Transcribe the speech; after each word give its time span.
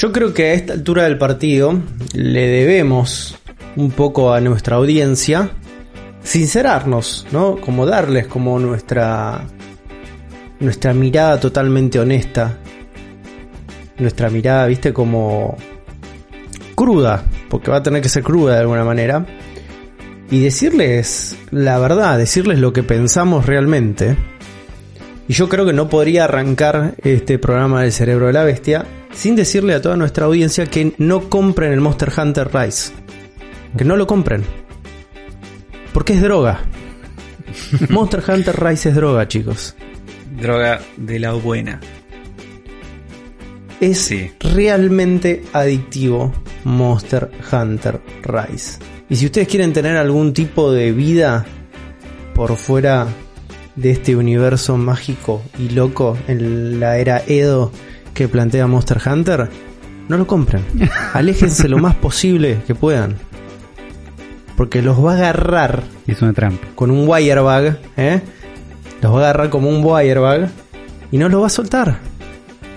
Yo 0.00 0.12
creo 0.12 0.32
que 0.32 0.44
a 0.44 0.54
esta 0.54 0.72
altura 0.72 1.04
del 1.04 1.18
partido 1.18 1.78
le 2.14 2.48
debemos 2.48 3.36
un 3.76 3.90
poco 3.90 4.32
a 4.32 4.40
nuestra 4.40 4.76
audiencia 4.76 5.50
sincerarnos, 6.22 7.26
¿no? 7.32 7.60
Como 7.60 7.84
darles 7.84 8.26
como 8.26 8.58
nuestra 8.58 9.44
nuestra 10.58 10.94
mirada 10.94 11.38
totalmente 11.38 12.00
honesta. 12.00 12.56
Nuestra 13.98 14.30
mirada, 14.30 14.66
viste, 14.68 14.94
como 14.94 15.58
cruda, 16.74 17.22
porque 17.50 17.70
va 17.70 17.76
a 17.76 17.82
tener 17.82 18.00
que 18.00 18.08
ser 18.08 18.22
cruda 18.22 18.54
de 18.54 18.60
alguna 18.60 18.84
manera. 18.84 19.26
Y 20.30 20.40
decirles 20.40 21.36
la 21.50 21.78
verdad, 21.78 22.16
decirles 22.16 22.58
lo 22.58 22.72
que 22.72 22.82
pensamos 22.82 23.44
realmente. 23.44 24.16
Y 25.28 25.34
yo 25.34 25.50
creo 25.50 25.66
que 25.66 25.74
no 25.74 25.90
podría 25.90 26.24
arrancar 26.24 26.94
este 27.02 27.38
programa 27.38 27.82
del 27.82 27.92
cerebro 27.92 28.28
de 28.28 28.32
la 28.32 28.44
bestia 28.44 28.86
sin 29.12 29.36
decirle 29.36 29.74
a 29.74 29.82
toda 29.82 29.96
nuestra 29.96 30.26
audiencia 30.26 30.66
que 30.66 30.94
no 30.98 31.28
compren 31.28 31.72
el 31.72 31.80
Monster 31.80 32.10
Hunter 32.16 32.50
Rise. 32.52 32.92
Que 33.76 33.84
no 33.84 33.96
lo 33.96 34.06
compren. 34.06 34.44
Porque 35.92 36.14
es 36.14 36.22
droga. 36.22 36.60
Monster 37.90 38.22
Hunter 38.28 38.62
Rise 38.62 38.90
es 38.90 38.94
droga, 38.94 39.26
chicos. 39.28 39.74
Droga 40.40 40.80
de 40.96 41.18
la 41.18 41.32
buena. 41.32 41.80
Es 43.80 43.98
Sí. 43.98 44.30
realmente 44.40 45.42
adictivo 45.52 46.32
Monster 46.64 47.30
Hunter 47.50 48.00
Rise. 48.22 48.78
Y 49.08 49.16
si 49.16 49.26
ustedes 49.26 49.48
quieren 49.48 49.72
tener 49.72 49.96
algún 49.96 50.32
tipo 50.32 50.70
de 50.72 50.92
vida 50.92 51.46
por 52.34 52.56
fuera 52.56 53.06
de 53.76 53.90
este 53.90 54.14
universo 54.16 54.76
mágico 54.76 55.42
y 55.58 55.70
loco 55.70 56.16
en 56.28 56.78
la 56.78 56.98
era 56.98 57.22
Edo 57.26 57.72
que 58.20 58.28
plantea 58.28 58.66
Monster 58.66 59.00
Hunter, 59.06 59.48
no 60.10 60.18
lo 60.18 60.26
compren. 60.26 60.62
Aléjense 61.14 61.68
lo 61.70 61.78
más 61.78 61.94
posible 61.94 62.58
que 62.66 62.74
puedan. 62.74 63.16
Porque 64.58 64.82
los 64.82 65.02
va 65.02 65.12
a 65.12 65.16
agarrar 65.16 65.84
Es 66.06 66.20
una 66.20 66.34
trampa. 66.34 66.66
con 66.74 66.90
un 66.90 67.08
wirebag, 67.08 67.78
¿eh? 67.96 68.20
Los 69.00 69.14
va 69.14 69.16
a 69.16 69.20
agarrar 69.20 69.48
como 69.48 69.70
un 69.70 69.82
wirebag 69.82 70.50
y 71.10 71.16
no 71.16 71.30
los 71.30 71.40
va 71.40 71.46
a 71.46 71.48
soltar. 71.48 71.98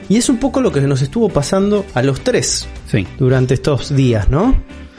Y 0.07 0.15
es 0.15 0.29
un 0.29 0.37
poco 0.37 0.61
lo 0.61 0.71
que 0.71 0.79
nos 0.79 1.01
estuvo 1.01 1.27
pasando 1.27 1.85
a 1.93 2.01
los 2.03 2.21
tres 2.21 2.65
Sí, 2.89 3.05
durante 3.19 3.55
estos 3.55 3.93
días, 3.93 4.29
¿no? 4.29 4.55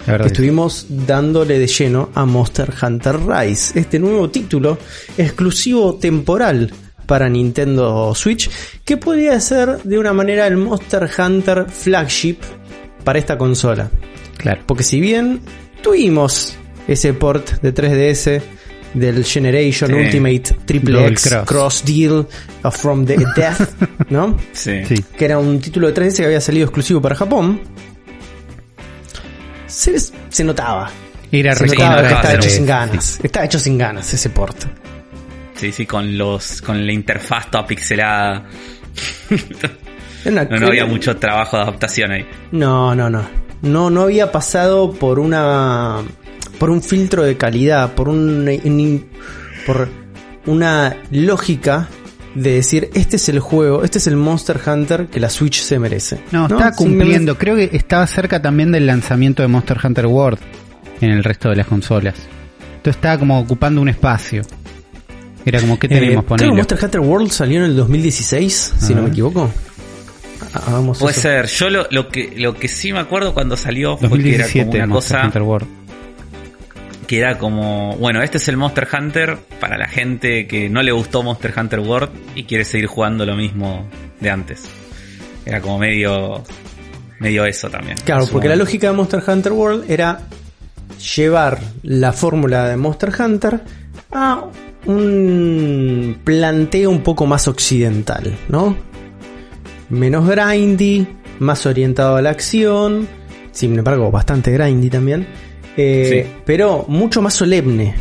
la. 0.06 0.19
Que 0.19 0.27
estuvimos 0.27 0.89
dándole 0.91 1.58
de 1.58 1.67
lleno 1.69 2.11
a 2.14 2.27
Monster 2.27 2.70
Hunter 2.83 3.17
Rise, 3.27 3.81
este 3.81 3.98
nuevo 3.98 4.29
título 4.29 4.77
exclusivo 5.17 5.95
temporal 5.95 6.70
para 7.07 7.29
Nintendo 7.29 8.15
Switch, 8.15 8.51
que 8.85 8.97
podría 8.97 9.39
ser 9.41 9.83
de 9.83 9.99
una 9.99 10.13
manera 10.13 10.47
el 10.47 10.57
Monster 10.57 11.09
Hunter 11.19 11.67
flagship 11.69 12.39
para 13.05 13.19
esta 13.19 13.37
consola. 13.39 13.91
Claro. 14.37 14.63
Porque 14.67 14.83
si 14.83 15.01
bien 15.01 15.41
tuvimos 15.83 16.57
ese 16.89 17.13
port 17.15 17.51
de 17.63 17.75
3DS 17.75 18.43
del 18.95 19.25
Generation 19.25 19.91
Sí. 19.91 19.97
Ultimate 19.97 20.57
Triple 20.67 21.07
X 21.09 21.29
cross. 21.29 21.49
Cross 21.49 21.85
Deal 21.85 22.27
from 22.71 23.05
the 23.05 23.17
Death, 23.37 23.61
¿no? 24.11 24.39
Sí. 24.53 24.85
Sí. 24.87 24.95
que 25.17 25.25
era 25.25 25.39
un 25.39 25.61
título 25.61 25.91
de 25.91 25.95
3DS 25.95 26.17
que 26.19 26.25
había 26.27 26.41
salido 26.41 26.65
exclusivo 26.67 27.01
para 27.03 27.15
Japón, 27.17 27.61
se, 29.67 29.95
se 29.99 30.45
notaba. 30.45 30.91
Era 31.33 31.55
Se 31.57 31.67
notaba 31.67 32.03
no, 32.03 32.09
que 32.09 32.15
estaba 32.15 32.35
hecho 32.35 32.49
sin 32.49 32.63
sí. 32.63 32.67
ganas. 32.69 33.19
Está 33.23 33.45
hecho 33.45 33.59
sin 33.59 33.77
ganas 33.79 34.15
ese 34.15 34.31
port. 34.31 34.57
Sí, 35.55 35.73
sí, 35.73 35.87
con 35.87 36.17
los 36.19 36.61
con 36.63 36.85
la 36.87 36.93
interfaz 36.93 37.51
toda 37.51 37.67
pixelada. 37.67 38.45
No, 40.25 40.43
no 40.59 40.69
había 40.69 40.87
mucho 40.87 41.17
trabajo 41.19 41.59
de 41.59 41.65
adaptación 41.65 42.11
ahí. 42.13 42.27
No, 42.51 42.95
no, 42.95 43.11
no. 43.11 43.23
No, 43.61 43.91
no 43.91 44.03
había 44.03 44.33
pasado 44.33 44.91
por 44.93 45.19
una. 45.19 45.99
por 46.59 46.70
un 46.70 46.83
filtro 46.83 47.23
de 47.25 47.37
calidad, 47.37 47.93
por 47.93 48.09
un. 48.09 48.48
un- 48.64 49.07
por 49.67 49.89
una 50.47 50.97
lógica 51.11 51.89
de 52.35 52.53
decir 52.55 52.89
este 52.95 53.17
es 53.17 53.29
el 53.29 53.39
juego, 53.41 53.85
este 53.85 53.98
es 53.98 54.07
el 54.07 54.17
Monster 54.17 54.59
Hunter 54.67 55.07
que 55.09 55.20
la 55.20 55.29
Switch 55.31 55.61
se 55.61 55.79
merece. 55.79 56.20
No, 56.33 56.47
estaba 56.47 56.73
cumpliendo. 56.73 57.37
Creo 57.39 57.57
que 57.57 57.70
estaba 57.73 58.07
cerca 58.07 58.41
también 58.41 58.73
del 58.73 58.87
lanzamiento 58.87 59.43
de 59.43 59.48
Monster 59.48 59.79
Hunter 59.83 60.07
World 60.07 60.39
en 61.03 61.11
el 61.11 61.23
resto 61.23 61.51
de 61.51 61.57
las 61.57 61.67
consolas. 61.67 62.14
Entonces 62.77 62.97
estaba 62.97 63.19
como 63.19 63.39
ocupando 63.41 63.81
un 63.83 63.89
espacio. 63.91 64.43
Era 65.47 65.61
como, 65.61 65.79
¿qué 65.79 65.87
Eh, 65.87 65.91
tenemos? 65.91 66.25
creo 66.27 66.51
que. 66.51 66.57
Monster 66.57 66.79
Hunter 66.83 67.01
World 67.01 67.31
salió 67.31 67.59
en 67.59 67.65
el 67.67 67.77
2016, 67.77 68.75
si 68.79 68.93
Ah. 68.93 68.97
no 68.97 69.03
me 69.03 69.09
equivoco. 69.11 69.51
Puede 70.99 71.13
eso. 71.13 71.21
ser. 71.21 71.47
Yo 71.47 71.69
lo, 71.71 71.87
lo 71.91 72.09
que 72.09 72.33
lo 72.37 72.55
que 72.55 72.69
sí 72.69 72.93
me 72.93 73.01
acuerdo 73.01 73.35
cuando 73.35 73.57
salió 73.57 73.97
fue 73.97 74.09
que 74.09 74.35
era 74.35 74.45
2017 74.45 74.65
como 74.71 74.77
una 74.77 74.87
Monster 74.87 75.17
cosa 75.17 75.27
Hunter 75.27 75.43
World. 75.43 75.69
que 77.09 77.19
era 77.19 77.39
como, 77.39 77.97
bueno, 77.97 78.23
este 78.23 78.39
es 78.39 78.49
el 78.49 78.57
Monster 78.57 78.87
Hunter 78.93 79.37
para 79.61 79.77
la 79.77 79.89
gente 79.89 80.47
que 80.47 80.69
no 80.69 80.83
le 80.83 80.93
gustó 80.93 81.23
Monster 81.23 81.53
Hunter 81.57 81.81
World 81.81 82.11
y 82.37 82.45
quiere 82.45 82.65
seguir 82.65 82.87
jugando 82.87 83.27
lo 83.27 83.35
mismo 83.37 83.87
de 84.21 84.31
antes. 84.31 84.63
Era 85.45 85.61
como 85.61 85.79
medio 85.79 86.43
medio 87.19 87.45
eso 87.45 87.69
también. 87.69 87.97
Claro, 88.05 88.27
porque 88.31 88.49
la 88.49 88.57
lógica 88.57 88.87
de 88.89 88.93
Monster 88.95 89.23
Hunter 89.27 89.53
World 89.53 89.91
era 89.91 90.21
llevar 91.17 91.59
la 91.83 92.13
fórmula 92.13 92.69
de 92.69 92.77
Monster 92.77 93.11
Hunter 93.19 93.61
a 94.13 94.45
un 94.86 96.18
planteo 96.24 96.90
un 96.90 97.02
poco 97.02 97.27
más 97.27 97.48
occidental, 97.48 98.36
¿no? 98.48 98.77
Menos 99.90 100.28
grindy, 100.28 101.06
más 101.39 101.67
orientado 101.67 102.17
a 102.17 102.22
la 102.22 102.30
acción, 102.30 103.06
sin 103.52 103.78
embargo 103.78 104.11
bastante 104.11 104.50
grindy 104.52 104.90
también, 104.90 105.27
eh, 105.77 106.24
Sí. 106.27 106.33
pero 106.45 106.84
mucho 106.89 107.20
más 107.22 107.34
solemne, 107.34 107.95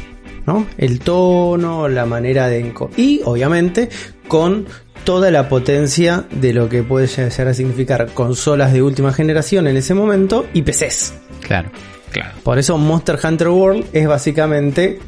¿no? 0.45 0.65
El 0.77 0.99
tono, 0.99 1.87
la 1.87 2.05
manera 2.05 2.47
de... 2.47 2.63
enco- 2.73 2.89
Y 2.97 3.21
obviamente 3.25 3.89
con 4.27 4.65
toda 5.03 5.29
la 5.31 5.49
potencia 5.49 6.25
de 6.31 6.53
lo 6.53 6.69
que 6.69 6.81
puede 6.83 7.07
llegar 7.07 7.47
a 7.49 7.53
significar 7.53 8.13
consolas 8.13 8.71
de 8.71 8.81
última 8.81 9.11
generación 9.11 9.67
en 9.67 9.75
ese 9.77 9.93
momento 9.93 10.45
y 10.53 10.61
PCs. 10.61 11.13
Claro. 11.45 11.69
Claro. 12.11 12.35
Por 12.43 12.57
eso 12.59 12.77
Monster 12.77 13.17
Hunter 13.21 13.49
World 13.49 13.85
es 13.91 14.07
básicamente 14.07 14.99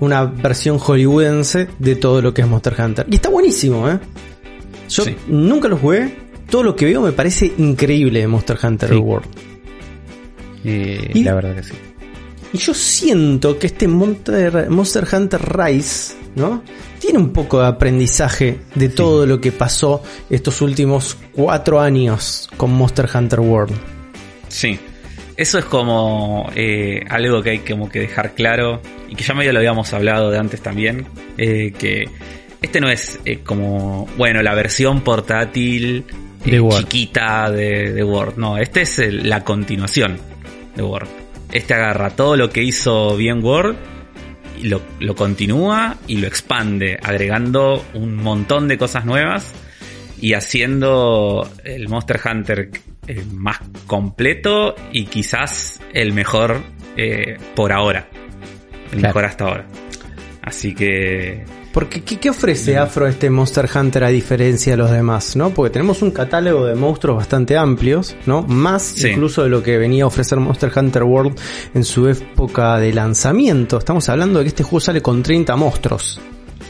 una 0.00 0.24
versión 0.24 0.78
hollywoodense 0.78 1.68
de 1.78 1.96
todo 1.96 2.22
lo 2.22 2.32
que 2.34 2.42
es 2.42 2.48
Monster 2.48 2.74
Hunter. 2.78 3.06
Y 3.10 3.16
está 3.16 3.28
buenísimo, 3.30 3.88
¿eh? 3.88 3.98
Yo 4.88 5.04
Sí. 5.04 5.16
nunca 5.26 5.68
lo 5.68 5.76
jugué. 5.76 6.28
Todo 6.48 6.62
lo 6.62 6.74
que 6.76 6.86
veo 6.86 7.02
me 7.02 7.12
parece 7.12 7.52
increíble 7.58 8.20
de 8.20 8.26
Monster 8.26 8.58
Hunter 8.62 8.88
Sí. 8.90 8.96
World. 8.96 9.26
Eh, 10.64 11.10
Y- 11.14 11.22
La 11.24 11.34
verdad 11.34 11.54
que 11.54 11.62
sí. 11.62 11.74
Y 12.52 12.58
yo 12.58 12.72
siento 12.74 13.58
que 13.58 13.66
este 13.66 13.86
Monster, 13.86 14.70
Monster 14.70 15.06
Hunter 15.12 15.40
Rise, 15.58 16.14
¿no? 16.34 16.62
Tiene 16.98 17.18
un 17.18 17.30
poco 17.30 17.60
de 17.60 17.66
aprendizaje 17.66 18.60
de 18.74 18.88
todo 18.88 19.26
lo 19.26 19.40
que 19.40 19.52
pasó 19.52 20.02
estos 20.30 20.60
últimos 20.62 21.16
cuatro 21.32 21.78
años 21.80 22.48
con 22.56 22.72
Monster 22.72 23.08
Hunter 23.14 23.40
World. 23.40 23.74
Sí. 24.48 24.78
Eso 25.38 25.58
es 25.60 25.64
como 25.64 26.50
eh, 26.56 27.04
algo 27.08 27.40
que 27.42 27.50
hay 27.50 27.58
como 27.60 27.88
que 27.88 28.00
dejar 28.00 28.34
claro 28.34 28.82
y 29.08 29.14
que 29.14 29.22
ya 29.22 29.34
medio 29.34 29.52
lo 29.52 29.60
habíamos 29.60 29.92
hablado 29.94 30.30
de 30.32 30.38
antes 30.38 30.60
también, 30.60 31.06
eh, 31.38 31.72
que 31.78 32.08
este 32.60 32.80
no 32.80 32.88
es 32.90 33.20
eh, 33.24 33.38
como, 33.44 34.06
bueno, 34.16 34.42
la 34.42 34.52
versión 34.54 35.02
portátil 35.02 36.04
eh, 36.44 36.50
De 36.50 36.60
Word. 36.60 36.78
chiquita 36.80 37.50
de, 37.52 37.92
de 37.92 38.02
Word, 38.02 38.36
no, 38.36 38.58
este 38.58 38.80
es 38.82 38.98
el- 38.98 39.28
la 39.28 39.44
continuación 39.44 40.18
de 40.74 40.82
Word. 40.82 41.06
Este 41.52 41.72
agarra 41.72 42.10
todo 42.10 42.36
lo 42.36 42.50
que 42.50 42.62
hizo 42.64 43.16
bien 43.16 43.42
Word 43.42 43.76
lo 44.98 45.14
continúa 45.14 45.96
y 46.08 46.16
lo 46.16 46.26
expande, 46.26 46.98
agregando 47.00 47.84
un 47.94 48.16
montón 48.16 48.66
de 48.66 48.76
cosas 48.76 49.04
nuevas 49.04 49.54
y 50.20 50.34
haciendo 50.34 51.48
el 51.62 51.88
Monster 51.88 52.18
Hunter 52.24 52.70
eh, 53.08 53.24
más 53.32 53.58
completo 53.86 54.74
y 54.92 55.06
quizás 55.06 55.80
el 55.92 56.12
mejor 56.12 56.60
eh, 56.96 57.36
por 57.56 57.72
ahora. 57.72 58.08
El 58.92 59.00
Claro. 59.00 59.08
mejor 59.08 59.24
hasta 59.24 59.44
ahora. 59.44 59.66
Así 60.42 60.74
que 60.74 61.44
Porque, 61.72 62.02
¿qué, 62.02 62.18
qué 62.18 62.30
ofrece 62.30 62.76
Afro 62.78 63.06
este 63.06 63.28
Monster 63.30 63.68
Hunter 63.72 64.02
a 64.04 64.08
diferencia 64.08 64.72
de 64.72 64.78
los 64.78 64.90
demás? 64.90 65.36
¿no? 65.36 65.50
Porque 65.50 65.70
tenemos 65.74 66.00
un 66.02 66.10
catálogo 66.10 66.64
de 66.66 66.74
monstruos 66.74 67.18
bastante 67.18 67.56
amplios, 67.56 68.16
¿no? 68.26 68.42
Más 68.42 68.82
Sí. 68.82 69.08
incluso 69.10 69.42
de 69.44 69.50
lo 69.50 69.62
que 69.62 69.76
venía 69.78 70.04
a 70.04 70.06
ofrecer 70.06 70.38
Monster 70.40 70.72
Hunter 70.74 71.02
World 71.04 71.38
en 71.74 71.84
su 71.84 72.08
época 72.08 72.78
de 72.78 72.92
lanzamiento. 72.94 73.78
Estamos 73.78 74.08
hablando 74.08 74.38
de 74.38 74.46
que 74.46 74.48
este 74.48 74.62
juego 74.64 74.80
sale 74.80 75.02
con 75.02 75.22
30 75.22 75.54
monstruos, 75.56 76.20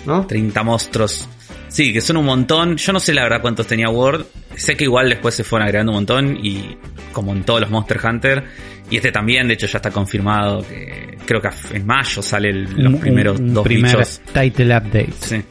¿no? 0.05 0.26
30 0.26 0.62
monstruos. 0.64 1.29
Sí, 1.68 1.92
que 1.92 2.00
son 2.00 2.16
un 2.16 2.24
montón. 2.24 2.76
Yo 2.76 2.92
no 2.92 3.00
sé 3.00 3.12
la 3.14 3.22
verdad 3.24 3.40
cuántos 3.42 3.66
tenía 3.66 3.88
Word. 3.88 4.24
Sé 4.56 4.76
que 4.76 4.84
igual 4.84 5.08
después 5.10 5.34
se 5.34 5.44
fueron 5.44 5.66
agregando 5.66 5.92
un 5.92 5.96
montón 5.96 6.38
y 6.44 6.76
como 7.12 7.32
en 7.32 7.44
todos 7.44 7.60
los 7.60 7.70
Monster 7.70 8.00
Hunter. 8.04 8.44
Y 8.90 8.96
este 8.96 9.12
también, 9.12 9.46
de 9.48 9.54
hecho 9.54 9.66
ya 9.66 9.78
está 9.78 9.90
confirmado 9.90 10.66
que 10.66 11.18
creo 11.26 11.40
que 11.42 11.48
en 11.74 11.86
mayo 11.86 12.22
salen 12.22 12.82
los 12.82 12.94
Un- 12.94 13.00
primeros 13.00 13.38
un 13.38 13.52
dos 13.52 13.64
primer 13.64 13.92
bichos. 13.96 14.20
title 14.32 14.76
update. 14.76 15.12
Sí. 15.20 15.42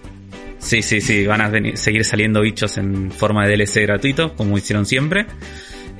Sí, 0.59 0.81
sí, 0.81 1.01
sí, 1.01 1.25
van 1.27 1.41
a 1.41 1.49
venir- 1.49 1.77
seguir 1.77 2.03
saliendo 2.03 2.41
bichos 2.41 2.77
en 2.79 3.11
forma 3.11 3.45
de 3.45 3.55
DLC 3.55 3.83
gratuito, 3.83 4.33
como 4.35 4.57
hicieron 4.57 4.87
siempre. 4.87 5.27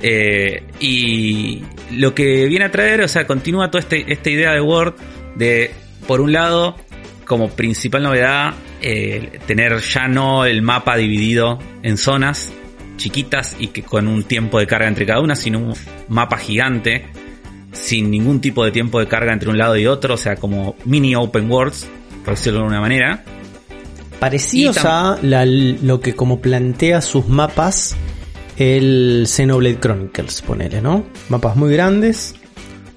Eh, 0.02 0.64
y 0.80 1.62
lo 1.92 2.14
que 2.14 2.46
viene 2.46 2.64
a 2.66 2.70
traer, 2.70 3.00
o 3.02 3.08
sea, 3.08 3.26
continúa 3.26 3.70
toda 3.70 3.80
este, 3.82 4.12
esta 4.12 4.30
idea 4.30 4.52
de 4.52 4.60
Word 4.60 4.94
de, 5.36 5.70
por 6.06 6.20
un 6.20 6.32
lado, 6.32 6.76
como 7.24 7.50
principal 7.50 8.02
novedad, 8.02 8.54
eh, 8.80 9.40
tener 9.46 9.78
ya 9.80 10.08
no 10.08 10.44
el 10.44 10.62
mapa 10.62 10.96
dividido 10.96 11.58
en 11.82 11.96
zonas 11.96 12.52
chiquitas 12.96 13.56
y 13.58 13.68
que 13.68 13.82
con 13.82 14.08
un 14.08 14.24
tiempo 14.24 14.58
de 14.58 14.66
carga 14.66 14.88
entre 14.88 15.06
cada 15.06 15.20
una, 15.20 15.34
sino 15.36 15.58
un 15.58 15.74
mapa 16.08 16.36
gigante 16.36 17.06
sin 17.72 18.10
ningún 18.10 18.40
tipo 18.40 18.64
de 18.64 18.70
tiempo 18.70 19.00
de 19.00 19.06
carga 19.06 19.32
entre 19.32 19.48
un 19.48 19.58
lado 19.58 19.76
y 19.76 19.86
otro, 19.86 20.14
o 20.14 20.16
sea, 20.16 20.36
como 20.36 20.76
mini 20.84 21.14
open 21.14 21.50
worlds, 21.50 21.86
por 22.24 22.34
decirlo 22.34 22.58
de 22.58 22.64
alguna 22.64 22.80
manera. 22.80 23.24
Parecidos 24.18 24.78
a 24.84 25.18
lo 25.22 26.00
que 26.00 26.14
como 26.14 26.40
plantea 26.40 27.00
sus 27.00 27.28
mapas 27.28 27.96
el 28.56 29.24
Xenoblade 29.28 29.78
Chronicles, 29.78 30.42
ponele, 30.42 30.82
¿no? 30.82 31.06
Mapas 31.28 31.54
muy 31.54 31.72
grandes, 31.72 32.34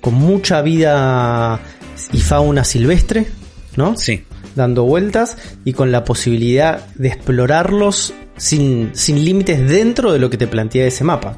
con 0.01 0.16
mucha 0.16 0.63
vida 0.63 1.60
y 2.12 2.19
fauna 2.19 2.63
silvestre, 2.63 3.28
¿no? 3.75 3.95
Sí. 3.95 4.24
Dando 4.56 4.83
vueltas 4.83 5.38
y 5.63 5.74
con 5.74 5.92
la 5.92 6.03
posibilidad 6.03 6.88
de 6.95 7.07
explorarlos 7.09 8.13
sin, 8.38 8.92
sin 8.94 9.24
límites 9.24 9.68
dentro 9.68 10.12
de 10.12 10.19
lo 10.19 10.30
que 10.30 10.38
te 10.38 10.48
plantea 10.48 10.88
ese 10.88 11.03
mapa. 11.03 11.38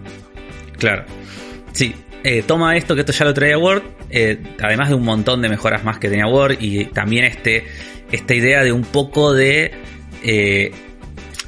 Claro. 0.77 1.05
Sí, 1.71 1.93
eh, 2.23 2.43
toma 2.45 2.75
esto, 2.75 2.95
que 2.95 3.01
esto 3.01 3.11
ya 3.13 3.25
lo 3.25 3.33
traía 3.33 3.57
Word, 3.57 3.83
eh, 4.09 4.41
además 4.61 4.89
de 4.89 4.95
un 4.95 5.03
montón 5.03 5.41
de 5.41 5.49
mejoras 5.49 5.83
más 5.83 5.97
que 5.97 6.09
tenía 6.09 6.27
Word 6.27 6.57
y 6.59 6.85
también 6.85 7.25
este, 7.25 7.65
esta 8.11 8.33
idea 8.33 8.63
de 8.63 8.71
un 8.71 8.83
poco 8.83 9.33
de... 9.33 9.71
Eh, 10.23 10.71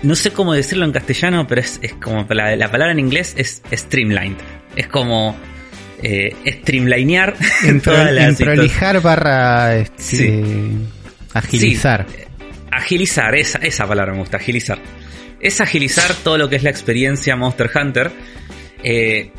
no 0.04 0.16
sé 0.16 0.32
cómo 0.32 0.54
decirlo 0.54 0.86
en 0.86 0.92
castellano, 0.92 1.48
pero 1.48 1.62
es, 1.62 1.80
como 2.02 2.28
la, 2.30 2.56
la, 2.56 2.70
palabra 2.70 2.92
en 2.92 3.00
inglés 3.00 3.34
es 3.38 3.64
streamlined. 3.72 4.38
Es 4.76 4.88
como 4.88 5.36
eh, 6.04 6.36
streamlinear 6.46 7.36
en 7.64 7.82
toda 7.82 8.12
la 8.12 8.32
prolijar 8.34 9.02
barra 9.02 9.78
este, 9.78 10.44
agilizar. 11.36 12.06
agilizar, 12.72 13.36
esa, 13.36 13.60
esa 13.60 13.88
palabra 13.88 14.14
me 14.14 14.20
gusta, 14.20 14.38
agilizar. 14.38 14.80
Es 15.40 15.62
agilizar 15.62 16.14
todo 16.24 16.38
lo 16.38 16.50
que 16.50 16.56
es 16.56 16.64
la 16.64 16.70
experiencia 16.70 17.36
Monster 17.36 17.70
Hunter. 17.76 18.12
Eh, 18.84 19.32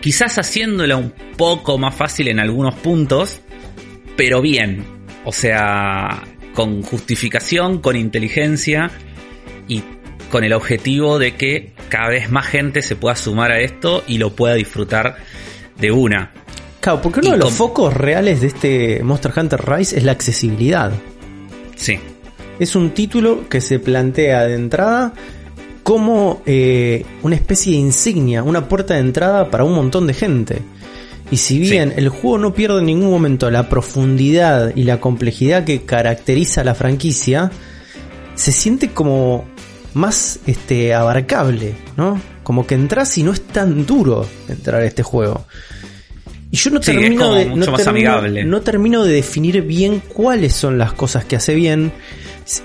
quizás 0.00 0.38
haciéndola 0.38 0.96
un 0.96 1.12
poco 1.36 1.76
más 1.78 1.94
fácil 1.94 2.28
en 2.28 2.40
algunos 2.40 2.74
puntos, 2.76 3.40
pero 4.16 4.40
bien. 4.40 4.84
O 5.24 5.32
sea, 5.32 6.22
con 6.54 6.82
justificación, 6.82 7.80
con 7.80 7.96
inteligencia 7.96 8.90
y 9.68 9.82
con 10.30 10.44
el 10.44 10.52
objetivo 10.52 11.18
de 11.18 11.34
que 11.36 11.72
cada 11.88 12.08
vez 12.08 12.30
más 12.30 12.46
gente 12.46 12.82
se 12.82 12.96
pueda 12.96 13.16
sumar 13.16 13.52
a 13.52 13.60
esto 13.60 14.02
y 14.06 14.18
lo 14.18 14.34
pueda 14.34 14.54
disfrutar 14.54 15.16
de 15.78 15.90
una. 15.90 16.32
Claro, 16.80 17.00
porque 17.00 17.20
uno 17.20 17.32
de 17.32 17.36
los 17.36 17.52
focos 17.52 17.94
reales 17.94 18.40
de 18.40 18.46
este 18.48 19.02
Monster 19.04 19.32
Hunter 19.36 19.60
Rise 19.64 19.98
es 19.98 20.04
la 20.04 20.12
accesibilidad. 20.12 20.92
Sí. 21.82 21.98
Es 22.60 22.76
un 22.76 22.90
título 22.90 23.48
que 23.48 23.60
se 23.60 23.80
plantea 23.80 24.44
de 24.44 24.54
entrada 24.54 25.14
como 25.82 26.40
eh, 26.46 27.04
una 27.24 27.34
especie 27.34 27.72
de 27.72 27.78
insignia, 27.78 28.44
una 28.44 28.68
puerta 28.68 28.94
de 28.94 29.00
entrada 29.00 29.50
para 29.50 29.64
un 29.64 29.74
montón 29.74 30.06
de 30.06 30.14
gente. 30.14 30.62
Y 31.32 31.38
si 31.38 31.58
bien 31.58 31.92
el 31.96 32.08
juego 32.08 32.38
no 32.38 32.54
pierde 32.54 32.78
en 32.78 32.86
ningún 32.86 33.10
momento 33.10 33.50
la 33.50 33.68
profundidad 33.68 34.76
y 34.76 34.84
la 34.84 35.00
complejidad 35.00 35.64
que 35.64 35.82
caracteriza 35.82 36.62
la 36.62 36.76
franquicia, 36.76 37.50
se 38.36 38.52
siente 38.52 38.90
como 38.90 39.44
más 39.94 40.38
este, 40.46 40.94
abarcable, 40.94 41.74
¿no? 41.96 42.20
Como 42.44 42.64
que 42.64 42.76
entras 42.76 43.18
y 43.18 43.24
no 43.24 43.32
es 43.32 43.42
tan 43.42 43.86
duro 43.86 44.24
entrar 44.48 44.82
a 44.82 44.86
este 44.86 45.02
juego. 45.02 45.46
Y 46.52 46.58
yo 46.58 46.70
no 46.70 46.80
termino 46.80 47.32
de. 47.32 47.46
No 47.46 47.74
termino, 47.74 48.20
no 48.44 48.60
termino 48.60 49.04
de 49.04 49.14
definir 49.14 49.62
bien 49.62 50.02
cuáles 50.12 50.52
son 50.52 50.76
las 50.78 50.92
cosas 50.92 51.24
que 51.24 51.34
hace 51.34 51.54
bien. 51.54 51.90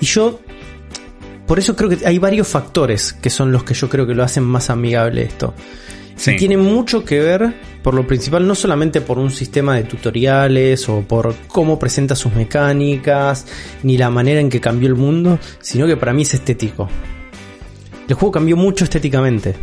Y 0.02 0.06
yo 0.06 0.42
por 1.48 1.58
eso 1.58 1.76
creo 1.78 1.90
que 1.90 2.06
hay 2.06 2.20
varios 2.20 2.50
factores 2.50 3.14
que 3.14 3.30
son 3.30 3.54
los 3.54 3.64
que 3.64 3.74
yo 3.74 3.88
creo 3.88 4.06
que 4.06 4.14
lo 4.14 4.24
hacen 4.24 4.44
más 4.44 4.70
amigable 4.70 5.24
esto. 5.24 5.54
Y 6.26 6.36
tiene 6.36 6.58
mucho 6.58 7.06
que 7.06 7.20
ver, 7.20 7.54
por 7.82 7.94
lo 7.94 8.06
principal, 8.06 8.46
no 8.46 8.56
solamente 8.56 9.00
por 9.02 9.20
un 9.20 9.32
sistema 9.32 9.76
de 9.76 9.84
tutoriales 9.84 10.90
o 10.90 11.02
por 11.02 11.34
cómo 11.48 11.80
presenta 11.80 12.16
sus 12.16 12.34
mecánicas, 12.34 13.46
ni 13.84 13.98
la 13.98 14.10
manera 14.10 14.42
en 14.42 14.50
que 14.50 14.60
cambió 14.60 14.90
el 14.90 14.96
mundo, 14.96 15.40
sino 15.62 15.88
que 15.88 15.96
para 15.96 16.12
mí 16.12 16.24
es 16.24 16.34
estético. 16.34 16.90
El 18.10 18.16
juego 18.16 18.32
cambió 18.34 18.58
mucho 18.58 18.84
estéticamente. 18.84 19.56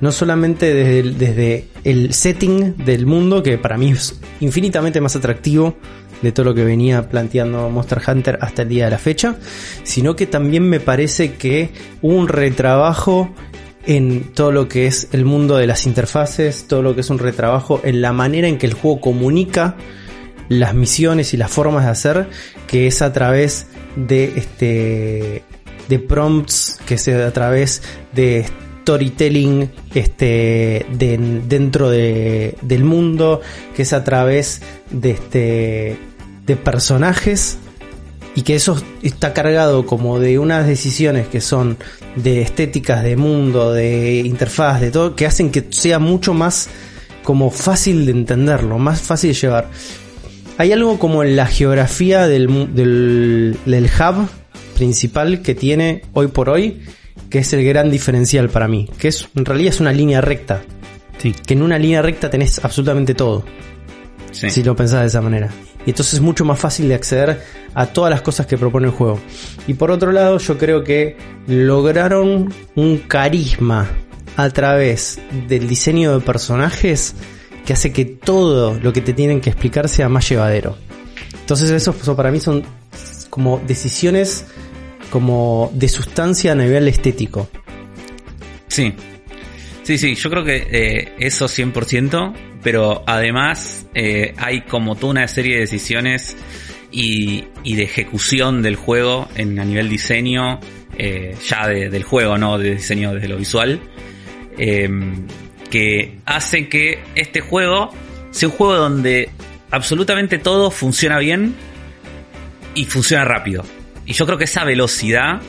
No 0.00 0.12
solamente 0.12 0.74
desde 0.74 1.10
desde 1.12 1.68
el 1.84 2.12
setting 2.12 2.76
del 2.84 3.06
mundo, 3.06 3.42
que 3.42 3.58
para 3.58 3.78
mí 3.78 3.92
es 3.92 4.18
infinitamente 4.40 5.00
más 5.00 5.16
atractivo 5.16 5.76
de 6.22 6.32
todo 6.32 6.46
lo 6.46 6.54
que 6.54 6.64
venía 6.64 7.08
planteando 7.08 7.68
Monster 7.70 8.00
Hunter 8.06 8.38
hasta 8.40 8.62
el 8.62 8.68
día 8.68 8.86
de 8.86 8.90
la 8.90 8.98
fecha, 8.98 9.36
sino 9.82 10.16
que 10.16 10.26
también 10.26 10.68
me 10.68 10.80
parece 10.80 11.34
que 11.34 11.70
un 12.02 12.28
retrabajo 12.28 13.34
en 13.86 14.32
todo 14.34 14.50
lo 14.50 14.68
que 14.68 14.86
es 14.86 15.08
el 15.12 15.24
mundo 15.24 15.56
de 15.56 15.66
las 15.66 15.86
interfaces, 15.86 16.66
todo 16.66 16.82
lo 16.82 16.94
que 16.94 17.02
es 17.02 17.10
un 17.10 17.18
retrabajo 17.18 17.80
en 17.84 18.02
la 18.02 18.12
manera 18.12 18.48
en 18.48 18.58
que 18.58 18.66
el 18.66 18.74
juego 18.74 19.00
comunica 19.00 19.76
las 20.48 20.74
misiones 20.74 21.34
y 21.34 21.36
las 21.36 21.50
formas 21.50 21.84
de 21.84 21.90
hacer, 21.90 22.28
que 22.66 22.86
es 22.86 23.02
a 23.02 23.12
través 23.12 23.66
de 23.94 24.32
este 24.36 25.44
de 25.88 25.98
prompts, 26.00 26.80
que 26.84 26.94
es 26.94 27.08
a 27.08 27.32
través 27.32 27.82
de 28.12 28.46
storytelling 28.86 29.68
este, 29.96 30.86
dentro 30.92 31.90
de, 31.90 32.56
del 32.62 32.84
mundo, 32.84 33.40
que 33.74 33.82
es 33.82 33.92
a 33.92 34.04
través 34.04 34.62
de, 34.92 35.10
este, 35.10 35.98
de 36.46 36.56
personajes 36.56 37.58
y 38.36 38.42
que 38.42 38.54
eso 38.54 38.80
está 39.02 39.32
cargado 39.32 39.86
como 39.86 40.20
de 40.20 40.38
unas 40.38 40.68
decisiones 40.68 41.26
que 41.26 41.40
son 41.40 41.78
de 42.14 42.42
estéticas 42.42 43.02
de 43.02 43.16
mundo, 43.16 43.72
de 43.72 44.20
interfaz, 44.20 44.80
de 44.80 44.92
todo, 44.92 45.16
que 45.16 45.26
hacen 45.26 45.50
que 45.50 45.66
sea 45.70 45.98
mucho 45.98 46.32
más 46.32 46.68
como 47.24 47.50
fácil 47.50 48.06
de 48.06 48.12
entenderlo, 48.12 48.78
más 48.78 49.00
fácil 49.00 49.32
de 49.32 49.34
llevar. 49.34 49.68
Hay 50.58 50.70
algo 50.70 50.96
como 51.00 51.24
en 51.24 51.34
la 51.34 51.46
geografía 51.46 52.28
del, 52.28 52.72
del 52.72 53.90
hub 53.98 54.28
principal 54.76 55.42
que 55.42 55.56
tiene 55.56 56.02
hoy 56.12 56.28
por 56.28 56.50
hoy, 56.50 56.82
que 57.30 57.38
es 57.38 57.52
el 57.52 57.64
gran 57.64 57.90
diferencial 57.90 58.48
para 58.48 58.68
mí, 58.68 58.88
que 58.98 59.08
es 59.08 59.28
en 59.34 59.44
realidad 59.44 59.74
es 59.74 59.80
una 59.80 59.92
línea 59.92 60.20
recta. 60.20 60.62
Sí. 61.18 61.32
Que 61.32 61.54
en 61.54 61.62
una 61.62 61.78
línea 61.78 62.02
recta 62.02 62.30
tenés 62.30 62.62
absolutamente 62.64 63.14
todo. 63.14 63.44
Si 64.32 64.62
lo 64.62 64.76
pensás 64.76 65.00
de 65.00 65.06
esa 65.06 65.22
manera. 65.22 65.50
Y 65.86 65.90
entonces 65.90 66.14
es 66.14 66.20
mucho 66.20 66.44
más 66.44 66.58
fácil 66.58 66.88
de 66.88 66.94
acceder 66.94 67.40
a 67.74 67.86
todas 67.86 68.10
las 68.10 68.20
cosas 68.20 68.46
que 68.46 68.58
propone 68.58 68.88
el 68.88 68.92
juego. 68.92 69.18
Y 69.66 69.74
por 69.74 69.90
otro 69.90 70.12
lado, 70.12 70.38
yo 70.38 70.58
creo 70.58 70.84
que 70.84 71.16
lograron 71.46 72.52
un 72.74 72.98
carisma 72.98 73.88
a 74.36 74.50
través 74.50 75.18
del 75.48 75.66
diseño 75.68 76.18
de 76.18 76.24
personajes 76.24 77.14
que 77.64 77.72
hace 77.72 77.92
que 77.92 78.04
todo 78.04 78.78
lo 78.78 78.92
que 78.92 79.00
te 79.00 79.12
tienen 79.12 79.40
que 79.40 79.50
explicar 79.50 79.88
sea 79.88 80.08
más 80.08 80.28
llevadero. 80.28 80.76
Entonces 81.40 81.70
eso, 81.70 81.94
eso 81.98 82.16
para 82.16 82.30
mí 82.30 82.40
son 82.40 82.64
como 83.30 83.62
decisiones 83.66 84.44
como 85.10 85.70
de 85.74 85.88
sustancia 85.88 86.52
a 86.52 86.54
nivel 86.54 86.88
estético. 86.88 87.48
Sí. 88.68 88.94
Sí, 89.82 89.98
sí, 89.98 90.16
yo 90.16 90.30
creo 90.30 90.44
que 90.44 90.66
eh, 90.68 91.12
eso 91.18 91.46
100%, 91.46 92.34
pero 92.62 93.04
además 93.06 93.86
eh, 93.94 94.34
hay 94.36 94.62
como 94.62 94.96
toda 94.96 95.12
una 95.12 95.28
serie 95.28 95.54
de 95.54 95.60
decisiones 95.60 96.36
y, 96.90 97.44
de 97.64 97.82
ejecución 97.84 98.62
del 98.62 98.74
juego 98.74 99.28
en, 99.36 99.60
a 99.60 99.64
nivel 99.64 99.88
diseño, 99.88 100.58
eh, 100.98 101.36
ya 101.46 101.68
del 101.68 102.02
juego, 102.02 102.36
no 102.36 102.58
de 102.58 102.74
diseño 102.74 103.14
desde 103.14 103.28
lo 103.28 103.36
visual, 103.36 103.80
em, 104.58 105.26
que 105.70 106.18
hace 106.24 106.68
que 106.68 106.98
este 107.14 107.40
juego 107.40 107.90
sea 108.32 108.48
un 108.48 108.54
juego 108.56 108.74
donde 108.74 109.28
absolutamente 109.70 110.38
todo 110.38 110.72
funciona 110.72 111.18
bien 111.18 111.54
y 112.74 112.86
funciona 112.86 113.24
rápido. 113.24 113.64
Y 114.06 114.12
yo 114.12 114.24
creo 114.24 114.38
que 114.38 114.44
esa 114.44 114.64
velocidad 114.64 115.40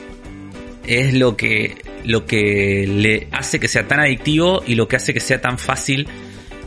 es 0.84 1.14
lo 1.14 1.36
que, 1.36 1.80
lo 2.04 2.26
que 2.26 2.86
le 2.88 3.28
hace 3.32 3.60
que 3.60 3.68
sea 3.68 3.86
tan 3.86 4.00
adictivo 4.00 4.62
y 4.66 4.74
lo 4.74 4.88
que 4.88 4.96
hace 4.96 5.14
que 5.14 5.20
sea 5.20 5.40
tan 5.40 5.58
fácil 5.58 6.08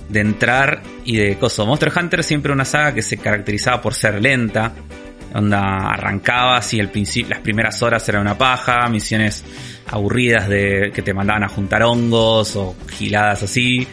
de 0.08 0.20
entrar 0.22 0.82
y 1.04 1.18
de 1.18 1.38
coso. 1.38 1.66
Monster 1.66 1.92
Hunter 1.96 2.24
siempre 2.24 2.54
una 2.54 2.66
saga 2.66 2.94
que 2.94 3.02
se 3.02 3.18
caracterizaba 3.18 3.82
por 3.82 3.94
ser 3.94 4.22
lenta. 4.22 4.74
Onda 5.34 5.92
arrancabas 5.92 6.74
y 6.74 6.80
el 6.80 6.92
las 7.30 7.40
primeras 7.40 7.82
horas 7.82 8.08
era 8.10 8.20
una 8.20 8.38
paja, 8.38 8.88
misiones 8.90 9.44
aburridas 9.88 10.50
de 10.50 10.92
que 10.94 11.02
te 11.02 11.14
mandaban 11.14 11.44
a 11.46 11.48
juntar 11.48 11.84
hongos 11.84 12.56
o 12.58 12.76
giladas 12.90 13.44
así. 13.44 13.88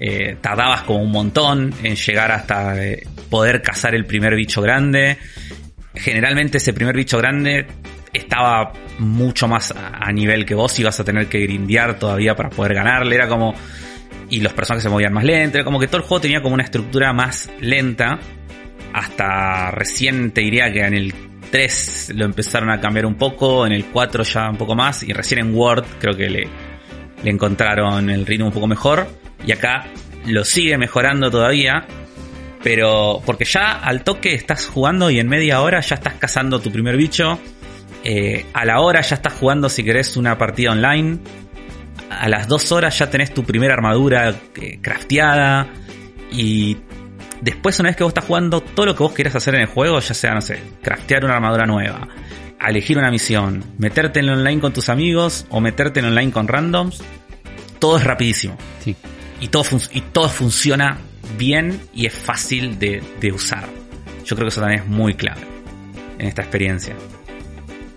Eh, 0.00 0.36
tardabas 0.40 0.82
como 0.82 1.02
un 1.02 1.10
montón 1.10 1.74
en 1.82 1.96
llegar 1.96 2.30
hasta 2.32 2.82
eh, 2.82 3.06
poder 3.28 3.60
cazar 3.62 3.94
el 3.94 4.06
primer 4.06 4.34
bicho 4.34 4.62
grande 4.62 5.18
generalmente 5.98 6.58
ese 6.58 6.72
primer 6.72 6.96
bicho 6.96 7.18
grande 7.18 7.66
estaba 8.12 8.72
mucho 8.98 9.48
más 9.48 9.72
a 9.72 10.10
nivel 10.12 10.44
que 10.44 10.54
vos 10.54 10.78
ibas 10.78 10.98
a 11.00 11.04
tener 11.04 11.26
que 11.26 11.40
grindear 11.40 11.98
todavía 11.98 12.34
para 12.34 12.50
poder 12.50 12.74
ganarle. 12.74 13.14
Era 13.14 13.28
como. 13.28 13.54
Y 14.30 14.40
los 14.40 14.52
personajes 14.52 14.82
se 14.82 14.90
movían 14.90 15.12
más 15.12 15.24
lento. 15.24 15.56
Era 15.56 15.64
como 15.64 15.80
que 15.80 15.86
todo 15.86 15.98
el 15.98 16.02
juego 16.02 16.20
tenía 16.20 16.42
como 16.42 16.54
una 16.54 16.64
estructura 16.64 17.12
más 17.12 17.50
lenta. 17.60 18.18
Hasta 18.92 19.70
recién 19.70 20.32
te 20.32 20.42
diría 20.42 20.72
que 20.72 20.80
en 20.80 20.94
el 20.94 21.14
3 21.50 22.12
lo 22.14 22.24
empezaron 22.24 22.70
a 22.70 22.80
cambiar 22.80 23.06
un 23.06 23.14
poco. 23.14 23.66
En 23.66 23.72
el 23.72 23.86
4 23.86 24.24
ya 24.24 24.50
un 24.50 24.56
poco 24.56 24.74
más. 24.74 25.02
Y 25.02 25.12
recién 25.12 25.40
en 25.40 25.54
Word 25.54 25.84
creo 25.98 26.14
que 26.14 26.28
le, 26.28 26.48
le 27.22 27.30
encontraron 27.30 28.10
el 28.10 28.26
ritmo 28.26 28.46
un 28.46 28.52
poco 28.52 28.66
mejor. 28.66 29.08
Y 29.46 29.52
acá 29.52 29.86
lo 30.26 30.44
sigue 30.44 30.76
mejorando 30.76 31.30
todavía. 31.30 31.86
Pero 32.62 33.22
porque 33.24 33.44
ya 33.44 33.72
al 33.72 34.02
toque 34.02 34.34
estás 34.34 34.66
jugando 34.66 35.10
y 35.10 35.20
en 35.20 35.28
media 35.28 35.60
hora 35.60 35.80
ya 35.80 35.94
estás 35.94 36.14
cazando 36.14 36.60
tu 36.60 36.72
primer 36.72 36.96
bicho. 36.96 37.38
Eh, 38.04 38.46
a 38.52 38.64
la 38.64 38.80
hora 38.80 39.00
ya 39.00 39.16
estás 39.16 39.34
jugando 39.34 39.68
si 39.68 39.84
querés 39.84 40.16
una 40.16 40.36
partida 40.38 40.72
online. 40.72 41.18
A 42.10 42.28
las 42.28 42.48
dos 42.48 42.72
horas 42.72 42.98
ya 42.98 43.10
tenés 43.10 43.32
tu 43.32 43.44
primera 43.44 43.74
armadura 43.74 44.34
eh, 44.56 44.78
crafteada. 44.80 45.68
Y 46.32 46.76
después 47.40 47.78
una 47.78 47.90
vez 47.90 47.96
que 47.96 48.04
vos 48.04 48.10
estás 48.10 48.24
jugando 48.24 48.60
todo 48.60 48.86
lo 48.86 48.94
que 48.94 49.02
vos 49.02 49.12
querés 49.12 49.34
hacer 49.34 49.54
en 49.54 49.62
el 49.62 49.66
juego, 49.68 50.00
ya 50.00 50.14
sea, 50.14 50.34
no 50.34 50.40
sé, 50.40 50.60
craftear 50.82 51.24
una 51.24 51.34
armadura 51.34 51.66
nueva, 51.66 52.08
elegir 52.66 52.98
una 52.98 53.10
misión, 53.10 53.64
meterte 53.78 54.20
en 54.20 54.28
online 54.28 54.60
con 54.60 54.72
tus 54.72 54.88
amigos 54.88 55.46
o 55.50 55.60
meterte 55.60 56.00
en 56.00 56.06
online 56.06 56.32
con 56.32 56.48
randoms, 56.48 57.00
todo 57.78 57.98
es 57.98 58.04
rapidísimo. 58.04 58.56
Sí. 58.80 58.96
Y 59.40 59.48
todo, 59.48 59.64
y 59.92 60.00
todo 60.00 60.28
funciona 60.28 60.98
bien 61.36 61.80
y 61.94 62.06
es 62.06 62.14
fácil 62.14 62.78
de, 62.78 63.02
de 63.20 63.32
usar. 63.32 63.68
Yo 64.24 64.36
creo 64.36 64.46
que 64.46 64.50
eso 64.50 64.60
también 64.60 64.82
es 64.82 64.88
muy 64.88 65.14
clave 65.14 65.40
en 66.18 66.26
esta 66.26 66.42
experiencia. 66.42 66.94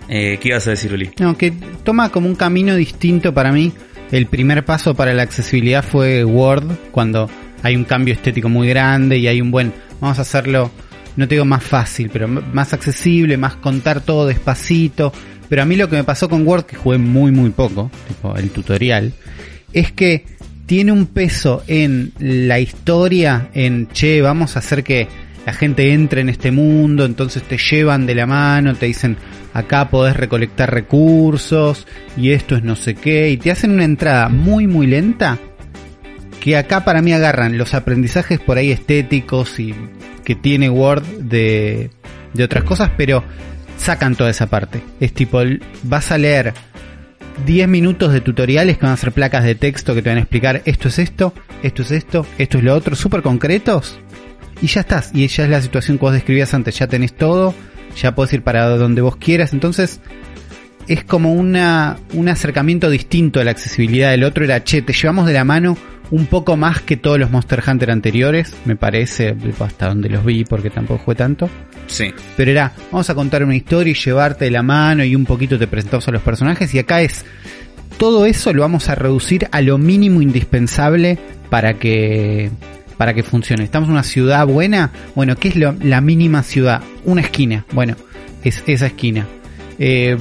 Eh, 0.08 0.38
¿Qué 0.42 0.50
ibas 0.50 0.68
a 0.68 0.72
decir, 0.72 0.94
Uli? 0.94 1.12
No, 1.20 1.38
que 1.38 1.52
toma 1.84 2.10
como 2.10 2.28
un 2.28 2.36
camino 2.36 2.76
distinto 2.76 3.34
para 3.34 3.52
mí. 3.52 3.72
El 4.12 4.26
primer 4.26 4.66
paso 4.66 4.94
para 4.94 5.14
la 5.14 5.24
accesibilidad 5.24 5.84
fue 5.84 6.26
Word, 6.26 6.66
cuando 6.92 7.30
hay 7.64 7.76
un 7.76 7.86
cambio 7.86 8.14
estético 8.14 8.50
muy 8.50 8.68
grande 8.68 9.18
y 9.18 9.28
hay 9.28 9.40
un 9.40 9.52
buen, 9.52 9.74
vamos 10.02 10.20
a 10.20 10.24
hacerlo, 10.24 10.70
no 11.16 11.28
te 11.28 11.36
digo 11.36 11.46
más 11.46 11.64
fácil, 11.64 12.10
pero 12.12 12.28
más 12.28 12.74
accesible, 12.74 13.38
más 13.38 13.56
contar 13.56 14.02
todo 14.02 14.28
despacito. 14.28 15.14
Pero 15.48 15.62
a 15.62 15.66
mí 15.66 15.76
lo 15.76 15.90
que 15.90 15.96
me 15.96 16.04
pasó 16.04 16.28
con 16.28 16.46
Word, 16.46 16.66
que 16.66 16.76
jugué 16.76 16.98
muy 16.98 17.32
muy 17.32 17.52
poco, 17.52 17.90
tipo 18.08 18.36
el 18.36 18.50
tutorial, 18.50 19.14
es 19.72 19.92
que 19.94 20.26
tiene 20.66 20.92
un 20.92 21.06
peso 21.08 21.64
en 21.68 22.14
la 22.20 22.60
historia, 22.60 23.50
en 23.54 23.88
che, 23.90 24.22
vamos 24.22 24.56
a 24.56 24.60
hacer 24.60 24.84
que 24.84 25.08
la 25.46 25.54
gente 25.54 25.94
entre 25.94 26.22
en 26.22 26.30
este 26.30 26.52
mundo, 26.52 27.06
entonces 27.06 27.44
te 27.44 27.58
llevan 27.58 28.06
de 28.06 28.16
la 28.16 28.28
mano, 28.28 28.76
te 28.76 28.86
dicen 28.86 29.18
acá 29.54 29.90
podés 29.90 30.16
recolectar 30.16 30.72
recursos 30.72 31.88
y 32.16 32.32
esto 32.32 32.56
es 32.56 32.64
no 32.64 32.76
sé 32.76 32.96
qué, 32.96 33.30
y 33.30 33.38
te 33.38 33.52
hacen 33.52 33.72
una 33.72 33.84
entrada 33.84 34.30
muy 34.30 34.68
muy 34.68 34.88
lenta 34.88 35.40
que 36.40 36.58
acá 36.58 36.84
para 36.84 37.02
mí 37.02 37.14
agarran 37.14 37.58
los 37.58 37.74
aprendizajes 37.74 38.40
por 38.40 38.58
ahí 38.58 38.72
estéticos 38.72 39.60
y 39.60 39.76
que 40.24 40.36
tiene 40.36 40.70
Word 40.70 41.04
de, 41.04 41.92
de 42.34 42.44
otras 42.44 42.64
cosas, 42.64 42.92
pero 42.98 43.24
sacan 43.78 44.16
toda 44.16 44.30
esa 44.30 44.48
parte. 44.48 44.82
Es 45.00 45.14
tipo, 45.14 45.40
vas 45.84 46.12
a 46.12 46.18
leer 46.18 46.54
10 47.46 47.68
minutos 47.68 48.14
de 48.14 48.22
tutoriales 48.22 48.78
que 48.78 48.86
van 48.86 48.94
a 48.94 48.98
ser 48.98 49.12
placas 49.12 49.44
de 49.44 49.56
texto 49.56 49.96
que 49.96 50.02
te 50.02 50.10
van 50.10 50.18
a 50.18 50.22
explicar 50.22 50.62
esto 50.66 50.88
es 50.88 51.00
esto, 51.00 51.34
esto 51.64 51.82
es 51.82 51.92
esto, 51.92 52.26
esto 52.38 52.58
es 52.58 52.64
lo 52.64 52.76
otro, 52.76 52.96
súper 52.96 53.22
concretos. 53.22 54.00
Y 54.62 54.68
ya 54.68 54.82
estás, 54.82 55.12
y 55.14 55.26
ya 55.28 55.46
es 55.46 55.50
la 55.50 55.62
situación 55.62 55.98
que 55.98 56.06
vos 56.06 56.14
describías 56.14 56.54
antes, 56.54 56.78
ya 56.78 56.88
tenés 56.88 57.14
todo, 57.14 57.56
ya 58.00 58.14
podés 58.14 58.34
ir 58.34 58.44
para 58.44 58.68
donde 58.70 59.02
vos 59.02 59.16
quieras, 59.16 59.54
entonces 59.54 60.02
es 60.88 61.04
como 61.04 61.34
una, 61.34 61.98
un 62.14 62.30
acercamiento 62.30 62.90
distinto 62.90 63.40
a 63.40 63.44
la 63.44 63.52
accesibilidad 63.52 64.12
del 64.12 64.24
otro, 64.24 64.44
era, 64.44 64.64
che, 64.64 64.82
te 64.82 64.94
llevamos 64.94 65.26
de 65.26 65.34
la 65.34 65.44
mano 65.44 65.78
un 66.12 66.26
poco 66.28 66.58
más 66.58 66.82
que 66.82 66.98
todos 66.98 67.18
los 67.18 67.32
Monster 67.32 67.64
Hunter 67.66 67.90
anteriores, 67.92 68.54
me 68.66 68.76
parece, 68.76 69.36
hasta 69.60 69.88
donde 69.88 70.10
los 70.10 70.24
vi, 70.26 70.44
porque 70.44 70.70
tampoco 70.70 71.04
jugué 71.06 71.16
tanto. 71.16 71.50
Sí. 71.88 72.14
Pero 72.38 72.52
era, 72.52 72.74
vamos 72.92 73.10
a 73.10 73.16
contar 73.16 73.44
una 73.44 73.56
historia 73.56 73.92
y 73.92 73.96
llevarte 73.96 74.46
de 74.46 74.52
la 74.52 74.62
mano 74.62 75.04
y 75.04 75.16
un 75.16 75.26
poquito 75.26 75.58
te 75.58 75.68
presentamos 75.68 76.08
a 76.08 76.12
los 76.12 76.22
personajes. 76.22 76.74
Y 76.76 76.80
acá 76.80 77.02
es, 77.02 77.26
todo 77.98 78.26
eso 78.26 78.54
lo 78.54 78.62
vamos 78.62 78.90
a 78.90 78.96
reducir 78.96 79.48
a 79.52 79.62
lo 79.62 79.78
mínimo 79.78 80.22
indispensable 80.22 81.18
para 81.50 81.74
que, 81.76 82.50
para 82.98 83.14
que 83.14 83.24
funcione. 83.24 83.64
Estamos 83.64 83.88
en 83.88 83.94
una 83.94 84.04
ciudad 84.04 84.46
buena. 84.46 84.92
Bueno, 85.16 85.36
¿qué 85.38 85.48
es 85.50 85.56
lo- 85.56 85.76
la 85.82 86.02
mínima 86.02 86.44
ciudad? 86.44 86.82
Una 87.06 87.22
esquina. 87.22 87.66
Bueno, 87.72 87.96
es 88.44 88.64
esa 88.68 88.88
esquina. 88.88 89.26
Eh, 89.80 90.18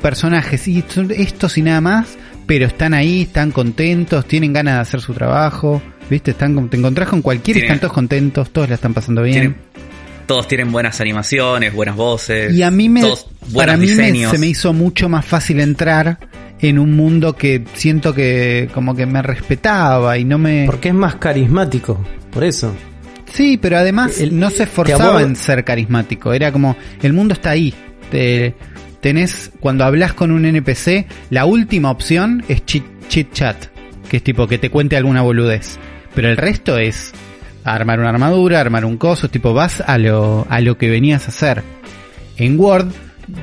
personajes, 0.00 0.68
y 0.68 0.84
son 0.88 1.10
estos 1.10 1.56
y 1.58 1.62
nada 1.62 1.80
más, 1.80 2.16
pero 2.46 2.66
están 2.66 2.94
ahí, 2.94 3.22
están 3.22 3.50
contentos, 3.50 4.26
tienen 4.26 4.52
ganas 4.52 4.74
de 4.74 4.80
hacer 4.80 5.00
su 5.00 5.12
trabajo. 5.14 5.80
¿Viste? 6.10 6.32
Están, 6.32 6.54
con- 6.54 6.68
te 6.68 6.76
encontrás 6.76 7.08
con 7.08 7.22
cualquiera 7.22 7.60
y 7.60 7.62
están 7.62 7.80
todos 7.80 7.94
contentos, 7.94 8.50
todos 8.50 8.68
la 8.68 8.74
están 8.74 8.92
pasando 8.92 9.22
bien. 9.22 9.32
Tienen- 9.34 9.56
todos 10.26 10.46
tienen 10.48 10.70
buenas 10.70 11.00
animaciones, 11.00 11.72
buenas 11.74 11.96
voces. 11.96 12.52
Y 12.54 12.62
a 12.62 12.70
mí 12.70 12.90
me, 12.90 13.00
todos 13.00 13.26
para 13.54 13.76
mí 13.78 13.86
me- 13.86 14.26
se 14.28 14.38
me 14.38 14.46
hizo 14.46 14.72
mucho 14.74 15.08
más 15.08 15.24
fácil 15.24 15.60
entrar 15.60 16.18
en 16.60 16.78
un 16.78 16.92
mundo 16.94 17.36
que 17.36 17.64
siento 17.74 18.14
que 18.14 18.68
como 18.74 18.94
que 18.94 19.06
me 19.06 19.22
respetaba 19.22 20.18
y 20.18 20.24
no 20.24 20.36
me... 20.38 20.64
Porque 20.66 20.88
es 20.88 20.94
más 20.94 21.16
carismático, 21.16 22.02
por 22.30 22.44
eso. 22.44 22.74
Sí, 23.32 23.56
pero 23.56 23.78
además 23.78 24.20
El- 24.20 24.38
no 24.38 24.50
se 24.50 24.64
esforzaba 24.64 25.22
en 25.22 25.36
ser 25.36 25.64
carismático. 25.64 26.32
Era 26.34 26.52
como, 26.52 26.76
el 27.02 27.12
mundo 27.14 27.32
está 27.32 27.50
ahí. 27.50 27.72
Te- 28.10 28.54
tenés, 29.04 29.50
cuando 29.60 29.84
hablas 29.84 30.14
con 30.14 30.30
un 30.30 30.46
NPC, 30.46 31.04
la 31.28 31.44
última 31.44 31.90
opción 31.90 32.42
es 32.48 32.64
chit, 32.64 32.86
chat. 33.34 33.66
Que 34.08 34.16
es 34.16 34.22
tipo 34.22 34.46
que 34.46 34.56
te 34.56 34.70
cuente 34.70 34.96
alguna 34.96 35.20
boludez. 35.20 35.78
Pero 36.14 36.30
el 36.30 36.38
resto 36.38 36.78
es 36.78 37.12
armar 37.64 38.00
una 38.00 38.08
armadura, 38.08 38.60
armar 38.60 38.86
un 38.86 38.96
coso, 38.96 39.28
tipo 39.28 39.52
vas 39.52 39.82
a 39.82 39.98
lo, 39.98 40.46
a 40.48 40.62
lo 40.62 40.78
que 40.78 40.88
venías 40.88 41.26
a 41.26 41.32
hacer. 41.32 41.62
En 42.38 42.58
Word 42.58 42.92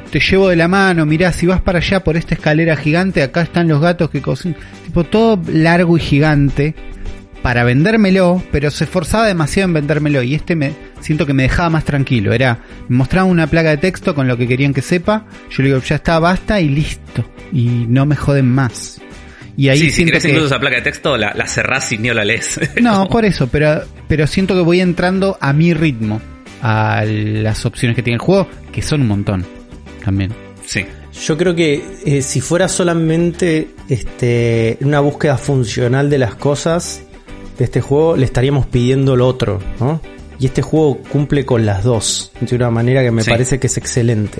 te 0.09 0.19
llevo 0.19 0.49
de 0.49 0.55
la 0.55 0.67
mano, 0.67 1.05
mirá, 1.05 1.31
si 1.31 1.45
vas 1.45 1.61
para 1.61 1.77
allá 1.77 2.03
por 2.03 2.17
esta 2.17 2.33
escalera 2.33 2.75
gigante, 2.75 3.21
acá 3.21 3.43
están 3.43 3.67
los 3.67 3.81
gatos 3.81 4.09
que 4.09 4.23
cocinan. 4.23 4.59
Tipo 4.85 5.03
todo 5.03 5.39
largo 5.47 5.95
y 5.95 5.99
gigante 5.99 6.73
para 7.43 7.63
vendérmelo, 7.63 8.41
pero 8.51 8.71
se 8.71 8.85
esforzaba 8.85 9.27
demasiado 9.27 9.67
en 9.67 9.73
vendérmelo 9.73 10.23
y 10.23 10.33
este 10.33 10.55
me 10.55 10.73
siento 11.01 11.25
que 11.25 11.33
me 11.33 11.43
dejaba 11.43 11.69
más 11.69 11.85
tranquilo. 11.85 12.33
Era, 12.33 12.59
me 12.87 12.97
mostraba 12.97 13.27
una 13.27 13.47
placa 13.47 13.69
de 13.69 13.77
texto 13.77 14.15
con 14.15 14.27
lo 14.27 14.37
que 14.37 14.47
querían 14.47 14.73
que 14.73 14.81
sepa, 14.81 15.25
yo 15.49 15.63
le 15.63 15.69
digo, 15.69 15.81
ya 15.81 15.95
está, 15.95 16.19
basta 16.19 16.59
y 16.61 16.69
listo. 16.69 17.25
Y 17.51 17.85
no 17.87 18.05
me 18.05 18.15
joden 18.15 18.49
más. 18.49 19.01
Y 19.57 19.69
ahí 19.69 19.79
sí, 19.79 19.85
si 19.85 19.91
siento 19.91 20.11
querés 20.11 20.23
que... 20.23 20.29
incluso 20.29 20.47
esa 20.47 20.59
placa 20.59 20.77
de 20.77 20.81
texto, 20.83 21.17
la, 21.17 21.33
la 21.35 21.47
cerrás 21.47 21.91
y 21.91 21.97
ni 21.97 22.09
la 22.09 22.23
lees. 22.23 22.59
No, 22.81 23.05
por 23.09 23.25
eso, 23.25 23.47
pero, 23.47 23.83
pero 24.07 24.25
siento 24.27 24.55
que 24.55 24.61
voy 24.61 24.79
entrando 24.79 25.37
a 25.41 25.53
mi 25.53 25.73
ritmo, 25.73 26.21
a 26.61 27.03
las 27.05 27.65
opciones 27.65 27.95
que 27.95 28.03
tiene 28.03 28.15
el 28.15 28.21
juego, 28.21 28.47
que 28.71 28.81
son 28.81 29.01
un 29.01 29.07
montón 29.07 29.45
también. 30.03 30.33
Sí. 30.65 30.85
Yo 31.25 31.37
creo 31.37 31.53
que 31.53 31.83
eh, 32.05 32.21
si 32.21 32.39
fuera 32.39 32.69
solamente 32.69 33.69
este, 33.89 34.77
una 34.81 35.01
búsqueda 35.01 35.37
funcional 35.37 36.09
de 36.09 36.17
las 36.17 36.35
cosas 36.35 37.03
de 37.57 37.65
este 37.65 37.81
juego, 37.81 38.15
le 38.15 38.25
estaríamos 38.25 38.65
pidiendo 38.67 39.15
lo 39.15 39.27
otro, 39.27 39.59
¿no? 39.79 40.01
Y 40.41 40.47
este 40.47 40.63
juego 40.63 40.97
cumple 41.03 41.45
con 41.45 41.67
las 41.67 41.83
dos, 41.83 42.31
de 42.41 42.55
una 42.55 42.71
manera 42.71 43.03
que 43.03 43.11
me 43.11 43.21
Sí. 43.21 43.29
parece 43.29 43.59
que 43.59 43.67
es 43.67 43.77
excelente. 43.77 44.39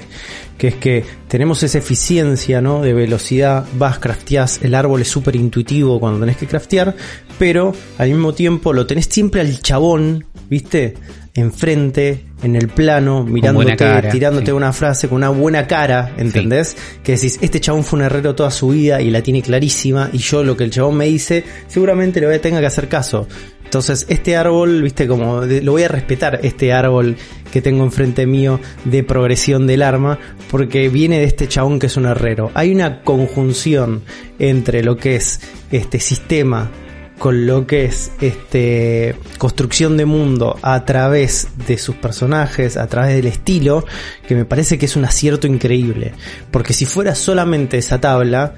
Que 0.58 0.70
es 0.70 0.75
que 0.75 1.05
tenemos 1.27 1.62
esa 1.62 1.77
eficiencia, 1.77 2.60
¿no? 2.60 2.81
De 2.81 2.91
velocidad, 2.91 3.67
vas, 3.77 4.00
crafteás, 4.00 4.62
el 4.63 4.74
árbol 4.74 5.01
es 5.03 5.10
súper 5.10 5.36
intuitivo 5.36 6.00
cuando 6.00 6.20
tenés 6.20 6.38
que 6.38 6.48
craftear, 6.48 6.96
pero 7.38 7.75
al 8.00 8.10
mismo 8.10 8.34
tiempo 8.34 8.74
lo 8.74 8.88
tenés 8.88 9.05
siempre 9.12 9.41
al 9.41 9.62
chabón, 9.62 10.25
¿viste? 10.50 10.96
Enfrente, 11.36 12.25
en 12.41 12.55
el 12.55 12.67
plano, 12.70 13.24
mirándote, 13.24 13.75
cara, 13.75 14.10
tirándote 14.10 14.48
sí. 14.48 14.51
una 14.53 14.74
frase 14.74 15.08
con 15.08 15.17
una 15.17 15.29
buena 15.29 15.67
cara, 15.67 16.15
¿entendés? 16.17 16.75
Que 17.03 17.12
decís, 17.12 17.38
este 17.41 17.60
chabón 17.60 17.84
fue 17.84 18.00
un 18.00 18.05
herrero 18.05 18.34
toda 18.34 18.50
su 18.50 18.70
vida 18.70 19.03
y 19.03 19.12
la 19.12 19.22
tiene 19.22 19.43
clarísima 19.43 20.10
y 20.12 20.17
yo 20.17 20.43
lo 20.43 20.58
que 20.58 20.63
el 20.63 20.72
chabón 20.72 20.98
me 20.98 21.05
dice, 21.05 21.43
seguramente 21.67 22.20
le 22.20 22.25
voy 22.25 22.36
a 22.38 22.41
tenga 22.41 22.60
que 22.60 22.65
hacer 22.65 22.88
caso. 22.88 23.27
Entonces, 23.72 24.06
este 24.10 24.36
árbol, 24.36 24.82
viste, 24.82 25.08
como 25.08 25.40
de- 25.48 25.62
lo 25.62 25.72
voy 25.72 25.84
a 25.84 25.88
respetar, 25.88 26.42
este 26.44 26.74
árbol 26.74 27.16
que 27.54 27.62
tengo 27.62 27.86
enfrente 27.86 28.28
mío 28.28 28.60
de 28.84 29.01
progresión 29.01 29.66
del 29.66 29.82
arma, 29.82 30.20
porque 30.50 30.90
viene 30.90 31.20
de 31.20 31.24
este 31.24 31.48
chabón 31.48 31.80
que 31.80 31.88
es 31.88 31.96
un 31.96 32.06
herrero. 32.06 32.51
Hay 32.54 32.74
una 32.74 33.01
conjunción 33.01 34.01
entre 34.40 34.84
lo 34.84 34.98
que 34.98 35.16
es 35.16 35.40
este 35.72 36.01
sistema 36.01 36.70
con 37.18 37.46
lo 37.46 37.66
que 37.66 37.86
es 37.86 38.12
este 38.20 39.16
construcción 39.38 39.96
de 39.96 40.04
mundo 40.04 40.60
a 40.63 40.84
través 40.84 41.48
de 41.66 41.78
sus 41.78 41.96
personajes, 41.96 42.75
a 42.75 42.88
través 42.88 43.16
del 43.16 43.28
estilo, 43.28 43.86
que 44.28 44.36
me 44.36 44.44
parece 44.44 44.78
que 44.78 44.86
es 44.88 44.98
un 44.98 45.06
acierto 45.06 45.48
increíble. 45.48 46.12
Porque 46.51 46.74
si 46.74 46.86
fuera 46.86 47.16
solamente 47.16 47.78
esa 47.78 48.01
tabla, 48.01 48.54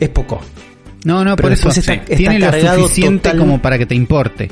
es 0.00 0.08
poco. 0.08 0.40
No, 1.04 1.24
no, 1.24 1.36
Pero 1.36 1.48
por 1.48 1.52
eso 1.52 1.68
está- 1.70 2.04
tiene 2.04 2.36
está 2.36 2.46
lo 2.46 2.50
cargado 2.52 2.82
suficiente 2.82 3.28
total- 3.30 3.38
como 3.38 3.62
para 3.62 3.78
que 3.78 3.86
te 3.86 3.94
importe. 3.94 4.50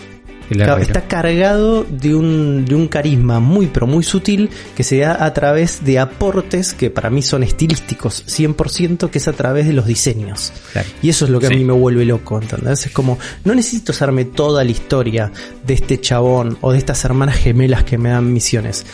Claro, 0.50 0.78
está 0.78 1.02
cargado 1.02 1.84
de 1.84 2.14
un, 2.14 2.64
de 2.64 2.74
un 2.74 2.88
carisma 2.88 3.38
muy 3.38 3.66
pero 3.66 3.86
muy 3.86 4.02
sutil 4.02 4.48
que 4.74 4.82
se 4.82 5.00
da 5.00 5.22
a 5.22 5.34
través 5.34 5.84
de 5.84 5.98
aportes 5.98 6.72
que 6.72 6.88
para 6.88 7.10
mí 7.10 7.20
son 7.20 7.42
estilísticos 7.42 8.24
100% 8.26 9.10
que 9.10 9.18
es 9.18 9.28
a 9.28 9.34
través 9.34 9.66
de 9.66 9.74
los 9.74 9.84
diseños. 9.84 10.50
Claro. 10.72 10.88
Y 11.02 11.10
eso 11.10 11.26
es 11.26 11.30
lo 11.32 11.38
que 11.38 11.48
Sí. 11.48 11.52
a 11.52 11.56
mí 11.58 11.64
me 11.64 11.74
vuelve 11.74 12.06
loco, 12.06 12.40
¿entendés? 12.40 12.86
Es 12.86 12.92
como, 12.92 13.18
no 13.44 13.54
necesito 13.54 13.92
saberme 13.92 14.24
toda 14.24 14.64
la 14.64 14.70
historia 14.70 15.30
de 15.66 15.74
este 15.74 16.00
chabón 16.00 16.56
o 16.62 16.72
de 16.72 16.78
estas 16.78 17.04
hermanas 17.04 17.36
gemelas 17.36 17.84
que 17.84 17.98
me 17.98 18.08
dan 18.08 18.32
misiones. 18.32 18.86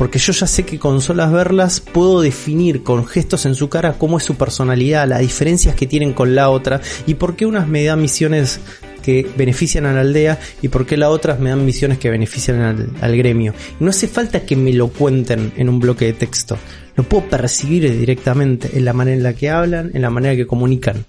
Porque 0.00 0.18
yo 0.18 0.32
ya 0.32 0.46
sé 0.46 0.62
que 0.62 0.78
con 0.78 1.02
solas 1.02 1.30
verlas 1.30 1.80
puedo 1.80 2.22
definir 2.22 2.82
con 2.82 3.06
gestos 3.06 3.44
en 3.44 3.54
su 3.54 3.68
cara 3.68 3.98
cómo 3.98 4.16
es 4.16 4.24
su 4.24 4.34
personalidad, 4.34 5.06
las 5.06 5.20
diferencias 5.20 5.74
que 5.74 5.86
tienen 5.86 6.14
con 6.14 6.34
la 6.34 6.48
otra 6.48 6.80
y 7.06 7.16
por 7.16 7.36
qué 7.36 7.44
unas 7.44 7.68
me 7.68 7.84
dan 7.84 8.00
misiones 8.00 8.60
que 9.02 9.30
benefician 9.36 9.84
a 9.84 9.92
la 9.92 10.00
aldea 10.00 10.40
y 10.62 10.68
por 10.68 10.86
qué 10.86 10.96
las 10.96 11.10
otras 11.10 11.38
me 11.38 11.50
dan 11.50 11.66
misiones 11.66 11.98
que 11.98 12.08
benefician 12.08 12.62
al, 12.62 12.90
al 13.02 13.14
gremio. 13.14 13.52
No 13.78 13.90
hace 13.90 14.08
falta 14.08 14.46
que 14.46 14.56
me 14.56 14.72
lo 14.72 14.88
cuenten 14.88 15.52
en 15.58 15.68
un 15.68 15.78
bloque 15.78 16.06
de 16.06 16.14
texto. 16.14 16.56
Lo 16.96 17.04
puedo 17.04 17.28
percibir 17.28 17.82
directamente 17.98 18.70
en 18.72 18.86
la 18.86 18.94
manera 18.94 19.18
en 19.18 19.22
la 19.22 19.34
que 19.34 19.50
hablan, 19.50 19.90
en 19.92 20.00
la 20.00 20.08
manera 20.08 20.34
que 20.34 20.46
comunican. 20.46 21.04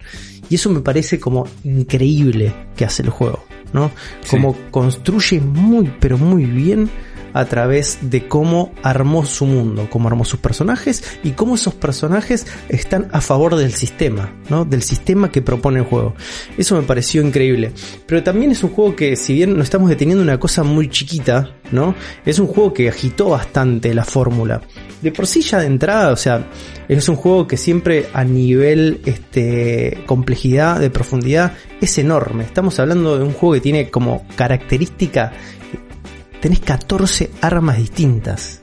Y 0.50 0.56
eso 0.56 0.70
me 0.70 0.82
parece 0.82 1.18
como 1.18 1.48
increíble 1.64 2.54
que 2.76 2.84
hace 2.84 3.04
el 3.04 3.10
juego, 3.10 3.46
¿no? 3.72 3.90
Como 4.30 4.54
construye 4.70 5.40
muy, 5.40 5.94
pero 6.02 6.18
muy 6.18 6.44
bien 6.44 6.90
a 7.34 7.46
través 7.46 8.00
de 8.02 8.28
cómo 8.28 8.72
armó 8.84 9.26
su 9.26 9.46
mundo, 9.46 9.88
cómo 9.90 10.08
armó 10.08 10.26
sus 10.26 10.40
personajes 10.40 11.04
y 11.24 11.32
cómo 11.32 11.56
esos 11.56 11.74
personajes 11.74 12.48
están 12.70 13.08
a 13.12 13.22
favor 13.22 13.56
del 13.56 13.74
sistema, 13.74 14.34
¿no? 14.50 14.66
Del 14.66 14.82
sistema 14.82 15.32
que 15.32 15.42
propone 15.42 15.80
el 15.80 15.86
juego. 15.86 16.16
Eso 16.58 16.76
me 16.76 16.84
pareció 16.84 17.22
increíble. 17.22 17.72
Pero 18.06 18.24
también 18.24 18.52
es 18.52 18.64
un 18.64 18.72
juego 18.72 18.96
que, 18.96 19.16
si 19.16 19.34
bien 19.34 19.58
no 19.58 19.64
estamos 19.64 19.90
deteniendo 19.90 20.24
una 20.24 20.40
cosa 20.40 20.64
muy 20.64 20.90
chiquita, 20.90 21.56
¿no? 21.72 21.96
Es 22.26 22.40
un 22.40 22.48
juego 22.48 22.74
que 22.74 22.90
agitó 22.90 23.30
bastante 23.30 23.94
la 23.94 24.06
fórmula. 24.06 24.62
De 25.02 25.12
por 25.12 25.26
sí 25.26 25.42
ya 25.42 25.60
de 25.60 25.66
entrada, 25.66 26.12
o 26.12 26.16
sea, 26.16 26.48
es 26.88 27.10
un 27.10 27.16
juego 27.16 27.48
que 27.48 27.58
siempre 27.58 28.08
a 28.14 28.24
nivel 28.24 29.02
este, 29.06 30.04
complejidad, 30.06 30.80
de 30.80 30.90
profundidad, 30.90 31.54
es 31.80 31.98
enorme. 31.98 32.44
Estamos 32.44 32.80
hablando 32.80 33.18
de 33.18 33.24
un 33.24 33.34
juego 33.34 33.56
que 33.56 33.62
tiene 33.62 33.90
como 33.90 34.26
característica 34.36 35.32
tenés 36.42 36.60
14 36.60 37.32
armas 37.42 37.78
distintas. 37.78 38.62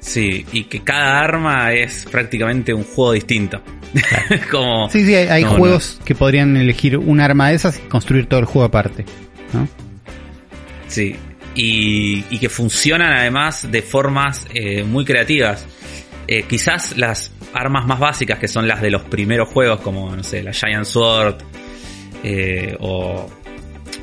Sí, 0.00 0.44
y 0.52 0.64
que 0.64 0.80
cada 0.80 1.20
arma 1.20 1.72
es 1.72 2.06
prácticamente 2.10 2.74
un 2.74 2.82
juego 2.84 3.12
distinto. 3.12 3.62
Como, 4.50 4.90
Sí, 4.90 5.04
sí, 5.06 5.14
hay, 5.14 5.28
hay 5.28 5.44
No, 5.44 5.50
juegos 5.56 6.00
que 6.04 6.14
podrían 6.14 6.56
elegir 6.56 6.98
un 6.98 7.20
arma 7.20 7.50
de 7.50 7.54
esas 7.54 7.78
y 7.78 7.82
construir 7.82 8.26
todo 8.26 8.40
el 8.40 8.46
juego 8.46 8.66
aparte. 8.66 9.04
¿no? 9.52 9.68
Sí, 10.88 11.14
y, 11.54 12.24
y 12.30 12.38
que 12.38 12.48
funcionan 12.48 13.12
además 13.12 13.70
de 13.70 13.82
formas 13.82 14.46
eh, 14.52 14.82
muy 14.82 15.04
creativas. 15.04 15.66
Eh, 16.26 16.44
quizás 16.48 16.96
las 16.96 17.32
armas 17.52 17.86
más 17.86 17.98
básicas, 18.00 18.38
que 18.38 18.48
son 18.48 18.66
las 18.66 18.80
de 18.82 18.90
los 18.90 19.02
primeros 19.02 19.48
juegos, 19.50 19.80
como, 19.80 20.14
no 20.14 20.22
sé, 20.22 20.42
la 20.42 20.52
Giant 20.52 20.84
Sword, 20.84 21.36
eh, 22.24 22.76
o 22.80 23.28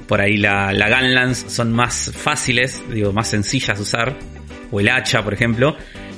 por 0.10 0.20
ahí 0.20 0.36
la, 0.38 0.74
la 0.74 0.90
Gunlance, 0.90 1.50
son 1.50 1.72
más 1.72 2.12
fáciles, 2.14 2.82
digo, 2.92 3.14
más 3.14 3.30
sencillas 3.30 3.78
de 3.78 3.84
usar, 3.84 4.18
o 4.72 4.80
el 4.82 4.90
hacha, 4.90 5.24
por 5.24 5.34
ejemplo. 5.34 5.76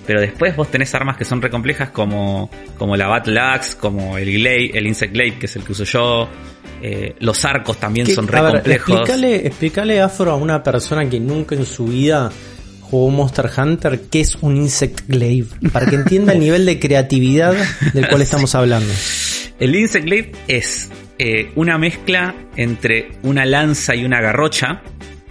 Pero 0.07 0.19
después 0.19 0.55
vos 0.55 0.71
tenés 0.71 0.95
armas 0.95 1.15
que 1.15 1.25
son 1.25 1.41
re 1.43 1.49
complejas 1.51 1.91
como, 1.91 2.49
como 2.77 2.95
la 2.97 3.07
Battle 3.07 3.39
Axe, 3.39 3.77
como 3.77 4.17
el 4.17 4.31
Glaive, 4.33 4.75
el 4.77 4.87
Insect 4.87 5.13
Glaive, 5.13 5.37
que 5.37 5.45
es 5.45 5.55
el 5.57 5.63
que 5.63 5.73
uso 5.73 5.83
yo. 5.83 6.27
Eh, 6.81 7.15
los 7.19 7.45
arcos 7.45 7.79
también 7.79 8.07
¿Qué- 8.07 8.15
son 8.15 8.27
re 8.27 8.39
a 8.39 8.41
ver, 8.41 8.51
complejos. 8.53 8.89
Explícale, 9.01 9.47
explícale, 9.47 10.01
Afro, 10.01 10.31
a 10.31 10.35
una 10.35 10.63
persona 10.63 11.07
que 11.07 11.19
nunca 11.19 11.53
en 11.53 11.65
su 11.67 11.85
vida 11.85 12.31
jugó 12.81 13.09
Monster 13.11 13.49
Hunter 13.55 14.01
qué 14.09 14.21
es 14.21 14.35
un 14.41 14.57
Insect 14.57 15.01
Glaive, 15.07 15.47
para 15.71 15.85
que 15.85 15.95
entienda 15.97 16.33
el 16.33 16.39
nivel 16.45 16.65
de 16.65 16.79
creatividad 16.79 17.53
del 17.93 18.07
cual 18.09 18.21
estamos 18.23 18.55
hablando. 18.55 18.91
El 19.59 19.75
Insect 19.75 20.05
Glaive 20.05 20.31
es 20.47 20.89
eh, 21.17 21.51
una 21.55 21.77
mezcla 21.77 22.35
entre 22.55 23.11
una 23.23 23.45
lanza 23.45 23.95
y 23.95 24.05
una 24.05 24.21
garrocha. 24.21 24.81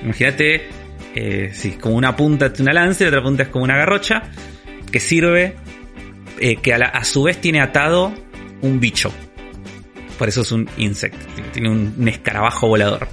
Imagínate, 0.02 0.68
eh, 1.14 1.50
sí, 1.52 1.72
como 1.72 1.96
una 1.96 2.16
punta 2.16 2.46
es 2.46 2.60
una 2.60 2.72
lanza 2.72 3.04
y 3.04 3.06
otra 3.08 3.22
punta 3.22 3.44
es 3.44 3.48
como 3.48 3.64
una 3.64 3.76
garrocha, 3.76 4.22
que 4.90 5.00
sirve, 5.00 5.56
eh, 6.38 6.56
que 6.56 6.74
a, 6.74 6.76
a 6.76 7.04
su 7.04 7.22
vez 7.24 7.40
tiene 7.40 7.60
atado 7.60 8.12
un 8.62 8.80
bicho. 8.80 9.12
Por 10.18 10.28
eso 10.28 10.42
es 10.42 10.52
un 10.52 10.68
insect, 10.76 11.16
tiene 11.52 11.70
un, 11.70 12.06
escarabajo 12.06 12.68
volador. 12.68 13.08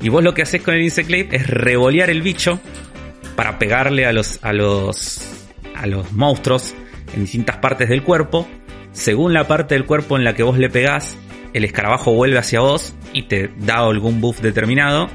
Y 0.00 0.08
vos 0.08 0.24
lo 0.24 0.34
que 0.34 0.42
haces 0.42 0.60
con 0.62 0.74
el 0.74 0.82
Insect 0.82 1.08
Glaive 1.08 1.36
es 1.36 1.46
revolear 1.46 2.10
el 2.10 2.20
bicho 2.20 2.60
para 3.36 3.60
pegarle 3.60 4.06
a 4.06 4.12
los, 4.12 4.40
a 4.42 4.52
los, 4.52 5.20
a 5.76 5.86
los 5.86 6.12
monstruos 6.12 6.74
en 7.14 7.20
distintas 7.20 7.58
partes 7.58 7.88
del 7.88 8.02
cuerpo. 8.02 8.48
Según 8.90 9.32
la 9.32 9.46
parte 9.46 9.76
del 9.76 9.86
cuerpo 9.86 10.16
en 10.16 10.24
la 10.24 10.34
que 10.34 10.42
vos 10.42 10.58
le 10.58 10.68
pegás, 10.68 11.16
el 11.52 11.64
escarabajo 11.64 12.12
vuelve 12.12 12.38
hacia 12.38 12.60
vos 12.60 12.94
y 13.12 13.24
te 13.24 13.50
da 13.58 13.78
algún 13.78 14.20
buff 14.20 14.40
determinado, 14.40 15.08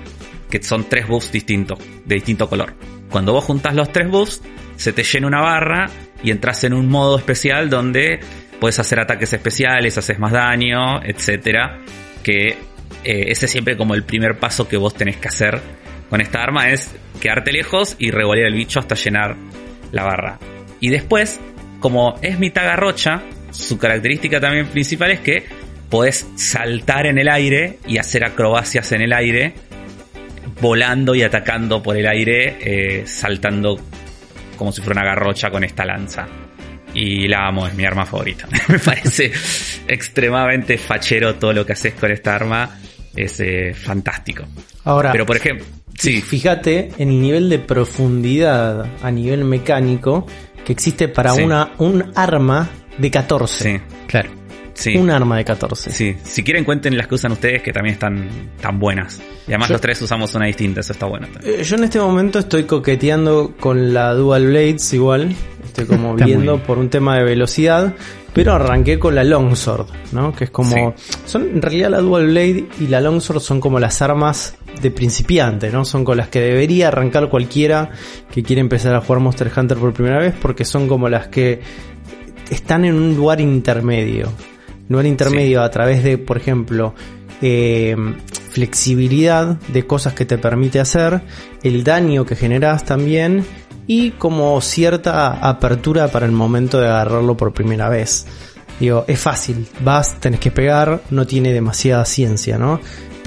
que 0.50 0.62
son 0.62 0.88
tres 0.88 1.08
buffs 1.08 1.32
distintos, 1.32 1.80
de 2.06 2.16
distinto 2.16 2.48
color. 2.48 2.74
Cuando 3.10 3.34
vos 3.34 3.44
juntás 3.44 3.76
los 3.76 3.92
tres 3.92 4.10
buffs, 4.10 4.42
se 4.76 4.94
te 4.94 5.04
llena 5.04 5.28
una 5.28 5.42
barra 5.42 5.88
y 6.24 6.32
entras 6.32 6.64
en 6.64 6.74
un 6.74 6.88
modo 6.88 7.18
especial 7.18 7.70
donde 7.70 8.20
puedes 8.60 8.80
hacer 8.80 9.00
ataques 9.00 9.34
especiales, 9.34 9.98
haces 9.98 10.20
más 10.20 10.32
daño, 10.32 11.02
etcétera. 11.04 11.80
Que 12.24 12.50
eh, 12.50 12.56
ese 13.04 13.46
es 13.46 13.52
siempre 13.52 13.78
como 13.78 13.96
el 13.96 14.04
primer 14.04 14.38
paso 14.38 14.68
que 14.68 14.78
vos 14.78 14.94
tenés 14.94 15.18
que 15.18 15.28
hacer 15.28 15.62
con 16.10 16.22
esta 16.22 16.42
arma 16.42 16.70
es 16.70 16.96
quedarte 17.22 17.52
lejos 17.52 17.96
y 18.00 18.12
revolear 18.12 18.48
el 18.48 18.54
bicho 18.54 18.80
hasta 18.80 18.96
llenar 18.96 19.36
la 19.92 20.04
barra. 20.04 20.40
Y 20.80 20.90
después, 20.90 21.40
como 21.80 22.16
es 22.22 22.40
mitad 22.40 22.64
garrocha, 22.64 23.24
su 23.52 23.78
característica 23.78 24.40
también 24.40 24.68
principal 24.68 25.12
es 25.12 25.20
que 25.20 25.46
podés 25.90 26.28
saltar 26.36 27.06
en 27.08 27.18
el 27.18 27.28
aire 27.30 27.80
y 27.88 27.98
hacer 27.98 28.26
acrobacias 28.26 28.92
en 28.92 29.02
el 29.02 29.14
aire, 29.14 29.54
volando 30.62 31.16
y 31.16 31.24
atacando 31.24 31.82
por 31.84 31.98
el 31.98 32.08
aire, 32.08 32.58
eh, 32.62 33.04
saltando 33.06 33.80
como 34.58 34.72
si 34.72 34.82
fuera 34.82 35.02
una 35.02 35.10
garrocha 35.10 35.50
con 35.50 35.64
esta 35.64 35.86
lanza. 35.86 36.28
Y 36.94 37.28
la 37.28 37.48
amo, 37.48 37.68
es 37.68 37.74
mi 37.76 37.86
arma 37.86 38.06
favorita. 38.06 38.48
Me 38.70 38.80
parece 38.80 39.32
extremadamente 39.88 40.78
fachero 40.78 41.36
todo 41.36 41.54
lo 41.54 41.66
que 41.66 41.74
haces 41.74 41.94
con 41.94 42.12
esta 42.12 42.36
arma. 42.36 42.80
Es 43.16 43.40
eh, 43.40 43.74
fantástico. 43.74 44.46
Ahora, 44.84 45.12
Pero 45.12 45.26
por 45.26 45.38
ejemplo, 45.38 45.66
sí, 45.98 46.22
fíjate 46.22 46.92
en 46.98 47.10
el 47.10 47.22
nivel 47.22 47.50
de 47.50 47.60
profundidad 47.60 48.86
a 49.02 49.12
nivel 49.12 49.44
mecánico 49.44 50.26
que 50.66 50.74
existe 50.74 51.08
para 51.08 51.32
Sí. 51.32 51.44
una 51.44 51.72
un 51.78 52.12
arma 52.16 52.70
de 52.98 53.12
14. 53.12 53.64
sí, 53.64 53.82
Claro. 54.08 54.30
Sí. 54.78 54.96
Un 54.96 55.10
arma 55.10 55.38
de 55.38 55.44
14. 55.46 55.92
Sí, 55.92 56.16
si 56.24 56.44
quieren 56.44 56.64
cuenten 56.64 56.96
las 56.98 57.08
que 57.08 57.16
usan 57.16 57.32
ustedes 57.32 57.62
que 57.64 57.74
también 57.74 57.94
están 57.94 58.30
tan 58.62 58.80
buenas. 58.80 59.20
Y 59.48 59.52
además 59.52 59.70
Yo- 59.70 59.74
los 59.74 59.82
tres 59.82 60.02
usamos 60.02 60.34
una 60.36 60.46
distinta, 60.46 60.82
eso 60.82 60.94
está 60.94 61.06
bueno 61.08 61.28
también. 61.32 61.60
Eh, 61.60 61.64
Yo 61.64 61.76
en 61.76 61.84
este 61.84 62.00
momento 62.00 62.40
estoy 62.40 62.64
coqueteando 62.64 63.54
con 63.60 63.94
la 63.94 64.14
Dual 64.14 64.48
Blades 64.48 64.94
igual. 64.94 65.36
Estoy 65.66 65.86
como 65.88 66.16
viendo 66.16 66.62
por 66.64 66.78
un 66.78 66.90
tema 66.90 67.18
de 67.18 67.24
velocidad. 67.24 67.94
Pero 68.34 68.54
arranqué 68.54 69.00
con 69.00 69.16
la 69.16 69.24
Longsword, 69.24 69.88
¿no? 70.12 70.32
Que 70.32 70.44
es 70.44 70.50
como. 70.52 70.94
Son 71.26 71.42
en 71.50 71.60
realidad 71.62 71.90
la 71.90 72.02
Dual 72.02 72.28
Blade 72.28 72.68
y 72.80 72.86
la 72.88 73.02
Longsword 73.02 73.40
son 73.40 73.60
como 73.60 73.80
las 73.80 74.00
armas 74.04 74.56
de 74.80 74.92
principiante, 74.92 75.72
¿no? 75.72 75.86
Son 75.86 76.04
con 76.06 76.18
las 76.18 76.28
que 76.28 76.40
debería 76.40 76.90
arrancar 76.90 77.30
cualquiera 77.30 77.90
que 78.32 78.44
quiere 78.44 78.60
empezar 78.62 78.94
a 78.94 79.02
jugar 79.02 79.22
Monster 79.24 79.52
Hunter 79.58 79.80
por 79.80 79.92
primera 79.92 80.20
vez. 80.20 80.36
Porque 80.40 80.66
son 80.66 80.88
como 80.88 81.10
las 81.10 81.30
que 81.30 81.62
están 82.52 82.86
en 82.86 82.94
un 82.94 83.16
lugar 83.16 83.42
intermedio. 83.42 84.32
Lugar 84.90 85.06
intermedio 85.06 85.62
a 85.62 85.70
través 85.70 86.04
de, 86.04 86.18
por 86.18 86.38
ejemplo, 86.38 86.94
eh, 87.42 87.96
flexibilidad 88.52 89.58
de 89.68 89.86
cosas 89.86 90.14
que 90.14 90.26
te 90.26 90.38
permite 90.38 90.80
hacer, 90.80 91.22
el 91.64 91.84
daño 91.84 92.26
que 92.26 92.36
generas 92.36 92.86
también 92.86 93.46
y 93.86 94.12
como 94.12 94.60
cierta 94.62 95.30
apertura 95.48 96.08
para 96.08 96.26
el 96.26 96.32
momento 96.32 96.80
de 96.80 96.88
agarrarlo 96.88 97.38
por 97.38 97.54
primera 97.54 97.90
vez. 97.90 98.26
Digo, 98.80 99.06
es 99.08 99.20
fácil, 99.20 99.68
vas, 99.82 100.20
tenés 100.20 100.40
que 100.40 100.52
pegar, 100.52 101.02
no 101.10 101.26
tiene 101.26 101.52
demasiada 101.52 102.06
ciencia, 102.06 102.58
¿no? 102.58 102.80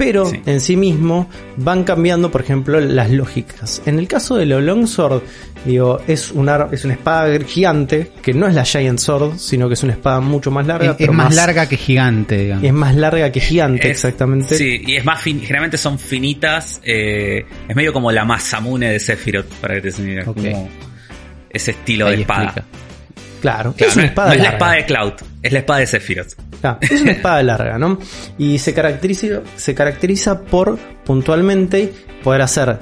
Pero 0.03 0.25
Sí. 0.25 0.41
en 0.47 0.59
sí 0.61 0.75
mismo 0.75 1.29
van 1.57 1.83
cambiando, 1.83 2.31
por 2.31 2.41
ejemplo, 2.41 2.79
las 2.79 3.11
lógicas. 3.11 3.81
En 3.85 3.99
el 3.99 4.07
caso 4.07 4.35
de 4.35 4.47
la 4.47 4.59
Longsword, 4.59 5.21
digo, 5.63 5.99
es 6.07 6.31
una, 6.31 6.67
es 6.71 6.83
una 6.85 6.93
espada 6.95 7.37
gigante, 7.45 8.11
que 8.23 8.33
no 8.33 8.47
es 8.47 8.55
la 8.55 8.65
Giant 8.65 8.97
Sword, 8.97 9.37
sino 9.37 9.67
que 9.67 9.75
es 9.75 9.83
una 9.83 9.93
espada 9.93 10.19
mucho 10.19 10.49
más 10.49 10.65
larga. 10.65 10.95
Es, 10.97 11.11
más, 11.11 11.35
larga 11.35 11.69
que 11.69 11.77
gigante, 11.77 12.37
digamos. 12.37 12.63
Es 12.63 12.73
más 12.73 12.95
larga 12.95 13.31
que 13.31 13.39
gigante, 13.39 13.83
Es- 13.91 13.97
exactamente. 13.97 14.55
Sí, 14.57 14.81
y 14.87 14.95
es 14.95 15.05
más 15.05 15.21
fin, 15.21 15.39
generalmente 15.39 15.77
son 15.77 15.99
finitas, 15.99 16.81
eh, 16.83 17.45
es 17.69 17.75
medio 17.75 17.93
como 17.93 18.11
la 18.11 18.25
Masamune 18.25 18.89
de 18.91 18.99
Sephiroth, 18.99 19.45
para 19.61 19.75
que 19.75 19.81
te 19.81 19.87
des 19.89 19.99
una 19.99 20.09
idea, 20.13 20.23
Ok. 20.25 20.35
como 20.37 20.69
ese 21.51 21.71
estilo 21.71 22.07
de 22.09 22.21
espada. 22.21 22.43
explica. 22.45 22.67
Claro, 23.41 23.73
Claro, 23.75 23.89
es 23.89 23.95
una 23.95 24.03
no- 24.03 24.09
espada 24.09 24.27
no 24.29 24.33
es 24.33 24.37
la 24.37 24.43
larga. 24.43 24.57
espada 24.57 24.73
de 24.75 24.85
Cloud, 24.85 25.13
es 25.41 25.51
la 25.51 25.59
espada 25.59 25.79
de 25.79 25.87
Sephiroth. 25.87 26.33
Claro, 26.61 26.77
es 26.81 27.01
una 27.01 27.11
espada 27.11 27.43
larga, 27.43 27.77
¿no? 27.77 27.97
Y 28.37 28.59
se 28.59 28.73
caracteriza, 28.73 29.27
se 29.55 29.73
caracteriza 29.75 30.41
por 30.41 30.77
puntualmente 31.03 31.91
poder 32.23 32.41
hacer 32.43 32.77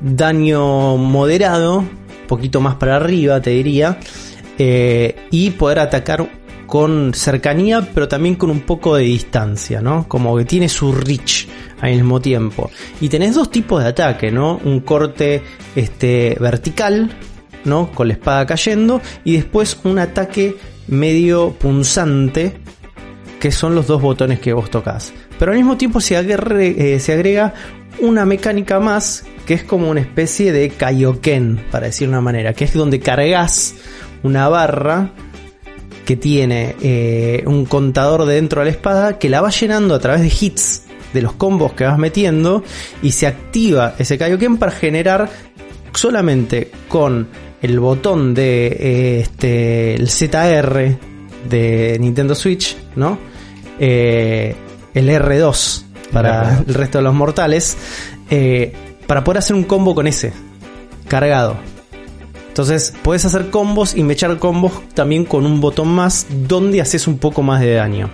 daño 0.00 0.96
moderado, 0.96 1.84
poquito 2.26 2.60
más 2.60 2.76
para 2.76 2.96
arriba, 2.96 3.40
te 3.40 3.50
diría, 3.50 3.98
eh, 4.58 5.14
y 5.30 5.50
poder 5.50 5.80
atacar 5.80 6.28
con 6.66 7.14
cercanía, 7.14 7.88
pero 7.94 8.08
también 8.08 8.34
con 8.34 8.50
un 8.50 8.60
poco 8.60 8.96
de 8.96 9.04
distancia, 9.04 9.80
¿no? 9.80 10.06
Como 10.06 10.36
que 10.36 10.44
tiene 10.44 10.68
su 10.68 10.92
reach 10.92 11.46
al 11.80 11.92
mismo 11.92 12.20
tiempo. 12.20 12.70
Y 13.00 13.08
tenés 13.08 13.34
dos 13.34 13.50
tipos 13.50 13.82
de 13.82 13.88
ataque, 13.88 14.30
¿no? 14.30 14.60
Un 14.64 14.80
corte 14.80 15.42
este, 15.74 16.36
vertical, 16.38 17.10
¿no? 17.64 17.90
Con 17.92 18.08
la 18.08 18.14
espada 18.14 18.46
cayendo, 18.46 19.00
y 19.24 19.36
después 19.36 19.78
un 19.84 19.98
ataque 19.98 20.56
medio 20.86 21.52
punzante, 21.52 22.58
que 23.40 23.52
son 23.52 23.74
los 23.74 23.86
dos 23.86 24.02
botones 24.02 24.40
que 24.40 24.52
vos 24.52 24.70
tocas. 24.70 25.12
Pero 25.38 25.52
al 25.52 25.58
mismo 25.58 25.76
tiempo 25.76 26.00
eh, 26.00 26.98
se 27.00 27.12
agrega 27.12 27.54
una 28.00 28.24
mecánica 28.24 28.80
más 28.80 29.24
que 29.46 29.54
es 29.54 29.64
como 29.64 29.88
una 29.88 30.00
especie 30.00 30.52
de 30.52 30.68
Kaioken, 30.68 31.64
para 31.70 31.86
decir 31.86 32.06
una 32.06 32.20
manera, 32.20 32.52
que 32.52 32.64
es 32.64 32.74
donde 32.74 33.00
cargas 33.00 33.74
una 34.22 34.46
barra 34.48 35.10
que 36.04 36.16
tiene 36.16 36.76
eh, 36.82 37.42
un 37.46 37.64
contador 37.64 38.26
de 38.26 38.34
dentro 38.34 38.60
de 38.60 38.66
la 38.66 38.70
espada 38.72 39.18
que 39.18 39.30
la 39.30 39.40
va 39.40 39.50
llenando 39.50 39.94
a 39.94 39.98
través 40.00 40.20
de 40.20 40.28
hits 40.28 40.82
de 41.14 41.22
los 41.22 41.32
combos 41.32 41.72
que 41.72 41.84
vas 41.84 41.98
metiendo 41.98 42.62
y 43.02 43.12
se 43.12 43.26
activa 43.26 43.94
ese 43.98 44.18
Kaioken 44.18 44.58
para 44.58 44.72
generar 44.72 45.30
solamente 45.94 46.70
con 46.88 47.28
el 47.62 47.80
botón 47.80 48.34
de 48.34 48.66
eh, 48.66 49.20
este 49.20 49.94
el 49.94 50.08
ZR 50.08 50.96
de 51.48 51.96
Nintendo 52.00 52.34
Switch, 52.34 52.76
¿no? 52.96 53.18
Eh, 53.78 54.54
el 54.94 55.08
R2 55.08 55.82
para 56.12 56.58
el 56.66 56.74
resto 56.74 56.98
de 56.98 57.04
los 57.04 57.14
mortales 57.14 57.76
eh, 58.30 58.72
para 59.06 59.24
poder 59.24 59.38
hacer 59.38 59.56
un 59.56 59.64
combo 59.64 59.94
con 59.94 60.06
ese 60.06 60.32
cargado. 61.06 61.56
Entonces 62.48 62.92
puedes 63.02 63.24
hacer 63.24 63.50
combos 63.50 63.94
y 63.94 64.02
mechar 64.02 64.36
combos 64.38 64.72
también 64.94 65.24
con 65.24 65.46
un 65.46 65.60
botón 65.60 65.88
más 65.88 66.26
donde 66.48 66.80
haces 66.80 67.06
un 67.06 67.18
poco 67.18 67.42
más 67.42 67.60
de 67.60 67.74
daño. 67.74 68.10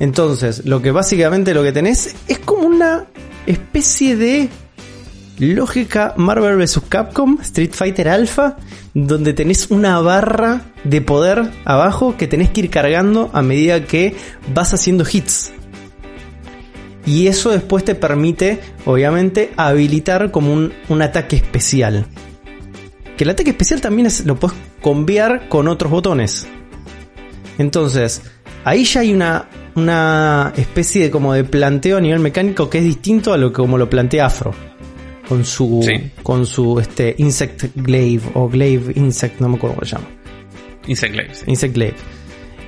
Entonces, 0.00 0.64
lo 0.64 0.82
que 0.82 0.90
básicamente 0.90 1.54
lo 1.54 1.62
que 1.62 1.72
tenés 1.72 2.14
es 2.28 2.38
como 2.40 2.66
una 2.66 3.06
especie 3.46 4.16
de 4.16 4.48
lógica 5.38 6.14
Marvel 6.16 6.56
vs. 6.56 6.80
Capcom 6.88 7.38
Street 7.42 7.72
Fighter 7.72 8.08
Alpha, 8.08 8.56
donde 8.94 9.32
tenés 9.32 9.70
una 9.70 10.00
barra 10.00 10.62
de 10.84 11.00
poder 11.00 11.50
abajo 11.64 12.16
que 12.16 12.26
tenés 12.28 12.50
que 12.50 12.60
ir 12.62 12.70
cargando 12.70 13.30
a 13.32 13.42
medida 13.42 13.84
que 13.84 14.14
vas 14.54 14.72
haciendo 14.74 15.04
hits. 15.10 15.52
Y 17.06 17.26
eso 17.26 17.50
después 17.50 17.84
te 17.84 17.94
permite, 17.94 18.60
obviamente, 18.86 19.52
habilitar 19.56 20.30
como 20.30 20.52
un, 20.52 20.72
un 20.88 21.02
ataque 21.02 21.36
especial. 21.36 22.06
Que 23.16 23.24
el 23.24 23.30
ataque 23.30 23.50
especial 23.50 23.80
también 23.80 24.06
es- 24.06 24.24
lo 24.24 24.36
puedes 24.36 24.56
cambiar 24.82 25.48
con 25.48 25.68
otros 25.68 25.90
botones. 25.90 26.46
Entonces, 27.58 28.22
ahí 28.64 28.84
ya 28.84 29.00
hay 29.00 29.12
una, 29.12 29.48
una 29.74 30.52
especie 30.56 31.02
de 31.04 31.10
como 31.10 31.34
de 31.34 31.44
planteo 31.44 31.98
a 31.98 32.00
nivel 32.00 32.20
mecánico 32.20 32.70
que 32.70 32.78
es 32.78 32.84
distinto 32.84 33.32
a 33.32 33.36
lo 33.36 33.50
que 33.52 33.56
como 33.56 33.76
lo 33.78 33.88
plantea 33.90 34.26
Afro. 34.26 34.54
Con 35.28 35.44
su, 35.44 35.80
Sí. 35.82 36.10
con 36.22 36.44
su 36.46 36.78
este 36.78 37.14
Insect 37.18 37.64
Glaive 37.76 38.22
o 38.34 38.48
Glaive 38.48 38.92
Insect, 38.96 39.40
no 39.40 39.48
me 39.48 39.56
acuerdo 39.56 39.76
cómo 39.76 39.86
se 39.86 39.96
llama. 39.96 40.08
Insect 40.86 41.12
Glaive, 41.14 41.34
sí. 41.34 41.44
Insect 41.46 41.74
Glaive. 41.74 41.96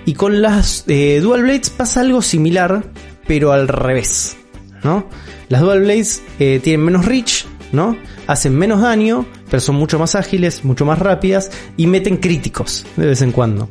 Y 0.07 0.15
con 0.15 0.41
las 0.41 0.85
eh, 0.87 1.21
Dual 1.21 1.43
Blades 1.43 1.71
pasa 1.71 2.01
algo 2.01 2.23
similar, 2.23 2.85
pero 3.27 3.53
al 3.53 3.69
revés. 3.69 4.37
¿no? 4.85 5.07
Las 5.49 5.61
Dual 5.63 5.81
Blades 5.81 6.23
eh, 6.39 6.61
tienen 6.63 6.85
menos 6.85 7.05
reach, 7.07 7.45
¿no? 7.73 7.97
Hacen 8.27 8.57
menos 8.57 8.81
daño, 8.81 9.27
pero 9.51 9.61
son 9.61 9.75
mucho 9.77 9.99
más 9.99 10.15
ágiles, 10.15 10.65
mucho 10.65 10.85
más 10.85 10.99
rápidas 10.99 11.51
y 11.77 11.87
meten 11.89 12.17
críticos 12.19 12.87
de 12.97 13.07
vez 13.07 13.23
en 13.23 13.33
cuando. 13.33 13.69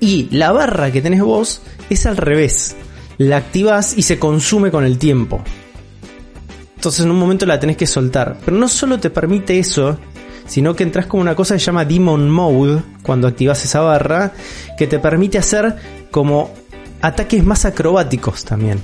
Y 0.00 0.28
la 0.30 0.50
barra 0.52 0.90
que 0.90 1.02
tenés 1.02 1.20
vos 1.22 1.62
es 1.88 2.06
al 2.06 2.16
revés. 2.16 2.76
La 3.18 3.36
activás 3.36 3.96
y 3.96 4.02
se 4.02 4.18
consume 4.18 4.70
con 4.70 4.84
el 4.84 4.98
tiempo. 4.98 5.42
Entonces 6.80 7.04
en 7.04 7.10
un 7.10 7.18
momento 7.18 7.44
la 7.44 7.60
tenés 7.60 7.76
que 7.76 7.86
soltar. 7.86 8.38
Pero 8.42 8.56
no 8.56 8.66
solo 8.66 8.98
te 8.98 9.10
permite 9.10 9.58
eso, 9.58 9.98
sino 10.46 10.74
que 10.74 10.82
entras 10.82 11.04
con 11.04 11.20
una 11.20 11.34
cosa 11.34 11.52
que 11.54 11.60
se 11.60 11.66
llama 11.66 11.84
Demon 11.84 12.30
Mode 12.30 12.82
cuando 13.02 13.28
activas 13.28 13.62
esa 13.66 13.80
barra, 13.80 14.32
que 14.78 14.86
te 14.86 14.98
permite 14.98 15.36
hacer 15.36 15.76
como 16.10 16.54
ataques 17.02 17.44
más 17.44 17.66
acrobáticos 17.66 18.46
también. 18.46 18.80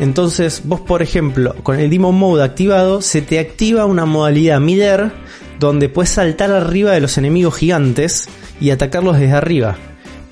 Entonces, 0.00 0.62
vos, 0.64 0.80
por 0.80 1.00
ejemplo, 1.00 1.54
con 1.62 1.78
el 1.78 1.88
Demon 1.90 2.16
Mode 2.16 2.42
activado, 2.42 3.02
se 3.02 3.22
te 3.22 3.38
activa 3.38 3.84
una 3.86 4.04
modalidad 4.04 4.58
Midair, 4.58 5.12
donde 5.60 5.88
puedes 5.88 6.10
saltar 6.10 6.50
arriba 6.50 6.90
de 6.90 7.00
los 7.02 7.16
enemigos 7.18 7.54
gigantes 7.54 8.28
y 8.60 8.70
atacarlos 8.70 9.16
desde 9.20 9.34
arriba, 9.34 9.76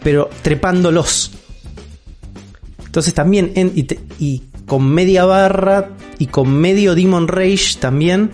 pero 0.03 0.29
trepándolos. 0.43 1.31
Entonces 2.85 3.15
también, 3.15 3.53
en- 3.55 3.71
y, 3.77 3.85
te- 3.85 4.01
y 4.19 4.43
con 4.73 4.89
media 4.89 5.27
barra 5.27 5.91
y 6.19 6.29
con 6.29 6.51
medio 6.51 6.95
Demon 6.95 7.29
Rage 7.29 7.77
también 7.79 8.31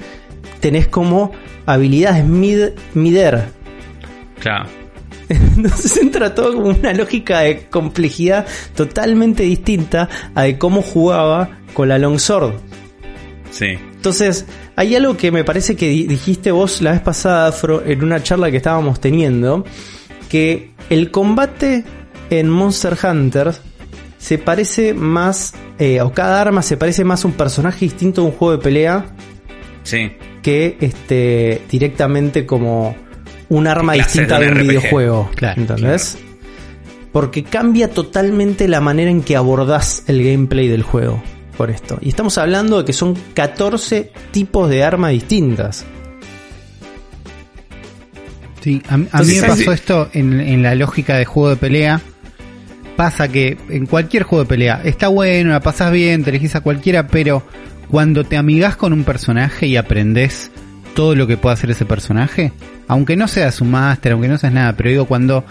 tenés 0.61 0.87
como 0.87 1.33
habilidades 1.67 2.25
mid, 2.25 2.61
Midair, 2.95 3.47
Claro. 4.39 4.69
entonces 5.29 5.97
entra 5.97 6.37
todo 6.37 6.55
como 6.55 6.69
una 6.69 6.93
lógica 6.93 7.41
de 7.41 7.67
complejidad 7.67 8.47
totalmente 8.77 9.43
distinta 9.43 10.09
a 10.37 10.43
de 10.45 10.59
cómo 10.59 10.81
jugaba 10.81 11.59
con 11.75 11.89
la 11.89 11.99
Longsword. 11.99 12.53
Sí. 13.51 13.71
Entonces, 13.97 14.47
hay 14.77 14.95
algo 14.95 15.17
que 15.17 15.33
me 15.33 15.43
parece 15.43 15.75
que 15.75 15.89
di- 15.89 16.07
dijiste 16.07 16.53
vos 16.53 16.81
la 16.83 16.93
vez 16.93 17.01
pasada, 17.01 17.49
Afro, 17.49 17.85
en 17.85 18.05
una 18.05 18.23
charla 18.23 18.49
que 18.53 18.59
estábamos 18.59 19.01
teniendo, 19.01 19.65
que 20.29 20.71
el 20.89 21.11
combate 21.11 21.83
en 22.31 22.49
Monster 22.49 22.97
Hunter 23.03 23.55
se 24.19 24.37
parece 24.39 24.95
más, 24.95 25.55
eh, 25.79 26.01
o 26.01 26.13
cada 26.13 26.41
arma 26.41 26.63
se 26.63 26.77
parece 26.77 27.05
más 27.05 27.25
a 27.25 27.29
un 27.29 27.35
personaje 27.35 27.85
distinto 27.85 28.23
de 28.23 28.27
un 28.29 28.33
juego 28.35 28.57
de 28.57 28.63
pelea 28.63 29.07
Sí. 29.85 30.13
que 30.43 30.77
este 30.81 31.63
directamente 31.71 32.45
como 32.45 32.95
un 33.49 33.67
arma 33.67 33.95
distinta 33.95 34.39
de 34.39 34.47
de 34.47 34.53
un 34.63 34.69
videojuego. 34.69 35.31
Claro, 35.35 35.61
¿Entendés? 35.61 36.19
Porque 37.13 37.43
cambia 37.45 37.89
totalmente 37.91 38.69
la 38.69 38.81
manera 38.81 39.11
en 39.11 39.23
que 39.23 39.35
abordás 39.37 40.03
el 40.09 40.23
gameplay 40.23 40.69
del 40.69 40.83
juego 40.83 41.23
por 41.57 41.71
esto. 41.71 41.99
Y 42.03 42.11
estamos 42.11 42.37
hablando 42.39 42.79
de 42.79 42.85
que 42.85 42.93
son 42.93 43.15
14 43.35 44.13
tipos 44.31 44.69
de 44.69 44.85
armas 44.85 45.13
distintas. 45.13 45.87
Sí, 48.61 48.83
a, 48.89 48.97
mí- 48.99 49.09
me 49.13 49.25
sí. 49.25 49.41
pasó 49.41 49.73
esto 49.73 50.09
en, 50.13 50.41
en 50.41 50.63
la 50.63 50.75
lógica 50.75 51.17
de 51.17 51.25
juego 51.25 51.51
de 51.51 51.57
pelea. 51.57 52.01
Pasa 52.99 53.29
que 53.29 53.57
en 53.69 53.87
cualquier 53.87 54.25
juego 54.25 54.43
de 54.43 54.49
pelea 54.49 54.81
está 54.83 55.07
bueno, 55.07 55.51
la 55.51 55.61
pasas 55.61 55.93
bien, 55.93 56.25
te 56.25 56.31
elegís 56.31 56.57
a 56.57 56.63
cualquiera, 56.63 57.07
pero 57.07 57.45
cuando 57.89 58.25
te 58.25 58.37
amigas 58.37 58.75
con 58.75 58.93
un 58.93 59.05
personaje 59.05 59.69
y 59.69 59.77
aprendes 59.77 60.51
todo 60.97 61.15
lo 61.15 61.29
que 61.29 61.37
puede 61.37 61.53
hacer 61.55 61.71
ese 61.71 61.85
personaje, 61.85 62.51
aunque 62.89 63.17
no 63.17 63.29
seas 63.29 63.61
un 63.61 63.71
máster, 63.71 64.11
aunque 64.11 64.27
no 64.27 64.37
seas 64.37 64.53
nada, 64.53 64.73
pero 64.77 64.91
digo, 64.91 65.05
cuando 65.05 65.45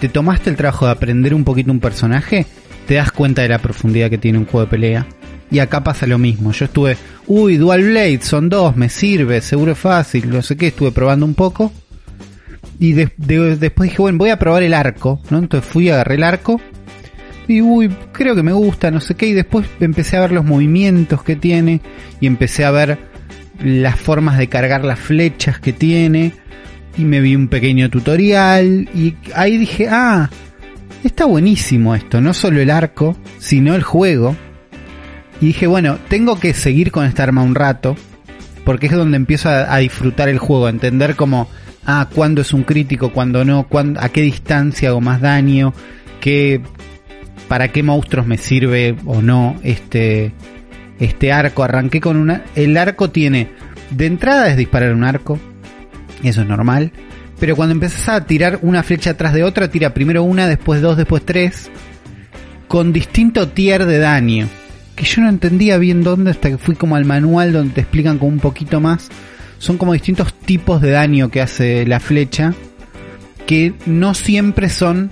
te 0.00 0.08
tomaste 0.08 0.50
el 0.50 0.56
trabajo 0.56 0.86
de 0.86 0.90
aprender 0.90 1.34
un 1.34 1.44
poquito 1.44 1.70
un 1.70 1.78
personaje, 1.78 2.46
te 2.88 2.94
das 2.94 3.12
cuenta 3.12 3.42
de 3.42 3.48
la 3.50 3.58
profundidad 3.60 4.10
que 4.10 4.18
tiene 4.18 4.38
un 4.38 4.46
juego 4.46 4.64
de 4.66 4.70
pelea. 4.70 5.06
Y 5.52 5.60
acá 5.60 5.84
pasa 5.84 6.04
lo 6.08 6.18
mismo. 6.18 6.50
Yo 6.50 6.64
estuve, 6.64 6.96
uy, 7.28 7.58
Dual 7.58 7.84
Blade, 7.84 8.22
son 8.22 8.48
dos, 8.48 8.76
me 8.76 8.88
sirve, 8.88 9.40
seguro 9.40 9.70
es 9.70 9.78
fácil, 9.78 10.28
no 10.30 10.42
sé 10.42 10.56
qué, 10.56 10.66
estuve 10.66 10.90
probando 10.90 11.24
un 11.26 11.34
poco. 11.34 11.72
Y 12.80 12.92
de- 12.94 13.12
de- 13.16 13.56
después 13.56 13.88
dije, 13.88 14.02
bueno, 14.02 14.18
voy 14.18 14.30
a 14.30 14.38
probar 14.40 14.64
el 14.64 14.74
arco, 14.74 15.20
¿no? 15.30 15.38
Entonces 15.38 15.70
fui, 15.70 15.90
agarré 15.90 16.16
el 16.16 16.24
arco. 16.24 16.60
Y 17.48 17.62
uy, 17.62 17.88
creo 18.12 18.34
que 18.36 18.42
me 18.42 18.52
gusta, 18.52 18.90
no 18.90 19.00
sé 19.00 19.14
qué. 19.14 19.28
Y 19.28 19.32
después 19.32 19.66
empecé 19.80 20.18
a 20.18 20.20
ver 20.20 20.32
los 20.32 20.44
movimientos 20.44 21.22
que 21.22 21.34
tiene. 21.34 21.80
Y 22.20 22.26
empecé 22.26 22.66
a 22.66 22.70
ver 22.70 22.98
las 23.64 23.98
formas 23.98 24.36
de 24.36 24.48
cargar 24.48 24.84
las 24.84 24.98
flechas 24.98 25.58
que 25.58 25.72
tiene. 25.72 26.34
Y 26.98 27.04
me 27.04 27.20
vi 27.20 27.34
un 27.34 27.48
pequeño 27.48 27.88
tutorial. 27.88 28.90
Y 28.94 29.14
ahí 29.34 29.56
dije, 29.56 29.88
ah, 29.90 30.28
está 31.02 31.24
buenísimo 31.24 31.94
esto. 31.94 32.20
No 32.20 32.34
solo 32.34 32.60
el 32.60 32.70
arco, 32.70 33.16
sino 33.38 33.74
el 33.74 33.82
juego. 33.82 34.36
Y 35.40 35.46
dije, 35.46 35.66
bueno, 35.66 35.98
tengo 36.08 36.38
que 36.38 36.52
seguir 36.52 36.92
con 36.92 37.06
esta 37.06 37.22
arma 37.22 37.42
un 37.42 37.54
rato. 37.54 37.96
Porque 38.66 38.88
es 38.88 38.92
donde 38.92 39.16
empiezo 39.16 39.48
a, 39.48 39.78
disfrutar 39.78 40.28
el 40.28 40.38
juego, 40.38 40.66
a 40.66 40.70
entender 40.70 41.16
como, 41.16 41.48
ah, 41.86 42.10
cuándo 42.14 42.42
es 42.42 42.52
un 42.52 42.64
crítico, 42.64 43.10
cuándo 43.10 43.42
no, 43.42 43.66
cuándo, 43.66 43.98
a 44.02 44.10
qué 44.10 44.20
distancia 44.20 44.90
hago 44.90 45.00
más 45.00 45.22
daño, 45.22 45.72
qué, 46.20 46.60
para 47.48 47.68
qué 47.68 47.82
monstruos 47.82 48.26
me 48.26 48.38
sirve 48.38 48.94
o 49.06 49.22
no 49.22 49.56
este, 49.62 50.32
este 51.00 51.32
arco. 51.32 51.64
Arranqué 51.64 52.00
con 52.00 52.16
una, 52.16 52.44
el 52.54 52.76
arco 52.76 53.10
tiene, 53.10 53.48
de 53.90 54.06
entrada 54.06 54.48
es 54.48 54.56
disparar 54.56 54.94
un 54.94 55.04
arco, 55.04 55.38
eso 56.22 56.42
es 56.42 56.46
normal. 56.46 56.92
Pero 57.40 57.56
cuando 57.56 57.72
empezás 57.72 58.08
a 58.08 58.24
tirar 58.24 58.58
una 58.62 58.82
flecha 58.82 59.10
atrás 59.10 59.32
de 59.32 59.44
otra, 59.44 59.70
tira 59.70 59.94
primero 59.94 60.22
una, 60.24 60.48
después 60.48 60.82
dos, 60.82 60.96
después 60.96 61.24
tres, 61.24 61.70
con 62.66 62.92
distinto 62.92 63.48
tier 63.48 63.86
de 63.86 63.98
daño. 63.98 64.48
Que 64.96 65.04
yo 65.04 65.22
no 65.22 65.28
entendía 65.28 65.78
bien 65.78 66.02
dónde 66.02 66.32
hasta 66.32 66.50
que 66.50 66.58
fui 66.58 66.74
como 66.74 66.96
al 66.96 67.04
manual 67.04 67.52
donde 67.52 67.74
te 67.74 67.80
explican 67.82 68.18
como 68.18 68.32
un 68.32 68.40
poquito 68.40 68.80
más. 68.80 69.08
Son 69.58 69.78
como 69.78 69.92
distintos 69.92 70.34
tipos 70.34 70.80
de 70.80 70.90
daño 70.90 71.30
que 71.30 71.40
hace 71.40 71.86
la 71.86 72.00
flecha, 72.00 72.54
que 73.46 73.72
no 73.86 74.14
siempre 74.14 74.68
son 74.68 75.10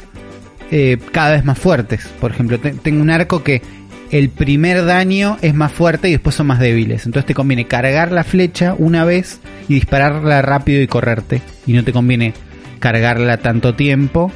eh, 0.71 0.99
cada 1.13 1.33
vez 1.33 1.45
más 1.45 1.59
fuertes. 1.59 2.07
Por 2.21 2.31
ejemplo, 2.33 2.59
te- 2.59 2.73
tengo 2.73 3.03
un 3.03 3.11
arco 3.11 3.43
que 3.43 3.63
el 4.11 4.29
primer 4.31 4.85
daño 4.85 5.37
es 5.43 5.55
más 5.55 5.73
fuerte 5.73 6.09
y 6.09 6.13
después 6.13 6.35
son 6.37 6.47
más 6.47 6.61
débiles. 6.61 7.07
Entonces 7.07 7.27
te 7.27 7.35
conviene 7.35 7.67
cargar 7.67 8.13
la 8.13 8.25
flecha 8.25 8.75
una 8.79 9.05
vez 9.05 9.41
y 9.69 9.75
dispararla 9.75 10.43
rápido 10.43 10.81
y 10.83 10.87
correrte. 10.87 11.43
Y 11.67 11.73
no 11.73 11.83
te 11.85 11.93
conviene 11.93 12.33
cargarla 12.79 13.39
tanto 13.39 13.75
tiempo. 13.75 14.31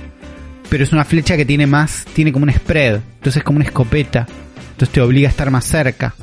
Pero 0.68 0.84
es 0.84 0.92
una 0.92 1.04
flecha 1.04 1.36
que 1.36 1.44
tiene 1.44 1.66
más, 1.66 2.04
tiene 2.14 2.32
como 2.32 2.44
un 2.44 2.52
spread. 2.52 2.96
Entonces 3.16 3.38
es 3.38 3.44
como 3.44 3.56
una 3.56 3.64
escopeta. 3.66 4.26
Entonces 4.72 4.90
te 4.92 5.00
obliga 5.00 5.28
a 5.28 5.30
estar 5.30 5.50
más 5.50 5.64
cerca. 5.64 6.14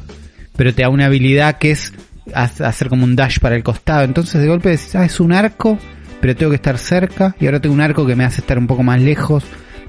Pero 0.55 0.73
te 0.73 0.81
da 0.83 0.89
una 0.89 1.05
habilidad 1.05 1.57
que 1.57 1.71
es 1.71 1.93
ha- 2.33 2.43
hacer 2.43 2.89
como 2.89 3.03
un 3.03 3.15
dash 3.15 3.39
para 3.39 3.55
el 3.55 3.63
costado. 3.63 4.03
Entonces 4.03 4.41
de 4.41 4.47
golpe 4.47 4.69
decís, 4.69 4.95
ah, 4.95 5.05
es 5.05 5.19
un 5.19 5.31
arco, 5.33 5.77
pero 6.21 6.35
tengo 6.35 6.49
que 6.49 6.55
estar 6.55 6.77
cerca. 6.77 7.35
Y 7.39 7.45
ahora 7.45 7.59
tengo 7.61 7.75
un 7.75 7.81
arco 7.81 8.05
que 8.05 8.15
me 8.15 8.23
hace 8.25 8.41
estar 8.41 8.57
un 8.57 8.67
poco 8.67 8.83
más 8.83 9.01
lejos. 9.01 9.43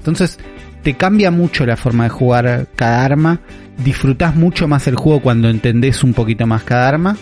Entonces 0.09 0.39
te 0.83 0.95
cambia 0.95 1.31
mucho 1.31 1.65
la 1.65 1.77
forma 1.77 2.05
de 2.05 2.09
jugar 2.09 2.67
cada 2.75 3.03
arma. 3.03 3.39
Disfrutás 3.83 4.35
mucho 4.35 4.67
más 4.67 4.87
el 4.87 4.95
juego 4.95 5.21
cuando 5.21 5.49
entendés 5.49 6.03
un 6.03 6.13
poquito 6.13 6.45
más 6.47 6.63
cada 6.63 6.87
arma. 6.87 7.17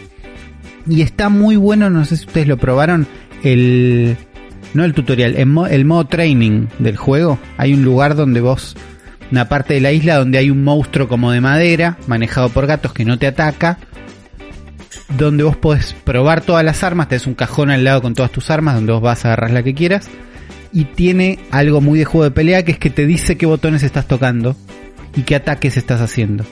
Y 0.88 1.02
está 1.02 1.30
muy 1.30 1.56
bueno, 1.58 1.89
no 1.89 2.06
sé 2.06 2.17
si 2.17 2.26
ustedes 2.26 2.47
lo 2.47 2.58
probaron, 2.58 3.08
el... 3.43 4.17
No 4.73 4.84
el 4.84 4.93
tutorial, 4.93 5.36
el, 5.36 5.56
el 5.69 5.86
modo 5.86 6.06
training 6.06 6.67
del 6.80 6.97
juego. 6.97 7.39
Hay 7.58 7.73
un 7.73 7.84
lugar 7.84 8.15
donde 8.15 8.41
vos... 8.41 8.76
Una 9.30 9.50
parte 9.50 9.73
de 9.73 9.82
la 9.82 9.91
isla 9.91 10.15
donde 10.15 10.38
hay 10.38 10.50
un 10.50 10.63
monstruo 10.63 11.10
como 11.10 11.32
de 11.32 11.41
madera, 11.41 11.97
manejado 12.08 12.47
por 12.47 12.65
gatos 12.65 12.93
que 12.93 13.04
no 13.04 13.19
te 13.19 13.28
ataca. 13.28 13.78
Donde 15.17 15.43
vos 15.43 15.58
podés 15.58 15.93
probar 16.06 16.39
todas 16.41 16.63
las 16.63 16.84
armas, 16.84 17.10
tenés 17.10 17.28
un 17.28 17.34
cajón 17.34 17.69
al 17.69 17.84
lado 17.84 18.02
con 18.02 18.13
todas 18.13 18.32
tus 18.32 18.50
armas, 18.50 18.76
donde 18.76 18.93
vos 18.93 19.02
vas 19.02 19.26
a 19.26 19.30
agarrar 19.30 19.52
la 19.52 19.63
que 19.63 19.73
quieras 19.73 20.10
y 20.78 20.86
tiene 20.86 21.40
algo 21.50 21.82
muy 21.82 21.98
de 21.98 22.06
juego 22.06 22.26
de 22.26 22.30
pelea 22.30 22.63
que 22.63 22.74
es 22.74 22.78
que 22.78 22.92
te 22.92 23.08
dice 23.08 23.36
qué 23.36 23.48
botones 23.48 23.82
estás 23.82 24.08
tocando 24.08 24.56
y 25.16 25.24
qué 25.24 25.34
ataques 25.34 25.76
estás 25.76 26.02
haciendo. 26.02 26.46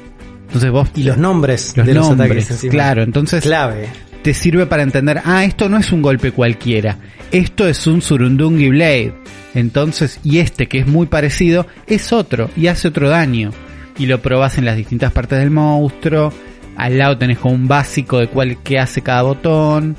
Entonces 0.48 0.72
vos 0.72 0.90
Y 0.96 1.04
los 1.04 1.20
nombres 1.20 1.78
los 1.78 1.86
de 1.86 1.94
los 1.94 2.10
nombres, 2.10 2.30
ataques 2.32 2.50
encima. 2.50 2.72
claro, 2.72 3.04
entonces 3.04 3.44
Clave. 3.44 3.88
te 4.24 4.34
sirve 4.34 4.66
para 4.66 4.82
entender, 4.82 5.22
ah, 5.26 5.46
esto 5.46 5.70
no 5.70 5.78
es 5.78 5.92
un 5.92 6.02
golpe 6.02 6.32
cualquiera, 6.32 6.98
esto 7.32 7.68
es 7.68 7.86
un 7.86 8.02
Surundungi 8.02 8.70
Blade. 8.70 9.14
Entonces, 9.54 10.20
y 10.24 10.40
este 10.40 10.68
que 10.68 10.80
es 10.80 10.88
muy 10.88 11.06
parecido, 11.06 11.68
es 11.86 12.12
otro 12.12 12.50
y 12.58 12.66
hace 12.66 12.88
otro 12.88 13.08
daño. 13.08 13.52
Y 14.00 14.08
lo 14.08 14.24
probás 14.24 14.58
en 14.58 14.66
las 14.66 14.76
distintas 14.76 15.12
partes 15.12 15.38
del 15.38 15.52
monstruo. 15.52 16.34
Al 16.78 16.98
lado 16.98 17.20
tenés 17.20 17.38
como 17.38 17.54
un 17.54 17.68
básico 17.68 18.18
de 18.18 18.28
cuál 18.28 18.58
que 18.64 18.80
hace 18.80 19.04
cada 19.04 19.22
botón. 19.22 19.96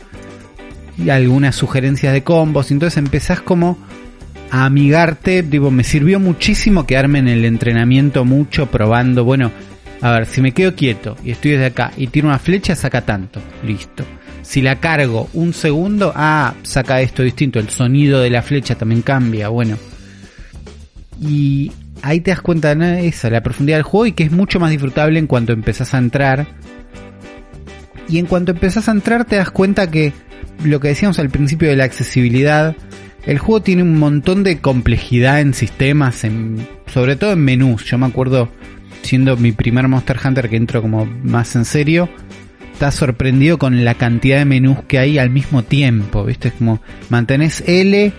Y 0.99 1.11
algunas 1.11 1.55
sugerencias 1.55 2.13
de 2.13 2.25
combos. 2.25 2.73
Entonces 2.73 2.99
empezás 2.99 3.41
como 3.41 3.79
a 4.51 4.65
amigarte. 4.67 5.43
Digo, 5.43 5.71
me 5.71 5.85
sirvió 5.85 6.21
muchísimo 6.21 6.87
quedarme 6.87 7.19
en 7.19 7.29
el 7.29 7.45
entrenamiento 7.45 8.25
mucho 8.25 8.67
probando. 8.67 9.25
Bueno, 9.25 9.51
a 10.01 10.13
ver, 10.13 10.27
si 10.27 10.41
me 10.41 10.53
quedo 10.53 10.75
quieto 10.75 11.17
y 11.25 11.31
estoy 11.31 11.53
desde 11.53 11.67
acá 11.67 11.93
y 11.97 12.09
tiro 12.09 12.29
una 12.29 12.39
flecha, 12.39 12.75
saca 12.77 13.03
tanto. 13.03 13.41
Listo. 13.65 14.05
Si 14.43 14.63
la 14.63 14.77
cargo 14.77 15.29
un 15.33 15.53
segundo, 15.53 16.13
ah, 16.15 16.55
saca 16.63 17.01
esto 17.01 17.23
distinto. 17.23 17.59
El 17.59 17.69
sonido 17.71 18.21
de 18.21 18.31
la 18.31 18.43
flecha 18.43 18.77
también 18.77 19.03
cambia. 19.03 19.49
Bueno. 19.49 19.77
Y 21.21 21.73
ahí 22.03 22.21
te 22.21 22.31
das 22.31 22.41
cuenta 22.41 22.75
de 22.75 23.09
esa, 23.09 23.31
la 23.31 23.43
profundidad 23.43 23.79
del 23.79 23.85
juego 23.85 24.07
y 24.07 24.13
que 24.13 24.25
es 24.25 24.31
mucho 24.31 24.61
más 24.61 24.71
disfrutable 24.71 25.19
en 25.19 25.27
cuanto 25.27 25.53
empezás 25.53 25.95
a 25.95 25.99
entrar. 25.99 26.47
Y 28.09 28.19
en 28.19 28.27
cuanto 28.27 28.53
empezás 28.53 28.89
a 28.89 28.93
entrar 28.93 29.25
te 29.25 29.37
das 29.37 29.51
cuenta 29.51 29.91
que 29.91 30.13
lo 30.63 30.81
que 30.81 30.89
decíamos 30.89 31.19
al 31.19 31.31
principio 31.31 31.69
de 31.69 31.77
la 31.77 31.85
accesibilidad, 31.85 32.77
el 33.27 33.39
juego 33.39 33.61
tiene 33.63 33.83
un 33.83 33.99
montón 33.99 34.43
de 34.45 34.59
complejidad 34.59 35.41
en 35.41 35.53
sistemas, 35.55 36.25
en, 36.25 36.67
sobre 36.93 37.17
todo 37.17 37.33
en 37.33 37.41
menús. 37.41 37.85
Yo 37.85 37.99
me 37.99 38.07
acuerdo 38.07 38.49
siendo 39.03 39.37
mi 39.37 39.53
primer 39.53 39.89
Monster 39.89 40.19
Hunter 40.25 40.49
que 40.49 40.57
entro 40.57 40.83
como 40.83 41.07
más 41.07 41.55
en 41.57 41.65
serio, 41.65 42.09
estás 42.73 42.95
sorprendido 42.95 43.59
con 43.59 43.85
la 43.85 43.95
cantidad 43.95 44.39
de 44.39 44.45
menús 44.45 44.79
que 44.89 44.99
hay 44.99 45.19
al 45.19 45.31
mismo 45.31 45.63
tiempo, 45.63 46.25
¿viste? 46.25 46.49
Es 46.49 46.55
como 46.55 46.81
mantenés 47.09 47.63
L 47.67 48.13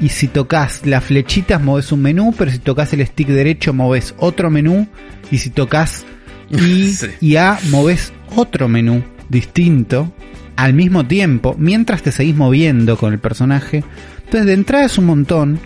y 0.00 0.08
si 0.08 0.28
tocas 0.28 0.86
las 0.86 1.04
flechitas 1.04 1.62
moves 1.62 1.92
un 1.92 2.02
menú, 2.02 2.34
pero 2.36 2.50
si 2.50 2.58
tocas 2.58 2.92
el 2.92 3.06
stick 3.06 3.28
derecho 3.28 3.72
moves 3.72 4.14
otro 4.18 4.50
menú 4.50 4.88
y 5.30 5.38
si 5.38 5.50
tocas 5.50 6.04
I 6.50 6.92
Sí. 6.92 7.06
y 7.20 7.36
A 7.36 7.58
moves 7.70 8.12
otro 8.34 8.68
menú 8.68 9.02
distinto 9.28 10.12
al 10.56 10.74
mismo 10.74 11.06
tiempo 11.06 11.54
mientras 11.58 12.02
te 12.02 12.12
seguís 12.12 12.36
moviendo 12.36 12.96
con 12.96 13.12
el 13.12 13.18
personaje. 13.18 13.84
Entonces 14.24 14.46
de 14.46 14.52
entrada 14.54 14.84
es 14.86 14.96
un 14.98 15.06
montón, 15.06 15.58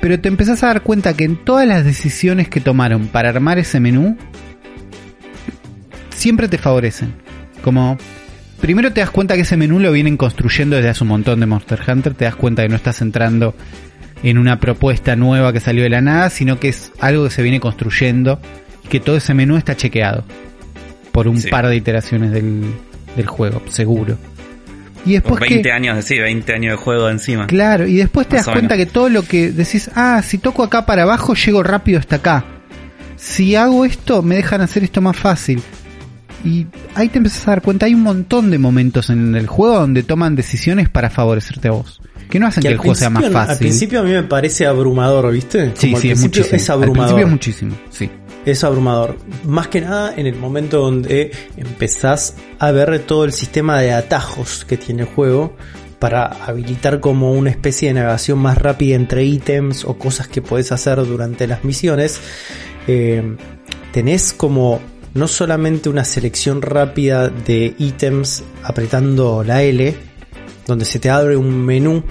pero 0.00 0.18
te 0.20 0.28
empezás 0.28 0.62
a 0.62 0.68
dar 0.68 0.82
cuenta 0.82 1.14
que 1.14 1.24
en 1.24 1.36
todas 1.36 1.66
las 1.66 1.84
decisiones 1.84 2.48
que 2.48 2.60
tomaron 2.60 3.06
para 3.08 3.28
armar 3.28 3.58
ese 3.58 3.80
menú 3.80 4.16
siempre 6.10 6.48
te 6.48 6.58
favorecen. 6.58 7.12
Como 7.62 7.96
primero 8.60 8.92
te 8.92 9.00
das 9.00 9.10
cuenta 9.10 9.34
que 9.34 9.42
ese 9.42 9.56
menú 9.56 9.78
lo 9.78 9.92
vienen 9.92 10.16
construyendo 10.16 10.76
desde 10.76 10.90
hace 10.90 11.04
un 11.04 11.08
montón 11.08 11.40
de 11.40 11.46
Monster 11.46 11.80
Hunter, 11.86 12.14
te 12.14 12.24
das 12.24 12.36
cuenta 12.36 12.62
que 12.62 12.68
no 12.68 12.76
estás 12.76 13.00
entrando 13.02 13.54
en 14.22 14.36
una 14.38 14.58
propuesta 14.60 15.16
nueva 15.16 15.52
que 15.52 15.60
salió 15.60 15.82
de 15.82 15.90
la 15.90 16.00
nada, 16.02 16.28
sino 16.30 16.58
que 16.58 16.68
es 16.68 16.92
algo 17.00 17.24
que 17.24 17.30
se 17.30 17.42
viene 17.42 17.60
construyendo 17.60 18.38
y 18.84 18.88
que 18.88 19.00
todo 19.00 19.16
ese 19.16 19.32
menú 19.34 19.56
está 19.56 19.76
chequeado 19.76 20.24
por 21.12 21.26
un 21.28 21.40
Sí. 21.40 21.48
par 21.48 21.66
de 21.68 21.76
iteraciones 21.76 22.30
del, 22.32 22.64
del 23.16 23.26
juego, 23.26 23.62
seguro. 23.68 24.18
Y 25.06 25.12
después 25.14 25.38
Por 25.38 25.48
que 25.48 25.54
20 25.54 25.72
años, 25.72 26.04
sí, 26.04 26.18
20 26.18 26.52
años 26.54 26.72
de 26.72 26.76
juego 26.76 27.08
encima. 27.08 27.46
Claro, 27.46 27.86
y 27.86 27.96
después 27.96 28.26
te 28.28 28.36
Más 28.36 28.46
das 28.46 28.54
cuenta 28.54 28.76
que 28.76 28.86
todo 28.86 29.08
lo 29.08 29.22
que 29.22 29.50
decís, 29.50 29.90
ah, 29.94 30.22
si 30.22 30.38
toco 30.38 30.62
acá 30.62 30.84
para 30.84 31.02
abajo, 31.04 31.34
llego 31.34 31.62
rápido 31.62 31.98
hasta 31.98 32.16
acá. 32.16 32.44
Si 33.16 33.54
hago 33.56 33.84
esto, 33.84 34.22
me 34.22 34.36
dejan 34.36 34.60
hacer 34.60 34.84
esto 34.84 35.00
más 35.00 35.16
fácil. 35.16 35.62
Y 36.44 36.66
ahí 36.94 37.08
te 37.08 37.18
empiezas 37.18 37.46
a 37.48 37.50
dar 37.52 37.62
cuenta, 37.62 37.86
hay 37.86 37.94
un 37.94 38.02
montón 38.02 38.50
de 38.50 38.58
momentos 38.58 39.10
en 39.10 39.34
el 39.36 39.46
juego 39.46 39.78
donde 39.80 40.02
toman 40.02 40.36
decisiones 40.36 40.88
para 40.88 41.10
favorecerte 41.10 41.68
a 41.68 41.72
vos. 41.72 42.00
Que 42.30 42.38
no 42.38 42.46
hacen 42.46 42.62
que, 42.62 42.68
el 42.68 42.78
juego 42.78 42.94
sea 42.94 43.10
más 43.10 43.28
fácil. 43.30 43.52
Al 43.52 43.58
principio 43.58 44.00
a 44.00 44.02
mí 44.04 44.12
me 44.12 44.22
parece 44.22 44.64
abrumador, 44.66 45.32
¿viste? 45.32 45.72
sí, 45.74 45.88
Como 45.88 45.96
al 45.96 46.02
sí, 46.02 46.10
es 46.10 46.20
muchísimo. 46.20 46.56
Es 46.56 46.70
Al 46.70 46.74
abrumador. 46.78 46.96
principio 47.08 47.24
es 47.26 47.30
muchísimo, 47.30 47.74
sí. 47.90 48.10
Es 48.44 48.64
abrumador. 48.64 49.16
Más 49.44 49.68
que 49.68 49.80
nada 49.80 50.14
en 50.16 50.26
el 50.26 50.36
momento 50.36 50.80
donde 50.80 51.32
empezás 51.56 52.36
a 52.58 52.70
ver 52.70 52.98
todo 53.00 53.24
el 53.24 53.32
sistema 53.32 53.80
de 53.80 53.92
atajos 53.92 54.64
que 54.64 54.76
tiene 54.76 55.02
el 55.02 55.08
juego 55.08 55.54
para 55.98 56.24
habilitar 56.24 56.98
como 57.00 57.32
una 57.32 57.50
especie 57.50 57.88
de 57.88 57.94
navegación 57.94 58.38
más 58.38 58.56
rápida 58.56 58.96
entre 58.96 59.24
ítems 59.24 59.84
o 59.84 59.98
cosas 59.98 60.28
que 60.28 60.40
podés 60.40 60.72
hacer 60.72 61.04
durante 61.04 61.46
las 61.46 61.62
misiones. 61.62 62.20
Eh, 62.86 63.36
tenés 63.92 64.32
como 64.32 64.80
no 65.12 65.28
solamente 65.28 65.90
una 65.90 66.04
selección 66.04 66.62
rápida 66.62 67.28
de 67.28 67.74
ítems 67.78 68.42
apretando 68.62 69.44
la 69.44 69.62
L, 69.62 69.94
donde 70.66 70.86
se 70.86 70.98
te 70.98 71.10
abre 71.10 71.36
un 71.36 71.64
menú 71.64 72.02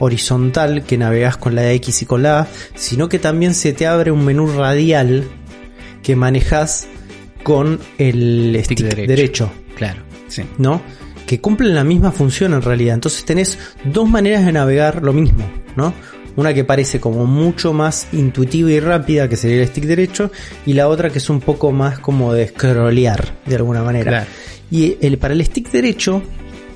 horizontal 0.00 0.82
que 0.84 0.98
navegas 0.98 1.36
con 1.36 1.54
la 1.54 1.70
X 1.72 2.02
y 2.02 2.06
con 2.06 2.22
la 2.22 2.40
A, 2.40 2.48
sino 2.74 3.08
que 3.08 3.18
también 3.18 3.54
se 3.54 3.72
te 3.72 3.86
abre 3.86 4.10
un 4.10 4.24
menú 4.24 4.46
radial 4.46 5.24
que 6.02 6.16
manejas 6.16 6.86
con 7.42 7.80
el 7.98 8.58
stick, 8.64 8.78
Stick 8.78 8.88
derecho. 8.88 9.08
derecho. 9.08 9.52
Claro. 9.76 10.02
Sí. 10.28 10.42
¿no? 10.58 10.80
Que 11.26 11.40
cumplen 11.40 11.74
la 11.74 11.84
misma 11.84 12.12
función 12.12 12.54
en 12.54 12.62
realidad. 12.62 12.94
Entonces 12.94 13.24
tenés 13.24 13.58
dos 13.84 14.08
maneras 14.08 14.44
de 14.44 14.52
navegar 14.52 15.02
lo 15.02 15.12
mismo, 15.12 15.44
¿no? 15.76 15.92
Una 16.36 16.54
que 16.54 16.64
parece 16.64 17.00
como 17.00 17.26
mucho 17.26 17.72
más 17.72 18.08
intuitiva 18.12 18.70
y 18.70 18.80
rápida, 18.80 19.28
que 19.28 19.36
sería 19.36 19.62
el 19.62 19.68
stick 19.68 19.84
derecho, 19.84 20.30
y 20.64 20.74
la 20.74 20.88
otra 20.88 21.10
que 21.10 21.18
es 21.18 21.28
un 21.28 21.40
poco 21.40 21.72
más 21.72 21.98
como 21.98 22.32
de 22.32 22.48
scrollear, 22.48 23.34
de 23.46 23.56
alguna 23.56 23.82
manera. 23.82 24.10
Claro. 24.10 24.26
Y 24.70 24.96
el, 25.00 25.18
para 25.18 25.34
el 25.34 25.44
stick 25.44 25.70
derecho, 25.70 26.22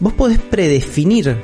vos 0.00 0.12
podés 0.12 0.38
predefinir 0.38 1.36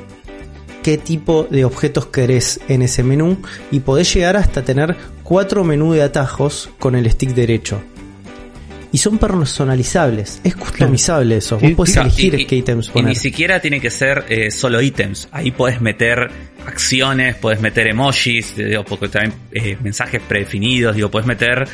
qué 0.83 0.97
tipo 0.97 1.47
de 1.49 1.65
objetos 1.65 2.07
querés 2.07 2.59
en 2.67 2.81
ese 2.81 3.03
menú 3.03 3.37
y 3.71 3.79
podés 3.81 4.13
llegar 4.13 4.37
hasta 4.37 4.63
tener 4.63 4.95
cuatro 5.23 5.63
menús 5.63 5.95
de 5.95 6.03
atajos 6.03 6.69
con 6.79 6.95
el 6.95 7.09
stick 7.09 7.31
derecho. 7.31 7.81
Y 8.93 8.97
son 8.97 9.17
personalizables, 9.19 10.41
es 10.43 10.53
customizable 10.55 11.37
eso. 11.37 11.57
Vos 11.57 11.71
Y- 11.71 11.75
podés 11.75 11.95
elegir 11.95 12.33
y- 12.35 12.45
qué 12.45 12.57
ítems 12.57 12.87
y 12.87 12.91
poner. 12.91 13.09
ni 13.09 13.15
siquiera 13.15 13.59
tiene 13.61 13.79
que 13.79 13.89
ser 13.89 14.25
eh, 14.27 14.51
solo 14.51 14.81
ítems. 14.81 15.29
Ahí 15.31 15.51
podés 15.51 15.79
meter 15.79 16.29
acciones, 16.65 17.35
podés 17.35 17.61
meter 17.61 17.87
emojis, 17.87 18.55
digo, 18.57 18.83
porque 18.83 19.07
también 19.07 19.33
eh, 19.53 19.77
mensajes 19.81 20.21
predefinidos, 20.27 20.95
digo, 20.95 21.09
podés 21.09 21.25
meter 21.25 21.67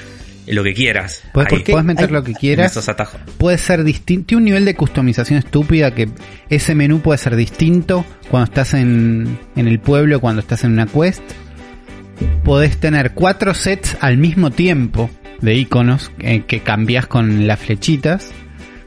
lo 0.48 0.64
que 0.64 0.74
quieras. 0.74 1.24
Puedes, 1.34 1.52
puedes 1.64 1.84
meter 1.86 2.06
hay- 2.06 2.12
lo 2.12 2.24
que 2.24 2.34
quieras. 2.34 2.72
esos 2.72 2.88
atajos. 2.90 3.20
Puede 3.38 3.58
ser 3.58 3.84
distinto. 3.84 4.28
Tiene 4.28 4.40
un 4.40 4.46
nivel 4.46 4.66
de 4.66 4.76
customización 4.76 5.40
estúpida 5.40 5.94
que 5.94 6.10
ese 6.50 6.74
menú 6.76 7.00
puede 7.02 7.18
ser 7.18 7.36
distinto 7.36 8.06
cuando 8.30 8.46
estás 8.46 8.74
en, 8.74 9.38
en 9.56 9.68
el 9.68 9.80
pueblo, 9.80 10.20
cuando 10.20 10.42
estás 10.42 10.64
en 10.64 10.72
una 10.72 10.86
quest. 10.86 11.22
Podés 12.44 12.78
tener 12.78 13.12
cuatro 13.14 13.54
sets 13.54 13.98
al 14.02 14.18
mismo 14.18 14.52
tiempo 14.52 15.10
de 15.42 15.56
iconos 15.56 16.12
eh, 16.20 16.44
que 16.48 16.62
cambias 16.62 17.06
con 17.08 17.46
las 17.46 17.60
flechitas. 17.60 18.32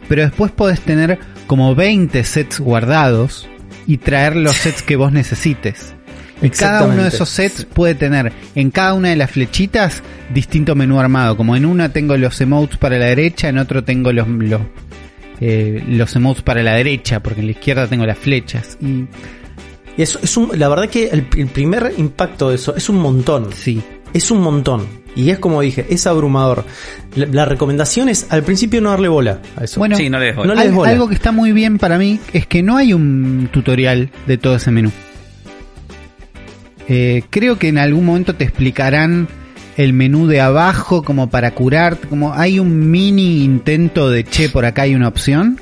Pero 0.08 0.22
después 0.22 0.50
podés 0.50 0.80
tener 0.80 1.18
como 1.46 1.74
20 1.74 2.24
sets 2.24 2.58
guardados 2.58 3.48
y 3.86 3.98
traer 3.98 4.34
los 4.36 4.56
sets 4.56 4.82
que 4.82 4.96
vos 4.96 5.12
necesites. 5.12 5.94
Y 6.42 6.50
cada 6.50 6.84
uno 6.84 7.02
de 7.02 7.08
esos 7.08 7.28
sets 7.28 7.64
puede 7.66 7.94
tener 7.94 8.32
en 8.54 8.70
cada 8.70 8.94
una 8.94 9.10
de 9.10 9.16
las 9.16 9.30
flechitas 9.30 10.02
distinto 10.32 10.74
menú 10.74 10.98
armado. 10.98 11.36
Como 11.36 11.54
en 11.56 11.66
una 11.66 11.90
tengo 11.92 12.16
los 12.16 12.40
emotes 12.40 12.78
para 12.78 12.98
la 12.98 13.06
derecha, 13.06 13.48
en 13.48 13.58
otro 13.58 13.84
tengo 13.84 14.12
los, 14.12 14.26
los, 14.26 14.60
eh, 15.40 15.82
los 15.88 16.14
emotes 16.16 16.42
para 16.42 16.62
la 16.62 16.74
derecha, 16.74 17.20
porque 17.20 17.40
en 17.40 17.46
la 17.46 17.52
izquierda 17.52 17.86
tengo 17.86 18.06
las 18.06 18.18
flechas. 18.18 18.78
Y 18.80 19.06
eso 20.02 20.18
es 20.22 20.36
un, 20.36 20.50
la 20.58 20.68
verdad 20.68 20.88
que 20.88 21.08
el, 21.08 21.26
el 21.36 21.46
primer 21.48 21.92
impacto 21.98 22.48
de 22.50 22.54
eso 22.56 22.74
es 22.74 22.88
un 22.88 22.96
montón. 23.00 23.48
sí, 23.54 23.82
Es 24.14 24.30
un 24.30 24.40
montón. 24.40 24.86
Y 25.16 25.30
es 25.30 25.38
como 25.40 25.60
dije, 25.60 25.86
es 25.90 26.06
abrumador. 26.06 26.64
La, 27.16 27.26
la 27.26 27.44
recomendación 27.44 28.08
es 28.08 28.28
al 28.30 28.44
principio 28.44 28.80
no 28.80 28.90
darle 28.90 29.08
bola 29.08 29.40
a 29.56 29.64
eso. 29.64 29.80
Bueno, 29.80 29.96
Sí, 29.96 30.08
no 30.08 30.18
le 30.20 30.26
des 30.26 30.36
bola. 30.36 30.48
No 30.48 30.54
le 30.54 30.60
Al- 30.60 30.66
des 30.68 30.76
bola. 30.76 30.90
algo 30.92 31.08
que 31.08 31.14
está 31.14 31.32
muy 31.32 31.52
bien 31.52 31.78
para 31.78 31.98
mí 31.98 32.20
es 32.32 32.46
que 32.46 32.62
no 32.62 32.76
hay 32.76 32.92
un 32.92 33.48
tutorial 33.52 34.10
de 34.26 34.38
todo 34.38 34.54
ese 34.56 34.70
menú. 34.70 34.90
Eh, 36.92 37.22
creo 37.30 37.56
que 37.56 37.68
en 37.68 37.78
algún 37.78 38.04
momento 38.04 38.34
te 38.34 38.42
explicarán 38.42 39.28
el 39.76 39.92
menú 39.92 40.26
de 40.26 40.40
abajo 40.40 41.04
como 41.04 41.30
para 41.30 41.52
curarte, 41.52 42.08
como 42.08 42.34
hay 42.34 42.58
un 42.58 42.90
mini 42.90 43.44
intento 43.44 44.10
de 44.10 44.24
che, 44.24 44.48
por 44.48 44.64
acá 44.64 44.82
hay 44.82 44.96
una 44.96 45.06
opción. 45.06 45.60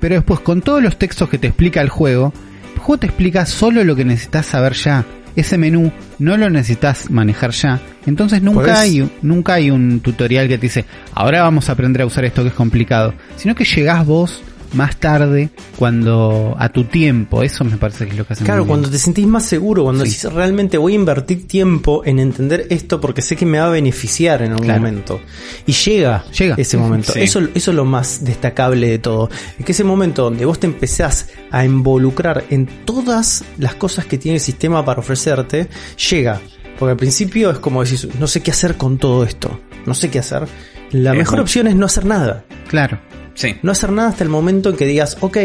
Pero 0.00 0.16
después 0.16 0.40
con 0.40 0.60
todos 0.60 0.82
los 0.82 0.98
textos 0.98 1.30
que 1.30 1.38
te 1.38 1.46
explica 1.46 1.80
el 1.80 1.88
juego, 1.88 2.34
el 2.74 2.80
juego 2.80 2.98
te 2.98 3.06
explica 3.06 3.46
solo 3.46 3.82
lo 3.82 3.96
que 3.96 4.04
necesitas 4.04 4.44
saber 4.44 4.74
ya. 4.74 5.06
Ese 5.36 5.56
menú 5.56 5.90
no 6.18 6.36
lo 6.36 6.50
necesitas 6.50 7.10
manejar 7.10 7.52
ya. 7.52 7.80
Entonces 8.04 8.42
nunca 8.42 8.80
hay, 8.80 9.10
nunca 9.22 9.54
hay 9.54 9.70
un 9.70 10.00
tutorial 10.00 10.48
que 10.48 10.58
te 10.58 10.66
dice, 10.66 10.84
ahora 11.14 11.40
vamos 11.40 11.70
a 11.70 11.72
aprender 11.72 12.02
a 12.02 12.06
usar 12.06 12.26
esto 12.26 12.42
que 12.42 12.48
es 12.48 12.54
complicado. 12.54 13.14
Sino 13.36 13.54
que 13.54 13.64
llegás 13.64 14.04
vos 14.04 14.42
más 14.74 14.96
tarde, 14.96 15.50
cuando 15.78 16.54
a 16.58 16.68
tu 16.68 16.84
tiempo. 16.84 17.42
Eso 17.42 17.64
me 17.64 17.76
parece 17.76 18.04
que 18.06 18.12
es 18.12 18.18
lo 18.18 18.26
que 18.26 18.32
hacen 18.34 18.44
Claro, 18.44 18.66
cuando 18.66 18.90
te 18.90 18.98
sentís 18.98 19.26
más 19.26 19.44
seguro, 19.44 19.84
cuando 19.84 20.04
Sí. 20.04 20.10
decís 20.12 20.32
realmente 20.32 20.78
voy 20.78 20.92
a 20.92 20.96
invertir 20.96 21.46
tiempo 21.46 22.02
en 22.04 22.18
entender 22.18 22.66
esto 22.70 23.00
porque 23.00 23.22
sé 23.22 23.36
que 23.36 23.46
me 23.46 23.58
va 23.58 23.66
a 23.66 23.70
beneficiar 23.70 24.42
en 24.42 24.52
algún 24.52 24.66
Claro. 24.66 24.80
momento. 24.80 25.20
Y 25.66 25.72
llega, 25.72 26.24
Llega. 26.36 26.54
ese 26.58 26.76
momento. 26.76 27.12
Sí. 27.12 27.20
Eso, 27.20 27.40
eso 27.54 27.70
es 27.70 27.76
lo 27.76 27.84
más 27.84 28.24
destacable 28.24 28.88
de 28.88 28.98
todo. 28.98 29.28
Es 29.58 29.64
que 29.64 29.72
ese 29.72 29.84
momento 29.84 30.24
donde 30.24 30.44
vos 30.44 30.58
te 30.58 30.66
empezás 30.66 31.28
a 31.50 31.64
involucrar 31.64 32.44
en 32.50 32.66
todas 32.84 33.44
las 33.58 33.74
cosas 33.74 34.06
que 34.06 34.18
tiene 34.18 34.36
el 34.36 34.40
sistema 34.42 34.84
para 34.84 35.00
ofrecerte, 35.00 35.68
llega. 36.10 36.40
Porque 36.78 36.90
al 36.92 36.96
principio 36.96 37.50
es 37.52 37.58
como 37.58 37.84
decís, 37.84 38.08
no 38.18 38.26
sé 38.26 38.40
qué 38.42 38.50
hacer 38.50 38.76
con 38.76 38.98
todo 38.98 39.22
esto. 39.24 39.60
No 39.86 39.94
sé 39.94 40.10
qué 40.10 40.18
hacer. 40.18 40.48
La 40.90 41.12
Es 41.12 41.18
mejor 41.18 41.34
muy- 41.36 41.42
opción 41.42 41.66
es 41.68 41.76
no 41.76 41.86
hacer 41.86 42.04
nada. 42.04 42.44
Claro. 42.68 42.98
Sí. 43.34 43.56
No 43.62 43.72
hacer 43.72 43.90
nada 43.92 44.08
hasta 44.10 44.24
el 44.24 44.30
momento 44.30 44.70
en 44.70 44.76
que 44.76 44.86
digas, 44.86 45.16
ok, 45.20 45.38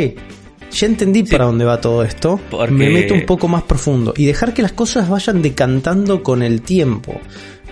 ya 0.72 0.86
entendí 0.88 1.24
para 1.24 1.46
dónde 1.46 1.66
va 1.66 1.82
todo 1.82 2.04
esto, 2.04 2.40
Porque- 2.52 2.72
me 2.74 2.90
meto 2.90 3.14
un 3.16 3.26
poco 3.26 3.48
más 3.48 3.64
profundo 3.64 4.14
y 4.16 4.26
dejar 4.26 4.54
que 4.54 4.62
las 4.62 4.72
cosas 4.74 5.10
vayan 5.10 5.42
decantando 5.42 6.22
con 6.22 6.44
el 6.44 6.62
tiempo 6.62 7.20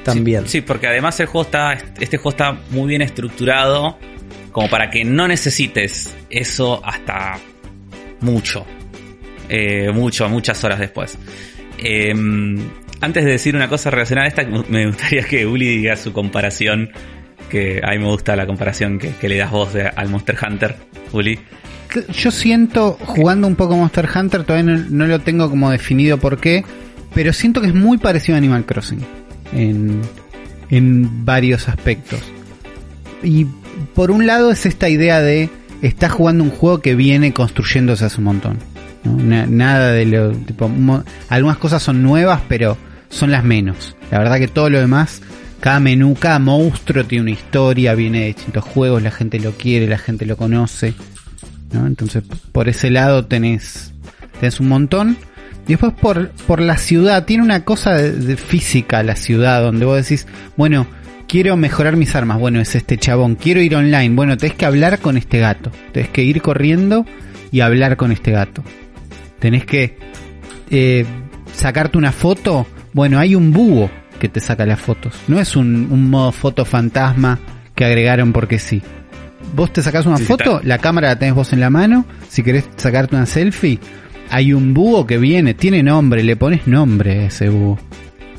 también. 0.04 0.44
Sí, 0.44 0.50
sí, 0.50 0.62
porque 0.62 0.88
además 0.88 1.20
el 1.20 1.28
juego 1.28 1.46
está, 1.46 1.74
este 2.00 2.18
juego 2.18 2.30
está 2.32 2.58
muy 2.72 2.88
bien 2.88 3.02
estructurado 3.02 3.98
como 4.52 4.70
para 4.70 4.90
que 4.90 5.04
no 5.04 5.28
necesites 5.28 6.16
eso 6.30 6.82
hasta 6.84 7.40
mucho, 8.22 8.66
Eh, 9.50 9.92
mucho, 9.94 10.28
muchas 10.28 10.62
horas 10.66 10.80
después. 10.80 11.18
Eh, 11.78 12.12
antes 13.00 13.24
de 13.24 13.32
decir 13.32 13.56
una 13.56 13.70
cosa 13.70 13.90
relacionada 13.92 14.26
a 14.26 14.30
esta, 14.30 14.44
me 14.68 14.88
gustaría 14.88 15.24
que 15.24 15.46
Uli 15.46 15.68
diga 15.78 15.96
su 15.96 16.12
comparación, 16.12 16.90
que 17.50 17.82
a 17.84 17.92
mí 17.92 18.00
me 18.00 18.06
gusta 18.06 18.36
la 18.36 18.46
comparación 18.46 19.00
que, 19.00 19.30
le 19.30 19.38
das 19.38 19.52
vos 19.52 19.70
al 19.96 20.10
Monster 20.10 20.38
Hunter, 20.46 20.76
Uli. 21.14 21.40
Que- 21.90 22.06
Yo 22.14 22.32
siento, 22.32 22.98
jugando 23.06 23.48
un 23.48 23.56
poco 23.56 23.76
Monster 23.78 24.08
Hunter, 24.14 24.44
todavía 24.44 24.74
no, 24.90 25.08
lo 25.08 25.20
tengo 25.20 25.50
como 25.50 25.72
definido 25.72 26.18
por 26.18 26.38
qué, 26.40 26.64
pero 27.14 27.34
siento 27.34 27.62
que 27.62 27.68
es 27.68 27.74
muy 27.76 27.98
parecido 27.98 28.36
a 28.36 28.38
Animal 28.40 28.66
Crossing 28.66 29.00
en, 29.54 30.02
en 30.70 31.26
varios 31.26 31.70
aspectos. 31.70 32.20
Y 33.24 33.48
por 33.96 34.12
un 34.12 34.28
lado 34.28 34.52
es 34.52 34.66
esta 34.66 34.90
idea 34.90 35.22
de 35.22 35.50
estás 35.82 36.12
jugando 36.12 36.44
un 36.44 36.50
juego 36.52 36.80
que 36.82 36.96
viene 36.96 37.34
construyéndose 37.34 38.06
hace 38.06 38.18
un 38.18 38.26
montón. 38.26 38.58
nada 39.04 39.92
de 39.92 40.06
lo. 40.06 40.32
Tipo, 40.32 40.70
algunas 41.30 41.58
cosas 41.58 41.82
son 41.82 42.04
nuevas, 42.04 42.42
pero 42.48 42.78
son 43.10 43.32
las 43.32 43.44
menos. 43.44 43.96
La 44.12 44.20
verdad 44.20 44.38
que 44.38 44.48
todo 44.48 44.70
lo 44.70 44.80
demás, 44.80 45.22
cada 45.60 45.80
menú, 45.80 46.16
cada 46.16 46.40
monstruo 46.40 47.06
tiene 47.06 47.24
una 47.24 47.32
historia, 47.32 47.96
viene 47.96 48.22
de 48.22 48.26
distintos 48.28 48.64
juegos, 48.64 49.02
la 49.02 49.12
gente 49.12 49.40
lo 49.40 49.54
quiere, 49.54 49.88
la 49.88 49.98
gente 49.98 50.26
lo 50.26 50.38
conoce. 50.38 50.94
¿no? 51.72 51.88
Entonces, 51.88 52.24
por 52.52 52.70
ese 52.70 52.90
lado 52.90 53.26
tenés, 53.26 53.94
tenés 54.40 54.60
un 54.60 54.70
montón. 54.70 55.18
Y 55.66 55.72
después 55.72 55.94
por, 55.94 56.30
por 56.48 56.62
la 56.62 56.78
ciudad, 56.78 57.26
tiene 57.26 57.44
una 57.44 57.66
cosa 57.66 57.94
de, 57.96 58.38
física 58.38 59.04
la 59.04 59.16
ciudad, 59.16 59.62
donde 59.62 59.86
vos 59.86 59.98
decís, 59.98 60.28
bueno, 60.56 60.88
quiero 61.28 61.58
mejorar 61.58 61.98
mis 61.98 62.16
armas, 62.16 62.40
bueno, 62.40 62.62
es 62.62 62.74
este 62.76 62.98
chabón, 62.98 63.36
quiero 63.36 63.60
ir 63.60 63.76
online, 63.76 64.16
bueno, 64.16 64.38
tenés 64.38 64.56
que 64.56 64.66
hablar 64.66 65.00
con 65.00 65.18
este 65.18 65.40
gato, 65.40 65.72
tenés 65.92 66.10
que 66.10 66.24
ir 66.24 66.42
corriendo 66.42 67.06
y 67.52 67.60
hablar 67.60 67.98
con 67.98 68.14
este 68.14 68.32
gato. 68.32 68.64
Tenés 69.40 69.66
que 69.66 69.98
eh, 70.70 71.06
sacarte 71.54 71.98
una 71.98 72.14
foto, 72.14 72.66
bueno, 72.94 73.20
hay 73.20 73.36
un 73.36 73.52
búho 73.52 73.92
que 74.18 74.30
te 74.30 74.40
saca 74.40 74.66
las 74.66 74.80
fotos, 74.80 75.14
no 75.28 75.40
es 75.40 75.56
un, 75.56 75.88
un 75.92 76.10
modo 76.10 76.32
foto 76.32 76.66
fantasma 76.66 77.40
que 77.76 77.86
agregaron 77.86 78.34
porque 78.34 78.60
sí. 78.60 78.82
Vos 79.56 79.72
te 79.72 79.82
sacás 79.82 80.06
una 80.06 80.18
Sí, 80.18 80.26
foto, 80.26 80.60
la 80.64 80.80
cámara 80.80 81.10
la 81.10 81.20
tenés 81.20 81.36
vos 81.36 81.54
en 81.54 81.60
la 81.60 81.70
mano, 81.70 82.06
si 82.28 82.44
querés 82.44 82.68
sacarte 82.76 83.16
una 83.16 83.26
selfie, 83.26 83.80
hay 84.30 84.52
un 84.54 84.74
búho 84.74 85.06
que 85.06 85.18
viene, 85.18 85.54
tiene 85.54 85.84
nombre, 85.84 86.24
le 86.24 86.36
pones 86.36 86.68
nombre 86.68 87.20
a 87.20 87.26
ese 87.28 87.50
búho. 87.50 87.80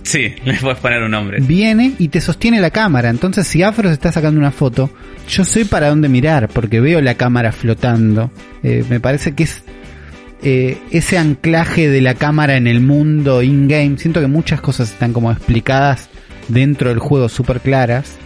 Sí, 0.03 0.35
le 0.45 0.55
puedes 0.55 0.79
poner 0.79 1.03
un 1.03 1.11
nombre. 1.11 1.39
Viene 1.41 1.93
y 1.99 2.09
te 2.09 2.21
sostiene 2.21 2.61
la 2.61 2.71
cámara. 2.71 3.11
Entonces, 3.11 3.47
si 3.47 3.63
Afro 3.63 3.89
se 3.89 3.95
está 3.95 4.11
sacando 4.11 4.41
una 4.41 4.51
foto, 4.51 4.91
yo 5.29 5.45
sé 5.45 5.67
para 5.67 5.89
dónde 5.89 6.09
mirar, 6.09 6.49
porque 6.49 6.81
veo 6.81 7.01
la 7.01 7.15
cámara 7.15 7.53
flotando. 7.53 8.31
Eh, 8.63 8.85
me 8.89 9.01
parece 9.01 9.35
que 9.35 9.45
es 9.45 9.63
eh, 10.43 10.79
ese 10.91 11.19
anclaje 11.19 11.89
de 11.89 12.01
la 12.01 12.15
cámara 12.15 12.57
en 12.57 12.67
el 12.67 12.81
mundo 12.81 13.43
in-game. 13.43 13.99
Siento 13.99 14.21
que 14.21 14.27
muchas 14.27 14.61
cosas 14.61 14.91
están 14.91 15.13
como 15.13 15.31
explicadas 15.33 16.09
dentro 16.49 16.91
del 16.91 16.99
juego 16.99 17.29
súper 17.29 17.61
claras. 17.61 18.17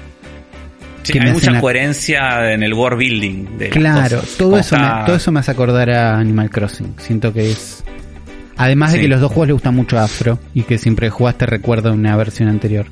Sí, 1.02 1.18
hay 1.18 1.32
mucha 1.32 1.60
coherencia 1.60 2.52
en 2.52 2.62
el 2.62 2.74
world 2.74 2.98
building. 2.98 3.58
De 3.58 3.68
las 3.70 3.76
Claro, 3.76 4.20
cosas. 4.20 4.36
todo 4.38 4.58
eso, 4.58 4.76
me, 4.78 4.86
todo 5.04 5.16
eso 5.16 5.32
me 5.32 5.40
hace 5.40 5.50
acordar 5.50 5.90
a 5.90 6.18
Animal 6.18 6.48
Crossing. 6.50 6.94
Siento 6.98 7.32
que 7.32 7.50
es... 7.50 7.82
Además 8.56 8.92
de 8.92 9.00
que 9.00 9.08
los 9.08 9.20
dos 9.20 9.32
juegos 9.32 9.48
le 9.48 9.52
gustan 9.54 9.74
mucho 9.74 9.98
a 9.98 10.04
Afro 10.04 10.38
y 10.54 10.62
que 10.62 10.78
siempre 10.78 11.10
jugaste 11.10 11.46
recuerda 11.46 11.90
una 11.90 12.16
versión 12.16 12.48
anterior. 12.48 12.86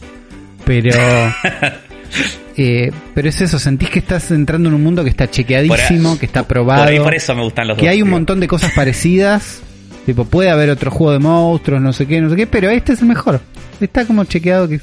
Pero... 0.65 0.91
eh, 2.63 2.93
pero 3.15 3.27
es 3.27 3.41
eso, 3.41 3.59
sentís 3.59 3.89
que 3.89 4.01
estás 4.01 4.31
entrando 4.31 4.69
en 4.69 4.75
un 4.75 4.83
mundo 4.83 5.03
que 5.03 5.09
está 5.09 5.31
chequeadísimo, 5.31 6.19
que 6.19 6.27
está 6.27 6.47
probado. 6.47 6.83
Por 6.83 6.93
ahí 6.93 7.01
por 7.01 7.15
eso 7.15 7.35
me 7.35 7.43
gustan 7.43 7.67
los 7.67 7.79
que 7.79 7.87
dos. 7.87 7.93
hay 7.93 8.03
un 8.03 8.11
montón 8.11 8.39
de 8.39 8.49
cosas 8.49 8.73
parecidas. 8.75 9.63
Tipo, 10.05 10.27
puede 10.27 10.51
haber 10.51 10.69
otro 10.69 10.91
juego 10.91 11.13
de 11.13 11.21
monstruos, 11.21 11.81
no 11.81 11.95
sé 11.95 12.07
qué, 12.07 12.21
no 12.21 12.29
sé 12.29 12.37
qué, 12.37 12.47
pero 12.47 12.69
este 12.69 12.93
es 12.93 13.01
el 13.01 13.09
mejor. 13.09 13.41
Está 13.81 14.05
como 14.05 14.25
chequeado 14.25 14.69
que 14.69 14.75
es... 14.75 14.83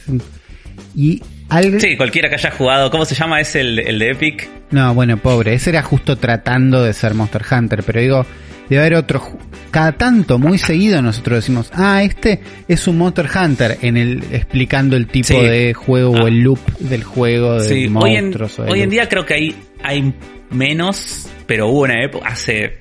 Y 0.95 1.21
algo... 1.49 1.79
Sí, 1.79 1.95
cualquiera 1.97 2.29
que 2.29 2.35
haya 2.35 2.49
jugado. 2.49 2.89
¿Cómo 2.89 3.05
se 3.05 3.13
llama? 3.13 3.39
Es 3.39 3.55
el, 3.55 3.77
el 3.77 3.99
de 3.99 4.11
Epic. 4.11 4.49
No, 4.71 4.95
bueno, 4.95 5.17
pobre, 5.17 5.53
ese 5.53 5.69
era 5.69 5.83
justo 5.83 6.15
tratando 6.15 6.83
de 6.83 6.93
ser 6.93 7.13
Monster 7.13 7.43
Hunter, 7.51 7.83
pero 7.83 8.01
digo, 8.01 8.25
debe 8.69 8.82
haber 8.82 8.95
otro... 8.95 9.21
Cada 9.71 9.91
tanto, 9.91 10.39
muy 10.39 10.58
seguido, 10.58 11.01
nosotros 11.01 11.39
decimos, 11.39 11.69
ah, 11.73 12.01
este 12.01 12.39
es 12.67 12.88
un 12.88 12.97
Monster 12.97 13.27
Hunter, 13.36 13.77
en 13.82 13.97
el 13.97 14.23
explicando 14.32 14.95
el 14.95 15.08
tipo 15.08 15.27
Sí. 15.27 15.36
de 15.39 15.73
juego 15.73 16.15
Ah. 16.17 16.23
o 16.23 16.27
el 16.27 16.41
loop 16.41 16.60
del 16.80 17.03
juego 17.03 17.62
de 17.62 17.67
Sí, 17.67 17.73
hoy 17.93 18.15
en, 18.15 18.23
monstruos. 18.25 18.60
hoy 18.60 18.82
en 18.82 18.89
día 18.89 19.08
creo 19.10 19.25
que 19.25 19.34
hay, 19.36 19.56
hay 19.84 20.13
menos, 20.49 21.27
pero 21.45 21.67
hubo 21.67 21.82
una 21.82 22.01
época, 22.03 22.30
hace 22.30 22.77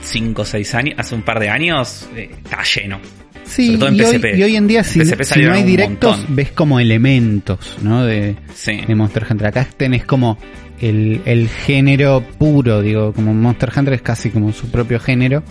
5 0.00 0.42
o 0.42 0.44
6 0.44 0.74
años, 0.74 0.94
hace 0.98 1.14
un 1.14 1.22
par 1.22 1.38
de 1.38 1.48
años, 1.50 2.08
eh, 2.16 2.30
estaba 2.44 2.62
lleno. 2.64 2.98
Sí, 3.44 3.66
sobre 3.66 3.78
todo 3.78 3.88
en 3.90 3.94
y, 3.96 4.00
hoy, 4.02 4.20
y 4.38 4.42
hoy 4.42 4.56
en 4.56 4.66
día, 4.66 4.82
si, 4.82 5.04
si 5.04 5.40
no 5.42 5.52
hay 5.52 5.62
directos, 5.62 6.16
montón. 6.18 6.34
ves 6.34 6.50
como 6.50 6.80
elementos, 6.80 7.76
¿no? 7.82 8.04
De, 8.04 8.34
Sí. 8.54 8.80
de 8.86 8.94
Monster 8.94 9.24
Hunter. 9.30 9.46
Acá 9.48 9.68
tenés 9.76 10.04
como 10.04 10.36
el, 10.80 11.22
el 11.24 11.48
género 11.48 12.22
puro, 12.38 12.82
digo, 12.82 13.12
como 13.12 13.34
Monster 13.34 13.72
Hunter 13.76 13.94
es 13.94 14.02
casi 14.02 14.30
como 14.30 14.52
su 14.52 14.70
propio 14.70 15.00
género. 15.00 15.42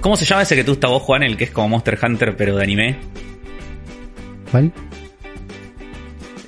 ¿Cómo 0.00 0.16
se 0.16 0.24
llama 0.24 0.42
ese 0.42 0.56
que 0.56 0.64
tú 0.64 0.72
estás 0.72 0.90
vos, 0.90 1.02
Juan? 1.02 1.22
El 1.22 1.36
que 1.36 1.44
es 1.44 1.50
como 1.50 1.68
Monster 1.70 1.98
Hunter, 2.02 2.36
pero 2.36 2.56
de 2.56 2.62
anime. 2.62 2.96
¿Cuál? 4.50 4.72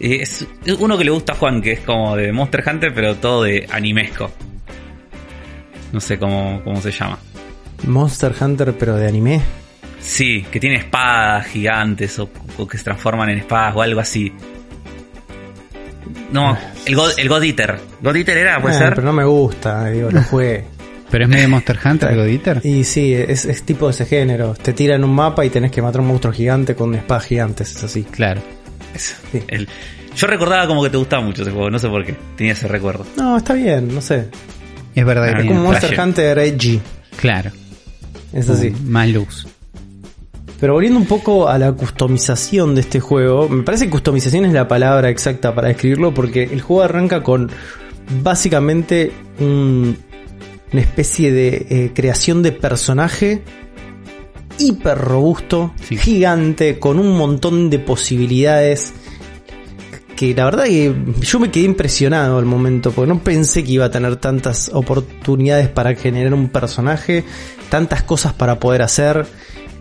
Y 0.01 0.17
es 0.17 0.47
es 0.65 0.75
uno 0.79 0.99
que 0.99 1.05
le 1.05 1.11
gusta 1.11 1.35
a 1.35 1.37
Juan, 1.37 1.63
que 1.63 1.73
es 1.73 1.81
como 1.81 2.17
de 2.17 2.33
Monster 2.33 2.65
Hunter, 2.67 2.93
pero 2.93 3.17
todo 3.17 3.45
de 3.45 3.67
animesco. 3.71 4.31
No 5.93 6.01
sé 6.01 6.19
cómo, 6.19 6.61
cómo 6.65 6.81
se 6.81 6.91
llama. 6.91 7.19
Monster 7.87 8.35
Hunter, 8.39 8.75
pero 8.79 8.97
de 8.97 9.07
anime. 9.07 9.41
Sí, 10.01 10.45
que 10.51 10.61
tiene 10.61 10.77
espadas 10.77 11.47
gigantes 11.47 12.19
o, 12.19 12.29
o 12.59 12.67
que 12.67 12.77
se 12.77 12.85
transforman 12.85 13.31
en 13.31 13.39
espadas 13.39 13.77
o 13.77 13.83
algo 13.83 14.01
así. 14.01 14.33
No, 16.33 16.57
el 16.87 16.95
God, 16.97 17.11
el 17.19 17.29
God 17.29 17.43
Eater. 17.43 17.79
God 18.01 18.17
Eater 18.17 18.37
era, 18.39 18.61
puede 18.61 18.75
Eh, 18.75 18.79
ser. 18.79 18.91
Pero 18.95 19.03
no 19.07 19.12
me 19.12 19.25
gusta, 19.25 19.87
digo, 19.91 20.11
lo 20.11 20.23
jugué. 20.23 20.65
Pero 21.11 21.25
es 21.25 21.31
medio 21.31 21.49
Monster 21.49 21.79
Hunter, 21.85 22.09
algo 22.09 22.25
Dieter. 22.25 22.61
Y 22.65 22.83
sí, 22.83 23.15
es, 23.15 23.45
es 23.45 23.62
tipo 23.62 23.87
de 23.87 23.93
ese 23.93 24.05
género. 24.07 24.55
Te 24.55 24.73
tiran 24.73 25.05
un 25.05 25.15
mapa 25.15 25.45
y 25.45 25.51
tenés 25.51 25.71
que 25.71 25.81
matar 25.81 26.01
a 26.01 26.03
un 26.03 26.09
monstruo 26.09 26.33
gigante 26.33 26.75
con 26.75 26.93
espadas 26.95 27.27
gigantes, 27.27 27.77
es 27.77 27.85
así. 27.85 28.03
Claro. 28.05 28.43
Eso, 28.95 29.15
Sí. 29.31 29.43
el- 29.49 29.69
yo 30.17 30.27
recordaba 30.27 30.67
como 30.67 30.83
que 30.83 30.91
te 30.91 30.97
gustaba 30.97 31.23
mucho 31.23 31.43
ese 31.43 31.51
juego, 31.53 31.71
no 31.71 31.79
sé 31.79 31.89
por 31.89 32.05
qué. 32.05 32.17
Tenía 32.37 32.53
ese 32.55 32.67
recuerdo. 32.69 33.07
No, 33.17 33.37
está 33.37 33.55
bien, 33.55 33.95
no 33.95 34.01
sé. 34.01 34.29
Es 34.95 35.05
verdad 35.05 35.27
que 35.27 35.37
Ah, 35.37 35.41
Es 35.41 35.47
como 35.47 35.62
Monster. 35.65 36.01
Hunter 36.01 36.39
Edgy, 36.39 36.81
Claro. 37.17 37.51
es 38.33 38.49
así. 38.49 38.71
Con 38.71 38.91
Más 38.91 39.09
luz. 39.09 39.47
Pero 40.61 40.75
volviendo 40.75 40.99
un 40.99 41.07
poco 41.07 41.49
a 41.49 41.59
la 41.59 41.73
customización 41.73 42.75
de 42.75 42.81
este 42.83 43.01
juego, 43.01 43.49
me 43.49 43.63
parece 43.65 43.85
que 43.87 43.91
customización 43.91 44.45
es 44.47 44.53
la 44.53 44.69
palabra 44.69 45.11
exacta 45.11 45.55
para 45.55 45.69
describirlo 45.69 46.15
porque 46.15 46.45
el 46.45 46.61
juego 46.61 46.83
arranca 46.83 47.23
con 47.23 47.51
básicamente 48.23 49.13
un- 49.41 49.97
una 50.73 50.81
especie 50.81 51.33
de 51.33 51.67
eh, 51.69 51.91
creación 51.95 52.43
de 52.43 52.53
personaje 52.53 53.43
hiper 54.59 54.99
robusto, 54.99 55.73
Sí. 55.83 55.97
gigante, 55.97 56.79
con 56.79 56.99
un 56.99 57.17
montón 57.19 57.71
de 57.71 57.79
posibilidades 57.81 58.93
que 60.17 60.33
la 60.35 60.45
verdad 60.45 60.65
que 60.65 60.95
yo 61.23 61.41
me 61.41 61.51
quedé 61.51 61.65
impresionado 61.65 62.39
al 62.39 62.45
momento 62.45 62.93
porque 62.93 63.09
no 63.13 63.19
pensé 63.19 63.65
que 63.65 63.73
iba 63.73 63.87
a 63.87 63.91
tener 63.91 64.15
tantas 64.17 64.71
oportunidades 64.73 65.69
para 65.69 65.95
generar 65.97 66.33
un 66.35 66.49
personaje, 66.51 67.25
tantas 67.69 68.05
cosas 68.05 68.33
para 68.33 68.61
poder 68.61 68.83
hacer. 68.83 69.27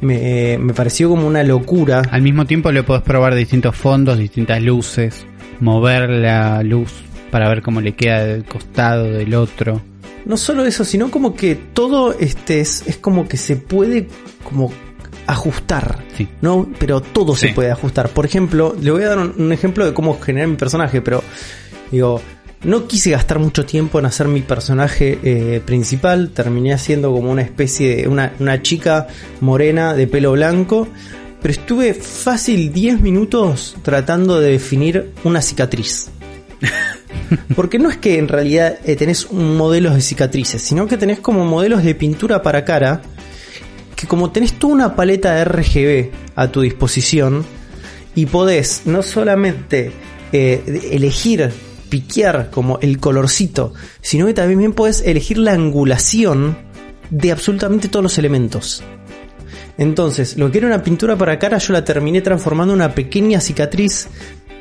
Me, 0.04 0.58
me 0.60 0.74
pareció 0.74 1.10
como 1.10 1.26
una 1.26 1.43
locura. 1.43 2.04
Al 2.12 2.22
mismo 2.22 2.45
tiempo 2.45 2.72
le 2.72 2.84
podés 2.84 3.04
probar 3.04 3.36
distintos 3.36 3.76
fondos, 3.76 4.18
distintas 4.18 4.62
luces, 4.62 5.26
mover 5.60 6.10
la 6.10 6.62
luz 6.64 6.91
para 7.32 7.49
ver 7.49 7.62
cómo 7.62 7.82
le 7.82 7.93
queda 7.95 8.26
del 8.26 8.45
costado 8.45 9.06
del 9.06 9.34
otro. 9.34 9.82
No 10.26 10.38
solo 10.38 10.66
eso, 10.66 10.86
sino 10.86 11.10
como 11.10 11.36
que 11.36 11.56
todo 11.56 12.14
este 12.20 12.60
es, 12.62 12.84
es 12.88 12.97
como 12.97 13.28
que 13.28 13.38
se 13.38 13.56
puede 13.56 14.08
como 14.43 14.72
ajustar. 15.28 16.04
Sí. 16.16 16.28
¿no? 16.41 16.70
Pero 16.80 17.01
todo 17.01 17.36
se 17.36 17.49
puede 17.49 17.72
ajustar. 17.72 18.10
Por 18.10 18.26
ejemplo, 18.26 18.76
le 18.80 18.91
voy 18.91 19.04
a 19.04 19.10
dar 19.10 19.20
un, 19.20 19.34
un 19.38 19.51
ejemplo 19.51 19.86
de 19.86 19.93
cómo 19.93 20.20
generar 20.20 20.47
mi 20.47 20.56
personaje, 20.56 21.01
pero 21.01 21.24
digo, 21.91 22.22
no 22.64 22.88
quise 22.88 23.11
gastar 23.11 23.39
mucho 23.39 23.66
tiempo 23.66 23.99
en 23.99 24.05
hacer 24.05 24.28
mi 24.28 24.41
personaje 24.41 25.20
eh, 25.24 25.61
principal. 25.66 26.30
Terminé 26.30 26.74
haciendo 26.74 27.11
como 27.11 27.32
una 27.32 27.41
especie 27.41 27.95
de 27.95 28.07
una, 28.07 28.34
una 28.39 28.61
chica 28.61 29.07
morena 29.41 29.93
de 29.93 30.07
pelo 30.07 30.32
blanco. 30.34 30.88
Pero 31.41 31.51
estuve 31.51 31.93
fácil 31.93 32.72
10 32.72 33.01
minutos 33.01 33.76
tratando 33.82 34.39
de 34.39 34.51
definir 34.51 35.11
una 35.24 35.41
cicatriz. 35.41 36.09
Porque 37.55 37.80
no 37.80 37.89
es 37.89 37.97
que 37.97 38.18
en 38.18 38.28
realidad 38.28 38.80
eh, 38.86 38.95
tenés 38.95 39.32
modelos 39.32 39.95
de 39.95 40.01
cicatrices, 40.01 40.61
sino 40.61 40.88
que 40.88 40.97
tenés 40.97 41.20
como 41.20 41.45
modelos 41.45 41.84
de 41.84 41.95
pintura 41.95 42.41
para 42.41 42.64
cara 42.64 43.01
que 43.95 44.07
como 44.07 44.32
tenés 44.32 44.53
toda 44.53 44.74
una 44.74 44.95
paleta 44.95 45.36
de 45.36 45.45
RGB 45.45 46.11
a 46.36 46.47
tu 46.49 46.61
disposición 46.61 47.45
y 48.16 48.26
podés 48.26 48.84
no 48.86 49.01
solamente 49.01 49.91
eh, 50.32 50.89
elegir, 50.91 51.51
piquear 51.94 52.50
como 52.50 52.80
el 52.82 52.98
colorcito, 53.00 53.72
sino 54.02 54.26
que 54.26 54.34
también 54.34 54.74
podés 54.74 55.04
elegir 55.06 55.38
la 55.38 55.54
angulación 55.54 56.58
de 57.12 57.32
absolutamente 57.32 57.88
todos 57.88 58.02
los 58.02 58.18
elementos. 58.18 58.82
Entonces, 59.78 60.36
lo 60.38 60.50
que 60.50 60.58
era 60.58 60.66
una 60.66 60.82
pintura 60.82 61.16
para 61.16 61.38
cara, 61.38 61.60
yo 61.60 61.72
la 61.72 61.86
terminé 61.86 62.22
transformando 62.22 62.74
en 62.74 62.80
una 62.80 62.96
pequeña 62.96 63.39
cicatriz. 63.39 64.08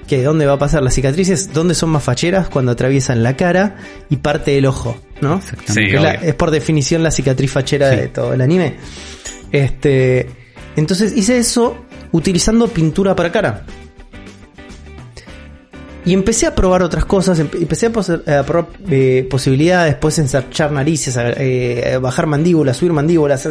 Que 0.06 0.22
dónde 0.22 0.44
va 0.44 0.54
a 0.54 0.58
pasar 0.58 0.82
las 0.82 0.92
cicatrices, 0.94 1.54
dónde 1.54 1.74
son 1.74 1.88
más 1.88 2.02
facheras 2.02 2.48
cuando 2.50 2.72
atraviesan 2.72 3.22
la 3.22 3.34
cara 3.34 3.76
y 4.10 4.16
parte 4.16 4.50
del 4.50 4.66
ojo, 4.66 4.94
¿no? 5.22 5.40
Sí, 5.64 5.80
es, 5.86 5.92
la- 5.94 6.10
obvio. 6.18 6.28
es 6.28 6.34
por 6.34 6.50
definición 6.50 7.02
la 7.02 7.10
cicatriz 7.10 7.50
fachera 7.50 7.88
Sí. 7.90 7.96
de 7.96 8.08
todo 8.08 8.34
el 8.34 8.40
anime. 8.42 8.74
Este, 9.52 10.28
entonces 10.76 11.16
hice 11.16 11.38
eso 11.38 11.84
utilizando 12.10 12.68
pintura 12.68 13.14
para 13.16 13.32
cara. 13.32 13.64
Y 16.04 16.14
empecé 16.14 16.46
a 16.46 16.54
probar 16.54 16.82
otras 16.82 17.04
cosas, 17.04 17.38
empe- 17.38 17.62
empecé 17.62 17.86
a, 17.86 18.38
a 18.40 18.42
probar 18.44 18.66
eh, 18.90 19.24
posibilidades, 19.30 19.92
después 19.92 20.18
ensarchar 20.18 20.72
narices, 20.72 21.16
a, 21.16 21.30
eh, 21.36 21.92
a 21.94 21.98
bajar 22.00 22.26
mandíbulas, 22.26 22.76
subir 22.76 22.92
mandíbulas. 22.92 23.48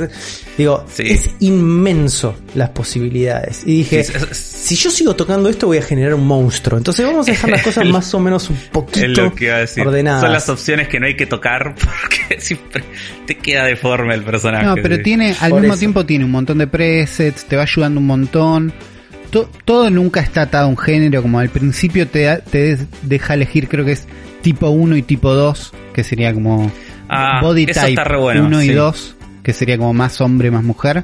Digo, 0.57 0.83
Sí. 0.91 1.03
es 1.07 1.29
inmenso 1.39 2.35
las 2.55 2.69
posibilidades. 2.71 3.61
Y 3.65 3.77
dije, 3.77 4.03
Sí, 4.03 4.13
es- 4.15 4.23
es- 4.31 4.37
si 4.37 4.75
yo 4.75 4.91
sigo 4.91 5.15
tocando 5.15 5.47
esto 5.49 5.67
voy 5.67 5.77
a 5.77 5.81
generar 5.81 6.13
un 6.13 6.27
monstruo. 6.27 6.77
Entonces 6.77 7.05
vamos 7.05 7.25
a 7.27 7.31
dejar 7.31 7.51
las 7.51 7.61
cosas 7.63 7.85
El- 7.85 7.93
más 7.93 8.13
o 8.13 8.19
menos 8.19 8.49
un 8.49 8.57
poquito 8.71 9.21
lo 9.23 9.33
que 9.33 9.45
iba 9.45 9.55
a 9.55 9.59
decir. 9.59 9.87
ordenadas. 9.87 10.21
Son 10.21 10.33
las 10.33 10.49
opciones 10.49 10.89
que 10.89 10.99
no 10.99 11.05
hay 11.05 11.15
que 11.15 11.25
tocar 11.27 11.73
porque 11.75 12.41
siempre 12.41 12.83
te 13.27 13.37
queda 13.37 13.63
deforme 13.63 14.13
el 14.13 14.23
personaje. 14.23 14.65
No, 14.65 14.75
pero 14.75 14.97
sí. 14.97 15.03
tiene, 15.03 15.35
al 15.39 15.51
Por 15.51 15.61
mismo 15.61 15.73
eso. 15.75 15.79
tiempo 15.79 16.05
tiene 16.05 16.25
un 16.25 16.31
montón 16.31 16.57
de 16.57 16.67
presets, 16.67 17.45
te 17.45 17.55
va 17.55 17.63
ayudando 17.63 18.01
un 18.01 18.07
montón. 18.07 18.73
To- 19.32 19.49
todo 19.65 19.89
nunca 19.89 20.19
está 20.19 20.43
atado 20.43 20.65
a 20.65 20.67
un 20.67 20.77
género, 20.77 21.21
como 21.21 21.39
al 21.39 21.49
principio 21.49 22.07
te, 22.07 22.23
da- 22.23 22.39
te 22.39 22.77
deja 23.03 23.34
elegir, 23.34 23.67
creo 23.69 23.86
que 23.86 23.93
es 23.93 24.05
tipo 24.41 24.69
1 24.69 24.95
y 24.97 25.01
tipo 25.03 25.34
2, 25.34 25.73
que 25.93 26.03
sería 26.03 26.34
como 26.34 26.69
Ah, 27.09 27.39
body 27.41 27.65
type 27.65 27.89
está 27.89 28.03
re 28.03 28.17
bueno, 28.17 28.45
1 28.45 28.61
y 28.63 28.67
sí. 28.67 28.73
2, 28.73 29.15
que 29.43 29.53
sería 29.53 29.77
como 29.77 29.93
más 29.93 30.19
hombre, 30.21 30.51
más 30.51 30.63
mujer. 30.63 31.03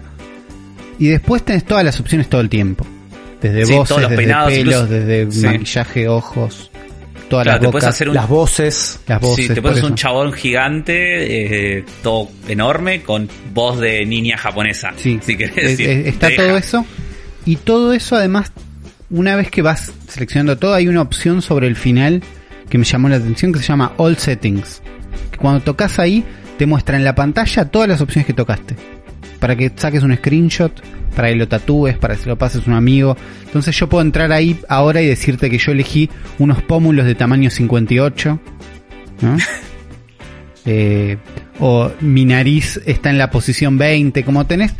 Y 0.99 1.07
después 1.07 1.43
tenés 1.43 1.63
todas 1.63 1.83
las 1.85 1.99
opciones 1.99 2.27
todo 2.29 2.41
el 2.41 2.49
tiempo. 2.49 2.85
Desde 3.41 3.65
Sí, 3.65 3.73
voces, 3.73 3.87
todos 3.89 4.01
los 4.01 4.09
desde 4.11 4.23
peinados, 4.23 4.51
pelos, 4.51 4.73
incluso- 4.75 4.87
desde 4.87 5.31
Sí. 5.31 5.45
maquillaje, 5.45 6.07
ojos, 6.09 6.71
todas 7.29 7.43
Claro, 7.43 7.51
las 7.55 7.59
te 7.61 7.65
bocas, 7.67 7.71
puedes 7.81 7.95
hacer 7.95 8.09
un, 8.09 8.15
Las 8.15 8.27
voces. 8.27 8.99
las 9.07 9.21
voces. 9.21 9.47
sí, 9.47 9.53
te 9.53 9.61
puedes 9.61 9.77
hacer 9.77 9.89
un 9.91 9.95
chabón 9.95 10.33
gigante, 10.33 11.77
eh, 11.77 11.85
todo 12.01 12.29
enorme, 12.47 13.03
con 13.03 13.29
voz 13.53 13.79
de 13.79 14.05
niña 14.05 14.37
japonesa. 14.37 14.91
Sí, 14.97 15.19
si 15.21 15.37
querés 15.37 15.55
Es- 15.57 15.63
decir. 15.77 15.89
es- 15.89 16.07
está 16.07 16.27
deja. 16.29 16.43
todo 16.47 16.57
eso. 16.57 16.85
Y 17.47 17.55
todo 17.55 17.93
eso, 17.93 18.17
además, 18.17 18.51
una 19.09 19.37
vez 19.37 19.49
que 19.49 19.61
vas 19.61 19.93
seleccionando 20.09 20.57
todo, 20.57 20.73
hay 20.73 20.89
una 20.89 21.01
opción 21.01 21.41
sobre 21.41 21.67
el 21.67 21.77
final 21.77 22.21
que 22.69 22.77
me 22.77 22.83
llamó 22.83 23.07
la 23.07 23.15
atención 23.15 23.53
que 23.53 23.59
se 23.59 23.65
llama 23.65 23.93
All 23.95 24.17
Settings. 24.17 24.81
Que 25.31 25.37
cuando 25.37 25.61
tocas 25.61 25.97
ahí, 25.97 26.25
te 26.57 26.65
muestra 26.65 26.97
en 26.97 27.05
la 27.05 27.15
pantalla 27.15 27.63
todas 27.63 27.87
las 27.87 28.01
opciones 28.01 28.27
que 28.27 28.33
tocaste. 28.33 28.75
Para 29.39 29.55
que 29.55 29.71
saques 29.73 30.03
un 30.03 30.13
screenshot, 30.13 30.73
para 31.15 31.29
que 31.29 31.35
lo 31.35 31.47
tatúes, 31.47 31.97
para 31.97 32.15
que 32.15 32.23
se 32.23 32.27
lo 32.27 32.37
pases 32.37 32.67
a 32.67 32.69
un 32.69 32.75
amigo. 32.75 33.15
Entonces 33.45 33.73
yo 33.79 33.87
puedo 33.87 34.01
entrar 34.01 34.33
ahí 34.33 34.59
ahora 34.67 35.01
y 35.01 35.07
decirte 35.07 35.49
que 35.49 35.57
yo 35.57 35.71
elegí 35.71 36.09
unos 36.39 36.61
pómulos 36.63 37.05
de 37.05 37.15
tamaño 37.15 37.49
58. 37.49 38.39
¿no? 39.21 39.37
Eh, 40.69 41.15
o 41.61 41.89
mi 42.01 42.25
nariz 42.25 42.81
está 42.85 43.09
en 43.09 43.17
la 43.17 43.31
posición 43.31 43.77
20. 43.77 44.25
Como 44.25 44.45
tenés 44.45 44.73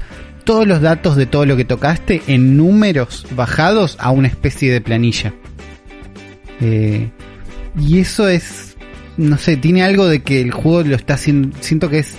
todos 0.48 0.66
los 0.66 0.82
datos 0.82 1.18
de 1.18 1.26
todo 1.26 1.46
lo 1.46 1.58
que 1.58 1.66
tocaste 1.66 2.22
en 2.28 2.56
números 2.56 3.28
bajados 3.36 3.98
a 4.00 4.12
una 4.12 4.30
especie 4.30 4.72
de 4.72 4.80
planilla. 4.80 5.34
Eh, 6.62 7.10
y 7.78 8.00
eso 8.00 8.30
es, 8.30 8.78
no 9.18 9.38
sé, 9.38 9.58
tiene 9.58 9.84
algo 9.84 10.08
de 10.08 10.24
que 10.24 10.40
el 10.40 10.52
juego 10.52 10.84
lo 10.84 10.96
está 10.96 11.16
haciendo, 11.16 11.56
siento 11.60 11.90
que 11.90 12.00
es 12.00 12.16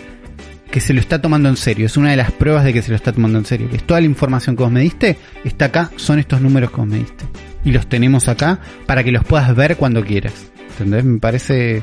que 0.71 0.81
se 0.81 0.93
lo 0.93 1.01
está 1.01 1.23
tomando 1.23 1.49
en 1.49 1.57
serio, 1.57 1.87
es 1.87 1.97
una 1.97 2.11
de 2.11 2.19
las 2.19 2.31
pruebas 2.31 2.65
de 2.65 2.75
que 2.75 2.83
se 2.83 2.91
lo 2.91 2.97
está 2.97 3.13
tomando 3.13 3.39
en 3.39 3.47
serio, 3.47 3.71
que 3.71 3.77
es 3.77 3.87
toda 3.87 4.01
la 4.01 4.07
información 4.07 4.55
que 4.55 4.63
vos 4.63 4.71
me 4.71 4.83
diste, 4.83 5.17
está 5.43 5.65
acá, 5.65 5.91
son 5.97 6.19
estos 6.19 6.43
números 6.43 6.71
que 6.71 6.77
vos 6.77 6.87
me 6.87 6.99
diste. 6.99 7.25
Y 7.65 7.73
los 7.73 7.87
tenemos 7.89 8.29
acá 8.29 8.61
para 8.85 9.03
que 9.03 9.11
los 9.11 9.25
puedas 9.25 9.57
ver 9.57 9.77
cuando 9.77 10.05
quieras. 10.05 10.35
¿Entendés? 10.73 11.03
Me 11.03 11.19
parece 11.19 11.83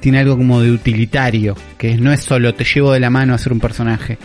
tiene 0.00 0.18
algo 0.18 0.36
como 0.36 0.60
de 0.60 0.72
utilitario, 0.72 1.56
que 1.78 1.96
no 1.96 2.12
es 2.12 2.20
solo 2.20 2.52
te 2.52 2.64
llevo 2.64 2.92
de 2.92 3.00
la 3.00 3.10
mano 3.10 3.32
a 3.32 3.36
hacer 3.36 3.52
un 3.52 3.60
personaje, 3.60 4.18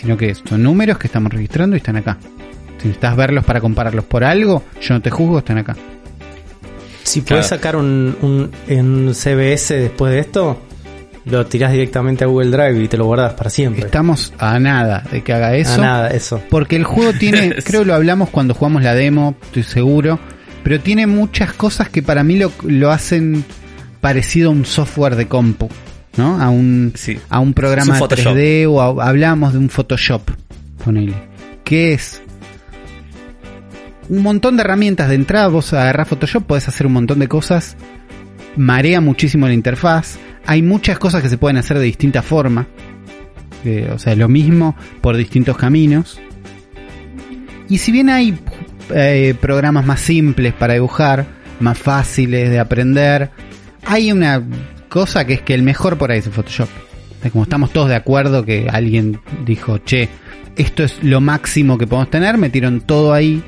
sino 0.00 0.16
que 0.16 0.34
son 0.34 0.62
números 0.62 0.98
que 0.98 1.06
estamos 1.06 1.32
registrando 1.32 1.76
y 1.76 1.78
están 1.78 1.96
acá. 1.96 2.16
Si 2.78 2.86
necesitas 2.88 3.14
verlos 3.16 3.44
para 3.44 3.60
compararlos 3.60 4.04
por 4.04 4.24
algo, 4.24 4.62
yo 4.80 4.94
no 4.94 5.02
te 5.02 5.10
juzgo, 5.10 5.38
están 5.38 5.58
acá. 5.58 5.76
Si 7.02 7.20
Claro. 7.22 7.36
puedes 7.40 7.46
sacar 7.48 7.76
un, 7.76 8.16
un, 8.22 8.50
en 8.68 9.14
CBS 9.14 9.74
después 9.74 10.12
de 10.12 10.20
esto, 10.20 10.60
lo 11.24 11.44
tirás 11.46 11.72
directamente 11.72 12.24
a 12.24 12.26
Google 12.28 12.50
Drive 12.50 12.82
y 12.84 12.88
te 12.88 12.96
lo 12.96 13.04
guardas 13.06 13.34
para 13.34 13.50
siempre. 13.50 13.84
Estamos 13.84 14.32
a 14.38 14.58
nada 14.58 15.04
de 15.10 15.22
que 15.22 15.32
haga 15.32 15.54
eso. 15.56 15.80
nada, 15.80 16.08
eso. 16.08 16.42
Porque 16.48 16.76
el 16.76 16.84
juego 16.84 17.12
tiene, 17.12 17.54
creo 17.64 17.84
lo 17.84 17.94
hablamos 17.94 18.30
cuando 18.30 18.54
jugamos 18.54 18.82
la 18.82 18.94
demo, 18.94 19.34
estoy 19.42 19.62
seguro, 19.64 20.18
pero 20.62 20.80
tiene 20.80 21.06
muchas 21.06 21.52
cosas 21.52 21.88
que 21.88 22.02
para 22.02 22.22
mí 22.22 22.36
lo, 22.38 22.52
lo 22.62 22.90
hacen 22.90 23.44
parecido 24.00 24.48
a 24.50 24.52
un 24.52 24.64
software 24.64 25.16
de 25.16 25.26
compu, 25.26 25.68
¿no? 26.20 26.40
A 26.40 26.50
un, 26.50 26.92
Sí. 26.94 27.18
a 27.28 27.40
un 27.40 27.54
programa 27.54 27.88
un 27.88 27.94
de 27.94 27.98
Photoshop. 27.98 28.34
3D 28.34 28.66
o 28.68 29.00
a- 29.00 29.08
hablamos 29.08 29.52
de 29.52 29.58
un 29.58 29.68
Photoshop, 29.70 30.30
ponele. 30.84 31.14
Que 31.64 31.92
es 31.94 32.22
un 34.08 34.22
montón 34.22 34.56
de 34.56 34.62
herramientas 34.62 35.08
de 35.08 35.14
entrada. 35.14 35.48
Vos 35.48 35.72
agarrás 35.72 36.08
Photoshop, 36.08 36.44
podés 36.44 36.68
hacer 36.68 36.86
un 36.86 36.92
montón 36.94 37.18
de 37.20 37.28
cosas. 37.28 37.76
Marea 38.56 39.00
muchísimo 39.00 39.46
la 39.46 39.54
interfaz. 39.54 40.18
Hay 40.46 40.62
muchas 40.62 40.98
cosas 40.98 41.22
que 41.22 41.28
se 41.28 41.38
pueden 41.38 41.56
hacer 41.56 41.78
de 41.78 41.84
distinta 41.84 42.22
forma. 42.22 42.66
Eh, 43.64 43.90
o 43.94 43.98
sea, 43.98 44.14
lo 44.16 44.28
mismo 44.28 44.74
por 45.00 45.16
distintos 45.16 45.56
caminos. 45.56 46.20
Y 47.68 47.78
si 47.78 47.92
bien 47.92 48.08
hay 48.10 48.36
eh, 48.92 49.34
programas 49.40 49.86
más 49.86 50.00
simples 50.00 50.52
para 50.54 50.74
dibujar, 50.74 51.24
más 51.60 51.78
fáciles 51.78 52.50
de 52.50 52.58
aprender, 52.58 53.30
hay 53.86 54.10
una 54.10 54.42
cosa 54.90 55.26
que 55.26 55.32
es 55.34 55.40
que 55.42 55.54
el 55.54 55.62
mejor 55.62 55.96
por 55.96 56.10
ahí 56.10 56.18
es 56.18 56.26
el 56.26 56.32
Photoshop. 56.32 56.68
Como 57.32 57.44
estamos 57.44 57.70
todos 57.72 57.88
de 57.88 57.94
acuerdo 57.94 58.44
que 58.44 58.68
alguien 58.70 59.20
dijo, 59.46 59.78
che, 59.78 60.08
esto 60.56 60.82
es 60.84 61.02
lo 61.02 61.20
máximo 61.20 61.78
que 61.78 61.86
podemos 61.86 62.10
tener, 62.10 62.36
metieron 62.36 62.80
todo 62.82 63.12
ahí. 63.14 63.42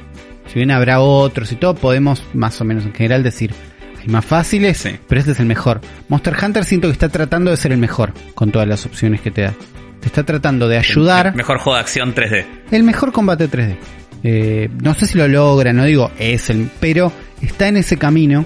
Si 0.47 0.55
bien 0.55 0.71
habrá 0.71 1.01
otros 1.01 1.53
y 1.53 1.57
todo, 1.57 1.75
podemos 1.75 2.23
más 2.35 2.61
o 2.61 2.65
menos 2.65 2.85
en 2.85 2.93
general 2.95 3.23
decir, 3.23 3.53
hay 4.01 4.09
más 4.09 4.25
fáciles, 4.25 4.77
Sí. 4.79 4.91
pero 5.09 5.21
este 5.21 5.33
es 5.33 5.41
el 5.41 5.47
mejor. 5.47 5.81
Monster 6.09 6.35
Hunter 6.43 6.65
siento 6.65 6.89
que 6.89 6.93
está 6.93 7.09
tratando 7.09 7.51
de 7.51 7.57
ser 7.57 7.73
el 7.73 7.79
mejor 7.79 8.13
con 8.35 8.51
todas 8.51 8.69
las 8.69 8.85
opciones 8.87 9.21
que 9.21 9.31
te 9.31 9.43
da. 9.43 9.55
Te 10.01 10.07
está 10.09 10.25
tratando 10.25 10.69
de 10.69 10.79
ayudar. 10.79 11.35
Mejor 11.35 11.59
juego 11.59 11.77
de 11.77 11.81
acción 11.81 12.15
3D. 12.15 12.45
El 12.73 12.83
mejor 12.83 13.13
combate 13.13 13.49
3D. 13.49 13.77
Eh, 14.25 14.69
no 14.83 14.95
sé 14.95 15.07
si 15.07 15.17
lo 15.19 15.27
logra, 15.29 15.73
no 15.73 15.85
digo 15.85 16.11
es 16.19 16.51
el, 16.51 16.69
pero 16.81 17.13
está 17.41 17.69
en 17.69 17.77
ese 17.79 17.97
camino 17.97 18.45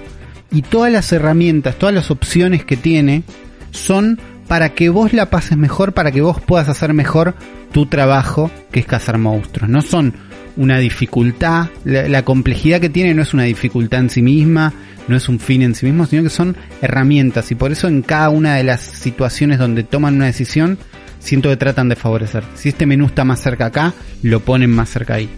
y 0.50 0.62
todas 0.62 0.92
las 0.92 1.12
herramientas, 1.12 1.76
todas 1.76 1.94
las 1.94 2.10
opciones 2.10 2.64
que 2.64 2.76
tiene 2.76 3.22
son 3.70 4.18
para 4.48 4.70
que 4.70 4.88
vos 4.88 5.12
la 5.12 5.30
pases 5.30 5.58
mejor, 5.58 5.92
para 5.92 6.12
que 6.12 6.20
vos 6.20 6.40
puedas 6.40 6.68
hacer 6.68 6.94
mejor 6.94 7.34
tu 7.72 7.86
trabajo, 7.86 8.50
que 8.70 8.80
es 8.80 8.86
cazar 8.86 9.18
monstruos. 9.18 9.68
No 9.68 9.82
son 9.82 10.14
una 10.56 10.78
dificultad, 10.78 11.68
la, 11.84 12.22
complejidad 12.24 12.80
que 12.80 12.88
tiene 12.88 13.12
no 13.12 13.22
es 13.22 13.34
una 13.34 13.42
dificultad 13.42 14.00
en 14.00 14.10
sí 14.10 14.22
misma, 14.22 14.72
no 15.08 15.16
es 15.16 15.28
un 15.28 15.38
fin 15.38 15.62
en 15.62 15.74
sí 15.74 15.86
mismo, 15.86 16.06
sino 16.06 16.22
que 16.22 16.30
son 16.30 16.56
herramientas 16.80 17.50
y 17.50 17.54
por 17.54 17.72
eso 17.72 17.88
en 17.88 18.02
cada 18.02 18.30
una 18.30 18.54
de 18.54 18.64
las 18.64 18.80
situaciones 18.80 19.58
donde 19.58 19.82
toman 19.82 20.14
una 20.14 20.26
decisión, 20.26 20.78
siento 21.18 21.50
que 21.50 21.56
tratan 21.56 21.88
de 21.88 21.96
favorecer. 21.96 22.44
Si 22.54 22.70
este 22.70 22.86
menú 22.86 23.06
está 23.06 23.24
más 23.24 23.40
cerca 23.40 23.66
acá, 23.66 23.94
lo 24.22 24.40
ponen 24.40 24.70
más 24.70 24.88
cerca 24.88 25.14
ahí. 25.14 25.28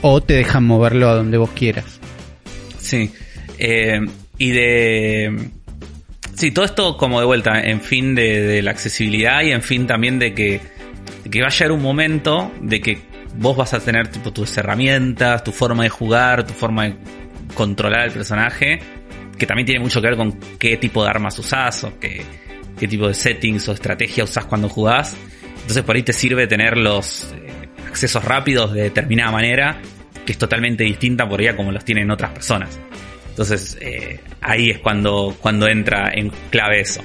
O 0.00 0.22
te 0.22 0.34
dejan 0.34 0.64
moverlo 0.64 1.08
a 1.08 1.14
donde 1.14 1.38
vos 1.38 1.50
quieras. 1.50 1.98
Sí. 2.78 3.10
Eh, 3.58 4.00
y 4.38 4.50
de. 4.50 5.50
Sí, 6.34 6.50
todo 6.50 6.64
esto 6.64 6.96
como 6.96 7.20
de 7.20 7.26
vuelta, 7.26 7.60
en 7.60 7.80
fin 7.80 8.14
de, 8.14 8.60
la 8.62 8.72
accesibilidad 8.72 9.42
y 9.42 9.52
en 9.52 9.62
fin 9.62 9.86
también 9.86 10.18
de 10.18 10.34
que, 10.34 10.60
que 11.30 11.40
va 11.40 11.46
a 11.46 11.50
llegar 11.50 11.70
un 11.70 11.82
momento 11.82 12.52
de 12.60 12.80
que 12.80 12.98
vos 13.36 13.56
vas 13.56 13.72
a 13.72 13.80
tener 13.80 14.08
tipo 14.08 14.32
tus 14.32 14.56
herramientas, 14.56 15.44
tu 15.44 15.52
forma 15.52 15.84
de 15.84 15.90
jugar, 15.90 16.44
tu 16.44 16.52
forma 16.52 16.86
de 16.86 16.96
controlar 17.54 18.00
al 18.00 18.10
personaje, 18.10 18.80
que 19.38 19.46
también 19.46 19.66
tiene 19.66 19.80
mucho 19.80 20.00
que 20.00 20.08
ver 20.08 20.16
con 20.16 20.32
qué 20.58 20.76
tipo 20.76 21.04
de 21.04 21.10
armas 21.10 21.38
usás 21.38 21.84
o 21.84 21.98
qué, 22.00 22.24
qué 22.78 22.88
tipo 22.88 23.06
de 23.06 23.14
settings 23.14 23.68
o 23.68 23.72
estrategia 23.72 24.24
usás 24.24 24.44
cuando 24.46 24.68
jugás. 24.68 25.16
Entonces 25.54 25.82
por 25.82 25.96
ahí 25.96 26.02
te 26.02 26.12
sirve 26.12 26.46
tener 26.46 26.76
los 26.76 27.32
eh, 27.32 27.68
accesos 27.88 28.24
rápidos 28.24 28.72
de 28.72 28.82
determinada 28.82 29.30
manera, 29.30 29.80
que 30.26 30.32
es 30.32 30.38
totalmente 30.38 30.84
distinta 30.84 31.28
por 31.28 31.40
ahí 31.40 31.46
a 31.46 31.56
como 31.56 31.72
los 31.72 31.84
tienen 31.84 32.10
otras 32.10 32.32
personas. 32.32 32.78
Entonces 33.34 33.76
eh, 33.80 34.20
ahí 34.40 34.70
es 34.70 34.78
cuando, 34.78 35.34
cuando 35.40 35.66
entra 35.66 36.12
en 36.14 36.30
clave 36.50 36.80
eso. 36.82 37.00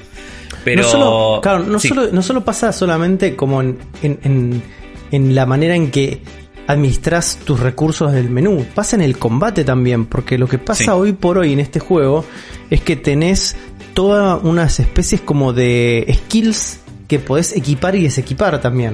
Pero 0.63 0.83
no 0.83 0.87
solo, 0.87 1.39
claro, 1.41 1.59
no, 1.63 1.79
sí. 1.79 1.87
solo, 1.87 2.09
no 2.11 2.21
solo 2.21 2.45
pasa 2.45 2.71
solamente 2.71 3.35
como 3.35 3.61
en, 3.61 3.79
en- 4.03 4.19
en- 4.23 4.63
en 5.11 5.33
la 5.35 5.45
manera 5.47 5.75
en 5.75 5.89
que 5.89 6.21
administras 6.67 7.39
tus 7.43 7.59
recursos 7.59 8.11
del 8.13 8.29
menú, 8.29 8.63
pasa 8.75 8.95
en 8.95 9.01
el 9.01 9.17
combate 9.17 9.63
también, 9.63 10.05
porque 10.05 10.37
lo 10.37 10.47
que 10.47 10.59
pasa 10.59 10.83
Sí. 10.83 10.89
hoy 10.91 11.13
por 11.13 11.39
hoy 11.39 11.53
en 11.53 11.59
este 11.59 11.79
juego 11.79 12.23
es 12.69 12.81
que 12.81 12.95
tenés 12.95 13.55
todas 13.95 14.39
unas 14.43 14.79
especies 14.79 15.21
como 15.21 15.51
de 15.51 16.05
skills 16.27 16.79
que 17.07 17.17
podés 17.17 17.55
equipar 17.55 17.95
y 17.95 18.03
desequipar 18.03 18.61
también. 18.61 18.93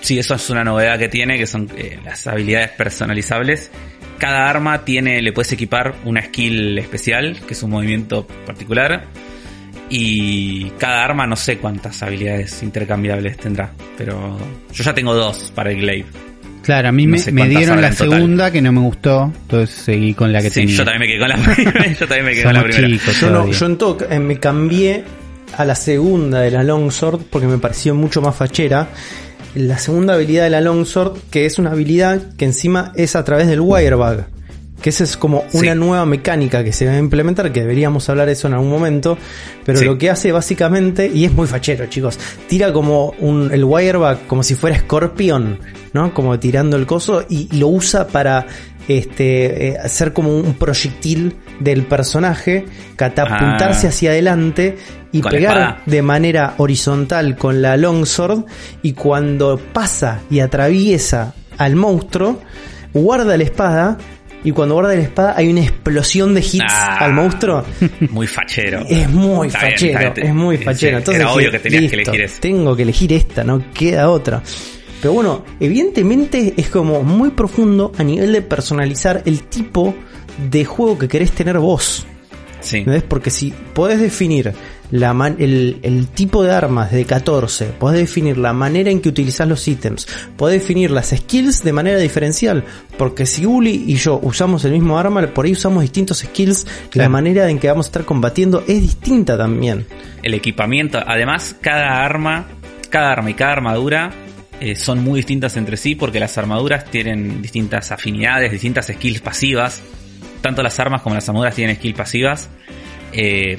Sí, 0.00 0.18
eso 0.18 0.34
es 0.34 0.50
una 0.50 0.64
novedad 0.64 0.98
que 0.98 1.08
tiene, 1.08 1.38
que 1.38 1.46
son 1.46 1.68
eh, 1.76 2.00
las 2.04 2.26
habilidades 2.26 2.70
personalizables. 2.70 3.70
Cada 4.22 4.48
arma 4.48 4.84
tiene, 4.84 5.20
le 5.20 5.32
puedes 5.32 5.50
equipar 5.50 5.96
una 6.04 6.22
skill 6.22 6.78
especial, 6.78 7.40
que 7.44 7.54
es 7.54 7.62
un 7.64 7.70
movimiento 7.70 8.24
particular. 8.46 9.06
Y 9.90 10.70
cada 10.78 11.04
arma 11.04 11.26
no 11.26 11.34
sé 11.34 11.58
cuántas 11.58 12.00
habilidades 12.04 12.62
intercambiables 12.62 13.36
tendrá. 13.36 13.72
Pero 13.98 14.38
yo 14.72 14.84
ya 14.84 14.94
tengo 14.94 15.12
dos 15.12 15.50
para 15.56 15.72
el 15.72 15.80
Glaive. 15.80 16.06
Claro, 16.62 16.90
a 16.90 16.92
mí 16.92 17.04
No 17.04 17.16
me, 17.32 17.48
dieron 17.48 17.80
la 17.80 17.90
total. 17.90 18.10
segunda 18.12 18.52
que 18.52 18.62
no 18.62 18.70
me 18.70 18.78
gustó, 18.78 19.24
entonces 19.42 19.74
seguí 19.74 20.14
con 20.14 20.32
la 20.32 20.40
que 20.40 20.50
Sí, 20.50 20.60
tenía. 20.60 20.76
yo 20.76 20.84
también 20.84 21.00
me 21.00 21.06
quedé 21.08 21.18
con 21.18 21.28
la 21.28 21.36
primera. 21.56 21.86
yo 21.92 22.06
también 22.06 22.24
me 22.24 22.32
quedé 22.34 22.44
con 22.44 22.54
la 22.54 22.62
primera. 22.62 22.88
chicos 22.88 23.20
Yo, 23.20 23.30
no, 23.30 23.50
yo 23.50 23.66
en 23.66 23.76
todo 23.76 23.98
eh, 24.08 24.20
me 24.20 24.38
cambié 24.38 25.02
a 25.58 25.64
la 25.64 25.74
segunda 25.74 26.40
de 26.40 26.52
la 26.52 26.62
Longsword 26.62 27.22
porque 27.28 27.48
me 27.48 27.58
pareció 27.58 27.96
mucho 27.96 28.22
más 28.22 28.36
fachera. 28.36 28.88
La 29.54 29.78
segunda 29.78 30.14
habilidad 30.14 30.44
de 30.44 30.50
la 30.50 30.60
Longsword, 30.60 31.18
que 31.30 31.44
es 31.46 31.58
una 31.58 31.72
habilidad 31.72 32.34
que 32.36 32.44
encima 32.46 32.92
es 32.96 33.16
a 33.16 33.24
través 33.24 33.48
del 33.48 33.60
Wirebug. 33.60 34.24
Que 34.80 34.90
esa 34.90 35.04
es 35.04 35.16
como 35.16 35.44
Sí. 35.50 35.58
una 35.58 35.74
nueva 35.76 36.04
mecánica 36.06 36.64
que 36.64 36.72
se 36.72 36.86
va 36.86 36.92
a 36.92 36.98
implementar, 36.98 37.52
que 37.52 37.60
deberíamos 37.60 38.08
hablar 38.08 38.26
de 38.26 38.32
eso 38.32 38.48
en 38.48 38.54
algún 38.54 38.70
momento. 38.70 39.16
Pero 39.64 39.78
Sí. 39.78 39.84
lo 39.84 39.96
que 39.98 40.10
hace 40.10 40.32
básicamente, 40.32 41.06
y 41.12 41.24
es 41.24 41.32
muy 41.32 41.46
fachero, 41.46 41.86
chicos, 41.86 42.18
tira 42.48 42.72
como 42.72 43.14
un, 43.20 43.52
el 43.52 43.62
Wirebug 43.62 44.26
como 44.26 44.42
si 44.42 44.54
fuera 44.56 44.74
escorpión, 44.74 45.58
¿no? 45.92 46.12
Como 46.14 46.36
tirando 46.40 46.76
el 46.76 46.86
coso 46.86 47.24
y, 47.28 47.48
y 47.52 47.58
lo 47.58 47.68
usa 47.68 48.08
para 48.08 48.46
este 48.88 49.68
eh, 49.68 49.76
hacer 49.78 50.12
como 50.12 50.36
un 50.36 50.54
proyectil 50.54 51.36
del 51.60 51.84
personaje, 51.84 52.64
catapultarse 52.96 53.86
Ah. 53.86 53.90
hacia 53.90 54.10
adelante 54.10 54.76
y 55.12 55.20
Con 55.20 55.30
pegar 55.30 55.82
de 55.86 56.02
manera 56.02 56.54
horizontal 56.58 57.36
con 57.36 57.60
la 57.62 57.76
longsword 57.76 58.44
y 58.82 58.92
cuando 58.94 59.58
pasa 59.72 60.20
y 60.30 60.40
atraviesa 60.40 61.34
al 61.58 61.76
monstruo, 61.76 62.40
guarda 62.94 63.36
la 63.36 63.44
espada 63.44 63.98
y 64.44 64.50
cuando 64.52 64.74
guarda 64.74 64.94
la 64.94 65.02
espada 65.02 65.34
hay 65.36 65.48
una 65.48 65.60
explosión 65.60 66.34
de 66.34 66.40
hits 66.40 66.64
Ah. 66.66 66.96
al 67.04 67.12
monstruo. 67.12 67.62
Muy 68.10 68.26
fachero. 68.26 68.80
Es 68.88 69.08
muy 69.08 69.48
Está 69.48 69.60
fachero, 69.60 70.12
bien. 70.14 70.26
es 70.26 70.34
muy 70.34 70.56
fachero. 70.58 70.98
Entonces 70.98 71.20
Era 71.22 71.32
obvio 71.32 71.50
que 71.50 71.58
tenías 71.60 71.90
que 71.90 71.96
"Listo, 71.98 72.10
elegir 72.12 72.24
eso. 72.24 72.36
Tengo 72.40 72.74
que 72.76 72.82
elegir 72.82 73.12
esta, 73.12 73.44
no 73.44 73.62
queda 73.72 74.08
otra. 74.10 74.42
Pero 75.00 75.14
bueno, 75.14 75.44
evidentemente 75.60 76.54
es 76.56 76.68
como 76.68 77.02
muy 77.02 77.30
profundo 77.30 77.92
a 77.98 78.02
nivel 78.04 78.32
de 78.32 78.40
personalizar 78.42 79.22
el 79.26 79.42
tipo 79.44 79.94
de 80.50 80.64
juego 80.64 80.98
que 80.98 81.08
querés 81.08 81.32
tener 81.32 81.58
vos. 81.58 82.06
Sí. 82.60 82.78
¿Entendés? 82.78 83.02
Porque 83.02 83.30
si 83.30 83.52
podés 83.74 84.00
definir 84.00 84.52
la 84.92 85.12
man- 85.14 85.36
el, 85.40 85.80
el 85.82 86.06
tipo 86.08 86.44
de 86.44 86.52
armas 86.52 86.92
de 86.92 87.04
14, 87.04 87.64
podés 87.80 87.98
definir 88.00 88.38
la 88.38 88.52
manera 88.52 88.90
en 88.90 89.00
que 89.00 89.08
utilizás 89.08 89.48
los 89.48 89.66
ítems, 89.66 90.06
podés 90.36 90.60
definir 90.60 90.90
las 90.92 91.08
skills 91.10 91.64
de 91.64 91.72
manera 91.72 91.98
diferencial. 91.98 92.62
Porque 92.96 93.26
si 93.26 93.44
Uli 93.44 93.84
y 93.88 93.96
yo 93.96 94.20
usamos 94.22 94.64
el 94.64 94.72
mismo 94.72 94.98
arma, 94.98 95.26
por 95.28 95.46
ahí 95.46 95.52
usamos 95.52 95.82
distintos 95.82 96.18
skills, 96.20 96.66
la 96.92 97.08
manera 97.08 97.48
en 97.50 97.58
que 97.58 97.66
vamos 97.68 97.86
a 97.86 97.88
estar 97.88 98.04
combatiendo 98.04 98.62
es 98.68 98.80
distinta 98.80 99.36
también. 99.36 99.86
el 100.22 100.34
equipamiento. 100.34 100.98
Además, 101.04 101.56
cada 101.60 102.04
arma, 102.04 102.46
cada 102.90 103.10
arma 103.12 103.30
y 103.30 103.34
cada 103.34 103.52
armadura 103.52 104.12
eh, 104.60 104.76
son 104.76 105.02
muy 105.02 105.18
distintas 105.20 105.56
entre 105.56 105.76
sí 105.76 105.94
porque 105.96 106.20
las 106.20 106.36
armaduras 106.38 106.84
tienen 106.84 107.40
distintas 107.42 107.90
afinidades, 107.90 108.52
distintas 108.52 108.86
skills 108.86 109.20
pasivas. 109.22 109.80
Tanto 110.42 110.62
las 110.62 110.78
armas 110.78 111.00
como 111.02 111.14
las 111.14 111.26
armaduras 111.28 111.54
tienen 111.54 111.76
skills 111.76 111.96
pasivas 111.96 112.48
eh, 113.12 113.56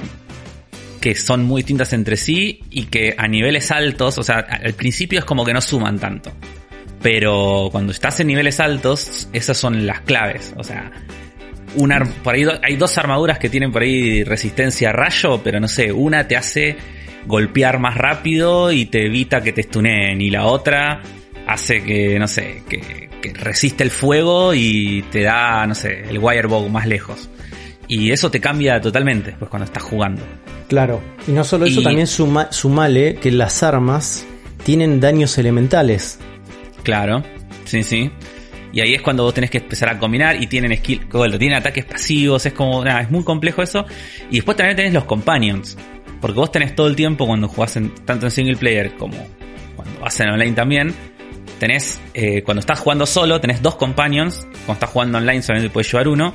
que 1.04 1.14
son 1.14 1.44
muy 1.44 1.60
distintas 1.60 1.92
entre 1.92 2.16
sí 2.16 2.62
y 2.70 2.86
que 2.86 3.14
a 3.18 3.28
niveles 3.28 3.70
altos, 3.70 4.16
o 4.16 4.22
sea, 4.22 4.36
al 4.36 4.72
principio 4.72 5.18
es 5.18 5.26
como 5.26 5.44
que 5.44 5.52
no 5.52 5.60
suman 5.60 5.98
tanto. 5.98 6.32
Pero 7.02 7.68
cuando 7.70 7.92
estás 7.92 8.20
en 8.20 8.28
niveles 8.28 8.58
altos, 8.58 9.28
esas 9.34 9.58
son 9.58 9.86
las 9.86 10.00
claves. 10.00 10.54
O 10.56 10.64
sea, 10.64 10.90
una, 11.74 12.02
por 12.22 12.34
ahí 12.34 12.46
hay 12.62 12.76
dos 12.76 12.96
armaduras 12.96 13.38
que 13.38 13.50
tienen 13.50 13.70
por 13.70 13.82
ahí 13.82 14.24
resistencia 14.24 14.88
a 14.88 14.92
rayo, 14.94 15.42
pero 15.44 15.60
no 15.60 15.68
sé, 15.68 15.92
una 15.92 16.26
te 16.26 16.36
hace 16.36 16.74
golpear 17.26 17.78
más 17.78 17.98
rápido 17.98 18.72
y 18.72 18.86
te 18.86 19.04
evita 19.04 19.42
que 19.42 19.52
te 19.52 19.62
stuneen, 19.62 20.22
y 20.22 20.30
la 20.30 20.46
otra 20.46 21.02
hace 21.46 21.82
que, 21.82 22.18
no 22.18 22.28
sé, 22.28 22.62
que, 22.66 23.10
que 23.20 23.34
resiste 23.34 23.84
el 23.84 23.90
fuego 23.90 24.54
y 24.54 25.04
te 25.12 25.20
da, 25.20 25.66
no 25.66 25.74
sé, 25.74 26.04
el 26.08 26.16
wirebow 26.18 26.66
más 26.70 26.86
lejos. 26.86 27.28
Y 27.88 28.10
eso 28.10 28.30
te 28.30 28.40
cambia 28.40 28.80
totalmente 28.80 29.34
pues 29.38 29.50
cuando 29.50 29.64
estás 29.64 29.82
jugando. 29.82 30.22
Claro. 30.68 31.02
Y 31.28 31.32
no 31.32 31.44
solo 31.44 31.66
eso, 31.66 31.80
Y- 31.80 31.84
también 31.84 32.06
suma- 32.06 32.50
sumale 32.50 33.16
que 33.16 33.30
las 33.30 33.62
armas 33.62 34.24
tienen 34.64 35.00
daños 35.00 35.36
elementales. 35.38 36.18
Claro, 36.82 37.22
sí, 37.64 37.82
sí. 37.82 38.10
Y 38.72 38.80
ahí 38.80 38.94
es 38.94 39.02
cuando 39.02 39.22
vos 39.22 39.32
tenés 39.34 39.50
que 39.50 39.58
empezar 39.58 39.88
a 39.88 39.98
combinar 39.98 40.42
y 40.42 40.46
tienen 40.48 40.76
skill, 40.76 41.06
bueno, 41.12 41.38
tienen 41.38 41.58
ataques 41.58 41.84
pasivos, 41.84 42.44
es 42.44 42.52
como, 42.54 42.84
nada, 42.84 43.02
es 43.02 43.10
muy 43.10 43.22
complejo 43.22 43.62
eso. 43.62 43.86
Y 44.30 44.36
después 44.36 44.56
también 44.56 44.76
tenés 44.76 44.92
los 44.92 45.04
companions. 45.04 45.76
Porque 46.20 46.38
vos 46.40 46.50
tenés 46.50 46.74
todo 46.74 46.86
el 46.88 46.96
tiempo 46.96 47.26
cuando 47.26 47.46
jugás 47.48 47.76
en- 47.76 47.94
tanto 48.06 48.26
en 48.26 48.30
single 48.32 48.56
player 48.56 48.94
como 48.96 49.16
cuando 49.76 50.00
vas 50.00 50.18
en 50.20 50.30
online 50.30 50.52
también, 50.52 50.94
tenés, 51.60 52.00
eh, 52.14 52.42
cuando 52.42 52.60
estás 52.60 52.80
jugando 52.80 53.06
solo, 53.06 53.40
tenés 53.40 53.60
dos 53.62 53.76
companions. 53.76 54.40
Cuando 54.66 54.72
estás 54.72 54.90
jugando 54.90 55.18
online 55.18 55.42
solamente 55.42 55.70
puedes 55.72 55.90
llevar 55.92 56.08
uno. 56.08 56.34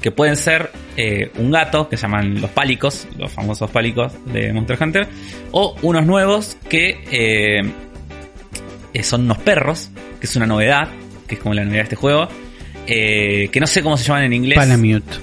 Que 0.00 0.10
pueden 0.12 0.36
ser 0.36 0.70
eh, 0.96 1.30
un 1.36 1.50
gato, 1.50 1.88
que 1.88 1.96
se 1.96 2.02
llaman 2.02 2.40
los 2.40 2.50
pálicos, 2.50 3.06
los 3.18 3.32
famosos 3.32 3.70
pálicos 3.70 4.12
de 4.26 4.52
Monster 4.52 4.78
Hunter. 4.80 5.08
O 5.52 5.76
unos 5.82 6.06
nuevos 6.06 6.56
que 6.68 7.02
eh, 7.10 9.02
son 9.02 9.22
unos 9.22 9.38
perros, 9.38 9.90
que 10.20 10.26
es 10.26 10.36
una 10.36 10.46
novedad, 10.46 10.88
que 11.26 11.34
es 11.34 11.40
como 11.40 11.54
la 11.54 11.62
novedad 11.64 11.78
de 11.80 11.84
este 11.84 11.96
juego. 11.96 12.28
eh, 12.86 13.48
que 13.50 13.58
no 13.58 13.66
sé 13.66 13.82
cómo 13.82 13.96
se 13.96 14.04
llaman 14.04 14.24
en 14.24 14.32
inglés. 14.34 14.56
Palamute. 14.58 15.18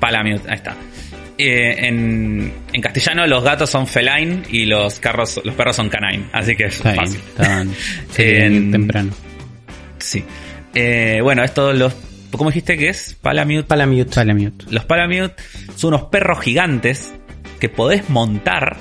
Palamute, 0.00 0.42
ahí 0.48 0.56
está. 0.56 0.76
En, 1.40 2.52
en 2.72 2.82
castellano 2.82 3.24
los 3.28 3.44
gatos 3.44 3.70
son 3.70 3.86
feline 3.86 4.42
y 4.50 4.64
los 4.66 4.98
carros, 4.98 5.40
los 5.44 5.54
perros 5.54 5.76
son 5.76 5.88
canine, 5.88 6.24
así 6.32 6.56
que 6.56 6.64
es 6.64 6.82
fácil. 6.96 7.20
En- 8.18 8.72
temprano. 8.72 9.12
Sí. 9.98 10.24
Bueno, 11.22 11.44
esto 11.44 11.72
los. 11.72 11.94
¿Cómo 12.32 12.50
dijiste 12.50 12.76
que 12.76 12.88
es? 12.90 13.16
Palamute. 13.20 13.64
Palamute. 13.64 14.14
Palamute. 14.14 14.64
Los 14.70 14.84
Palamute 14.84 15.34
son 15.76 15.94
unos 15.94 16.08
perros 16.08 16.40
gigantes 16.40 17.12
que 17.58 17.68
podés 17.68 18.08
montar 18.10 18.76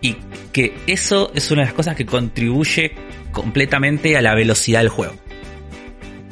y 0.00 0.16
que 0.52 0.74
eso 0.86 1.30
es 1.34 1.50
una 1.50 1.62
de 1.62 1.66
las 1.66 1.74
cosas 1.74 1.96
que 1.96 2.06
contribuye 2.06 2.92
completamente 3.32 4.16
a 4.16 4.22
la 4.22 4.34
velocidad 4.34 4.80
del 4.80 4.88
juego. 4.88 5.14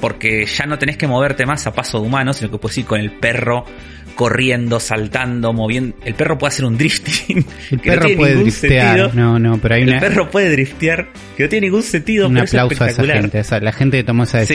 Porque 0.01 0.47
ya 0.47 0.67
no 0.67 0.79
tenés 0.79 0.97
que 0.97 1.07
moverte 1.07 1.47
más 1.47 1.67
a 1.67 1.73
paso 1.73 2.01
de 2.01 2.07
humano, 2.07 2.33
sino 2.33 2.51
que 2.51 2.59
puedes 2.59 2.77
ir 2.79 2.85
con 2.87 2.99
el 3.01 3.13
perro 3.13 3.65
corriendo, 4.17 4.81
saltando, 4.81 5.53
moviendo. 5.53 5.97
El 6.05 6.15
perro 6.15 6.37
puede 6.39 6.49
hacer 6.53 6.65
un 6.65 6.77
drifting. 6.77 7.47
El 7.71 7.81
que 7.81 7.89
no 7.91 7.95
perro 7.95 8.07
tiene 8.07 8.17
puede 8.17 8.31
ningún 8.35 8.45
driftear. 8.51 8.97
sentido. 8.99 9.11
No, 9.15 9.39
no, 9.39 9.59
pero 9.59 9.75
hay 9.77 9.83
El 9.83 9.89
una, 9.91 10.01
perro 10.01 10.29
puede 10.31 10.51
driftear, 10.51 11.09
que 11.37 11.45
no 11.45 11.49
tiene 11.49 11.67
ningún 11.69 11.83
sentido, 11.85 12.27
un 12.27 12.35
pero 12.35 12.45
es 12.45 12.51
aplauso 12.51 12.73
a 12.73 12.77
esa 12.77 12.85
espectacular. 12.87 13.21
gente. 13.21 13.39
Esa- 13.39 13.61
la 13.61 13.73
gente 13.73 13.97
que 13.99 14.05
tomó 14.05 14.25
esa 14.25 14.45
Sí. 14.45 14.55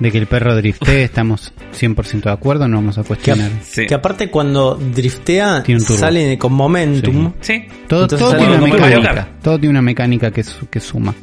De 0.00 0.10
que 0.10 0.18
el 0.18 0.26
perro 0.26 0.56
driftee, 0.56 1.02
estamos 1.04 1.52
100% 1.78 2.22
de 2.24 2.30
acuerdo, 2.32 2.66
no 2.68 2.76
vamos 2.78 2.98
a 2.98 3.02
cuestionar. 3.04 3.50
Sí. 3.62 3.86
Que 3.86 3.94
aparte 3.94 4.30
cuando 4.30 4.74
driftea 4.74 5.62
sale 5.80 6.36
con 6.38 6.52
momentum. 6.52 7.32
Sí, 7.40 7.64
Todo, 7.88 8.06
tiene 8.08 8.56
una 8.56 8.58
mecánica. 8.66 9.14
Kart. 9.14 9.42
Todo 9.42 9.58
tiene 9.58 9.70
una 9.70 9.82
mecánica 9.82 10.30
que, 10.30 10.42
su- 10.42 10.68
que 10.68 10.80
suma. 10.80 11.14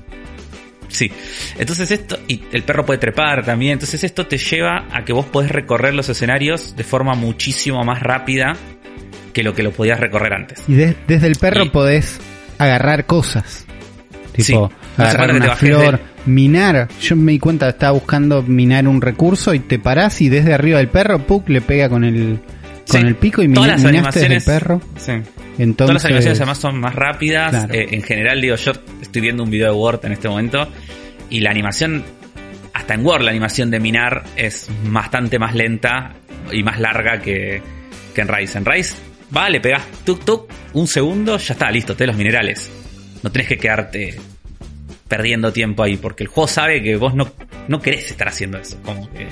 Sí. 0.88 1.09
Entonces 1.57 1.89
esto, 1.91 2.19
y 2.28 2.43
el 2.51 2.63
perro 2.63 2.86
puede 2.86 2.99
trepar 2.99 3.45
también, 3.45 3.74
entonces 3.74 4.03
esto 4.03 4.28
te 4.28 4.38
lleva 4.38 4.88
a 4.91 5.05
que 5.05 5.13
vos 5.13 5.26
podés 5.26 5.49
recorrer 5.51 5.93
los 5.93 6.09
escenarios 6.09 6.76
de 6.76 6.84
forma 6.84 7.13
muchísimo 7.15 7.82
más 7.86 8.01
rápida 8.01 8.57
que 9.32 9.41
lo 9.43 9.53
que 9.53 9.63
lo 9.63 9.72
podías 9.72 9.99
recorrer 10.01 10.34
antes. 10.34 10.63
Y 10.67 10.74
de- 10.74 10.97
desde 11.07 11.28
el 11.28 11.36
perro 11.38 11.63
Y- 11.63 11.69
podés 11.69 12.19
agarrar 12.57 13.05
cosas. 13.05 13.65
Sí. 14.38 14.43
Tipo, 14.53 14.71
No 14.97 15.03
hace 15.03 15.17
agarrar 15.17 15.36
una 15.36 15.55
flor, 15.55 15.99
minar. 16.25 16.88
Yo 17.01 17.15
me 17.15 17.34
di 17.34 17.39
cuenta, 17.39 17.69
estaba 17.69 17.91
buscando 17.93 18.41
minar 18.43 18.88
un 18.88 19.01
recurso 19.01 19.53
y 19.53 19.59
te 19.59 19.79
parás 19.79 20.21
y 20.21 20.29
desde 20.29 20.53
arriba 20.53 20.77
del 20.77 20.88
perro, 20.89 21.19
Puck 21.19 21.49
le 21.49 21.61
pega 21.61 21.89
con 21.89 22.03
el, 22.03 22.39
con 22.89 23.01
Sí. 23.01 23.07
el 23.07 23.15
pico 23.15 23.41
y 23.43 23.51
Todas 23.51 23.67
mina- 23.82 23.84
las 23.84 23.91
minaste 23.91 24.19
desde 24.21 24.36
el 24.36 24.43
perro. 24.43 24.82
Sí. 24.97 25.11
Entonces, 25.57 25.75
Todas 25.75 25.93
las 25.95 26.05
animaciones 26.05 26.39
además 26.39 26.57
son 26.57 26.79
más 26.79 26.95
rápidas. 26.95 27.49
Claro. 27.51 27.73
Eh, 27.73 27.88
en 27.91 28.01
general, 28.03 28.41
digo, 28.41 28.55
yo 28.55 28.71
estoy 29.01 29.21
viendo 29.21 29.43
un 29.43 29.49
video 29.51 29.71
de 29.71 29.77
Word 29.77 29.99
en 30.05 30.13
este 30.13 30.29
momento 30.29 30.67
y 31.29 31.39
la 31.41 31.51
animación, 31.51 32.03
hasta 32.73 32.93
en 32.93 33.05
Word 33.05 33.21
la 33.23 33.32
animación 33.32 33.69
de 33.69 33.79
minar 33.79 34.23
es 34.38 34.69
bastante 34.89 35.38
más 35.39 35.53
lenta 35.53 36.13
y 36.51 36.63
más 36.63 36.79
larga 36.79 37.19
que, 37.19 37.61
que 38.15 38.21
en 38.21 38.27
Rise. 38.27 38.57
En 38.57 38.65
Rise, 38.65 38.95
va, 39.36 39.49
le 39.49 39.59
pegas 39.59 39.84
tuk 40.05 40.23
tuk, 40.23 40.49
un 40.73 40.88
segundo, 40.88 41.38
ya 41.38 41.53
está, 41.53 41.69
listo, 41.69 41.95
te 41.95 42.07
los 42.07 42.15
minerales. 42.15 42.71
No 43.24 43.32
tenés 43.32 43.47
que 43.47 43.57
quedarte 43.57 44.15
perdiendo 45.07 45.51
tiempo 45.51 45.84
ahí, 45.84 45.97
porque 45.97 46.24
el 46.24 46.30
juego 46.30 46.47
sabe 46.47 46.82
que 46.82 46.95
vos 46.95 47.13
no, 47.13 47.30
no 47.67 47.82
querés 47.82 48.09
estar 48.11 48.28
haciendo 48.28 48.57
eso. 48.57 48.78
Como 48.84 49.09
que 49.11 49.28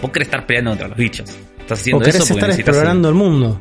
vos 0.00 0.10
querés 0.10 0.28
estar 0.28 0.46
peleando 0.46 0.72
contra 0.72 0.88
los 0.88 0.96
bichos. 0.98 1.30
Estás 1.60 1.78
O 1.78 1.80
haciendo 1.80 2.04
querés 2.04 2.20
eso 2.22 2.34
estar 2.34 2.50
explorando 2.50 3.08
el 3.08 3.14
mundo. 3.14 3.58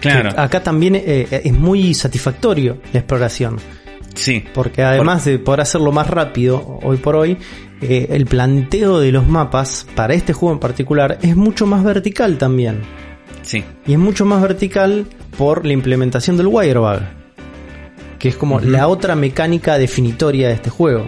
Claro, 0.00 0.32
Que 0.34 0.40
acá 0.40 0.62
también 0.62 0.94
eh, 0.96 1.26
es 1.44 1.52
muy 1.52 1.92
satisfactorio 1.94 2.78
la 2.92 3.00
exploración. 3.00 3.56
sí. 4.14 4.44
Porque 4.54 4.82
además 4.82 5.24
de 5.24 5.38
poder 5.38 5.62
hacerlo 5.62 5.90
más 5.92 6.08
rápido 6.08 6.78
hoy 6.82 6.98
por 6.98 7.16
hoy, 7.16 7.36
eh, 7.80 8.08
el 8.10 8.26
planteo 8.26 9.00
de 9.00 9.10
los 9.10 9.26
mapas 9.26 9.86
para 9.96 10.14
este 10.14 10.32
juego 10.32 10.52
en 10.54 10.60
particular 10.60 11.18
es 11.22 11.34
mucho 11.36 11.66
más 11.66 11.82
vertical 11.82 12.38
también. 12.38 12.80
Sí, 13.42 13.64
Y 13.86 13.92
es 13.94 13.98
mucho 13.98 14.24
más 14.26 14.42
vertical 14.42 15.06
por 15.38 15.64
la 15.64 15.72
implementación 15.72 16.36
del 16.36 16.48
Wirebug. 16.48 17.00
Que 18.18 18.28
es 18.30 18.36
como 18.36 18.60
la 18.60 18.88
otra 18.88 19.14
mecánica 19.14 19.78
definitoria 19.78 20.48
de 20.48 20.54
este 20.54 20.70
juego. 20.70 21.06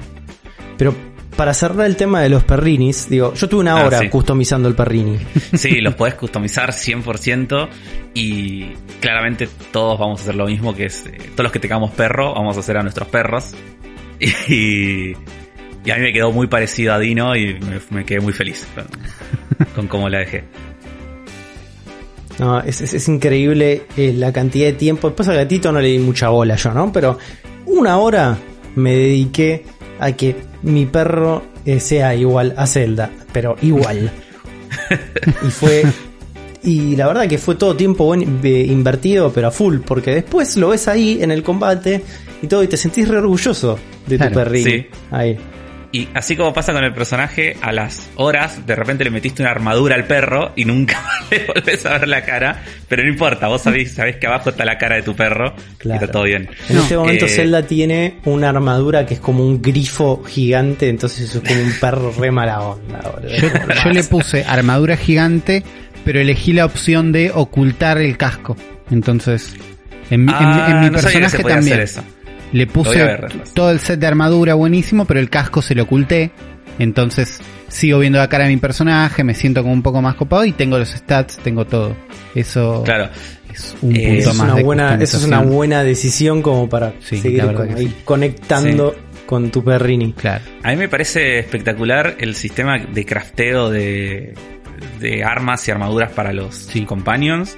Pero 0.78 0.94
para 1.36 1.54
cerrar 1.54 1.86
el 1.86 1.96
tema 1.96 2.20
de 2.20 2.28
los 2.28 2.44
perrinis, 2.44 3.08
digo, 3.08 3.32
yo 3.34 3.48
tuve 3.48 3.60
una 3.60 3.72
Ah, 3.80 3.86
hora 3.86 3.98
sí. 4.00 4.08
customizando 4.08 4.68
el 4.68 4.74
perrini. 4.74 5.18
Sí, 5.54 5.80
los 5.80 5.94
podés 5.94 6.14
customizar 6.14 6.70
100% 6.72 7.68
y 8.14 8.66
claramente 9.00 9.48
todos 9.72 9.98
vamos 9.98 10.20
a 10.20 10.22
hacer 10.24 10.34
lo 10.34 10.46
mismo 10.46 10.74
que 10.74 10.86
es, 10.86 11.06
eh, 11.06 11.16
todos 11.32 11.44
los 11.44 11.52
que 11.52 11.58
tengamos 11.60 11.90
perro, 11.92 12.34
vamos 12.34 12.56
a 12.56 12.60
hacer 12.60 12.76
a 12.76 12.82
nuestros 12.82 13.08
perros. 13.08 13.52
Y, 14.48 15.12
y 15.82 15.90
a 15.90 15.96
mí 15.96 16.02
me 16.02 16.12
quedó 16.12 16.30
muy 16.30 16.46
parecido 16.46 16.92
a 16.92 16.98
Dino 16.98 17.34
y 17.34 17.54
me, 17.54 17.80
me 17.88 18.04
quedé 18.04 18.20
muy 18.20 18.34
feliz 18.34 18.66
con, 18.74 19.66
con 19.74 19.86
cómo 19.88 20.10
la 20.10 20.18
dejé. 20.18 20.44
No, 22.40 22.58
es, 22.60 22.80
es- 22.80 22.94
es 22.94 23.08
increíble 23.08 23.82
eh, 23.96 24.12
la 24.16 24.32
cantidad 24.32 24.66
de 24.66 24.72
tiempo. 24.72 25.08
Después 25.08 25.28
al 25.28 25.36
gatito 25.36 25.70
no 25.70 25.80
le 25.80 25.88
di 25.88 25.98
mucha 25.98 26.30
bola 26.30 26.56
yo, 26.56 26.72
¿no? 26.72 26.92
Pero 26.92 27.18
una 27.66 27.98
hora 27.98 28.36
me 28.74 28.94
dediqué 28.96 29.64
a 30.00 30.12
que 30.12 30.34
mi 30.62 30.86
perro 30.86 31.42
eh, 31.66 31.78
sea 31.80 32.14
igual 32.14 32.54
a 32.56 32.66
Zelda, 32.66 33.10
pero 33.32 33.56
igual. 33.62 34.10
y 35.46 35.50
fue. 35.50 35.84
Y 36.62 36.94
la 36.96 37.06
verdad 37.06 37.26
que 37.26 37.38
fue 37.38 37.54
todo 37.54 37.74
tiempo 37.76 38.04
buen- 38.04 38.40
eh, 38.42 38.66
invertido, 38.68 39.32
pero 39.32 39.48
a 39.48 39.50
full, 39.50 39.78
porque 39.78 40.14
después 40.14 40.56
lo 40.56 40.68
ves 40.70 40.88
ahí 40.88 41.18
en 41.22 41.30
el 41.30 41.42
combate 41.42 42.02
y 42.42 42.46
todo, 42.46 42.62
y 42.62 42.66
te 42.68 42.76
sentís 42.76 43.08
re 43.08 43.18
orgulloso 43.18 43.78
de 44.06 44.16
Claro, 44.16 44.32
tu 44.32 44.38
perrito. 44.38 44.68
sí. 44.70 44.86
Ahí. 45.10 45.38
Y 45.92 46.08
así 46.14 46.36
como 46.36 46.52
pasa 46.52 46.72
con 46.72 46.84
el 46.84 46.94
personaje, 46.94 47.56
a 47.62 47.72
las 47.72 48.10
horas 48.14 48.64
de 48.64 48.76
repente 48.76 49.02
le 49.02 49.10
metiste 49.10 49.42
una 49.42 49.50
armadura 49.50 49.96
al 49.96 50.04
perro 50.04 50.52
y 50.54 50.64
nunca 50.64 51.02
le 51.32 51.46
volvés 51.46 51.84
a 51.84 51.98
ver 51.98 52.06
la 52.06 52.22
cara. 52.24 52.62
Pero 52.88 53.02
no 53.02 53.08
importa, 53.08 53.48
vos 53.48 53.62
sabés, 53.62 53.92
sabés 53.94 54.16
que 54.16 54.28
abajo 54.28 54.50
está 54.50 54.64
la 54.64 54.78
cara 54.78 54.94
de 54.96 55.02
tu 55.02 55.16
perro 55.16 55.52
y 55.56 55.76
Claro. 55.78 56.00
está 56.00 56.12
todo 56.12 56.22
bien. 56.24 56.48
En 56.68 56.76
No, 56.76 56.82
este 56.82 56.96
momento 56.96 57.26
eh, 57.26 57.28
Zelda 57.28 57.62
tiene 57.64 58.18
una 58.24 58.50
armadura 58.50 59.04
que 59.04 59.14
es 59.14 59.20
como 59.20 59.44
un 59.44 59.60
grifo 59.60 60.22
gigante, 60.22 60.88
entonces 60.88 61.28
eso 61.28 61.40
es 61.42 61.48
como 61.48 61.60
un 61.60 61.72
perro 61.80 62.12
re 62.16 62.30
mala 62.30 62.60
onda. 62.60 63.00
boludo. 63.12 63.28
Yo, 63.36 63.48
yo 63.84 63.90
le 63.90 64.04
puse 64.04 64.44
armadura 64.44 64.96
gigante, 64.96 65.64
pero 66.04 66.20
elegí 66.20 66.52
la 66.52 66.66
opción 66.66 67.10
de 67.10 67.32
ocultar 67.34 67.98
el 67.98 68.16
casco. 68.16 68.56
Entonces, 68.92 69.54
en, 70.10 70.24
mi- 70.24 70.30
en- 70.32 70.38
Ah, 70.38 70.68
en 70.70 70.80
mi 70.82 70.90
no 70.90 70.98
sabía 70.98 71.12
que 71.14 71.20
personaje 71.20 71.36
se 71.36 71.42
podía 71.42 71.56
también 71.56 71.74
hacer 71.80 71.84
eso. 71.84 72.04
Le 72.52 72.66
puse 72.66 73.18
todo 73.54 73.70
el 73.70 73.80
set 73.80 74.00
de 74.00 74.06
armadura 74.06 74.54
buenísimo, 74.54 75.04
pero 75.04 75.20
el 75.20 75.30
casco 75.30 75.62
se 75.62 75.74
lo 75.74 75.84
oculté. 75.84 76.30
Entonces, 76.78 77.40
sigo 77.68 77.98
viendo 77.98 78.18
la 78.18 78.28
cara 78.28 78.44
de 78.44 78.50
mi 78.50 78.56
personaje, 78.56 79.22
me 79.24 79.34
siento 79.34 79.62
como 79.62 79.74
un 79.74 79.82
poco 79.82 80.00
más 80.00 80.14
copado 80.14 80.44
y 80.44 80.52
tengo 80.52 80.78
los 80.78 80.88
stats, 80.90 81.36
tengo 81.38 81.66
todo. 81.66 81.94
Eso 82.34 82.82
Claro. 82.84 83.08
es 83.52 83.76
un 83.82 83.94
Eh, 83.94 84.06
punto 84.16 84.30
es, 84.30 84.36
más 84.36 84.46
una 84.46 84.54
de 84.54 84.62
buena, 84.62 84.94
eso 84.94 85.16
es 85.18 85.24
una 85.24 85.40
buena 85.42 85.82
decisión 85.84 86.40
como 86.42 86.68
para 86.68 86.94
Sí, 87.00 87.18
seguir 87.18 87.44
sí. 87.76 87.94
conectando 88.04 88.94
con 89.26 89.50
tu 89.50 89.62
perrini. 89.62 90.12
Claro. 90.14 90.42
A 90.62 90.70
mí 90.70 90.76
me 90.76 90.88
parece 90.88 91.38
espectacular 91.38 92.16
el 92.18 92.34
sistema 92.34 92.78
de 92.78 93.04
crafteo 93.04 93.68
de, 93.70 94.34
de 94.98 95.22
armas 95.22 95.66
y 95.68 95.70
armaduras 95.70 96.12
para 96.12 96.32
los 96.32 96.54
Sí. 96.56 96.84
companions. 96.84 97.56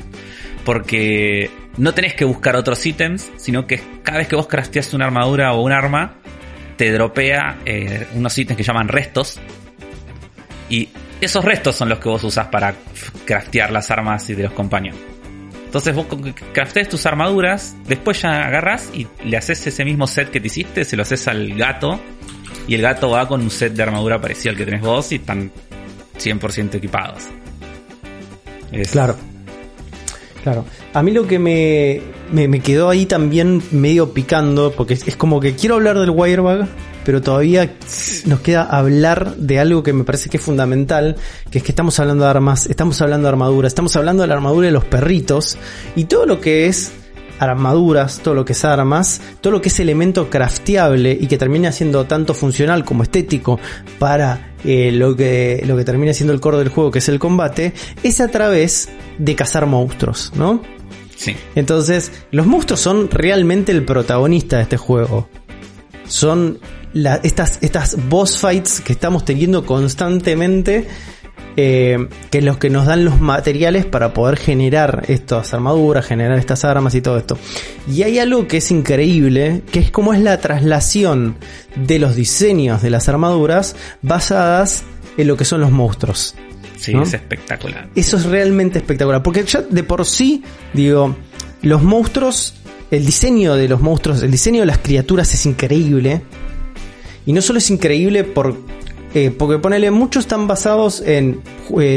Porque 0.65 1.51
no 1.77 1.95
tenés 1.95 2.15
que 2.15 2.25
buscar 2.25 2.57
otros 2.57 2.85
ítems, 2.85 3.31
sino 3.37 3.67
que 3.67 3.81
cada 4.03 4.19
vez 4.19 4.29
que 4.29 4.37
vos 4.37 4.47
crafteas 4.47 4.93
una 4.95 5.07
armadura 5.07 5.53
o 5.55 5.63
un 5.63 5.73
arma, 5.73 6.15
te 6.77 6.91
dropea 6.93 7.59
eh, 7.65 8.07
unos 8.15 8.37
ítems 8.37 8.57
que 8.57 8.63
llaman 8.63 8.89
restos. 8.89 9.39
Y 10.69 10.89
esos 11.21 11.45
restos 11.45 11.77
son 11.77 11.89
los 11.89 11.99
que 11.99 12.09
vos 12.09 12.23
usás 12.25 12.49
para 12.49 12.75
craftear 13.25 13.71
las 13.71 13.91
armas 13.91 14.29
y 14.31 14.35
de 14.35 14.45
los 14.45 14.53
companions. 14.53 14.97
Entonces 15.65 15.95
vos 15.95 16.07
craftees 16.53 16.89
tus 16.89 17.07
armaduras, 17.07 17.75
después 17.87 18.21
ya 18.21 18.45
agarras 18.47 18.91
y 18.93 19.07
le 19.25 19.37
haces 19.39 19.67
ese 19.67 19.85
mismo 19.87 20.07
set 20.07 20.31
que 20.31 20.39
te 20.41 20.49
hiciste, 20.49 20.85
se 20.85 20.97
lo 20.97 21.03
haces 21.03 21.27
al 21.29 21.55
gato 21.55 21.99
y 22.69 22.75
el 22.75 22.83
gato 22.83 23.09
va 23.11 23.27
con 23.27 23.41
un 23.41 23.51
set 23.51 23.73
de 23.73 23.83
armadura 23.83 24.21
parecido 24.21 24.51
al 24.51 24.57
que 24.59 24.67
tenés 24.67 24.83
vos 24.83 25.11
y 25.13 25.17
están 25.17 25.51
100% 26.19 26.75
equipados. 26.75 27.23
Es- 28.71 28.91
Claro. 28.91 29.17
Claro. 30.43 30.67
A 30.95 31.03
mí 31.03 31.11
lo 31.11 31.27
que 31.27 31.39
me, 31.39 32.03
me, 32.33 32.61
quedó 32.61 32.91
ahí 32.91 33.07
también 33.07 33.63
medio 33.71 34.13
picando, 34.13 34.73
porque 34.73 34.95
es, 34.95 35.17
como 35.17 35.41
que 35.41 35.55
quiero 35.55 35.77
hablar 35.77 35.99
del 35.99 36.11
Wirebug, 36.11 36.67
pero 37.05 37.23
todavía 37.23 37.75
nos 38.27 38.41
queda 38.41 38.63
hablar 38.65 39.37
de 39.37 39.59
algo 39.59 39.83
que 39.83 39.95
me 39.95 40.05
parece 40.05 40.29
que 40.29 40.37
es 40.37 40.43
fundamental, 40.43 41.17
que 41.51 41.59
es 41.59 41.65
que 41.65 41.73
estamos 41.73 41.99
hablando 41.99 42.25
de 42.25 42.31
armas, 42.31 42.67
estamos 42.67 43.01
hablando 43.01 43.27
de 43.27 43.31
armadura, 43.31 43.69
estamos 43.69 43.97
hablando 43.97 44.23
de 44.23 44.29
la 44.29 44.35
armadura 44.35 44.67
de 44.67 44.73
los 44.73 44.85
perritos, 44.85 45.57
y 45.97 46.05
todo 46.05 46.27
lo 46.27 46.41
que 46.41 46.67
es 46.67 46.93
armaduras, 47.39 48.21
todo 48.23 48.35
lo 48.35 48.45
que 48.45 48.53
es 48.53 48.65
armas, 48.65 49.21
todo 49.41 49.53
lo 49.53 49.61
que 49.61 49.69
es 49.69 49.81
elemento 49.81 50.31
crafteable 50.31 51.17
y 51.19 51.27
que 51.27 51.39
termina 51.39 51.73
siendo 51.73 52.05
tanto 52.05 52.35
funcional 52.35 52.85
como 52.85 53.03
estético 53.03 53.59
para 53.99 54.53
eh, 54.65 54.93
lo, 54.93 55.17
que, 55.17 55.63
lo 55.67 55.77
que 55.77 55.85
termina 55.85 56.13
siendo 56.13 56.33
el 56.33 56.41
core 56.41 56.59
del 56.59 56.69
juego, 56.69 56.91
que 56.91 57.01
es 57.01 57.09
el 57.09 57.19
combate, 57.19 57.73
es 58.03 58.21
a 58.21 58.29
través 58.29 58.91
de 59.19 59.35
cazar 59.35 59.67
monstruos, 59.67 60.33
¿no? 60.37 60.63
Entonces, 61.55 62.13
los 62.31 62.47
monstruos 62.47 62.81
son 62.81 63.11
realmente 63.11 63.73
el 63.73 63.85
protagonista 63.85 64.57
de 64.57 64.63
este 64.63 64.77
juego. 64.77 65.29
Son 66.07 66.59
la- 66.93 67.21
estas, 67.23 67.59
estas 67.63 67.97
boss 68.09 68.39
fights 68.39 68.81
que 68.81 68.93
estamos 68.93 69.25
teniendo 69.25 69.65
constantemente, 69.65 70.87
eh, 71.57 72.09
que 72.31 72.39
es 72.39 72.45
los 72.45 72.57
que 72.59 72.71
nos 72.71 72.87
dan 72.87 73.05
los 73.05 73.21
materiales 73.21 73.85
para 73.85 74.15
poder 74.15 74.39
generar 74.39 75.05
estas 75.09 75.53
armaduras, 75.55 76.07
generar 76.07 76.39
estas 76.39 76.65
armas 76.65 76.95
y 76.95 77.03
todo 77.03 77.19
esto. 77.19 77.37
Y 77.91 78.03
hay 78.03 78.19
algo 78.19 78.47
que 78.49 78.59
es 78.59 78.71
increíble, 78.71 79.63
que 79.71 79.79
es 79.81 79.91
como 79.91 80.15
es 80.15 80.21
la 80.21 80.39
traslación 80.39 81.37
de 81.77 81.99
los 81.99 82.15
diseños 82.17 82.81
de 82.83 82.91
las 82.91 83.09
armaduras 83.09 83.77
basadas 84.01 84.83
en 85.17 85.27
lo 85.27 85.37
que 85.37 85.45
son 85.45 85.61
los 85.61 85.71
monstruos. 85.71 86.35
Sí, 86.83 86.93
¿No? 86.95 87.03
es 87.05 87.15
espectacular. 87.15 87.89
Eso 87.95 88.17
es 88.17 88.25
realmente 88.25 88.79
espectacular. 88.79 89.23
Porque 89.23 89.45
ya 89.45 89.63
de 89.63 89.85
por 89.85 90.05
sí, 90.05 90.43
digo, 90.73 91.15
los 91.63 91.83
monstruos, 91.83 92.55
el 92.91 93.07
diseño 93.07 93.55
de 93.55 93.69
los 93.69 93.81
monstruos, 93.81 94.23
el 94.23 94.31
diseño 94.33 94.61
de 94.61 94.67
las 94.67 94.79
criaturas 94.79 95.33
es 95.33 95.47
increíble. 95.47 96.23
Y 97.25 97.33
no 97.33 97.41
solo 97.41 97.59
es 97.59 97.71
increíble 97.71 98.25
por. 98.25 98.57
eh, 99.15 99.31
porque 99.31 99.59
ponele, 99.59 99.91
muchos 99.91 100.25
están 100.25 100.49
basados 100.49 101.03
en, 101.07 101.41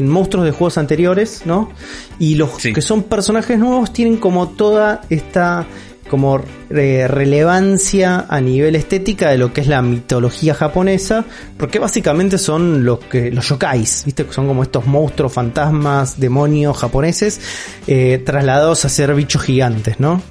monstruos 0.08 0.46
de 0.46 0.52
juegos 0.52 0.78
anteriores, 0.78 1.42
¿no? 1.46 1.72
Y 2.20 2.36
los 2.36 2.52
Sí. 2.62 2.74
que 2.74 2.82
son 2.82 3.04
personajes 3.04 3.58
nuevos 3.58 3.92
tienen 3.92 4.18
como 4.18 4.50
toda 4.50 5.02
esta 5.10 5.66
como 6.10 6.41
eh, 6.70 7.08
relevancia 7.08 8.26
a 8.30 8.39
nivel 8.39 8.76
estética 8.76 9.30
de 9.30 9.38
lo 9.38 9.51
que 9.53 9.62
es 9.62 9.68
la 9.68 9.82
mitología 9.82 10.53
japonesa, 10.53 11.26
porque 11.58 11.80
básicamente 11.80 12.38
son 12.38 12.86
los 12.86 12.99
que 12.99 13.32
los 13.32 13.47
yokais, 13.49 14.03
¿viste? 14.06 14.26
Son 14.32 14.47
como 14.47 14.64
estos 14.64 14.86
monstruos, 14.86 15.34
fantasmas, 15.34 16.20
demonios 16.20 16.78
japoneses 16.78 17.41
eh, 17.88 18.22
trasladados 18.26 18.86
a 18.86 18.89
ser 18.89 19.14
bichos 19.16 19.41
gigantes, 19.41 19.99
¿no? 19.99 20.22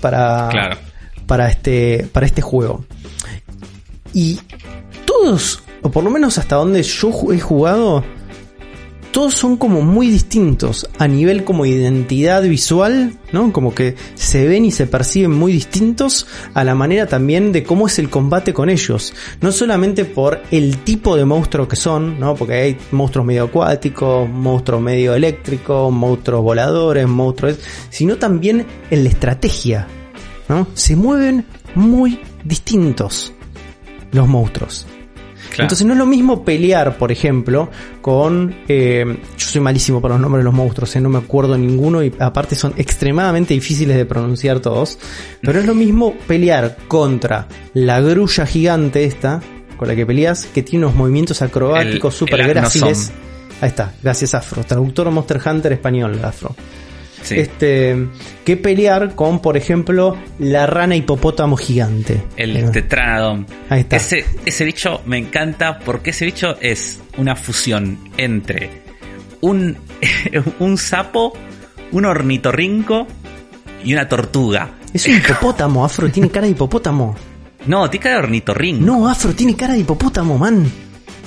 Para 0.00 0.48
Claro. 0.50 0.76
para 1.26 1.48
este 1.50 2.08
para 2.12 2.26
este 2.26 2.40
juego. 2.42 2.84
Y 4.14 4.40
todos, 5.04 5.62
o 5.82 5.90
por 5.90 6.02
lo 6.04 6.10
menos 6.10 6.38
hasta 6.38 6.56
donde 6.56 6.82
yo 6.82 7.10
he 7.32 7.40
jugado, 7.40 8.02
todos 9.12 9.34
son 9.34 9.56
como 9.56 9.82
muy 9.82 10.08
distintos 10.08 10.88
a 10.98 11.08
nivel 11.08 11.44
como 11.44 11.66
identidad 11.66 12.42
visual, 12.42 13.12
¿no? 13.32 13.52
Como 13.52 13.74
que 13.74 13.96
se 14.14 14.46
ven 14.46 14.64
y 14.64 14.70
se 14.70 14.86
perciben 14.86 15.32
muy 15.32 15.52
distintos 15.52 16.26
a 16.54 16.64
la 16.64 16.74
manera 16.74 17.06
también 17.06 17.52
de 17.52 17.62
cómo 17.62 17.86
es 17.86 17.98
el 17.98 18.10
combate 18.10 18.52
con 18.52 18.68
ellos. 18.68 19.14
No 19.40 19.52
solamente 19.52 20.04
por 20.04 20.42
el 20.50 20.78
tipo 20.78 21.16
de 21.16 21.24
monstruo 21.24 21.68
que 21.68 21.76
son, 21.76 22.20
¿no? 22.20 22.34
Porque 22.34 22.54
hay 22.54 22.76
monstruos 22.90 23.26
medio 23.26 23.44
acuáticos, 23.44 24.28
monstruos 24.28 24.82
medio 24.82 25.14
eléctricos, 25.14 25.92
monstruos 25.92 26.42
voladores, 26.42 27.06
monstruos... 27.08 27.58
sino 27.90 28.16
también 28.16 28.66
en 28.90 29.04
la 29.04 29.10
estrategia, 29.10 29.86
¿no? 30.48 30.66
Se 30.74 30.96
mueven 30.96 31.44
muy 31.74 32.20
distintos 32.44 33.32
los 34.12 34.28
monstruos. 34.28 34.86
Claro. 35.48 35.64
Entonces 35.64 35.86
no 35.86 35.94
es 35.94 35.98
lo 35.98 36.06
mismo 36.06 36.44
pelear, 36.44 36.96
por 36.98 37.10
ejemplo, 37.10 37.70
con... 38.00 38.54
eh, 38.68 39.04
yo 39.36 39.46
soy 39.46 39.60
malísimo 39.60 40.00
para 40.00 40.14
los 40.14 40.20
nombres 40.20 40.40
de 40.40 40.44
los 40.44 40.54
monstruos, 40.54 40.94
eh, 40.96 41.00
no 41.00 41.08
me 41.08 41.18
acuerdo 41.18 41.56
ninguno 41.56 42.02
y 42.02 42.12
aparte 42.18 42.54
son 42.54 42.74
extremadamente 42.76 43.54
difíciles 43.54 43.96
de 43.96 44.04
pronunciar 44.04 44.60
todos. 44.60 44.98
Pero 45.40 45.60
es 45.60 45.66
lo 45.66 45.74
mismo 45.74 46.14
pelear 46.26 46.76
contra 46.88 47.48
la 47.74 48.00
grulla 48.00 48.46
gigante 48.46 49.04
esta, 49.04 49.40
con 49.76 49.88
la 49.88 49.96
que 49.96 50.04
peleas, 50.04 50.46
que 50.46 50.62
tiene 50.62 50.86
unos 50.86 50.96
movimientos 50.96 51.42
acrobáticos 51.42 52.14
súper 52.14 52.46
gráciles. 52.46 53.12
Ahí 53.60 53.68
está, 53.68 53.92
gracias 54.02 54.34
Afro, 54.34 54.62
traductor 54.64 55.10
Monster 55.10 55.40
Hunter 55.44 55.72
español, 55.72 56.20
Afro. 56.22 56.54
Sí. 57.22 57.38
Este, 57.38 58.08
que 58.44 58.56
pelear 58.56 59.14
con, 59.14 59.40
por 59.40 59.56
ejemplo, 59.56 60.16
la 60.38 60.66
rana 60.66 60.96
hipopótamo 60.96 61.56
gigante. 61.56 62.22
El 62.36 62.56
Eh. 62.56 63.46
Ahí 63.68 63.80
está. 63.80 63.96
Ese, 63.96 64.24
ese 64.46 64.64
bicho 64.64 65.02
me 65.06 65.18
encanta 65.18 65.78
porque 65.80 66.10
ese 66.10 66.24
bicho 66.24 66.56
es 66.60 67.00
una 67.16 67.36
fusión 67.36 67.98
entre 68.16 68.70
un, 69.40 69.76
un 70.58 70.78
sapo, 70.78 71.32
un 71.92 72.04
ornitorrinco 72.04 73.06
y 73.84 73.92
una 73.92 74.08
tortuga. 74.08 74.70
Es 74.92 75.06
un 75.06 75.16
hipopótamo, 75.16 75.84
Afro, 75.84 76.10
tiene 76.10 76.30
cara 76.30 76.46
de 76.46 76.52
hipopótamo. 76.52 77.16
No, 77.66 77.90
tiene 77.90 78.04
cara 78.04 78.14
de 78.14 78.22
ornitorrinco. 78.22 78.86
No, 78.86 79.08
Afro, 79.08 79.34
tiene 79.34 79.54
cara 79.54 79.74
de 79.74 79.80
hipopótamo, 79.80 80.38
man. 80.38 80.64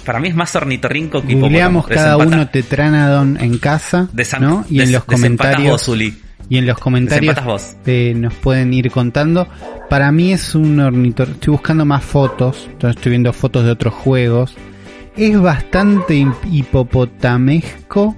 Para 0.05 0.19
mí 0.19 0.29
es 0.29 0.35
más 0.35 0.55
ornitorrinco 0.55 1.21
que 1.21 1.35
Googleamos 1.35 1.85
cada 1.87 2.15
Desempata- 2.17 2.35
uno 2.35 2.47
Tetranodon 2.49 3.37
en 3.39 3.57
casa, 3.59 4.07
¿no? 4.39 4.65
Y 4.69 4.81
en 4.81 4.91
los 4.91 5.03
comentarios 5.05 5.71
vos, 5.71 5.83
y 6.49 6.57
en 6.57 6.65
los 6.67 6.77
comentarios 6.79 7.43
vos. 7.45 7.75
eh, 7.85 8.13
nos 8.15 8.33
pueden 8.33 8.73
ir 8.73 8.89
contando. 8.91 9.47
Para 9.89 10.11
mí 10.11 10.33
es 10.33 10.55
un 10.55 10.79
ornitor. 10.79 11.29
Estoy 11.29 11.51
buscando 11.51 11.85
más 11.85 12.03
fotos, 12.03 12.67
entonces 12.71 12.97
estoy 12.97 13.11
viendo 13.11 13.31
fotos 13.33 13.63
de 13.65 13.71
otros 13.71 13.93
juegos. 13.93 14.55
Es 15.15 15.39
bastante 15.39 16.15
hip- 16.15 16.45
hipopotamesco, 16.51 18.15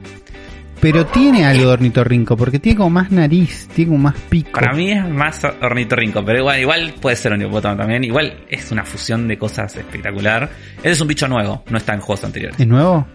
pero 0.84 1.06
tiene 1.06 1.46
algo 1.46 1.68
de 1.68 1.72
ornitorrinco, 1.72 2.36
porque 2.36 2.60
tiene 2.60 2.76
como 2.76 2.90
más 2.90 3.10
nariz, 3.10 3.70
tiene 3.74 3.92
como 3.92 4.04
más 4.04 4.16
pico. 4.28 4.52
Para 4.52 4.74
mí 4.74 4.92
es 4.92 5.08
más 5.08 5.40
ornitorrinco, 5.62 6.26
pero 6.26 6.40
igual, 6.40 6.60
igual 6.60 6.94
puede 7.00 7.16
ser 7.16 7.32
un 7.32 7.42
hipopótamo 7.42 7.78
también. 7.78 8.04
Igual 8.04 8.44
es 8.50 8.70
una 8.70 8.84
fusión 8.84 9.26
de 9.30 9.38
cosas 9.38 9.74
espectacular. 9.78 10.50
Este 10.76 10.90
es 10.90 11.00
un 11.00 11.08
bicho 11.08 11.26
nuevo, 11.30 11.64
no 11.70 11.78
está 11.78 11.94
en 11.94 12.02
juegos 12.02 12.26
anteriores. 12.26 12.60
¿Es 12.60 12.68
nuevo? 12.68 13.08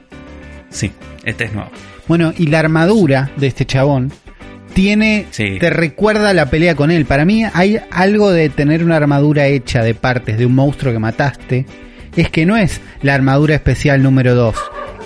Sí, 0.70 0.90
este 1.24 1.44
es 1.44 1.52
nuevo. 1.52 1.70
Bueno, 2.06 2.32
y 2.38 2.46
la 2.46 2.60
armadura 2.60 3.32
de 3.36 3.48
este 3.48 3.66
chabón 3.66 4.12
tiene, 4.72 5.26
Sí. 5.30 5.58
te 5.60 5.68
recuerda 5.68 6.32
la 6.32 6.46
pelea 6.46 6.74
con 6.74 6.90
él. 6.90 7.04
Para 7.04 7.26
mí 7.26 7.44
hay 7.52 7.78
algo 7.90 8.30
de 8.30 8.48
tener 8.48 8.82
una 8.82 8.96
armadura 8.96 9.46
hecha 9.46 9.82
de 9.82 9.92
partes 9.92 10.38
de 10.38 10.46
un 10.46 10.54
monstruo 10.54 10.90
que 10.94 10.98
mataste. 11.00 11.66
Es 12.16 12.30
que 12.30 12.46
no 12.46 12.56
es 12.56 12.80
la 13.02 13.12
armadura 13.14 13.54
especial 13.56 14.02
número 14.02 14.34
2. 14.34 14.56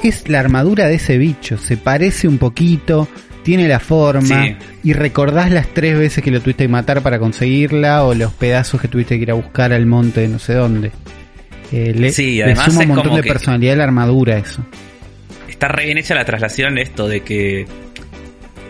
Es 0.03 0.29
la 0.29 0.41
armadura 0.41 0.87
de 0.87 0.95
ese 0.97 1.17
bicho. 1.19 1.59
Se 1.59 1.77
parece 1.77 2.27
un 2.29 2.39
poquito, 2.39 3.09
tiene 3.45 3.69
la 3.69 3.79
forma. 3.81 4.45
Sí. 4.47 4.57
Y 4.83 4.93
recordás 4.95 5.51
las 5.51 5.69
tres 5.69 5.97
veces 5.97 6.25
que 6.25 6.31
lo 6.31 6.41
tuviste 6.41 6.65
que 6.65 6.69
matar 6.69 7.03
para 7.03 7.19
conseguirla 7.19 8.05
o 8.05 8.15
los 8.15 8.33
pedazos 8.33 8.81
que 8.81 8.89
tuviste 8.89 9.17
que 9.17 9.23
ir 9.23 9.31
a 9.31 9.35
buscar 9.35 9.73
al 9.73 9.87
monte 9.87 10.23
de 10.23 10.29
no 10.29 10.39
sé 10.39 10.55
dónde. 10.55 10.91
Eh, 11.71 11.95
le, 11.97 12.11
Sí, 12.13 12.37
le 12.37 12.45
además 12.45 12.67
suma 12.73 12.83
un 12.83 12.89
montón 12.89 13.15
de 13.17 13.23
personalidad 13.23 13.75
a 13.75 13.77
la 13.79 13.85
armadura 13.85 14.37
eso. 14.39 14.65
Está 15.49 15.69
re 15.69 15.87
bien 15.87 15.99
hecha 15.99 16.15
la 16.15 16.25
traslación 16.25 16.77
esto 16.79 17.07
de 17.07 17.21
que 17.21 17.61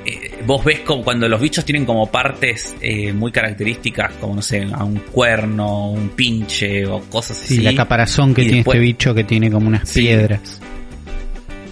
eh, 0.04 0.34
vos 0.46 0.64
ves 0.64 0.80
como 0.80 1.02
cuando 1.02 1.28
los 1.28 1.40
bichos 1.40 1.64
tienen 1.64 1.84
como 1.86 2.10
partes 2.10 2.76
eh, 2.82 3.12
muy 3.12 3.32
características, 3.32 4.12
como 4.20 4.34
no 4.36 4.42
sé, 4.42 4.66
a 4.72 4.84
un 4.84 4.96
cuerno, 5.10 5.90
un 5.90 6.10
pinche 6.10 6.86
o 6.86 7.00
cosas 7.08 7.38
Sí, 7.38 7.54
así. 7.54 7.62
la 7.62 7.74
caparazón 7.74 8.34
que 8.34 8.42
Y 8.42 8.44
tiene 8.44 8.58
después- 8.58 8.76
este 8.76 8.84
bicho 8.84 9.14
que 9.14 9.24
tiene 9.24 9.50
como 9.50 9.68
unas 9.68 9.88
Sí. 9.88 10.00
piedras. 10.02 10.60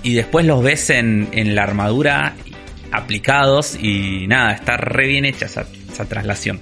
Y 0.03 0.15
después 0.15 0.47
los 0.47 0.63
ves 0.63 0.91
en, 0.91 1.29
en 1.33 1.55
la 1.55 1.63
armadura 1.63 2.35
aplicados 2.93 3.77
y 3.81 4.27
nada, 4.27 4.53
está 4.53 4.77
re 4.77 5.07
bien 5.07 5.25
hecha 5.25 5.47
esa, 5.47 5.65
esa 5.93 6.05
traslación. 6.07 6.61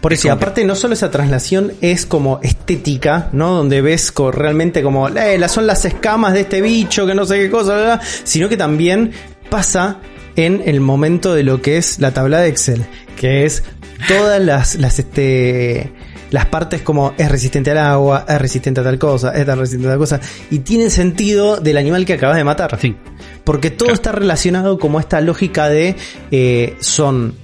Por 0.00 0.12
Es 0.12 0.20
eso, 0.20 0.28
y 0.28 0.30
aparte 0.30 0.64
no 0.64 0.76
solo 0.76 0.94
esa 0.94 1.10
traslación 1.10 1.72
es 1.80 2.06
como 2.06 2.38
estética, 2.42 3.28
¿no? 3.32 3.54
Donde 3.54 3.82
ves 3.82 4.12
co- 4.12 4.30
realmente 4.30 4.82
como, 4.82 5.08
eh, 5.08 5.36
las 5.36 5.52
son 5.52 5.66
las 5.66 5.84
escamas 5.84 6.32
de 6.32 6.42
este 6.42 6.60
bicho, 6.62 7.06
que 7.06 7.14
no 7.14 7.24
sé 7.26 7.38
qué 7.38 7.50
cosa, 7.50 7.74
bla, 7.74 7.84
bla", 7.96 8.00
sino 8.24 8.48
que 8.48 8.56
también 8.56 9.10
pasa 9.50 9.98
en 10.36 10.62
el 10.64 10.80
momento 10.80 11.34
de 11.34 11.42
lo 11.42 11.60
que 11.60 11.76
es 11.76 11.98
la 11.98 12.12
tabla 12.12 12.40
de 12.40 12.48
Excel, 12.48 12.84
que 13.16 13.44
es 13.44 13.64
todas 14.08 14.40
las, 14.40 14.76
las, 14.76 14.98
este, 15.00 15.90
las 16.30 16.46
partes 16.46 16.82
como 16.82 17.14
es 17.18 17.30
resistente 17.30 17.70
al 17.70 17.78
agua, 17.78 18.24
es 18.28 18.38
resistente 18.40 18.80
a 18.80 18.84
tal 18.84 18.98
cosa, 18.98 19.30
es 19.32 19.44
tan 19.46 19.58
resistente 19.58 19.88
a 19.88 19.90
tal 19.92 19.98
cosa, 19.98 20.20
y 20.50 20.60
tiene 20.60 20.90
sentido 20.90 21.58
del 21.58 21.76
animal 21.76 22.04
que 22.04 22.14
acabas 22.14 22.36
de 22.36 22.44
matar. 22.44 22.78
Sí. 22.80 22.96
Porque 23.44 23.70
todo 23.70 23.86
Claro. 23.88 23.94
está 23.94 24.12
relacionado 24.12 24.78
como 24.78 24.98
esta 25.00 25.20
lógica 25.20 25.68
de 25.68 25.96
eh, 26.30 26.76
son 26.80 27.34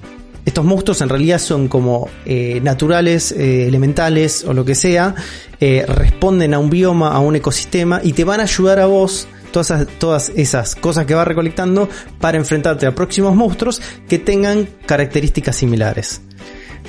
estos 0.47 0.65
monstruos 0.65 1.01
en 1.03 1.11
realidad 1.11 1.39
son 1.39 1.69
como 1.69 2.09
eh, 2.25 2.61
naturales, 2.65 3.31
eh, 3.31 3.67
elementales 3.69 4.43
o 4.45 4.55
lo 4.55 4.65
que 4.65 4.75
sea, 4.75 5.15
eh, 5.61 5.85
responden 5.87 6.55
a 6.55 6.59
un 6.59 6.71
bioma, 6.71 7.13
a 7.13 7.19
un 7.21 7.37
ecosistema 7.37 8.01
y 8.03 8.15
te 8.15 8.25
van 8.25 8.41
a 8.41 8.45
ayudar 8.45 8.81
a 8.81 8.87
vos 8.87 9.29
todas 9.53 9.71
esas, 9.71 9.87
todas 9.99 10.33
esas 10.35 10.75
cosas 10.77 11.05
que 11.05 11.15
vas 11.15 11.29
recolectando 11.29 11.89
para 12.21 12.39
enfrentarte 12.39 12.87
a 12.87 12.95
próximos 12.95 13.37
monstruos 13.37 13.83
que 14.09 14.19
tengan 14.19 14.67
características 14.87 15.55
similares. 15.57 16.23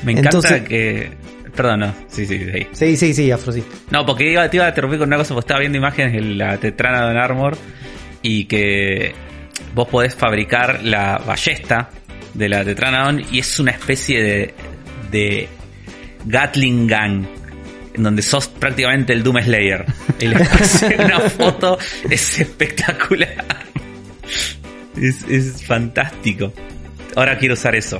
Me 0.06 0.14
encanta 0.14 0.30
Entonces- 0.30 0.62
que... 0.64 1.12
Perdón, 1.56 1.82
no, 1.82 1.95
sí, 2.08 2.26
sí, 2.26 2.39
sí. 2.39 2.68
Sí, 2.72 2.97
sí, 2.97 3.14
sí, 3.14 3.32
Afro, 3.32 3.52
sí. 3.52 3.64
No, 3.89 4.06
porque 4.06 4.32
iba, 4.32 4.49
te 4.49 4.58
iba 4.58 4.66
a 4.66 4.70
interrumpir 4.70 4.99
con 4.99 5.10
una 5.10 5.18
cosa, 5.18 5.34
porque 5.34 5.45
estaba 5.45 5.60
viendo 5.60 5.78
imágenes 5.78 6.14
de 6.14 6.22
la 6.22 6.58
Tetranodon 6.58 7.18
Armor 7.18 7.58
y 8.22 8.45
que 8.45 9.14
vos 9.74 9.88
podés 9.88 10.16
fabricar 10.16 10.84
la 10.84 11.18
ballesta 11.18 11.89
de 12.34 12.49
la 12.49 12.64
Tetranadon 12.64 13.24
y 13.32 13.39
es 13.39 13.60
una 13.60 13.72
especie 13.72 14.22
de, 14.22 14.54
de 15.12 15.49
Gatling 16.26 16.88
Gun 16.88 17.28
en 17.93 18.04
donde 18.04 18.22
sos 18.22 18.47
prácticamente 18.47 19.14
el 19.14 19.24
Doom 19.24 19.41
Slayer. 19.43 19.86
Y 20.20 20.28
le 20.28 20.39
pasé 20.45 20.95
una 20.97 21.20
foto, 21.20 21.78
es 22.10 22.39
espectacular. 22.39 23.45
Es, 24.95 25.24
es 25.30 25.66
fantástico. 25.66 26.54
Ahora 27.16 27.38
quiero 27.38 27.56
usar 27.56 27.76
eso. 27.76 27.99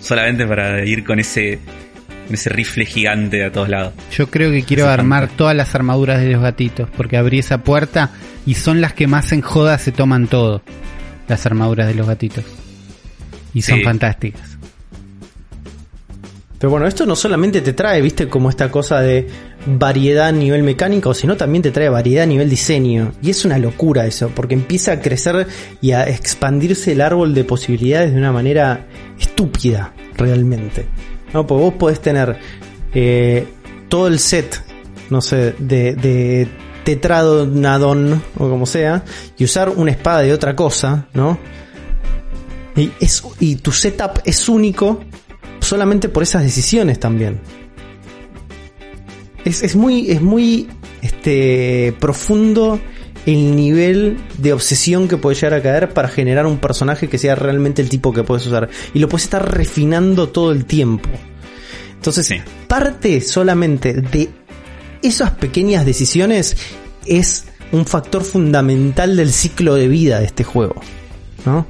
Solamente 0.00 0.46
para 0.46 0.84
ir 0.84 1.04
con 1.04 1.18
ese, 1.18 1.58
ese 2.30 2.48
rifle 2.50 2.84
gigante 2.86 3.44
a 3.44 3.52
todos 3.52 3.68
lados. 3.68 3.92
Yo 4.12 4.30
creo 4.30 4.50
que 4.50 4.62
quiero 4.62 4.88
armar 4.88 5.28
todas 5.28 5.54
las 5.54 5.74
armaduras 5.74 6.20
de 6.20 6.30
los 6.30 6.42
gatitos, 6.42 6.88
porque 6.96 7.16
abrí 7.16 7.38
esa 7.38 7.58
puerta 7.62 8.10
y 8.46 8.54
son 8.54 8.80
las 8.80 8.92
que 8.94 9.06
más 9.06 9.32
en 9.32 9.40
joda 9.42 9.78
se 9.78 9.92
toman 9.92 10.26
todo. 10.26 10.62
Las 11.28 11.46
armaduras 11.46 11.86
de 11.88 11.94
los 11.94 12.06
gatitos. 12.06 12.44
Y 13.54 13.62
son 13.62 13.78
Sí. 13.78 13.84
fantásticas. 13.84 14.58
Pero 16.58 16.70
bueno, 16.70 16.86
esto 16.86 17.04
no 17.04 17.14
solamente 17.14 17.60
te 17.60 17.74
trae, 17.74 18.00
viste, 18.00 18.28
como 18.28 18.48
esta 18.48 18.70
cosa 18.70 19.00
de 19.00 19.26
variedad 19.66 20.28
a 20.28 20.32
nivel 20.32 20.62
mecánico, 20.62 21.12
sino 21.12 21.36
también 21.36 21.62
te 21.62 21.70
trae 21.70 21.88
variedad 21.90 22.24
a 22.24 22.26
nivel 22.26 22.48
diseño. 22.48 23.12
Y 23.20 23.30
es 23.30 23.44
una 23.44 23.58
locura 23.58 24.06
eso, 24.06 24.30
porque 24.34 24.54
empieza 24.54 24.92
a 24.92 25.00
crecer 25.00 25.46
y 25.82 25.92
a 25.92 26.04
expandirse 26.08 26.92
el 26.92 27.02
árbol 27.02 27.34
de 27.34 27.44
posibilidades 27.44 28.12
de 28.12 28.18
una 28.18 28.32
manera 28.32 28.86
estúpida, 29.20 29.92
realmente. 30.16 30.86
¿No? 31.34 31.46
Porque 31.46 31.64
vos 31.64 31.74
podés 31.74 32.00
tener 32.00 32.38
eh, 32.94 33.46
todo 33.88 34.06
el 34.06 34.18
set, 34.18 34.62
no 35.10 35.20
sé, 35.20 35.54
de, 35.58 35.94
de 35.94 36.48
tetradonadon 36.84 38.22
o 38.38 38.48
como 38.48 38.66
sea, 38.66 39.04
y 39.36 39.44
usar 39.44 39.70
una 39.70 39.90
espada 39.90 40.20
de 40.20 40.32
otra 40.32 40.54
cosa, 40.54 41.08
¿no? 41.12 41.38
Y, 42.76 42.90
y 43.40 43.56
tu 43.56 43.72
setup 43.72 44.20
es 44.24 44.48
único 44.48 45.00
solamente 45.60 46.08
por 46.08 46.22
esas 46.22 46.42
decisiones 46.42 47.00
también. 47.00 47.40
Es, 49.44 49.62
es 49.62 49.76
muy, 49.76 50.10
es 50.10 50.22
muy 50.22 50.68
este, 51.02 51.94
profundo 52.00 52.80
el 53.26 53.56
nivel 53.56 54.18
de 54.38 54.52
obsesión 54.52 55.08
que 55.08 55.16
puede 55.16 55.36
llegar 55.36 55.54
a 55.54 55.62
caer 55.62 55.94
para 55.94 56.08
generar 56.08 56.46
un 56.46 56.58
personaje 56.58 57.08
que 57.08 57.18
sea 57.18 57.34
realmente 57.34 57.80
el 57.80 57.88
tipo 57.88 58.12
que 58.12 58.22
puedes 58.22 58.46
usar. 58.46 58.68
Y 58.92 58.98
lo 58.98 59.08
puedes 59.08 59.24
estar 59.24 59.56
refinando 59.56 60.28
todo 60.28 60.52
el 60.52 60.66
tiempo. 60.66 61.08
Entonces, 61.94 62.26
Sí. 62.26 62.36
parte 62.68 63.20
solamente 63.20 63.94
de 63.94 64.28
esas 65.02 65.30
pequeñas 65.32 65.86
decisiones 65.86 66.56
es 67.06 67.46
un 67.72 67.86
factor 67.86 68.22
fundamental 68.24 69.16
del 69.16 69.32
ciclo 69.32 69.74
de 69.74 69.88
vida 69.88 70.20
de 70.20 70.26
este 70.26 70.44
juego. 70.44 70.76
¿No? 71.46 71.66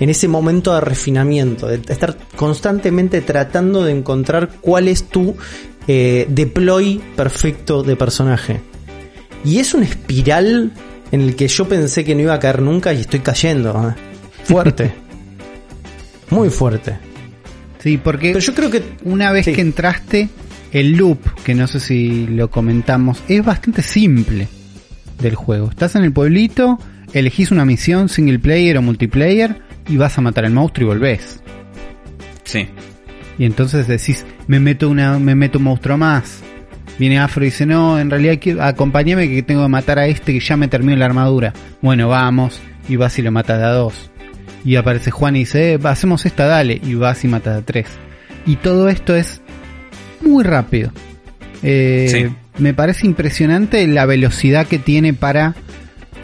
En 0.00 0.10
ese 0.10 0.26
momento 0.26 0.74
de 0.74 0.80
refinamiento, 0.80 1.68
de 1.68 1.80
estar 1.88 2.16
constantemente 2.34 3.20
tratando 3.20 3.84
de 3.84 3.92
encontrar 3.92 4.50
cuál 4.60 4.88
es 4.88 5.04
tu 5.04 5.36
eh, 5.86 6.26
deploy 6.28 7.00
perfecto 7.16 7.82
de 7.82 7.94
personaje. 7.96 8.60
Y 9.44 9.58
es 9.58 9.74
una 9.74 9.84
espiral 9.86 10.72
en 11.10 11.20
el 11.20 11.36
que 11.36 11.48
yo 11.48 11.68
pensé 11.68 12.04
que 12.04 12.14
no 12.14 12.22
iba 12.22 12.34
a 12.34 12.38
caer 12.38 12.62
nunca 12.62 12.92
y 12.92 13.00
estoy 13.00 13.20
cayendo. 13.20 13.88
¿eh? 13.90 14.00
Fuerte. 14.44 14.92
Muy 16.30 16.48
fuerte. 16.50 16.96
Sí, 17.80 17.98
porque 17.98 18.28
Pero 18.28 18.38
yo 18.40 18.54
creo 18.54 18.70
que 18.70 18.82
una 19.04 19.32
vez 19.32 19.44
Sí. 19.46 19.52
que 19.52 19.60
entraste, 19.60 20.28
el 20.72 20.92
loop, 20.92 21.18
que 21.44 21.54
no 21.54 21.66
sé 21.66 21.80
si 21.80 22.26
lo 22.28 22.48
comentamos, 22.50 23.22
es 23.28 23.44
bastante 23.44 23.82
simple 23.82 24.48
del 25.20 25.34
juego. 25.34 25.68
Estás 25.68 25.96
en 25.96 26.04
el 26.04 26.12
pueblito, 26.12 26.78
elegís 27.12 27.50
una 27.50 27.64
misión 27.64 28.08
single 28.08 28.38
player 28.38 28.78
o 28.78 28.82
multiplayer 28.82 29.60
y 29.88 29.96
vas 29.96 30.16
a 30.16 30.20
matar 30.22 30.44
al 30.46 30.52
monstruo 30.52 30.86
y 30.86 30.88
volvés. 30.88 31.42
Sí. 32.44 32.68
Y 33.38 33.44
entonces 33.44 33.86
decís, 33.88 34.24
me 34.46 34.60
meto 34.60 34.88
una, 34.88 35.18
me 35.18 35.34
meto 35.34 35.58
un 35.58 35.64
monstruo 35.64 35.98
más. 35.98 36.40
Viene 36.98 37.18
Afro 37.18 37.42
y 37.42 37.46
dice, 37.46 37.66
no, 37.66 37.98
en 37.98 38.10
realidad 38.10 38.38
quiero, 38.40 38.62
acompáñame 38.62 39.28
que 39.28 39.42
tengo 39.42 39.62
que 39.62 39.68
matar 39.68 39.98
a 39.98 40.06
este 40.06 40.32
que 40.32 40.40
ya 40.40 40.56
me 40.56 40.68
terminó 40.68 40.96
la 40.96 41.06
armadura. 41.06 41.52
Bueno, 41.80 42.08
vamos, 42.08 42.60
y 42.88 42.96
vas 42.96 43.18
y 43.18 43.22
lo 43.22 43.32
matas 43.32 43.58
de 43.58 43.64
a 43.64 43.70
dos. 43.70 44.10
Y 44.64 44.76
aparece 44.76 45.10
Juan 45.10 45.36
y 45.36 45.40
dice, 45.40 45.74
eh, 45.74 45.78
hacemos 45.84 46.26
esta, 46.26 46.46
dale, 46.46 46.80
y 46.82 46.94
vas 46.94 47.24
y 47.24 47.28
matas 47.28 47.54
de 47.54 47.60
a 47.60 47.64
tres. 47.64 47.86
Y 48.46 48.56
todo 48.56 48.88
esto 48.88 49.16
es 49.16 49.40
muy 50.20 50.44
rápido. 50.44 50.92
Eh, 51.62 52.08
Sí. 52.10 52.36
Me 52.58 52.74
parece 52.74 53.06
impresionante 53.06 53.86
la 53.86 54.04
velocidad 54.04 54.66
que 54.66 54.78
tiene 54.78 55.14
para 55.14 55.54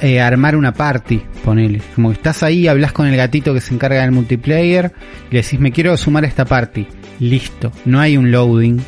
eh, 0.02 0.20
armar 0.20 0.56
una 0.56 0.74
party, 0.74 1.22
ponele. 1.42 1.80
Como 1.94 2.10
que 2.10 2.16
estás 2.16 2.42
ahí, 2.42 2.68
hablas 2.68 2.92
con 2.92 3.06
el 3.06 3.16
gatito 3.16 3.54
que 3.54 3.62
se 3.62 3.72
encarga 3.72 4.02
del 4.02 4.12
multiplayer, 4.12 4.92
y 5.30 5.34
le 5.34 5.42
decís, 5.42 5.58
me 5.58 5.72
quiero 5.72 5.96
sumar 5.96 6.24
a 6.24 6.28
esta 6.28 6.44
party. 6.44 6.86
Listo, 7.18 7.72
no 7.86 7.98
hay 7.98 8.18
un 8.18 8.30
loading. 8.30 8.78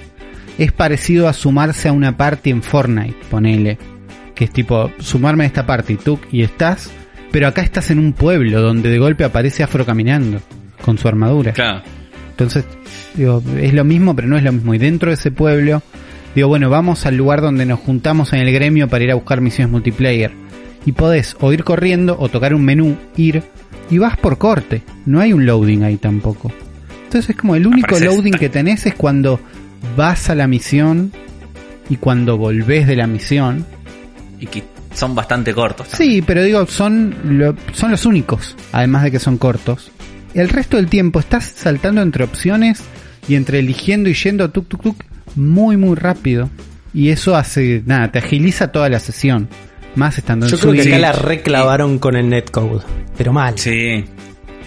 Es 0.60 0.72
parecido 0.72 1.26
a 1.26 1.32
sumarse 1.32 1.88
a 1.88 1.92
una 1.92 2.18
party 2.18 2.50
en 2.50 2.62
Fortnite, 2.62 3.16
ponele. 3.30 3.78
Que 4.34 4.44
es 4.44 4.50
tipo, 4.50 4.92
sumarme 4.98 5.44
a 5.44 5.46
esta 5.46 5.64
party, 5.64 5.96
tú, 5.96 6.20
y 6.30 6.42
estás, 6.42 6.90
pero 7.32 7.48
acá 7.48 7.62
estás 7.62 7.90
en 7.90 7.98
un 7.98 8.12
pueblo 8.12 8.60
donde 8.60 8.90
de 8.90 8.98
golpe 8.98 9.24
aparece 9.24 9.62
Afro 9.62 9.86
caminando, 9.86 10.38
con 10.84 10.98
su 10.98 11.08
armadura. 11.08 11.54
Claro. 11.54 11.80
Entonces, 12.32 12.66
digo, 13.14 13.42
es 13.58 13.72
lo 13.72 13.84
mismo, 13.84 14.14
pero 14.14 14.28
no 14.28 14.36
es 14.36 14.42
lo 14.42 14.52
mismo. 14.52 14.74
Y 14.74 14.78
dentro 14.78 15.08
de 15.08 15.14
ese 15.14 15.30
pueblo, 15.30 15.82
digo, 16.34 16.48
bueno, 16.48 16.68
vamos 16.68 17.06
al 17.06 17.16
lugar 17.16 17.40
donde 17.40 17.64
nos 17.64 17.80
juntamos 17.80 18.34
en 18.34 18.40
el 18.40 18.52
gremio 18.52 18.86
para 18.86 19.02
ir 19.02 19.12
a 19.12 19.14
buscar 19.14 19.40
misiones 19.40 19.72
multiplayer. 19.72 20.30
Y 20.84 20.92
podés 20.92 21.38
o 21.40 21.54
ir 21.54 21.64
corriendo 21.64 22.18
o 22.20 22.28
tocar 22.28 22.52
un 22.52 22.66
menú, 22.66 22.98
ir, 23.16 23.42
y 23.90 23.96
vas 23.96 24.18
por 24.18 24.36
corte. 24.36 24.82
No 25.06 25.20
hay 25.20 25.32
un 25.32 25.46
loading 25.46 25.84
ahí 25.84 25.96
tampoco. 25.96 26.52
Entonces 27.04 27.30
es 27.30 27.36
como 27.36 27.56
el 27.56 27.66
único 27.66 27.98
loading 27.98 28.34
que 28.34 28.50
tenés 28.50 28.84
es 28.84 28.94
cuando 28.94 29.40
vas 29.96 30.30
a 30.30 30.34
la 30.34 30.46
misión 30.46 31.12
y 31.88 31.96
cuando 31.96 32.36
volvés 32.38 32.86
de 32.86 32.96
la 32.96 33.06
misión. 33.06 33.66
Y 34.38 34.46
que 34.46 34.62
son 34.94 35.14
bastante 35.14 35.52
cortos. 35.54 35.88
también. 35.88 36.10
Sí, 36.12 36.22
pero 36.22 36.42
digo, 36.42 36.66
son, 36.66 37.14
lo- 37.24 37.54
son 37.72 37.90
los 37.90 38.06
únicos, 38.06 38.56
además 38.72 39.02
de 39.04 39.10
que 39.10 39.18
son 39.18 39.38
cortos. 39.38 39.90
El 40.34 40.48
resto 40.48 40.76
del 40.76 40.86
tiempo 40.88 41.20
estás 41.20 41.44
saltando 41.44 42.00
entre 42.02 42.24
opciones 42.24 42.82
y 43.28 43.34
entre 43.34 43.58
eligiendo 43.58 44.08
y 44.08 44.14
yendo 44.14 44.50
tuk 44.50 44.68
tuk 44.68 44.82
tuk 44.82 44.96
muy 45.36 45.76
muy 45.76 45.96
rápido. 45.96 46.48
Y 46.94 47.10
eso 47.10 47.36
hace, 47.36 47.82
nada, 47.86 48.10
te 48.10 48.18
agiliza 48.18 48.72
toda 48.72 48.88
la 48.88 48.98
sesión. 48.98 49.48
Más 49.96 50.18
estando 50.18 50.46
en 50.46 50.52
yo 50.52 50.58
creo 50.58 50.72
que 50.72 50.82
acá 50.82 50.98
la 50.98 51.12
reclavaron 51.12 51.98
con 51.98 52.16
el 52.16 52.28
netcode. 52.28 52.82
Pero 53.18 53.32
mal. 53.32 53.58
Sí. 53.58 54.04
Sí, 54.04 54.04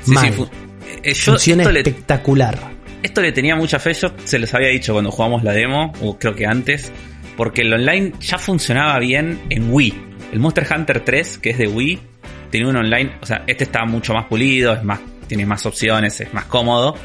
sí, 0.03 0.11
Mal. 0.11 0.33
fu- 0.33 0.47
eh, 1.03 1.13
yo 1.13 1.31
Funciona 1.33 1.63
esto 1.63 1.71
le, 1.71 1.79
espectacular. 1.79 2.72
Esto 3.03 3.21
le 3.21 3.31
tenía 3.31 3.55
mucha 3.55 3.79
fe, 3.79 3.93
yo 3.93 4.13
se 4.23 4.39
los 4.39 4.53
había 4.53 4.69
dicho 4.69 4.93
cuando 4.93 5.11
jugamos 5.11 5.43
la 5.43 5.51
demo, 5.53 5.91
o 6.01 6.17
creo 6.17 6.33
que 6.35 6.45
antes, 6.47 6.91
porque 7.37 7.61
el 7.61 7.73
online 7.73 8.13
ya 8.19 8.37
funcionaba 8.37 8.97
bien 8.99 9.39
en 9.49 9.71
Wii. 9.71 9.93
El 10.31 10.39
Monster 10.39 10.65
Hunter 10.75 11.01
3, 11.01 11.37
que 11.37 11.51
es 11.51 11.57
de 11.57 11.67
Wii, 11.67 11.99
tenía 12.49 12.67
un 12.67 12.75
online, 12.77 13.11
o 13.21 13.25
sea, 13.25 13.43
este 13.45 13.65
está 13.65 13.85
mucho 13.85 14.13
más 14.13 14.25
pulido, 14.25 14.73
es 14.73 14.83
más, 14.83 14.99
tiene 15.27 15.45
más 15.45 15.65
opciones, 15.65 16.19
es 16.21 16.33
más 16.33 16.45
cómodo, 16.45 16.95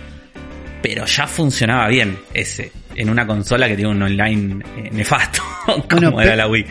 pero 0.82 1.04
ya 1.06 1.26
funcionaba 1.26 1.88
bien 1.88 2.16
ese, 2.32 2.70
en 2.94 3.10
una 3.10 3.26
consola 3.26 3.66
que 3.68 3.74
tiene 3.74 3.90
un 3.90 4.00
online 4.02 4.64
eh, 4.76 4.90
nefasto, 4.92 5.42
como 5.90 6.12
Bueno, 6.12 6.20
era 6.22 6.36
la 6.36 6.48
Wii. 6.48 6.66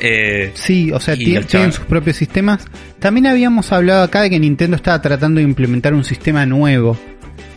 Eh, 0.00 0.50
Sí, 0.54 0.92
o 0.92 1.00
sea, 1.00 1.16
tienen 1.16 1.44
chavales- 1.44 1.72
sus 1.76 1.86
propios 1.86 2.16
sistemas. 2.16 2.66
También 2.98 3.26
habíamos 3.26 3.72
hablado 3.72 4.02
acá 4.02 4.22
de 4.22 4.30
que 4.30 4.38
Nintendo 4.38 4.76
estaba 4.76 5.00
tratando 5.00 5.38
de 5.38 5.44
implementar 5.44 5.94
un 5.94 6.04
sistema 6.04 6.44
nuevo 6.46 6.98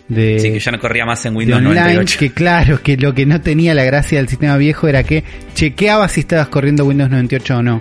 de, 0.08 0.38
sí, 0.40 0.52
que 0.52 0.60
ya 0.60 0.72
no 0.72 0.80
corría 0.80 1.06
más 1.06 1.24
en 1.24 1.36
Windows 1.36 1.58
online, 1.58 1.74
98. 1.74 2.18
que 2.18 2.32
claro, 2.32 2.82
que 2.82 2.96
lo 2.96 3.14
que 3.14 3.26
no 3.26 3.40
tenía 3.40 3.74
la 3.74 3.84
gracia 3.84 4.18
del 4.18 4.28
sistema 4.28 4.56
viejo 4.56 4.88
era 4.88 5.04
que 5.04 5.24
chequeaba 5.54 6.08
si 6.08 6.20
estabas 6.20 6.48
corriendo 6.48 6.84
Windows 6.84 7.10
98 7.10 7.56
o 7.56 7.62
no. 7.62 7.80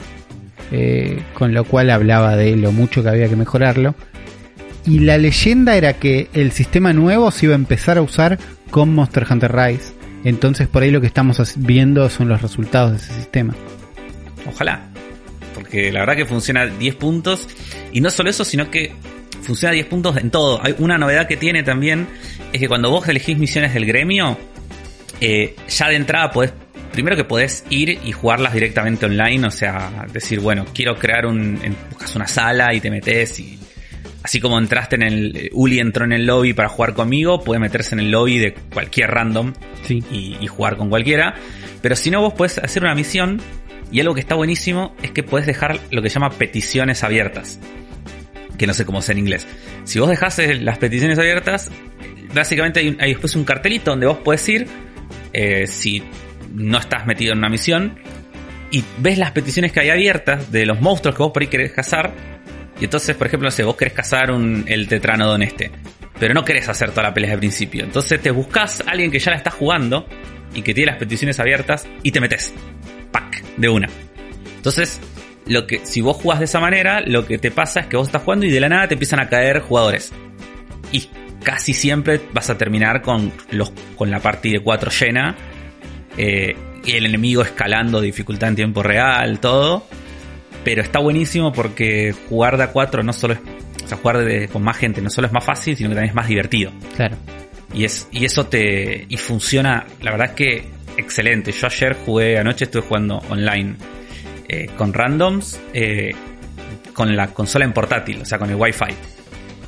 Eh, 0.73 1.21
con 1.33 1.53
lo 1.53 1.65
cual 1.65 1.89
hablaba 1.89 2.37
de 2.37 2.55
lo 2.55 2.71
mucho 2.71 3.03
que 3.03 3.09
había 3.09 3.27
que 3.27 3.35
mejorarlo. 3.35 3.93
Y 4.85 4.99
la 4.99 5.17
leyenda 5.17 5.75
era 5.75 5.93
que 5.93 6.29
el 6.33 6.51
sistema 6.51 6.93
nuevo 6.93 7.29
se 7.31 7.47
iba 7.47 7.55
a 7.55 7.57
empezar 7.57 7.97
a 7.97 8.01
usar 8.01 8.39
con 8.69 8.93
Monster 8.95 9.27
Hunter 9.29 9.53
Rise. 9.53 9.93
Entonces 10.23 10.67
por 10.67 10.83
ahí 10.83 10.91
lo 10.91 11.01
que 11.01 11.07
estamos 11.07 11.41
viendo 11.57 12.09
son 12.09 12.29
los 12.29 12.41
resultados 12.41 12.91
de 12.91 12.97
ese 12.97 13.13
sistema. 13.13 13.53
Ojalá. 14.47 14.87
Porque 15.53 15.91
la 15.91 15.99
verdad 15.99 16.15
que 16.15 16.25
funciona 16.25 16.65
10 16.65 16.95
puntos. 16.95 17.47
Y 17.91 17.99
no 17.99 18.09
solo 18.09 18.29
eso, 18.29 18.45
sino 18.45 18.71
que 18.71 18.93
funciona 19.41 19.73
10 19.73 19.85
puntos 19.87 20.17
en 20.17 20.29
todo. 20.31 20.59
Hay 20.63 20.75
una 20.79 20.97
novedad 20.97 21.27
que 21.27 21.37
tiene 21.37 21.63
también. 21.63 22.07
Es 22.53 22.59
que 22.59 22.67
cuando 22.67 22.89
vos 22.89 23.07
elegís 23.07 23.37
misiones 23.37 23.73
del 23.73 23.85
gremio, 23.85 24.37
eh, 25.19 25.55
ya 25.69 25.89
de 25.89 25.95
entrada 25.95 26.31
podés. 26.31 26.53
Primero 26.91 27.15
que 27.15 27.23
podés 27.23 27.63
ir 27.69 27.99
y 28.03 28.11
jugarlas 28.11 28.53
directamente 28.53 29.05
online. 29.05 29.47
O 29.47 29.51
sea, 29.51 30.05
decir, 30.11 30.39
bueno, 30.41 30.65
quiero 30.73 30.97
crear 30.97 31.25
un. 31.25 31.59
en- 31.63 31.75
Buscas 31.89 32.15
una 32.15 32.27
sala 32.27 32.73
y 32.73 32.81
te 32.81 32.89
metes 32.91 33.39
y. 33.39 33.57
Así 34.23 34.39
como 34.39 34.59
entraste 34.59 34.95
en 34.97 35.03
el. 35.03 35.35
eh, 35.37 35.49
Uli 35.53 35.79
entró 35.79 36.03
en 36.05 36.11
el 36.13 36.25
lobby 36.25 36.53
para 36.53 36.67
jugar 36.69 36.93
conmigo, 36.93 37.41
puede 37.43 37.59
meterse 37.59 37.95
en 37.95 38.01
el 38.01 38.11
lobby 38.11 38.39
de 38.39 38.53
cualquier 38.73 39.09
random 39.09 39.53
Sí. 39.83 40.03
y, 40.11 40.37
y 40.41 40.47
jugar 40.47 40.75
con 40.77 40.89
cualquiera. 40.89 41.33
Pero 41.81 41.95
si 41.95 42.11
no, 42.11 42.21
vos 42.21 42.33
podés 42.33 42.57
hacer 42.59 42.83
una 42.83 42.93
misión 42.93 43.41
y 43.91 43.99
algo 44.01 44.13
que 44.13 44.19
está 44.19 44.35
buenísimo 44.35 44.95
es 45.01 45.11
que 45.11 45.23
podés 45.23 45.45
dejar 45.47 45.79
lo 45.91 46.01
que 46.01 46.09
se 46.09 46.15
llama 46.15 46.29
peticiones 46.31 47.03
abiertas. 47.03 47.59
Que 48.61 48.67
no 48.67 48.75
sé 48.75 48.85
cómo 48.85 48.99
es 48.99 49.09
en 49.09 49.17
inglés. 49.17 49.47
Si 49.85 49.97
vos 49.97 50.07
dejás 50.07 50.37
eh, 50.37 50.53
las 50.53 50.77
peticiones 50.77 51.17
abiertas, 51.17 51.71
básicamente 52.31 52.95
hay 52.99 53.09
después 53.09 53.35
un 53.35 53.43
cartelito 53.43 53.89
donde 53.89 54.05
vos 54.05 54.19
podés 54.19 54.47
ir 54.49 54.67
eh, 55.33 55.65
si 55.65 56.03
no 56.53 56.77
estás 56.77 57.07
metido 57.07 57.31
en 57.31 57.39
una 57.39 57.49
misión 57.49 57.97
y 58.69 58.83
ves 58.99 59.17
las 59.17 59.31
peticiones 59.31 59.71
que 59.71 59.79
hay 59.79 59.89
abiertas 59.89 60.51
de 60.51 60.67
los 60.67 60.79
monstruos 60.79 61.15
que 61.15 61.23
vos 61.23 61.31
por 61.31 61.41
ahí 61.41 61.47
querés 61.47 61.71
cazar. 61.71 62.13
Y 62.79 62.83
entonces, 62.83 63.15
por 63.15 63.25
ejemplo, 63.25 63.47
no 63.47 63.51
sé, 63.51 63.63
vos 63.63 63.75
querés 63.75 63.95
cazar 63.95 64.29
un, 64.29 64.63
el 64.67 64.87
tetranodon 64.87 65.41
este, 65.41 65.71
pero 66.19 66.35
no 66.35 66.45
querés 66.45 66.69
hacer 66.69 66.91
toda 66.91 67.01
la 67.01 67.13
pelea 67.15 67.31
de 67.31 67.39
principio. 67.39 67.83
Entonces 67.83 68.21
te 68.21 68.29
buscas 68.29 68.81
a 68.81 68.91
alguien 68.91 69.09
que 69.09 69.17
ya 69.17 69.31
la 69.31 69.37
está 69.37 69.49
jugando 69.49 70.05
y 70.53 70.61
que 70.61 70.75
tiene 70.75 70.91
las 70.91 70.99
peticiones 70.99 71.39
abiertas 71.39 71.87
y 72.03 72.11
te 72.11 72.21
metes. 72.21 72.53
Pack, 73.11 73.43
de 73.57 73.69
una. 73.69 73.89
Entonces, 74.57 75.01
lo 75.47 75.65
que, 75.67 75.85
si 75.85 76.01
vos 76.01 76.17
jugás 76.17 76.39
de 76.39 76.45
esa 76.45 76.59
manera, 76.59 77.01
lo 77.01 77.25
que 77.25 77.37
te 77.37 77.51
pasa 77.51 77.81
es 77.81 77.87
que 77.87 77.97
vos 77.97 78.07
estás 78.07 78.21
jugando 78.23 78.45
y 78.45 78.51
de 78.51 78.59
la 78.59 78.69
nada 78.69 78.87
te 78.87 78.93
empiezan 78.95 79.19
a 79.19 79.27
caer 79.29 79.59
jugadores. 79.61 80.11
Y 80.91 81.09
casi 81.43 81.73
siempre 81.73 82.21
vas 82.33 82.49
a 82.49 82.57
terminar 82.57 83.01
con, 83.01 83.31
los, 83.51 83.71
con 83.95 84.11
la 84.11 84.19
partida 84.19 84.59
de 84.59 84.63
4 84.63 84.91
llena. 84.91 85.35
eh, 86.17 86.55
y 86.83 86.93
el 86.93 87.05
enemigo 87.05 87.43
escalando 87.43 88.01
dificultad 88.01 88.49
en 88.49 88.55
tiempo 88.55 88.81
real, 88.81 89.39
todo. 89.39 89.85
Pero 90.63 90.81
está 90.81 90.99
buenísimo 90.99 91.51
porque 91.53 92.13
jugar 92.27 92.57
de 92.57 92.63
a 92.63 92.67
4 92.71 93.03
no 93.03 93.13
solo 93.13 93.33
es. 93.35 93.39
O 93.83 93.87
sea, 93.87 93.97
jugar 93.97 94.17
de- 94.23 94.47
con 94.47 94.63
más 94.63 94.77
gente 94.77 95.01
no 95.01 95.09
solo 95.11 95.27
es 95.27 95.33
más 95.33 95.43
fácil, 95.45 95.75
sino 95.77 95.89
que 95.89 95.95
también 95.95 96.09
es 96.09 96.15
más 96.15 96.27
divertido. 96.27 96.71
Claro. 96.95 97.15
Y, 97.73 97.83
es, 97.85 98.07
y 98.11 98.25
eso 98.25 98.45
te. 98.47 99.05
Y 99.09 99.17
funciona, 99.17 99.85
la 100.01 100.11
verdad 100.11 100.29
es 100.29 100.33
que 100.35 100.65
excelente. 100.97 101.51
Yo 101.51 101.67
ayer 101.67 101.95
jugué, 102.05 102.37
anoche 102.39 102.65
estuve 102.65 102.81
jugando 102.83 103.17
online 103.29 103.75
eh, 104.53 104.69
con 104.77 104.93
randoms, 104.93 105.57
eh, 105.73 106.13
con 106.93 107.15
la 107.15 107.27
consola 107.27 107.63
en 107.63 107.71
portátil, 107.71 108.21
o 108.21 108.25
sea, 108.25 108.37
con 108.37 108.49
el 108.49 108.55
wifi. 108.57 108.93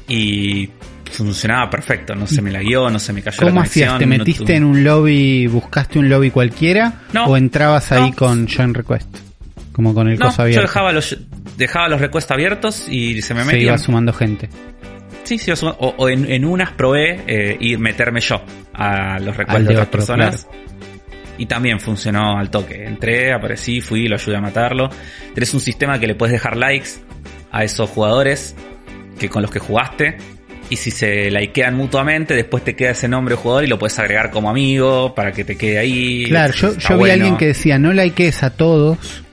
Y 0.09 0.69
funcionaba 1.09 1.69
perfecto, 1.69 2.15
no 2.15 2.27
se 2.27 2.41
me 2.41 2.51
la 2.51 2.59
guió, 2.61 2.89
no 2.89 2.99
se 2.99 3.13
me 3.13 3.21
cayó 3.21 3.37
la 3.43 3.49
¿Cómo 3.49 3.61
hacías? 3.61 3.97
¿Te 3.97 4.05
no 4.05 4.17
metiste 4.17 4.55
en 4.55 4.65
un 4.65 4.83
lobby, 4.83 5.47
buscaste 5.47 5.99
un 5.99 6.09
lobby 6.09 6.31
cualquiera? 6.31 7.03
No. 7.13 7.25
¿O 7.25 7.37
entrabas 7.37 7.91
ahí 7.93 8.11
con 8.11 8.47
Join 8.47 8.73
Request? 8.73 9.07
Como 9.71 9.93
con 9.93 10.09
el 10.09 10.19
coso 10.19 10.37
yo 10.37 10.43
abierto. 10.43 10.61
dejaba 10.63 10.91
los, 10.91 11.17
dejaba 11.57 11.87
los 11.87 12.01
requests 12.01 12.31
abiertos 12.31 12.87
y 12.89 13.21
se 13.21 13.33
me 13.33 13.41
Se 13.41 13.45
metía. 13.47 13.61
iba 13.63 13.77
sumando 13.77 14.11
gente. 14.11 14.49
Sí, 15.23 15.37
sí, 15.37 15.51
o, 15.51 15.55
o 15.97 16.09
en, 16.09 16.29
en 16.29 16.43
unas 16.43 16.71
probé 16.73 17.23
eh, 17.27 17.57
ir 17.59 17.79
meterme 17.79 18.19
yo 18.19 18.41
a 18.73 19.17
los 19.19 19.37
recuerdos 19.37 19.67
de 19.69 19.73
otras 19.75 19.87
personas. 19.87 20.47
Y 21.37 21.45
también 21.47 21.79
funcionó 21.79 22.37
al 22.37 22.49
toque. 22.49 22.85
Entré, 22.85 23.33
aparecí, 23.33 23.81
fui, 23.81 24.07
lo 24.07 24.15
ayudé 24.15 24.37
a 24.37 24.41
matarlo. 24.41 24.89
Tenés 25.33 25.53
un 25.53 25.59
sistema 25.59 25.99
que 25.99 26.07
le 26.07 26.15
puedes 26.15 26.33
dejar 26.33 26.57
likes 26.57 26.89
a 27.51 27.63
esos 27.63 27.89
jugadores 27.89 28.55
que 29.19 29.29
con 29.29 29.41
los 29.41 29.51
que 29.51 29.59
jugaste. 29.59 30.17
Y 30.69 30.77
si 30.77 30.91
se 30.91 31.29
likean 31.29 31.75
mutuamente, 31.75 32.35
después 32.35 32.63
te 32.63 32.75
queda 32.75 32.91
ese 32.91 33.07
nombre 33.07 33.35
de 33.35 33.41
jugador 33.41 33.63
y 33.63 33.67
lo 33.67 33.77
puedes 33.77 33.97
agregar 33.99 34.31
como 34.31 34.49
amigo 34.49 35.13
para 35.13 35.31
que 35.31 35.43
te 35.43 35.57
quede 35.57 35.77
ahí. 35.77 36.25
Claro, 36.27 36.53
yo, 36.53 36.97
vi 36.97 37.09
a 37.09 37.13
alguien 37.13 37.37
que 37.37 37.47
decía, 37.47 37.77
no 37.77 37.93
likees 37.93 38.43
a 38.43 38.51
todos. 38.51 39.23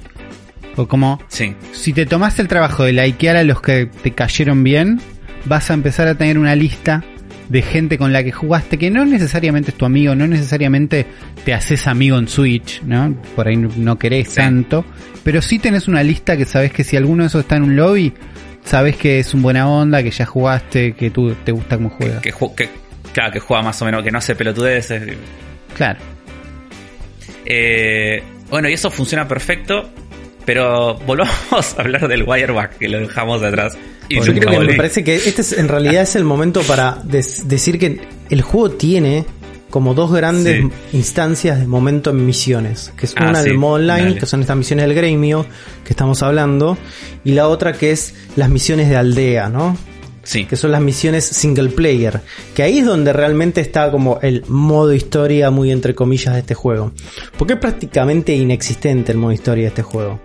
O 0.76 0.86
como, 0.86 1.20
Sí, 1.28 1.55
si 1.72 1.92
te 1.92 2.07
tomaste 2.07 2.42
el 2.42 2.48
trabajo 2.48 2.84
de 2.84 2.92
likear 2.92 3.36
a 3.36 3.44
los 3.44 3.61
que 3.61 3.86
te 3.86 4.12
cayeron 4.12 4.62
bien, 4.64 5.01
vas 5.44 5.70
a 5.70 5.74
empezar 5.74 6.09
a 6.09 6.14
tener 6.14 6.38
una 6.38 6.55
lista 6.55 7.05
de 7.51 7.61
gente 7.62 7.98
con 7.98 8.12
la 8.12 8.24
que 8.24 8.32
jugaste 8.32 8.78
que 8.78 8.90
no 8.90 9.05
necesariamente 9.05 9.72
es 9.72 9.76
tu 9.76 9.84
amigo, 9.84 10.14
no 10.14 10.26
necesariamente 10.26 11.05
te 11.44 11.53
haces 11.53 11.86
amigo 11.86 12.16
en 12.16 12.28
Switch, 12.28 12.80
¿no? 12.82 13.14
Por 13.36 13.48
ahí 13.48 13.57
no- 13.59 13.98
querés 13.98 14.28
Sí. 14.28 14.36
tanto, 14.36 14.84
pero 15.22 15.42
sí 15.42 15.59
tenés 15.59 15.86
una 15.88 16.03
lista 16.03 16.36
que 16.36 16.44
sabes 16.46 16.72
que 16.72 16.84
si 16.84 16.96
alguno 16.96 17.24
de 17.24 17.26
esos 17.26 17.42
está 17.42 17.57
en 17.57 17.64
un 17.64 17.76
lobby, 17.76 18.14
sabes 18.64 18.96
que 18.96 19.18
es 19.18 19.34
un 19.34 19.42
buena 19.42 19.68
onda, 19.68 20.03
que 20.03 20.11
ya 20.11 20.24
jugaste, 20.24 20.92
que 20.92 21.11
tú 21.11 21.34
te 21.44 21.53
gusta 21.53 21.76
cómo 21.76 21.90
juega. 21.90 22.20
que, 22.22 22.32
ju- 22.32 22.55
que- 22.55 22.68
claro, 23.12 23.32
que 23.32 23.40
juega 23.40 23.62
más 23.62 23.82
o 23.82 23.84
menos, 23.84 24.03
que 24.05 24.11
no 24.11 24.18
hace 24.18 24.34
pelotudeces. 24.36 25.16
Claro. 25.76 25.98
Eh, 27.44 28.22
bueno, 28.48 28.68
y 28.68 28.74
eso 28.74 28.90
funciona 28.90 29.26
perfecto. 29.26 29.90
Pero 30.45 30.95
volvamos 31.07 31.74
a 31.76 31.80
hablar 31.80 32.09
del 32.09 32.22
Wireback, 32.24 32.78
que 32.78 32.88
lo 32.88 32.99
dejamos 33.01 33.43
atrás. 33.43 33.76
Y 34.09 34.16
Yo 34.16 34.34
creo 34.34 34.51
que 34.51 34.59
me 34.66 34.74
parece 34.74 35.05
que 35.05 35.14
este 35.16 35.43
es, 35.43 35.53
en 35.53 35.68
realidad 35.68 36.03
es 36.03 36.16
el 36.16 36.24
momento 36.24 36.62
para 36.62 36.99
decir 37.05 37.78
que 37.78 38.01
el 38.28 38.43
juego 38.43 38.70
tiene 38.72 39.24
como 39.70 39.95
dos 39.95 40.11
grandes 40.12 40.62
Sí. 40.62 40.97
instancias 40.97 41.61
de 41.61 41.66
momento 41.68 42.11
en 42.11 42.26
misiones, 42.26 42.93
que 42.97 43.07
es 43.07 43.14
Ah, 43.16 43.28
una 43.30 43.41
sí, 43.43 43.51
del 43.51 43.59
modo 43.59 43.74
online, 43.74 44.03
dale. 44.03 44.18
que 44.18 44.26
son 44.26 44.41
estas 44.41 44.57
misiones 44.57 44.86
del 44.86 44.97
gremio 44.97 45.47
que 45.84 45.91
estamos 45.93 46.24
hablando, 46.24 46.76
y 47.22 47.32
la 47.32 47.47
otra 47.47 47.72
que 47.72 47.93
es 47.93 48.14
las 48.34 48.49
misiones 48.49 48.88
de 48.88 48.97
aldea, 48.97 49.49
¿no? 49.49 49.76
Sí, 50.31 50.45
que 50.45 50.55
son 50.55 50.70
las 50.70 50.81
misiones 50.81 51.24
single 51.24 51.70
player, 51.70 52.20
que 52.55 52.62
ahí 52.62 52.78
es 52.78 52.87
donde 52.87 53.12
realmente 53.12 53.61
está 53.61 53.91
como 53.91 54.20
el 54.22 54.45
modo 54.47 54.95
historia 54.95 55.51
muy 55.51 55.72
entre 55.72 55.97
comillas 55.97 56.35
de 56.35 56.39
este 56.39 56.55
juego, 56.55 56.93
porque 57.37 57.55
es 57.55 57.59
prácticamente 57.59 58.33
inexistente 58.37 59.11
el 59.11 59.18
modo 59.18 59.33
historia 59.33 59.64
de 59.64 59.68
este 59.70 59.83
juego. 59.83 60.20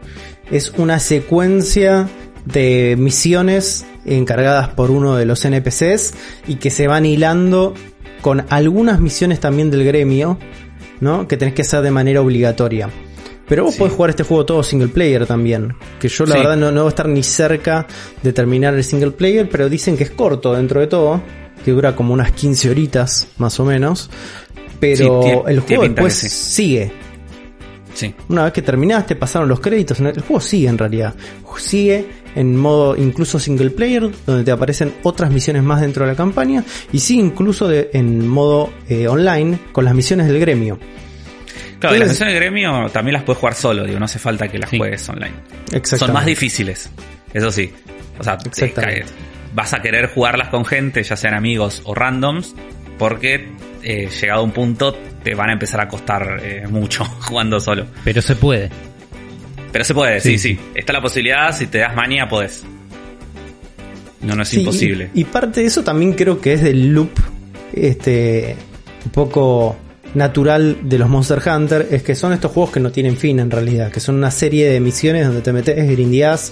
Es 0.52 0.74
una 0.78 1.00
secuencia 1.00 2.08
de 2.46 2.96
misiones 3.00 3.84
encargadas 4.06 4.68
por 4.68 4.92
uno 4.92 5.16
de 5.16 5.26
los 5.26 5.44
NPCs 5.44 6.14
y 6.46 6.58
que 6.58 6.70
se 6.70 6.86
van 6.86 7.08
hilando 7.08 7.74
con 8.22 8.46
algunas 8.50 9.00
misiones 9.00 9.40
también 9.40 9.72
del 9.72 9.86
gremio, 9.86 10.38
¿no? 11.00 11.28
Que 11.28 11.36
tenés 11.36 11.56
que 11.56 11.64
hacer 11.64 11.82
de 11.82 11.90
manera 11.90 12.22
obligatoria. 12.22 12.92
Pero 13.48 13.64
vos 13.66 13.74
Sí. 13.74 13.80
podés 13.80 13.94
jugar 13.94 14.10
este 14.10 14.24
juego 14.24 14.46
todo 14.46 14.64
single 14.64 14.88
player 14.88 15.26
también. 15.28 15.76
Que 16.00 16.08
yo 16.08 16.26
la 16.26 16.34
Sí. 16.36 16.40
verdad 16.42 16.58
no, 16.58 16.72
no 16.72 16.82
voy 16.82 16.88
a 16.88 16.90
estar 16.90 17.08
ni 17.08 17.22
cerca 17.24 17.86
de 18.24 18.34
terminar 18.34 18.74
el 18.74 18.84
single 18.84 19.12
player, 19.12 19.48
pero 19.50 19.70
dicen 19.70 19.96
que 19.98 20.04
es 20.06 20.12
corto 20.12 20.54
dentro 20.54 20.80
de 20.80 20.88
todo. 20.88 21.22
Que 21.64 21.72
dura 21.72 21.96
como 21.96 22.14
unas 22.14 22.32
15 22.32 22.70
horitas, 22.70 23.28
más 23.38 23.60
o 23.60 23.66
menos. 23.66 24.10
Pero 24.80 25.22
Sí, 25.22 25.28
tiene- 25.30 25.44
el 25.48 25.60
juego 25.62 25.84
después 25.84 26.14
sigue. 26.14 26.92
sí. 27.94 28.14
Una 28.30 28.44
vez 28.44 28.54
que 28.54 28.62
terminaste, 28.62 29.16
pasaron 29.16 29.48
los 29.48 29.60
créditos. 29.60 30.00
El 30.00 30.22
juego 30.22 30.42
sigue 30.42 30.68
en 30.68 30.78
realidad. 30.78 31.14
Sigue 31.58 32.06
en 32.36 32.58
modo 32.58 32.98
incluso 32.98 33.40
single 33.40 33.70
player, 33.70 34.12
donde 34.26 34.44
te 34.44 34.52
aparecen 34.52 34.94
otras 35.04 35.32
misiones 35.32 35.64
más 35.64 35.80
dentro 35.80 36.06
de 36.06 36.12
la 36.12 36.18
campaña. 36.18 36.64
Y 36.92 37.00
sigue 37.00 37.22
incluso 37.22 37.68
de- 37.68 37.90
en 37.94 38.28
modo 38.28 38.72
eh, 38.90 39.08
online 39.08 39.58
con 39.72 39.86
las 39.86 39.96
misiones 39.96 40.28
del 40.28 40.40
gremio. 40.40 40.78
Claro, 41.90 42.00
las 42.00 42.10
misiones 42.10 42.34
de 42.34 42.40
gremio 42.40 42.90
también 42.92 43.14
las 43.14 43.24
puedes 43.24 43.40
jugar 43.40 43.56
solo, 43.56 43.84
digo, 43.86 44.00
no 44.00 44.06
hace 44.06 44.20
falta 44.20 44.48
que 44.48 44.58
las 44.60 44.70
Sí. 44.70 44.78
juegues 44.78 45.08
online. 45.10 45.34
Son 45.84 46.14
más 46.14 46.26
difíciles, 46.26 46.90
eso 47.34 47.52
sí. 47.52 47.72
O 48.20 48.24
sea, 48.24 48.38
te 48.38 49.06
vas 49.54 49.74
a 49.74 49.82
querer 49.82 50.10
jugarlas 50.14 50.50
con 50.50 50.66
gente, 50.66 51.02
ya 51.04 51.16
sean 51.16 51.34
amigos 51.34 51.82
o 51.86 51.94
randoms, 51.96 52.54
porque 52.98 53.50
eh, 53.84 54.10
llegado 54.22 54.42
a 54.42 54.44
un 54.44 54.52
punto 54.52 54.98
te 55.24 55.36
van 55.36 55.50
a 55.50 55.54
empezar 55.54 55.80
a 55.82 55.88
costar 55.88 56.40
eh, 56.42 56.66
mucho 56.70 57.04
jugando 57.22 57.60
solo. 57.60 57.86
Pero 58.04 58.22
se 58.22 58.36
puede. 58.36 58.70
Pero 59.72 59.84
se 59.84 59.94
puede, 59.94 60.20
sí, 60.22 60.38
Sí, 60.38 60.56
sí. 60.56 60.60
Está 60.74 60.94
la 60.94 61.02
posibilidad, 61.02 61.54
si 61.56 61.68
te 61.68 61.80
das 61.80 61.96
manía, 61.96 62.28
podés. 62.30 62.64
No, 64.22 64.36
no 64.36 64.44
es 64.44 64.50
Sí, 64.50 64.60
imposible. 64.62 65.10
Y, 65.14 65.22
y 65.22 65.24
parte 65.26 65.60
de 65.62 65.68
eso 65.68 65.84
también 65.84 66.14
creo 66.14 66.40
que 66.42 66.54
es 66.54 66.62
del 66.64 66.94
loop 66.94 67.12
este 67.74 68.56
un 69.06 69.12
poco 69.12 69.78
natural 70.16 70.80
de 70.84 70.98
los 70.98 71.10
Monster 71.10 71.42
Hunter, 71.46 71.88
es 71.92 72.04
que 72.04 72.16
son 72.16 72.34
estos 72.34 72.52
juegos 72.52 72.72
que 72.72 72.80
no 72.80 72.92
tienen 72.92 73.18
fin 73.18 73.40
en 73.40 73.52
realidad, 73.52 73.92
que 73.92 74.00
son 74.00 74.16
una 74.16 74.32
serie 74.32 74.70
de 74.70 74.80
misiones 74.80 75.26
donde 75.26 75.42
te 75.42 75.54
metes, 75.54 75.90
grindeás, 75.90 76.52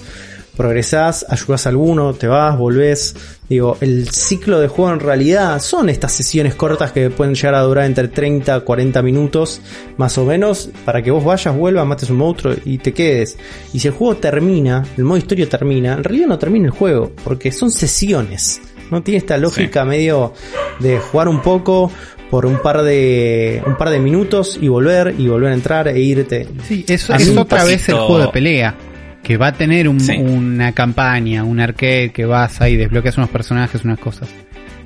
progresás, 0.55 1.25
ayudas 1.29 1.65
a 1.65 1.69
alguno, 1.69 2.13
te 2.13 2.27
vas, 2.27 2.57
volvés. 2.57 3.15
Digo, 3.49 3.77
el 3.81 4.09
ciclo 4.09 4.59
de 4.59 4.67
juego 4.67 4.93
en 4.93 4.99
realidad 4.99 5.59
son 5.59 5.89
estas 5.89 6.11
sesiones 6.11 6.55
cortas 6.55 6.91
que 6.91 7.09
pueden 7.09 7.35
llegar 7.35 7.55
a 7.55 7.61
durar 7.61 7.85
entre 7.85 8.07
30 8.07 8.55
a 8.55 8.59
40 8.61 9.01
minutos, 9.01 9.61
más 9.97 10.17
o 10.17 10.25
menos, 10.25 10.69
para 10.85 11.01
que 11.01 11.11
vos 11.11 11.23
vayas, 11.23 11.55
vuelvas, 11.55 11.85
mates 11.85 12.09
un 12.09 12.17
monstruo 12.17 12.55
y 12.65 12.77
te 12.77 12.93
quedes. 12.93 13.37
Y 13.73 13.79
si 13.79 13.87
el 13.87 13.93
juego 13.93 14.17
termina, 14.17 14.83
el 14.97 15.03
modo 15.03 15.17
historia 15.17 15.49
termina, 15.49 15.93
en 15.93 16.03
realidad 16.03 16.27
no 16.27 16.39
termina 16.39 16.67
el 16.67 16.71
juego, 16.71 17.11
porque 17.23 17.51
son 17.51 17.71
sesiones. 17.71 18.61
No 18.91 19.01
tiene 19.01 19.17
esta 19.17 19.37
lógica 19.37 19.85
medio 19.85 20.33
de 20.79 20.99
jugar 20.99 21.27
un 21.27 21.41
poco 21.41 21.91
por 22.33 22.47
un 22.47 22.59
par 22.63 22.81
de 22.81 23.61
un 23.63 23.77
par 23.77 23.91
de 23.91 23.99
minutos 23.99 24.57
y 24.59 24.67
volver 24.67 25.13
y 25.19 25.27
volver 25.27 25.51
a 25.51 25.53
entrar 25.53 25.87
e 25.87 25.99
irte. 25.99 26.47
Sí, 26.63 26.83
eso 26.87 27.13
es 27.13 27.37
otra 27.37 27.63
vez 27.63 27.87
el 27.89 27.95
juego 27.95 28.17
de 28.21 28.27
pelea. 28.29 28.73
Que 29.21 29.37
va 29.37 29.49
a 29.49 29.53
tener 29.53 29.87
un- 29.87 29.99
Sí. 29.99 30.13
una 30.17 30.71
campaña, 30.71 31.43
un 31.43 31.59
arcade 31.59 32.11
que 32.11 32.25
vas 32.25 32.59
ahí, 32.59 32.75
desbloqueas 32.75 33.17
unos 33.19 33.29
personajes, 33.29 33.83
unas 33.85 33.99
cosas. 33.99 34.29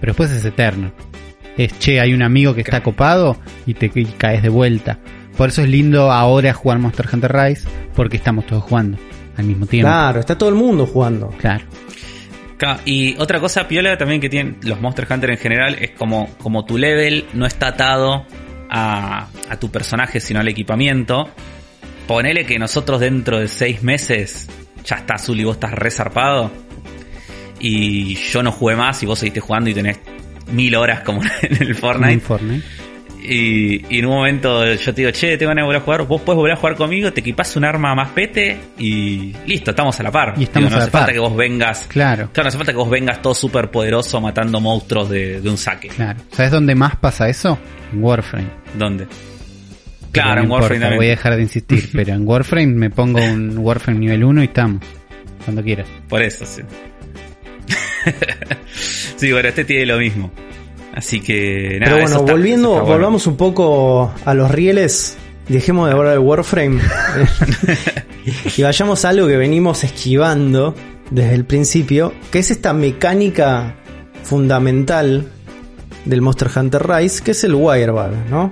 Pero 0.01 0.11
después 0.11 0.29
es 0.31 0.43
eterno. 0.43 0.91
Es 1.57 1.79
che, 1.79 2.01
hay 2.01 2.13
un 2.13 2.21
amigo 2.21 2.53
que 2.53 2.59
está 2.63 2.83
copado 2.83 3.37
y 3.65 3.75
te 3.75 3.89
y 3.95 4.03
caes 4.17 4.43
de 4.43 4.49
vuelta. 4.49 4.99
Por 5.37 5.47
eso 5.47 5.61
es 5.61 5.69
lindo 5.69 6.11
ahora 6.11 6.51
jugar 6.53 6.79
Monster 6.79 7.07
Hunter 7.13 7.31
Rise, 7.33 7.65
porque 7.95 8.17
estamos 8.17 8.45
todos 8.45 8.61
jugando 8.63 8.97
al 9.37 9.45
mismo 9.45 9.67
tiempo. 9.67 9.87
Claro, 9.87 10.19
está 10.19 10.37
todo 10.37 10.49
el 10.49 10.55
mundo 10.55 10.85
jugando. 10.85 11.29
Claro. 11.39 11.63
Y 12.85 13.15
otra 13.19 13.39
cosa 13.39 13.67
piola 13.67 13.97
también 13.97 14.19
que 14.19 14.29
tienen 14.29 14.57
los 14.63 14.81
Monster 14.81 15.07
Hunter 15.09 15.31
en 15.31 15.37
general 15.37 15.77
es 15.79 15.91
como, 15.91 16.29
como 16.37 16.65
tu 16.65 16.77
level 16.77 17.25
no 17.33 17.45
está 17.45 17.67
atado 17.67 18.25
a, 18.69 19.27
a 19.49 19.59
tu 19.59 19.69
personaje, 19.69 20.19
sino 20.19 20.39
al 20.39 20.47
equipamiento. 20.47 21.29
Ponele 22.07 22.45
que 22.45 22.57
nosotros 22.57 22.99
dentro 22.99 23.39
de 23.39 23.47
seis 23.47 23.83
meses 23.83 24.49
ya 24.83 24.97
está 24.97 25.15
azul 25.15 25.39
y 25.39 25.43
vos 25.43 25.55
estás 25.57 25.73
resarpado. 25.73 26.51
y 27.59 28.15
yo 28.15 28.43
no 28.43 28.51
jugué 28.51 28.75
más 28.75 29.01
y 29.03 29.05
vos 29.05 29.19
seguiste 29.19 29.39
jugando 29.39 29.69
y 29.69 29.73
tenés 29.73 29.99
mil 30.51 30.75
horas 30.75 31.01
como 31.01 31.21
en 31.41 31.61
el 31.61 31.75
Fortnite. 31.75 32.21
Y, 33.23 33.85
y 33.93 33.99
en 33.99 34.05
un 34.05 34.13
momento 34.15 34.73
yo 34.73 34.93
te 34.93 35.01
digo, 35.01 35.11
che, 35.11 35.37
te 35.37 35.45
van 35.45 35.59
a 35.59 35.63
volver 35.63 35.81
a 35.81 35.83
jugar, 35.83 36.03
vos 36.07 36.21
puedes 36.21 36.37
volver 36.37 36.53
a 36.53 36.55
jugar 36.55 36.75
conmigo, 36.75 37.11
te 37.11 37.19
equipás 37.21 37.55
un 37.55 37.65
arma 37.65 37.93
más 37.95 38.09
pete 38.11 38.57
y 38.77 39.33
listo, 39.45 39.71
estamos 39.71 39.99
a 39.99 40.03
la 40.03 40.11
par. 40.11 40.33
Y 40.37 40.43
estamos 40.43 40.69
Digo, 40.69 40.69
no 40.69 40.75
a 40.75 40.79
la 40.79 40.83
hace 40.85 40.91
falta 40.91 41.13
que 41.13 41.19
vos 41.19 41.35
vengas. 41.35 41.85
Claro, 41.89 42.29
Claro, 42.31 42.45
no 42.45 42.47
hace 42.49 42.57
falta 42.57 42.71
que 42.71 42.77
vos 42.77 42.89
vengas 42.89 43.21
todo 43.21 43.33
súper 43.33 43.69
poderoso 43.71 44.21
matando 44.21 44.61
monstruos 44.61 45.09
de, 45.09 45.41
de 45.41 45.49
un 45.49 45.57
saque. 45.57 45.89
claro. 45.89 46.19
¿Sabes 46.31 46.51
dónde 46.51 46.75
más 46.75 46.95
pasa 46.97 47.27
eso? 47.27 47.57
En 47.91 48.03
Warframe. 48.03 48.47
¿Dónde? 48.77 49.07
Claro, 50.11 50.35
no 50.35 50.43
en 50.43 50.51
Warframe 50.51 50.79
también. 50.79 50.97
Voy 50.99 51.07
a 51.07 51.09
dejar 51.09 51.35
de 51.35 51.41
insistir, 51.41 51.89
pero 51.93 52.13
en 52.13 52.27
Warframe 52.27 52.67
me 52.67 52.89
pongo 52.89 53.19
un 53.21 53.57
Warframe 53.57 53.99
nivel 53.99 54.23
1 54.23 54.41
y 54.41 54.45
estamos. 54.45 54.81
Cuando 55.43 55.63
quieras. 55.63 55.87
Por 56.07 56.21
eso, 56.21 56.45
sí. 56.45 56.61
sí, 59.15 59.31
bueno, 59.31 59.49
este 59.49 59.65
tiene 59.65 59.85
lo 59.85 59.97
mismo. 59.97 60.31
Así 60.97 61.21
que 61.21 61.77
nada. 61.79 61.91
Pero 61.93 62.01
bueno, 62.03 62.19
está- 62.21 62.31
volviendo, 62.31 62.69
bueno. 62.71 62.85
volvamos 62.87 63.27
un 63.27 63.37
poco 63.37 64.11
a 64.25 64.33
los 64.33 64.49
rieles. 64.49 65.15
Dejemos 65.47 65.87
de 65.87 65.93
hablar 65.95 66.13
de 66.13 66.19
Warframe. 66.19 66.81
y 68.57 68.61
vayamos 68.63 69.05
a 69.05 69.09
algo 69.09 69.27
que 69.27 69.37
venimos 69.37 69.83
esquivando 69.83 70.73
desde 71.11 71.35
el 71.35 71.45
principio, 71.45 72.13
que 72.31 72.39
es 72.39 72.49
esta 72.51 72.73
mecánica 72.73 73.75
fundamental 74.23 75.27
del 76.05 76.21
Monster 76.21 76.49
Hunter 76.55 76.87
Rise, 76.87 77.23
que 77.23 77.31
es 77.31 77.43
el 77.43 77.53
Wirebug, 77.55 78.11
¿no? 78.29 78.51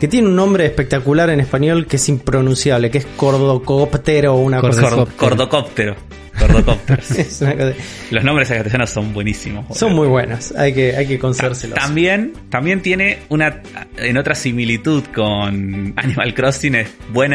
Que 0.00 0.08
tiene 0.08 0.28
un 0.28 0.36
nombre 0.36 0.66
espectacular 0.66 1.30
en 1.30 1.40
español 1.40 1.86
que 1.86 1.96
es 1.96 2.08
impronunciable, 2.08 2.90
que 2.90 2.98
es 2.98 3.06
cordocóptero 3.16 4.34
o 4.34 4.38
una 4.40 4.60
cosa 4.60 4.82
Cordo- 4.82 4.96
Cor- 5.06 5.14
Cordocóptero. 5.16 5.96
Cordocóptero. 6.38 7.00
así. 7.00 7.20
Es 7.22 7.40
una 7.40 7.54
cosa- 7.56 7.72
Los 8.10 8.22
nombres 8.24 8.50
en 8.50 8.56
castellano 8.58 8.86
son 8.86 9.14
buenísimos. 9.14 9.64
Son 9.74 9.94
muy 9.94 10.06
buenas, 10.06 10.52
hay 10.54 10.74
que, 10.74 10.94
hay 10.94 11.06
que 11.06 11.18
concedérselos. 11.18 11.78
También, 11.78 12.34
también 12.50 12.82
tiene 12.82 13.20
una 13.30 13.62
en 13.96 14.18
otra 14.18 14.34
similitud 14.34 15.02
con 15.14 15.94
Animal 15.96 16.34
Crossing 16.34 16.74
es 16.74 16.88
buen, 17.14 17.32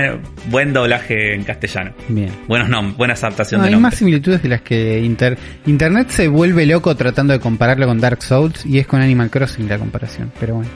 buen 0.51 0.72
doblaje 0.72 1.34
en 1.34 1.43
castellano. 1.43 1.93
Bien. 2.09 2.30
Buenos 2.47 2.70
nombres, 2.70 2.95
buena 2.95 3.14
adaptación 3.16 3.62
No, 3.62 3.64
de 3.66 3.70
hay 3.70 3.76
más 3.76 3.82
nombres. 3.82 3.97
similitudes 3.97 4.43
de 4.43 4.49
las 4.49 4.62
que 4.62 4.99
Inter- 4.99 5.38
Internet 5.66 6.09
se 6.12 6.28
vuelve 6.28 6.68
loco 6.68 6.95
tratando 6.95 7.34
de 7.34 7.39
compararlo 7.39 7.88
con 7.88 7.99
Dark 7.99 8.22
Souls 8.22 8.64
y 8.68 8.78
es 8.78 8.86
con 8.86 9.01
Animal 9.01 9.32
Crossing 9.32 9.68
la 9.68 9.80
comparación, 9.80 10.32
pero 10.39 10.55
bueno. 10.57 10.70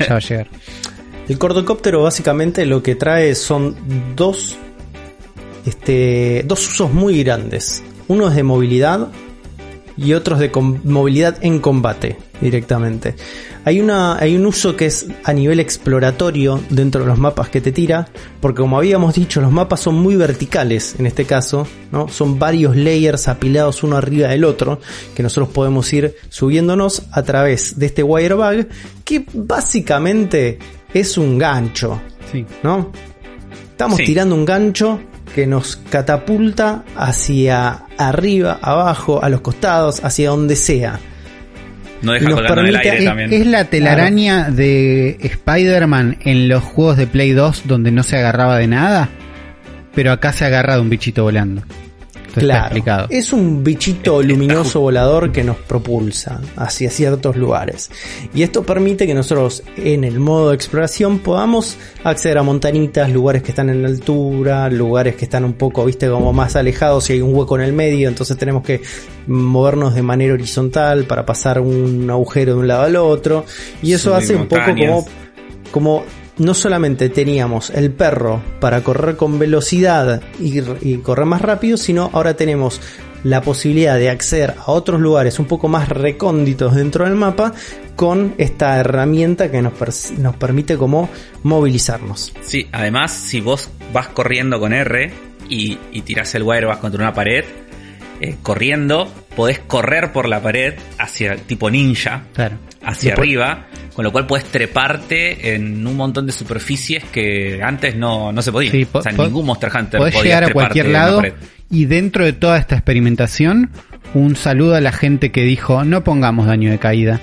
Ya 0.00 0.08
va 0.10 0.16
a 0.16 0.20
llegar. 0.20 0.48
El 1.28 1.38
cordocóptero 1.38 2.02
básicamente 2.02 2.66
lo 2.66 2.82
que 2.82 2.94
trae 2.96 3.34
son 3.34 3.76
dos, 4.14 4.56
este, 5.64 6.42
dos 6.44 6.66
usos 6.68 6.92
muy 6.92 7.22
grandes. 7.22 7.82
Uno 8.08 8.28
es 8.28 8.34
de 8.34 8.42
movilidad 8.42 9.08
y 9.96 10.12
otro 10.12 10.34
es 10.36 10.40
de 10.40 10.50
movilidad 10.84 11.36
en 11.40 11.60
combate 11.60 12.16
directamente. 12.40 13.14
Hay, 13.64 13.80
una, 13.80 14.16
hay 14.18 14.36
un 14.36 14.44
uso 14.44 14.76
que 14.76 14.86
es 14.86 15.06
a 15.24 15.32
nivel 15.32 15.58
exploratorio 15.60 16.60
dentro 16.68 17.00
de 17.02 17.06
los 17.06 17.18
mapas 17.18 17.48
que 17.48 17.60
te 17.60 17.72
tira, 17.72 18.08
porque 18.40 18.60
como 18.60 18.76
habíamos 18.76 19.14
dicho, 19.14 19.40
los 19.40 19.50
mapas 19.52 19.80
son 19.80 19.94
muy 19.94 20.16
verticales 20.16 20.96
en 20.98 21.06
este 21.06 21.24
caso, 21.24 21.66
¿no? 21.90 22.08
Son 22.08 22.38
varios 22.38 22.76
layers 22.76 23.28
apilados 23.28 23.82
uno 23.82 23.96
arriba 23.96 24.28
del 24.28 24.44
otro, 24.44 24.80
que 25.14 25.22
nosotros 25.22 25.48
podemos 25.48 25.90
ir 25.92 26.14
subiéndonos 26.28 27.04
a 27.12 27.22
través 27.22 27.78
de 27.78 27.86
este 27.86 28.02
wirebug, 28.02 28.66
que 29.04 29.24
básicamente 29.32 30.58
es 30.92 31.16
un 31.16 31.38
gancho, 31.38 32.00
Sí. 32.30 32.44
¿no? 32.62 32.90
Estamos 33.70 33.98
Sí. 33.98 34.04
tirando 34.04 34.34
un 34.34 34.44
gancho 34.44 35.00
que 35.34 35.46
nos 35.46 35.76
catapulta 35.76 36.84
hacia 36.96 37.82
arriba, 37.98 38.58
abajo, 38.62 39.22
a 39.22 39.28
los 39.28 39.40
costados, 39.40 40.04
hacia 40.04 40.30
donde 40.30 40.54
sea. 40.56 41.00
No 42.02 42.12
deja 42.12 42.26
nos 42.28 42.34
colgando 42.40 42.60
en 42.60 42.66
el 42.68 42.74
permite- 42.74 42.90
aire 42.90 42.98
Es, 42.98 43.08
también. 43.08 43.32
es 43.32 43.46
la 43.46 43.64
telaraña 43.64 44.50
de 44.50 45.16
Spider-Man 45.20 46.18
en 46.20 46.48
los 46.48 46.62
juegos 46.62 46.96
de 46.98 47.06
Play 47.06 47.32
2 47.32 47.62
donde 47.66 47.90
no 47.90 48.02
se 48.02 48.16
agarraba 48.18 48.58
de 48.58 48.66
nada, 48.68 49.08
pero 49.94 50.12
acá 50.12 50.32
se 50.32 50.44
agarra 50.44 50.74
de 50.74 50.80
un 50.82 50.90
bichito 50.90 51.22
volando. 51.24 51.62
Esto 52.34 52.40
está 52.40 52.52
Claro, 52.52 52.64
explicado. 52.66 53.06
es 53.10 53.32
un 53.32 53.62
bichito 53.64 54.20
Está 54.20 54.32
luminoso 54.32 54.80
volador 54.80 55.30
que 55.32 55.44
nos 55.44 55.56
propulsa 55.56 56.40
hacia 56.56 56.90
ciertos 56.90 57.36
lugares. 57.36 57.90
Y 58.34 58.42
esto 58.42 58.64
permite 58.64 59.06
que 59.06 59.14
nosotros 59.14 59.62
en 59.76 60.04
el 60.04 60.18
modo 60.18 60.50
de 60.50 60.56
exploración 60.56 61.20
podamos 61.20 61.76
acceder 62.02 62.38
a 62.38 62.42
montañitas, 62.42 63.10
lugares 63.10 63.42
que 63.42 63.50
están 63.50 63.70
en 63.70 63.84
altura, 63.86 64.68
lugares 64.70 65.14
que 65.16 65.24
están 65.24 65.44
un 65.44 65.52
poco, 65.54 65.84
viste, 65.84 66.08
como 66.08 66.32
más 66.32 66.56
alejados 66.56 67.08
y 67.10 67.14
hay 67.14 67.20
un 67.20 67.34
hueco 67.34 67.56
en 67.56 67.62
el 67.62 67.72
medio, 67.72 68.08
entonces 68.08 68.36
tenemos 68.36 68.62
que 68.62 68.80
movernos 69.26 69.94
de 69.94 70.02
manera 70.02 70.34
horizontal 70.34 71.04
para 71.04 71.24
pasar 71.24 71.60
un 71.60 72.10
agujero 72.10 72.54
de 72.54 72.58
un 72.60 72.68
lado 72.68 72.82
al 72.82 72.96
otro. 72.96 73.44
Y 73.82 73.92
eso 73.92 74.10
Subir 74.10 74.16
hace 74.16 74.36
un 74.36 74.48
poco 74.48 74.62
como 74.76 75.06
como 75.70 76.04
no 76.38 76.54
solamente 76.54 77.08
teníamos 77.08 77.70
el 77.70 77.92
perro 77.92 78.42
para 78.60 78.82
correr 78.82 79.16
con 79.16 79.38
velocidad 79.38 80.22
y, 80.40 80.60
y 80.80 80.96
correr 80.98 81.26
más 81.26 81.42
rápido, 81.42 81.76
sino 81.76 82.10
ahora 82.12 82.34
tenemos 82.34 82.80
la 83.22 83.40
posibilidad 83.40 83.96
de 83.98 84.10
acceder 84.10 84.54
a 84.58 84.70
otros 84.72 85.00
lugares 85.00 85.38
un 85.38 85.46
poco 85.46 85.66
más 85.68 85.88
recónditos 85.88 86.74
dentro 86.74 87.06
del 87.06 87.14
mapa 87.14 87.54
con 87.96 88.34
esta 88.36 88.78
herramienta 88.78 89.50
que 89.50 89.62
nos, 89.62 89.72
nos 90.18 90.36
permite 90.36 90.76
como 90.76 91.08
movilizarnos. 91.42 92.32
Sí, 92.42 92.68
además, 92.72 93.12
si 93.12 93.40
vos 93.40 93.70
vas 93.92 94.08
corriendo 94.08 94.58
con 94.60 94.72
R 94.74 95.10
y, 95.48 95.78
y 95.92 96.02
tirás 96.02 96.34
el 96.34 96.42
wire 96.42 96.66
vas 96.66 96.78
contra 96.78 97.00
una 97.02 97.14
pared, 97.14 97.44
eh, 98.20 98.36
corriendo, 98.42 99.10
podés 99.36 99.58
correr 99.60 100.12
por 100.12 100.28
la 100.28 100.42
pared 100.42 100.74
hacia 100.98 101.36
tipo 101.36 101.70
ninja, 101.70 102.24
Claro. 102.34 102.56
hacia 102.82 103.14
arriba, 103.14 103.66
con 103.94 104.04
lo 104.04 104.10
cual 104.12 104.26
puedes 104.26 104.46
treparte 104.46 105.54
en 105.54 105.86
un 105.86 105.96
montón 105.96 106.26
de 106.26 106.32
superficies 106.32 107.04
que 107.04 107.60
antes 107.62 107.94
no, 107.96 108.32
no 108.32 108.42
se 108.42 108.50
podía. 108.52 108.70
Sí, 108.70 108.86
o 108.90 109.00
sea, 109.02 109.12
po- 109.12 109.24
ningún 109.24 109.46
Monster 109.46 109.70
Hunter 109.74 109.98
Podés 109.98 110.14
podía 110.14 110.24
llegar 110.40 110.50
a 110.50 110.52
cualquier 110.52 110.86
de 110.86 110.92
lado 110.92 111.22
y 111.70 111.84
dentro 111.86 112.24
de 112.24 112.32
toda 112.32 112.58
esta 112.58 112.74
experimentación, 112.74 113.70
un 114.14 114.36
saludo 114.36 114.74
a 114.74 114.80
la 114.80 114.92
gente 114.92 115.30
que 115.32 115.42
dijo 115.42 115.84
no 115.84 116.04
pongamos 116.04 116.46
daño 116.46 116.70
de 116.70 116.78
caída. 116.78 117.20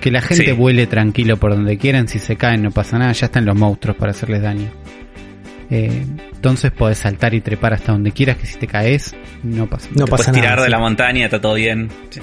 Que 0.00 0.10
la 0.10 0.22
gente 0.22 0.46
Sí. 0.46 0.52
vuele 0.52 0.86
tranquilo 0.86 1.36
por 1.36 1.50
donde 1.54 1.76
quieran, 1.76 2.08
si 2.08 2.18
se 2.18 2.36
caen 2.36 2.62
no 2.62 2.70
pasa 2.70 2.98
nada, 2.98 3.12
ya 3.12 3.26
están 3.26 3.44
los 3.44 3.54
monstruos 3.54 3.96
para 3.98 4.12
hacerles 4.12 4.40
daño. 4.42 4.70
Eh, 5.70 6.04
entonces 6.34 6.72
podés 6.72 6.98
saltar 6.98 7.34
y 7.34 7.40
trepar 7.42 7.74
hasta 7.74 7.92
donde 7.92 8.10
quieras, 8.10 8.38
que 8.38 8.46
si 8.46 8.58
te 8.58 8.66
caes 8.66 9.14
no 9.42 9.66
pasa 9.68 9.88
nada. 9.88 9.98
No 10.00 10.04
Te 10.06 10.10
pasa 10.10 10.24
puedes 10.24 10.40
tirar 10.40 10.52
nada, 10.56 10.62
de 10.62 10.66
sí. 10.68 10.72
la 10.72 10.78
montaña, 10.78 11.24
está 11.26 11.40
todo 11.40 11.54
bien. 11.54 11.88
Sí. 12.08 12.20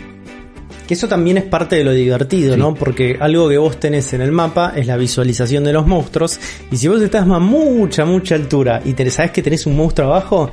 Que 0.88 0.94
eso 0.94 1.08
también 1.08 1.38
es 1.38 1.44
parte 1.44 1.76
de 1.76 1.84
lo 1.84 1.92
divertido, 1.92 2.54
Sí. 2.54 2.60
¿no? 2.60 2.74
Porque 2.74 3.18
algo 3.20 3.50
que 3.50 3.58
vos 3.58 3.80
tenés 3.80 4.14
en 4.14 4.22
el 4.22 4.32
mapa 4.32 4.74
es 4.76 4.88
la 4.88 4.96
visualización 4.98 5.64
de 5.66 5.74
los 5.74 5.86
monstruos. 5.86 6.40
Y 6.72 6.78
si 6.78 6.88
vos 6.88 7.02
estás 7.02 7.24
a 7.24 7.40
mucha, 7.40 8.06
mucha 8.06 8.36
altura 8.36 8.82
y 8.86 8.94
te 8.94 9.10
sabes 9.10 9.32
que 9.32 9.42
tenés 9.42 9.66
un 9.66 9.76
monstruo 9.76 10.08
abajo, 10.08 10.50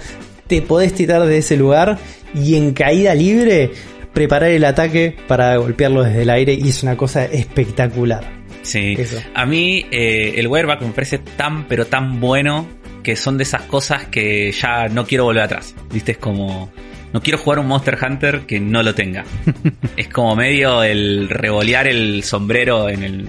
te 0.46 0.60
podés 0.62 0.92
tirar 0.92 1.24
de 1.24 1.38
ese 1.38 1.56
lugar 1.56 1.98
y 2.34 2.56
en 2.56 2.72
caída 2.72 3.14
libre 3.14 3.70
preparar 4.12 4.50
el 4.50 4.64
ataque 4.64 5.16
para 5.28 5.56
golpearlo 5.56 6.02
desde 6.02 6.22
el 6.22 6.30
aire. 6.30 6.54
Y 6.54 6.68
es 6.68 6.82
una 6.82 6.96
cosa 6.96 7.24
espectacular. 7.26 8.28
Sí. 8.62 8.96
Eso. 8.98 9.20
A 9.34 9.46
mí 9.46 9.86
eh, 9.90 10.34
el 10.36 10.48
Wireback 10.48 10.82
me 10.82 10.90
parece 10.92 11.18
tan 11.18 11.68
pero 11.68 11.86
tan 11.86 12.18
bueno 12.20 12.66
que 13.02 13.14
son 13.14 13.36
de 13.36 13.44
esas 13.44 13.62
cosas 13.62 14.06
que 14.06 14.50
ya 14.50 14.88
no 14.88 15.06
quiero 15.06 15.24
volver 15.24 15.44
atrás. 15.44 15.74
¿Viste? 15.92 16.12
Es 16.12 16.18
como... 16.18 16.70
No 17.14 17.22
quiero 17.22 17.38
jugar 17.38 17.60
un 17.60 17.68
Monster 17.68 17.96
Hunter 18.02 18.40
que 18.40 18.58
no 18.58 18.82
lo 18.82 18.92
tenga. 18.94 19.24
es 19.96 20.08
como 20.08 20.34
medio 20.34 20.82
el 20.82 21.28
revolear 21.30 21.86
el 21.86 22.24
sombrero 22.24 22.88
en 22.88 23.04
el... 23.04 23.28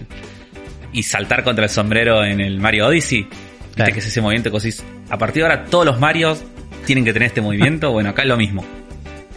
Y 0.91 1.03
saltar 1.03 1.43
contra 1.43 1.65
el 1.65 1.69
sombrero 1.69 2.23
en 2.25 2.41
el 2.41 2.59
Mario 2.59 2.87
Odyssey. 2.87 3.21
¿Viste 3.23 3.75
Claro. 3.75 3.93
que 3.93 3.99
es 3.99 4.07
ese 4.07 4.21
movimiento 4.21 4.49
que 4.49 4.57
decís, 4.57 4.83
A 5.09 5.17
partir 5.19 5.43
de 5.43 5.49
ahora 5.49 5.65
todos 5.65 5.85
los 5.85 5.99
Marios 5.99 6.41
tienen 6.85 7.05
que 7.05 7.13
tener 7.13 7.27
este 7.27 7.41
movimiento. 7.41 7.91
Bueno, 7.93 8.09
acá 8.09 8.23
es 8.23 8.27
lo 8.27 8.37
mismo. 8.37 8.65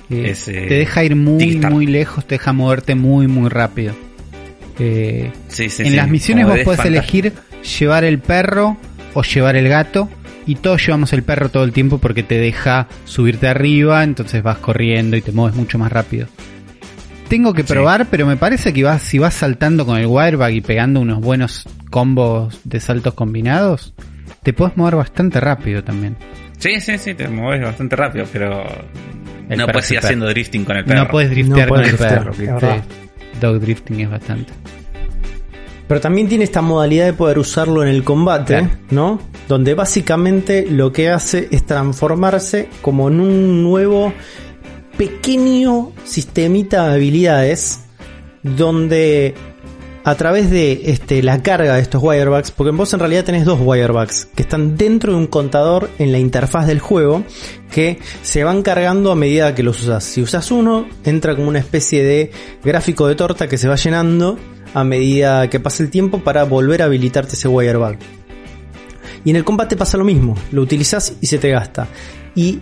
Es, 0.08 0.48
eh, 0.48 0.64
te 0.66 0.74
deja 0.78 1.04
ir 1.04 1.14
muy, 1.14 1.56
muy 1.56 1.86
lejos, 1.86 2.24
te 2.24 2.36
deja 2.36 2.54
moverte 2.54 2.94
muy, 2.94 3.26
muy 3.26 3.50
rápido. 3.50 3.94
Eh, 4.78 5.30
Sí, 5.48 5.68
sí, 5.68 5.82
en 5.82 5.96
las 5.96 6.08
misiones 6.08 6.46
vos 6.46 6.58
podés 6.60 6.78
fantástico. 6.78 7.18
elegir 7.18 7.32
llevar 7.78 8.04
el 8.04 8.18
perro 8.18 8.78
o 9.12 9.22
llevar 9.22 9.56
el 9.56 9.68
gato. 9.68 10.08
Y 10.48 10.54
todos 10.56 10.84
llevamos 10.84 11.12
el 11.12 11.22
perro 11.22 11.50
todo 11.50 11.62
el 11.62 11.72
tiempo 11.72 11.98
porque 11.98 12.22
te 12.22 12.38
deja 12.38 12.88
subirte 13.04 13.46
arriba, 13.48 14.02
entonces 14.02 14.42
vas 14.42 14.56
corriendo 14.58 15.14
y 15.16 15.20
te 15.20 15.30
mueves 15.30 15.54
mucho 15.54 15.78
más 15.78 15.92
rápido. 15.92 16.26
Tengo 17.28 17.52
que 17.52 17.62
Sí. 17.62 17.72
probar, 17.74 18.06
pero 18.10 18.26
me 18.26 18.38
parece 18.38 18.72
que 18.72 18.82
vas, 18.82 19.02
si 19.02 19.18
vas 19.18 19.34
saltando 19.34 19.84
con 19.84 19.98
el 19.98 20.06
wirebag 20.06 20.54
y 20.54 20.60
pegando 20.62 21.00
unos 21.00 21.20
buenos 21.20 21.66
combos 21.90 22.58
de 22.64 22.80
saltos 22.80 23.12
combinados, 23.12 23.92
te 24.42 24.54
puedes 24.54 24.74
mover 24.78 24.96
bastante 24.96 25.38
rápido 25.38 25.84
también. 25.84 26.16
Sí, 26.56 26.80
sí, 26.80 26.96
sí, 26.96 27.12
te 27.12 27.28
mueves 27.28 27.62
bastante 27.66 27.94
rápido, 27.94 28.24
pero 28.32 28.64
El 29.50 29.58
no 29.58 29.66
puedes 29.66 29.84
es 29.84 29.92
ir 29.92 29.98
haciendo 29.98 30.26
drifting 30.28 30.64
con 30.64 30.78
el 30.78 30.84
perro. 30.86 31.04
No 31.04 31.08
puedes 31.08 31.30
driftear 31.30 31.58
No 31.58 31.74
con 31.74 31.82
puedes 31.82 31.88
el 31.92 31.96
driftear, 31.98 32.30
perro. 32.32 32.82
Dog 33.40 33.60
drifting 33.60 34.00
es 34.00 34.10
bastante. 34.10 34.52
Pero 35.88 36.00
también 36.00 36.28
tiene 36.28 36.44
esta 36.44 36.60
modalidad 36.60 37.06
de 37.06 37.14
poder 37.14 37.38
usarlo 37.38 37.82
en 37.82 37.88
el 37.88 38.04
combate, 38.04 38.58
Claro. 38.58 38.70
¿no? 38.90 39.20
Donde 39.48 39.74
básicamente 39.74 40.66
lo 40.70 40.92
que 40.92 41.08
hace 41.08 41.48
es 41.50 41.64
transformarse 41.64 42.68
como 42.82 43.08
en 43.08 43.20
un 43.20 43.62
nuevo 43.62 44.12
pequeño 44.98 45.92
sistemita 46.04 46.88
de 46.88 46.94
habilidades 46.94 47.80
donde 48.42 49.34
a 50.04 50.14
través 50.14 50.50
de 50.50 50.82
este, 50.86 51.22
la 51.22 51.42
carga 51.42 51.74
de 51.74 51.82
estos 51.82 52.02
wirebacks, 52.02 52.50
porque 52.50 52.70
vos 52.72 52.92
en 52.94 53.00
realidad 53.00 53.24
tenés 53.24 53.44
dos 53.44 53.58
wirebacks 53.60 54.26
que 54.34 54.42
están 54.42 54.76
dentro 54.76 55.12
de 55.12 55.18
un 55.18 55.26
contador 55.26 55.90
en 55.98 56.12
la 56.12 56.18
interfaz 56.18 56.66
del 56.66 56.80
juego 56.80 57.24
que 57.70 57.98
se 58.22 58.42
van 58.42 58.62
cargando 58.62 59.12
a 59.12 59.14
medida 59.14 59.54
que 59.54 59.62
los 59.62 59.82
usas. 59.82 60.04
Si 60.04 60.22
usas 60.22 60.50
uno, 60.50 60.86
entra 61.04 61.36
como 61.36 61.48
una 61.48 61.58
especie 61.58 62.02
de 62.04 62.30
gráfico 62.64 63.06
de 63.06 63.16
torta 63.16 63.48
que 63.48 63.58
se 63.58 63.68
va 63.68 63.76
llenando 63.76 64.38
a 64.74 64.84
medida 64.84 65.48
que 65.50 65.60
pasa 65.60 65.82
el 65.82 65.90
tiempo 65.90 66.20
para 66.20 66.44
volver 66.44 66.82
a 66.82 66.86
habilitarte 66.86 67.34
ese 67.34 67.48
wireback. 67.48 67.98
Y 69.24 69.30
en 69.30 69.36
el 69.36 69.44
combate 69.44 69.76
pasa 69.76 69.96
lo 69.98 70.04
mismo, 70.04 70.36
lo 70.52 70.62
utilizas 70.62 71.14
y 71.20 71.26
se 71.26 71.38
te 71.38 71.50
gasta. 71.50 71.88
Y 72.34 72.60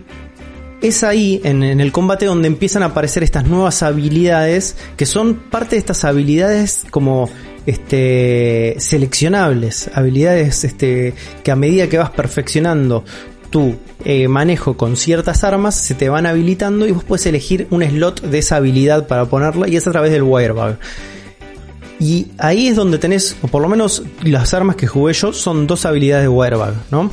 es 0.81 1.03
ahí 1.03 1.41
en, 1.43 1.63
el 1.63 1.91
combate 1.91 2.25
donde 2.25 2.47
empiezan 2.47 2.83
a 2.83 2.87
aparecer 2.87 3.23
estas 3.23 3.45
nuevas 3.45 3.81
habilidades 3.81 4.75
que 4.95 5.05
son 5.05 5.35
parte 5.35 5.75
de 5.75 5.79
estas 5.79 6.03
habilidades 6.03 6.85
como 6.91 7.29
este 7.65 8.75
seleccionables 8.77 9.89
habilidades 9.95 10.63
este 10.63 11.15
que 11.43 11.51
a 11.51 11.55
medida 11.55 11.87
que 11.87 11.97
vas 11.97 12.11
perfeccionando 12.11 13.03
tu 13.49 13.75
eh, 14.05 14.27
manejo 14.27 14.77
con 14.77 14.95
ciertas 14.97 15.43
armas 15.43 15.75
se 15.75 15.95
te 15.95 16.09
van 16.09 16.27
habilitando 16.27 16.87
y 16.87 16.91
vos 16.91 17.03
puedes 17.03 17.25
elegir 17.25 17.67
un 17.71 17.83
slot 17.83 18.21
de 18.21 18.37
esa 18.37 18.57
habilidad 18.57 19.07
para 19.07 19.25
ponerla 19.25 19.67
y 19.67 19.77
es 19.77 19.87
a 19.87 19.91
través 19.91 20.11
del 20.11 20.23
wirebag 20.23 20.77
y 21.99 22.27
ahí 22.37 22.67
es 22.67 22.75
donde 22.75 22.97
tenés 22.97 23.35
o 23.41 23.47
por 23.47 23.61
lo 23.61 23.67
menos 23.67 24.03
las 24.23 24.53
armas 24.53 24.75
que 24.75 24.87
jugué 24.87 25.13
yo 25.13 25.33
son 25.33 25.67
dos 25.67 25.85
habilidades 25.85 26.23
de 26.23 26.29
wirebag 26.29 26.73
no 26.91 27.09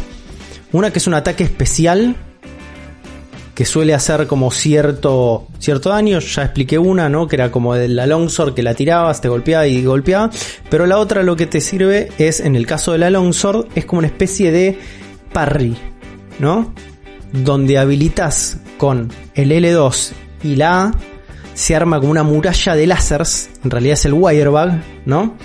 una 0.72 0.90
que 0.90 0.98
es 0.98 1.06
un 1.06 1.14
ataque 1.14 1.44
especial 1.44 2.16
que 3.54 3.64
suele 3.64 3.94
hacer 3.94 4.26
como 4.26 4.50
cierto, 4.50 5.46
cierto 5.58 5.90
daño. 5.90 6.18
Ya 6.18 6.42
expliqué 6.42 6.78
una, 6.78 7.08
¿no? 7.08 7.28
Que 7.28 7.36
era 7.36 7.50
como 7.50 7.74
de 7.74 7.88
la 7.88 8.06
longsword 8.06 8.54
que 8.54 8.62
la 8.62 8.74
tirabas, 8.74 9.20
te 9.20 9.28
golpeaba 9.28 9.66
y 9.66 9.84
golpeaba. 9.84 10.30
Pero 10.68 10.86
la 10.86 10.98
otra 10.98 11.22
lo 11.22 11.36
que 11.36 11.46
te 11.46 11.60
sirve 11.60 12.10
es, 12.18 12.40
en 12.40 12.56
el 12.56 12.66
caso 12.66 12.92
de 12.92 12.98
la 12.98 13.10
longsword, 13.10 13.68
es 13.74 13.84
como 13.84 14.00
una 14.00 14.08
especie 14.08 14.50
de 14.50 14.78
parry, 15.32 15.76
¿no? 16.40 16.74
Donde 17.32 17.78
habilitas 17.78 18.58
con 18.76 19.12
el 19.34 19.52
L2 19.52 20.12
y 20.42 20.56
la 20.56 20.82
A, 20.82 20.92
se 21.54 21.74
arma 21.74 22.00
como 22.00 22.10
una 22.10 22.22
muralla 22.22 22.74
de 22.74 22.86
lásers, 22.86 23.48
en 23.64 23.70
realidad 23.70 23.94
es 23.94 24.04
el 24.04 24.12
wirebag, 24.12 24.82
¿no? 25.06 25.36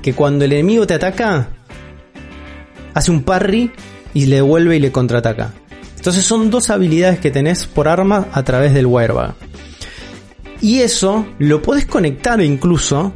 Que 0.00 0.14
cuando 0.14 0.44
el 0.44 0.52
enemigo 0.52 0.86
te 0.86 0.94
ataca, 0.94 1.48
hace 2.94 3.10
un 3.10 3.22
parry 3.22 3.70
y 4.14 4.26
le 4.26 4.36
devuelve 4.36 4.76
y 4.76 4.80
le 4.80 4.92
contraataca. 4.92 5.52
Entonces 5.96 6.24
son 6.24 6.50
dos 6.50 6.70
habilidades 6.70 7.18
que 7.18 7.30
tenés 7.30 7.66
por 7.66 7.88
arma 7.88 8.28
a 8.32 8.42
través 8.42 8.72
del 8.72 8.86
wirebag. 8.86 9.34
Y 10.62 10.80
eso 10.80 11.26
lo 11.38 11.62
podés 11.62 11.86
conectar 11.86 12.40
incluso 12.40 13.12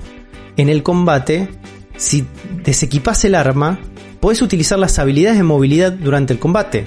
en 0.57 0.69
el 0.69 0.83
combate. 0.83 1.49
Si 1.97 2.27
desequipas 2.65 3.25
el 3.25 3.35
arma, 3.35 3.79
podés 4.21 4.43
utilizar 4.43 4.79
las 4.79 4.99
habilidades 4.99 5.39
de 5.39 5.45
movilidad 5.45 5.93
durante 5.93 6.33
el 6.33 6.39
combate. 6.39 6.85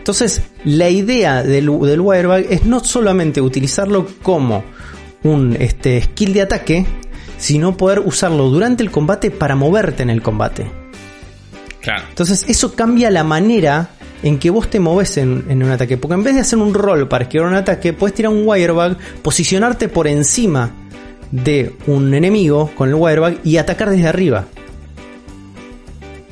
Entonces, 0.00 0.40
la 0.64 0.88
idea 0.88 1.42
del, 1.42 1.66
del 1.82 2.00
wirebag 2.00 2.46
es 2.48 2.64
no 2.64 2.82
solamente 2.82 3.42
utilizarlo 3.42 4.06
como 4.22 4.64
un 5.24 5.54
este, 5.60 6.00
skill 6.00 6.32
de 6.32 6.40
ataque, 6.40 6.86
sino 7.36 7.76
poder 7.76 7.98
usarlo 7.98 8.48
durante 8.48 8.82
el 8.82 8.90
combate 8.90 9.30
para 9.30 9.56
moverte 9.56 10.02
en 10.02 10.08
el 10.08 10.22
combate. 10.22 10.70
Claro. 11.82 12.04
Entonces, 12.08 12.46
eso 12.48 12.74
cambia 12.74 13.10
la 13.10 13.24
manera 13.24 13.90
en 14.22 14.38
que 14.38 14.48
vos 14.48 14.70
te 14.70 14.80
moves 14.80 15.18
en, 15.18 15.44
en, 15.50 15.62
un 15.62 15.70
ataque. 15.70 15.98
Porque 15.98 16.14
en 16.14 16.24
vez 16.24 16.34
de 16.34 16.40
hacer 16.40 16.58
un 16.58 16.72
roll 16.72 17.06
para 17.06 17.24
esquivar 17.24 17.48
un 17.48 17.54
ataque, 17.54 17.92
puedes 17.92 18.14
tirar 18.14 18.32
un 18.32 18.48
wirebag, 18.48 18.96
posicionarte 19.20 19.90
por 19.90 20.06
encima 20.06 20.70
de 21.30 21.76
un 21.86 22.14
enemigo 22.14 22.70
con 22.74 22.88
el 22.88 22.94
wirebag 22.94 23.38
y 23.44 23.58
atacar 23.58 23.90
desde 23.90 24.08
arriba. 24.08 24.46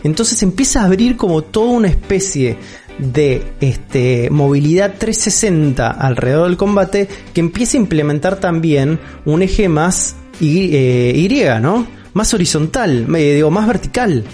Entonces 0.05 0.43
empieza 0.43 0.81
a 0.81 0.87
abrir 0.87 1.19
como 1.19 1.43
toda 1.43 1.71
una 1.71 1.89
especie 1.89 2.57
de 2.99 3.43
este, 3.61 4.29
movilidad 4.31 4.95
360 4.99 5.91
alrededor 5.91 6.49
del 6.49 6.57
combate 6.57 7.09
que 7.33 7.41
empieza 7.41 7.77
a 7.77 7.81
implementar 7.81 8.37
también 8.37 8.99
un 9.25 9.43
eje 9.43 9.69
más 9.69 10.17
y, 10.41 10.75
eh, 10.75 11.13
y 11.15 11.61
¿no? 11.61 11.87
Más 12.15 12.35
horizontal, 12.35 13.07
eh, 13.17 13.35
digo, 13.35 13.51
más 13.51 13.67
vertical 13.67 14.25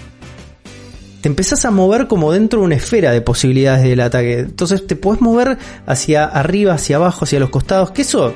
te 1.25 1.29
empezás 1.29 1.65
a 1.65 1.71
mover 1.71 2.05
como 2.05 2.31
dentro 2.31 2.59
de 2.59 2.65
una 2.65 2.75
esfera 2.75 3.11
de 3.11 3.19
posibilidades 3.19 3.81
del 3.81 3.99
ataque. 3.99 4.41
Entonces 4.41 4.85
te 4.85 4.95
puedes 4.95 5.21
mover 5.21 5.57
hacia 5.87 6.23
arriba, 6.25 6.75
hacia 6.75 6.97
abajo, 6.97 7.25
hacia 7.25 7.39
los 7.39 7.49
costados, 7.49 7.89
que 7.89 8.03
eso 8.03 8.35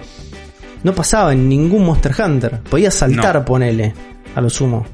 no 0.82 0.96
pasaba 0.96 1.34
en 1.34 1.48
ningún 1.48 1.86
Monster 1.86 2.16
Hunter. 2.20 2.62
Podías 2.62 2.96
saltar, 2.96 3.36
no. 3.36 3.46
ponele, 3.46 3.94
a 4.34 4.42
lo 4.42 4.50
sumo. 4.50 4.88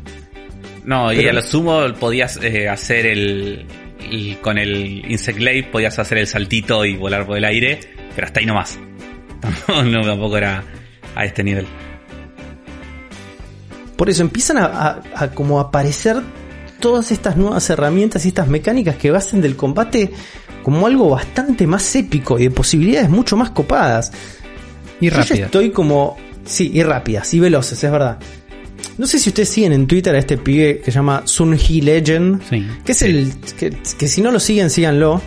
No, 0.84 1.08
Pero... 1.08 1.22
y 1.22 1.28
a 1.30 1.32
lo 1.32 1.42
sumo 1.42 1.84
podías 1.98 2.38
eh, 2.44 2.68
hacer 2.68 3.06
el, 3.06 3.66
Con 4.42 4.58
el 4.58 5.04
Insect 5.10 5.38
Glaive 5.38 5.68
podías 5.72 5.98
hacer 6.00 6.18
el 6.18 6.28
saltito 6.28 6.86
y 6.86 6.96
volar 6.96 7.26
por 7.26 7.38
el 7.38 7.46
aire, 7.46 7.80
pero 8.14 8.28
hasta 8.28 8.40
ahí 8.40 8.46
nomás. 8.46 8.80
no, 9.68 10.02
tampoco 10.02 10.38
era 10.38 10.64
a 11.16 11.26
este 11.26 11.44
nivel. 11.44 11.66
Por 13.96 14.10
eso 14.10 14.22
empiezan 14.22 14.58
a, 14.58 14.66
a, 14.66 15.02
a 15.16 15.32
como 15.32 15.60
aparecer 15.60 16.18
todas 16.80 17.12
estas 17.12 17.38
nuevas 17.38 17.70
herramientas 17.70 18.26
y 18.26 18.30
estas 18.30 18.48
mecánicas 18.48 18.98
que 18.98 19.10
hacen 19.10 19.42
del 19.42 19.56
combate 19.56 20.12
como 20.66 20.88
algo 20.88 21.12
bastante 21.12 21.68
más 21.68 21.96
épico 21.96 22.40
y 22.40 22.46
de 22.46 22.50
posibilidades 22.50 23.08
mucho 23.08 23.38
más 23.38 23.52
copadas. 23.52 24.12
Y 25.00 25.10
rápidas. 25.10 25.40
estoy 25.42 25.70
como. 25.70 26.18
Sí, 26.44 26.72
y 26.74 26.82
rápidas 26.82 27.32
y 27.36 27.40
veloces, 27.40 27.84
es 27.84 27.92
verdad. 27.92 28.18
No 28.98 29.08
sé 29.08 29.20
si 29.20 29.30
ustedes 29.30 29.50
siguen 29.50 29.74
en 29.74 29.88
Twitter 29.88 30.16
a 30.16 30.20
este 30.20 30.38
pibe 30.38 30.80
que 30.80 30.92
se 30.92 30.96
llama 30.96 31.24
Sunhee 31.26 31.82
Legend. 31.82 32.42
Sí, 32.50 32.68
que 32.84 32.92
es 32.92 32.98
sí. 32.98 33.06
el. 33.06 33.34
Que, 33.58 33.72
que, 33.98 34.08
si 34.08 34.22
no 34.22 34.32
lo 34.32 34.40
siguen, 34.40 34.70
síganlo. 34.70 35.22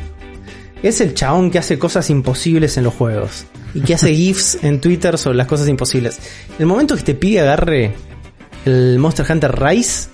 Es 0.82 1.00
el 1.00 1.14
chabón 1.14 1.50
que 1.50 1.58
hace 1.58 1.78
cosas 1.78 2.08
imposibles 2.10 2.76
en 2.76 2.84
los 2.84 2.94
juegos. 2.94 3.46
Y 3.74 3.80
que 3.80 3.94
hace 3.94 4.14
GIFs 4.14 4.58
en 4.62 4.80
Twitter 4.80 5.18
sobre 5.18 5.36
las 5.36 5.46
cosas 5.46 5.68
imposibles. 5.68 6.18
El 6.58 6.66
momento 6.66 6.94
que 6.94 7.00
este 7.00 7.14
pibe 7.14 7.40
agarre 7.40 7.92
el 8.64 8.98
Monster 8.98 9.26
Hunter 9.28 9.58
Rise 9.58 10.08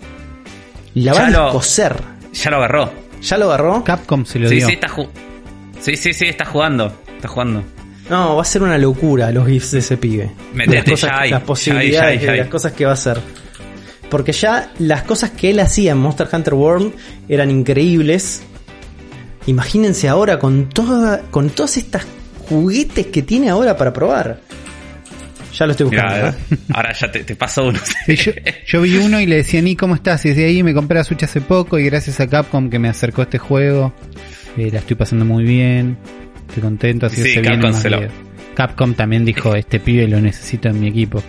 la 0.94 1.12
va 1.12 1.48
a 1.48 1.52
coser. 1.52 1.96
Ya 2.32 2.50
lo 2.50 2.56
agarró. 2.58 2.92
¿Ya 3.20 3.38
lo 3.38 3.46
agarró? 3.46 3.84
Capcom 3.84 4.24
se 4.24 4.38
lo 4.38 4.48
sí, 4.48 4.56
dio. 4.56 4.66
Sí, 4.66 4.72
está 4.74 4.88
sí, 5.80 5.96
sí, 5.96 6.12
sí, 6.12 6.26
está 6.26 6.44
jugando. 6.44 6.92
Está 7.16 7.28
jugando. 7.28 7.62
No, 8.10 8.36
va 8.36 8.42
a 8.42 8.44
ser 8.44 8.62
una 8.62 8.76
locura 8.78 9.30
los 9.30 9.46
GIFs 9.46 9.70
de 9.72 9.78
ese 9.78 9.96
pibe. 9.96 10.30
Metete, 10.52 10.76
las, 10.76 10.84
cosas, 10.84 11.10
ya 11.10 11.20
hay, 11.20 11.30
las 11.30 11.42
posibilidades 11.42 11.92
ya 11.92 12.06
hay, 12.06 12.18
ya 12.18 12.32
hay. 12.32 12.38
las 12.38 12.48
cosas 12.48 12.72
que 12.72 12.84
va 12.84 12.90
a 12.90 12.94
hacer. 12.94 13.20
Porque 14.10 14.32
ya 14.32 14.72
las 14.78 15.02
cosas 15.02 15.30
que 15.30 15.50
él 15.50 15.60
hacía 15.60 15.92
en 15.92 15.98
Monster 15.98 16.28
Hunter 16.30 16.54
World 16.54 16.92
eran 17.28 17.50
increíbles. 17.50 18.42
Imagínense 19.46 20.08
ahora 20.08 20.38
con 20.38 20.68
toda, 20.68 21.22
con 21.30 21.50
todas 21.50 21.76
estas 21.76 22.06
juguetes 22.48 23.06
que 23.06 23.22
tiene 23.22 23.48
ahora 23.48 23.76
para 23.76 23.92
probar. 23.92 24.40
Ya 25.54 25.66
lo 25.66 25.72
estoy 25.72 25.86
buscando. 25.86 26.14
Mirá, 26.14 26.28
¿eh? 26.30 26.56
Ahora 26.72 26.92
ya 26.92 27.10
te, 27.10 27.24
te 27.24 27.36
paso 27.36 27.64
uno. 27.66 27.78
Sí, 28.06 28.16
yo, 28.16 28.32
yo, 28.66 28.82
vi 28.82 28.96
uno 28.96 29.20
y 29.20 29.26
le 29.26 29.36
decía, 29.36 29.62
Ni, 29.62 29.76
¿cómo 29.76 29.94
estás? 29.94 30.24
Y 30.26 30.30
desde 30.30 30.46
ahí 30.46 30.62
me 30.62 30.74
compré 30.74 30.98
la 30.98 31.04
Switch 31.04 31.22
hace 31.22 31.40
poco 31.40 31.78
y 31.78 31.84
gracias 31.84 32.20
a 32.20 32.26
Capcom 32.26 32.68
que 32.68 32.78
me 32.78 32.88
acercó 32.88 33.22
a 33.22 33.24
este 33.24 33.38
juego, 33.38 33.94
eh, 34.56 34.70
la 34.72 34.80
estoy 34.80 34.96
pasando 34.96 35.24
muy 35.24 35.44
bien, 35.44 35.96
estoy 36.48 36.62
contento, 36.62 37.06
así 37.06 37.22
sí, 37.22 37.34
se 37.34 37.42
Capcom, 37.42 37.72
lo... 37.90 38.00
Capcom 38.54 38.94
también 38.94 39.24
dijo, 39.24 39.54
este 39.56 39.80
pibe 39.80 40.06
lo 40.08 40.20
necesito 40.20 40.68
en 40.68 40.80
mi 40.80 40.88
equipo. 40.88 41.22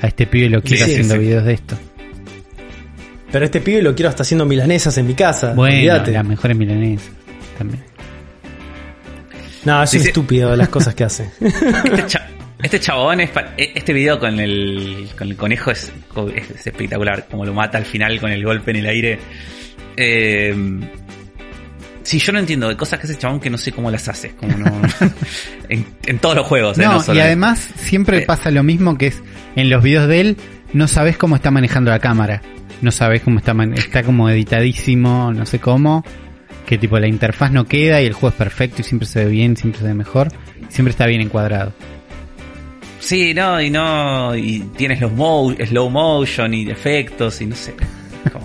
A 0.00 0.06
este 0.08 0.26
pibe 0.26 0.48
lo 0.48 0.62
quiero 0.62 0.84
Sí, 0.86 0.92
haciendo 0.92 1.14
sí. 1.14 1.20
videos 1.20 1.44
de 1.44 1.52
esto. 1.54 1.78
Pero 3.30 3.44
este 3.44 3.60
pibe 3.60 3.80
lo 3.82 3.94
quiero 3.94 4.08
hasta 4.10 4.22
haciendo 4.24 4.44
milanesas 4.44 4.96
en 4.98 5.06
mi 5.06 5.14
casa. 5.14 5.54
Bueno, 5.54 6.02
las 6.06 6.26
mejores 6.26 6.56
milanesas 6.56 7.10
también. 7.56 7.82
No, 9.64 9.82
es 9.82 9.90
Dice- 9.92 10.08
estúpido 10.08 10.54
las 10.56 10.68
cosas 10.68 10.94
que 10.94 11.04
hace. 11.04 11.30
Este, 11.40 12.06
cha- 12.06 12.28
este 12.62 12.80
chabón, 12.80 13.20
es 13.20 13.30
e- 13.56 13.72
este 13.74 13.92
video 13.92 14.18
con 14.18 14.38
el, 14.40 15.08
con 15.16 15.28
el 15.28 15.36
conejo 15.36 15.70
es, 15.70 15.92
es 16.34 16.66
espectacular. 16.66 17.26
Como 17.30 17.44
lo 17.46 17.54
mata 17.54 17.78
al 17.78 17.84
final 17.84 18.20
con 18.20 18.30
el 18.32 18.44
golpe 18.44 18.72
en 18.72 18.76
el 18.78 18.86
aire. 18.86 19.18
Eh, 19.96 20.54
sí, 22.02 22.18
yo 22.18 22.32
no 22.32 22.38
entiendo 22.38 22.68
de 22.68 22.76
cosas 22.76 22.98
que 22.98 23.04
hace 23.04 23.14
el 23.14 23.18
chabón 23.18 23.40
que 23.40 23.50
no 23.50 23.58
sé 23.58 23.72
cómo 23.72 23.90
las 23.90 24.08
hace. 24.08 24.30
Como 24.36 24.56
no, 24.56 24.66
en, 25.68 25.86
en 26.06 26.18
todos 26.18 26.36
los 26.36 26.46
juegos. 26.46 26.78
¿eh? 26.78 26.82
No, 26.84 27.00
solo 27.00 27.18
y 27.18 27.22
además 27.22 27.68
siempre 27.76 28.18
Eh. 28.18 28.22
pasa 28.22 28.50
lo 28.50 28.62
mismo 28.62 28.96
que 28.98 29.08
es 29.08 29.22
en 29.56 29.70
los 29.70 29.82
videos 29.82 30.08
de 30.08 30.20
él, 30.20 30.36
no 30.72 30.88
sabes 30.88 31.16
cómo 31.16 31.36
está 31.36 31.50
manejando 31.50 31.90
la 31.90 31.98
cámara. 31.98 32.42
No 32.80 32.90
sabes 32.90 33.22
cómo 33.22 33.38
está, 33.38 33.54
está 33.76 34.02
como 34.02 34.28
editadísimo, 34.28 35.32
no 35.32 35.46
sé 35.46 35.60
cómo. 35.60 36.04
Que 36.66 36.78
tipo 36.78 36.98
la 36.98 37.06
interfaz 37.06 37.52
no 37.52 37.66
queda 37.66 38.00
y 38.02 38.06
el 38.06 38.12
juego 38.12 38.30
es 38.30 38.34
perfecto 38.34 38.80
y 38.80 38.84
siempre 38.84 39.06
se 39.06 39.24
ve 39.24 39.30
bien, 39.30 39.56
siempre 39.56 39.80
se 39.80 39.86
ve 39.86 39.94
mejor. 39.94 40.28
Siempre 40.68 40.90
está 40.90 41.06
bien 41.06 41.20
encuadrado. 41.20 41.72
Sí, 42.98 43.34
no, 43.34 43.60
y 43.60 43.70
no. 43.70 44.34
Y 44.36 44.60
tienes 44.76 45.00
los 45.00 45.12
mo 45.12 45.52
slow 45.64 45.90
motion 45.90 46.54
y 46.54 46.68
efectos 46.70 47.40
y 47.40 47.46
no 47.46 47.56
sé. 47.56 47.74
Como- 48.32 48.44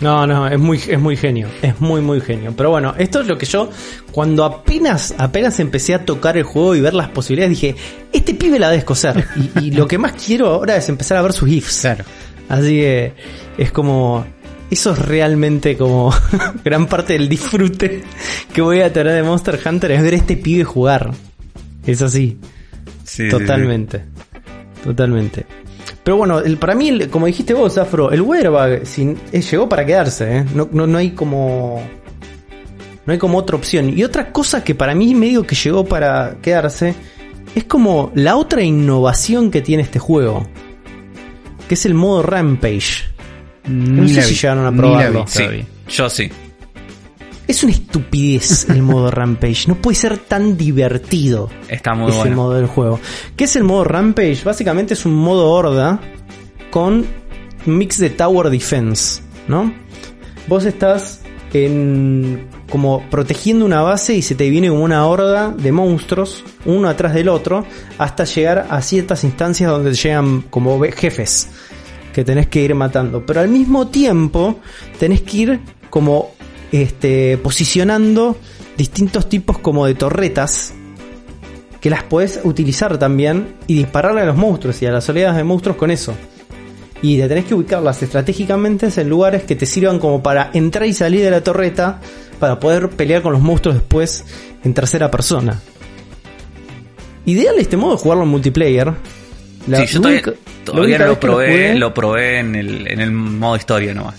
No, 0.00 0.26
no, 0.26 0.46
es 0.48 0.58
muy, 0.58 0.78
es 0.78 0.98
muy 0.98 1.16
genio. 1.16 1.48
Es 1.62 1.80
muy, 1.80 2.00
muy 2.00 2.20
genio. 2.20 2.52
Pero 2.56 2.70
bueno, 2.70 2.94
esto 2.98 3.20
es 3.20 3.26
lo 3.26 3.38
que 3.38 3.46
yo, 3.46 3.70
cuando 4.12 4.44
apenas, 4.44 5.14
apenas 5.18 5.60
empecé 5.60 5.94
a 5.94 6.04
tocar 6.04 6.36
el 6.36 6.42
juego 6.42 6.74
y 6.74 6.80
ver 6.80 6.94
las 6.94 7.08
posibilidades, 7.08 7.60
dije, 7.60 7.76
este 8.12 8.34
pibe 8.34 8.58
la 8.58 8.68
debe 8.68 8.78
escocer. 8.78 9.24
Y, 9.56 9.66
y 9.66 9.70
lo 9.70 9.86
que 9.86 9.98
más 9.98 10.12
quiero 10.12 10.48
ahora 10.48 10.76
es 10.76 10.88
empezar 10.88 11.18
a 11.18 11.22
ver 11.22 11.32
sus 11.32 11.48
GIFs. 11.48 11.80
Claro. 11.80 12.04
Así 12.48 12.70
que 12.70 13.12
es 13.58 13.72
como. 13.72 14.24
Eso 14.70 14.92
es 14.92 14.98
realmente 14.98 15.76
como 15.76 16.12
gran 16.64 16.86
parte 16.86 17.12
del 17.12 17.28
disfrute 17.28 18.02
que 18.52 18.62
voy 18.62 18.80
a 18.80 18.92
tener 18.92 19.12
de 19.12 19.22
Monster 19.22 19.60
Hunter 19.64 19.92
es 19.92 20.02
ver 20.02 20.14
a 20.14 20.16
este 20.16 20.36
pibe 20.36 20.64
jugar. 20.64 21.12
Es 21.86 22.02
así. 22.02 22.38
Sí, 23.04 23.24
sí, 23.24 23.28
Totalmente. 23.28 24.04
Totalmente. 24.82 25.46
Pero 26.04 26.16
bueno, 26.18 26.38
el- 26.40 26.58
para 26.58 26.74
mí, 26.74 27.06
como 27.10 27.26
dijiste 27.26 27.54
vos, 27.54 27.78
Afro, 27.78 28.12
el 28.12 28.20
Werbag 28.22 28.86
sin- 28.86 29.18
eh, 29.32 29.40
llegó 29.40 29.68
para 29.68 29.84
quedarse. 29.86 30.38
¿eh? 30.38 30.44
No, 30.54 30.68
no, 30.70 30.86
no 30.86 30.98
hay 30.98 31.10
como. 31.10 31.82
No 33.06 33.12
hay 33.12 33.18
como 33.18 33.38
otra 33.38 33.56
opción. 33.56 33.96
Y 33.96 34.04
otra 34.04 34.32
cosa 34.32 34.62
que 34.64 34.74
para 34.74 34.94
mí 34.94 35.14
medio 35.14 35.46
que 35.46 35.54
llegó 35.54 35.84
para 35.84 36.36
quedarse 36.42 36.94
es 37.54 37.64
como 37.64 38.12
la 38.14 38.36
otra 38.36 38.62
innovación 38.62 39.50
que 39.50 39.60
tiene 39.62 39.82
este 39.82 39.98
juego. 39.98 40.46
Que 41.68 41.74
es 41.74 41.86
el 41.86 41.94
modo 41.94 42.22
Rampage. 42.22 43.04
Ni 43.66 44.08
sé 44.10 44.16
la 44.16 44.22
si 44.22 44.34
llegaron 44.34 44.66
a 44.66 44.70
ni 44.70 44.76
la 44.76 44.82
probarlo. 44.82 45.24
vi 45.24 45.30
Sí, 45.30 45.64
yo 45.88 46.10
sí. 46.10 46.30
Es 47.46 47.62
una 47.62 47.72
estupidez 47.72 48.68
el 48.70 48.82
modo 48.82 49.10
Rampage. 49.10 49.68
No 49.68 49.74
puede 49.76 49.96
ser 49.96 50.18
tan 50.18 50.56
divertido. 50.56 51.50
Está 51.68 51.94
muy 51.94 52.10
ese 52.10 52.18
bueno. 52.18 52.36
modo 52.36 52.54
del 52.54 52.66
juego. 52.66 52.98
¿Qué 53.36 53.44
es 53.44 53.56
el 53.56 53.64
modo 53.64 53.84
Rampage? 53.84 54.42
Básicamente 54.44 54.94
es 54.94 55.04
un 55.04 55.14
modo 55.14 55.50
horda 55.50 56.00
con 56.70 57.06
mix 57.66 57.98
de 57.98 58.10
Tower 58.10 58.50
Defense, 58.50 59.22
¿no? 59.46 59.72
Vos 60.48 60.64
estás 60.64 61.20
en 61.52 62.48
como 62.68 63.08
protegiendo 63.10 63.64
una 63.64 63.82
base 63.82 64.14
y 64.14 64.22
se 64.22 64.34
te 64.34 64.50
viene 64.50 64.68
como 64.68 64.82
una 64.82 65.06
horda 65.06 65.50
de 65.50 65.70
monstruos, 65.70 66.42
uno 66.64 66.88
atrás 66.88 67.14
del 67.14 67.28
otro, 67.28 67.64
hasta 67.98 68.24
llegar 68.24 68.66
a 68.68 68.82
ciertas 68.82 69.22
instancias 69.22 69.70
donde 69.70 69.94
llegan 69.94 70.42
como 70.50 70.80
jefes 70.82 71.48
que 72.12 72.24
tenés 72.24 72.48
que 72.48 72.62
ir 72.62 72.74
matando. 72.74 73.24
Pero 73.24 73.40
al 73.40 73.48
mismo 73.48 73.88
tiempo 73.88 74.60
tenés 74.98 75.22
que 75.22 75.36
ir 75.36 75.60
como 75.90 76.32
este, 76.72 77.38
posicionando 77.38 78.36
distintos 78.76 79.28
tipos 79.28 79.58
como 79.58 79.86
de 79.86 79.94
torretas 79.94 80.72
que 81.80 81.90
las 81.90 82.02
podés 82.02 82.40
utilizar 82.44 82.98
también 82.98 83.54
y 83.66 83.74
dispararle 83.74 84.22
a 84.22 84.24
los 84.24 84.36
monstruos 84.36 84.80
y 84.82 84.86
a 84.86 84.90
las 84.92 85.08
oleadas 85.08 85.36
de 85.36 85.44
monstruos 85.44 85.76
con 85.76 85.90
eso. 85.90 86.14
Y 87.02 87.18
te 87.18 87.28
tenés 87.28 87.44
que 87.44 87.54
ubicarlas 87.54 88.02
estratégicamente 88.02 88.88
en 88.96 89.08
lugares 89.10 89.42
que 89.44 89.54
te 89.56 89.66
sirvan 89.66 89.98
como 89.98 90.22
para 90.22 90.50
entrar 90.54 90.86
y 90.86 90.94
salir 90.94 91.20
de 91.22 91.30
la 91.30 91.42
torreta 91.42 92.00
para 92.40 92.58
poder 92.58 92.88
pelear 92.88 93.20
con 93.20 93.32
los 93.34 93.42
monstruos 93.42 93.76
después 93.76 94.24
en 94.64 94.72
tercera 94.72 95.10
persona. 95.10 95.60
Ideal 97.26 97.56
este 97.58 97.76
modo 97.76 97.92
de 97.96 97.98
jugarlo 98.02 98.24
en 98.24 98.30
multiplayer. 98.30 98.92
La 99.66 99.78
sí, 99.86 99.94
yo 99.94 100.00
todavía, 100.64 100.96
única- 100.96 100.98
no 101.04 101.10
lo 101.12 101.20
probé, 101.20 101.46
jugué- 101.46 101.74
lo 101.78 101.94
probé 101.94 102.38
en 102.40 102.54
el, 102.54 102.86
en 102.88 103.00
el 103.00 103.12
modo 103.12 103.56
historia 103.56 103.94
nomás. 103.94 104.16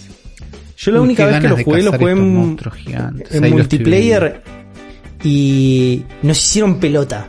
Yo 0.78 0.92
la 0.92 1.00
Uy, 1.00 1.06
única 1.06 1.26
vez 1.26 1.40
que 1.40 1.48
lo 1.48 1.58
jugué, 1.58 1.84
lo 1.84 1.92
jugué 1.94 2.12
en, 2.12 3.50
multiplayer 3.50 4.42
y 5.24 6.04
nos 6.22 6.38
hicieron 6.38 6.80
pelota. 6.80 7.28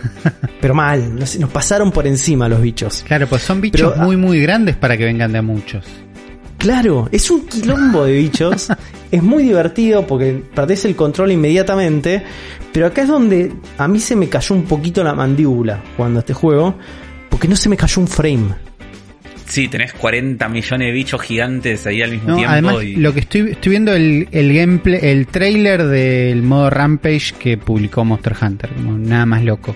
Pero 0.60 0.74
mal, 0.74 1.14
nos, 1.14 1.38
nos 1.38 1.50
pasaron 1.50 1.92
por 1.92 2.06
encima 2.06 2.48
los 2.48 2.60
bichos. 2.60 3.04
Claro, 3.06 3.26
pues 3.26 3.42
son 3.42 3.60
bichos 3.60 3.92
Pero, 3.92 4.02
ah, 4.02 4.04
muy, 4.04 4.16
muy 4.16 4.40
grandes 4.40 4.76
para 4.76 4.96
que 4.96 5.04
vengan 5.04 5.32
de 5.32 5.38
a 5.38 5.42
muchos. 5.42 5.84
Claro, 6.56 7.08
es 7.12 7.30
un 7.30 7.46
quilombo 7.46 8.04
de 8.04 8.12
bichos. 8.12 8.68
es 9.10 9.22
muy 9.22 9.42
divertido 9.42 10.06
porque 10.06 10.42
perdés 10.54 10.84
el 10.84 10.96
control 10.96 11.32
inmediatamente. 11.32 12.22
Pero 12.72 12.86
acá 12.86 13.02
es 13.02 13.08
donde 13.08 13.52
a 13.78 13.88
mí 13.88 13.98
se 13.98 14.16
me 14.16 14.28
cayó 14.28 14.54
un 14.54 14.64
poquito 14.64 15.02
la 15.02 15.14
mandíbula 15.14 15.82
jugando 15.96 16.18
a 16.18 16.20
este 16.20 16.34
juego. 16.34 16.76
Porque 17.28 17.48
no 17.48 17.56
se 17.56 17.68
me 17.68 17.76
cayó 17.76 18.00
un 18.00 18.08
frame. 18.08 18.69
Sí, 19.50 19.66
tenés 19.66 19.92
40 19.94 20.48
millones 20.48 20.86
de 20.86 20.92
bichos 20.92 21.20
gigantes 21.22 21.84
ahí 21.84 22.02
al 22.02 22.12
mismo 22.12 22.28
No, 22.30 22.36
tiempo. 22.36 22.52
además, 22.52 22.82
y... 22.84 22.94
lo 22.94 23.12
que 23.12 23.20
estoy, 23.20 23.50
estoy 23.50 23.70
viendo 23.70 23.92
el, 23.92 24.28
el 24.30 24.54
gameplay, 24.54 25.00
el 25.02 25.26
trailer 25.26 25.84
del 25.86 26.42
modo 26.42 26.70
Rampage 26.70 27.34
que 27.36 27.58
publicó 27.58 28.04
Monster 28.04 28.36
Hunter, 28.40 28.70
como 28.70 28.96
nada 28.96 29.26
más 29.26 29.42
loco. 29.42 29.74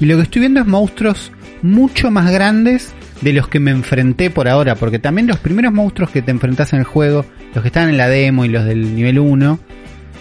Y 0.00 0.06
lo 0.06 0.16
que 0.16 0.22
estoy 0.22 0.40
viendo 0.40 0.60
es 0.60 0.66
monstruos 0.66 1.30
mucho 1.60 2.10
más 2.10 2.30
grandes 2.32 2.94
de 3.20 3.34
los 3.34 3.48
que 3.48 3.60
me 3.60 3.70
enfrenté 3.70 4.30
por 4.30 4.48
ahora, 4.48 4.74
porque 4.76 4.98
también 4.98 5.26
los 5.26 5.38
primeros 5.40 5.72
monstruos 5.74 6.10
que 6.10 6.22
te 6.22 6.30
enfrentas 6.30 6.72
en 6.72 6.78
el 6.78 6.84
juego, 6.86 7.24
los 7.54 7.62
que 7.62 7.68
están 7.68 7.88
en 7.90 7.98
la 7.98 8.08
demo 8.08 8.44
y 8.46 8.48
los 8.48 8.64
del 8.64 8.94
nivel 8.94 9.18
1, 9.18 9.58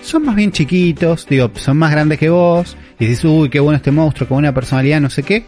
son 0.02 0.26
más 0.26 0.35
bien 0.35 0.52
chiquitos, 0.52 1.27
digo, 1.30 1.49
son 1.56 1.77
más 1.77 1.91
grandes 1.91 2.19
que 2.19 2.30
vos, 2.30 2.76
y 2.99 3.06
dices, 3.06 3.23
uy, 3.26 3.49
qué 3.49 3.60
bueno 3.60 3.77
este 3.77 3.91
monstruo, 3.91 4.27
con 4.27 4.35
buena 4.35 4.53
personalidad, 4.53 4.99
no 5.02 5.10
sé 5.10 5.23
qué, 5.23 5.45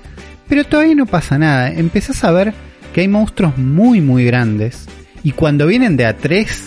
pero 0.47 0.63
todavía 0.63 0.95
no 0.95 1.05
pasa 1.05 1.37
nada, 1.37 1.71
empezás 1.71 2.23
a 2.23 2.31
ver 2.31 2.53
que 2.97 3.01
hay 3.01 3.07
monstruos 3.07 3.55
muy 3.59 4.01
muy 4.01 4.25
grandes, 4.25 4.87
y 5.21 5.31
cuando 5.33 5.67
vienen 5.67 5.97
de 5.97 6.07
a 6.07 6.17
3, 6.17 6.63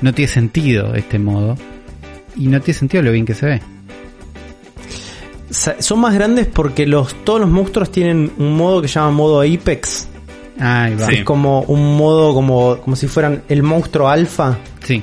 no 0.00 0.14
tiene 0.14 0.30
sentido 0.30 0.94
este 0.94 1.18
modo, 1.18 1.56
y 2.36 2.46
no 2.46 2.60
tiene 2.60 2.78
sentido 2.78 3.02
lo 3.02 3.10
bien 3.10 3.26
que 3.26 3.34
se 3.34 3.46
ve. 3.46 3.60
Son 5.50 5.98
más 5.98 6.14
grandes 6.14 6.46
porque 6.46 6.86
los, 6.86 7.24
todos 7.24 7.40
los 7.40 7.50
monstruos 7.50 7.90
tienen 7.90 8.30
un 8.38 8.56
modo 8.56 8.80
que 8.82 8.86
se 8.86 8.94
llama 8.94 9.10
modo 9.10 9.40
Apex. 9.40 10.06
Ahí 10.60 10.94
va. 10.94 11.08
Sí. 11.08 11.14
Es 11.16 11.24
como 11.24 11.62
un 11.62 11.96
modo 11.96 12.34
como, 12.34 12.76
como 12.78 12.94
si 12.94 13.08
fueran 13.08 13.42
el 13.48 13.64
monstruo 13.64 14.08
alfa. 14.08 14.58
Sí, 14.84 15.02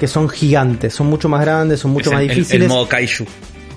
Que 0.00 0.08
son 0.08 0.30
gigantes, 0.30 0.94
son 0.94 1.08
mucho 1.08 1.28
más 1.28 1.42
grandes, 1.42 1.78
son 1.80 1.90
mucho 1.90 2.08
es 2.08 2.14
más 2.14 2.22
el- 2.22 2.30
el- 2.30 2.36
difíciles. 2.36 2.62
El, 2.62 2.68
modo 2.70 2.88
Kaiju. 2.88 3.26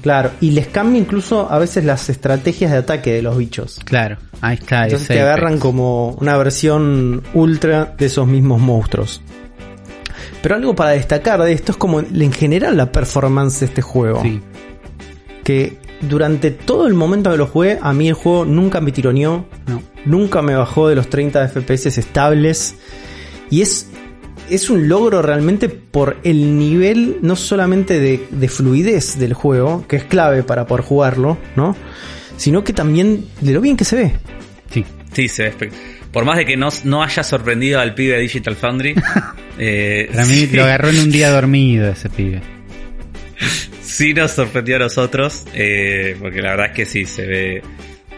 Claro, 0.06 0.30
y 0.40 0.52
les 0.52 0.68
cambia 0.68 1.02
incluso 1.02 1.52
a 1.52 1.58
veces 1.58 1.84
las 1.84 2.10
estrategias 2.10 2.70
de 2.72 2.78
ataque 2.78 3.12
de 3.12 3.24
los 3.24 3.36
bichos. 3.36 3.80
claro, 3.84 4.18
ahí 4.40 4.54
está. 4.54 4.84
Entonces 4.84 5.08
te 5.08 5.20
agarran 5.20 5.58
como 5.58 6.10
una 6.22 6.38
versión 6.38 7.24
ultra 7.34 7.96
de 7.98 8.06
esos 8.06 8.28
mismos 8.28 8.62
monstruos. 8.62 9.24
Pero 10.44 10.54
algo 10.58 10.76
para 10.76 10.92
destacar 10.92 11.42
de 11.42 11.54
esto 11.54 11.72
es 11.72 11.78
como 11.80 12.02
en 12.02 12.32
general 12.32 12.78
la 12.78 12.92
performance 12.92 13.62
de 13.62 13.66
este 13.66 13.82
juego. 13.82 14.22
Sí. 14.22 14.42
Que 15.44 15.80
durante 16.02 16.52
todo 16.52 16.86
el 16.86 16.94
momento 16.94 17.32
que 17.32 17.38
lo 17.38 17.48
jugué, 17.48 17.80
a 17.82 17.92
mí 17.92 18.08
el 18.08 18.14
juego 18.14 18.46
nunca 18.46 18.82
me 18.82 18.92
tironeó, 18.92 19.48
No. 19.66 19.82
nunca 20.06 20.44
me 20.44 20.54
bajó 20.56 20.88
de 20.88 20.94
los 20.96 21.10
30 21.10 21.48
FPS 21.48 21.98
estables. 22.00 22.76
Y 23.50 23.64
es, 23.64 23.88
es 24.50 24.70
un 24.70 24.88
logro 24.88 25.22
realmente 25.22 25.70
por 25.70 26.18
el 26.24 26.58
nivel 26.58 27.18
no 27.22 27.36
solamente 27.36 28.00
de, 28.00 28.28
de 28.30 28.48
fluidez 28.48 29.18
del 29.18 29.34
juego, 29.34 29.86
que 29.88 29.96
es 29.98 30.04
clave 30.04 30.44
para 30.44 30.68
poder 30.68 30.84
jugarlo, 30.84 31.38
¿no? 31.56 31.76
Sino 32.38 32.64
que 32.64 32.74
también 32.74 33.26
de 33.42 33.54
lo 33.54 33.62
bien 33.62 33.78
que 33.78 33.86
se 33.86 33.96
ve. 33.96 34.12
Sí. 34.72 34.86
Sí, 35.16 35.30
se 35.30 35.44
ve 35.44 35.72
Por 36.12 36.26
más 36.26 36.36
de 36.36 36.46
que 36.46 36.58
no, 36.58 36.68
no 36.84 37.02
haya 37.02 37.24
sorprendido 37.24 37.80
al 37.80 37.94
pibe 37.96 38.16
de 38.16 38.22
Digital 38.22 38.56
Foundry, 38.58 38.96
eh, 39.58 40.10
Para 40.12 40.26
mí 40.26 40.36
sí, 40.36 40.48
lo 40.48 40.64
agarró 40.64 40.90
en 40.90 41.00
un 41.00 41.12
día 41.12 41.30
dormido 41.30 41.90
ese 41.90 42.10
pibe. 42.10 42.42
sí 43.82 44.14
nos 44.14 44.32
sorprendió 44.32 44.76
a 44.76 44.80
nosotros, 44.80 45.46
eh, 45.54 46.18
porque 46.20 46.42
la 46.42 46.52
verdad 46.52 46.66
es 46.68 46.72
que 46.74 46.86
sí, 46.86 47.06
se 47.06 47.26
ve, 47.26 47.62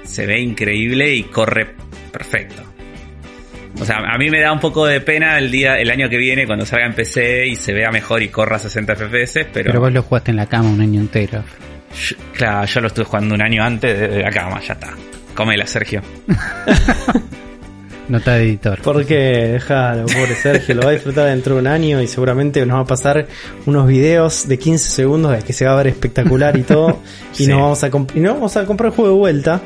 se 0.03 0.25
ve 0.25 0.41
increíble 0.41 1.13
y 1.13 1.23
corre 1.23 1.75
perfecto. 2.11 2.63
O 3.79 3.85
sea, 3.85 3.97
a 4.11 4.17
mí 4.17 4.29
me 4.29 4.41
da 4.41 4.51
un 4.51 4.59
poco 4.59 4.85
de 4.87 5.01
pena 5.01 5.37
el 5.37 5.51
día, 5.51 5.75
el 5.75 5.91
año 5.91 6.09
que 6.09 6.17
viene 6.17 6.45
cuando 6.47 6.65
salga 6.65 6.87
en 6.87 6.93
PC 6.93 7.45
y 7.47 7.55
se 7.55 7.73
vea 7.73 7.91
mejor 7.91 8.23
y 8.23 8.29
corra 8.29 8.55
a 8.55 8.59
60 8.59 8.95
FPS, 8.95 9.45
pero, 9.53 9.67
Pero 9.71 9.79
vos 9.81 9.91
lo 9.93 10.01
jugaste 10.01 10.31
en 10.31 10.37
la 10.37 10.47
cama 10.47 10.69
un 10.69 10.81
año 10.81 10.99
entero. 10.99 11.43
yo- 11.95 12.15
claro, 12.33 12.65
yo 12.65 12.81
lo 12.81 12.87
estuve 12.87 13.05
jugando 13.05 13.35
un 13.35 13.41
año 13.41 13.63
antes 13.63 13.99
de 13.99 14.21
la 14.21 14.29
cama, 14.31 14.59
ya 14.61 14.73
está. 14.73 14.89
Cómela, 15.35 15.67
Sergio. 15.67 16.01
Nota 18.07 18.35
de 18.35 18.43
editor. 18.43 18.79
Porque, 18.83 19.15
déjalo, 19.53 20.05
pobre 20.05 20.33
Sergio, 20.33 20.75
lo 20.75 20.83
va 20.83 20.89
a 20.89 20.93
disfrutar 20.93 21.25
dentro 21.27 21.55
de 21.55 21.61
un 21.61 21.67
año 21.67 22.01
y 22.01 22.07
seguramente 22.07 22.65
nos 22.65 22.77
va 22.77 22.81
a 22.81 22.85
pasar 22.85 23.27
unos 23.65 23.85
videos 23.85 24.47
de 24.47 24.57
15 24.57 24.89
segundos 24.89 25.33
de 25.33 25.43
que 25.43 25.51
se 25.51 25.65
va 25.65 25.73
a 25.73 25.75
ver 25.75 25.87
espectacular 25.87 26.55
y 26.57 26.61
todo. 26.63 27.01
y, 27.33 27.43
Sí. 27.43 27.47
nos 27.47 27.59
vamos 27.61 27.83
a 27.83 27.87
y 28.15 28.19
nos 28.21 28.33
vamos 28.35 28.55
a 28.57 28.65
comprar 28.65 28.91
el 28.91 28.95
juego 28.95 29.11
de 29.11 29.17
vuelta. 29.19 29.61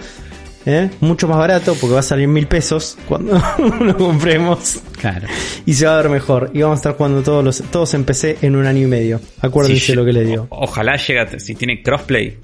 ¿Eh? 0.65 0.89
Mucho 1.01 1.27
más 1.27 1.37
barato 1.37 1.75
porque 1.79 1.93
va 1.93 1.99
a 1.99 2.03
salir 2.03 2.27
mil 2.27 2.47
pesos 2.47 2.97
cuando 3.07 3.41
lo 3.81 3.97
compremos. 3.97 4.79
Claro. 4.99 5.27
Y 5.65 5.73
se 5.73 5.85
va 5.85 5.93
a 5.97 6.01
ver 6.01 6.09
mejor. 6.11 6.51
Y 6.53 6.61
vamos 6.61 6.77
a 6.77 6.79
estar 6.79 6.95
jugando 6.95 7.21
todos 7.23 7.43
los 7.43 7.61
todos 7.71 7.93
en 7.93 8.03
PC 8.03 8.37
en 8.41 8.55
un 8.55 8.65
año 8.65 8.81
y 8.83 8.87
medio. 8.87 9.19
Acuérdense 9.41 9.79
Sí, 9.87 9.93
lo 9.93 10.05
que 10.05 10.13
le 10.13 10.23
digo. 10.23 10.47
o- 10.49 10.63
ojalá 10.63 10.95
llega, 10.97 11.27
si 11.39 11.55
tiene 11.55 11.81
crossplay. 11.81 12.37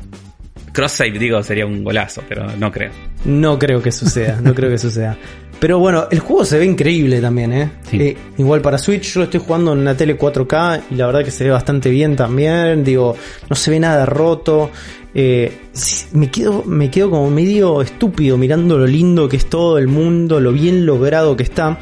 Cross 0.73 0.91
save, 0.91 1.17
digo, 1.17 1.41
sería 1.41 1.65
un 1.65 1.83
golazo, 1.83 2.21
pero 2.29 2.45
no 2.55 2.71
creo. 2.71 2.91
No 3.25 3.57
creo 3.57 3.81
que 3.81 3.91
suceda, 3.91 4.39
no 4.41 4.53
creo 4.53 4.69
que 4.69 4.77
suceda. 4.77 5.17
Pero 5.59 5.79
bueno, 5.79 6.07
el 6.11 6.19
juego 6.19 6.45
se 6.45 6.59
ve 6.59 6.65
increíble 6.65 7.19
también, 7.19 7.51
¿eh? 7.51 7.71
Sí. 7.89 7.97
Eh, 7.99 8.17
igual 8.37 8.61
para 8.61 8.77
Switch, 8.77 9.13
yo 9.13 9.21
lo 9.21 9.23
estoy 9.25 9.39
jugando 9.43 9.73
en 9.73 9.79
una 9.79 9.97
tele 9.97 10.17
4K 10.17 10.81
y 10.91 10.95
la 10.95 11.07
verdad 11.07 11.23
que 11.25 11.31
se 11.31 11.43
ve 11.45 11.49
bastante 11.49 11.89
bien 11.89 12.15
también. 12.15 12.83
Digo, 12.83 13.15
no 13.49 13.55
se 13.55 13.71
ve 13.71 13.79
nada 13.79 14.05
roto. 14.05 14.69
Eh, 15.15 15.51
sí, 15.71 16.05
me, 16.13 16.29
quedo, 16.29 16.63
me 16.65 16.91
quedo 16.91 17.09
como 17.09 17.29
medio 17.31 17.81
estúpido 17.81 18.37
mirando 18.37 18.77
lo 18.77 18.85
lindo 18.85 19.27
que 19.27 19.37
es 19.37 19.47
todo 19.47 19.79
el 19.79 19.87
mundo, 19.87 20.39
lo 20.39 20.51
bien 20.51 20.85
logrado 20.85 21.35
que 21.35 21.43
está. 21.43 21.79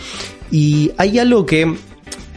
Y 0.52 0.92
hay 0.98 1.20
algo 1.20 1.46
que 1.46 1.76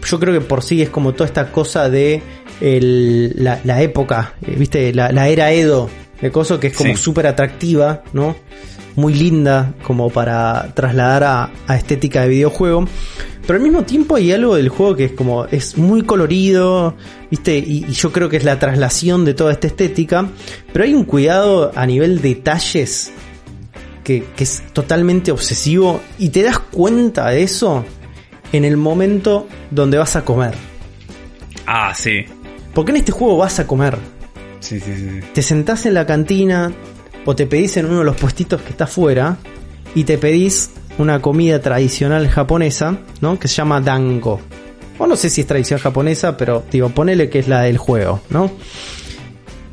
yo 0.05 0.19
creo 0.19 0.35
que 0.35 0.41
por 0.41 0.63
sí 0.65 0.83
es 0.83 0.89
como 0.91 1.13
toda 1.13 1.27
esta 1.27 1.53
cosa 1.53 1.89
de 1.89 2.21
el- 2.61 3.33
la, 3.45 3.61
la 3.63 3.81
época, 3.81 4.35
eh, 4.45 4.57
viste, 4.59 4.93
la, 4.93 5.13
la 5.13 5.29
era 5.29 5.53
Edo, 5.53 5.89
de 6.21 6.33
coso 6.33 6.59
que 6.59 6.69
es 6.69 6.73
como 6.77 6.97
Sí. 6.97 7.01
súper 7.03 7.29
atractiva, 7.29 8.03
¿no? 8.13 8.35
Muy 8.99 9.15
linda 9.15 9.75
como 9.85 10.11
para 10.11 10.73
trasladar 10.75 11.23
a, 11.23 11.51
a 11.69 11.77
estética 11.77 12.23
de 12.23 12.31
videojuego. 12.31 12.89
Pero 13.47 13.57
al 13.57 13.63
mismo 13.63 13.85
tiempo 13.85 14.17
hay 14.17 14.33
algo 14.33 14.57
del 14.57 14.69
juego 14.71 14.97
que 14.97 15.05
es 15.05 15.13
como, 15.13 15.45
es 15.47 15.79
muy 15.79 16.03
colorido, 16.03 16.97
viste, 17.31 17.57
y, 17.57 17.87
y 17.89 17.93
yo 17.93 18.11
creo 18.11 18.29
que 18.29 18.39
es 18.39 18.45
la 18.45 18.59
traslación 18.59 19.25
de 19.25 19.35
toda 19.35 19.53
esta 19.53 19.69
estética. 19.69 20.29
Pero 20.73 20.85
hay 20.85 20.95
un 20.95 21.05
cuidado 21.05 21.71
a 21.77 21.87
nivel 21.87 22.21
detalles 22.21 23.13
que, 24.03 24.25
que 24.37 24.43
es 24.43 24.65
totalmente 24.73 25.31
obsesivo 25.31 26.01
y 26.19 26.31
te 26.31 26.43
das 26.43 26.59
cuenta 26.59 27.29
de 27.29 27.45
eso 27.45 27.85
en 28.53 28.65
el 28.65 28.77
momento 28.77 29.47
donde 29.71 29.97
vas 29.97 30.17
a 30.17 30.25
comer. 30.25 30.55
Ah, 31.67 31.93
sí. 31.95 32.25
Porque 32.75 32.91
en 32.91 32.97
este 32.97 33.13
juego 33.13 33.37
vas 33.37 33.61
a 33.61 33.67
comer. 33.67 33.97
Sí, 34.61 34.81
sí, 34.81 34.93
sí. 34.97 35.21
Te 35.33 35.43
sentás 35.43 35.87
en 35.87 35.95
la 35.95 36.05
cantina 36.05 36.73
o 37.31 37.37
te 37.37 37.47
pedís 37.47 37.77
en 37.77 37.85
uno 37.85 37.99
de 37.99 38.05
los 38.07 38.17
puestitos 38.17 38.63
que 38.63 38.71
está 38.71 38.85
afuera 38.85 39.37
y 39.95 40.05
te 40.05 40.17
pedís 40.17 40.71
una 40.97 41.21
comida 41.21 41.61
tradicional 41.61 42.27
japonesa, 42.29 42.97
¿no? 43.21 43.39
Que 43.39 43.49
se 43.49 43.57
llama 43.57 43.83
dango. 43.83 44.41
O 44.99 45.07
no 45.07 45.15
sé 45.15 45.29
si 45.29 45.43
es 45.43 45.47
tradición 45.47 45.79
japonesa, 45.79 46.39
pero 46.39 46.65
digo, 46.73 46.89
ponele 46.89 47.29
que 47.29 47.39
es 47.41 47.49
la 47.49 47.61
del 47.63 47.77
juego, 47.77 48.21
¿no? 48.31 48.51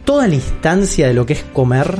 Toda 0.03 0.27
la 0.27 0.35
instancia 0.35 1.07
de 1.07 1.13
lo 1.13 1.25
que 1.25 1.33
es 1.33 1.43
comer 1.53 1.97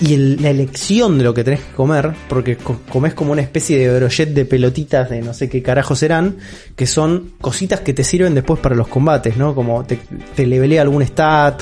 y 0.00 0.16
la 0.16 0.48
elección 0.48 1.18
de 1.18 1.24
lo 1.24 1.34
que 1.34 1.44
tenés 1.44 1.60
que 1.60 1.72
comer, 1.72 2.12
porque 2.28 2.56
co- 2.56 2.80
comes 2.88 3.12
como 3.12 3.32
una 3.32 3.42
especie 3.42 3.76
de 3.78 3.94
brochet 3.98 4.30
de 4.32 4.46
pelotitas 4.46 5.10
de 5.10 5.20
no 5.20 5.34
sé 5.34 5.50
qué 5.50 5.62
carajo 5.62 5.94
serán, 5.94 6.36
que 6.76 6.86
son 6.86 7.32
cositas 7.42 7.80
que 7.80 7.92
te 7.92 8.02
sirven 8.04 8.34
después 8.34 8.58
para 8.60 8.74
los 8.74 8.88
combates, 8.88 9.36
¿no? 9.36 9.54
Como 9.54 9.84
te, 9.84 9.98
te 10.34 10.46
levelea 10.46 10.80
algún 10.80 11.02
stat, 11.02 11.60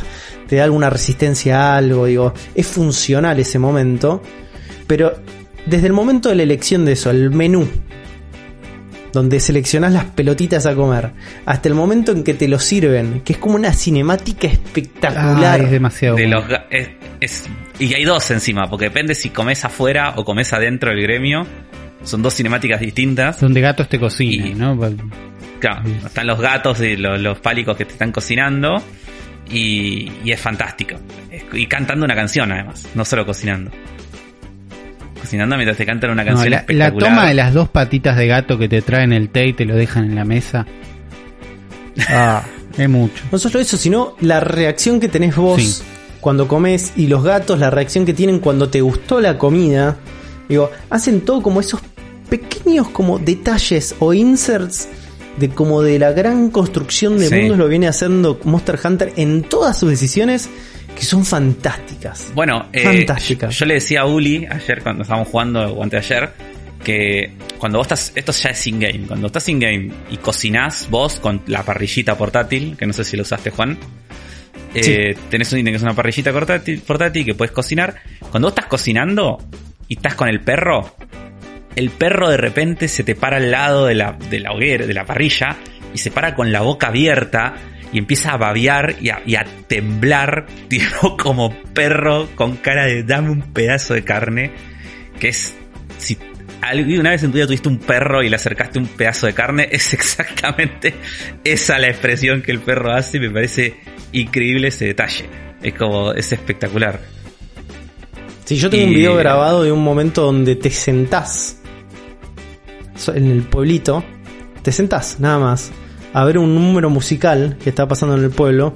te 0.49 0.57
da 0.57 0.65
alguna 0.65 0.91
resistencia 0.91 1.61
a 1.75 1.77
algo, 1.77 2.07
digo, 2.07 2.35
es 2.55 2.67
funcional 2.67 3.39
ese 3.39 3.59
momento, 3.59 4.23
pero 4.87 5.13
desde 5.67 5.87
el 5.87 5.93
momento 5.93 6.29
de 6.31 6.37
la 6.37 6.43
elección 6.45 6.85
de 6.85 6.93
eso, 6.93 7.11
el 7.11 7.31
menú, 7.31 7.69
donde 9.13 9.41
seleccionás 9.41 9.93
las 9.93 10.05
pelotitas 10.05 10.67
a 10.67 10.75
comer, 10.75 11.11
hasta 11.47 11.69
el 11.69 11.75
momento 11.75 12.13
en 12.13 12.23
que 12.25 12.35
te 12.35 12.47
lo 12.47 12.59
sirven, 12.59 13.23
que 13.25 13.33
es 13.35 13.39
como 13.39 13.55
una 13.57 13.73
cinemática 13.73 14.47
espectacular. 14.49 15.61
Ay, 15.61 15.67
es 15.67 15.71
demasiado. 15.71 16.17
De 16.17 16.23
bueno. 16.25 16.41
los 16.41 16.49
ga- 16.49 16.65
es, 16.71 16.89
es- 17.21 17.45
y 17.79 17.95
hay 17.95 18.05
dos 18.05 18.31
encima, 18.31 18.69
porque 18.69 18.87
depende 18.87 19.15
si 19.15 19.31
comes 19.31 19.65
afuera 19.65 20.15
o 20.17 20.25
comes 20.25 20.53
adentro 20.53 20.91
del 20.91 21.01
gremio. 21.03 21.47
Son 22.05 22.23
dos 22.23 22.35
cinemáticas 22.35 22.81
distintas. 22.81 23.41
Donde 23.41 23.61
gatos 23.61 23.89
te 23.89 23.99
cocinan, 23.99 24.47
Y- 24.49 24.55
¿no? 24.55 24.79
Claro, 25.59 25.83
están 26.07 26.27
los 26.27 26.41
gatos 26.41 26.81
y 26.81 26.97
los, 26.97 27.21
los 27.21 27.41
pálicos 27.41 27.77
que 27.77 27.85
te 27.85 27.93
están 27.93 28.13
cocinando. 28.13 28.81
Y, 29.51 30.13
y 30.25 30.33
es 30.33 30.41
fantástico. 30.41 30.97
Y 31.53 31.67
cantando 31.67 32.05
una 32.05 32.15
canción 32.15 32.53
además, 32.53 32.87
no 32.95 33.05
solo 33.05 33.25
cocinando. 33.25 33.71
Cocinando 35.21 35.57
mientras 35.57 35.77
te 35.79 35.87
cantan 35.87 36.11
una 36.11 36.25
canción 36.25 36.51
la, 36.51 36.57
la 36.57 36.61
espectacular. 36.61 37.11
toma 37.11 37.27
de 37.29 37.35
las 37.35 37.53
dos 37.55 37.69
patitas 37.69 38.17
de 38.17 38.27
gato 38.27 38.59
que 38.59 38.69
te 38.69 38.83
traen 38.83 39.13
el 39.13 39.31
té 39.31 39.47
y 39.49 39.53
te 39.53 39.65
lo 39.65 39.75
dejan 39.75 40.05
en 40.05 40.15
la 40.15 40.25
mesa. 40.25 40.67
Ah, 42.09 42.43
es 42.77 42.89
mucho. 42.89 43.25
No 43.33 43.39
solo 43.39 43.59
eso, 43.59 43.77
sino 43.77 44.15
la 44.21 44.39
reacción 44.39 45.01
que 45.01 45.09
tenés 45.09 45.35
vos 45.35 45.61
Sí. 45.61 45.83
cuando 46.21 46.47
comes 46.47 46.93
y 46.97 47.09
los 47.09 47.25
gatos, 47.25 47.59
la 47.59 47.71
reacción 47.71 48.07
que 48.07 48.15
tienen 48.15 48.39
cuando 48.39 48.69
te 48.69 48.81
gustó 48.83 49.21
la 49.21 49.37
comida. 49.37 49.97
Digo, 50.49 50.71
hacen 50.89 51.23
todo 51.23 51.43
como 51.43 51.59
esos 51.61 51.81
pequeños 52.31 52.89
como 52.91 53.19
detalles 53.19 53.97
o 53.99 54.15
inserts 54.15 54.89
de 55.39 55.49
como 55.51 55.83
de 55.83 55.99
la 55.99 56.13
gran 56.13 56.51
construcción 56.51 57.19
de 57.19 57.29
Sí. 57.29 57.35
mundos 57.37 57.59
lo 57.59 57.69
viene 57.69 57.89
haciendo 57.89 58.41
Monster 58.45 58.79
Hunter 58.83 59.13
en 59.17 59.43
todas 59.43 59.79
sus 59.79 59.91
decisiones 59.91 60.49
que 60.97 61.05
son 61.05 61.25
fantásticas. 61.25 62.33
Bueno, 62.35 62.69
eh, 62.73 62.83
Fantástica. 62.83 63.49
yo, 63.49 63.59
yo 63.61 63.67
le 63.67 63.75
decía 63.75 64.01
a 64.01 64.07
Uli 64.07 64.47
ayer 64.51 64.83
cuando 64.83 65.03
estábamos 65.03 65.29
jugando 65.29 65.61
o 65.73 65.83
anteayer 65.83 66.31
que 66.83 67.33
cuando 67.59 67.79
vos 67.79 67.87
estás, 67.87 68.13
esto 68.15 68.33
ya 68.33 68.51
es 68.51 68.67
in-game, 68.67 69.01
cuando 69.07 69.27
estás 69.27 69.49
in-game 69.49 69.91
y 70.11 70.17
cocinás 70.19 70.89
vos 70.91 71.19
con 71.21 71.43
la 71.47 71.63
parrillita 71.63 72.17
portátil, 72.17 72.77
que 72.77 72.87
no 72.87 72.93
sé 72.93 73.05
si 73.05 73.17
lo 73.17 73.23
usaste 73.23 73.51
Juan, 73.51 73.77
eh, 74.75 75.17
tenés 75.31 75.53
un 75.53 75.67
es 75.67 75.83
una 75.83 75.95
parrillita 75.95 76.33
portátil, 76.33 76.81
portátil 76.81 77.25
que 77.25 77.35
puedes 77.35 77.53
cocinar, 77.53 77.97
cuando 78.31 78.47
vos 78.49 78.53
estás 78.53 78.67
cocinando 78.67 79.39
y 79.89 79.95
estás 79.95 80.15
con 80.15 80.29
el 80.29 80.41
perro, 80.41 80.95
el 81.79 81.91
perro 81.91 82.29
de 82.29 82.37
repente 82.37 82.89
se 82.89 83.05
te 83.05 83.15
para 83.15 83.37
al 83.37 83.53
lado 83.53 83.87
de 83.87 83.95
la, 83.95 84.19
de 84.31 84.41
la 84.41 84.51
hoguera, 84.53 84.85
de 84.85 84.95
la 84.95 85.05
parrilla, 85.07 85.57
y 85.95 85.99
se 85.99 86.11
para 86.11 86.35
con 86.35 86.51
la 86.51 86.61
boca 86.61 86.89
abierta 86.89 87.55
y 87.93 87.99
empieza 87.99 88.33
a 88.33 88.37
babear 88.37 88.97
y 89.01 89.11
a, 89.11 89.23
y 89.25 89.37
a 89.37 89.47
temblar, 89.69 90.47
tipo 90.69 91.17
como 91.17 91.55
perro 91.73 92.29
con 92.35 92.57
cara 92.57 92.85
de 92.87 93.05
dame 93.05 93.31
un 93.31 93.43
pedazo 93.53 93.95
de 93.95 94.03
carne, 94.03 94.51
que 95.21 95.29
es, 95.29 95.55
si 95.99 96.19
alguna 96.63 97.11
vez 97.11 97.23
en 97.23 97.31
tu 97.31 97.37
vida 97.37 97.47
tuviste 97.47 97.69
un 97.69 97.79
perro 97.79 98.25
y 98.25 98.29
le 98.29 98.35
acercaste 98.35 98.81
un 98.81 98.89
pedazo 98.89 99.27
de 99.27 99.35
carne, 99.35 99.69
es 99.73 99.95
exactamente 99.95 100.95
esa 101.45 101.79
la 101.79 101.87
expresión 101.87 102.43
que 102.43 102.51
el 102.51 102.59
perro 102.59 102.93
hace 102.93 103.19
y 103.19 103.21
me 103.21 103.31
parece 103.31 103.77
increíble 104.11 104.69
ese 104.69 104.87
detalle. 104.87 105.27
Es 105.63 105.75
como, 105.75 106.13
es 106.13 106.33
espectacular. 106.33 106.99
Si 108.45 108.57
yo 108.57 108.69
tengo 108.69 108.85
Y- 108.85 108.89
un 108.89 108.95
video 108.95 109.15
grabado 109.15 109.63
de 109.63 109.71
un 109.71 109.85
momento 109.85 110.23
donde 110.23 110.57
te 110.57 110.71
sentás 110.71 111.58
en 113.09 113.27
el 113.31 113.43
pueblito, 113.43 114.03
te 114.63 114.73
sentás 114.73 115.21
nada 115.21 115.39
más 115.39 115.71
a 116.13 116.25
ver 116.25 116.39
un 116.39 116.55
número 116.55 116.91
musical 116.91 117.57
que 117.63 117.69
está 117.71 117.87
pasando 117.87 118.17
en 118.17 118.25
el 118.25 118.31
pueblo 118.31 118.75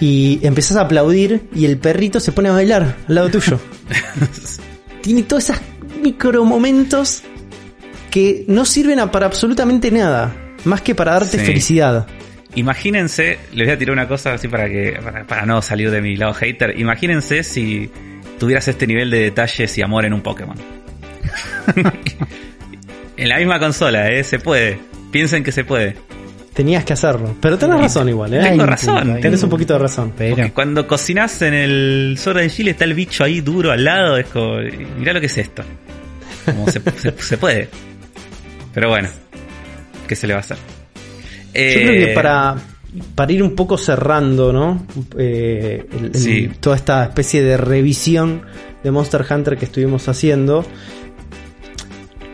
y 0.00 0.38
empezás 0.42 0.76
a 0.76 0.82
aplaudir 0.82 1.48
y 1.54 1.64
el 1.64 1.78
perrito 1.78 2.20
se 2.20 2.30
pone 2.32 2.50
a 2.50 2.52
bailar 2.52 2.96
al 3.08 3.14
lado 3.14 3.28
tuyo. 3.30 3.58
Tiene 5.02 5.22
todos 5.24 5.44
esos 5.50 5.60
micro 6.02 6.44
momentos 6.44 7.22
que 8.10 8.44
no 8.48 8.64
sirven 8.64 9.00
a- 9.00 9.10
para 9.10 9.26
absolutamente 9.26 9.90
nada, 9.90 10.34
más 10.64 10.82
que 10.82 10.94
para 10.94 11.12
darte 11.12 11.38
Sí. 11.38 11.44
felicidad. 11.44 12.06
Imagínense, 12.54 13.38
les 13.52 13.66
voy 13.66 13.74
a 13.74 13.78
tirar 13.78 13.92
una 13.92 14.08
cosa 14.08 14.34
así 14.34 14.48
para 14.48 14.68
que 14.68 14.98
para, 15.02 15.24
para 15.26 15.46
no 15.46 15.60
salir 15.62 15.90
de 15.90 16.00
mi 16.00 16.16
lado 16.16 16.32
hater. 16.34 16.78
Imagínense 16.78 17.42
si 17.42 17.90
tuvieras 18.38 18.66
este 18.68 18.86
nivel 18.86 19.10
de 19.10 19.18
detalles 19.20 19.76
y 19.78 19.82
amor 19.82 20.04
en 20.06 20.12
un 20.14 20.22
Pokémon. 20.22 20.56
en 23.18 23.28
la 23.28 23.36
misma 23.38 23.58
consola, 23.58 24.10
¿eh? 24.10 24.24
Se 24.24 24.38
puede. 24.38 24.78
Piensen 25.10 25.42
que 25.44 25.52
se 25.52 25.64
puede. 25.64 25.96
Tenías 26.54 26.84
que 26.84 26.92
hacerlo. 26.92 27.36
Pero 27.40 27.56
tenés 27.56 27.80
razón 27.80 28.08
igual, 28.08 28.34
¿eh? 28.34 28.40
Tengo 28.40 28.66
razón. 28.66 29.20
Tenés 29.20 29.42
un 29.44 29.50
poquito 29.50 29.74
de 29.74 29.78
razón. 29.78 30.12
Pero 30.16 30.34
Porque 30.36 30.50
cuando 30.52 30.86
cocinas 30.88 31.40
en 31.42 31.54
el 31.54 32.16
Sword 32.18 32.38
de 32.38 32.50
Chile 32.50 32.70
está 32.72 32.84
el 32.84 32.94
bicho 32.94 33.22
ahí 33.22 33.40
duro 33.40 33.70
al 33.70 33.84
lado, 33.84 34.16
es 34.16 34.26
como, 34.26 34.56
mirá 34.98 35.12
lo 35.12 35.20
que 35.20 35.26
es 35.26 35.38
esto. 35.38 35.62
Como 36.44 36.68
se, 36.70 36.80
se- 36.98 37.12
se 37.16 37.38
puede. 37.38 37.68
Pero 38.74 38.88
bueno, 38.88 39.08
¿qué 40.08 40.16
se 40.16 40.26
le 40.26 40.32
va 40.34 40.38
a 40.38 40.40
hacer? 40.40 40.56
Yo 40.56 41.52
creo 41.52 41.90
que 41.92 42.10
Eh, 42.12 42.14
para, 42.14 42.56
para 43.14 43.32
ir 43.32 43.42
un 43.42 43.54
poco 43.54 43.78
cerrando, 43.78 44.52
¿no? 44.52 44.84
Eh, 45.16 45.86
el- 45.96 46.04
el- 46.06 46.14
Sí. 46.16 46.50
Toda 46.60 46.74
esta 46.76 47.04
especie 47.04 47.42
de 47.42 47.56
revisión 47.56 48.42
de 48.82 48.90
Monster 48.90 49.24
Hunter 49.30 49.56
que 49.56 49.64
estuvimos 49.66 50.08
haciendo. 50.08 50.64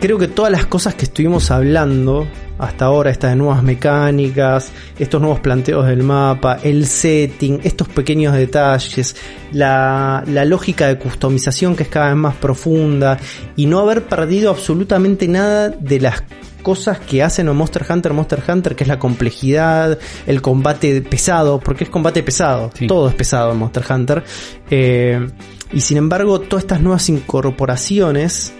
Creo 0.04 0.18
que 0.18 0.28
todas 0.28 0.52
las 0.52 0.66
cosas 0.66 0.94
que 0.94 1.06
estuvimos 1.06 1.50
hablando 1.50 2.28
hasta 2.58 2.84
ahora, 2.84 3.10
estas 3.10 3.34
nuevas 3.38 3.62
mecánicas, 3.62 4.70
estos 4.98 5.18
nuevos 5.18 5.40
planteos 5.40 5.86
del 5.86 6.02
mapa, 6.02 6.58
el 6.62 6.86
setting, 6.86 7.60
estos 7.64 7.88
pequeños 7.88 8.34
detalles, 8.34 9.16
la, 9.50 10.22
la 10.26 10.44
lógica 10.44 10.88
de 10.88 10.98
customización 10.98 11.74
que 11.74 11.84
es 11.84 11.88
cada 11.88 12.08
vez 12.08 12.16
más 12.16 12.34
profunda 12.34 13.16
y 13.56 13.64
no 13.64 13.78
haber 13.78 14.04
perdido 14.04 14.50
absolutamente 14.50 15.26
nada 15.26 15.70
de 15.70 16.00
las 16.00 16.22
cosas 16.62 17.00
que 17.00 17.22
hacen 17.22 17.48
a 17.48 17.54
Monster 17.54 17.86
Hunter 17.88 18.12
Monster 18.12 18.42
Hunter, 18.46 18.76
que 18.76 18.84
es 18.84 18.88
la 18.88 18.98
complejidad, 18.98 19.98
el 20.26 20.42
combate 20.42 21.00
pesado, 21.00 21.60
porque 21.60 21.84
es 21.84 21.90
combate 21.90 22.22
pesado, 22.22 22.70
Sí. 22.74 22.86
todo 22.86 23.08
es 23.08 23.14
pesado 23.14 23.52
en 23.52 23.58
Monster 23.58 23.84
Hunter. 23.88 24.22
Eh, 24.68 25.30
y 25.72 25.80
sin 25.80 25.96
embargo, 25.96 26.40
todas 26.40 26.64
estas 26.64 26.82
nuevas 26.82 27.08
incorporaciones 27.08 28.52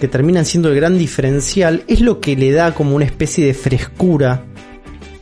que 0.00 0.08
terminan 0.08 0.44
siendo 0.44 0.68
el 0.68 0.76
gran 0.76 0.98
diferencial 0.98 1.84
es 1.88 2.00
lo 2.00 2.20
que 2.20 2.36
le 2.36 2.52
da 2.52 2.74
como 2.74 2.96
una 2.96 3.04
especie 3.04 3.46
de 3.46 3.54
frescura 3.54 4.44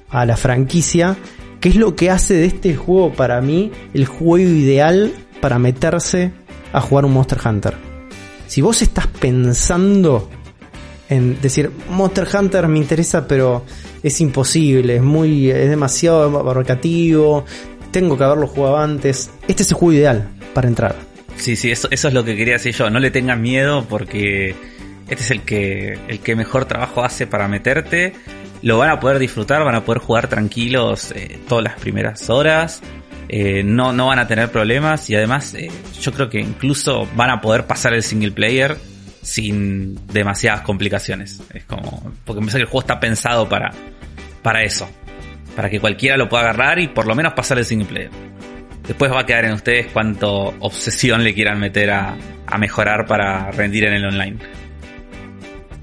a 0.09 0.27
la 0.27 0.36
franquicia, 0.36 1.16
que 1.61 1.69
es 1.69 1.77
lo 1.77 1.97
que 1.97 2.11
hace 2.11 2.35
de 2.35 2.47
este 2.47 2.77
juego 2.77 3.12
para 3.12 3.40
mí 3.40 3.70
el 3.94 4.07
juego 4.07 4.39
ideal 4.39 5.12
para 5.40 5.59
meterse 5.59 6.32
a 6.73 6.81
jugar 6.81 7.05
un 7.05 7.12
Monster 7.12 7.39
Hunter. 7.44 7.74
Si 8.47 8.61
vos 8.61 8.82
estás 8.82 9.07
pensando 9.07 10.28
en 11.09 11.40
decir 11.40 11.70
Monster 11.90 12.27
Hunter 12.32 12.69
me 12.69 12.78
interesa 12.78 13.27
pero 13.27 13.65
es 14.03 14.20
imposible, 14.20 14.97
es 14.97 15.03
muy 15.03 15.51
es 15.51 15.70
demasiado 15.70 16.39
abarcativo, 16.39 17.44
tengo 17.90 18.16
que 18.16 18.24
haberlo 18.24 18.47
jugado 18.47 18.78
antes, 18.78 19.31
este 19.47 19.62
es 19.62 19.70
el 19.70 19.77
juego 19.77 19.93
ideal 19.93 20.28
para 20.55 20.69
entrar. 20.69 21.11
Sí, 21.43 21.56
sí, 21.56 21.73
eso, 21.73 21.89
es 21.90 22.05
lo 22.05 22.24
que 22.24 22.36
quería 22.36 22.52
decir 22.52 22.73
yo. 22.73 22.89
No 22.89 23.01
le 23.01 23.10
tengan 23.10 23.43
miedo 23.43 23.85
porque 23.89 24.55
este 25.09 25.24
es 25.24 25.31
el 25.32 25.43
que, 25.43 25.98
el 26.06 26.20
que 26.20 26.36
mejor 26.36 26.66
trabajo 26.66 27.02
hace 27.02 27.27
para 27.27 27.48
meterte. 27.48 28.12
lo 28.62 28.78
van 28.78 28.90
a 28.90 29.01
poder 29.01 29.19
disfrutar, 29.19 29.64
van 29.64 29.74
a 29.74 29.85
poder 29.85 30.01
jugar 30.01 30.28
tranquilos 30.28 31.10
eh, 31.16 31.40
todas 31.48 31.64
las 31.64 31.81
primeras 31.81 32.31
horas. 32.31 32.81
Eh, 33.28 33.64
no, 33.64 33.93
no 33.93 34.06
van 34.06 34.20
a 34.20 34.28
tener 34.28 34.52
problemas 34.52 35.10
y 35.10 35.16
además 35.16 35.55
eh, 35.55 35.69
yo 36.01 36.12
creo 36.12 36.31
que 36.31 36.39
incluso 36.39 37.09
van 37.16 37.31
a 37.31 37.40
poder 37.40 37.66
pasar 37.66 37.93
el 37.93 38.05
single 38.05 38.31
player 38.31 38.77
sin 39.20 39.98
demasiadas 40.06 40.60
complicaciones. 40.60 41.43
Es 41.52 41.64
como, 41.64 42.12
porque 42.24 42.40
me 42.40 42.47
parece 42.47 42.59
que 42.59 42.62
el 42.62 42.69
juego 42.69 42.82
está 42.82 43.01
pensado 43.01 43.48
para, 43.48 43.73
para 44.43 44.62
eso. 44.62 44.89
Para 45.56 45.69
que 45.69 45.81
cualquiera 45.81 46.16
lo 46.16 46.28
pueda 46.28 46.44
agarrar 46.44 46.78
y 46.78 46.86
por 46.86 47.09
lo 47.09 47.16
menos 47.16 47.32
pasar 47.32 47.59
el 47.59 47.64
single 47.64 47.89
player. 47.89 48.10
Después 48.86 49.12
va 49.12 49.20
a 49.20 49.26
quedar 49.26 49.44
en 49.44 49.52
ustedes 49.52 49.86
cuánto 49.92 50.54
obsesión 50.59 51.22
le 51.22 51.34
quieran 51.34 51.60
meter 51.60 51.90
a, 51.90 52.16
a 52.46 52.59
mejorar 52.59 53.06
para 53.06 53.50
rendir 53.52 53.84
en 53.84 53.94
el 53.94 54.04
online. 54.04 54.36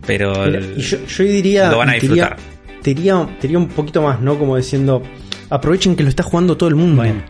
Pero 0.06 0.46
el- 0.46 0.76
yo, 0.78 0.98
yo 1.06 1.24
diría, 1.24 1.70
lo 1.70 1.78
van 1.78 1.90
a 1.90 1.94
disfrutar. 1.94 2.38
te 2.82 2.94
diría, 2.94 3.26
te 3.40 3.48
diría 3.48 3.58
un 3.58 3.68
poquito 3.70 4.02
más, 4.02 4.20
¿no? 4.22 4.38
Como 4.38 4.58
diciendo, 4.58 5.02
aprovechen 5.50 5.96
que 5.96 6.04
lo 6.04 6.10
está 6.10 6.24
jugando 6.24 6.58
todo 6.58 6.70
el 6.70 6.76
mundo. 6.76 6.98
Bueno. 7.04 7.22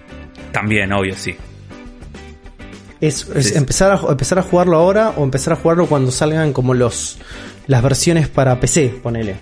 también, 0.51 0.91
obvio, 0.93 1.15
sí. 1.15 1.35
Es, 3.01 3.27
es 3.35 3.45
Sí, 3.45 3.51
sí. 3.53 3.57
empezar, 3.57 3.91
a, 3.91 4.11
empezar 4.11 4.39
a 4.39 4.41
jugarlo 4.41 4.75
ahora 4.77 5.11
o 5.15 5.23
empezar 5.23 5.53
a 5.53 5.55
jugarlo 5.55 5.85
cuando 5.85 6.11
salgan 6.11 6.51
como 6.53 6.73
los 6.73 7.17
las 7.67 7.83
versiones 7.83 8.27
para 8.27 8.59
PC, 8.59 8.95
ponele. 9.03 9.35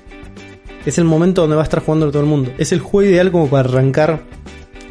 Es 0.85 0.97
el 0.97 1.05
momento 1.05 1.41
donde 1.41 1.55
va 1.55 1.61
a 1.61 1.63
estar 1.63 1.81
jugando 1.81 2.09
todo 2.11 2.21
el 2.21 2.27
mundo. 2.27 2.51
Es 2.57 2.71
el 2.71 2.79
juego 2.81 3.09
ideal 3.09 3.31
como 3.31 3.49
para 3.49 3.67
arrancar 3.69 4.21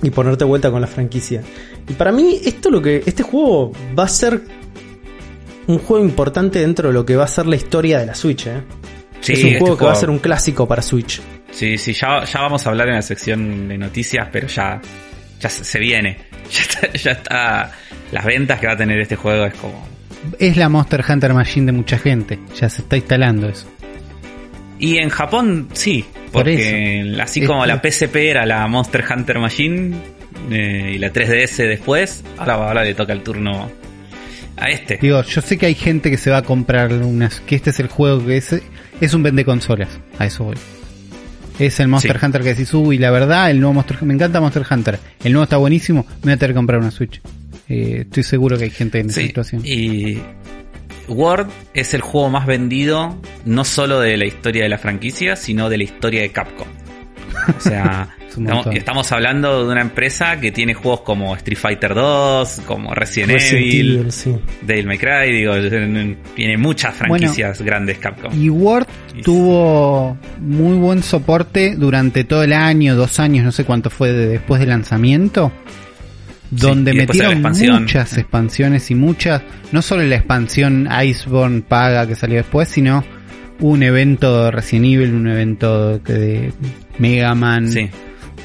y 0.03 0.11
ponerte 0.11 0.45
vuelta 0.45 0.71
con 0.71 0.81
la 0.81 0.87
franquicia. 0.87 1.43
Y 1.89 1.93
para 1.95 2.13
mí, 2.13 2.41
esto 2.45 2.71
lo 2.71 2.81
que. 2.83 3.03
Este 3.07 3.23
juego 3.23 3.73
va 3.99 4.05
a 4.05 4.09
ser 4.09 4.41
un 5.67 5.79
juego 5.79 6.05
importante 6.05 6.61
dentro 6.61 6.89
de 6.89 6.95
lo 6.95 7.05
que 7.05 7.17
va 7.17 7.25
a 7.25 7.29
ser 7.29 7.47
la 7.47 7.57
historia 7.57 7.99
de 7.99 8.07
la 8.07 8.15
Switch, 8.15 8.47
¿eh? 8.47 8.63
Sí, 9.21 9.33
es 9.33 9.41
un 9.43 9.47
este 9.49 9.59
juego 9.61 9.77
que 9.77 9.85
va 9.85 9.91
a 9.91 9.95
juego- 9.95 10.01
ser 10.01 10.11
un 10.11 10.19
clásico 10.19 10.69
para 10.69 10.83
Switch. 10.83 11.21
Sí, 11.51 11.79
sí, 11.79 11.93
ya, 11.93 12.25
ya 12.25 12.41
vamos 12.41 12.67
a 12.67 12.71
hablar 12.71 12.89
en 12.89 12.95
la 12.97 13.03
sección 13.03 13.67
de 13.69 13.79
noticias, 13.79 14.29
pero 14.31 14.47
ya, 14.47 14.81
ya 15.41 15.49
se, 15.49 15.65
se 15.65 15.79
viene. 15.79 16.19
Ya 16.49 16.61
está, 16.63 16.93
ya 16.93 17.11
está. 17.11 17.73
Las 18.13 18.25
ventas 18.25 18.61
que 18.61 18.69
va 18.69 18.75
a 18.75 18.77
tener 18.77 19.01
este 19.01 19.17
juego 19.17 19.47
es 19.47 19.55
como. 19.55 19.85
Es 20.39 20.57
la 20.57 20.69
Monster 20.69 21.05
Hunter 21.09 21.35
Machine 21.35 21.67
de 21.67 21.73
mucha 21.73 21.99
gente. 21.99 22.39
Ya 22.61 22.69
se 22.69 22.83
está 22.83 22.97
instalando 22.97 23.49
eso. 23.49 23.67
Y 24.79 24.99
en 24.99 25.09
Japón 25.09 25.69
sí, 25.73 26.05
Por 26.37 26.45
porque 26.45 27.17
así 27.21 27.43
como 27.43 27.65
la 27.67 27.81
PSP 27.83 28.17
era 28.17 28.45
la 28.47 28.67
Monster 28.69 29.05
Hunter 29.11 29.39
Machine 29.39 29.97
eh, 30.51 30.93
y 30.95 30.99
la 30.99 31.13
3DS 31.13 31.67
después, 31.69 32.23
ahora, 32.37 32.55
ahora 32.55 32.85
le 32.85 32.95
toca 32.95 33.13
el 33.13 33.23
turno 33.23 33.71
a 34.57 34.69
este. 34.69 34.99
Digo, 35.01 35.23
yo 35.23 35.41
sé 35.41 35.57
que 35.59 35.67
hay 35.67 35.75
gente 35.75 36.11
que 36.11 36.17
se 36.17 36.31
va 36.31 36.39
a 36.39 36.43
comprar 36.43 36.93
unas. 36.93 37.41
Que 37.41 37.57
este 37.57 37.71
es 37.71 37.81
el 37.81 37.89
juego 37.89 38.25
que 38.25 38.37
es. 38.37 38.55
Es 39.01 39.15
un 39.15 39.23
vende 39.23 39.45
consolas. 39.45 39.89
A 40.19 40.27
eso 40.27 40.45
voy. 40.45 40.57
Es 41.59 41.81
el 41.81 41.89
Monster 41.89 42.19
Sí. 42.19 42.25
Hunter 42.27 42.43
que 42.43 42.49
decís, 42.51 42.73
uy, 42.75 42.99
la 42.99 43.11
verdad, 43.11 43.51
el 43.51 43.61
nuevo 43.61 43.73
Monster 43.75 44.03
Me 44.03 44.15
encanta 44.15 44.41
Monster 44.41 44.63
Hunter. 44.71 44.99
El 45.25 45.33
nuevo 45.33 45.45
está 45.45 45.57
buenísimo. 45.57 46.05
Me 46.09 46.25
voy 46.25 46.33
a 46.33 46.37
tener 46.37 46.51
que 46.51 46.57
comprar 46.57 46.81
una 46.81 46.91
Switch. 46.91 47.21
Eh, 47.69 48.01
estoy 48.03 48.23
seguro 48.23 48.57
que 48.59 48.65
hay 48.65 48.71
gente 48.71 49.01
en 49.01 49.09
esa 49.11 49.23
situación. 49.23 49.63
y 49.65 50.19
Word 51.09 51.47
es 51.75 51.95
el 51.95 52.01
juego 52.01 52.29
más 52.31 52.47
vendido 52.47 53.17
no 53.45 53.65
solo 53.65 54.01
de 54.01 54.17
la 54.17 54.25
historia 54.27 54.63
de 54.65 54.69
la 54.69 54.79
franquicia, 54.79 55.37
sino 55.37 55.69
de 55.69 55.79
la 55.79 55.85
historia 55.85 56.23
de 56.23 56.31
Capcom. 56.31 56.67
O 57.57 57.61
sea, 57.61 58.17
estamos, 58.73 59.13
hablando 59.13 59.67
de 59.67 59.73
una 59.73 59.81
empresa 59.81 60.41
que 60.41 60.51
tiene 60.53 60.75
juegos 60.75 61.01
como 61.03 61.35
Street 61.37 61.59
Fighter 61.59 61.95
2, 61.95 62.63
como 62.67 62.95
Resident, 62.95 63.33
Resident 63.33 63.67
Evil, 63.67 63.97
Evil, 63.99 64.13
sí. 64.13 64.37
Devil 64.63 64.87
May 64.87 64.99
Cry, 64.99 65.33
digo, 65.33 65.55
tiene 66.35 66.57
muchas 66.57 66.95
franquicias 66.95 67.61
grandes 67.63 67.99
Capcom. 67.99 68.33
Y 68.39 68.51
Word 68.51 68.87
Y- 69.15 69.23
tuvo 69.23 70.19
muy 70.41 70.77
buen 70.77 71.03
soporte 71.03 71.77
durante 71.77 72.25
todo 72.25 72.43
el 72.43 72.53
año, 72.53 72.95
dos 72.97 73.21
años, 73.21 73.45
no 73.45 73.53
sé 73.53 73.65
cuánto 73.65 73.91
fue 73.91 74.13
de- 74.13 74.29
después 74.29 74.61
del 74.61 74.71
lanzamiento. 74.71 75.53
Donde 76.51 76.93
metieron 76.95 77.33
expansión. 77.33 77.83
muchas 77.83 78.17
expansiones 78.19 78.91
y 78.91 78.95
muchas, 78.95 79.43
no 79.73 79.83
solo 79.83 80.03
la 80.05 80.17
expansión 80.17 80.89
Iceborne 81.05 81.63
paga 81.63 82.07
que 82.07 82.15
salió 82.15 82.37
después, 82.37 82.69
sino 82.69 83.05
un 83.61 83.83
evento 83.83 84.45
de 84.45 84.51
Resident 84.51 84.87
Evil, 84.87 85.15
un 85.15 85.29
evento 85.29 85.99
de 85.99 86.53
Mega 86.99 87.35
Man, 87.35 87.69
Sí. 87.71 87.89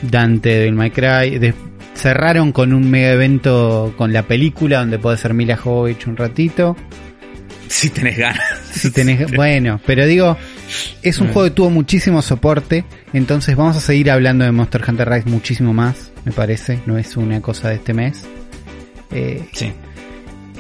Dante 0.02 0.50
del 0.60 0.74
My 0.74 0.90
Cry. 0.90 1.38
de- 1.38 1.54
cerraron 1.94 2.52
con 2.54 2.74
un 2.74 2.90
mega 2.90 3.12
evento 3.12 3.94
con 3.98 4.14
la 4.14 4.24
película 4.24 4.80
donde 4.80 4.98
puede 4.98 5.18
ser 5.18 5.34
Mila 5.34 5.58
Jovovich 5.58 6.08
un 6.08 6.16
ratito. 6.18 6.76
Si 7.68 7.90
tenés 7.90 8.18
ganas. 8.18 8.42
Si 8.72 8.90
tenés, 8.92 9.30
bueno, 9.36 9.80
pero 9.86 10.06
digo, 10.08 10.38
es 11.04 11.20
un 11.20 11.28
Mm. 11.28 11.34
juego 11.34 11.50
que 11.50 11.56
tuvo 11.56 11.70
muchísimo 11.70 12.22
soporte, 12.22 12.86
entonces 13.14 13.56
vamos 13.56 13.78
a 13.78 13.80
seguir 13.82 14.10
hablando 14.10 14.44
de 14.46 14.52
Monster 14.52 14.82
Hunter 14.88 15.10
Rise 15.10 15.30
muchísimo 15.30 15.74
más, 15.74 16.11
me 16.26 16.32
parece, 16.32 16.80
no 16.86 16.98
es 16.98 17.18
una 17.18 17.42
cosa 17.42 17.70
de 17.70 17.76
este 17.76 17.94
mes. 17.94 18.24
Eh, 19.12 19.48
Sí. 19.54 19.74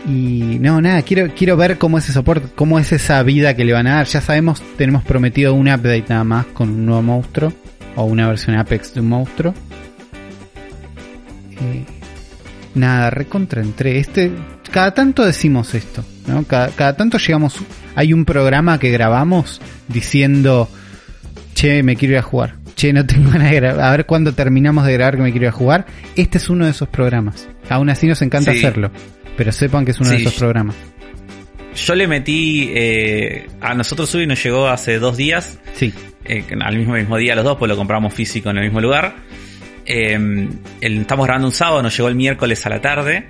y 0.05 0.57
no, 0.59 0.81
nada, 0.81 1.01
quiero, 1.03 1.31
quiero 1.35 1.55
ver 1.57 1.77
cómo 1.77 1.97
es 1.99 2.05
ese 2.05 2.13
soporte, 2.13 2.47
cómo 2.55 2.79
es 2.79 2.91
esa 2.91 3.21
vida 3.23 3.55
que 3.55 3.63
le 3.65 3.73
van 3.73 3.87
a 3.87 3.95
dar. 3.97 4.07
Ya 4.07 4.19
sabemos, 4.21 4.61
tenemos 4.77 5.03
prometido 5.03 5.53
un 5.53 5.67
update 5.67 6.05
nada 6.09 6.23
más 6.23 6.45
con 6.47 6.69
un 6.69 6.85
nuevo 6.85 7.01
monstruo, 7.03 7.53
o 7.95 8.03
una 8.03 8.27
versión 8.27 8.57
Apex 8.57 8.93
de 8.93 9.01
un 9.01 9.09
monstruo. 9.09 9.53
Eh, 11.51 11.85
nada, 12.75 13.09
recontra 13.09 13.61
entré. 13.61 13.99
Este, 13.99 14.31
cada 14.71 14.93
tanto 14.93 15.23
decimos 15.23 15.75
esto, 15.75 16.03
¿no? 16.27 16.43
Cada, 16.45 16.69
cada 16.69 16.95
tanto 16.95 17.17
llegamos, 17.17 17.55
hay 17.95 18.13
un 18.13 18.25
programa 18.25 18.79
que 18.79 18.89
grabamos 18.91 19.61
diciendo, 19.87 20.67
che, 21.53 21.83
me 21.83 21.95
quiero 21.95 22.13
ir 22.13 22.19
a 22.19 22.23
jugar. 22.23 22.55
Che, 22.81 22.91
no 22.93 23.05
tengo 23.05 23.29
ganas 23.29 23.51
de 23.51 23.55
grabar. 23.57 23.81
A 23.85 23.91
ver 23.91 24.05
cuándo 24.07 24.33
terminamos 24.33 24.85
de 24.87 24.93
grabar 24.93 25.15
que 25.17 25.21
me 25.21 25.29
quiero 25.31 25.45
ir 25.45 25.49
a 25.49 25.51
jugar. 25.51 25.85
Este 26.15 26.39
es 26.39 26.49
uno 26.49 26.65
de 26.65 26.71
esos 26.71 26.87
programas. 26.89 27.47
Aún 27.69 27.89
así 27.91 28.07
nos 28.07 28.21
encanta 28.23 28.51
Sí. 28.53 28.57
hacerlo. 28.57 28.89
Pero 29.37 29.51
sepan 29.51 29.85
que 29.85 29.91
es 29.91 29.99
uno 29.99 30.09
de 30.09 30.17
esos 30.17 30.33
programas. 30.33 30.75
Yo 31.75 31.93
le 31.95 32.07
metí. 32.07 32.71
eh, 32.73 33.47
a 33.61 33.73
nosotros 33.75 34.09
Subi 34.09 34.25
nos 34.25 34.43
llegó 34.43 34.67
hace 34.67 34.97
dos 34.99 35.15
días. 35.17 35.59
Sí. 35.75 35.93
eh, 36.25 36.43
al 36.59 36.77
mismo, 36.77 36.93
mismo 36.93 37.17
día 37.17 37.35
los 37.35 37.43
dos, 37.43 37.57
pues 37.57 37.69
lo 37.69 37.75
compramos 37.77 38.13
físico 38.13 38.49
en 38.49 38.57
el 38.57 38.63
mismo 38.65 38.81
lugar. 38.81 39.15
Eh, 39.85 40.47
el- 40.81 40.97
estamos 41.01 41.25
grabando 41.25 41.47
un 41.49 41.53
sábado, 41.53 41.81
nos 41.83 41.95
llegó 41.95 42.09
el 42.09 42.15
miércoles 42.15 42.65
a 42.65 42.69
la 42.69 42.81
tarde. 42.81 43.27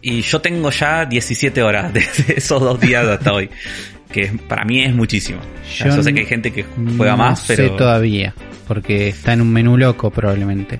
Y 0.00 0.22
yo 0.22 0.40
tengo 0.40 0.70
ya 0.70 1.04
17 1.04 1.62
horas 1.62 1.92
desde 1.92 2.34
esos 2.38 2.60
dos 2.60 2.80
días 2.80 3.04
hasta 3.06 3.32
hoy. 3.32 3.50
Que 4.10 4.28
para 4.48 4.64
mí 4.64 4.80
es 4.82 4.94
muchísimo. 4.94 5.40
O 5.40 5.70
sea, 5.70 5.88
Yo 5.94 6.02
sé 6.02 6.14
que 6.14 6.20
hay 6.20 6.26
gente 6.26 6.50
que 6.52 6.64
juega 6.96 7.12
no 7.12 7.18
más, 7.18 7.40
sé 7.40 7.56
pero 7.56 7.76
todavía. 7.76 8.34
Porque 8.68 9.08
está 9.08 9.32
en 9.32 9.40
un 9.40 9.52
menú 9.52 9.76
loco 9.76 10.10
probablemente. 10.10 10.78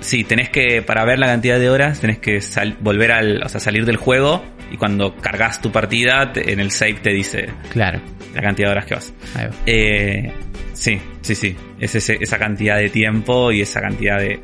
sí, 0.00 0.22
tenés 0.24 0.50
que, 0.50 0.82
para 0.82 1.04
ver 1.06 1.18
la 1.18 1.26
cantidad 1.28 1.58
de 1.58 1.70
horas, 1.70 2.00
tenés 2.00 2.18
que 2.18 2.40
sal- 2.42 2.76
volver 2.80 3.10
al, 3.12 3.42
o 3.42 3.48
sea, 3.48 3.58
salir 3.60 3.86
del 3.86 3.96
juego. 3.96 4.44
Y 4.70 4.76
cuando 4.76 5.14
cargas 5.16 5.62
tu 5.62 5.70
partida, 5.72 6.32
te- 6.32 6.52
en 6.52 6.58
el 6.60 6.70
save 6.72 6.94
te 6.94 7.10
dice 7.10 7.48
Claro. 7.70 8.00
la 8.34 8.42
cantidad 8.42 8.68
de 8.68 8.72
horas 8.72 8.84
que 8.86 8.94
vas. 8.96 9.14
Ahí 9.36 9.46
va. 9.46 9.52
Eh, 9.66 10.32
sí, 10.74 10.98
sí, 11.22 11.34
sí. 11.34 11.56
Es 11.78 11.94
ese- 11.94 12.18
esa 12.20 12.38
cantidad 12.38 12.76
de 12.76 12.90
tiempo 12.90 13.52
y 13.52 13.60
esa 13.62 13.80
cantidad 13.80 14.18
de 14.18 14.40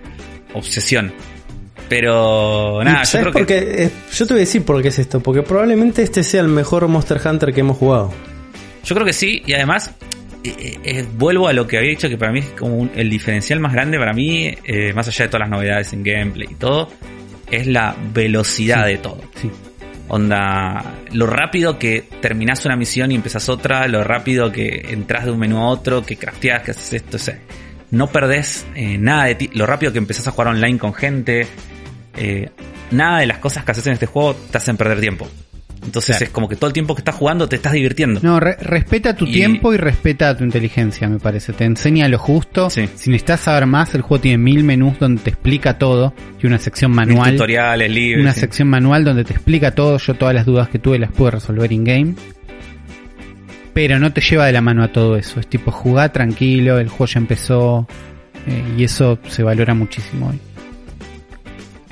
obsesión. 0.55 1.13
Pero 1.89 2.81
nada, 2.85 3.01
yo 3.01 3.07
¿sabes 3.07 3.23
creo 3.25 3.33
por 3.33 3.47
que. 3.47 3.85
Eh, 3.85 3.91
yo 4.15 4.27
te 4.27 4.35
voy 4.35 4.41
a 4.41 4.45
decir 4.47 4.63
por 4.65 4.81
qué 4.81 4.89
es 4.89 4.99
esto. 5.01 5.21
Porque 5.21 5.43
probablemente 5.43 6.03
este 6.03 6.23
sea 6.23 6.41
el 6.43 6.49
mejor 6.49 6.87
Monster 6.87 7.21
Hunter 7.25 7.53
que 7.53 7.61
hemos 7.61 7.77
jugado. 7.77 8.13
Yo 8.85 8.95
creo 8.95 9.05
que 9.07 9.13
sí, 9.13 9.43
y 9.45 9.53
además. 9.55 9.91
Eh, 10.45 10.79
eh, 10.83 11.07
vuelvo 11.17 11.49
a 11.49 11.53
lo 11.53 11.67
que 11.67 11.79
había 11.79 11.91
dicho 11.91 12.09
que 12.09 12.17
para 12.17 12.33
mí 12.33 12.41
es 12.41 12.47
como 12.59 12.77
un- 12.77 12.91
el 12.95 13.11
diferencial 13.11 13.61
más 13.61 13.73
grande 13.73 13.99
para 13.99 14.13
mí, 14.13 14.55
eh, 14.65 14.93
más 14.95 15.07
allá 15.09 15.25
de 15.27 15.29
todas 15.29 15.49
las 15.49 15.51
novedades 15.51 15.93
en 15.93 16.03
gameplay 16.03 16.49
y 16.51 16.55
todo, 16.55 16.89
es 17.51 17.67
la 17.67 17.95
velocidad 18.15 18.87
de 18.87 18.99
todo. 18.99 19.21
Sí. 19.35 19.51
Onda, 20.09 20.83
lo 21.13 21.27
rápido 21.27 21.79
que 21.79 22.05
terminás 22.21 22.65
una 22.67 22.75
misión 22.77 23.13
y 23.13 23.15
empezás 23.15 23.49
otra, 23.49 23.87
lo 23.87 24.03
rápido 24.03 24.51
que 24.51 24.87
entras 24.91 25.25
de 25.25 25.31
un 25.31 25.39
menú 25.39 25.59
a 25.59 25.69
otro, 25.69 26.05
que 26.05 26.17
crafteas, 26.17 26.63
que 26.63 26.73
haces 26.73 26.95
esto, 26.95 27.17
o 27.17 27.21
sea, 27.21 27.39
no 27.93 28.09
perdés 28.09 28.67
eh, 28.75 28.99
nada 28.99 29.25
de 29.27 29.35
ti, 29.37 29.51
lo 29.53 29.67
rápido 29.67 29.93
que 29.93 29.99
empezás 29.99 30.27
a 30.27 30.33
jugar 30.33 30.49
online 30.49 30.79
con 30.79 30.95
gente, 30.95 31.47
eh, 32.17 32.51
nada 32.91 33.21
de 33.21 33.27
las 33.27 33.39
cosas 33.39 33.65
que 33.65 33.71
haces 33.71 33.87
en 33.87 33.93
este 33.93 34.07
juego 34.07 34.35
te 34.35 34.59
hacen 34.59 34.77
perder 34.77 35.01
tiempo. 35.01 35.29
Entonces 35.83 36.17
Claro. 36.17 36.25
es 36.27 36.31
como 36.31 36.49
que 36.49 36.57
todo 36.57 36.67
el 36.67 36.73
tiempo 36.75 36.95
que 36.95 37.01
estás 37.01 37.15
jugando 37.15 37.49
te 37.49 37.57
estás 37.57 37.73
divirtiendo. 37.73 38.21
No, 38.23 38.39
re- 38.39 38.57
respeta 38.61 39.15
tu 39.17 39.25
Y- 39.27 39.33
tiempo 39.33 39.73
y 39.73 39.79
respeta 39.79 40.37
tu 40.37 40.45
inteligencia, 40.45 41.09
me 41.09 41.19
parece. 41.19 41.53
Te 41.55 41.65
enseña 41.65 42.07
lo 42.09 42.19
justo. 42.19 42.69
Sí. 42.69 42.87
Si 42.95 43.09
necesitas 43.11 43.41
saber 43.41 43.67
más, 43.67 43.95
el 43.95 44.03
juego 44.03 44.21
tiene 44.21 44.39
mil 44.39 44.63
menús 44.63 44.99
donde 44.99 45.23
te 45.23 45.31
explica 45.31 45.79
todo. 45.79 46.13
Y 46.43 46.47
una 46.47 46.59
sección 46.59 46.91
Mil 46.91 46.97
manual. 47.07 47.33
tutoriales, 47.33 47.91
libros. 47.91 48.23
Una 48.23 48.33
sí. 48.35 48.41
sección 48.41 48.69
manual 48.69 49.05
donde 49.05 49.25
te 49.25 49.33
explica 49.33 49.71
todo. 49.75 49.97
Yo 49.99 50.15
todas 50.15 50.35
las 50.35 50.45
dudas 50.45 50.69
que 50.69 50.79
tuve 50.79 50.99
las 50.99 51.13
pude 51.13 51.31
resolver 51.31 51.73
in-game. 51.73 52.15
Pero 53.73 53.99
no 53.99 54.13
te 54.13 54.21
lleva 54.21 54.47
de 54.47 54.53
la 54.53 54.61
mano 54.61 54.83
a 54.83 54.89
todo 54.89 55.17
eso. 55.17 55.41
Es 55.41 55.47
tipo 55.47 55.71
jugar 55.71 56.13
tranquilo, 56.13 56.79
el 56.79 56.89
juego 56.89 57.07
ya 57.07 57.21
empezó. 57.21 57.87
eh, 58.47 58.65
y 58.79 58.85
eso 58.85 59.19
se 59.29 59.43
valora 59.43 59.75
muchísimo 59.75 60.29
hoy. 60.31 60.39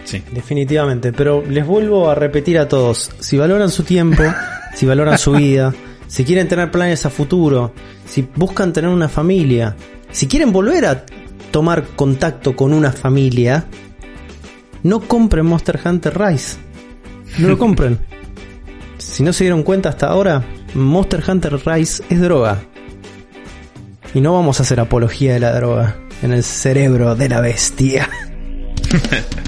Sí. 0.09 0.23
Definitivamente. 0.33 1.13
Pero 1.13 1.45
les 1.47 1.67
vuelvo 1.67 2.09
a 2.09 2.15
repetir 2.15 2.59
a 2.59 2.67
todos. 2.67 3.11
Si 3.19 3.37
valoran 3.37 3.71
su 3.71 3.83
tiempo, 3.83 4.23
si 4.75 4.87
valoran 4.87 5.19
su 5.19 5.33
vida, 5.33 5.75
si 6.07 6.25
quieren 6.25 6.49
tener 6.49 6.71
planes 6.71 7.05
a 7.05 7.11
futuro, 7.11 7.75
si 8.07 8.27
buscan 8.35 8.73
tener 8.73 8.89
una 8.89 9.11
familia, 9.11 9.77
si 10.11 10.27
quieren 10.27 10.51
volver 10.51 10.87
a 10.87 11.05
tomar 11.51 11.89
contacto 11.95 12.57
con 12.57 12.73
una 12.73 12.91
familia, 12.91 13.67
no 14.83 15.01
compren 15.01 15.45
Monster 15.45 15.79
Hunter 15.85 16.19
Rise. 16.19 16.57
No 17.37 17.49
lo 17.49 17.59
compren. 17.59 17.99
si 18.99 19.23
no 19.23 19.35
se 19.35 19.45
dieron 19.45 19.63
cuenta 19.63 19.91
hasta 19.91 20.07
ahora, 20.07 20.43
Monster 20.73 21.23
Hunter 21.29 21.61
Rise 21.67 22.03
es 22.09 22.19
droga. 22.19 22.63
Y 24.15 24.23
no 24.23 24.33
vamos 24.33 24.59
a 24.59 24.63
hacer 24.63 24.81
apología 24.81 25.35
de 25.35 25.41
la 25.41 25.53
droga 25.53 25.99
en 26.23 26.33
el 26.33 26.43
cerebro 26.43 27.15
de 27.15 27.29
la 27.29 27.43
bestia. 27.43 28.09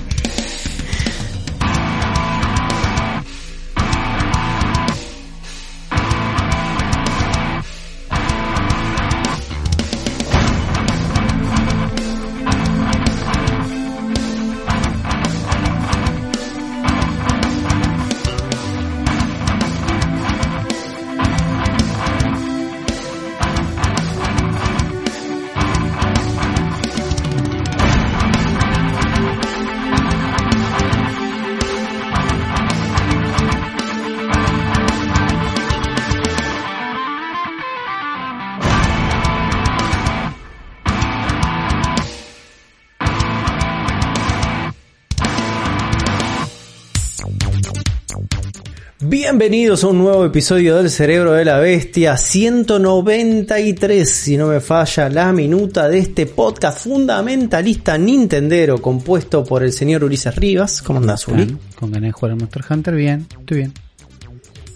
Bienvenidos 49.40 49.84
a 49.84 49.86
un 49.86 49.96
nuevo 49.96 50.26
episodio 50.26 50.76
del 50.76 50.90
Cerebro 50.90 51.32
de 51.32 51.46
la 51.46 51.58
Bestia 51.60 52.18
193, 52.18 54.06
si 54.06 54.36
no 54.36 54.48
me 54.48 54.60
falla 54.60 55.08
la 55.08 55.32
minuta 55.32 55.88
de 55.88 55.98
este 55.98 56.26
podcast 56.26 56.84
fundamentalista 56.84 57.96
nintendero 57.96 58.82
compuesto 58.82 59.42
por 59.42 59.62
el 59.62 59.72
señor 59.72 60.04
Ulises 60.04 60.36
Rivas. 60.36 60.82
¿Cómo 60.82 60.98
andás, 60.98 61.26
Uli? 61.26 61.56
Con 61.74 61.90
ganas 61.90 62.08
de 62.08 62.12
jugar 62.12 62.32
a 62.32 62.36
Monster 62.36 62.64
Hunter, 62.68 62.94
bien, 62.94 63.26
estoy 63.30 63.56
bien. 63.56 63.72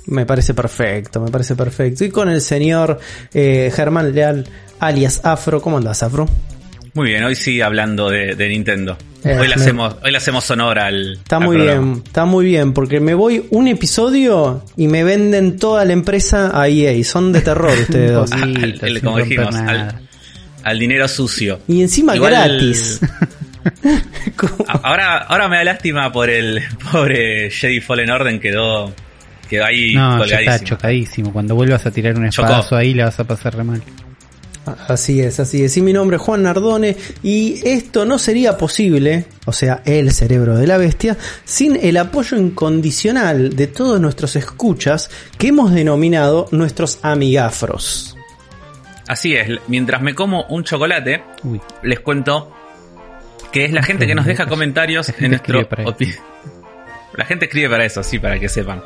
Me 0.06 0.24
parece 0.24 0.54
perfecto, 0.54 1.20
me 1.20 1.30
parece 1.30 1.54
perfecto. 1.54 2.02
Y 2.02 2.08
con 2.08 2.30
el 2.30 2.40
señor 2.40 2.98
eh, 3.34 3.70
Germán 3.70 4.14
Leal, 4.14 4.46
alias 4.78 5.20
Afro. 5.24 5.60
¿Cómo 5.60 5.76
andás, 5.76 6.02
Afro? 6.02 6.26
Muy 6.94 7.08
bien, 7.08 7.24
hoy 7.24 7.34
sí 7.34 7.60
hablando 7.60 8.08
de, 8.08 8.34
de 8.36 8.48
Nintendo. 8.48 8.96
Eh, 9.24 9.36
hoy, 9.38 9.48
le 9.48 9.56
me- 9.56 9.62
hacemos, 9.62 9.96
hoy 10.02 10.10
le 10.12 10.16
hacemos 10.18 10.48
honor 10.50 10.78
al. 10.78 11.14
Está 11.14 11.36
al 11.36 11.42
muy 11.44 11.56
programa. 11.56 11.86
bien, 11.94 12.02
está 12.06 12.24
muy 12.24 12.44
bien, 12.44 12.72
porque 12.72 13.00
me 13.00 13.14
voy 13.14 13.46
un 13.50 13.66
episodio 13.68 14.64
y 14.76 14.86
me 14.86 15.02
venden 15.02 15.58
toda 15.58 15.84
la 15.84 15.92
empresa 15.92 16.52
a 16.60 16.68
EA. 16.68 17.02
Son 17.04 17.32
de 17.32 17.40
terror 17.40 17.72
ustedes 17.80 18.12
dos. 18.12 18.30
Al- 18.32 18.78
el- 18.80 19.02
como 19.02 19.18
dijimos, 19.18 19.54
al, 19.56 20.00
al 20.62 20.78
dinero 20.78 21.08
sucio. 21.08 21.58
Y 21.66 21.82
encima 21.82 22.14
Igual- 22.14 22.32
gratis. 22.32 23.00
Ahora, 24.82 25.18
ahora 25.18 25.48
me 25.48 25.56
da 25.56 25.64
lástima 25.64 26.12
por 26.12 26.28
el 26.28 26.60
pobre 26.92 27.50
Jedi 27.50 27.80
Fallen 27.80 28.10
Orden, 28.10 28.38
quedó, 28.38 28.92
quedó 29.48 29.64
ahí 29.64 29.94
No, 29.94 30.24
ya 30.26 30.40
está 30.40 30.58
chocadísimo. 30.62 31.32
Cuando 31.32 31.54
vuelvas 31.54 31.86
a 31.86 31.90
tirar 31.90 32.14
un 32.18 32.28
Chocó. 32.28 32.46
espadazo 32.48 32.76
ahí, 32.76 32.92
la 32.92 33.06
vas 33.06 33.18
a 33.20 33.24
pasar 33.24 33.56
re 33.56 33.64
mal. 33.64 33.82
Así 34.66 35.20
es, 35.20 35.40
así 35.40 35.62
es. 35.64 35.76
Y 35.76 35.82
mi 35.82 35.92
nombre 35.92 36.16
es 36.16 36.22
Juan 36.22 36.42
Nardone 36.42 36.96
y 37.22 37.60
esto 37.68 38.04
no 38.04 38.18
sería 38.18 38.56
posible, 38.56 39.26
o 39.44 39.52
sea, 39.52 39.82
el 39.84 40.12
cerebro 40.12 40.56
de 40.56 40.66
la 40.66 40.78
bestia, 40.78 41.16
sin 41.44 41.76
el 41.76 41.96
apoyo 41.96 42.36
incondicional 42.36 43.56
de 43.56 43.66
todos 43.66 44.00
nuestros 44.00 44.36
escuchas 44.36 45.10
que 45.38 45.48
hemos 45.48 45.72
denominado 45.72 46.48
nuestros 46.50 46.98
amigafros. 47.02 48.16
Así 49.06 49.34
es, 49.34 49.48
mientras 49.68 50.00
me 50.00 50.14
como 50.14 50.44
un 50.44 50.64
chocolate, 50.64 51.22
Uy, 51.42 51.60
les 51.82 52.00
cuento 52.00 52.54
que 53.52 53.66
es 53.66 53.72
la 53.72 53.82
gente 53.82 54.06
que 54.06 54.14
nos 54.14 54.24
deja 54.24 54.46
comentarios 54.46 55.12
en 55.18 55.30
nuestro 55.30 55.68
La 57.16 57.24
gente 57.24 57.44
escribe 57.44 57.70
para 57.70 57.84
eso, 57.84 58.02
sí, 58.02 58.18
para 58.18 58.40
que 58.40 58.48
sepan. 58.48 58.82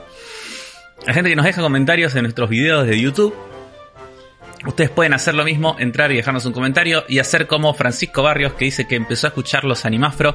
La 1.07 1.15
gente 1.15 1.31
que 1.31 1.37
nos 1.37 1.47
deja 1.47 1.63
comentarios 1.63 2.15
en 2.17 2.23
nuestros 2.25 2.51
videos 2.51 2.87
de 2.87 3.01
YouTube. 3.01 3.35
Ustedes 4.67 4.91
pueden 4.91 5.15
hacer 5.15 5.35
lo 5.35 5.45
mismo, 5.45 5.77
entrar 5.79 6.11
y 6.13 6.17
dejarnos 6.17 6.45
un 6.45 6.53
comentario 6.53 7.05
y 7.09 7.21
hacer 7.21 7.47
como 7.47 7.73
Francisco 7.75 8.23
Barrios 8.23 8.55
que 8.55 8.65
dice 8.67 8.87
que 8.89 8.97
empezó 8.97 9.27
a 9.27 9.29
escuchar 9.29 9.65
los 9.65 9.85
Animafro 9.85 10.35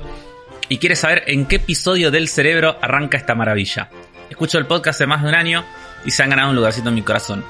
y 0.69 0.77
quiere 0.77 0.95
saber 0.95 1.23
en 1.27 1.45
qué 1.45 1.57
episodio 1.57 2.09
del 2.09 2.27
cerebro 2.29 2.77
arranca 2.81 3.17
esta 3.17 3.35
maravilla. 3.35 3.89
Escucho 4.29 4.57
el 4.57 4.65
podcast 4.65 4.97
hace 5.01 5.07
más 5.07 5.21
de 5.23 5.29
un 5.29 5.35
año 5.35 5.65
y 6.05 6.11
se 6.11 6.23
han 6.23 6.29
ganado 6.29 6.49
un 6.51 6.55
lugarcito 6.55 6.89
en 6.89 6.95
mi 6.95 7.01
corazón. 7.01 7.43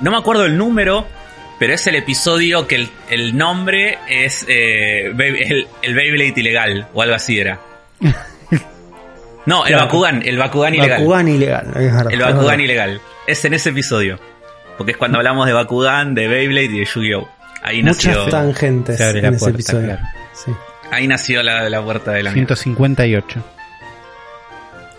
No 0.00 0.10
me 0.10 0.18
acuerdo 0.18 0.44
el 0.44 0.56
número, 0.58 1.06
pero 1.58 1.72
es 1.72 1.86
el 1.86 1.94
episodio 1.96 2.68
que 2.68 2.74
el, 2.76 2.90
el 3.08 3.36
nombre 3.36 3.98
es 4.08 4.44
eh, 4.48 5.10
Baby- 5.14 5.42
el, 5.44 5.66
el 5.80 5.94
Beyblade 5.94 6.34
ilegal 6.40 6.88
o 6.92 7.00
algo 7.02 7.14
así 7.14 7.38
era. 7.40 7.58
No, 9.46 9.62
el 9.64 9.68
Claro. 9.74 9.84
Bakugan, 9.86 10.22
el 10.26 10.38
Bakugan 10.38 10.74
ilegal. 10.74 10.98
Bakugan 10.98 11.28
ilegal. 11.28 11.66
es 11.76 11.94
verdad, 11.94 12.12
El 12.12 12.18
Bakugan 12.18 12.60
ilegal. 12.60 13.00
Es 13.28 13.44
en 13.44 13.54
ese 13.54 13.68
episodio. 13.70 14.18
Porque 14.76 14.92
es 14.92 14.98
cuando 14.98 15.18
hablamos 15.18 15.46
de 15.46 15.52
Bakugan, 15.52 16.14
de 16.14 16.28
Beyblade 16.28 16.64
y 16.66 16.78
de 16.80 16.84
Yu-Gi-Oh! 16.84 17.28
Ahí 17.62 17.82
nació, 17.82 18.10
Muchas 18.10 18.30
tangentes 18.30 18.96
Se 18.98 19.04
abre 19.04 19.18
en 19.18 19.24
la 19.24 19.30
ese 19.30 19.38
puerta, 19.38 19.54
episodio. 19.56 19.86
claro. 19.86 20.02
Sí. 20.32 20.52
ahí 20.92 21.08
nació 21.08 21.42
la, 21.42 21.68
la 21.68 21.82
puerta 21.82 22.12
de 22.12 22.22
la 22.22 22.30
mierda. 22.32 22.54
158. 22.54 23.42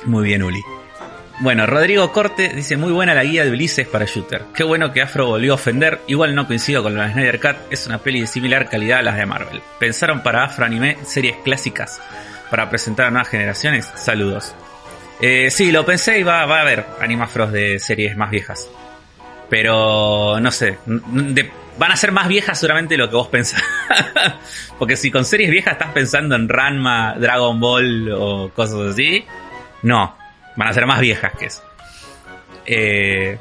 Muy 0.06 0.24
bien, 0.26 0.44
Uli. 0.44 0.62
Bueno, 1.40 1.68
Rodrigo 1.68 2.12
Corte 2.12 2.50
dice 2.56 2.78
muy 2.78 2.92
buena 2.92 3.14
la 3.14 3.24
guía 3.24 3.46
de 3.46 3.52
Ulises 3.52 3.88
para 3.88 4.06
Shooter. 4.06 4.46
Qué 4.56 4.64
bueno 4.64 4.92
que 4.92 5.04
Afro 5.04 5.28
volvió 5.28 5.52
a 5.52 5.56
ofender. 5.56 6.02
Igual 6.08 6.34
no 6.34 6.48
coincido 6.48 6.82
con 6.82 6.98
la 6.98 7.12
Snyder 7.12 7.40
Cut, 7.40 7.56
es 7.70 7.86
una 7.86 8.00
peli 8.00 8.22
de 8.22 8.28
similar 8.28 8.68
calidad 8.70 9.00
a 9.00 9.04
las 9.04 9.18
de 9.18 9.26
Marvel. 9.28 9.62
¿Pensaron 9.80 10.24
para 10.24 10.46
Afro 10.46 10.66
Anime 10.66 10.98
series 11.06 11.36
clásicas 11.44 12.02
para 12.50 12.70
presentar 12.72 13.06
a 13.06 13.12
nuevas 13.12 13.28
generaciones? 13.30 13.86
Saludos. 13.96 14.56
Eh, 15.22 15.50
sí, 15.52 15.72
lo 15.72 15.86
pensé 15.86 16.18
y 16.20 16.24
va, 16.24 16.46
va 16.48 16.58
a 16.58 16.62
haber 16.62 16.86
animafros 17.02 17.52
de 17.52 17.78
series 17.78 18.18
más 18.18 18.32
viejas. 18.32 18.68
Pero 19.50 20.40
no 20.42 20.52
sé, 20.52 20.78
de- 20.86 21.50
van 21.78 21.92
a 21.92 21.96
ser 21.96 22.12
más 22.12 22.28
viejas 22.28 22.60
seguramente 22.60 22.96
de 22.96 22.98
lo 22.98 23.10
que 23.10 23.16
vos 23.16 23.28
pensás. 23.28 23.64
Porque 24.80 24.96
si 24.96 25.10
con 25.12 25.26
series 25.26 25.50
viejas 25.50 25.74
estás 25.74 25.92
pensando 25.92 26.36
en 26.36 26.50
Ranma, 26.50 27.16
Dragon 27.20 27.60
Ball 27.60 28.12
o 28.12 28.50
cosas 28.54 28.94
así, 28.94 29.26
no, 29.84 30.16
van 30.56 30.68
a 30.68 30.74
ser 30.74 30.86
más 30.86 31.00
viejas 31.00 31.32
que 31.38 31.46
eso. 31.46 31.64
Eh, 32.66 33.38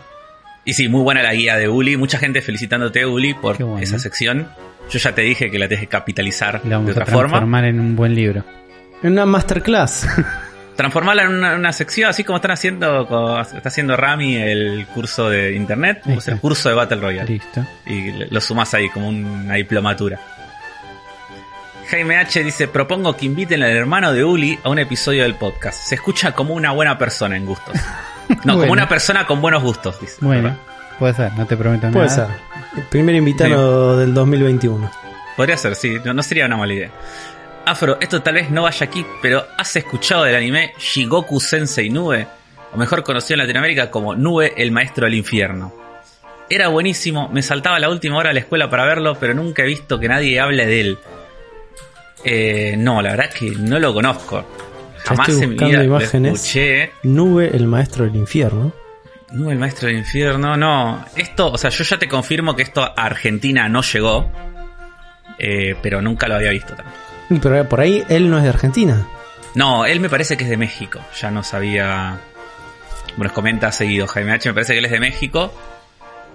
y 0.65 0.73
sí, 0.75 0.89
muy 0.89 1.03
buena 1.03 1.23
la 1.23 1.35
guía 1.35 1.57
de 1.57 1.69
Uli. 1.69 1.97
Mucha 1.97 2.19
gente 2.19 2.41
felicitándote, 2.43 3.05
Uli, 3.07 3.35
por 3.35 3.57
bueno. 3.59 3.79
esa 3.79 3.99
sección. 3.99 4.49
Yo 4.91 4.99
ya 4.99 5.15
te 5.15 5.23
dije 5.23 5.51
que 5.51 5.59
la 5.59 5.67
tienes 5.69 5.87
que 5.87 5.91
capitalizar 5.91 6.61
La 6.65 6.77
vamos 6.77 6.87
de 6.87 6.93
a 6.93 7.03
otra 7.03 7.07
forma. 7.07 7.29
transformar 7.31 7.65
en 7.65 7.81
un 7.81 7.97
buen 7.97 8.15
libro. 8.15 8.45
En 9.03 9.13
una 9.13 9.27
masterclass. 9.27 10.07
Transformarla 10.77 11.23
en 11.23 11.29
una, 11.35 11.55
una 11.55 11.73
sección, 11.73 12.11
así 12.11 12.23
como 12.23 12.37
están 12.37 12.51
haciendo, 12.51 13.41
está 13.41 13.69
haciendo 13.69 13.97
Rami 13.97 14.37
el 14.37 14.87
curso 14.95 15.31
de 15.31 15.55
internet, 15.55 16.03
pues 16.05 16.29
el 16.29 16.39
curso 16.39 16.69
de 16.69 16.75
Battle 16.75 17.01
Royale. 17.01 17.29
Listo. 17.33 17.65
Y 17.87 18.13
lo 18.13 18.41
sumas 18.41 18.75
ahí 18.75 18.89
como 18.91 19.09
una 19.09 19.55
diplomatura. 19.55 20.21
Jaime 21.89 22.17
H 22.19 22.43
dice, 22.43 22.69
propongo 22.69 23.17
que 23.17 23.27
inviten 23.27 23.63
al 23.63 23.71
hermano 23.71 24.13
de 24.13 24.25
Uli 24.25 24.59
a 24.65 24.69
un 24.69 24.79
episodio 24.79 25.23
del 25.23 25.37
podcast. 25.37 25.79
Se 25.89 25.95
escucha 25.95 26.33
como 26.33 26.53
una 26.55 26.73
buena 26.73 26.99
persona 26.99 27.37
en 27.37 27.47
gustos. 27.47 27.75
No, 28.45 28.59
como 28.59 28.73
una 28.73 28.89
persona 28.89 29.25
con 29.25 29.41
buenos 29.41 29.63
gustos, 29.63 30.01
dice. 30.01 30.17
Bueno, 30.21 30.57
puede 30.99 31.15
ser, 31.15 31.33
no 31.35 31.47
te 31.47 31.57
prometo 31.57 31.89
Puede 31.93 32.09
ser. 32.09 32.25
nada. 32.27 32.41
El 32.77 32.83
primer 32.83 33.15
invitado 33.15 33.97
del 33.97 34.13
2021. 34.13 34.91
Podría 35.37 35.57
ser, 35.57 35.77
sí, 35.77 35.99
no, 36.05 36.13
no 36.13 36.25
sería 36.25 36.47
una 36.47 36.57
mala 36.57 36.75
idea. 36.75 36.91
Afro, 37.67 37.99
esto 38.01 38.23
tal 38.23 38.35
vez 38.35 38.49
no 38.49 38.63
vaya 38.63 38.87
aquí, 38.87 39.05
pero 39.21 39.45
¿has 39.59 39.75
escuchado 39.75 40.23
del 40.23 40.37
anime 40.37 40.73
Shigoku 40.79 41.41
Sensei 41.41 41.91
Nube? 41.91 42.25
O 42.73 42.77
mejor 42.77 43.03
conocido 43.03 43.35
en 43.35 43.39
Latinoamérica 43.41 43.91
como 43.91 44.15
Nube, 44.15 44.55
el 44.57 44.71
maestro 44.71 45.07
del 45.07 45.15
infierno. 45.15 45.75
Era 46.49 46.69
buenísimo, 46.69 47.29
me 47.29 47.43
saltaba 47.43 47.81
la 47.81 47.91
última 47.91 48.19
hora 48.19 48.31
a 48.31 48.33
la 48.33 48.39
escuela 48.39 48.71
para 48.71 48.85
verlo, 48.85 49.17
pero 49.19 49.35
nunca 49.35 49.65
he 49.65 49.67
visto 49.67 49.99
que 49.99 50.07
nadie 50.07 50.39
hable 50.39 50.65
de 50.65 50.81
él. 50.81 50.99
Eh, 52.23 52.77
no, 52.79 53.03
la 53.03 53.11
verdad 53.11 53.31
es 53.33 53.35
que 53.35 53.51
no 53.51 53.81
lo 53.81 53.93
conozco. 53.93 54.47
Jamás 54.99 55.29
estoy 55.29 55.43
en 55.43 55.51
mi 55.51 55.57
vida 55.57 55.79
lo 55.79 55.85
imágenes. 55.85 56.35
escuché. 56.35 56.93
Nube, 57.03 57.51
el 57.53 57.67
maestro 57.67 58.05
del 58.05 58.15
infierno. 58.15 58.73
Nube, 59.33 59.53
el 59.55 59.59
maestro 59.59 59.89
del 59.89 59.99
infierno, 59.99 60.57
no. 60.57 61.05
Esto, 61.17 61.51
o 61.51 61.59
sea, 61.59 61.71
yo 61.71 61.83
ya 61.83 61.99
te 61.99 62.07
confirmo 62.07 62.55
que 62.55 62.63
esto 62.63 62.85
a 62.85 62.93
Argentina 62.95 63.69
no 63.69 63.83
llegó, 63.83 64.31
eh, 65.37 65.75
pero 65.83 66.01
nunca 66.01 66.29
lo 66.29 66.37
había 66.37 66.51
visto 66.51 66.77
también. 66.77 67.06
Pero 67.29 67.69
por 67.69 67.81
ahí 67.81 68.05
él 68.09 68.31
no 68.31 68.39
es 68.39 68.45
de 68.45 68.51
Argentina. 68.51 69.07
No, 69.55 69.85
él 69.87 70.01
me 70.01 70.09
parece 70.09 70.37
que 70.37 70.45
es 70.45 70.51
de 70.51 70.57
México. 70.57 71.01
Ya 71.21 71.31
no 71.31 71.43
sabía. 71.43 72.19
Bueno, 73.17 73.25
nos 73.25 73.33
comenta 73.33 73.73
seguido 73.73 74.07
Jaime 74.07 74.33
H. 74.33 74.49
Me 74.51 74.55
parece 74.55 74.73
que 74.75 74.79
él 74.81 74.85
es 74.85 74.91
de 74.91 75.01
México. 75.01 75.53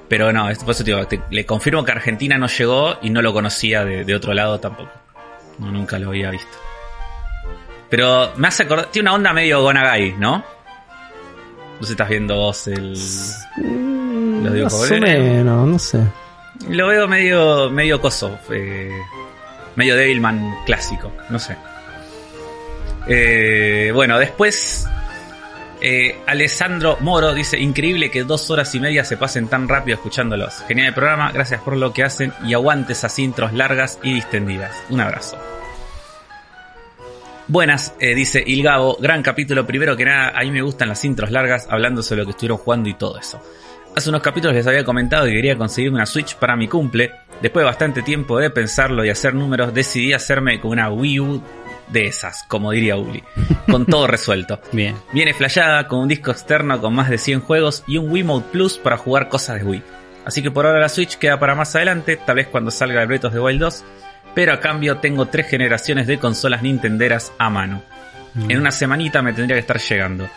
Pero 0.07 0.34
no, 0.34 0.49
es- 0.49 0.59
por 0.59 0.72
eso 0.72 0.84
te 0.84 0.91
digo, 0.91 1.07
te- 1.07 1.22
le 1.30 1.45
confirmo 1.45 1.85
que 1.85 1.91
Argentina 1.93 2.38
no 2.38 2.47
llegó 2.47 2.97
y 3.01 3.09
no 3.09 3.22
lo 3.22 3.31
conocía 3.31 3.85
de, 3.85 4.03
de 4.03 4.15
otro 4.15 4.34
lado 4.34 4.59
tampoco. 4.59 4.91
No, 5.59 5.72
nunca 5.72 5.97
lo 5.99 6.09
había 6.09 6.31
visto. 6.31 6.57
Pero 7.89 8.31
me 8.38 8.47
hace 8.47 8.63
acordar, 8.63 8.88
tiene 8.88 9.09
una 9.09 9.15
onda 9.15 9.34
medio 9.34 9.61
Gonagai, 9.61 10.13
¿no? 10.18 10.43
No 11.80 11.85
sé 11.85 11.93
estás 11.93 12.09
viendo 12.09 12.35
vos 12.35 12.68
el... 12.68 12.97
Mm, 13.57 14.63
más 14.63 14.73
o 14.73 14.93
menos, 14.99 15.68
no 15.68 15.80
sé. 15.80 15.99
Lo 16.69 16.88
veo 16.88 17.07
medio, 17.07 17.69
medio 17.69 17.99
coso, 17.99 18.38
eh, 18.51 18.91
medio 19.76 19.95
Devilman 19.95 20.64
clásico, 20.65 21.11
no 21.30 21.39
sé. 21.39 21.56
Eh, 23.07 23.91
bueno, 23.93 24.19
después 24.19 24.88
eh, 25.84 26.22
Alessandro 26.27 26.98
Moro 26.99 27.34
dice, 27.34 27.57
increíble 27.60 28.11
que 28.11 28.23
dos 28.23 28.52
horas 28.52 28.73
y 28.76 28.80
media 28.80 29.03
se 29.03 29.18
pasen 29.18 29.48
tan 29.48 29.68
rápido 29.68 29.95
escuchándolos. 29.95 30.64
Genial 30.68 30.89
el 30.89 30.93
programa, 30.93 31.31
gracias 31.31 31.60
por 31.61 31.76
lo 31.76 31.91
que 31.91 32.03
hacen 32.03 32.31
y 32.45 32.53
aguante 32.53 32.93
esas 32.93 33.18
intros 33.18 33.52
largas 33.53 33.99
y 34.03 34.14
distendidas. 34.14 34.84
Un 34.89 35.02
abrazo. 35.02 35.39
Buenas, 37.48 37.95
eh, 37.99 38.14
dice 38.14 38.43
Ilgabo, 38.45 38.98
gran 39.02 39.23
capítulo. 39.23 39.65
Primero 39.65 39.98
que 39.98 40.06
nada, 40.06 40.31
a 40.35 40.41
mí 40.43 40.52
me 40.52 40.61
gustan 40.61 40.88
las 40.88 41.03
intros 41.03 41.31
largas, 41.31 41.68
hablando 41.68 42.03
sobre 42.03 42.22
lo 42.22 42.26
que 42.26 42.31
estuvieron 42.31 42.60
jugando 42.60 42.88
y 42.88 42.93
todo 42.93 43.18
eso. 43.18 43.41
Hace 43.95 44.09
unos 44.09 44.22
capítulos 44.22 44.55
les 44.55 44.68
había 44.68 44.85
comentado 44.85 45.26
que 45.26 45.34
quería 45.34 45.57
conseguirme 45.57 45.97
una 45.97 46.05
Switch 46.05 46.35
para 46.35 46.55
mi 46.55 46.68
cumple. 46.68 47.11
Después 47.41 47.63
de 47.63 47.65
bastante 47.65 48.01
tiempo 48.01 48.39
de 48.39 48.49
pensarlo 48.49 49.03
y 49.03 49.09
hacer 49.09 49.34
números, 49.34 49.73
decidí 49.73 50.13
hacerme 50.13 50.61
con 50.61 50.72
una 50.72 50.89
Wii 50.89 51.19
U 51.19 51.43
de 51.89 52.05
esas, 52.05 52.43
como 52.47 52.72
diría 52.72 52.95
Uli, 52.95 53.22
con 53.69 53.85
todo 53.85 54.07
resuelto. 54.07 54.61
Bien. 54.72 54.95
Viene 55.11 55.34
flashada 55.34 55.88
con 55.88 55.99
un 55.99 56.07
disco 56.07 56.31
externo 56.31 56.80
con 56.80 56.93
más 56.93 57.09
de 57.09 57.18
100 57.18 57.41
juegos 57.41 57.84
y 57.85 57.97
un 57.97 58.09
Wiimote 58.09 58.47
Plus 58.51 58.77
para 58.77 58.95
jugar 58.95 59.27
cosas 59.27 59.59
de 59.59 59.65
Wii. 59.65 59.84
Así 60.23 60.41
que 60.41 60.51
por 60.51 60.65
ahora 60.65 60.80
la 60.80 60.89
Switch 60.89 61.18
queda 61.18 61.39
para 61.39 61.55
más 61.55 61.76
adelante, 61.76 62.15
tal 62.15 62.35
vez 62.35 62.47
cuando 62.47 62.72
salga 62.72 63.01
el 63.01 63.07
Breath 63.07 63.26
of 63.26 63.34
the 63.34 63.39
Wild 63.39 63.59
2, 63.59 63.84
pero 64.34 64.53
a 64.53 64.59
cambio 64.61 64.97
tengo 64.97 65.26
tres 65.26 65.47
generaciones 65.47 66.07
de 66.07 66.18
consolas 66.18 66.61
nintenderas 66.61 67.34
a 67.38 67.49
mano. 67.49 67.84
En 68.47 68.57
una 68.57 68.72
semanita 68.72 69.22
me 69.22 69.34
tendría 69.34 69.55
que 69.55 69.61
estar 69.61 69.80
llegando. 69.80 70.30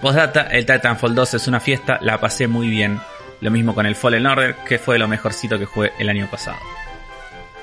Postdata, 0.00 0.42
el 0.42 0.66
Titanfall 0.66 1.14
2 1.14 1.34
es 1.34 1.48
una 1.48 1.60
fiesta, 1.60 1.98
la 2.02 2.18
pasé 2.18 2.46
muy 2.48 2.68
bien. 2.68 3.00
Lo 3.40 3.50
mismo 3.50 3.74
con 3.74 3.86
el 3.86 3.94
Fallen 3.94 4.26
Order, 4.26 4.56
que 4.66 4.78
fue 4.78 4.98
lo 4.98 5.06
mejorcito 5.08 5.58
que 5.58 5.66
jugué 5.66 5.92
el 5.98 6.08
año 6.08 6.26
pasado. 6.30 6.56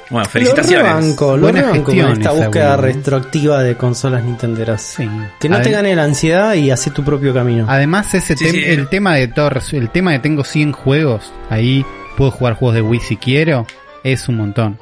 Bueno, 0.10 0.26
Lo 0.26 0.30
felicitaciones. 0.32 0.86
rebanco, 0.86 1.36
lo 1.38 1.44
Buena 1.44 1.62
rebanco 1.62 1.86
con 1.86 1.96
gestión 1.96 2.22
esta 2.22 2.32
búsqueda 2.32 2.76
Willy. 2.78 2.94
retroactiva 2.94 3.64
de 3.64 3.76
consolas 3.78 4.24
nintenderas. 4.24 4.82
Sí. 4.82 5.10
Que 5.40 5.50
no 5.50 5.62
te 5.62 5.72
gane 5.72 5.96
la 5.96 6.04
ansiedad 6.04 6.54
y 6.54 6.70
hace 6.70 6.92
tu 6.92 7.04
propio 7.04 7.34
camino. 7.34 7.66
Además, 7.68 8.14
ese 8.14 8.36
Sí, 8.38 8.46
tem- 8.46 8.52
sí. 8.52 8.64
el 8.66 8.90
tema 8.90 9.16
de 9.16 9.30
todo, 9.30 9.50
resu- 9.50 9.78
el 9.78 9.90
tema 9.90 10.12
de 10.12 10.20
tengo 10.20 10.44
100 10.44 10.72
juegos, 10.74 11.34
ahí 11.50 11.84
puedo 12.18 12.30
jugar 12.32 12.54
juegos 12.56 12.76
de 12.76 12.82
Wii 12.82 13.00
si 13.00 13.18
quiero, 13.18 13.66
es 14.04 14.28
un 14.30 14.38
montón. 14.38 14.78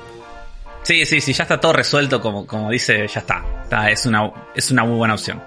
Sí, 0.84 1.06
sí, 1.06 1.22
sí, 1.22 1.32
ya 1.32 1.44
está 1.44 1.60
todo 1.62 1.74
resuelto, 1.74 2.20
como, 2.20 2.46
como 2.46 2.70
dice, 2.72 3.08
ya 3.08 3.20
está. 3.22 3.44
Está, 3.64 3.90
es, 3.90 4.06
una, 4.08 4.30
es 4.56 4.72
una 4.72 4.84
muy 4.84 4.98
buena 4.98 5.14
opción. 5.14 5.42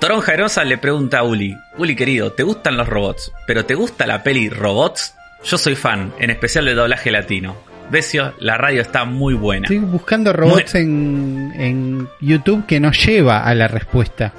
Toronja 0.00 0.32
Herosa 0.32 0.64
le 0.64 0.78
pregunta 0.78 1.18
a 1.18 1.22
Uli, 1.24 1.56
Uli 1.76 1.94
querido, 1.94 2.32
¿te 2.32 2.42
gustan 2.42 2.76
los 2.76 2.88
robots? 2.88 3.30
¿Pero 3.46 3.66
te 3.66 3.74
gusta 3.74 4.06
la 4.06 4.22
peli 4.22 4.48
Robots? 4.48 5.14
Yo 5.44 5.58
soy 5.58 5.74
fan, 5.74 6.12
en 6.18 6.30
especial 6.30 6.64
del 6.64 6.76
doblaje 6.76 7.10
latino. 7.10 7.56
Besio, 7.90 8.34
la 8.38 8.56
radio 8.56 8.80
está 8.82 9.04
muy 9.04 9.34
buena. 9.34 9.64
Estoy 9.64 9.78
buscando 9.78 10.32
robots 10.32 10.74
en, 10.76 11.52
en 11.56 12.08
YouTube 12.20 12.64
que 12.66 12.78
no 12.80 12.92
lleva 12.92 13.40
a 13.44 13.54
la 13.54 13.68
respuesta 13.68 14.32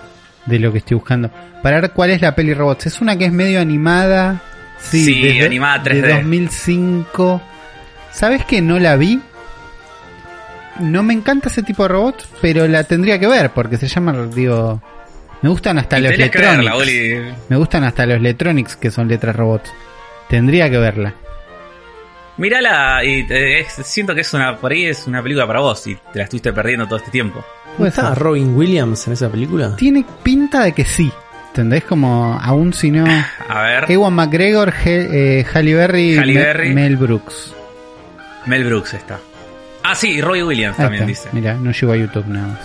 de 0.46 0.58
lo 0.60 0.72
que 0.72 0.80
estoy 0.80 0.96
buscando. 0.96 1.30
Para 1.62 1.82
ver 1.82 1.92
cuál 1.92 2.10
es 2.12 2.22
la 2.22 2.34
peli 2.34 2.54
robots. 2.54 2.88
Es 2.88 3.02
una 3.02 3.16
que 3.18 3.26
es 3.26 3.32
medio 3.32 3.60
animada. 3.60 4.42
Sí, 4.80 5.04
Sí, 5.06 5.22
desde- 5.22 5.46
animada 5.46 5.80
De 5.84 6.02
3D. 6.02 6.16
2005. 6.18 7.42
¿Sabes 8.12 8.46
que 8.46 8.62
no 8.62 8.80
la 8.80 8.96
vi? 8.96 9.20
No 10.80 11.04
me 11.04 11.14
encanta 11.14 11.50
ese 11.50 11.62
tipo 11.62 11.84
de 11.84 11.90
robots, 11.90 12.28
pero 12.42 12.68
la 12.68 12.84
tendría 12.86 13.20
que 13.20 13.28
ver 13.28 13.52
porque 13.52 13.78
se 13.78 13.88
llama, 13.88 14.14
digo, 14.34 14.82
me 15.41 15.49
gustan 15.49 15.77
hasta 15.80 15.99
los 15.99 16.09
verla, 16.11 16.26
Letronics. 16.26 16.76
Uli. 16.76 17.34
Me 17.49 17.55
gustan 17.57 17.84
hasta 17.84 18.05
los 18.05 18.22
Letronics 18.22 18.76
que 18.76 18.91
son 18.91 19.07
letras 19.07 19.35
robots. 19.35 19.72
Tendría 20.30 20.69
que 20.69 20.77
verla. 20.77 21.13
Mírala 22.38 23.03
y 23.03 23.26
es- 23.30 23.73
siento 23.84 24.15
que 24.15 24.22
es 24.22 24.34
una, 24.34 24.57
por 24.57 24.72
ahí 24.72 24.85
es 24.85 25.05
una 25.05 25.22
película 25.22 25.45
para 25.45 25.59
vos 25.59 25.85
y 25.88 25.95
te 25.95 26.19
la 26.19 26.23
estuviste 26.23 26.53
perdiendo 26.53 26.85
todo 26.88 26.97
este 26.97 27.11
tiempo. 27.11 27.43
¿No 27.72 27.77
Puede 27.77 27.89
está. 27.89 28.15
Robin 28.15 28.55
Williams 28.55 29.05
en 29.07 29.13
esa 29.13 29.30
película? 29.30 29.76
Tiene 29.76 30.05
pinta 30.23 30.63
de 30.63 30.72
que 30.73 30.85
sí. 30.85 31.11
¿Entendés? 31.49 31.84
Como 31.84 32.39
aún 32.41 32.73
si 32.73 32.89
no. 32.91 33.05
A 33.49 33.61
ver, 33.63 33.91
Ewan 33.91 34.13
McGregor, 34.13 34.73
He- 34.85 35.39
eh, 35.41 35.45
Halle 35.53 35.76
Berry, 35.76 36.18
Halle 36.18 36.34
Berry. 36.38 36.73
Mel 36.73 36.95
Brooks. 36.95 37.53
Mel 38.45 38.63
Brooks 38.63 38.93
está. 38.93 39.19
Ah, 39.84 39.93
sí, 39.95 40.11
y 40.11 40.22
Robbie 40.22 40.43
Williams 40.43 40.80
Ahí 40.80 40.85
también 40.85 41.09
está. 41.09 41.26
dice. 41.26 41.30
Mira, 41.34 41.55
no 41.55 41.72
llegó 41.72 41.91
a 41.91 41.97
YouTube 41.97 42.26
nada 42.27 42.47
más. 42.47 42.59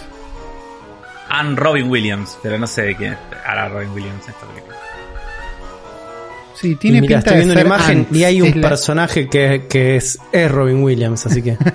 Ann 1.28 1.56
Robin 1.56 1.88
Williams, 1.90 2.38
pero 2.42 2.58
no 2.58 2.66
sé 2.66 2.82
de 2.82 2.94
quién 2.96 3.16
hará 3.44 3.68
Robin 3.68 3.90
Williams 3.90 4.24
en 4.24 4.30
esta 4.30 4.46
película. 4.46 4.76
Sí, 6.54 6.74
tiene 6.76 6.98
y 6.98 7.00
mira, 7.02 7.18
pinta 7.18 7.30
estoy 7.30 7.34
de 7.34 7.38
viendo 7.44 7.54
ser 7.54 7.66
imagen 7.66 8.06
y 8.12 8.24
hay 8.24 8.40
un 8.42 8.60
la- 8.60 8.68
personaje 8.70 9.28
que, 9.28 9.66
que 9.68 9.96
es, 9.96 10.18
es 10.32 10.50
Robin 10.50 10.82
Williams, 10.82 11.26
así 11.26 11.42
que. 11.42 11.56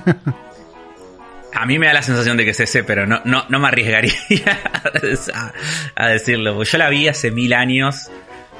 A 1.54 1.66
mí 1.66 1.78
me 1.78 1.86
da 1.88 1.94
la 1.94 2.02
sensación 2.02 2.38
de 2.38 2.46
que 2.46 2.52
es 2.52 2.60
ese, 2.62 2.84
pero 2.84 3.06
no, 3.06 3.22
no, 3.26 3.44
no 3.50 3.60
me 3.60 3.68
arriesgaría 3.68 4.14
a, 5.34 5.52
a 5.96 6.08
decirlo. 6.08 6.56
porque 6.56 6.70
Yo 6.72 6.78
la 6.78 6.90
vi 6.90 7.08
hace 7.10 7.30
mil 7.30 7.54
años, 7.54 8.10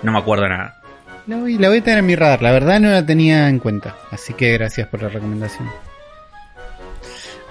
no 0.04 0.12
me 0.12 0.20
acuerdo 0.20 0.48
nada. 0.50 0.82
La 1.26 1.38
voy, 1.38 1.58
la 1.58 1.70
voy 1.70 1.78
a 1.78 1.84
tener 1.84 2.00
en 2.00 2.06
mi 2.06 2.16
radar. 2.16 2.42
La 2.42 2.52
verdad 2.52 2.80
no 2.82 2.90
la 2.92 3.06
tenía 3.06 3.48
en 3.48 3.60
cuenta. 3.60 3.96
Así 4.12 4.34
que 4.34 4.52
gracias 4.54 4.88
por 4.90 5.02
la 5.02 5.08
recomendación. 5.10 5.70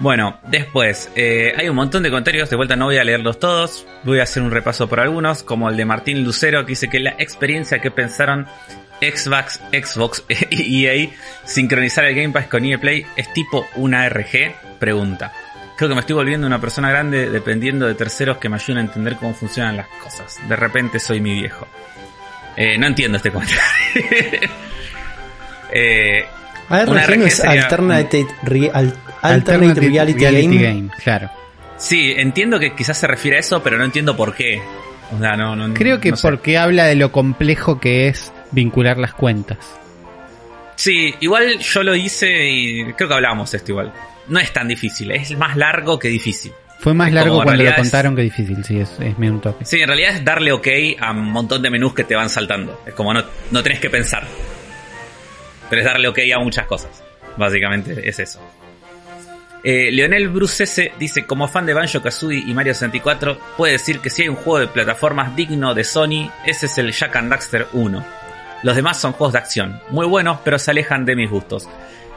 Bueno, 0.01 0.39
después, 0.47 1.11
eh, 1.15 1.53
hay 1.55 1.69
un 1.69 1.75
montón 1.75 2.01
de 2.01 2.09
comentarios, 2.09 2.49
de 2.49 2.55
vuelta 2.55 2.75
no 2.75 2.85
voy 2.85 2.97
a 2.97 3.03
leerlos 3.03 3.37
todos, 3.37 3.85
voy 4.01 4.19
a 4.19 4.23
hacer 4.23 4.41
un 4.41 4.49
repaso 4.49 4.89
por 4.89 4.99
algunos, 4.99 5.43
como 5.43 5.69
el 5.69 5.77
de 5.77 5.85
Martín 5.85 6.23
Lucero, 6.23 6.65
que 6.65 6.71
dice 6.71 6.89
que 6.89 6.99
la 6.99 7.11
experiencia 7.19 7.77
que 7.79 7.91
pensaron 7.91 8.47
Xbox, 8.99 9.61
Xbox 9.71 10.23
y 10.49 10.87
EA 10.87 11.07
sincronizar 11.45 12.05
el 12.05 12.15
Game 12.15 12.29
Pass 12.33 12.47
con 12.47 12.65
EA 12.65 12.79
Play 12.79 13.05
es 13.15 13.31
tipo 13.33 13.67
una 13.75 14.09
RG, 14.09 14.55
pregunta. 14.79 15.33
Creo 15.77 15.89
que 15.89 15.93
me 15.93 16.01
estoy 16.01 16.15
volviendo 16.15 16.47
una 16.47 16.59
persona 16.59 16.89
grande 16.89 17.29
dependiendo 17.29 17.85
de 17.85 17.93
terceros 17.93 18.37
que 18.37 18.49
me 18.49 18.55
ayuden 18.55 18.79
a 18.79 18.81
entender 18.81 19.17
cómo 19.17 19.35
funcionan 19.35 19.77
las 19.77 19.87
cosas. 20.03 20.39
De 20.49 20.55
repente 20.55 20.99
soy 20.99 21.21
mi 21.21 21.35
viejo. 21.35 21.67
Eh, 22.57 22.75
no 22.79 22.87
entiendo 22.87 23.17
este 23.17 23.29
comentario. 23.31 23.61
eh, 25.71 26.25
ARG 26.69 26.89
no 26.89 27.25
es 27.27 27.35
sería- 27.35 27.67
Al- 29.21 29.33
Alternate 29.35 29.79
Reality, 29.79 30.57
Game. 30.57 30.89
Claro. 31.03 31.29
Sí, 31.77 32.13
entiendo 32.15 32.59
que 32.59 32.75
quizás 32.75 32.97
se 32.97 33.07
refiere 33.07 33.37
a 33.37 33.39
eso, 33.39 33.61
pero 33.63 33.77
no 33.77 33.83
entiendo 33.85 34.15
por 34.15 34.33
qué. 34.35 34.61
O 35.15 35.19
sea, 35.19 35.35
no, 35.35 35.55
no, 35.55 35.73
Creo 35.73 35.99
que 35.99 36.11
no 36.11 36.15
sé. 36.17 36.21
porque 36.27 36.57
habla 36.57 36.85
de 36.85 36.95
lo 36.95 37.11
complejo 37.11 37.79
que 37.79 38.07
es 38.07 38.31
vincular 38.51 38.97
las 38.97 39.13
cuentas. 39.13 39.57
Sí, 40.75 41.13
igual 41.19 41.59
yo 41.59 41.83
lo 41.83 41.95
hice 41.95 42.49
y 42.49 42.93
creo 42.93 43.07
que 43.09 43.13
hablábamos 43.15 43.51
de 43.51 43.57
esto 43.57 43.71
igual. 43.71 43.93
No 44.27 44.39
es 44.39 44.51
tan 44.53 44.67
difícil, 44.67 45.11
es 45.11 45.35
más 45.37 45.57
largo 45.57 45.99
que 45.99 46.07
difícil. 46.07 46.51
Fue 46.79 46.93
más 46.95 47.09
Es 47.09 47.13
largo 47.13 47.33
como, 47.33 47.43
cuando 47.43 47.63
lo 47.63 47.69
es- 47.69 47.75
contaron 47.75 48.15
que 48.15 48.21
difícil, 48.23 48.63
sí, 48.63 48.79
es, 48.79 48.89
es 48.99 49.17
medio 49.19 49.33
un 49.33 49.41
toque. 49.41 49.65
Sí, 49.65 49.79
en 49.81 49.87
realidad 49.87 50.15
es 50.15 50.25
darle 50.25 50.51
ok 50.51 50.67
a 50.99 51.11
un 51.11 51.31
montón 51.31 51.61
de 51.61 51.69
menús 51.69 51.93
que 51.93 52.03
te 52.03 52.15
van 52.15 52.29
saltando. 52.29 52.81
Es 52.87 52.93
como 52.95 53.13
no, 53.13 53.23
no 53.51 53.61
tenés 53.61 53.79
que 53.79 53.89
pensar. 53.89 54.25
Pero 55.69 55.81
es 55.81 55.85
darle 55.85 56.07
ok 56.07 56.19
a 56.35 56.39
muchas 56.39 56.65
cosas. 56.65 57.03
Básicamente 57.37 58.07
es 58.07 58.17
eso. 58.19 58.39
Eh, 59.63 59.91
Leonel 59.91 60.29
Brucese 60.29 60.91
dice, 60.97 61.25
como 61.25 61.47
fan 61.47 61.65
de 61.67 61.73
Banjo 61.75 62.01
Kazooie 62.01 62.43
y 62.47 62.53
Mario 62.53 62.73
64, 62.73 63.37
puede 63.57 63.73
decir 63.73 63.99
que 63.99 64.09
si 64.09 64.23
hay 64.23 64.29
un 64.29 64.35
juego 64.35 64.59
de 64.59 64.67
plataformas 64.67 65.35
digno 65.35 65.73
de 65.75 65.83
Sony, 65.83 66.31
ese 66.45 66.65
es 66.65 66.77
el 66.79 66.91
Jack 66.91 67.15
and 67.15 67.29
Daxter 67.29 67.67
1. 67.73 68.05
Los 68.63 68.75
demás 68.75 68.99
son 68.99 69.13
juegos 69.13 69.33
de 69.33 69.39
acción, 69.39 69.79
muy 69.89 70.05
buenos, 70.07 70.39
pero 70.43 70.57
se 70.57 70.71
alejan 70.71 71.05
de 71.05 71.15
mis 71.15 71.29
gustos. 71.29 71.67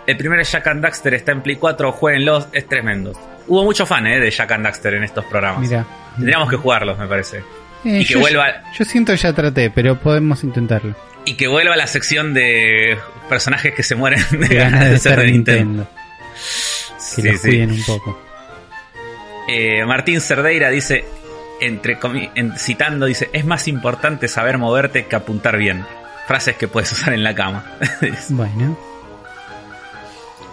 El 0.06 0.16
primer 0.16 0.42
Jack 0.44 0.66
and 0.68 0.82
Daxter 0.82 1.14
está 1.14 1.32
en 1.32 1.42
Play 1.42 1.56
4, 1.56 1.92
jueguenlos, 1.92 2.48
es 2.52 2.66
tremendo. 2.66 3.12
Hubo 3.46 3.62
mucho 3.64 3.84
fan 3.84 4.06
eh, 4.06 4.20
de 4.20 4.30
Jack 4.30 4.52
and 4.52 4.64
Daxter 4.64 4.94
en 4.94 5.04
estos 5.04 5.24
programas. 5.26 5.60
Mira. 5.68 5.84
Tendríamos 6.16 6.48
que 6.48 6.56
jugarlos, 6.56 6.98
me 6.98 7.06
parece. 7.06 7.38
Eh, 7.84 8.00
y 8.00 8.04
que 8.06 8.14
yo, 8.14 8.20
vuelva- 8.20 8.62
Yo 8.72 8.84
siento 8.86 9.12
que 9.12 9.18
ya 9.18 9.32
traté, 9.34 9.70
pero 9.70 9.98
podemos 10.00 10.42
intentarlo. 10.44 10.94
Y 11.26 11.34
que 11.34 11.46
vuelva 11.48 11.74
a 11.74 11.76
la 11.76 11.86
sección 11.86 12.32
de 12.32 12.96
personajes 13.28 13.74
que 13.74 13.82
se 13.82 13.94
mueren 13.94 14.22
de 14.30 14.48
ganas 14.54 14.88
de 14.90 14.98
ser 14.98 15.18
de 15.20 15.30
Nintendo. 15.30 15.86
Que 17.16 17.22
Sí, 17.22 17.28
los 17.32 17.40
sí. 17.40 17.48
cuiden 17.48 17.70
un 17.72 17.82
poco. 17.84 18.18
Eh, 19.48 19.84
Martín 19.84 20.20
Cerdeira 20.20 20.70
dice, 20.70 21.04
entre 21.60 21.98
comi- 22.00 22.30
en- 22.34 22.56
citando, 22.58 23.06
dice, 23.06 23.28
es 23.32 23.44
más 23.44 23.68
importante 23.68 24.26
saber 24.28 24.58
moverte 24.58 25.06
que 25.06 25.16
apuntar 25.16 25.56
bien. 25.58 25.84
Frases 26.26 26.56
que 26.56 26.68
puedes 26.68 26.90
usar 26.92 27.12
en 27.12 27.22
la 27.24 27.34
cama. 27.34 27.64
Bueno. 28.30 28.76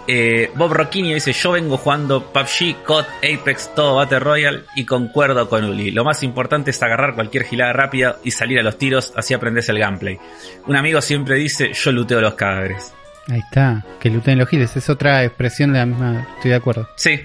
Eh, 0.08 0.50
Bob 0.56 0.72
Rocchini 0.72 1.14
dice, 1.14 1.32
yo 1.32 1.52
vengo 1.52 1.76
jugando 1.76 2.32
PUBG, 2.32 2.82
COD, 2.84 3.04
Apex, 3.18 3.72
todo 3.74 3.94
Battle 3.94 4.18
Royale 4.18 4.64
y 4.74 4.84
concuerdo 4.84 5.48
con 5.48 5.64
Uli. 5.64 5.92
Lo 5.92 6.02
más 6.04 6.24
importante 6.24 6.72
es 6.72 6.82
agarrar 6.82 7.14
cualquier 7.14 7.44
gilada 7.44 7.72
rápida 7.72 8.16
y 8.24 8.32
salir 8.32 8.58
a 8.58 8.64
los 8.64 8.76
tiros, 8.78 9.12
así 9.16 9.32
aprendes 9.32 9.68
el 9.68 9.78
gameplay. 9.78 10.18
Un 10.66 10.74
amigo 10.74 11.00
siempre 11.00 11.36
dice, 11.36 11.72
yo 11.72 11.92
luteo 11.92 12.20
los 12.20 12.34
cadáveres. 12.34 12.92
Ahí 13.28 13.38
está, 13.40 13.84
que 14.00 14.10
luten 14.10 14.38
los 14.38 14.48
giles. 14.48 14.76
Es 14.76 14.90
otra 14.90 15.22
expresión 15.24 15.72
de 15.72 15.78
la 15.78 15.86
misma. 15.86 16.26
Estoy 16.36 16.50
de 16.50 16.56
acuerdo. 16.56 16.88
Sí, 16.96 17.20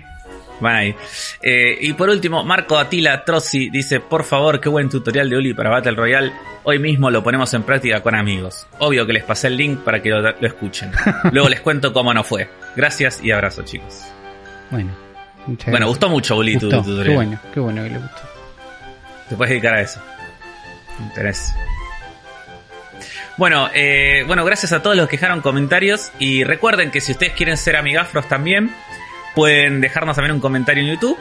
van 0.60 0.76
ahí. 0.76 0.96
Eh, 1.42 1.78
y 1.82 1.94
por 1.94 2.10
último, 2.10 2.44
Marco 2.44 2.78
Atila 2.78 3.24
Trozzi 3.26 3.70
dice, 3.70 4.00
por 4.00 4.24
favor, 4.24 4.60
qué 4.60 4.70
buen 4.70 4.90
tutorial 4.90 5.30
de 5.30 5.38
Uli 5.38 5.54
para 5.54 5.70
Battle 5.72 5.94
Royale. 5.96 6.32
Hoy 6.64 6.80
mismo 6.80 7.10
lo 7.10 7.24
ponemos 7.24 7.54
en 7.54 7.64
práctica 7.64 8.02
con 8.02 8.14
amigos. 8.14 8.68
Obvio 8.80 9.06
que 9.08 9.14
les 9.14 9.24
pasé 9.24 9.48
el 9.48 9.58
link 9.58 9.80
para 9.80 10.02
que 10.02 10.10
lo, 10.10 10.22
lo 10.22 10.48
escuchen. 10.48 10.92
Luego 11.32 11.50
les 11.50 11.62
cuento 11.62 11.94
cómo 11.94 12.14
no 12.14 12.24
fue. 12.24 12.50
Gracias 12.76 13.20
y 13.24 13.32
abrazo, 13.32 13.64
chicos. 13.64 14.04
Bueno, 14.70 14.92
muchas 15.48 15.66
Bueno, 15.72 15.86
gracias. 15.86 15.88
gustó 15.88 16.10
mucho, 16.10 16.36
Uli, 16.38 16.58
tu, 16.58 16.66
Gustó. 16.68 16.84
tu 16.84 16.90
tutorial. 16.92 17.06
Qué 17.08 17.16
bueno, 17.16 17.40
qué 17.54 17.60
bueno 17.60 17.84
que 17.84 17.90
le 17.90 17.98
gustó. 18.00 18.22
Te 19.30 19.36
puedes 19.36 19.50
dedicar 19.52 19.74
a 19.76 19.82
eso. 19.82 20.00
Interés. 21.00 21.54
Bueno, 23.38 23.70
eh, 23.74 24.24
bueno, 24.26 24.44
gracias 24.44 24.72
a 24.74 24.82
todos 24.82 24.96
los 24.96 25.08
que 25.08 25.18
dejaron 25.18 25.42
comentarios. 25.42 26.12
Y 26.20 26.44
recuerden 26.44 26.92
que 26.92 27.02
si 27.02 27.12
ustedes 27.12 27.34
quieren 27.34 27.56
ser 27.58 27.76
amigafros 27.76 28.28
también, 28.28 28.74
pueden 29.36 29.80
dejarnos 29.82 30.16
también 30.16 30.34
un 30.34 30.42
comentario 30.42 30.84
en 30.84 30.90
YouTube. 30.90 31.18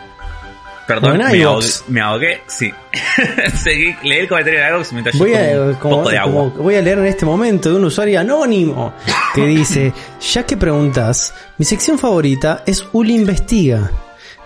Perdón, 0.87 1.19
me 1.19 1.43
ahogué, 1.43 1.67
me 1.89 2.01
ahogué, 2.01 2.43
sí. 2.47 2.73
Seguí, 3.57 3.97
leí 4.05 4.21
el 4.21 4.29
comentario 4.29 4.61
de 4.61 4.69
iVoox 4.69 4.93
mientras 4.93 5.19
Voy 5.19 5.33
yo 5.33 5.37
a, 5.37 5.67
un 5.67 5.75
como- 5.75 5.97
poco 5.97 6.11
de 6.11 6.19
agua. 6.19 6.33
como- 6.53 6.63
voy 6.63 6.77
a 6.77 6.81
leer 6.83 6.99
en 6.99 7.07
este 7.07 7.27
momento 7.27 7.71
de 7.71 7.75
un 7.75 7.85
usuario 7.87 8.21
anónimo 8.21 8.95
que 9.35 9.45
dice, 9.47 9.93
ya 10.33 10.47
que 10.47 10.57
preguntas, 10.57 11.35
mi 11.59 11.65
sección 11.65 11.99
favorita 11.99 12.63
es 12.67 12.87
Uli 12.93 13.17
Investiga. 13.17 13.91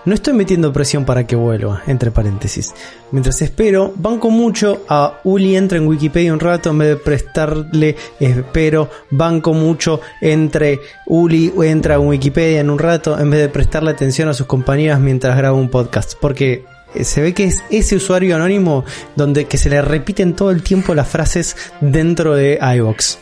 No 0.03 0.15
estoy 0.15 0.33
metiendo 0.33 0.73
presión 0.73 1.05
para 1.05 1.27
que 1.27 1.35
vuelva, 1.35 1.83
entre 1.85 2.09
paréntesis. 2.09 2.73
Mientras 3.11 3.39
espero, 3.43 3.93
banco 3.95 4.31
mucho 4.31 4.83
a 4.89 5.19
Uli 5.23 5.55
entra 5.55 5.77
en 5.77 5.87
Wikipedia 5.87 6.33
un 6.33 6.39
rato 6.39 6.71
en 6.71 6.79
vez 6.79 6.87
de 6.89 6.95
prestarle, 6.95 7.95
espero, 8.19 8.89
banco 9.11 9.53
mucho 9.53 10.01
entre 10.19 10.79
Uli 11.05 11.53
entra 11.63 11.95
en 11.95 12.07
Wikipedia 12.07 12.61
en 12.61 12.71
un 12.71 12.79
rato 12.79 13.19
en 13.19 13.29
vez 13.29 13.41
de 13.41 13.49
prestarle 13.49 13.91
atención 13.91 14.27
a 14.27 14.33
sus 14.33 14.47
compañeras 14.47 14.99
mientras 14.99 15.37
graba 15.37 15.55
un 15.55 15.69
podcast. 15.69 16.13
Porque 16.19 16.65
eh, 16.95 17.03
se 17.03 17.21
ve 17.21 17.35
que 17.35 17.43
es 17.43 17.61
ese 17.69 17.95
usuario 17.95 18.35
anónimo 18.35 18.83
donde 19.15 19.45
que 19.45 19.57
se 19.57 19.69
le 19.69 19.83
repiten 19.83 20.35
todo 20.35 20.49
el 20.49 20.63
tiempo 20.63 20.95
las 20.95 21.09
frases 21.09 21.55
dentro 21.79 22.33
de 22.33 22.57
iVox. 22.59 23.19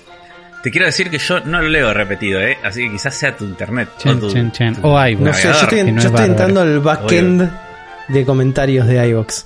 Te 0.63 0.71
quiero 0.71 0.85
decir 0.87 1.09
que 1.09 1.17
yo 1.17 1.39
no 1.41 1.61
lo 1.61 1.69
leo 1.69 1.93
repetido, 1.93 2.41
¿eh? 2.41 2.57
Así 2.63 2.83
que 2.85 2.91
quizás 2.91 3.13
sea 3.15 3.35
tu 3.35 3.45
internet. 3.45 3.89
Chen, 3.97 4.17
o 4.17 4.19
tu- 4.19 4.31
chen, 4.33 4.51
chen. 4.51 4.75
tu- 4.75 4.87
O 4.87 5.07
iVoox. 5.07 5.25
No 5.25 5.33
sé, 5.33 5.43
yo 5.43 5.51
estoy, 5.51 5.91
no 5.91 6.01
yo 6.01 6.09
es 6.13 6.19
entrando 6.21 6.61
al 6.61 6.79
backend 6.81 7.49
de 8.09 8.25
comentarios 8.25 8.87
de 8.87 9.07
iVox. 9.07 9.45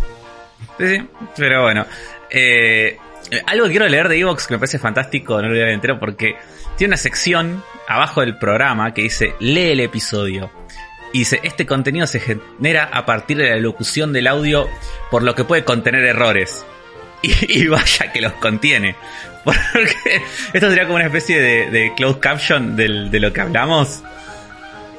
Sí, 0.79 0.87
sí, 0.97 1.07
pero 1.37 1.61
bueno. 1.63 1.85
Eh, 2.31 2.97
algo 3.45 3.65
que 3.65 3.71
quiero 3.71 3.87
leer 3.87 4.09
de 4.09 4.19
Evox 4.19 4.47
que 4.47 4.55
me 4.55 4.59
parece 4.59 4.79
fantástico, 4.79 5.35
no 5.35 5.43
lo 5.43 5.49
voy 5.49 5.59
a 5.59 5.65
leer 5.65 5.73
entero 5.75 5.99
porque 5.99 6.35
tiene 6.77 6.89
una 6.91 6.97
sección 6.97 7.63
abajo 7.87 8.21
del 8.21 8.37
programa 8.37 8.93
que 8.93 9.03
dice 9.03 9.35
lee 9.39 9.71
el 9.71 9.79
episodio. 9.81 10.49
Y 11.13 11.19
dice, 11.19 11.39
este 11.43 11.67
contenido 11.67 12.07
se 12.07 12.19
genera 12.19 12.85
a 12.91 13.05
partir 13.05 13.37
de 13.37 13.51
la 13.51 13.57
locución 13.57 14.13
del 14.13 14.25
audio, 14.25 14.67
por 15.11 15.21
lo 15.21 15.35
que 15.35 15.43
puede 15.43 15.63
contener 15.63 16.03
errores. 16.05 16.65
Y, 17.25 17.61
y 17.63 17.67
vaya 17.67 18.11
que 18.11 18.19
los 18.19 18.33
contiene. 18.33 18.95
Porque 19.73 20.21
esto 20.53 20.69
sería 20.69 20.83
como 20.83 20.95
una 20.95 21.05
especie 21.05 21.39
de, 21.39 21.69
de 21.69 21.93
closed 21.95 22.19
caption 22.19 22.75
del- 22.75 23.11
de 23.11 23.19
lo 23.19 23.33
que 23.33 23.41
hablamos. 23.41 24.03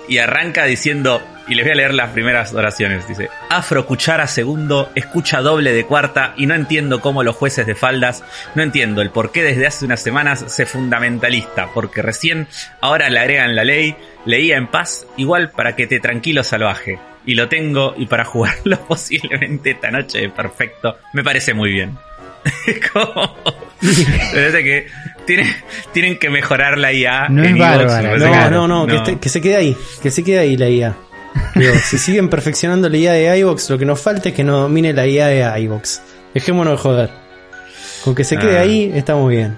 Y 0.06 0.18
arranca 0.18 0.64
diciendo, 0.66 1.22
y 1.48 1.54
les 1.54 1.64
voy 1.64 1.72
a 1.72 1.76
leer 1.76 1.94
las 1.94 2.10
primeras 2.10 2.52
oraciones. 2.52 3.08
Dice, 3.08 3.30
Afro 3.48 3.86
cuchara 3.86 4.26
segundo, 4.26 4.90
escucha 4.94 5.40
doble 5.40 5.72
de 5.72 5.86
cuarta 5.86 6.34
y 6.36 6.44
no 6.44 6.54
entiendo 6.54 7.00
cómo 7.00 7.22
los 7.22 7.34
jueces 7.36 7.66
de 7.66 7.74
faldas, 7.74 8.22
no 8.54 8.62
entiendo 8.62 9.00
el 9.00 9.08
por 9.08 9.32
qué 9.32 9.42
desde 9.42 9.66
hace 9.66 9.86
unas 9.86 10.02
semanas 10.02 10.44
se 10.46 10.66
fundamentalista, 10.66 11.68
porque 11.72 12.02
recién 12.02 12.48
ahora 12.82 13.08
le 13.08 13.18
agregan 13.18 13.56
la 13.56 13.64
ley, 13.64 13.96
leía 14.26 14.58
en 14.58 14.66
paz, 14.66 15.06
igual 15.16 15.50
para 15.52 15.74
que 15.74 15.86
te 15.86 16.00
tranquilo 16.00 16.44
salvaje. 16.44 16.98
Y 17.24 17.32
lo 17.34 17.48
tengo 17.48 17.94
y 17.96 18.04
para 18.04 18.24
jugarlo 18.26 18.78
posiblemente 18.86 19.70
esta 19.70 19.90
noche 19.90 20.28
perfecto, 20.28 20.98
me 21.14 21.24
parece 21.24 21.54
muy 21.54 21.70
bien. 21.72 21.96
Como... 22.92 23.34
Parece 24.32 24.64
que 24.64 24.86
tienen, 25.26 25.46
tienen 25.92 26.18
que 26.18 26.30
mejorar 26.30 26.78
la 26.78 26.92
IA. 26.92 27.28
No 27.28 27.42
en 27.44 27.54
es 27.54 27.58
bárbara, 27.58 28.16
No, 28.18 28.32
que- 28.32 28.50
no, 28.50 28.68
no, 28.68 29.20
Que, 29.20 29.28
se 29.28 29.40
quede 29.40 29.56
ahí, 29.56 29.76
que 30.02 30.10
se 30.10 30.22
quede 30.24 30.38
ahí 30.38 30.56
la 30.56 30.68
IA. 30.68 30.94
Digo, 31.54 31.72
si 31.84 31.98
siguen 31.98 32.28
perfeccionando 32.28 32.88
la 32.88 32.96
IA 32.96 33.12
de 33.12 33.38
iVox, 33.38 33.70
lo 33.70 33.78
que 33.78 33.84
nos 33.84 34.00
falta 34.00 34.28
es 34.30 34.34
que 34.34 34.44
nos 34.44 34.60
domine 34.62 34.92
la 34.92 35.06
IA 35.06 35.26
de 35.28 35.60
iVox. 35.62 36.02
Dejémonos 36.34 36.74
de 36.74 36.78
joder. 36.82 37.10
Con 38.04 38.14
que 38.14 38.24
se 38.24 38.36
quede 38.36 38.58
Ah. 38.58 38.62
ahí, 38.62 38.92
está 38.94 39.14
muy 39.16 39.36
bien. 39.36 39.56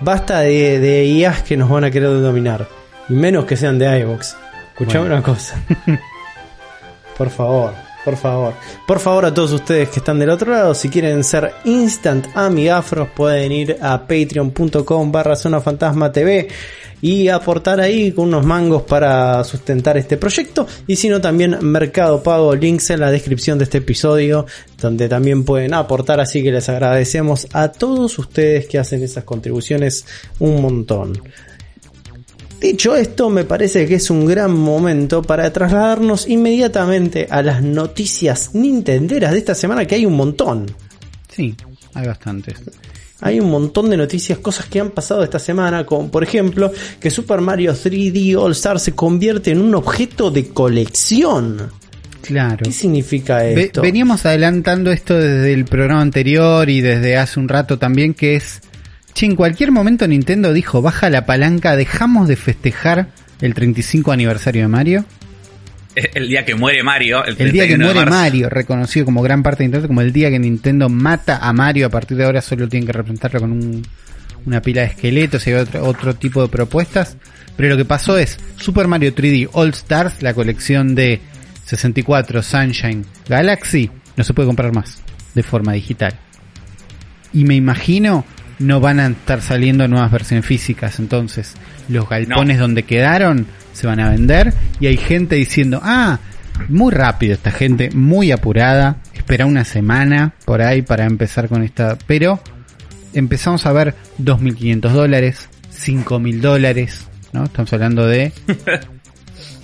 Basta 0.00 0.40
de, 0.40 0.78
de 0.78 1.04
IAs 1.06 1.42
que 1.42 1.56
nos 1.56 1.68
van 1.68 1.84
a 1.84 1.90
querer 1.90 2.10
dominar. 2.20 2.68
Y 3.08 3.14
menos 3.14 3.46
que 3.46 3.56
sean 3.56 3.78
de 3.78 3.98
iVox. 4.00 4.36
Escuchame 4.72 5.00
Bueno. 5.00 5.14
una 5.16 5.22
cosa. 5.24 5.56
por 7.18 7.30
favor, 7.30 7.74
por 8.04 8.16
favor. 8.16 8.54
Por 8.86 9.00
favor 9.00 9.24
a 9.26 9.34
todos 9.34 9.52
ustedes 9.52 9.88
que 9.88 9.98
están 9.98 10.18
del 10.18 10.30
otro 10.30 10.52
lado, 10.52 10.74
si 10.74 10.88
quieren 10.88 11.22
ser 11.24 11.52
instant 11.64 12.26
amigafros, 12.34 13.08
pueden 13.10 13.52
ir 13.52 13.76
a 13.80 14.06
patreon.com 14.06 15.12
barra 15.12 15.36
zona 15.36 15.60
fantasma 15.60 16.10
TV 16.12 16.48
y 17.00 17.28
aportar 17.28 17.80
ahí 17.80 18.12
con 18.12 18.28
unos 18.28 18.44
mangos 18.44 18.82
para 18.82 19.42
sustentar 19.44 19.96
este 19.96 20.16
proyecto 20.16 20.66
y 20.86 20.96
si 20.96 21.08
no 21.08 21.20
también 21.20 21.56
Mercado 21.62 22.22
Pago, 22.22 22.54
links 22.54 22.90
en 22.90 23.00
la 23.00 23.10
descripción 23.10 23.58
de 23.58 23.64
este 23.64 23.78
episodio 23.78 24.46
donde 24.80 25.08
también 25.08 25.44
pueden 25.44 25.74
aportar 25.74 26.20
así 26.20 26.42
que 26.42 26.50
les 26.50 26.68
agradecemos 26.68 27.46
a 27.52 27.70
todos 27.70 28.18
ustedes 28.18 28.66
que 28.66 28.78
hacen 28.78 29.02
esas 29.02 29.24
contribuciones 29.24 30.06
un 30.38 30.60
montón. 30.60 31.22
Dicho 32.60 32.96
esto, 32.96 33.30
me 33.30 33.44
parece 33.44 33.86
que 33.86 33.94
es 33.96 34.10
un 34.10 34.26
gran 34.26 34.52
momento 34.52 35.22
para 35.22 35.52
trasladarnos 35.52 36.28
inmediatamente 36.28 37.28
a 37.30 37.40
las 37.42 37.62
noticias 37.62 38.50
nintenderas 38.54 39.32
de 39.32 39.38
esta 39.38 39.54
semana, 39.54 39.84
que 39.86 39.94
hay 39.94 40.04
un 40.06 40.14
montón. 40.16 40.66
Sí, 41.28 41.54
hay 41.94 42.06
bastantes. 42.06 42.56
Hay 43.20 43.38
un 43.40 43.50
montón 43.50 43.90
de 43.90 43.96
noticias, 43.96 44.38
cosas 44.38 44.66
que 44.66 44.80
han 44.80 44.90
pasado 44.90 45.22
esta 45.24 45.38
semana, 45.38 45.84
como 45.86 46.08
por 46.10 46.22
ejemplo 46.24 46.72
que 47.00 47.10
Super 47.10 47.40
Mario 47.40 47.74
3D 47.74 48.36
All 48.36 48.52
Star 48.52 48.78
se 48.80 48.92
convierte 48.92 49.50
en 49.52 49.60
un 49.60 49.74
objeto 49.74 50.30
de 50.30 50.48
colección. 50.48 51.70
Claro. 52.22 52.58
¿Qué 52.64 52.72
significa 52.72 53.38
Ve- 53.38 53.62
esto? 53.64 53.82
veníamos 53.82 54.24
adelantando 54.26 54.90
esto 54.92 55.14
desde 55.16 55.52
el 55.52 55.64
programa 55.64 56.00
anterior 56.02 56.68
y 56.68 56.80
desde 56.80 57.16
hace 57.16 57.40
un 57.40 57.48
rato 57.48 57.78
también, 57.78 58.14
que 58.14 58.36
es, 58.36 58.60
che, 59.14 59.26
en 59.26 59.36
cualquier 59.36 59.72
momento 59.72 60.06
Nintendo 60.06 60.52
dijo, 60.52 60.82
baja 60.82 61.10
la 61.10 61.26
palanca, 61.26 61.76
dejamos 61.76 62.28
de 62.28 62.36
festejar 62.36 63.08
el 63.40 63.54
35 63.54 64.12
aniversario 64.12 64.62
de 64.62 64.68
Mario. 64.68 65.04
El 65.94 66.28
día 66.28 66.44
que 66.44 66.54
muere 66.54 66.82
Mario. 66.84 67.24
El, 67.24 67.36
El 67.38 67.52
día 67.52 67.64
que 67.64 67.74
31 67.76 67.88
de 67.88 67.94
muere. 67.94 68.10
Mario, 68.10 68.48
reconocido 68.48 69.04
como 69.04 69.20
gran 69.22 69.42
parte 69.42 69.58
de 69.62 69.68
Nintendo, 69.68 69.88
como 69.88 70.00
el 70.00 70.12
día 70.12 70.30
que 70.30 70.38
Nintendo 70.38 70.88
mata 70.88 71.38
a 71.38 71.52
Mario, 71.52 71.86
a 71.86 71.90
partir 71.90 72.16
de 72.16 72.24
ahora 72.24 72.40
solo 72.40 72.68
tienen 72.68 72.86
que 72.86 72.92
representarlo 72.92 73.40
con 73.40 73.52
un- 73.52 73.82
una 74.46 74.62
pila 74.62 74.82
de 74.82 74.88
esqueletos 74.88 75.46
y 75.48 75.52
otro, 75.54 75.84
otro 75.84 76.14
tipo 76.14 76.40
de 76.42 76.48
propuestas. 76.48 77.16
Pero 77.56 77.70
lo 77.70 77.76
que 77.76 77.84
pasó 77.84 78.16
es 78.16 78.38
Super 78.56 78.86
Mario 78.86 79.12
3D 79.12 79.48
All 79.52 79.70
Stars, 79.70 80.22
la 80.22 80.32
colección 80.34 80.94
de 80.94 81.20
64 81.66 82.42
Sunshine 82.42 83.04
Galaxy, 83.28 83.90
no 84.16 84.22
se 84.22 84.32
puede 84.34 84.46
comprar 84.46 84.72
más 84.72 85.02
de 85.34 85.42
forma 85.42 85.72
digital. 85.72 86.14
Y 87.32 87.44
me 87.44 87.56
imagino 87.56 88.24
no 88.58 88.80
van 88.80 89.00
a 89.00 89.06
estar 89.08 89.40
saliendo 89.40 89.86
nuevas 89.88 90.10
versiones 90.10 90.44
físicas, 90.44 90.98
entonces 90.98 91.54
los 91.88 92.08
galpones 92.08 92.58
donde 92.58 92.82
quedaron 92.82 93.46
se 93.72 93.86
van 93.86 94.00
a 94.00 94.10
vender 94.10 94.52
y 94.80 94.86
hay 94.86 94.96
gente 94.96 95.36
diciendo, 95.36 95.80
ah, 95.82 96.18
muy 96.68 96.92
rápido 96.92 97.34
esta 97.34 97.50
gente, 97.50 97.90
muy 97.90 98.32
apurada, 98.32 98.96
espera 99.14 99.46
una 99.46 99.64
semana 99.64 100.34
por 100.44 100.62
ahí 100.62 100.82
para 100.82 101.04
empezar 101.04 101.48
con 101.48 101.62
esta, 101.62 101.96
pero 102.06 102.40
empezamos 103.14 103.64
a 103.66 103.72
ver 103.72 103.94
2.500 104.20 104.90
dólares, 104.90 105.48
5.000 105.72 106.40
dólares, 106.40 107.06
¿no? 107.32 107.44
Estamos 107.44 107.72
hablando 107.72 108.06
de... 108.06 108.32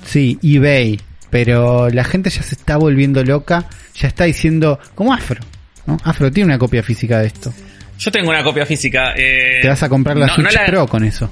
Sí, 0.04 0.38
eBay, 0.42 1.00
pero 1.30 1.88
la 1.88 2.04
gente 2.04 2.28
ya 2.28 2.42
se 2.42 2.54
está 2.54 2.76
volviendo 2.76 3.24
loca, 3.24 3.64
ya 3.94 4.06
está 4.06 4.24
diciendo, 4.24 4.78
como 4.94 5.14
Afro, 5.14 5.40
¿no? 5.86 5.96
Afro 6.04 6.30
tiene 6.30 6.50
una 6.50 6.58
copia 6.58 6.82
física 6.82 7.20
de 7.20 7.28
esto. 7.28 7.54
Yo 7.98 8.10
tengo 8.12 8.30
una 8.30 8.42
copia 8.42 8.66
física. 8.66 9.14
eh, 9.16 9.60
Te 9.62 9.68
vas 9.68 9.82
a 9.82 9.88
comprar 9.88 10.16
la 10.16 10.26
no- 10.26 10.34
Switch 10.34 10.46
no 10.46 10.52
la- 10.52 10.66
Pro 10.66 10.86
con 10.86 11.04
eso. 11.04 11.30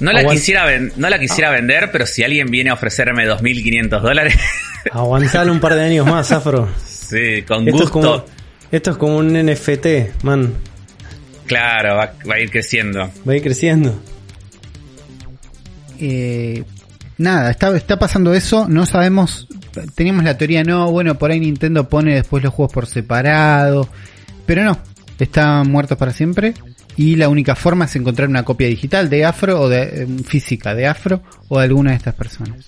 No 0.00 0.12
la 0.12 0.20
Aguant- 0.22 0.32
quisiera, 0.32 0.64
ven- 0.64 0.92
no 0.96 1.10
la 1.10 1.18
quisiera 1.18 1.50
vender, 1.50 1.90
pero 1.92 2.06
si 2.06 2.22
alguien 2.22 2.46
viene 2.50 2.70
a 2.70 2.74
ofrecerme 2.74 3.26
2.500 3.26 4.00
dólares, 4.02 4.34
Aguantale 4.92 5.50
un 5.50 5.60
par 5.60 5.74
de 5.74 5.82
años 5.84 6.06
más, 6.06 6.32
Afro. 6.32 6.68
sí, 6.86 7.42
con 7.46 7.68
Esto 7.68 7.84
es, 7.84 7.90
gusto. 7.90 7.92
como, 7.92 8.24
esto 8.72 8.90
es 8.92 8.96
como 8.96 9.16
un 9.18 9.32
NFT, 9.36 10.22
man. 10.24 10.54
Claro, 11.46 11.96
va, 11.96 12.12
va 12.30 12.34
a 12.36 12.40
ir 12.40 12.50
creciendo. 12.50 13.10
Va 13.28 13.32
a 13.32 13.36
ir 13.36 13.42
creciendo. 13.42 14.00
Eh, 15.98 16.64
nada, 17.18 17.50
está, 17.50 17.76
está 17.76 17.98
pasando 17.98 18.32
eso, 18.32 18.66
no 18.68 18.86
sabemos, 18.86 19.48
teníamos 19.94 20.24
la 20.24 20.38
teoría, 20.38 20.64
no, 20.64 20.90
bueno, 20.90 21.16
por 21.18 21.30
ahí 21.30 21.40
Nintendo 21.40 21.88
pone 21.88 22.14
después 22.14 22.42
los 22.42 22.54
juegos 22.54 22.72
por 22.72 22.86
separado, 22.86 23.88
pero 24.46 24.64
no, 24.64 24.78
están 25.24 25.70
muertos 25.70 25.96
para 25.98 26.12
siempre 26.12 26.54
y 26.96 27.16
la 27.16 27.28
única 27.28 27.54
forma 27.54 27.84
es 27.86 27.96
encontrar 27.96 28.28
una 28.28 28.44
copia 28.44 28.66
digital 28.68 29.08
de 29.08 29.24
Afro 29.24 29.60
o 29.60 29.68
de 29.68 29.82
eh, 29.82 30.06
física 30.26 30.74
de 30.74 30.86
Afro 30.86 31.22
o 31.48 31.58
de 31.58 31.64
alguna 31.64 31.90
de 31.90 31.96
estas 31.96 32.14
personas. 32.14 32.66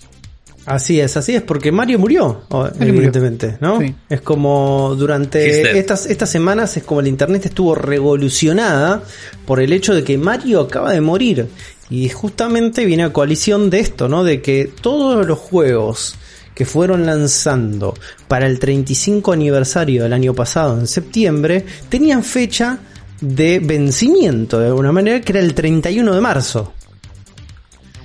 Así 0.65 0.99
es, 1.01 1.17
así 1.17 1.35
es, 1.35 1.41
porque 1.41 1.73
Mario 1.73 1.99
murió, 1.99 2.43
o- 2.47 2.69
evidentemente, 2.79 3.57
¿no? 3.59 3.81
Sí. 3.81 3.93
Es 4.09 4.21
como 4.21 4.95
durante 4.97 5.77
estas, 5.77 6.05
estas 6.05 6.29
semanas 6.29 6.77
es 6.77 6.83
como 6.83 7.01
el 7.01 7.07
internet 7.07 7.45
estuvo 7.45 7.75
revolucionada 7.75 9.03
por 9.45 9.59
el 9.59 9.73
hecho 9.73 9.93
de 9.93 10.05
que 10.05 10.17
Mario 10.17 10.61
acaba 10.61 10.93
de 10.93 11.01
morir. 11.01 11.47
Y 11.89 12.07
justamente 12.09 12.85
viene 12.85 13.03
a 13.03 13.11
coalición 13.11 13.69
de 13.69 13.79
esto, 13.81 14.07
¿no? 14.07 14.23
De 14.23 14.41
que 14.41 14.71
todos 14.81 15.27
los 15.27 15.37
juegos 15.37 16.15
que 16.55 16.65
fueron 16.65 17.05
lanzando 17.05 17.93
para 18.27 18.45
el 18.47 18.59
35 18.59 19.31
aniversario 19.31 20.03
del 20.03 20.13
año 20.13 20.33
pasado, 20.33 20.79
en 20.79 20.87
septiembre, 20.87 21.65
tenían 21.89 22.23
fecha 22.23 22.79
de 23.21 23.59
vencimiento, 23.59 24.59
de 24.59 24.67
alguna 24.67 24.91
manera, 24.91 25.21
que 25.21 25.31
era 25.31 25.39
el 25.41 25.53
31 25.53 26.13
de 26.13 26.21
marzo. 26.21 26.73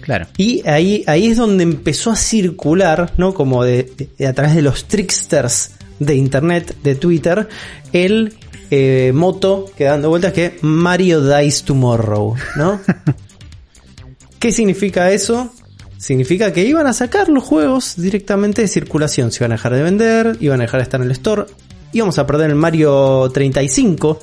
Claro. 0.01 0.27
Y 0.39 0.67
ahí, 0.67 1.05
ahí 1.07 1.27
es 1.27 1.37
donde 1.37 1.65
empezó 1.65 2.11
a 2.11 2.17
circular, 2.17 3.13
¿no? 3.19 3.35
Como 3.35 3.63
de, 3.63 3.93
de- 4.19 4.27
a 4.27 4.33
través 4.33 4.55
de 4.55 4.63
los 4.63 4.87
tricksters 4.87 5.73
de 5.99 6.15
internet, 6.15 6.77
de 6.83 6.95
Twitter, 6.95 7.47
el 7.93 8.35
eh, 8.71 9.13
moto 9.15 9.67
que 9.77 9.85
dando 9.85 10.09
vueltas 10.09 10.33
que 10.33 10.57
Mario 10.63 11.21
dies 11.27 11.63
tomorrow, 11.65 12.35
¿no? 12.57 12.81
¿Qué 14.39 14.53
significa 14.53 15.11
eso? 15.11 15.53
Significa 15.99 16.53
que 16.53 16.65
iban 16.65 16.87
a 16.87 16.93
sacar 16.93 17.29
los 17.29 17.43
juegos 17.43 17.95
directamente 17.97 18.63
de 18.63 18.69
circulación. 18.69 19.33
Se 19.33 19.43
iban 19.43 19.51
a 19.51 19.57
dejar 19.57 19.75
de 19.75 19.83
vender, 19.83 20.37
iban 20.39 20.61
a 20.61 20.65
dejar 20.65 20.79
de 20.79 20.85
estar 20.85 21.01
en 21.01 21.07
el 21.07 21.13
store. 21.13 21.47
Íbamos 21.93 22.19
a 22.21 22.27
perder 22.27 22.51
el 22.51 22.55
Mario 22.55 23.29
35 23.35 24.21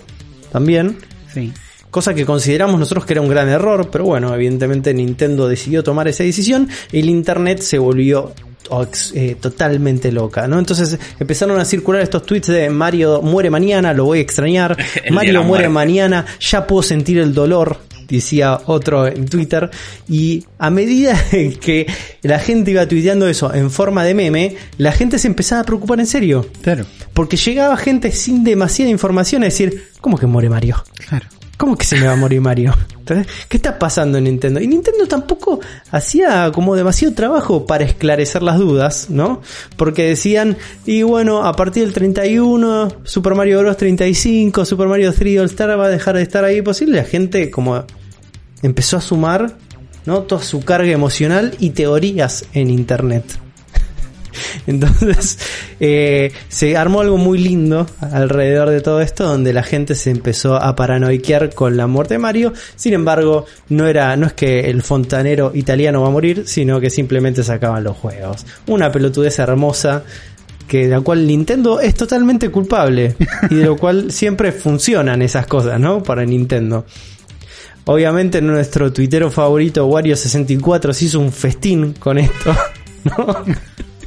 también. 0.54 0.98
Sí. 1.34 1.52
Cosa 1.92 2.14
que 2.14 2.26
consideramos 2.26 2.80
nosotros 2.80 3.06
que 3.06 3.14
era 3.14 3.22
un 3.22 3.28
gran 3.28 3.50
error, 3.50 3.90
pero 3.92 4.06
bueno, 4.06 4.34
evidentemente 4.34 4.94
Nintendo 4.94 5.50
decidió 5.50 5.84
tomar 5.84 6.08
esa 6.08 6.24
decisión 6.24 6.70
y 6.94 7.00
el 7.00 7.10
internet 7.10 7.60
se 7.60 7.78
volvió 7.78 8.34
oh, 8.70 8.86
eh, 9.14 9.36
totalmente 9.40 10.14
loca, 10.14 10.48
¿no? 10.48 10.60
Entonces 10.60 10.98
empezaron 11.20 11.60
a 11.60 11.66
circular 11.66 12.02
estos 12.02 12.26
tweets 12.26 12.48
de 12.48 12.70
Mario 12.70 13.22
muere 13.22 13.50
mañana, 13.50 13.94
lo 13.94 14.06
voy 14.06 14.20
a 14.20 14.22
extrañar, 14.22 14.78
Mario 15.12 15.44
muere 15.44 15.70
mañana, 15.70 16.26
ya 16.40 16.68
puedo 16.68 16.84
sentir 16.84 17.18
el 17.18 17.34
dolor, 17.34 17.80
decía 18.08 18.60
otro 18.66 19.08
en 19.08 19.26
Twitter, 19.26 19.70
y 20.08 20.46
a 20.58 20.70
medida 20.70 21.18
que 21.62 21.88
la 22.22 22.40
gente 22.40 22.72
iba 22.72 22.88
tuiteando 22.88 23.28
eso 23.28 23.54
en 23.54 23.72
forma 23.72 24.04
de 24.04 24.14
meme, 24.14 24.56
la 24.78 24.92
gente 24.92 25.20
se 25.20 25.28
empezaba 25.28 25.62
a 25.62 25.66
preocupar 25.66 26.00
en 26.00 26.08
serio. 26.08 26.48
Claro. 26.62 26.86
Porque 27.14 27.38
llegaba 27.38 27.78
gente 27.78 28.12
sin 28.12 28.44
demasiada 28.44 28.92
información 28.92 29.44
a 29.44 29.46
decir, 29.46 29.90
¿cómo 30.02 30.18
que 30.18 30.28
muere 30.28 30.50
Mario? 30.50 30.84
Claro. 31.08 31.28
¿Cómo 31.58 31.78
que 31.78 31.86
se 31.86 31.96
me 31.96 32.06
va 32.06 32.14
a 32.14 32.18
morir 32.18 32.42
Mario? 32.42 32.74
¿Qué 33.48 33.58
está 33.58 33.80
pasando 33.80 34.18
en 34.18 34.26
Nintendo? 34.26 34.60
Y 34.60 34.68
Nintendo 34.68 35.08
tampoco 35.08 35.60
hacía 35.92 36.52
como 36.52 36.76
demasiado 36.76 37.14
trabajo 37.14 37.66
para 37.66 37.86
esclarecer 37.86 38.44
las 38.44 38.60
dudas, 38.60 39.10
¿no? 39.10 39.42
Porque 39.78 40.08
decían, 40.08 40.58
y 40.86 41.04
bueno, 41.04 41.46
a 41.46 41.54
partir 41.54 41.84
del 41.84 41.94
31, 41.94 42.90
Super 43.04 43.36
Mario 43.36 43.60
Bros. 43.60 43.78
35, 43.78 44.66
Super 44.66 44.88
Mario 44.88 45.14
3 45.14 45.40
All 45.40 45.46
Star 45.46 45.80
va 45.80 45.86
a 45.86 45.90
dejar 45.90 46.18
de 46.18 46.24
estar 46.24 46.44
ahí 46.44 46.62
posible. 46.62 46.98
La 46.98 47.06
gente 47.06 47.50
como 47.50 47.86
empezó 48.62 48.98
a 48.98 49.02
sumar, 49.02 49.56
¿no? 50.06 50.24
Toda 50.24 50.42
su 50.42 50.60
carga 50.62 50.92
emocional 50.92 51.56
y 51.60 51.70
teorías 51.70 52.46
en 52.54 52.70
Internet. 52.70 53.45
Entonces 54.68 55.40
eh, 55.80 56.32
se 56.48 56.78
armó 56.78 57.02
algo 57.02 57.18
muy 57.18 57.38
lindo 57.38 57.86
alrededor 58.00 58.70
de 58.70 58.82
todo 58.82 59.02
esto, 59.02 59.26
donde 59.26 59.54
la 59.54 59.64
gente 59.64 59.96
se 59.96 60.12
empezó 60.12 60.56
a 60.56 60.76
paranoiquear 60.76 61.54
con 61.54 61.78
la 61.78 61.88
muerte 61.88 62.16
de 62.16 62.20
Mario. 62.20 62.54
Sin 62.76 62.94
embargo, 62.94 63.46
no 63.70 63.88
era, 63.88 64.16
no 64.16 64.28
es 64.28 64.34
que 64.34 64.70
el 64.70 64.82
fontanero 64.82 65.52
italiano 65.54 66.02
va 66.02 66.08
a 66.08 66.12
morir, 66.12 66.44
sino 66.46 66.80
que 66.80 66.90
simplemente 66.90 67.44
sacaban 67.44 67.84
los 67.84 67.98
juegos. 67.98 68.46
Una 68.68 68.92
pelotudez 68.92 69.40
hermosa 69.40 70.04
que 70.68 70.88
de 70.88 70.90
la 70.90 71.02
cual 71.02 71.28
Nintendo 71.28 71.80
es 71.80 71.94
totalmente 71.94 72.50
culpable 72.50 73.16
y 73.50 73.56
de 73.56 73.66
lo 73.66 73.78
cual 73.78 74.12
siempre 74.12 74.52
funcionan 74.52 75.22
esas 75.22 75.48
cosas, 75.48 75.80
¿no? 75.80 76.04
Para 76.04 76.26
Nintendo. 76.26 76.86
Obviamente 77.86 78.42
nuestro 78.42 78.92
tuitero 78.92 79.30
favorito 79.30 79.88
Wario64 79.88 80.92
se 80.94 81.06
hizo 81.06 81.20
un 81.20 81.32
festín 81.32 81.94
con 81.94 82.18
esto, 82.18 82.56
¿no? 83.04 83.46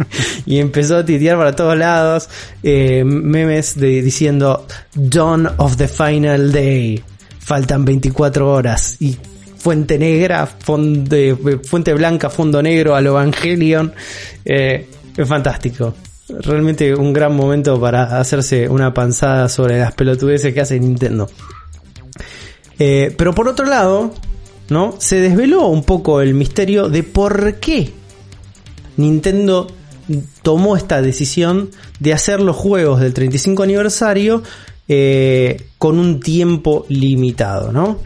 y 0.46 0.58
empezó 0.58 0.98
a 0.98 1.04
titear 1.04 1.36
para 1.36 1.54
todos 1.54 1.76
lados 1.76 2.28
eh, 2.62 3.04
memes 3.04 3.78
diciendo 3.78 4.66
Dawn 4.94 5.48
of 5.56 5.76
the 5.76 5.88
Final 5.88 6.52
Day. 6.52 7.02
Faltan 7.38 7.84
24 7.84 8.52
horas 8.52 8.96
y 9.00 9.16
fuente 9.56 9.98
negra, 9.98 10.46
fuente 10.46 11.94
blanca, 11.94 12.30
fondo 12.30 12.62
negro 12.62 12.94
al 12.94 13.06
Evangelion. 13.06 13.92
Eh, 14.44 14.86
es 15.16 15.28
fantástico. 15.28 15.94
Realmente 16.28 16.94
un 16.94 17.12
gran 17.12 17.34
momento 17.34 17.80
para 17.80 18.20
hacerse 18.20 18.68
una 18.68 18.92
panzada 18.92 19.48
sobre 19.48 19.78
las 19.78 19.92
pelotudeces 19.94 20.52
que 20.52 20.60
hace 20.60 20.78
Nintendo. 20.78 21.28
Eh, 22.78 23.14
pero 23.16 23.34
por 23.34 23.48
otro 23.48 23.66
lado, 23.66 24.12
¿no? 24.68 24.94
Se 24.98 25.20
desveló 25.20 25.66
un 25.68 25.84
poco 25.84 26.20
el 26.20 26.34
misterio 26.34 26.88
de 26.88 27.02
por 27.02 27.54
qué 27.54 27.90
Nintendo 28.98 29.66
tomó 30.42 30.76
esta 30.76 31.02
decisión 31.02 31.70
de 32.00 32.12
hacer 32.12 32.40
los 32.40 32.56
juegos 32.56 33.00
del 33.00 33.14
35 33.14 33.62
aniversario 33.62 34.42
eh, 34.88 35.64
con 35.78 35.98
un 35.98 36.20
tiempo 36.20 36.86
limitado, 36.88 37.72
¿no? 37.72 38.00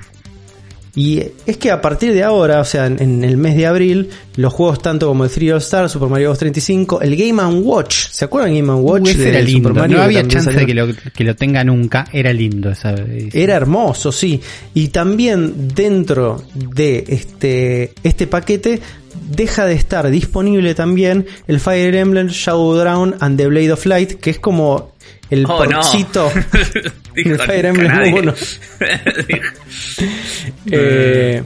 Y 0.95 1.23
es 1.47 1.57
que 1.57 1.71
a 1.71 1.81
partir 1.81 2.13
de 2.13 2.23
ahora, 2.23 2.61
o 2.61 2.65
sea, 2.67 2.85
en, 2.87 3.01
en 3.01 3.25
el 3.25 3.39
mes 3.39 3.57
de 3.57 3.67
abril, 3.67 4.11
los 4.37 4.53
juegos 4.53 4.83
tanto 4.83 5.09
como 5.09 5.25
el 5.25 5.31
3 5.31 5.53
All 5.53 5.59
Star, 5.59 5.89
Super 5.89 6.09
Mario 6.09 6.29
Bros. 6.29 6.39
35, 6.39 7.01
el 7.01 7.17
Game 7.17 7.43
Watch, 7.61 8.09
¿se 8.11 8.27
acuerdan 8.27 8.55
Game 8.55 8.71
Watch? 8.75 9.07
Uh, 9.07 9.09
ese 9.09 9.23
de 9.23 9.29
era 9.31 9.41
lindo. 9.41 9.71
Super 9.71 9.83
Mario 9.83 9.97
no 9.97 10.03
había 10.03 10.29
chance 10.29 10.53
salió? 10.53 10.61
de 10.61 10.67
que 10.67 10.75
lo, 10.75 11.13
que 11.15 11.25
lo 11.25 11.35
tenga 11.35 11.65
nunca. 11.65 12.05
Era 12.13 12.31
lindo 12.35 12.71
esa 12.71 12.91
edición. 12.93 13.31
Era 13.33 13.55
hermoso, 13.55 14.13
sí. 14.13 14.39
Y 14.75 14.89
también 14.89 15.69
dentro 15.69 16.43
de 16.55 17.05
este, 17.09 17.95
este 18.03 18.27
paquete 18.27 18.83
deja 19.29 19.67
de 19.67 19.75
estar 19.75 20.09
disponible 20.11 20.75
también 20.75 21.27
el 21.47 21.61
Fire 21.61 21.95
Emblem 21.95 22.29
Shadow 22.29 22.75
Drown 22.77 23.15
and 23.21 23.39
the 23.39 23.47
Blade 23.47 23.73
of 23.73 23.85
Light, 23.87 24.15
que 24.21 24.31
es 24.31 24.39
como 24.39 24.93
el 25.31 25.47
Oh, 25.47 25.65
no. 25.65 25.81
porcito 25.81 26.31
Dijo 27.15 27.31
de 27.31 27.39
Fire 27.39 27.67
Emblem 27.67 27.89
nadie. 27.93 28.13
1. 28.21 28.35
Eh, 30.71 31.43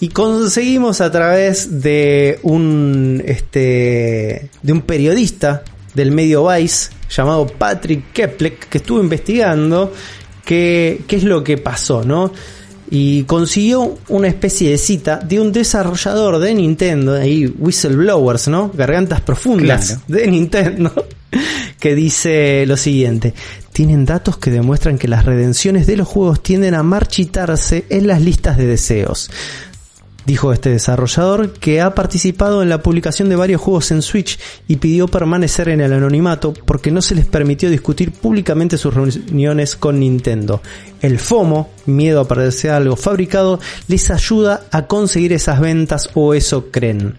y 0.00 0.08
conseguimos 0.08 1.00
a 1.00 1.10
través 1.10 1.82
de 1.82 2.38
un 2.42 3.22
este 3.26 4.48
de 4.62 4.72
un 4.72 4.82
periodista 4.82 5.62
del 5.94 6.12
medio 6.12 6.46
Vice 6.48 6.90
llamado 7.10 7.46
Patrick 7.46 8.12
Keplek 8.12 8.68
que 8.68 8.78
estuvo 8.78 9.00
investigando 9.00 9.92
qué, 10.44 11.00
qué 11.08 11.16
es 11.16 11.24
lo 11.24 11.42
que 11.42 11.58
pasó, 11.58 12.04
¿no? 12.04 12.32
Y 12.90 13.24
consiguió 13.24 13.98
una 14.08 14.28
especie 14.28 14.70
de 14.70 14.78
cita 14.78 15.16
de 15.18 15.40
un 15.40 15.52
desarrollador 15.52 16.38
de 16.38 16.54
Nintendo, 16.54 17.14
ahí 17.14 17.46
whistleblowers, 17.58 18.48
¿no? 18.48 18.70
Gargantas 18.74 19.20
profundas 19.20 19.86
Claro. 19.86 20.02
de 20.08 20.26
Nintendo, 20.26 21.06
que 21.80 21.94
dice 21.94 22.64
lo 22.66 22.76
siguiente. 22.76 23.34
Tienen 23.72 24.04
datos 24.06 24.38
que 24.38 24.50
demuestran 24.50 24.98
que 24.98 25.06
las 25.06 25.24
redenciones 25.24 25.86
de 25.86 25.96
los 25.96 26.08
juegos 26.08 26.42
tienden 26.42 26.74
a 26.74 26.82
marchitarse 26.82 27.84
en 27.90 28.06
las 28.06 28.22
listas 28.22 28.56
de 28.56 28.66
deseos. 28.66 29.30
Dijo 30.28 30.52
este 30.52 30.68
desarrollador 30.68 31.54
que 31.54 31.80
ha 31.80 31.94
participado 31.94 32.62
en 32.62 32.68
la 32.68 32.82
publicación 32.82 33.30
de 33.30 33.36
varios 33.36 33.62
juegos 33.62 33.90
en 33.92 34.02
Switch 34.02 34.38
y 34.68 34.76
pidió 34.76 35.08
permanecer 35.08 35.70
en 35.70 35.80
el 35.80 35.90
anonimato 35.90 36.52
porque 36.66 36.90
no 36.90 37.00
se 37.00 37.14
les 37.14 37.24
permitió 37.24 37.70
discutir 37.70 38.12
públicamente 38.12 38.76
sus 38.76 38.92
reuniones 38.92 39.74
con 39.74 39.98
Nintendo. 40.00 40.60
El 41.00 41.18
FOMO, 41.18 41.70
miedo 41.86 42.20
a 42.20 42.28
perderse 42.28 42.68
algo 42.68 42.94
fabricado, 42.94 43.58
les 43.86 44.10
ayuda 44.10 44.66
a 44.70 44.86
conseguir 44.86 45.32
esas 45.32 45.60
ventas 45.60 46.10
o 46.12 46.34
eso 46.34 46.70
creen. 46.70 47.16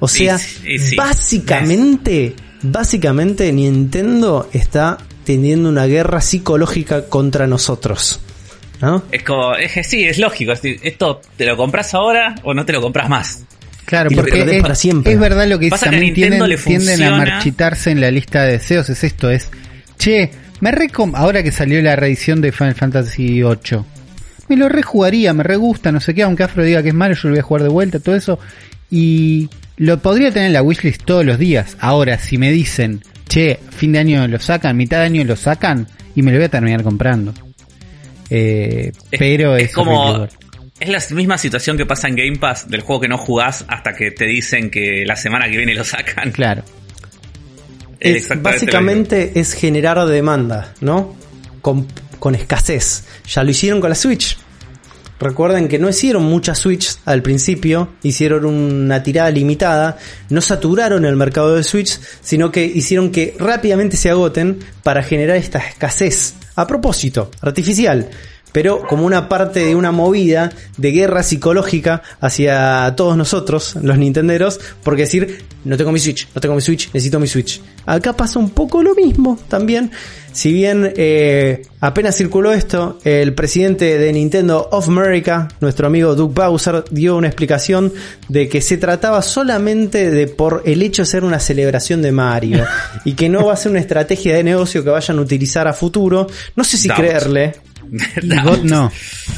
O 0.00 0.08
sea, 0.08 0.38
sí, 0.38 0.78
sí. 0.78 0.96
básicamente, 0.96 2.34
básicamente 2.62 3.52
Nintendo 3.52 4.48
está 4.54 4.96
teniendo 5.24 5.68
una 5.68 5.84
guerra 5.84 6.22
psicológica 6.22 7.10
contra 7.10 7.46
nosotros. 7.46 8.20
¿No? 8.80 9.02
Es 9.10 9.22
como, 9.22 9.54
es 9.54 9.72
que 9.72 9.82
sí, 9.84 10.04
es 10.04 10.18
lógico. 10.18 10.52
es 10.52 10.62
decir, 10.62 10.80
Esto 10.82 11.20
te 11.36 11.44
lo 11.44 11.56
compras 11.56 11.94
ahora 11.94 12.34
o 12.42 12.54
no 12.54 12.64
te 12.64 12.72
lo 12.72 12.80
compras 12.80 13.08
más. 13.08 13.44
Claro, 13.84 14.10
porque 14.14 14.56
es, 14.56 14.62
para 14.62 14.74
siempre. 14.74 15.14
es 15.14 15.18
verdad 15.18 15.48
lo 15.48 15.58
que 15.58 15.70
Pasa 15.70 15.88
que 15.88 15.96
a 15.96 16.00
tienden, 16.12 16.46
le 16.46 16.58
tienden 16.58 17.02
a 17.02 17.16
marchitarse 17.16 17.90
en 17.90 18.02
la 18.02 18.10
lista 18.10 18.42
de 18.42 18.52
deseos, 18.52 18.90
es 18.90 19.02
esto, 19.02 19.30
es, 19.30 19.48
che, 19.98 20.30
me 20.60 20.72
recom 20.72 21.16
ahora 21.16 21.42
que 21.42 21.50
salió 21.50 21.80
la 21.80 21.96
reedición 21.96 22.42
de 22.42 22.52
Final 22.52 22.74
Fantasy 22.74 23.42
VIII, 23.42 23.84
me 24.48 24.56
lo 24.56 24.68
rejugaría, 24.68 25.32
me 25.32 25.42
re 25.42 25.56
gusta, 25.56 25.90
no 25.90 26.00
sé 26.00 26.14
qué, 26.14 26.22
aunque 26.22 26.42
Afro 26.42 26.64
diga 26.64 26.82
que 26.82 26.88
es 26.88 26.94
malo, 26.94 27.14
yo 27.14 27.28
lo 27.28 27.30
voy 27.30 27.40
a 27.40 27.42
jugar 27.42 27.62
de 27.62 27.68
vuelta, 27.70 27.98
todo 27.98 28.14
eso, 28.14 28.38
Y 28.90 29.48
lo 29.76 29.98
podría 30.00 30.32
tener 30.32 30.48
en 30.48 30.52
la 30.54 30.62
wishlist 30.62 31.04
todos 31.04 31.24
los 31.24 31.38
días. 31.38 31.76
Ahora, 31.80 32.18
si 32.18 32.36
me 32.36 32.50
dicen, 32.50 33.02
che, 33.28 33.58
fin 33.70 33.92
de 33.92 34.00
año 34.00 34.26
lo 34.26 34.38
sacan, 34.38 34.76
mitad 34.76 34.98
de 34.98 35.04
año 35.04 35.24
lo 35.24 35.36
sacan, 35.36 35.86
y 36.14 36.22
me 36.22 36.32
lo 36.32 36.38
voy 36.38 36.46
a 36.46 36.50
terminar 36.50 36.82
comprando. 36.82 37.32
Eh, 38.30 38.92
Es- 39.10 39.18
pero 39.18 39.56
es 39.56 39.64
es, 39.64 39.72
como-. 39.72 40.26
Es 40.80 40.88
la 40.88 41.16
misma 41.16 41.38
situación 41.38 41.76
que 41.76 41.86
pasa 41.86 42.06
en 42.08 42.14
Game 42.16 42.36
Pass 42.38 42.68
del 42.70 42.82
juego 42.82 43.00
que 43.00 43.08
no 43.08 43.18
jugás 43.18 43.64
hasta 43.68 43.94
que 43.94 44.12
te 44.12 44.26
dicen 44.26 44.70
que 44.70 45.04
la 45.04 45.16
semana 45.16 45.48
que 45.50 45.56
viene 45.56 45.74
lo 45.74 45.84
sacan. 45.84 46.30
Claro. 46.30 46.62
Es 48.00 48.28
básicamente 48.40 49.32
es 49.40 49.54
generar 49.54 50.04
demanda, 50.06 50.72
¿no? 50.80 51.16
Con, 51.60 51.88
con 52.20 52.36
escasez. 52.36 53.04
Ya 53.28 53.42
lo 53.42 53.50
hicieron 53.50 53.80
con 53.80 53.90
la 53.90 53.96
Switch. 53.96 54.38
Recuerden 55.18 55.66
que 55.66 55.80
no 55.80 55.88
hicieron 55.88 56.22
muchas 56.22 56.58
Switch 56.60 56.96
al 57.04 57.22
principio, 57.22 57.94
hicieron 58.04 58.44
una 58.44 59.02
tirada 59.02 59.30
limitada, 59.32 59.98
no 60.30 60.40
saturaron 60.40 61.04
el 61.04 61.16
mercado 61.16 61.56
de 61.56 61.64
Switch, 61.64 61.98
sino 62.22 62.52
que 62.52 62.64
hicieron 62.64 63.10
que 63.10 63.34
rápidamente 63.36 63.96
se 63.96 64.10
agoten 64.10 64.60
para 64.84 65.02
generar 65.02 65.36
esta 65.36 65.58
escasez. 65.58 66.34
A 66.58 66.66
propósito, 66.66 67.30
artificial, 67.40 68.04
pero 68.52 68.82
como 68.86 69.04
una 69.04 69.28
parte 69.28 69.64
de 69.64 69.74
una 69.74 69.92
movida 69.92 70.50
de 70.76 70.90
guerra 70.90 71.22
psicológica 71.22 72.02
hacia 72.20 72.94
todos 72.96 73.16
nosotros, 73.16 73.76
los 73.82 73.98
nintenderos, 73.98 74.60
porque 74.82 75.02
decir, 75.02 75.44
no 75.64 75.76
tengo 75.76 75.92
mi 75.92 75.98
Switch, 75.98 76.28
no 76.34 76.40
tengo 76.40 76.54
mi 76.54 76.60
Switch, 76.60 76.86
necesito 76.92 77.20
mi 77.20 77.26
Switch. 77.26 77.60
Acá 77.86 78.14
pasa 78.14 78.38
un 78.38 78.50
poco 78.50 78.82
lo 78.82 78.94
mismo 78.94 79.38
también. 79.48 79.90
Si 80.32 80.52
bien 80.52 80.92
eh, 80.96 81.62
apenas 81.80 82.16
circuló 82.16 82.52
esto, 82.52 83.00
el 83.02 83.34
presidente 83.34 83.98
de 83.98 84.12
Nintendo 84.12 84.68
of 84.70 84.86
America, 84.86 85.48
nuestro 85.60 85.86
amigo 85.86 86.14
Doug 86.14 86.32
Bowser, 86.32 86.84
dio 86.90 87.16
una 87.16 87.26
explicación 87.26 87.92
de 88.28 88.48
que 88.48 88.60
se 88.60 88.76
trataba 88.76 89.22
solamente 89.22 90.10
de 90.10 90.28
por 90.28 90.62
el 90.64 90.82
hecho 90.82 91.02
de 91.02 91.06
ser 91.06 91.24
una 91.24 91.40
celebración 91.40 92.02
de 92.02 92.12
Mario 92.12 92.64
y 93.04 93.14
que 93.14 93.28
no 93.28 93.46
va 93.46 93.54
a 93.54 93.56
ser 93.56 93.72
una 93.72 93.80
estrategia 93.80 94.36
de 94.36 94.44
negocio 94.44 94.84
que 94.84 94.90
vayan 94.90 95.18
a 95.18 95.22
utilizar 95.22 95.66
a 95.66 95.72
futuro. 95.72 96.26
No 96.54 96.62
sé 96.62 96.76
si 96.76 96.88
Doubt. 96.88 97.00
creerle. 97.00 97.54
Y 98.22 98.28
God 98.40 98.62
no. 98.64 98.92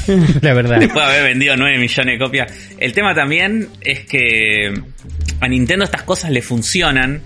La 0.41 0.53
verdad. 0.53 0.79
Después 0.79 1.05
de 1.05 1.11
haber 1.11 1.23
vendido 1.23 1.55
9 1.57 1.77
millones 1.77 2.19
de 2.19 2.23
copias. 2.23 2.53
El 2.77 2.93
tema 2.93 3.13
también 3.13 3.69
es 3.81 4.01
que 4.05 4.73
a 5.39 5.47
Nintendo 5.47 5.85
estas 5.85 6.03
cosas 6.03 6.31
le 6.31 6.41
funcionan 6.41 7.21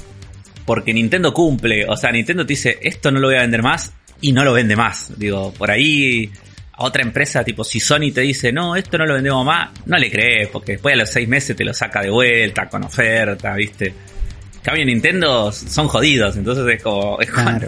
porque 0.65 0.93
Nintendo 0.93 1.33
cumple. 1.33 1.85
O 1.87 1.95
sea, 1.97 2.11
Nintendo 2.11 2.45
te 2.45 2.53
dice, 2.53 2.77
esto 2.81 3.11
no 3.11 3.19
lo 3.19 3.27
voy 3.27 3.37
a 3.37 3.41
vender 3.41 3.61
más 3.63 3.93
y 4.21 4.31
no 4.31 4.43
lo 4.43 4.53
vende 4.53 4.75
más. 4.75 5.11
Digo, 5.17 5.53
por 5.53 5.71
ahí 5.71 6.29
a 6.73 6.83
otra 6.83 7.03
empresa, 7.03 7.43
tipo 7.43 7.63
si 7.63 7.79
Sony 7.79 8.11
te 8.13 8.21
dice, 8.21 8.51
no, 8.51 8.75
esto 8.75 8.97
no 8.97 9.05
lo 9.05 9.13
vendemos 9.13 9.45
más, 9.45 9.69
no 9.85 9.97
le 9.97 10.11
crees, 10.11 10.49
porque 10.49 10.73
después 10.73 10.93
a 10.93 10.97
los 10.97 11.09
6 11.09 11.27
meses 11.27 11.55
te 11.55 11.63
lo 11.63 11.73
saca 11.73 12.01
de 12.01 12.09
vuelta 12.09 12.67
con 12.67 12.83
oferta, 12.83 13.53
¿viste? 13.55 13.87
En 13.87 14.61
cambio 14.61 14.85
Nintendo 14.85 15.51
son 15.51 15.87
jodidos, 15.87 16.35
entonces 16.35 16.65
es 16.75 16.81
como... 16.83 17.19
Es 17.21 17.29
como- 17.29 17.45
Claro. 17.49 17.67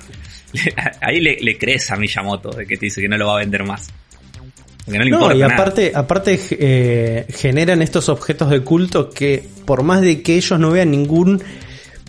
ahí 1.01 1.19
le, 1.19 1.37
le 1.41 1.57
crees 1.57 1.89
a 1.91 1.95
Miyamoto 1.97 2.49
de 2.51 2.65
que 2.65 2.77
te 2.77 2.85
dice 2.87 3.01
que 3.01 3.07
no 3.07 3.17
lo 3.17 3.27
va 3.27 3.35
a 3.35 3.39
vender 3.39 3.63
más. 3.63 3.87
Porque 4.85 4.99
no 4.99 5.03
le 5.05 5.11
No, 5.11 5.17
importa 5.17 5.35
y 5.35 5.39
nada. 5.39 5.53
aparte, 5.53 5.91
aparte 5.93 6.39
eh, 6.51 7.25
generan 7.35 7.81
estos 7.81 8.07
objetos 8.09 8.49
de 8.49 8.61
culto 8.61 9.09
que 9.09 9.47
por 9.65 9.83
más 9.83 10.01
de 10.01 10.21
que 10.21 10.35
ellos 10.35 10.57
no 10.59 10.71
vean 10.71 10.91
ningún 10.91 11.43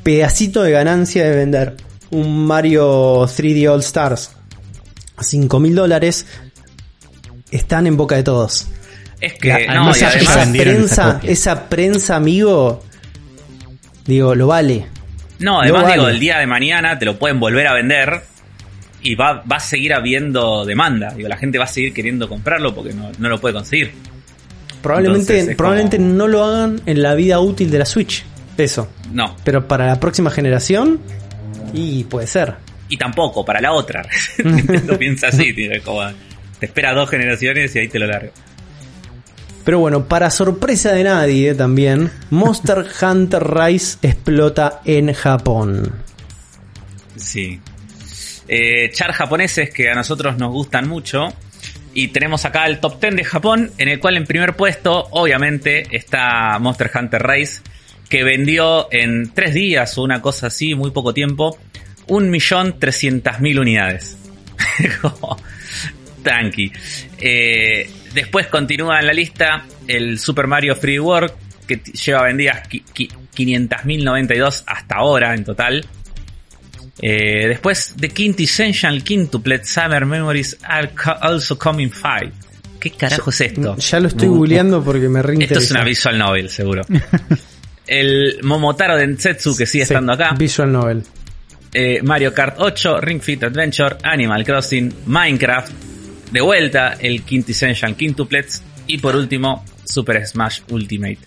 pedacito 0.05 0.63
de 0.63 0.71
ganancia 0.71 1.25
de 1.29 1.35
vender 1.37 1.77
un 2.11 2.47
Mario 2.47 3.23
3D 3.27 3.69
All 3.69 3.81
Stars 3.81 4.31
a 5.17 5.23
5 5.25 5.59
mil 5.61 5.75
dólares, 5.75 6.27
están 7.51 7.87
en 7.87 7.97
boca 7.97 8.15
de 8.15 8.23
todos. 8.23 8.69
Es 9.21 9.35
que, 9.35 9.49
La- 9.49 9.75
no, 9.75 9.91
esa 9.91 10.13
prensa, 10.53 11.21
esa 11.25 11.69
prensa, 11.69 12.15
amigo, 12.15 12.85
digo, 14.07 14.35
lo 14.37 14.47
vale. 14.47 14.87
no, 15.41 15.61
además 15.61 15.83
no 15.83 15.89
digo, 15.91 16.03
vale. 16.05 16.15
el 16.15 16.21
día 16.21 16.39
de 16.39 16.47
mañana 16.47 16.99
te 16.99 17.05
lo 17.05 17.19
pueden 17.19 17.41
volver 17.41 17.67
a 17.67 17.75
vender 17.75 18.23
y 19.03 19.15
va, 19.15 19.43
va 19.51 19.57
a 19.57 19.61
seguir 19.61 19.95
habiendo 19.95 20.65
demanda. 20.65 21.11
Digo, 21.15 21.29
la 21.29 21.37
gente 21.37 21.59
va 21.59 21.65
a 21.65 21.69
seguir 21.69 21.93
queriendo 21.93 22.29
comprarlo 22.29 22.75
porque 22.75 22.93
no, 22.93 23.11
no 23.19 23.29
lo 23.29 23.41
puede 23.41 23.55
conseguir. 23.55 23.93
Probablemente, 24.83 25.33
Entonces, 25.35 25.57
probablemente 25.57 25.97
como- 25.97 26.15
no 26.15 26.29
lo 26.29 26.45
hagan 26.45 26.81
en 26.87 27.03
la 27.03 27.15
vida 27.15 27.41
útil 27.41 27.71
de 27.71 27.79
la 27.79 27.85
Switch. 27.87 28.25
Eso. 28.57 28.89
No. 29.13 29.37
Pero 29.45 29.67
para 29.69 29.87
la 29.87 30.01
próxima 30.01 30.31
generación, 30.31 31.01
y 31.73 32.05
puede 32.05 32.27
ser. 32.27 32.55
Y 32.89 32.97
tampoco, 32.97 33.45
para 33.45 33.61
la 33.61 33.73
otra. 33.73 34.03
Nintendo 34.45 34.99
piensa 34.99 35.29
así, 35.29 35.53
tío, 35.55 35.73
es 35.73 35.83
como, 35.83 36.01
te 36.59 36.67
espera 36.67 36.93
dos 36.95 37.09
generaciones 37.11 37.75
y 37.77 37.79
ahí 37.81 37.89
te 37.89 37.99
lo 37.99 38.07
largo. 38.07 38.31
Pero 39.65 39.81
bueno, 39.81 40.07
para 40.07 40.31
sorpresa 40.31 40.93
de 40.93 41.05
nadie 41.05 41.55
también, 41.55 42.11
Monster 42.31 42.87
Hunter 43.03 43.43
Rise 43.47 43.99
explota 44.03 44.81
en 44.85 45.13
Japón. 45.13 45.93
Sí. 47.17 47.61
Eh, 48.49 48.91
char 48.93 49.13
japoneses 49.13 49.71
que 49.71 49.91
a 49.91 49.95
nosotros 49.95 50.37
nos 50.39 50.51
gustan 50.53 50.89
mucho. 50.89 51.29
Y 51.95 52.09
tenemos 52.09 52.45
acá 52.45 52.67
el 52.67 52.81
top 52.81 53.01
10 53.01 53.17
de 53.17 53.25
Japón, 53.25 53.71
en 53.79 53.89
el 53.89 53.99
cual 53.99 54.17
en 54.17 54.25
primer 54.25 54.55
puesto, 54.55 55.09
obviamente, 55.11 55.87
está 55.97 56.59
Monster 56.61 56.91
Hunter 56.95 57.23
Rise, 57.27 57.63
que 58.09 58.23
vendió 58.25 58.89
en 58.93 59.33
tres 59.35 59.53
días 59.55 59.97
o 59.99 60.03
una 60.03 60.21
cosa 60.23 60.47
así, 60.49 60.75
muy 60.75 60.91
poco 60.93 61.13
tiempo, 61.13 61.59
1.300.000 62.07 63.59
unidades. 63.61 64.17
Tranqui. 66.23 66.73
Eh, 67.19 67.91
después 68.15 68.47
continúa 68.49 69.01
en 69.01 69.07
la 69.07 69.13
lista 69.13 69.65
el 69.87 70.19
Super 70.19 70.47
Mario 70.47 70.75
Free 70.77 70.99
World, 70.99 71.33
que 71.67 71.77
lleva 71.77 72.23
vendidas 72.23 72.69
qui- 72.69 72.83
qui- 72.95 73.11
500.092 73.35 74.65
hasta 74.67 74.97
ahora 74.97 75.35
en 75.35 75.45
total. 75.45 75.87
Eh, 77.01 77.47
después 77.49 77.95
The 77.99 78.09
Quintessential 78.09 79.03
Quintuplet 79.05 79.65
Summer 79.65 80.05
Memories 80.05 80.59
are 80.65 80.91
co- 80.91 81.17
also 81.21 81.57
coming 81.59 81.91
five. 81.91 82.33
¿Qué 82.81 82.91
carajo 82.93 83.31
es 83.31 83.41
esto? 83.41 83.77
Ya 83.77 84.01
lo 84.01 84.09
estoy 84.09 84.29
googleando 84.29 84.83
porque 84.85 85.09
me 85.09 85.21
Esto 85.45 85.59
es 85.59 85.71
una 85.71 85.85
visual 85.85 86.19
novel, 86.19 86.49
seguro. 86.49 86.83
El 87.87 88.39
Momotaro 88.43 88.97
Densetsu 88.97 89.57
que 89.57 89.67
sigue 89.67 89.87
Sí, 89.87 89.93
estando 89.95 90.13
acá. 90.13 90.35
Visual 90.39 90.71
Novel. 90.71 91.03
Eh, 91.73 92.01
Mario 92.03 92.33
Kart 92.35 92.57
8, 92.59 93.01
Ring 93.01 93.21
Fit 93.21 93.43
Adventure, 93.45 93.97
Animal 94.03 94.45
Crossing, 94.45 94.93
Minecraft. 95.07 95.73
De 96.31 96.41
vuelta 96.41 96.97
el 97.01 97.23
Quintessential 97.23 97.97
Quintuplets. 97.97 98.63
Y 98.87 98.99
por 98.99 99.17
último, 99.17 99.65
Super 99.85 100.27
Smash 100.27 100.61
Ultimate. 100.71 101.19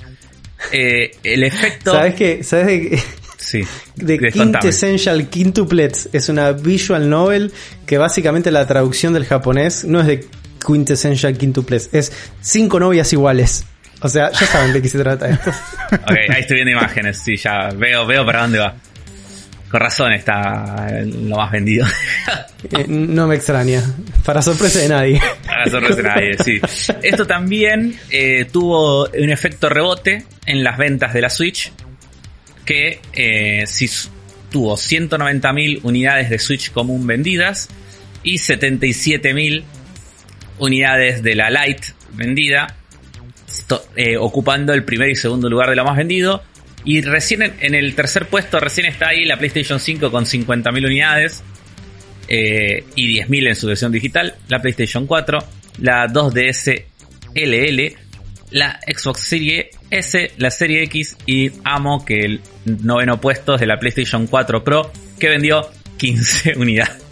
Eh, 0.71 1.11
el 1.23 1.43
efecto... 1.43 1.91
¿Sabes 1.93 2.13
qué? 2.15 2.43
¿Sabes 2.43 2.67
de 2.67 2.89
qué? 2.89 3.03
Sí. 3.41 3.63
The. 3.97 4.31
Quintessential 4.31 5.27
Quintuplets 5.27 6.09
es 6.13 6.29
una 6.29 6.51
visual 6.51 7.09
novel 7.09 7.51
que 7.85 7.97
básicamente 7.97 8.51
la 8.51 8.67
traducción 8.67 9.13
del 9.13 9.25
japonés 9.25 9.83
no 9.83 9.99
es 9.99 10.07
de 10.07 10.27
Quintessential 10.65 11.37
Quintuplets, 11.37 11.89
es 11.91 12.11
cinco 12.39 12.79
novias 12.79 13.11
iguales. 13.13 13.65
O 14.01 14.09
sea, 14.09 14.31
ya 14.31 14.47
saben 14.47 14.73
de 14.73 14.81
qué 14.81 14.89
se 14.89 14.99
trata 14.99 15.29
esto. 15.29 15.51
Ok, 15.91 16.17
ahí 16.29 16.41
estoy 16.41 16.55
viendo 16.55 16.71
imágenes, 16.71 17.17
sí, 17.17 17.35
ya 17.35 17.69
veo, 17.75 18.05
veo 18.05 18.25
para 18.25 18.43
dónde 18.43 18.59
va. 18.59 18.75
Con 19.69 19.79
razón 19.79 20.13
está 20.13 21.01
lo 21.05 21.35
más 21.35 21.51
vendido. 21.51 21.85
Eh, 22.77 22.85
no 22.87 23.25
me 23.25 23.33
extraña. 23.33 23.81
Para 24.23 24.39
sorpresa 24.43 24.77
de 24.77 24.87
nadie. 24.87 25.19
Para 25.43 25.67
sorpresa 25.67 25.95
de 25.95 26.03
nadie, 26.03 26.37
sí. 26.37 26.61
Esto 27.01 27.25
también 27.25 27.97
eh, 28.11 28.45
tuvo 28.51 29.05
un 29.07 29.29
efecto 29.31 29.67
rebote 29.67 30.25
en 30.45 30.63
las 30.63 30.77
ventas 30.77 31.11
de 31.11 31.21
la 31.21 31.31
Switch, 31.31 31.73
que 32.71 32.99
eh, 33.13 33.65
sí 33.67 33.85
s- 33.85 34.07
tuvo 34.49 34.77
190.000 34.77 35.79
unidades 35.83 36.29
de 36.29 36.39
Switch 36.39 36.71
común 36.71 37.05
vendidas 37.05 37.67
y 38.23 38.35
77.000 38.37 39.63
unidades 40.59 41.21
de 41.23 41.35
la 41.35 41.49
Lite 41.49 41.87
vendida, 42.13 42.75
eh, 43.95 44.17
ocupando 44.17 44.73
el 44.73 44.83
primer 44.85 45.09
y 45.09 45.15
segundo 45.15 45.49
lugar 45.49 45.69
de 45.69 45.75
lo 45.75 45.83
más 45.83 45.97
vendido. 45.97 46.43
Y 46.83 47.01
recién 47.01 47.41
en, 47.43 47.53
en 47.59 47.75
el 47.75 47.93
tercer 47.93 48.27
puesto, 48.27 48.59
recién 48.59 48.87
está 48.87 49.09
ahí 49.09 49.25
la 49.25 49.37
PlayStation 49.37 49.79
5 49.79 50.09
con 50.11 50.25
50.000 50.25 50.85
unidades 50.85 51.43
eh, 52.27 52.83
y 52.95 53.19
10.000 53.19 53.47
en 53.49 53.55
su 53.55 53.67
versión 53.67 53.91
digital, 53.91 54.35
la 54.47 54.61
PlayStation 54.61 55.05
4, 55.05 55.39
la 55.79 56.07
2DS 56.07 56.83
LL, 57.35 57.95
la 58.51 58.79
Xbox 58.87 59.21
Series 59.21 59.67
S, 59.91 60.31
la 60.37 60.49
Serie 60.51 60.83
X 60.83 61.17
y 61.25 61.51
amo 61.63 62.03
que 62.05 62.21
el 62.21 62.41
noveno 62.65 63.19
puesto 63.21 63.55
es 63.55 63.59
de 63.61 63.67
la 63.67 63.77
PlayStation 63.77 64.25
4 64.27 64.63
Pro 64.63 64.91
que 65.19 65.29
vendió 65.29 65.69
15 65.97 66.53
unidades. 66.57 67.03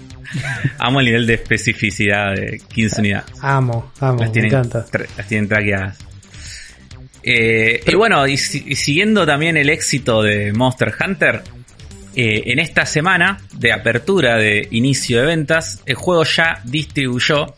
amo 0.80 1.00
el 1.02 1.06
nivel 1.08 1.28
de 1.28 1.34
especificidad 1.36 2.34
de 2.36 2.60
15 2.74 3.02
unidades. 3.02 3.26
Amo, 3.42 3.92
amo, 4.00 4.20
Las 4.20 4.28
me 4.30 4.34
tienen, 4.34 4.52
encanta. 4.52 4.86
tra- 4.88 5.08
las 5.18 5.28
tienen 5.28 5.48
traqueadas. 5.50 5.98
Eh, 7.22 7.84
y 7.86 7.96
bueno, 7.96 8.26
y 8.28 8.38
siguiendo 8.38 9.26
también 9.26 9.58
el 9.58 9.70
éxito 9.70 10.22
de 10.24 10.54
Monster 10.54 10.94
Hunter, 11.06 11.44
eh, 12.16 12.44
en 12.48 12.60
esta 12.60 12.86
semana 12.86 13.40
de 13.54 13.74
apertura 13.74 14.38
de 14.38 14.68
inicio 14.72 15.20
de 15.20 15.26
ventas, 15.28 15.82
el 15.86 15.96
juego 15.96 16.24
ya 16.24 16.62
distribuyó 16.64 17.54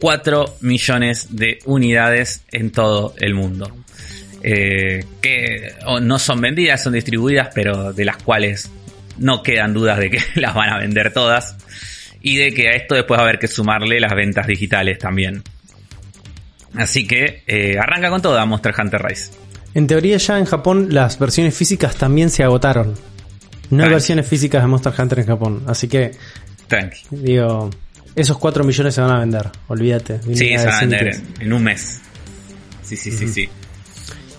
4 0.00 0.56
millones 0.60 1.28
de 1.36 1.58
unidades 1.64 2.44
en 2.52 2.70
todo 2.70 3.14
el 3.18 3.34
mundo. 3.34 3.74
Eh, 4.46 5.02
que 5.22 5.72
no 6.02 6.18
son 6.18 6.42
vendidas, 6.42 6.82
son 6.82 6.92
distribuidas, 6.92 7.48
pero 7.54 7.94
de 7.94 8.04
las 8.04 8.18
cuales 8.18 8.70
no 9.16 9.42
quedan 9.42 9.72
dudas 9.72 9.98
de 9.98 10.10
que 10.10 10.18
las 10.40 10.54
van 10.54 10.68
a 10.68 10.78
vender 10.78 11.12
todas. 11.14 11.56
Y 12.20 12.36
de 12.36 12.52
que 12.52 12.68
a 12.68 12.72
esto 12.72 12.94
después 12.94 13.18
va 13.18 13.22
a 13.22 13.26
haber 13.26 13.38
que 13.38 13.46
sumarle 13.46 14.00
las 14.00 14.14
ventas 14.14 14.46
digitales 14.46 14.98
también. 14.98 15.42
Así 16.74 17.06
que 17.06 17.42
eh, 17.46 17.78
arranca 17.78 18.10
con 18.10 18.20
toda 18.20 18.44
Monster 18.44 18.74
Hunter 18.78 19.02
Rise. 19.02 19.30
En 19.74 19.86
teoría 19.86 20.18
ya 20.18 20.38
en 20.38 20.44
Japón 20.44 20.88
las 20.90 21.18
versiones 21.18 21.56
físicas 21.56 21.96
también 21.96 22.28
se 22.28 22.42
agotaron. 22.42 22.94
No 23.70 23.82
hay 23.82 23.90
versiones 23.90 24.26
físicas 24.26 24.62
de 24.62 24.68
Monster 24.68 24.92
Hunter 24.96 25.20
en 25.20 25.26
Japón. 25.26 25.64
Así 25.66 25.88
que, 25.88 26.12
Tranqui. 26.68 26.98
digo, 27.10 27.70
esos 28.14 28.36
4 28.36 28.62
millones 28.62 28.94
se 28.94 29.00
van 29.00 29.10
a 29.10 29.20
vender. 29.20 29.50
Olvídate. 29.68 30.20
Sí, 30.22 30.58
se 30.58 30.66
van 30.66 30.68
a 30.68 30.80
de 30.80 30.86
vender 30.86 31.20
en 31.40 31.52
un 31.52 31.62
mes. 31.62 32.00
Sí, 32.82 32.96
sí, 32.96 33.10
sí, 33.10 33.26
sí. 33.26 33.48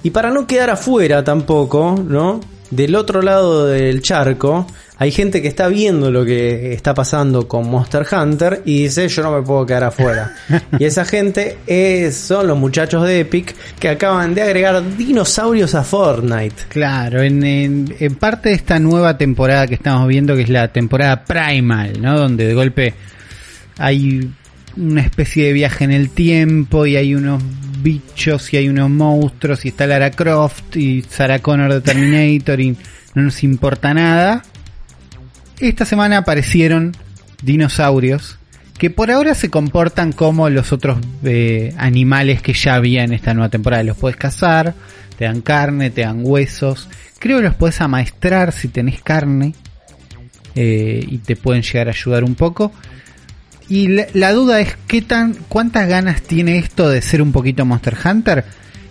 Y 0.06 0.12
para 0.12 0.30
no 0.30 0.46
quedar 0.46 0.70
afuera 0.70 1.24
tampoco, 1.24 1.96
¿no? 2.08 2.40
Del 2.70 2.96
otro 2.96 3.22
lado 3.24 3.66
del 3.66 4.02
charco, 4.04 4.68
hay 4.98 5.12
gente 5.12 5.42
que 5.42 5.48
está 5.48 5.68
viendo 5.68 6.12
lo 6.12 6.24
que 6.24 6.74
está 6.74 6.94
pasando 6.94 7.48
con 7.48 7.68
Monster 7.70 8.06
Hunter 8.12 8.62
y 8.66 8.84
dice, 8.84 9.08
yo 9.08 9.24
no 9.24 9.32
me 9.32 9.42
puedo 9.42 9.66
quedar 9.66 9.86
afuera. 9.86 10.36
y 10.80 10.84
esa 10.84 11.06
gente 11.06 11.58
es- 11.66 12.16
son 12.16 12.46
los 12.48 12.58
muchachos 12.58 13.06
de 13.08 13.22
Epic 13.22 13.56
que 13.80 13.90
acaban 13.90 14.36
de 14.36 14.44
agregar 14.44 14.84
dinosaurios 14.96 15.74
a 15.74 15.84
Fortnite. 15.84 16.56
Claro, 16.70 17.22
en, 17.24 17.44
en- 17.44 17.96
en 18.00 18.16
parte 18.16 18.50
de 18.50 18.56
esta 18.56 18.78
nueva 18.78 19.18
temporada 19.18 19.66
que 19.68 19.74
estamos 19.76 20.08
viendo, 20.08 20.36
que 20.36 20.44
es 20.44 20.50
la 20.50 20.68
temporada 20.68 21.24
Primal, 21.26 22.00
¿no? 22.02 22.18
Donde 22.18 22.46
de 22.48 22.54
golpe 22.54 22.94
hay 23.78 24.30
una 24.78 25.02
especie 25.02 25.46
de 25.48 25.54
viaje 25.54 25.84
en 25.84 25.92
el 25.92 26.10
tiempo 26.10 26.86
y 26.86 26.96
hay 26.96 27.16
unos 27.16 27.42
bichos 27.86 28.52
y 28.52 28.58
hay 28.58 28.68
unos 28.68 28.90
monstruos 28.90 29.64
y 29.64 29.68
está 29.68 29.86
Lara 29.86 30.10
Croft 30.10 30.76
y 30.76 31.04
Sarah 31.04 31.38
Connor 31.38 31.72
de 31.72 31.82
Terminator 31.82 32.60
y 32.60 32.72
no 33.14 33.22
nos 33.22 33.44
importa 33.44 33.94
nada. 33.94 34.44
Esta 35.60 35.86
semana 35.86 36.18
aparecieron 36.18 36.94
dinosaurios 37.44 38.40
que 38.80 38.90
por 38.90 39.12
ahora 39.12 39.36
se 39.36 39.52
comportan 39.52 40.14
como 40.14 40.50
los 40.50 40.74
otros 40.74 40.98
eh, 41.24 41.76
animales 41.78 42.42
que 42.42 42.54
ya 42.54 42.74
había 42.74 43.04
en 43.04 43.14
esta 43.14 43.36
nueva 43.36 43.50
temporada. 43.50 43.84
Los 43.84 43.98
puedes 43.98 44.18
cazar, 44.18 44.74
te 45.16 45.26
dan 45.26 45.42
carne, 45.42 45.92
te 45.92 46.02
dan 46.02 46.22
huesos. 46.24 46.90
Creo 47.20 47.38
que 47.38 47.44
los 47.44 47.56
puedes 47.56 47.80
amaestrar 47.82 48.52
si 48.52 48.68
tenés 48.68 49.00
carne 49.04 49.54
eh, 50.56 51.06
y 51.08 51.20
te 51.20 51.36
pueden 51.36 51.62
llegar 51.62 51.88
a 51.88 51.92
ayudar 51.92 52.24
un 52.24 52.34
poco. 52.34 52.74
Y 53.68 53.88
la, 53.88 54.08
la 54.14 54.32
duda 54.32 54.62
es 54.62 54.78
qué 54.88 55.02
tan, 55.02 55.34
cuántas 55.50 55.88
ganas 55.88 56.22
tiene 56.22 56.58
esto 56.58 56.90
de 56.90 57.02
ser 57.02 57.22
un 57.22 57.32
poquito 57.32 57.66
Monster 57.66 57.96
Hunter. 58.04 58.46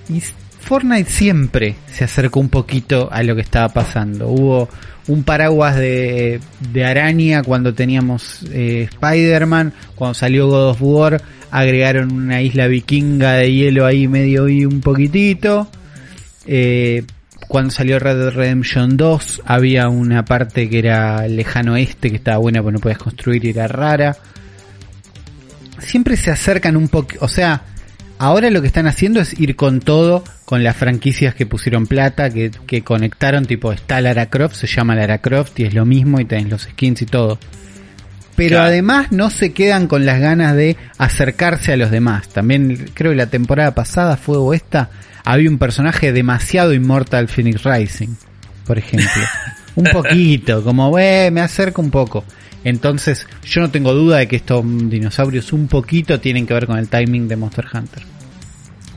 Y 0.09 0.21
Fortnite 0.65 1.11
siempre 1.11 1.77
se 1.93 2.05
acercó 2.05 2.41
un 2.41 2.49
poquito 2.49 3.09
a 3.13 3.23
lo 3.23 3.35
que 3.35 3.43
estaba 3.43 3.69
pasando. 3.69 4.29
Hubo 4.29 4.69
un 5.09 5.23
paraguas 5.23 5.77
de, 5.77 6.41
de 6.73 6.85
araña 6.85 7.43
cuando 7.43 7.75
teníamos 7.75 8.41
eh, 8.51 8.89
Spider-Man, 8.91 9.73
cuando 9.95 10.15
salió 10.15 10.49
God 10.49 10.71
of 10.71 10.79
War, 10.81 11.23
agregaron 11.51 12.13
una 12.13 12.41
isla 12.41 12.67
vikinga 12.67 13.35
de 13.35 13.53
hielo 13.53 13.87
ahí 13.87 14.09
medio 14.09 14.49
y 14.49 14.65
un 14.65 14.81
poquitito. 14.81 15.69
Eh, 16.47 17.05
cuando 17.47 17.71
salió 17.71 17.99
Red 17.99 18.17
Dead 18.17 18.31
Redemption 18.31 18.97
2 18.97 19.43
había 19.45 19.89
una 19.89 20.25
parte 20.25 20.69
que 20.69 20.79
era 20.79 21.29
lejano 21.29 21.75
oeste 21.75 22.11
que 22.11 22.17
estaba 22.17 22.39
buena 22.39 22.63
porque 22.63 22.73
no 22.73 22.81
podías 22.81 22.99
construir 22.99 23.45
y 23.45 23.51
era 23.51 23.69
rara. 23.69 24.17
Siempre 25.85 26.17
se 26.17 26.31
acercan 26.31 26.77
un 26.77 26.89
poco, 26.89 27.15
o 27.21 27.29
sea, 27.29 27.63
ahora 28.19 28.51
lo 28.51 28.61
que 28.61 28.67
están 28.69 28.87
haciendo 28.87 29.21
es 29.21 29.39
ir 29.39 29.57
con 29.57 29.81
todo, 29.81 30.25
con 30.45 30.63
las 30.63 30.77
franquicias 30.77 31.35
que 31.35 31.47
pusieron 31.47 31.87
plata, 31.87 32.31
que, 32.31 32.51
que 32.67 32.83
conectaron, 32.83 33.47
tipo 33.47 33.73
está 33.73 34.01
Lara 34.01 34.27
Croft, 34.27 34.57
se 34.57 34.67
llama 34.67 34.95
Lara 34.95 35.19
Croft 35.19 35.59
y 35.61 35.65
es 35.65 35.75
lo 35.75 35.85
mismo 35.85 36.21
y 36.21 36.25
tenés 36.25 36.49
los 36.51 36.63
skins 36.63 37.03
y 37.03 37.07
todo. 37.07 37.39
Pero 38.37 38.57
Claro. 38.57 38.65
además 38.67 39.13
no 39.13 39.31
se 39.31 39.53
quedan 39.53 39.87
con 39.87 40.05
las 40.05 40.21
ganas 40.21 40.57
de 40.57 40.77
acercarse 40.99 41.73
a 41.73 41.77
los 41.77 41.91
demás. 41.93 42.29
También 42.29 42.91
creo 42.93 43.13
que 43.13 43.17
la 43.17 43.27
temporada 43.29 43.75
pasada 43.75 44.17
fue 44.17 44.37
o 44.39 44.53
esta, 44.53 44.91
había 45.25 45.49
un 45.49 45.59
personaje 45.59 46.13
demasiado 46.13 46.73
Immortal 46.75 47.29
Phoenix 47.29 47.63
Rising, 47.63 48.15
por 48.67 48.77
ejemplo. 48.79 49.23
un 49.77 49.85
poquito, 49.85 50.65
como, 50.65 50.99
eh, 50.99 51.31
me 51.33 51.41
acerco 51.43 51.81
un 51.81 51.91
poco. 51.91 52.25
Entonces, 52.65 53.27
yo 53.45 53.61
no 53.61 53.71
tengo 53.71 53.93
duda 53.95 54.19
de 54.19 54.29
que 54.29 54.37
estos 54.37 54.65
dinosaurios 54.65 55.53
un 55.53 55.69
poquito 55.69 56.19
tienen 56.19 56.47
que 56.47 56.55
ver 56.55 56.67
con 56.67 56.79
el 56.79 56.89
timing 56.89 57.29
de 57.29 57.37
Monster 57.37 57.67
Hunter. 57.73 58.03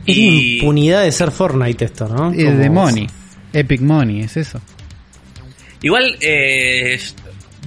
Es 0.06 0.16
Y- 0.18 0.56
impunidad 0.60 1.04
de 1.04 1.12
ser 1.12 1.32
Fortnite 1.32 1.84
esto, 1.86 2.08
¿no? 2.08 2.32
Es 2.32 2.46
Como- 2.46 2.58
de 2.58 2.70
Money. 2.70 3.08
Epic 3.54 3.82
Money, 3.82 4.22
es 4.22 4.38
eso. 4.38 4.62
Igual 5.82 6.18
eh, 6.22 7.00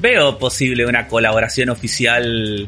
veo 0.00 0.38
posible 0.38 0.86
una 0.86 1.06
colaboración 1.06 1.68
oficial 1.68 2.66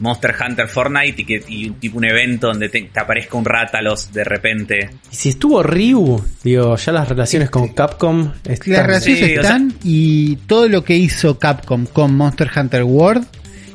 Monster 0.00 0.34
Hunter 0.40 0.68
Fortnite 0.68 1.22
y 1.22 1.24
que 1.24 1.42
y 1.48 1.70
tipo 1.70 1.98
un 1.98 2.04
evento 2.04 2.48
donde 2.48 2.68
te, 2.68 2.82
te 2.82 3.00
aparezca 3.00 3.36
un 3.36 3.44
Rátalos 3.44 4.12
de 4.12 4.24
repente. 4.24 4.90
Y 5.10 5.16
si 5.16 5.30
estuvo 5.30 5.62
Ryu, 5.62 6.22
digo, 6.42 6.76
ya 6.76 6.92
las 6.92 7.08
relaciones 7.08 7.50
con 7.50 7.68
Capcom 7.68 8.32
están... 8.44 8.72
Las 8.72 8.86
relaciones 8.86 9.18
Sí, 9.18 9.36
o 9.36 9.40
están 9.40 9.74
y 9.82 10.36
todo 10.46 10.68
lo 10.68 10.84
que 10.84 10.96
hizo 10.96 11.38
Capcom 11.38 11.86
con 11.86 12.14
Monster 12.14 12.50
Hunter 12.54 12.82
World 12.82 13.26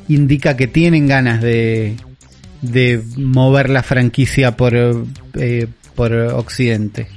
indica 0.08 0.56
que 0.56 0.66
tienen 0.66 1.06
ganas 1.06 1.40
de, 1.40 1.96
de 2.62 3.02
mover 3.16 3.70
la 3.70 3.82
franquicia 3.82 4.56
por, 4.56 4.74
eh, 4.74 5.66
por 5.94 6.12
Occidente. 6.12 7.08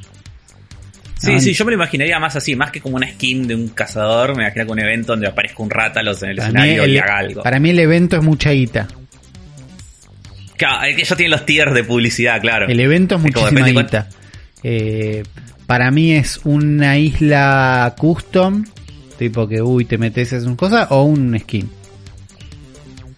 Sí, 1.19 1.31
Ah, 1.33 1.39
sí, 1.39 1.53
yo 1.53 1.65
me 1.65 1.71
lo 1.71 1.77
imaginaría 1.77 2.19
más 2.19 2.35
así, 2.35 2.55
más 2.55 2.69
que 2.71 2.79
como 2.79 2.95
una 2.95 3.07
skin 3.09 3.47
de 3.47 3.55
un 3.55 3.69
cazador, 3.69 4.35
me 4.35 4.43
imagino 4.43 4.65
como 4.65 4.73
un 4.73 4.79
evento 4.85 5.13
donde 5.13 5.27
aparezca 5.27 5.63
un 5.63 5.69
Rátalos 5.69 6.21
en 6.23 6.29
el 6.29 6.39
escenario 6.39 6.83
el, 6.83 6.91
y 6.91 6.97
haga 6.99 7.17
algo. 7.17 7.41
para 7.43 7.59
mí 7.59 7.71
el 7.71 7.79
evento 7.79 8.17
es 8.17 8.23
mucha 8.23 8.51
guita. 8.51 8.87
Claro, 10.57 10.83
es 10.87 10.95
que 10.95 11.01
ellos 11.01 11.17
tienen 11.17 11.31
los 11.31 11.45
tiers 11.45 11.73
de 11.73 11.83
publicidad, 11.83 12.39
claro. 12.41 12.67
El 12.67 12.79
evento 12.79 13.15
es 13.15 13.21
muchísima 13.21 13.67
guita. 13.67 14.09
Eh, 14.63 15.23
para 15.65 15.91
mí 15.91 16.13
es 16.13 16.39
una 16.43 16.97
isla 16.97 17.93
custom, 17.97 18.65
tipo 19.17 19.47
que 19.47 19.61
uy 19.61 19.85
te 19.85 19.97
metes 19.97 20.33
en 20.33 20.55
cosas, 20.55 20.87
o 20.91 21.03
un 21.03 21.37
skin. 21.39 21.69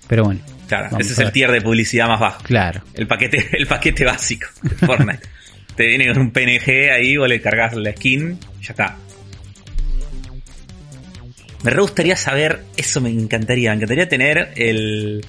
Pero 0.07 0.23
bueno, 0.23 0.41
Claro, 0.67 0.97
ese 0.99 1.13
es 1.13 1.19
el 1.19 1.31
tier 1.31 1.51
de 1.51 1.61
publicidad 1.61 2.07
más 2.07 2.19
bajo. 2.19 2.43
claro. 2.43 2.81
El 2.93 3.07
paquete, 3.07 3.49
el 3.57 3.65
paquete 3.67 4.05
básico 4.05 4.47
de 4.61 4.69
Fortnite. 4.85 5.19
Te 5.79 5.87
viene 5.87 6.07
con 6.09 6.17
un 6.17 6.31
PNG 6.31 6.91
ahí, 6.93 7.15
vos 7.15 7.29
le 7.29 7.39
cargas 7.39 7.73
la 7.73 7.91
skin 7.93 8.37
y 8.59 8.63
ya 8.65 8.71
está. 8.73 8.97
Me 11.63 11.71
re 11.71 11.81
gustaría 11.81 12.17
saber, 12.17 12.63
eso 12.75 12.99
me 12.99 13.09
encantaría, 13.09 13.69
me 13.71 13.77
encantaría 13.77 14.09
tener 14.09 14.49
el, 14.57 15.25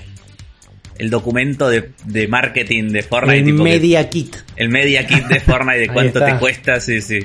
el 0.98 1.10
documento 1.10 1.68
de, 1.68 1.90
de 2.04 2.26
marketing 2.26 2.88
de 2.88 3.02
Fortnite. 3.04 3.38
El 3.38 3.44
tipo 3.44 3.58
que- 3.58 3.70
Media 3.70 4.10
Kit. 4.10 4.36
el 4.56 4.68
media 4.70 5.06
kit 5.06 5.24
de 5.28 5.38
Fortnite, 5.38 5.78
de 5.78 5.88
cuánto 5.92 6.18
te 6.24 6.34
cuesta, 6.36 6.80
sí, 6.80 7.00
sí. 7.00 7.20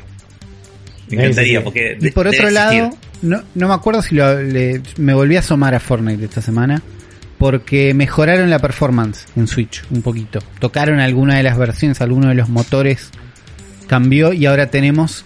Me 1.09 1.17
encantaría, 1.17 1.59
sí. 1.59 1.63
porque... 1.63 1.97
Y 1.99 2.11
por 2.11 2.27
otro 2.27 2.47
existir. 2.47 2.53
lado, 2.53 2.97
no, 3.23 3.41
no 3.55 3.67
me 3.67 3.73
acuerdo 3.73 4.03
si 4.03 4.13
lo, 4.13 4.39
le- 4.39 4.81
me 4.97 5.15
volví 5.15 5.35
a 5.35 5.39
asomar 5.39 5.73
a 5.73 5.79
Fortnite 5.79 6.25
esta 6.25 6.41
semana. 6.41 6.79
Porque 7.37 7.93
mejoraron 7.93 8.49
la 8.49 8.59
performance 8.59 9.25
en 9.35 9.47
Switch 9.47 9.83
un 9.91 10.01
poquito. 10.01 10.39
Tocaron 10.59 10.99
alguna 10.99 11.35
de 11.35 11.43
las 11.43 11.57
versiones, 11.57 12.01
alguno 12.01 12.29
de 12.29 12.35
los 12.35 12.49
motores 12.49 13.11
cambió 13.87 14.33
y 14.33 14.45
ahora 14.45 14.67
tenemos 14.67 15.25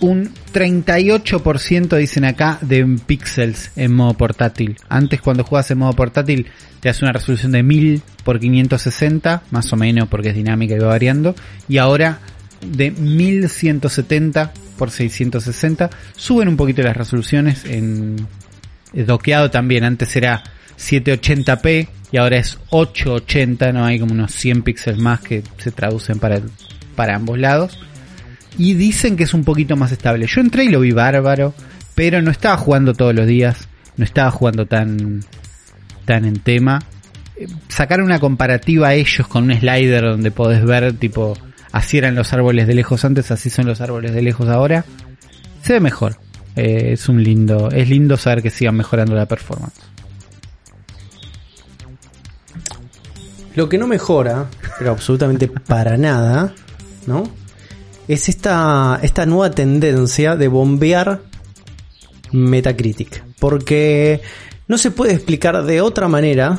un 0.00 0.32
38% 0.52 1.96
dicen 1.96 2.24
acá 2.24 2.58
de 2.62 2.84
píxeles 3.06 3.70
en 3.76 3.94
modo 3.94 4.14
portátil. 4.14 4.76
Antes 4.88 5.20
cuando 5.20 5.44
jugabas 5.44 5.70
en 5.70 5.78
modo 5.78 5.92
portátil 5.92 6.46
te 6.80 6.88
hace 6.88 7.04
una 7.04 7.12
resolución 7.12 7.52
de 7.52 7.62
1000 7.62 8.02
por 8.24 8.40
560, 8.40 9.42
más 9.50 9.72
o 9.72 9.76
menos 9.76 10.08
porque 10.08 10.30
es 10.30 10.34
dinámica 10.34 10.74
y 10.74 10.78
va 10.78 10.88
variando. 10.88 11.34
Y 11.68 11.78
ahora 11.78 12.20
de 12.60 12.90
1170 12.90 14.52
por 14.76 14.90
660. 14.90 15.90
Suben 16.16 16.48
un 16.48 16.56
poquito 16.56 16.82
las 16.82 16.96
resoluciones 16.96 17.64
en 17.64 18.16
doqueado 18.92 19.50
también. 19.50 19.84
Antes 19.84 20.14
era 20.16 20.42
780p 20.78 21.88
y 22.12 22.16
ahora 22.16 22.38
es 22.38 22.58
880, 22.70 23.72
no 23.72 23.84
hay 23.84 24.00
como 24.00 24.12
unos 24.12 24.32
100 24.32 24.62
píxeles 24.62 25.00
más 25.00 25.20
que 25.20 25.42
se 25.58 25.70
traducen 25.70 26.18
para, 26.18 26.40
para 26.96 27.16
ambos 27.16 27.38
lados. 27.38 27.78
Y 28.58 28.74
dicen 28.74 29.16
que 29.16 29.24
es 29.24 29.34
un 29.34 29.44
poquito 29.44 29.76
más 29.76 29.92
estable. 29.92 30.26
Yo 30.26 30.40
entré 30.40 30.64
y 30.64 30.68
lo 30.68 30.80
vi 30.80 30.90
bárbaro, 30.90 31.54
pero 31.94 32.20
no 32.20 32.30
estaba 32.30 32.56
jugando 32.56 32.94
todos 32.94 33.14
los 33.14 33.26
días, 33.26 33.68
no 33.96 34.04
estaba 34.04 34.30
jugando 34.30 34.66
tan, 34.66 35.24
tan 36.04 36.24
en 36.24 36.40
tema. 36.40 36.80
Eh, 37.36 37.46
Sacar 37.68 38.02
una 38.02 38.18
comparativa 38.18 38.88
a 38.88 38.94
ellos 38.94 39.26
con 39.28 39.44
un 39.44 39.56
slider 39.56 40.02
donde 40.02 40.30
podés 40.30 40.64
ver 40.64 40.92
tipo 40.94 41.38
así 41.72 41.98
eran 41.98 42.16
los 42.16 42.32
árboles 42.32 42.66
de 42.66 42.74
lejos 42.74 43.04
antes, 43.04 43.30
así 43.30 43.50
son 43.50 43.66
los 43.66 43.80
árboles 43.80 44.12
de 44.12 44.22
lejos 44.22 44.48
ahora. 44.48 44.84
Se 45.62 45.74
ve 45.74 45.80
mejor. 45.80 46.16
Eh, 46.56 46.92
es 46.92 47.08
un 47.08 47.22
lindo, 47.22 47.70
es 47.70 47.88
lindo 47.88 48.16
saber 48.16 48.42
que 48.42 48.50
sigan 48.50 48.76
mejorando 48.76 49.14
la 49.14 49.26
performance. 49.26 49.80
Lo 53.54 53.68
que 53.68 53.78
no 53.78 53.86
mejora, 53.86 54.46
pero 54.78 54.92
absolutamente 54.92 55.48
para 55.48 55.96
nada, 55.96 56.54
¿no? 57.06 57.24
es 58.10 58.28
esta, 58.28 58.98
esta 59.02 59.24
nueva 59.24 59.52
tendencia 59.52 60.34
de 60.34 60.48
bombear 60.48 61.22
Metacritic. 62.32 63.22
Porque 63.38 64.20
no 64.66 64.78
se 64.78 64.90
puede 64.90 65.12
explicar 65.14 65.62
de 65.64 65.80
otra 65.80 66.08
manera 66.08 66.58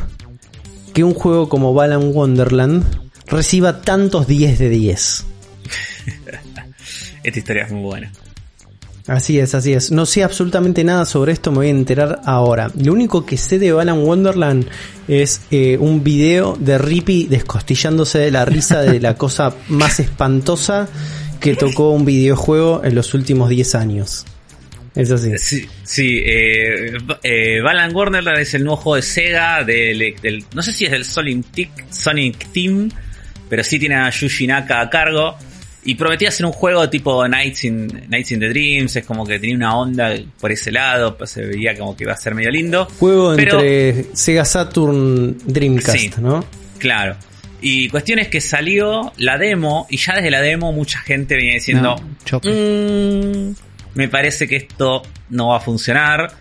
que 0.94 1.04
un 1.04 1.14
juego 1.14 1.50
como 1.50 1.74
Balan 1.74 2.14
Wonderland 2.14 2.86
reciba 3.28 3.82
tantos 3.82 4.28
10 4.28 4.60
de 4.60 4.70
10. 4.70 5.26
Esta 7.24 7.40
historia 7.40 7.66
es 7.66 7.72
muy 7.72 7.84
buena. 7.84 8.14
Así 9.08 9.40
es, 9.40 9.56
así 9.56 9.74
es. 9.74 9.92
No 9.92 10.06
sé 10.06 10.24
absolutamente 10.24 10.84
nada 10.84 11.06
sobre 11.06 11.34
esto, 11.34 11.52
me 11.52 11.58
voy 11.58 11.68
a 11.68 11.72
enterar 11.72 12.22
ahora. 12.26 12.72
Lo 12.82 12.94
único 12.94 13.26
que 13.26 13.36
sé 13.38 13.58
de 13.60 13.72
Balan 13.72 14.00
Wonderland 14.00 14.68
es 15.08 15.42
eh, 15.52 15.78
un 15.80 16.04
video 16.04 16.56
de 16.60 16.78
Rippy 16.78 17.26
descostillándose 17.28 18.20
de 18.20 18.32
la 18.32 18.46
risa 18.46 18.82
de 18.82 19.00
la 19.00 19.16
cosa 19.18 19.54
más 19.70 20.00
espantosa 20.00 20.88
que 21.40 21.56
tocó 21.56 21.90
un 21.92 22.06
videojuego 22.06 22.82
en 22.84 22.94
los 22.96 23.14
últimos 23.16 23.50
10 23.50 23.76
años. 23.76 24.26
Es 24.94 25.10
así. 25.10 25.32
Sí, 25.38 25.66
sí 25.84 26.22
eh, 26.24 26.98
eh, 27.24 27.62
Balan 27.62 27.96
Wonderland 27.96 28.40
es 28.40 28.54
el 28.54 28.64
nuevo 28.66 28.76
juego 28.78 28.96
de 28.98 29.02
Sega 29.02 29.64
del, 29.64 30.16
del- 30.22 30.46
no 30.54 30.62
sé 30.62 30.74
si 30.74 30.86
es 30.86 30.92
del 30.92 31.06
Sonic, 31.06 31.46
Sonic 31.90 32.52
Team, 32.52 32.92
pero 33.50 33.64
sí 33.64 33.80
tiene 33.80 33.96
a 33.96 34.10
Yuji 34.10 34.48
Naka 34.48 34.82
a 34.82 34.90
cargo. 34.90 35.36
Y 35.84 35.96
prometía 35.96 36.30
hacer 36.30 36.46
un 36.46 36.52
juego 36.52 36.88
tipo 36.90 37.28
Nights 37.28 37.64
in, 37.64 37.88
Nights 38.08 38.32
in 38.34 38.40
the 38.40 38.50
Dreams, 38.50 38.96
es 38.96 39.04
como 39.06 39.26
que 39.26 39.40
tenía 39.40 39.56
una 39.56 39.76
onda 39.78 40.14
por 40.40 40.52
ese 40.52 40.72
lado, 40.72 41.18
pues 41.18 41.32
se 41.32 41.44
veía 41.46 41.76
como 41.78 41.96
que 41.98 42.04
iba 42.04 42.14
a 42.14 42.18
ser 42.18 42.36
medio 42.36 42.52
lindo. 42.52 42.88
Juego 43.00 43.36
Pero- 43.36 43.60
entre 43.62 44.06
Sega 44.16 44.46
Saturn 44.46 45.38
Dreamcast, 45.46 45.98
Sí. 45.98 46.12
¿no? 46.20 46.46
Claro. 46.78 47.16
Y 47.64 47.90
cuestión 47.90 48.20
es 48.20 48.28
que 48.28 48.42
salió 48.42 49.12
la 49.18 49.38
demo 49.38 49.88
y 49.90 49.98
ya 49.98 50.16
desde 50.16 50.30
la 50.32 50.42
demo 50.42 50.72
mucha 50.72 51.00
gente 51.00 51.36
venía 51.36 51.54
diciendo, 51.54 51.96
No. 52.32 52.40
"Mm, 52.44 53.54
me 53.96 54.08
parece 54.08 54.48
que 54.48 54.56
esto 54.58 55.02
no 55.30 55.50
va 55.50 55.58
a 55.58 55.60
funcionar. 55.60 56.32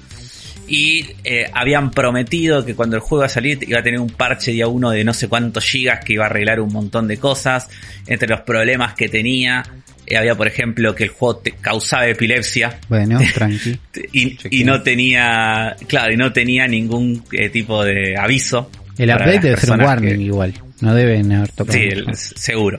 Y 0.72 1.04
eh, 1.24 1.46
habían 1.52 1.90
prometido 1.90 2.64
que 2.64 2.76
cuando 2.76 2.94
el 2.94 3.02
juego 3.02 3.22
iba 3.22 3.26
a 3.26 3.28
salir 3.28 3.58
iba 3.68 3.80
a 3.80 3.82
tener 3.82 3.98
un 3.98 4.08
parche 4.10 4.52
día 4.52 4.68
uno 4.68 4.90
de 4.92 5.02
no 5.02 5.12
sé 5.12 5.26
cuántos 5.26 5.64
gigas 5.64 6.04
que 6.04 6.12
iba 6.12 6.22
a 6.24 6.26
arreglar 6.28 6.60
un 6.60 6.72
montón 6.72 7.08
de 7.08 7.16
cosas. 7.16 7.68
Entre 8.06 8.28
los 8.28 8.42
problemas 8.42 8.94
que 8.94 9.08
tenía, 9.08 9.64
eh, 10.06 10.16
había 10.16 10.36
por 10.36 10.46
ejemplo 10.46 10.94
que 10.94 11.04
el 11.04 11.10
juego 11.10 11.38
te 11.38 11.52
causaba 11.52 12.06
epilepsia 12.06 12.78
Bueno, 12.88 13.18
tranqui. 13.34 13.78
y, 14.12 14.62
no 14.64 14.80
tenía, 14.82 15.74
claro, 15.88 16.12
y 16.12 16.16
no 16.16 16.32
tenía 16.32 16.68
ningún 16.68 17.24
eh, 17.32 17.48
tipo 17.50 17.84
de 17.84 18.16
aviso. 18.16 18.70
El 18.96 19.10
update 19.10 19.40
debe 19.40 19.56
ser 19.56 19.72
un 19.72 19.80
warning 19.80 20.16
que- 20.18 20.22
igual. 20.22 20.54
No 20.82 20.94
deben 20.94 21.32
haber 21.32 21.50
tocado. 21.50 21.76
Sí, 21.76 21.84
el- 21.90 22.14
seguro. 22.16 22.78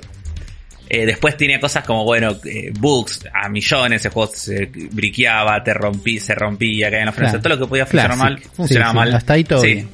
Eh, 0.94 1.06
después 1.06 1.38
tenía 1.38 1.58
cosas 1.58 1.86
como, 1.86 2.04
bueno, 2.04 2.36
eh, 2.44 2.70
bugs 2.78 3.22
a 3.34 3.48
millones, 3.48 4.04
el 4.04 4.12
juego 4.12 4.30
se 4.36 4.66
briqueaba, 4.66 5.64
te 5.64 5.74
rompí, 5.74 6.20
se 6.20 6.36
rompía, 6.36 6.88
caía 6.90 7.00
en 7.00 7.06
la 7.06 7.12
frente, 7.14 7.32
Claro. 7.32 7.44
todo 7.44 7.56
lo 7.56 7.60
que 7.66 7.70
podía 7.70 7.86
funcionar 7.86 8.18
Classic. 8.18 8.24
mal, 8.46 8.54
funcionaba 8.54 8.92
Sí, 8.92 8.92
sí, 8.92 8.98
mal. 8.98 9.16
hasta 9.16 9.34
ahí 9.34 9.44
todo 9.46 9.62
Sí. 9.62 9.68
bien. 9.74 9.90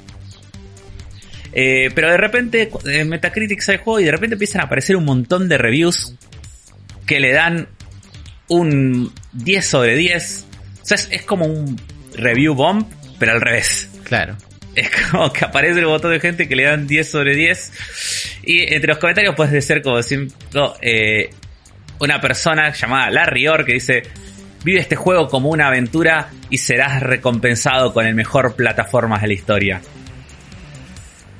Eh, 1.53 1.91
pero 1.93 2.09
de 2.11 2.17
repente, 2.17 2.71
en 2.85 3.09
Metacritic 3.09 3.61
sale 3.61 3.77
el 3.77 3.83
juego 3.83 3.99
y 3.99 4.05
de 4.05 4.11
repente 4.11 4.33
empiezan 4.35 4.61
a 4.61 4.63
aparecer 4.65 4.95
un 4.95 5.05
montón 5.05 5.47
de 5.49 5.57
reviews 5.59 6.15
que 7.05 7.19
le 7.19 7.31
dan 7.31 7.67
un 8.47 9.11
10 9.33 9.65
sobre 9.67 9.95
10. 9.95 10.45
O 10.81 10.85
sea, 10.85 10.95
es, 10.95 11.07
es 11.11 11.21
como 11.23 11.45
un 11.45 11.79
review 12.15 12.53
bomb, 12.55 12.85
pero 13.19 13.33
al 13.33 13.41
revés. 13.41 13.89
Claro. 14.03 14.35
Es 14.77 14.91
como 15.09 15.33
que 15.33 15.43
aparece 15.43 15.83
un 15.83 15.91
montón 15.91 16.11
de 16.11 16.19
gente 16.19 16.47
que 16.47 16.55
le 16.55 16.63
dan 16.63 16.85
10 16.85 17.09
sobre 17.09 17.35
10. 17.35 17.71
Y 18.43 18.73
entre 18.73 18.89
los 18.89 18.99
comentarios 18.99 19.33
puede 19.33 19.59
ser 19.61 19.81
como 19.81 20.03
siempre, 20.03 20.37
eh, 20.81 21.31
una 21.99 22.21
persona 22.21 22.71
llamada 22.71 23.09
Larry 23.09 23.47
Orr 23.47 23.65
que 23.65 23.73
dice, 23.73 24.03
vive 24.63 24.79
este 24.79 24.95
juego 24.95 25.29
como 25.29 25.49
una 25.49 25.67
aventura 25.69 26.29
y 26.51 26.59
serás 26.59 27.01
recompensado 27.01 27.91
con 27.91 28.05
el 28.05 28.13
mejor 28.13 28.55
plataformas 28.55 29.23
de 29.23 29.27
la 29.27 29.33
historia. 29.33 29.81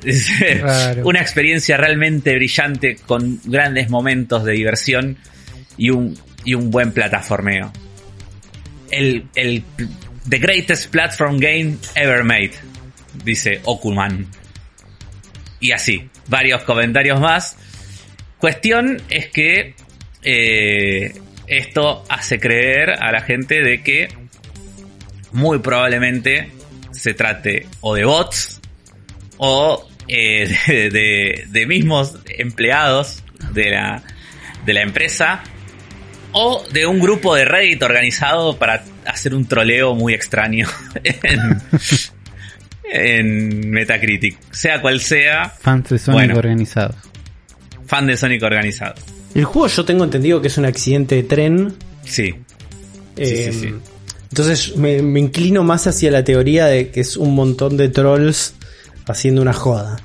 Dice, 0.01 0.63
una 1.03 1.21
experiencia 1.21 1.77
realmente 1.77 2.33
brillante 2.33 2.95
con 3.05 3.39
grandes 3.45 3.91
momentos 3.91 4.45
de 4.45 4.53
diversión 4.53 5.17
y 5.77 5.91
un, 5.91 6.17
y 6.43 6.55
un 6.55 6.71
buen 6.71 6.91
plataformeo. 6.91 7.71
El, 8.89 9.27
el 9.35 9.63
The 10.27 10.39
Greatest 10.39 10.89
Platform 10.89 11.37
Game 11.37 11.77
Ever 11.95 12.23
Made, 12.23 12.53
dice 13.27 13.61
Okuman. 13.65 14.25
Y 15.59 15.71
así, 15.71 16.09
varios 16.27 16.63
comentarios 16.63 17.19
más. 17.19 17.57
Cuestión 18.39 19.01
es 19.09 19.27
que 19.27 19.75
eh, 20.23 21.13
esto 21.47 22.03
hace 22.09 22.39
creer 22.39 22.91
a 22.91 23.11
la 23.11 23.21
gente 23.21 23.61
de 23.61 23.83
que 23.83 24.07
muy 25.31 25.59
probablemente 25.59 26.51
se 26.91 27.13
trate 27.13 27.67
o 27.81 27.93
de 27.95 28.05
bots 28.05 28.61
o 29.37 29.87
eh, 30.07 30.47
de, 30.67 31.45
de- 31.47 31.65
mismos 31.67 32.17
empleados 32.37 33.23
de 33.51 33.71
la, 33.71 34.03
de 34.65 34.73
la 34.73 34.81
empresa 34.81 35.43
o 36.31 36.63
de 36.71 36.85
un 36.85 36.99
grupo 36.99 37.35
de 37.35 37.45
Reddit 37.45 37.81
organizado 37.83 38.57
para 38.57 38.83
hacer 39.05 39.33
un 39.33 39.47
troleo 39.47 39.95
muy 39.95 40.13
extraño 40.13 40.67
en 42.91 43.69
Metacritic. 43.69 44.37
Sea 44.51 44.81
cual 44.81 44.99
sea, 44.99 45.49
Fans 45.59 45.89
de 45.89 45.97
Sonic 45.99 46.19
Bueno. 46.19 46.37
organizados. 46.37 46.95
fan 47.85 48.07
de 48.07 48.17
Sonic 48.17 48.43
organizado. 48.43 48.95
El 49.35 49.45
juego 49.45 49.67
yo 49.67 49.85
tengo 49.85 50.03
entendido 50.03 50.41
que 50.41 50.47
es 50.47 50.57
un 50.57 50.65
accidente 50.65 51.15
de 51.15 51.23
tren. 51.23 51.73
Sí, 52.03 52.33
Sí, 53.17 53.25
sí, 53.25 53.51
sí. 53.53 53.73
Entonces 54.29 54.75
me, 54.77 55.01
me 55.01 55.19
inclino 55.19 55.63
más 55.63 55.87
hacia 55.87 56.11
la 56.11 56.23
teoría 56.23 56.65
de 56.67 56.89
que 56.91 56.99
es 57.01 57.17
un 57.17 57.33
montón 57.33 57.77
de 57.77 57.89
trolls 57.89 58.53
haciendo 59.07 59.41
una 59.41 59.53
joda. 59.53 59.97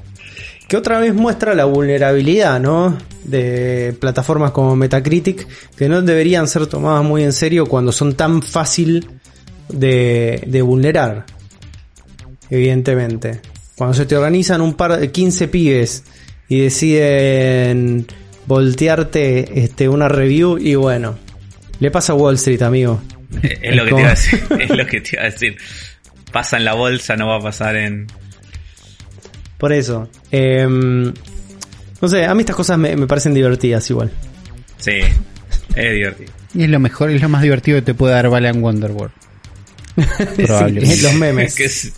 Que 0.68 0.76
otra 0.78 0.98
vez 0.98 1.12
muestra 1.12 1.54
la 1.54 1.64
vulnerabilidad, 1.66 2.58
¿no? 2.60 2.96
De 3.24 3.94
plataformas 4.00 4.52
como 4.52 4.74
Metacritic, 4.76 5.46
que 5.76 5.88
no 5.88 6.00
deberían 6.00 6.46
ser 6.48 6.66
tomadas 6.66 7.04
muy 7.04 7.22
en 7.24 7.32
serio 7.32 7.66
cuando 7.66 7.92
son 7.92 8.14
tan 8.14 8.40
fácil 8.42 9.06
de, 9.68 10.42
de 10.46 10.62
vulnerar. 10.62 11.26
Evidentemente. 12.52 13.40
Cuando 13.76 13.94
se 13.94 14.04
te 14.04 14.14
organizan 14.14 14.60
un 14.60 14.74
par 14.74 15.00
de 15.00 15.10
15 15.10 15.48
pibes 15.48 16.04
y 16.50 16.60
deciden 16.60 18.06
voltearte 18.46 19.64
este, 19.64 19.88
una 19.88 20.06
review 20.06 20.58
y 20.58 20.74
bueno, 20.74 21.18
le 21.80 21.90
pasa 21.90 22.12
a 22.12 22.16
Wall 22.16 22.34
Street, 22.34 22.60
amigo. 22.60 23.00
Eh, 23.42 23.58
es 23.62 23.74
lo 23.74 23.84
que 23.86 23.90
te 23.94 24.00
iba 24.00 24.06
a 24.08 24.10
decir. 24.10 24.44
Es 24.60 24.70
lo 24.70 24.86
que 24.86 25.00
te 25.00 25.10
iba 25.16 25.22
a 25.22 25.30
decir. 25.30 25.56
Pasa 26.30 26.58
en 26.58 26.66
la 26.66 26.74
bolsa, 26.74 27.16
no 27.16 27.26
va 27.28 27.36
a 27.36 27.40
pasar 27.40 27.74
en. 27.76 28.06
Por 29.56 29.72
eso. 29.72 30.10
Em, 30.30 31.04
no 32.02 32.08
sé, 32.08 32.26
a 32.26 32.34
mí 32.34 32.40
estas 32.40 32.56
cosas 32.56 32.76
me, 32.76 32.94
me 32.96 33.06
parecen 33.06 33.32
divertidas 33.32 33.88
igual. 33.88 34.10
Sí, 34.76 34.98
es 35.74 35.92
divertido. 35.94 36.30
Y 36.52 36.64
es 36.64 36.68
lo 36.68 36.80
mejor, 36.80 37.08
es 37.10 37.22
lo 37.22 37.30
más 37.30 37.40
divertido 37.40 37.78
que 37.78 37.82
te 37.82 37.94
puede 37.94 38.12
dar 38.12 38.28
Balan 38.28 38.62
Wonderworld. 38.62 39.14
Probablemente. 40.36 40.96
Sí, 40.96 41.02
los 41.02 41.14
memes. 41.14 41.54
Que 41.54 41.64
es- 41.64 41.92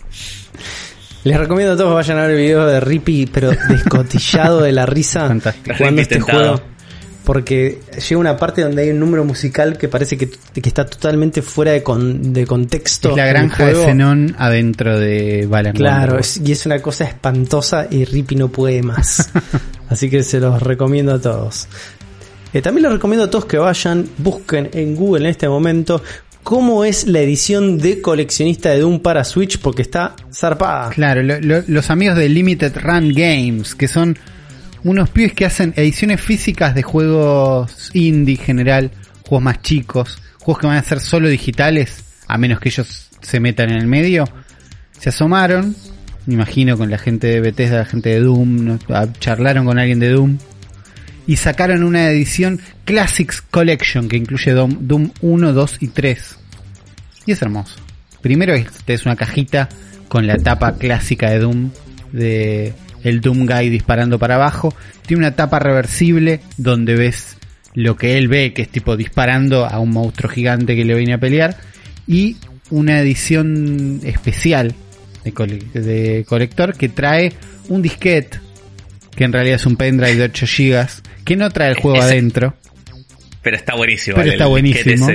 Les 1.25 1.37
recomiendo 1.37 1.73
a 1.73 1.75
todos 1.77 1.89
que 1.89 1.95
vayan 1.95 2.17
a 2.19 2.21
ver 2.21 2.31
el 2.31 2.37
video 2.37 2.65
de 2.65 2.79
Rippy, 2.79 3.25
pero 3.25 3.49
descotillado 3.69 4.61
de 4.61 4.71
la 4.71 4.85
risa 4.85 5.27
Fantástico. 5.27 5.75
jugando 5.77 6.01
este 6.01 6.19
juego. 6.21 6.61
Porque 7.25 7.79
llega 8.07 8.19
una 8.21 8.37
parte 8.37 8.61
donde 8.61 8.83
hay 8.83 8.91
un 8.91 8.99
número 8.99 9.25
musical 9.25 9.79
que 9.79 9.87
parece 9.89 10.15
que, 10.15 10.29
que 10.29 10.69
está 10.69 10.85
totalmente 10.85 11.41
fuera 11.41 11.71
de, 11.71 11.81
con- 11.81 12.31
de 12.31 12.45
contexto. 12.45 13.09
Es 13.09 13.17
la 13.17 13.25
granja 13.25 13.65
de. 13.65 13.73
Zenón 13.73 14.35
adentro 14.37 14.99
de 14.99 15.47
Balan 15.49 15.73
Claro, 15.73 16.19
es- 16.19 16.37
y 16.45 16.51
es 16.51 16.67
una 16.67 16.79
cosa 16.83 17.05
espantosa 17.05 17.87
y 17.89 18.05
Rippy 18.05 18.35
no 18.35 18.49
puede 18.49 18.83
más. 18.83 19.31
Así 19.89 20.07
que 20.09 20.21
se 20.21 20.39
los 20.39 20.61
recomiendo 20.61 21.15
a 21.15 21.19
todos. 21.19 21.67
Eh, 22.53 22.61
también 22.61 22.83
les 22.83 22.91
recomiendo 22.93 23.25
a 23.25 23.29
todos 23.29 23.45
que 23.45 23.57
vayan, 23.57 24.07
busquen 24.19 24.69
en 24.73 24.95
Google 24.95 25.25
en 25.25 25.31
este 25.31 25.49
momento 25.49 26.01
cómo 26.45 26.85
es 26.85 27.07
la 27.07 27.21
edición 27.21 27.79
de 27.79 28.01
coleccionista 28.01 28.69
de 28.69 28.81
Doom 28.81 28.99
para 28.99 29.23
Switch 29.23 29.57
porque 29.59 29.81
está 29.81 30.15
zarpada. 30.31 30.91
Claro, 30.91 31.23
lo- 31.23 31.41
lo- 31.41 31.63
los 31.67 31.89
amigos 31.89 32.15
de 32.17 32.29
Limited 32.29 32.77
Run 32.77 33.13
Games, 33.13 33.73
que 33.73 33.87
son 33.87 34.15
unos 34.83 35.09
pibes 35.09 35.33
que 35.33 35.45
hacen 35.45 35.73
ediciones 35.75 36.21
físicas 36.21 36.75
de 36.75 36.83
juegos 36.83 37.89
indie 37.95 38.37
general, 38.37 38.91
juegos 39.27 39.43
más 39.43 39.61
chicos, 39.63 40.19
juegos 40.39 40.61
que 40.61 40.67
van 40.67 40.77
a 40.77 40.83
ser 40.83 40.99
solo 40.99 41.27
digitales, 41.29 42.03
a 42.27 42.37
menos 42.37 42.59
que 42.59 42.69
ellos 42.69 43.09
se 43.21 43.39
metan 43.39 43.71
en 43.71 43.77
el 43.77 43.87
medio. 43.87 44.25
Se 44.99 45.09
asomaron, 45.09 45.75
me 46.27 46.35
imagino 46.35 46.77
con 46.77 46.91
la 46.91 46.99
gente 46.99 47.25
de 47.25 47.41
Bethesda, 47.41 47.79
la 47.79 47.85
gente 47.85 48.09
de 48.09 48.19
Doom, 48.19 48.65
¿no? 48.65 48.79
Ah, 48.89 49.07
charlaron 49.19 49.65
con 49.65 49.79
alguien 49.79 49.99
de 49.99 50.09
Doom 50.09 50.37
y 51.27 51.37
sacaron 51.37 51.83
una 51.83 52.09
edición 52.09 52.59
Classics 52.83 53.41
Collection 53.41 54.07
que 54.07 54.17
incluye 54.17 54.51
Doom, 54.51 54.87
Doom 54.87 55.11
1, 55.21 55.53
2 55.53 55.77
y 55.81 55.87
3. 55.87 56.37
Y 57.25 57.31
es 57.31 57.41
hermoso. 57.41 57.75
Primero 58.21 58.53
es, 58.53 58.67
es 58.87 59.05
una 59.05 59.15
cajita 59.15 59.69
con 60.07 60.27
la 60.27 60.37
tapa 60.37 60.77
clásica 60.77 61.29
de 61.29 61.39
Doom, 61.39 61.71
de 62.11 62.73
el 63.03 63.21
Doom 63.21 63.45
Guy 63.45 63.69
disparando 63.69 64.19
para 64.19 64.35
abajo. 64.35 64.73
Tiene 65.05 65.21
una 65.21 65.35
tapa 65.35 65.59
reversible 65.59 66.41
donde 66.57 66.95
ves 66.95 67.37
lo 67.73 67.97
que 67.97 68.17
él 68.17 68.27
ve, 68.27 68.53
que 68.53 68.63
es 68.63 68.69
tipo 68.69 68.95
disparando 68.95 69.65
a 69.65 69.79
un 69.79 69.91
monstruo 69.91 70.31
gigante 70.31 70.75
que 70.75 70.85
le 70.85 70.95
viene 70.95 71.13
a 71.13 71.19
pelear, 71.19 71.57
y 72.07 72.37
una 72.69 72.99
edición 72.99 73.99
especial 74.03 74.73
de, 75.23 75.31
de 75.81 76.25
colector 76.27 76.75
que 76.75 76.89
trae 76.89 77.33
un 77.67 77.81
disquete, 77.81 78.39
que 79.15 79.23
en 79.23 79.33
realidad 79.33 79.55
es 79.55 79.65
un 79.65 79.75
pendrive 79.77 80.15
de 80.15 80.23
8 80.25 80.45
GB, 80.45 80.87
que 81.23 81.35
no 81.35 81.49
trae 81.49 81.69
el 81.69 81.75
juego 81.75 81.97
Ese- 81.97 82.05
adentro, 82.07 82.55
Pero 83.41 83.55
está 83.57 83.75
buenísimo. 83.75 84.15
pero 84.15 84.27
el- 84.27 84.33
está 84.33 84.45
buenísimo. 84.47 85.09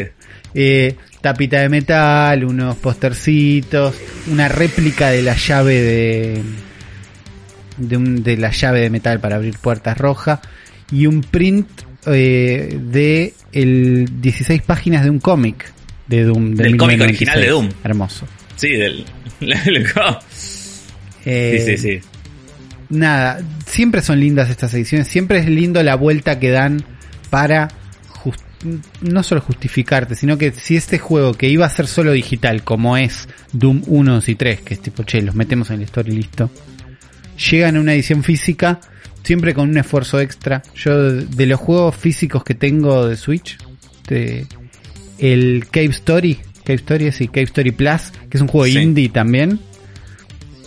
Eh, 0.55 0.97
tapita 1.21 1.61
de 1.61 1.69
metal, 1.69 2.45
unos 2.45 2.77
postercitos, 2.77 3.95
una 4.29 4.49
réplica 4.49 5.11
de 5.11 5.23
la 5.23 5.37
llave 5.37 5.81
de 5.81 6.43
de, 7.77 7.97
un- 7.97 8.23
de 8.23 8.37
la 8.37 8.51
llave 8.51 8.81
de 8.81 8.91
metal 8.91 9.21
para 9.21 9.37
abrir 9.37 9.57
puertas 9.59 9.97
roja 9.97 10.41
y 10.93 11.07
un 11.07 11.23
print 11.23 11.67
eh, 12.07 12.79
de 12.81 13.35
el 13.53 14.21
16 14.21 14.63
páginas 14.63 15.05
de 15.05 15.11
un 15.11 15.19
cómic 15.21 15.73
de 16.07 16.25
Doom 16.25 16.55
Del 16.57 16.77
cómic 16.77 17.01
original 17.01 17.41
de 17.41 17.47
1996. 17.47 17.51
Doom. 17.51 17.69
Hermoso. 17.85 18.27
Sí, 18.57 18.71
del. 18.71 19.05
del- 19.41 19.87
Eh, 21.25 21.63
sí, 21.65 21.77
sí, 21.77 22.01
sí. 22.01 22.07
Nada, 22.91 23.41
siempre 23.67 24.03
son 24.03 24.21
lindas 24.21 24.51
estas 24.51 24.75
ediciones, 24.75 25.09
siempre 25.09 25.39
es 25.39 25.47
lindo 25.47 25.83
la 25.83 25.95
vuelta 25.95 26.39
que 26.39 26.51
dan 26.51 26.85
para 27.31 27.69
jus- 28.09 28.35
no 29.01 29.23
solo 29.23 29.41
justificarte, 29.41 30.15
sino 30.15 30.37
que 30.37 30.53
si 30.53 30.77
este 30.77 30.99
juego 30.99 31.35
que 31.35 31.49
iba 31.49 31.65
a 31.67 31.71
ser 31.71 31.87
solo 31.87 32.13
digital, 32.13 32.63
como 32.65 32.97
es 32.97 33.29
Doom 33.53 33.83
1 33.87 34.15
2 34.15 34.29
y 34.29 34.35
3, 34.35 34.61
que 34.61 34.75
es 34.75 34.81
tipo, 34.83 35.03
che, 35.05 35.23
los 35.23 35.35
metemos 35.35 35.71
en 35.71 35.79
la 35.79 35.85
historia 35.85 36.13
y 36.13 36.17
listo, 36.19 36.51
llegan 37.51 37.77
a 37.77 37.81
una 37.81 37.95
edición 37.95 38.23
física, 38.23 38.81
siempre 39.23 39.55
con 39.55 39.71
un 39.71 39.79
esfuerzo 39.79 40.21
extra. 40.21 40.63
Yo, 40.75 41.13
de 41.13 41.47
los 41.47 41.59
juegos 41.61 41.97
físicos 41.97 42.45
que 42.45 42.55
tengo 42.55 43.07
de 43.07 43.17
Switch, 43.17 43.57
de- 44.09 44.47
el 45.19 45.67
Cave 45.71 45.87
Story, 45.91 46.39
Cave 46.65 46.77
Story, 46.77 47.13
sí, 47.13 47.29
Cave 47.29 47.45
Story 47.45 47.71
Plus, 47.73 48.13
que 48.29 48.37
es 48.37 48.41
un 48.41 48.49
juego 48.49 48.67
Sí. 48.67 48.79
indie 48.79 49.09
también. 49.09 49.59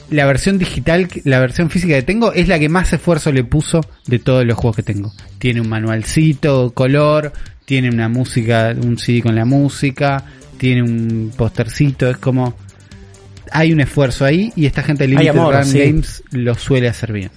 La 0.10 0.26
versión 0.26 0.58
digital, 0.58 1.08
la 1.24 1.40
versión 1.40 1.70
física 1.70 1.96
que 1.96 2.04
tengo 2.04 2.34
es 2.34 2.48
la 2.48 2.60
que 2.60 2.70
más 2.70 2.92
esfuerzo 2.94 3.32
le 3.32 3.44
puso 3.44 3.82
de 4.06 4.20
todos 4.20 4.46
los 4.46 4.58
juegos 4.58 4.76
que 4.76 4.84
tengo. 4.84 5.12
Tiene 5.40 5.62
un 5.62 5.70
manualcito, 5.70 6.72
color, 6.74 7.32
tiene 7.66 7.90
una 7.90 8.10
música, 8.10 8.76
un 8.80 8.98
CD 9.00 9.22
con 9.22 9.36
la 9.36 9.46
música, 9.46 10.24
tiene 10.58 10.84
un 10.84 11.32
postercito, 11.36 12.10
es 12.10 12.18
como 12.18 12.54
hay 13.52 13.72
un 13.72 13.80
esfuerzo 13.82 14.26
ahí 14.26 14.52
y 14.56 14.66
esta 14.66 14.84
gente 14.84 15.04
de 15.04 15.10
Limited 15.10 15.30
amor, 15.30 15.54
Run 15.56 15.66
sí. 15.66 15.80
Games 15.80 16.24
lo 16.32 16.56
suele 16.56 16.90
hacer 16.90 17.12
bien. 17.14 17.32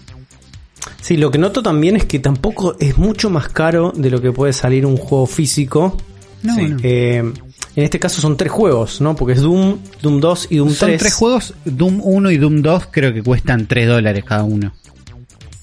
Sí, 1.00 1.16
lo 1.16 1.30
que 1.30 1.38
noto 1.38 1.62
también 1.62 1.96
es 1.96 2.04
que 2.04 2.18
tampoco 2.18 2.76
es 2.80 2.96
mucho 2.98 3.30
más 3.30 3.48
caro 3.48 3.92
de 3.94 4.10
lo 4.10 4.20
que 4.20 4.32
puede 4.32 4.52
salir 4.52 4.86
un 4.86 4.96
juego 4.96 5.26
físico. 5.26 5.96
No, 6.42 6.54
Sí. 6.54 6.68
no. 6.68 6.76
Eh, 6.82 7.32
en 7.76 7.84
este 7.84 7.98
caso 8.00 8.20
son 8.20 8.36
tres 8.36 8.50
juegos, 8.50 9.00
¿no? 9.00 9.14
Porque 9.14 9.34
es 9.34 9.40
Doom, 9.42 9.78
Doom 10.02 10.20
2 10.20 10.48
y 10.50 10.56
Doom 10.56 10.70
Son 10.70 10.88
3. 10.88 10.98
tres 11.00 11.14
juegos, 11.14 11.54
Doom 11.64 12.00
1 12.02 12.30
y 12.30 12.38
Doom 12.38 12.62
2 12.62 12.88
creo 12.90 13.12
que 13.14 13.22
cuestan 13.22 13.66
3 13.66 13.86
dólares 13.88 14.24
cada 14.24 14.42
uno. 14.44 14.72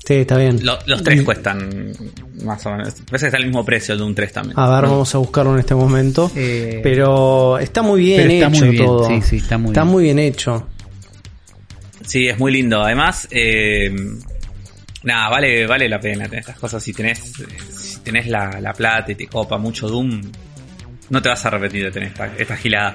Sí, 0.05 0.15
está 0.15 0.35
bien. 0.37 0.59
Lo- 0.65 0.77
los 0.85 1.01
tres 1.01 1.21
cuestan 1.23 1.93
más 2.43 2.65
o 2.65 2.71
menos. 2.71 2.89
Parece 3.09 3.23
que 3.23 3.25
está 3.27 3.37
al 3.37 3.45
mismo 3.45 3.63
precio 3.63 3.95
el 3.95 4.01
un 4.01 4.13
3 4.13 4.33
también. 4.33 4.59
A 4.59 4.69
ver, 4.69 4.89
vamos 4.89 5.15
a 5.15 5.17
buscarlo 5.17 5.53
en 5.53 5.59
este 5.59 5.75
momento. 5.75 6.29
Eh, 6.35 6.81
Pero 6.83 7.57
está 7.57 7.81
muy 7.81 8.01
bien 8.01 8.29
está 8.29 8.47
hecho 8.49 8.65
muy 8.65 8.69
bien, 8.75 8.85
todo. 8.85 9.07
sí, 9.07 9.21
sí, 9.21 9.35
está 9.37 9.57
muy 9.57 9.69
está 9.71 9.81
bien. 9.83 9.91
muy 9.93 10.03
bien 10.03 10.19
hecho. 10.19 10.67
Sí, 12.05 12.27
es 12.27 12.37
muy 12.37 12.51
lindo. 12.51 12.81
Además, 12.83 13.29
eh, 13.31 13.95
nada, 15.03 15.29
vale, 15.29 15.65
vale 15.67 15.87
la 15.87 16.01
pena 16.01 16.25
tener 16.25 16.39
estas 16.41 16.59
cosas. 16.59 16.83
Si 16.83 16.91
tenés, 16.93 17.39
eh, 17.39 17.45
si 17.81 17.99
tenés 18.01 18.27
la, 18.27 18.59
la 18.59 18.73
plata 18.73 19.13
y 19.13 19.15
te 19.15 19.27
copa 19.27 19.57
mucho 19.57 19.87
Doom, 19.87 20.21
no 21.13 21.21
te 21.21 21.29
vas 21.29 21.45
a 21.45 21.49
repetir 21.51 21.85
de 21.85 21.91
tener 21.91 22.09
esta, 22.09 22.29
esta 22.37 22.57
gilada. 22.57 22.93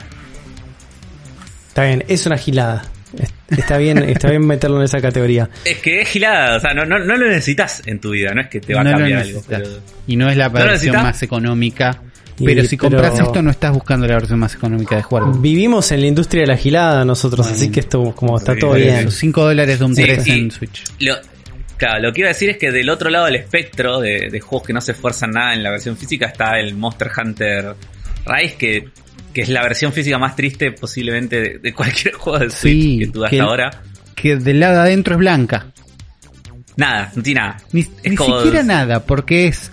Está 1.69 1.85
bien, 1.85 2.05
es 2.09 2.27
una 2.27 2.37
gilada. 2.37 2.83
Es- 3.19 3.33
Está 3.59 3.79
bien, 3.79 3.99
está 3.99 4.29
bien 4.29 4.47
meterlo 4.47 4.77
en 4.79 4.83
esa 4.85 5.01
categoría. 5.01 5.49
Es 5.65 5.79
que 5.79 6.03
es 6.03 6.09
gilada, 6.11 6.57
o 6.59 6.61
sea, 6.61 6.75
no, 6.75 6.85
no, 6.85 6.99
no 6.99 7.17
lo 7.17 7.27
necesitas 7.29 7.83
en 7.87 7.99
tu 7.99 8.11
vida, 8.11 8.33
no 8.35 8.43
es 8.43 8.49
que 8.49 8.61
te 8.61 8.75
va 8.75 8.85
no 8.85 8.91
a 8.91 8.93
cambiar 8.93 9.21
algo. 9.23 9.43
pero- 9.49 9.65
Y 10.07 10.17
no 10.17 10.29
es 10.29 10.37
la 10.37 10.51
versión 10.51 10.97
más 10.97 11.23
económica. 11.23 12.03
Y- 12.39 12.45
pero 12.45 12.63
si 12.65 12.77
compras 12.77 13.13
pero- 13.13 13.25
esto 13.25 13.41
no 13.43 13.51
estás 13.51 13.73
buscando 13.73 14.07
la 14.07 14.15
versión 14.17 14.39
más 14.39 14.55
económica 14.55 14.97
de 14.97 15.03
jugar. 15.03 15.25
Vivimos 15.41 15.91
en 15.93 16.01
la 16.03 16.07
industria 16.09 16.43
de 16.43 16.47
la 16.49 16.57
gilada 16.59 17.05
nosotros, 17.07 17.47
Bueno. 17.47 17.57
así 17.57 17.71
que 17.71 17.81
esto 17.81 18.13
como 18.15 18.37
está 18.37 18.55
todo 18.57 18.75
bien. 18.75 18.95
eso. 18.97 19.11
5 19.11 19.45
dólares 19.45 19.79
de 19.79 19.85
un 19.87 19.97
Sí, 19.97 20.03
3 20.03 20.23
sí. 20.25 20.31
en 20.33 20.51
Switch. 20.51 20.85
Lo, 21.01 21.15
claro, 21.79 22.01
lo 22.01 22.13
que 22.13 22.21
iba 22.21 22.29
a 22.29 22.33
decir 22.35 22.51
es 22.51 22.59
que 22.59 22.71
del 22.71 22.91
otro 22.91 23.09
lado 23.09 23.25
del 23.25 23.37
espectro 23.37 23.99
de, 24.01 24.29
de 24.31 24.41
juegos 24.41 24.67
que 24.67 24.73
no 24.75 24.81
se 24.83 24.93
esfuerzan 24.93 25.31
nada 25.31 25.55
en 25.55 25.63
la 25.63 25.71
versión 25.71 25.97
física 25.97 26.27
está 26.27 26.61
el 26.61 26.75
Monster 26.77 27.11
Hunter 27.17 27.75
Rise, 28.29 28.57
que, 28.57 28.89
que 29.33 29.41
es 29.43 29.49
la 29.49 29.63
versión 29.63 29.93
física 29.93 30.19
más 30.19 30.37
triste 30.37 30.73
posiblemente 30.73 31.59
de, 31.59 31.73
cualquier 31.75 32.15
juego 32.19 32.39
de 32.39 32.51
Switch 32.51 32.83
Sí, 32.83 32.99
que 33.01 33.07
tuve 33.09 33.25
hasta 33.27 33.37
que- 33.37 33.43
ahora. 33.43 33.71
Que 34.15 34.37
del 34.37 34.59
lado 34.61 34.75
de 34.75 34.81
adentro 34.81 35.15
es 35.15 35.19
blanca. 35.21 35.67
Nada, 36.77 37.13
no 37.15 37.23
tiene 37.23 37.41
nada. 37.41 37.57
Ni, 37.73 37.87
ni 38.05 38.17
siquiera 38.17 38.63
nada, 38.63 39.05
porque 39.05 39.47
es 39.49 39.71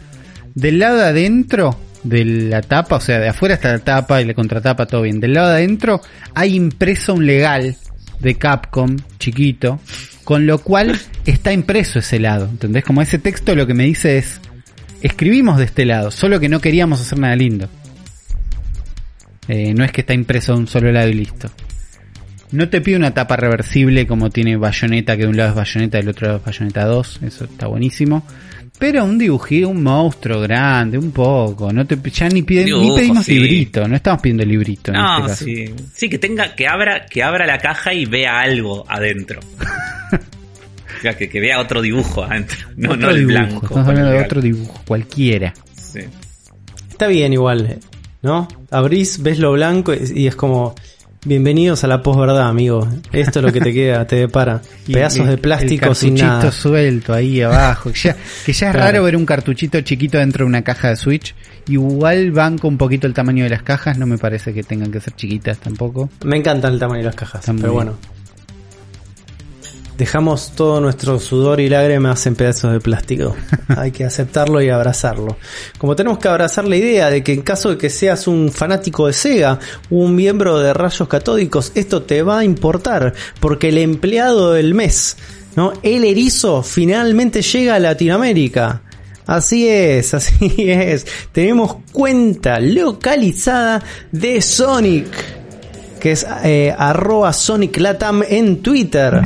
del 0.56 0.80
lado 0.80 0.98
de 0.98 1.06
adentro 1.06 1.80
de 2.03 2.23
la 2.26 2.61
tapa, 2.61 2.98
o 2.98 2.99
sea, 3.02 3.19
de 3.19 3.27
afuera 3.30 3.56
está 3.56 3.72
la 3.72 3.80
tapa 3.80 4.22
y 4.22 4.26
la 4.26 4.34
contratapa, 4.36 4.86
todo 4.86 5.02
bien. 5.02 5.19
Del 5.19 5.34
lado 5.34 5.49
de 5.49 5.56
adentro 5.57 6.02
hay 6.36 6.56
impreso 6.56 7.14
un 7.15 7.26
legal 7.26 7.76
de 8.19 8.36
Capcom, 8.36 8.95
chiquito, 9.19 9.80
con 10.23 10.45
lo 10.48 10.60
cual 10.60 10.99
está 11.26 11.52
impreso 11.52 11.99
ese 11.99 12.19
lado. 12.19 12.45
¿Entendés? 12.48 12.84
Como 12.84 13.02
ese 13.02 13.18
texto 13.19 13.56
lo 13.56 13.65
que 13.68 13.73
me 13.73 13.84
dice 13.86 14.18
es, 14.19 14.40
escribimos 15.02 15.57
de 15.57 15.65
este 15.65 15.86
lado, 15.86 16.11
solo 16.11 16.40
que 16.40 16.49
no 16.49 16.60
queríamos 16.61 17.02
hacer 17.02 17.18
nada 17.19 17.36
lindo. 17.36 17.68
Eh, 19.47 19.73
no 19.73 19.84
es 19.84 19.91
que 19.91 20.01
está 20.01 20.13
impreso 20.13 20.53
de 20.53 20.59
un 20.59 20.67
solo 20.67 20.91
lado 20.91 21.09
y 21.09 21.13
listo. 21.13 21.49
No 22.51 22.69
te 22.69 22.80
pide 22.81 22.95
una 22.95 23.13
tapa 23.13 23.35
reversible 23.35 24.07
como 24.07 24.30
tiene 24.30 24.55
Bayonetta, 24.55 25.15
que 25.17 25.23
de 25.23 25.30
un 25.30 25.38
lado 25.38 25.49
es 25.49 25.55
Bayonetta 25.55 25.97
y 25.97 26.01
del 26.01 26.09
otro 26.09 26.27
lado 26.27 26.39
es 26.39 26.45
Bayonetta 26.45 26.85
2, 26.85 27.19
eso 27.23 27.45
está 27.45 27.67
buenísimo. 27.67 28.26
Pero 28.77 29.05
un 29.05 29.17
dibujito, 29.17 29.69
un 29.69 29.81
monstruo 29.84 30.41
grande, 30.41 30.97
un 30.97 31.11
poco, 31.11 31.72
no 31.72 31.85
te 31.88 31.97
ya 32.11 32.27
ni 32.27 32.41
piden, 32.43 32.65
ni 32.81 32.93
pedimos 32.95 33.26
sí. 33.26 33.35
librito, 33.39 33.88
no 33.88 33.95
estamos 33.95 34.22
pidiendo 34.22 34.43
librito 34.45 34.91
en 34.91 34.97
No, 34.97 35.17
este 35.19 35.30
caso. 35.30 35.45
sí. 35.45 35.65
Sí, 35.93 36.09
que 36.09 36.17
tenga, 36.17 36.53
que 36.55 36.67
abra, 36.67 37.05
que 37.05 37.23
abra 37.23 37.45
la 37.45 37.57
caja 37.57 37.93
y 37.93 38.05
vea 38.05 38.39
algo 38.41 38.85
adentro. 38.88 39.39
O 40.97 41.01
sea, 41.01 41.15
que, 41.15 41.30
que 41.30 41.39
vea 41.39 41.59
otro 41.59 41.81
dibujo 41.84 42.23
adentro. 42.23 42.57
No, 42.77 42.91
otro 42.93 43.07
no 43.07 43.09
el 43.11 43.17
dibujo, 43.27 43.34
blanco. 43.38 43.65
estamos 43.67 43.88
hablando 43.89 44.11
de 44.11 44.19
otro 44.22 44.41
dibujo, 44.41 44.81
cualquiera. 44.88 45.53
Sí. 45.76 45.99
Está 46.89 47.07
bien 47.07 47.34
igual, 47.34 47.77
¿no? 48.26 48.47
Abrís, 48.72 49.22
ves 49.22 49.38
lo 49.39 49.52
blanco 49.53 49.93
y 49.93 50.26
es 50.27 50.35
como, 50.35 50.73
bienvenidos 51.26 51.84
a 51.84 51.88
la 51.88 52.02
posverdad, 52.02 52.49
amigo. 52.49 52.88
Esto 53.11 53.39
es 53.39 53.45
lo 53.45 53.52
que 53.53 53.61
te 53.61 53.72
queda, 53.73 54.06
te 54.07 54.15
depara. 54.18 54.61
Y 54.88 54.93
Pedazos 54.93 55.22
el- 55.22 55.27
de 55.27 55.38
plástico 55.38 55.85
el 55.89 55.95
sin 55.95 56.10
cartuchito 56.18 56.38
nada. 56.39 56.52
suelto 56.52 57.14
ahí 57.14 57.41
abajo. 57.41 57.91
Que 57.91 57.99
ya, 57.99 58.15
que 58.45 58.52
ya 58.53 58.68
es 58.68 58.73
Claro. 58.73 58.80
raro 58.80 59.03
ver 59.03 59.15
un 59.15 59.26
cartuchito 59.26 59.80
chiquito 59.81 60.18
dentro 60.18 60.43
de 60.43 60.49
una 60.49 60.64
caja 60.64 60.89
de 60.89 60.95
Switch. 60.95 61.35
Igual 61.68 62.31
banco 62.31 62.68
un 62.68 62.77
poquito 62.77 63.07
el 63.07 63.14
tamaño 63.14 63.43
de 63.43 63.52
las 63.52 63.61
cajas, 63.64 63.97
no 63.97 64.06
me 64.07 64.18
parece 64.18 64.53
que 64.53 64.64
tengan 64.64 64.91
que 64.91 64.99
ser 64.99 65.15
chiquitas 65.15 65.57
tampoco. 65.60 66.10
Me 66.26 66.38
encantan 66.38 66.73
el 66.73 66.80
tamaño 66.80 66.99
de 66.99 67.06
las 67.06 67.15
cajas, 67.15 67.45
pero 67.61 67.73
bueno. 67.73 67.93
Dejamos 69.97 70.51
todo 70.55 70.81
nuestro 70.81 71.19
sudor 71.19 71.61
y 71.61 71.69
lágrimas 71.69 72.26
en 72.26 72.35
pedazos 72.35 72.73
de 72.73 72.81
plástico. 72.81 73.34
Hay 73.77 73.91
que 73.91 74.03
aceptarlo 74.03 74.61
y 74.61 74.69
abrazarlo. 74.69 75.38
Como 75.77 75.95
tenemos 75.95 76.19
que 76.19 76.27
abrazar 76.27 76.65
la 76.65 76.76
idea 76.76 77.09
de 77.09 77.23
que 77.23 77.31
en 77.31 77.41
caso 77.41 77.69
de 77.69 77.77
que 77.77 77.89
seas 77.89 78.27
un 78.27 78.51
fanático 78.51 79.07
de 79.07 79.13
Sega 79.13 79.57
un 79.89 80.13
miembro 80.13 80.59
de 80.59 80.73
rayos 80.73 81.07
catódicos, 81.07 81.72
esto 81.76 82.01
te 82.01 82.23
va 82.23 82.39
a 82.39 82.43
importar, 82.43 83.13
porque 83.39 83.69
el 83.69 83.77
empleado 83.77 84.51
del 84.51 84.73
mes, 84.73 85.15
¿no? 85.55 85.72
El 85.81 86.03
erizo 86.03 86.61
finalmente 86.61 87.41
llega 87.41 87.76
a 87.76 87.80
Latinoamérica. 87.80 88.81
Así 89.26 89.67
es, 89.69 90.13
así 90.13 90.55
es. 90.57 91.05
Tenemos 91.31 91.77
cuenta 91.93 92.59
localizada 92.59 93.81
de 94.11 94.41
Sonic 94.41 95.07
que 96.05 96.11
es 96.11 96.23
eh, 96.43 96.72
arroba 96.77 97.34
Sonic 97.34 97.77
Latam 97.77 98.22
en 98.30 98.61
Twitter. 98.61 99.23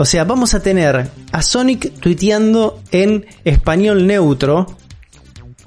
O 0.00 0.04
sea, 0.04 0.22
vamos 0.24 0.54
a 0.54 0.62
tener 0.62 1.08
a 1.32 1.42
Sonic 1.42 1.92
tuiteando 2.00 2.82
en 2.92 3.26
español 3.44 4.06
neutro 4.06 4.78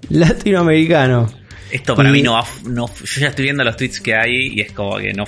latinoamericano. 0.09 1.31
Esto 1.71 1.95
para 1.95 2.09
Y- 2.09 2.13
mí 2.13 2.21
no 2.23 2.33
va, 2.33 2.45
no, 2.65 2.87
yo 2.87 3.21
ya 3.21 3.27
estoy 3.27 3.43
viendo 3.45 3.63
los 3.63 3.77
tweets 3.77 4.01
que 4.01 4.15
hay 4.15 4.47
y 4.55 4.61
es 4.61 4.71
como 4.73 4.97
que 4.97 5.13
no, 5.13 5.25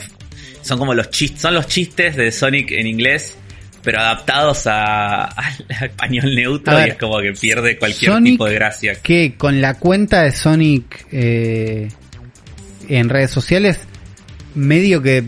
son 0.61 0.77
como 0.77 0.93
los 0.93 1.09
chistes, 1.09 1.41
son 1.41 1.53
los 1.53 1.67
chistes 1.67 2.15
de 2.15 2.31
Sonic 2.31 2.71
en 2.71 2.87
inglés, 2.87 3.37
pero 3.81 3.99
adaptados 3.99 4.63
a, 4.67 5.29
español 5.81 6.35
neutro 6.35 6.73
A 6.75 6.79
y 6.79 6.83
ver, 6.83 6.89
es 6.93 6.97
como 6.97 7.19
que 7.19 7.31
pierde 7.33 7.77
cualquier 7.77 8.11
Sonic- 8.11 8.31
tipo 8.33 8.45
de 8.45 8.53
gracia. 8.55 8.95
Que 9.01 9.35
con 9.37 9.61
la 9.61 9.75
cuenta 9.79 10.23
de 10.23 10.31
Sonic 10.31 11.05
eh, 11.11 11.89
en 12.89 13.09
redes 13.09 13.31
sociales, 13.31 13.79
medio 14.55 15.01
que 15.01 15.23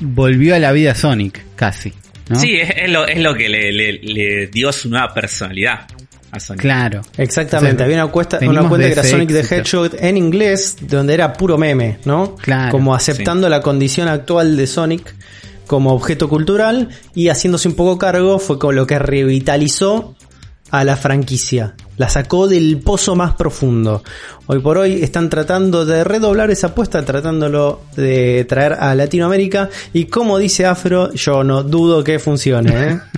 volvió 0.00 0.54
a 0.56 0.58
la 0.58 0.72
vida 0.72 0.94
Sonic, 0.94 1.44
casi. 1.54 1.92
¿No? 2.28 2.38
Sí, 2.38 2.56
es, 2.56 2.70
es 2.76 2.90
lo, 2.90 3.06
es 3.06 3.18
lo 3.20 3.34
que 3.34 3.48
le, 3.48 3.72
le- 3.72 3.98
le 4.02 4.46
dio 4.48 4.72
su 4.72 4.88
nueva 4.88 5.12
personalidad 5.14 5.86
a 6.32 6.40
Sonic. 6.40 6.60
Claro. 6.62 7.02
Exactamente, 7.16 7.82
había 7.84 8.02
una, 8.04 8.12
cuesta, 8.12 8.38
una 8.42 8.68
cuenta 8.68 8.78
de 8.88 8.94
que 8.94 9.00
era 9.00 9.02
Sonic 9.04 9.28
the. 9.30 9.40
Hedgehog 9.56 9.90
en 10.00 10.16
inglés, 10.16 10.76
donde 10.80 11.14
era 11.14 11.32
puro 11.32 11.56
meme, 11.56 11.98
¿no? 12.04 12.34
Claro. 12.36 12.72
Como 12.72 12.94
aceptando 12.94 13.48
la 13.48 13.60
condición 13.60 14.08
actual 14.08 14.56
de 14.56 14.66
Sonic 14.66 15.14
como 15.66 15.92
objeto 15.92 16.28
cultural 16.28 16.88
y 17.14 17.28
haciéndose 17.28 17.68
un 17.68 17.74
poco 17.74 17.98
cargo 17.98 18.38
fue 18.38 18.58
con 18.58 18.74
lo 18.76 18.86
que 18.86 18.98
revitalizó 18.98 20.16
a 20.70 20.84
la 20.84 20.96
franquicia. 20.96 21.74
La 21.96 22.08
sacó 22.08 22.46
del 22.46 22.78
pozo 22.78 23.16
más 23.16 23.34
profundo. 23.34 24.02
Hoy 24.46 24.60
por 24.60 24.78
hoy 24.78 25.02
están 25.02 25.30
tratando 25.30 25.86
de 25.86 26.04
redoblar 26.04 26.50
esa 26.50 26.68
apuesta, 26.68 27.04
tratándolo 27.04 27.82
de 27.96 28.44
traer 28.44 28.74
a 28.74 28.94
Latinoamérica. 28.94 29.70
Y 29.92 30.06
como 30.06 30.38
dice 30.38 30.66
Afro, 30.66 31.12
yo 31.14 31.42
no 31.42 31.62
dudo 31.62 32.04
que 32.04 32.18
funcione. 32.18 32.92
¿eh? 32.92 33.00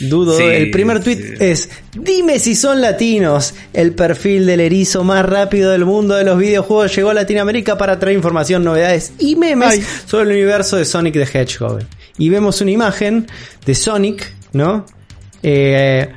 Dudo. 0.00 0.36
Sí, 0.36 0.44
el 0.44 0.70
primer 0.70 1.02
tweet 1.02 1.16
sí. 1.16 1.34
es: 1.40 1.68
Dime 1.94 2.38
si 2.38 2.54
son 2.54 2.80
latinos. 2.80 3.54
El 3.72 3.92
perfil 3.92 4.46
del 4.46 4.60
erizo 4.60 5.04
más 5.04 5.26
rápido 5.26 5.70
del 5.70 5.84
mundo 5.84 6.14
de 6.14 6.24
los 6.24 6.38
videojuegos 6.38 6.94
llegó 6.96 7.10
a 7.10 7.14
Latinoamérica 7.14 7.76
para 7.76 7.98
traer 7.98 8.16
información, 8.16 8.64
novedades 8.64 9.12
y 9.18 9.36
memes 9.36 9.68
Ay. 9.68 9.84
sobre 10.06 10.24
el 10.24 10.30
universo 10.30 10.76
de 10.76 10.86
Sonic 10.86 11.14
the 11.14 11.38
Hedgehog. 11.38 11.80
Y 12.16 12.30
vemos 12.30 12.60
una 12.60 12.70
imagen 12.70 13.26
de 13.66 13.74
Sonic, 13.74 14.32
¿no? 14.52 14.86
Eh, 15.42 16.08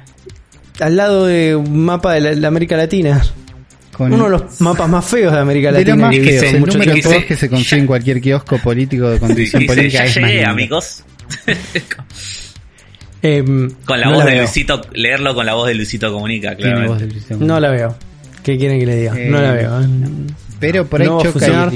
al 0.79 0.95
lado 0.95 1.25
de 1.25 1.55
un 1.55 1.85
mapa 1.85 2.13
de 2.13 2.21
la, 2.21 2.31
la 2.33 2.47
América 2.47 2.75
Latina. 2.77 3.23
Con 3.95 4.11
Uno 4.11 4.23
de 4.23 4.29
los 4.31 4.59
mapas 4.61 4.89
más 4.89 5.05
feos 5.05 5.31
de 5.31 5.39
América 5.39 5.71
de 5.71 5.79
los 5.79 5.87
Latina. 5.87 6.07
más 6.07 6.11
que 6.15 6.17
he 6.17 6.21
visto 6.21 6.39
feos, 6.39 6.49
en 6.49 6.55
el 6.55 6.59
mucho 6.61 6.73
número 6.73 6.93
tiempo. 6.93 7.09
2 7.13 7.25
que 7.25 7.35
se 7.35 7.49
consigue 7.49 7.81
en 7.81 7.87
cualquier 7.87 8.21
kiosco 8.21 8.57
político 8.57 9.09
de 9.09 9.19
condición 9.19 9.65
política 9.67 10.05
ya 10.05 10.21
llegué, 10.21 10.45
amigos. 10.45 11.03
Em, 13.21 13.69
con 13.85 13.99
la 14.01 14.07
no 14.07 14.15
voz 14.15 14.25
de 14.25 14.31
veo. 14.31 14.41
Luisito, 14.41 14.81
leerlo 14.93 15.33
con 15.33 15.45
la 15.45 15.53
voz 15.53 15.67
de 15.67 15.75
Luisito 15.75 16.11
Comunica, 16.11 16.55
claro. 16.55 16.95
de 16.95 17.37
No 17.37 17.59
la 17.59 17.69
veo. 17.69 17.95
¿Qué 18.43 18.57
quieren 18.57 18.79
que 18.79 18.85
le 18.85 18.95
diga? 18.97 19.13
Eh, 19.17 19.29
no 19.29 19.41
la 19.41 19.51
veo. 19.53 19.81
¿eh? 19.81 19.87
Pero 20.59 20.85
por 20.87 21.01
ahí 21.01 21.07
No 21.07 21.21
choca. 21.23 21.71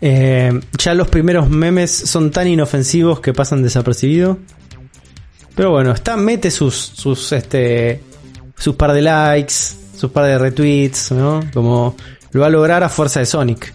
Eh, 0.00 0.60
ya 0.78 0.94
los 0.94 1.08
primeros 1.08 1.48
memes 1.48 1.90
son 1.92 2.30
tan 2.30 2.48
inofensivos 2.48 3.20
que 3.20 3.32
pasan 3.32 3.62
desapercibidos. 3.62 4.38
Pero 5.54 5.70
bueno, 5.70 5.92
está, 5.92 6.16
mete 6.16 6.50
sus, 6.50 6.74
sus, 6.74 7.32
este, 7.32 8.00
sus 8.56 8.74
par 8.76 8.92
de 8.92 9.02
likes, 9.02 9.52
sus 9.96 10.10
par 10.10 10.26
de 10.26 10.38
retweets, 10.38 11.12
¿no? 11.12 11.44
Como 11.52 11.96
lo 12.32 12.40
va 12.40 12.46
a 12.48 12.50
lograr 12.50 12.82
a 12.82 12.88
fuerza 12.88 13.20
de 13.20 13.26
Sonic. 13.26 13.72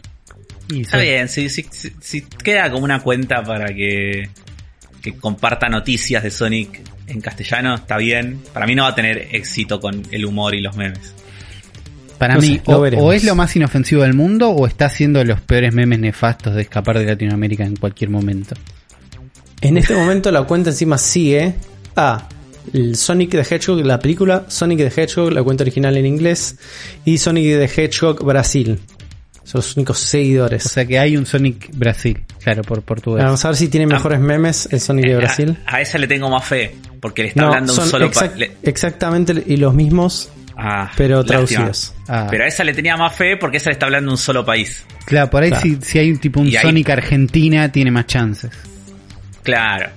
Y 0.72 0.81
Está 0.81 0.99
sí. 0.99 1.03
bien, 1.06 1.30
si, 1.30 1.49
si, 1.49 1.65
si- 1.72 1.93
si 2.01 2.22
queda 2.22 2.69
como 2.69 2.84
una 2.84 2.99
cuenta 3.01 3.41
para 3.43 3.73
que, 3.73 4.30
que 5.01 5.14
comparta 5.18 5.69
noticias 5.69 6.22
de 6.22 6.30
Sonic 6.31 6.81
en 7.07 7.22
castellano, 7.22 7.76
está 7.76 7.97
bien. 7.97 8.39
Para 8.53 8.68
mí 8.68 8.76
no 8.76 8.84
va 8.84 8.89
a 8.89 8.95
tener 8.95 9.30
éxito 9.31 9.80
con 9.80 10.03
el 10.11 10.26
humor 10.26 10.53
y 10.56 10.61
los 10.61 10.76
memes. 10.76 11.15
Para 12.19 12.35
No 12.35 12.41
mí, 12.41 12.56
sé, 12.57 12.61
o, 12.65 12.76
o 12.81 13.14
es 13.14 13.23
lo 13.23 13.34
más 13.34 13.56
inofensivo 13.56 14.01
del 14.03 14.14
mundo 14.14 14.49
o 14.49 14.68
está 14.68 14.88
haciendo 14.88 15.23
los 15.23 15.39
peores 15.39 15.73
memes 15.73 15.99
nefastos 15.99 16.53
de 16.53 16.64
escapar 16.64 16.99
de 16.99 17.06
Latinoamérica 17.06 17.64
en 17.64 17.77
cualquier 17.77 18.10
momento. 18.10 18.56
En 19.61 19.77
este 19.77 19.95
momento 19.95 20.31
la 20.31 20.44
cuenta 20.44 20.69
encima 20.69 20.98
sigue 20.98 21.56
a 21.95 22.27
el 22.73 22.95
Sonic 22.95 23.31
the 23.31 23.40
Hedgehog, 23.56 23.86
la 23.86 23.99
película 23.99 24.45
Sonic 24.48 24.80
the 24.94 25.02
Hedgehog, 25.02 25.31
la 25.34 25.44
cuenta 25.44 25.64
original 25.64 25.98
en 25.98 26.06
inglés, 26.06 26.57
y 27.03 27.18
Sonic 27.18 27.45
the 27.45 27.84
Hedgehog 27.84 28.23
Brasil. 28.23 28.80
Son 29.44 29.60
los 29.60 29.76
únicos 29.76 29.99
seguidores. 29.99 30.65
O 30.65 30.69
sea 30.69 30.86
que 30.86 30.99
hay 30.99 31.18
un 31.18 31.26
Sonic 31.26 31.72
Brasil, 31.73 32.23
claro, 32.44 32.61
por 32.61 32.84
portugués. 32.84 33.23
Vamos 33.23 33.44
a 33.44 33.48
ver 33.49 33.57
si 33.57 33.68
tiene 33.68 33.88
mejores 33.88 34.19
memes 34.19 34.69
el 34.72 34.80
Sonic 34.80 35.06
de 35.06 35.11
Eh, 35.14 35.15
Brasil. 35.18 35.57
A, 35.65 35.77
a 35.77 35.81
esa 35.81 35.98
le 35.98 36.06
tengo 36.07 36.30
más 36.30 36.45
fe, 36.45 36.76
porque 37.02 37.23
le 37.23 37.30
está 37.30 37.41
No, 37.41 37.48
hablando 37.48 37.73
un 37.73 37.77
son 37.80 37.88
solo 37.90 38.11
pa- 38.11 38.26
exact- 38.27 38.36
le- 38.36 38.52
exactamente 38.64 39.44
y 39.48 39.57
los 39.57 39.73
mismos, 39.73 40.30
Ah, 40.61 40.91
pero 40.98 41.23
traducidos. 41.23 41.94
Ah. 42.07 42.27
Pero 42.30 42.44
a 42.44 42.48
esa 42.48 42.64
le 42.65 42.73
tenía 42.73 42.95
más 42.98 43.15
fe 43.15 43.38
porque 43.38 43.57
esa 43.57 43.69
le 43.69 43.73
está 43.73 43.86
hablando 43.88 44.11
un 44.11 44.18
solo 44.18 44.45
país. 44.45 44.84
Claro, 45.06 45.30
por 45.31 45.41
ahí 45.41 45.49
Claro. 45.49 45.64
Si, 45.64 45.77
si 45.81 45.98
hay 45.99 46.11
un 46.11 46.18
tipo 46.19 46.41
un 46.41 46.48
Y 46.48 46.56
ahí- 46.57 46.61
Sonic 46.61 46.90
Argentina 46.90 47.72
tiene 47.72 47.90
más 47.91 48.06
chances. 48.06 48.52
Claro. 49.52 49.90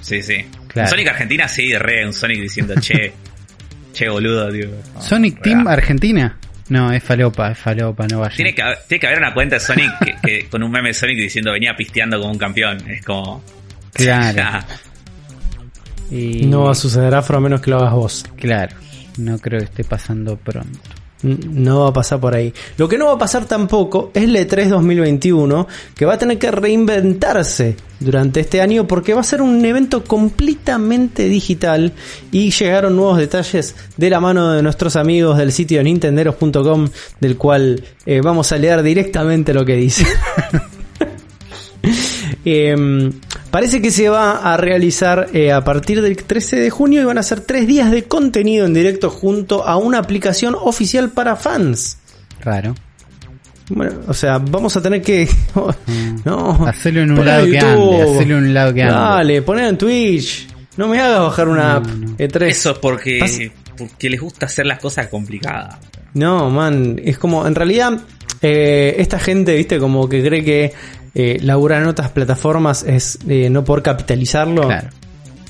Sí, 0.00 0.22
sí. 0.22 0.44
Claro. 0.68 0.86
Un 0.86 0.90
Sonic 0.90 1.08
Argentina 1.08 1.48
sí, 1.48 1.76
re, 1.76 2.06
un 2.06 2.12
Sonic 2.12 2.40
diciendo, 2.40 2.74
che, 2.80 3.12
che 3.92 4.08
boludo, 4.08 4.50
tío. 4.50 4.68
No, 4.94 5.00
Sonic 5.02 5.42
Team. 5.42 5.66
Argentina. 5.66 6.36
No, 6.68 6.92
es 6.92 7.02
falopa, 7.02 7.50
es 7.50 7.58
falopa, 7.58 8.06
no 8.06 8.20
vaya. 8.20 8.36
Tiene 8.36 8.54
que, 8.54 8.62
haber- 8.62 8.78
tiene 8.86 9.00
que 9.00 9.06
haber 9.08 9.18
una 9.18 9.34
cuenta 9.34 9.56
de 9.56 9.60
Sonic 9.60 9.90
que, 9.98 10.14
que- 10.22 10.48
con 10.50 10.62
un 10.62 10.70
meme 10.70 10.88
de 10.90 10.94
Sonic 10.94 11.18
diciendo 11.18 11.50
venía 11.52 11.74
pisteando 11.76 12.18
como 12.20 12.30
un 12.32 12.38
campeón. 12.38 12.88
Es 12.88 13.04
como. 13.04 13.42
Claro. 13.92 14.64
Y- 16.10 16.46
No 16.46 16.64
va 16.64 16.72
a 16.72 16.74
suceder 16.74 17.14
afro 17.14 17.38
a 17.38 17.40
menos 17.40 17.60
que 17.60 17.70
lo 17.70 17.78
hagas 17.78 17.92
vos. 17.92 18.24
Claro, 18.36 18.76
no 19.18 19.38
creo 19.38 19.58
que 19.60 19.64
esté 19.66 19.84
pasando 19.84 20.36
pronto. 20.36 20.78
No 21.22 21.80
va 21.80 21.88
a 21.88 21.92
pasar 21.92 22.20
por 22.20 22.34
ahí. 22.34 22.52
Lo 22.76 22.88
que 22.88 22.96
no 22.96 23.06
va 23.06 23.12
a 23.12 23.18
pasar 23.18 23.44
tampoco 23.44 24.10
es 24.14 24.28
la 24.28 24.40
E3 24.40 24.68
2021, 24.68 25.68
que 25.94 26.06
va 26.06 26.14
a 26.14 26.18
tener 26.18 26.38
que 26.38 26.50
reinventarse 26.50 27.76
durante 28.00 28.40
este 28.40 28.62
año 28.62 28.86
porque 28.86 29.12
va 29.12 29.20
a 29.20 29.24
ser 29.24 29.42
un 29.42 29.62
evento 29.64 30.02
completamente 30.04 31.28
digital 31.28 31.92
y 32.32 32.50
llegaron 32.50 32.96
nuevos 32.96 33.18
detalles 33.18 33.76
de 33.96 34.10
la 34.10 34.20
mano 34.20 34.52
de 34.52 34.62
nuestros 34.62 34.96
amigos 34.96 35.36
del 35.36 35.52
sitio 35.52 35.82
nintenderos.com, 35.82 36.88
del 37.20 37.36
cual 37.36 37.84
eh, 38.06 38.20
vamos 38.22 38.52
a 38.52 38.56
leer 38.56 38.82
directamente 38.82 39.52
lo 39.52 39.64
que 39.64 39.76
dice. 39.76 40.06
Em, 42.42 43.12
parece 43.50 43.80
que 43.82 43.90
se 43.90 44.08
va 44.08 44.52
a 44.52 44.56
realizar 44.56 45.28
eh, 45.32 45.52
a 45.52 45.62
partir 45.64 46.02
del 46.02 46.16
13 46.16 46.56
de 46.56 46.70
junio 46.70 47.02
y 47.02 47.04
van 47.04 47.18
a 47.18 47.22
ser 47.22 47.40
tres 47.40 47.66
días 47.66 47.90
de 47.90 48.04
contenido 48.04 48.66
en 48.66 48.74
directo 48.74 49.10
junto 49.10 49.66
a 49.66 49.76
una 49.76 49.98
aplicación 49.98 50.56
oficial 50.58 51.10
para 51.10 51.36
fans. 51.36 51.98
Raro. 52.40 52.74
Bueno, 53.68 54.00
o 54.08 54.14
sea, 54.14 54.38
vamos 54.38 54.76
a 54.76 54.82
tener 54.82 55.00
que. 55.00 55.28
no. 56.24 56.66
Hacelo 56.66 57.02
en 57.02 57.12
un 57.12 57.24
lado 57.24 57.46
que 57.46 57.58
ande, 57.58 58.02
hacelo 58.02 58.38
en 58.38 58.44
un 58.44 58.54
lado 58.54 58.74
que 58.74 58.82
ande. 58.82 58.94
Dale, 58.94 59.42
ponelo 59.42 59.68
en 59.68 59.78
Twitch. 59.78 60.48
No 60.76 60.88
me 60.88 60.98
hagas 61.00 61.20
bajar 61.20 61.48
una 61.48 61.76
app 61.76 61.86
no. 61.86 62.16
E3. 62.16 62.42
Eso 62.46 62.70
es 62.72 62.78
porque, 62.78 63.20
Pas- 63.20 63.52
porque 63.76 64.10
les 64.10 64.20
gusta 64.20 64.46
hacer 64.46 64.66
las 64.66 64.78
cosas 64.80 65.06
complicadas. 65.08 65.76
No, 66.14 66.50
man, 66.50 67.00
es 67.04 67.16
como, 67.18 67.46
en 67.46 67.54
realidad, 67.54 67.92
eh, 68.42 68.96
esta 68.98 69.20
gente, 69.20 69.54
viste, 69.54 69.78
como 69.78 70.08
que 70.08 70.20
cree 70.22 70.42
que 70.44 70.72
eh, 71.14 71.38
laburar 71.42 71.82
en 71.82 71.88
otras 71.88 72.10
plataformas 72.10 72.82
es 72.82 73.18
eh, 73.28 73.48
no 73.50 73.64
por 73.64 73.82
capitalizarlo. 73.82 74.62
Claro. 74.62 74.88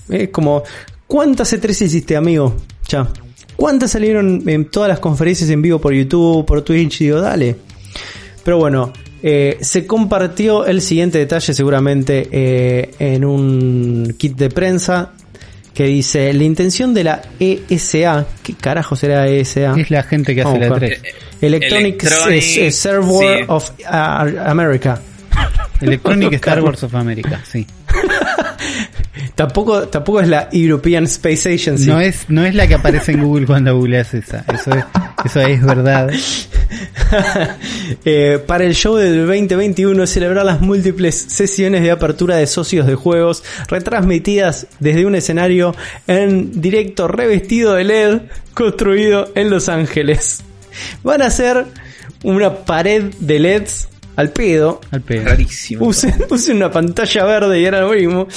Es 0.09 0.29
como, 0.31 0.63
¿cuántas 1.07 1.53
E3 1.53 1.83
hiciste, 1.83 2.17
amigo? 2.17 2.57
Ya. 2.89 3.09
¿Cuántas 3.57 3.91
salieron 3.91 4.43
en 4.49 4.71
todas 4.71 4.89
las 4.89 5.01
conferencias 5.01 5.51
en 5.51 5.61
vivo 5.61 5.79
por 5.79 5.93
YouTube, 5.93 6.47
por 6.47 6.63
Twitch? 6.63 7.01
Digo, 7.01 7.21
dale. 7.21 7.57
Pero 8.43 8.59
bueno, 8.59 8.93
eh, 9.23 9.59
se 9.61 9.87
compartió 9.87 10.65
el 10.65 10.81
siguiente 10.81 11.19
detalle 11.19 11.53
seguramente 11.53 12.27
eh, 12.33 12.91
en 12.99 13.25
un 13.25 14.15
kit 14.17 14.37
de 14.37 14.49
prensa 14.49 15.13
que 15.75 15.85
dice 15.85 16.33
la 16.33 16.43
intención 16.43 16.95
de 16.95 17.05
la 17.05 17.23
ESA, 17.39 18.27
¿qué 18.43 18.55
carajo 18.55 18.97
será 18.97 19.29
ESA? 19.29 19.75
Es 19.79 19.91
la 19.91 20.03
gente 20.03 20.35
que 20.35 20.41
hace 20.41 20.53
Vamos 20.53 20.61
la 20.61 20.67
a 20.67 20.71
buscar. 20.71 20.89
3. 20.89 21.03
Electronic, 21.43 22.03
Electronic, 22.03 22.71
Server 22.71 23.39
sí. 23.39 23.45
of 23.47 23.71
uh, 23.81 24.41
America. 24.47 25.01
Electronic 25.81 26.33
Star. 26.35 26.63
Wars 26.63 26.83
of 26.83 26.95
America, 26.95 27.41
sí. 27.45 27.67
Tampoco, 29.35 29.89
tampoco 29.89 30.21
es 30.21 30.29
la 30.29 30.49
European 30.53 31.05
Space 31.05 31.53
Agency. 31.53 31.87
No 31.87 32.01
es, 32.01 32.29
no 32.29 32.45
es 32.45 32.55
la 32.55 32.67
que 32.67 32.75
aparece 32.75 33.13
en 33.13 33.23
Google 33.25 33.47
cuando 33.47 33.75
googleas 33.75 34.13
esa. 34.15 34.45
Eso 34.53 34.71
es, 34.73 34.85
eso 35.25 35.41
es 35.41 35.65
verdad. 35.65 36.11
Eh, 38.05 38.39
para 38.47 38.65
el 38.65 38.75
show 38.77 38.95
del 38.95 39.27
2021 39.27 40.07
celebrar 40.07 40.47
las 40.47 40.61
múltiples 40.61 41.17
sesiones 41.17 41.83
de 41.83 41.91
apertura 41.91 42.37
de 42.37 42.47
socios 42.47 42.87
de 42.87 42.95
juegos 42.95 43.43
retransmitidas 43.67 44.69
desde 44.79 45.07
un 45.07 45.17
escenario 45.17 45.75
en 46.07 46.61
directo 46.61 47.09
revestido 47.09 47.75
de 47.75 47.85
LED 47.85 48.21
construido 48.55 49.33
en 49.35 49.51
Los 49.51 49.69
Ángeles. 49.69 50.45
Van 51.03 51.23
a 51.23 51.31
ser 51.31 51.67
una 52.23 52.65
pared 52.65 53.13
de 53.19 53.41
LEDs 53.41 53.89
al 54.21 54.31
pedo. 54.31 54.81
Al 54.91 55.01
pedo. 55.01 55.25
Rarísimo. 55.25 55.87
Usen, 55.87 56.15
usen 56.31 56.57
una 56.57 56.71
pantalla 56.71 57.25
verde 57.25 57.61
y 57.61 57.65
era 57.65 57.81
lo 57.81 57.91
mismo. 57.93 58.29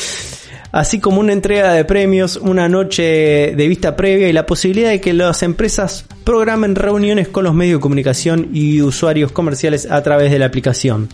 Así 0.72 1.00
como 1.00 1.20
una 1.20 1.34
entrega 1.34 1.72
de 1.74 1.86
premios, 1.86 2.36
una 2.36 2.68
noche 2.68 3.54
de 3.56 3.68
vista 3.68 3.96
previa 3.96 4.28
y 4.28 4.34
la 4.34 4.48
posibilidad 4.48 4.90
de 4.90 5.00
que 5.00 5.14
las 5.14 5.44
empresas 5.44 6.04
programen 6.24 6.74
reuniones 6.76 7.28
con 7.28 7.44
los 7.44 7.54
medios 7.54 7.78
de 7.78 7.82
comunicación 7.82 8.50
y 8.54 8.82
usuarios 8.82 9.32
comerciales 9.32 9.90
a 9.92 10.02
través 10.02 10.32
de 10.32 10.40
la 10.40 10.46
aplicación. 10.46 11.10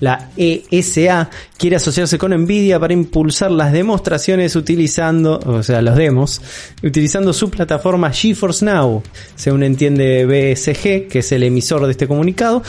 La 0.00 0.30
ESA 0.36 1.30
quiere 1.56 1.76
asociarse 1.76 2.18
con 2.18 2.32
Nvidia 2.32 2.80
para 2.80 2.92
impulsar 2.92 3.50
las 3.50 3.72
demostraciones 3.72 4.56
utilizando, 4.56 5.38
o 5.46 5.62
sea, 5.62 5.80
los 5.80 5.96
demos, 5.96 6.40
utilizando 6.82 7.32
su 7.32 7.50
plataforma 7.50 8.10
GeForce 8.10 8.64
Now, 8.64 9.02
según 9.36 9.62
entiende 9.62 10.24
BSG, 10.26 11.08
que 11.08 11.20
es 11.20 11.30
el 11.32 11.44
emisor 11.44 11.84
de 11.84 11.92
este 11.92 12.08
comunicado, 12.08 12.62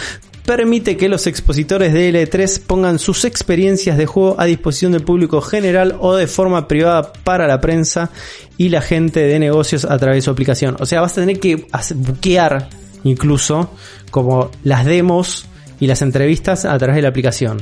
permite 0.46 0.96
que 0.96 1.10
los 1.10 1.28
expositores 1.28 1.92
de 1.94 2.14
L3 2.14 2.62
pongan 2.62 3.00
sus 3.00 3.26
experiencias 3.26 3.98
de 3.98 4.06
juego 4.06 4.36
a 4.40 4.46
disposición 4.46 4.92
del 4.92 5.04
público 5.04 5.42
general 5.42 5.96
o 6.00 6.16
de 6.16 6.28
forma 6.28 6.68
privada 6.68 7.12
para 7.12 7.48
la 7.48 7.60
prensa 7.60 8.12
y 8.58 8.70
la 8.70 8.82
gente 8.82 9.22
de 9.22 9.40
negocios 9.40 9.86
a 9.86 9.98
través 9.98 10.18
de 10.18 10.22
su 10.22 10.32
aplicación. 10.32 10.78
O 10.80 10.86
sea, 10.86 11.02
vas 11.02 11.14
a 11.14 11.22
tener 11.22 11.40
que 11.40 11.68
buquear 11.96 12.70
incluso 13.04 13.72
como 14.12 14.52
las 14.64 14.86
demos 14.86 15.46
y 15.80 15.88
las 15.88 16.02
entrevistas 16.02 16.66
a 16.66 16.78
través 16.78 16.96
de 16.96 17.02
la 17.02 17.10
aplicación. 17.10 17.62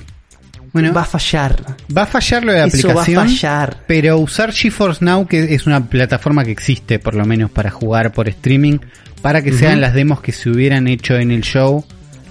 Bueno, 0.71 0.91
va 0.91 1.01
a 1.01 1.05
fallar. 1.05 1.77
Va 1.95 2.03
a 2.03 2.07
fallar 2.07 2.43
lo 2.43 2.51
de 2.51 2.59
la 2.59 2.65
Eso 2.65 2.89
aplicación. 2.89 3.17
va 3.17 3.21
a 3.21 3.25
fallar. 3.25 3.83
Pero 3.87 4.17
usar 4.17 4.51
GeForce 4.51 5.05
Now, 5.05 5.27
que 5.27 5.53
es 5.53 5.67
una 5.67 5.87
plataforma 5.87 6.43
que 6.43 6.51
existe 6.51 6.97
por 6.97 7.13
lo 7.13 7.25
menos 7.25 7.51
para 7.51 7.69
jugar 7.69 8.11
por 8.11 8.27
streaming, 8.27 8.79
para 9.21 9.43
que 9.43 9.53
sean 9.53 9.79
las 9.81 9.93
demos 9.93 10.19
que 10.21 10.31
se 10.31 10.49
hubieran 10.49 10.87
hecho 10.87 11.15
en 11.15 11.29
el 11.31 11.41
show, 11.41 11.85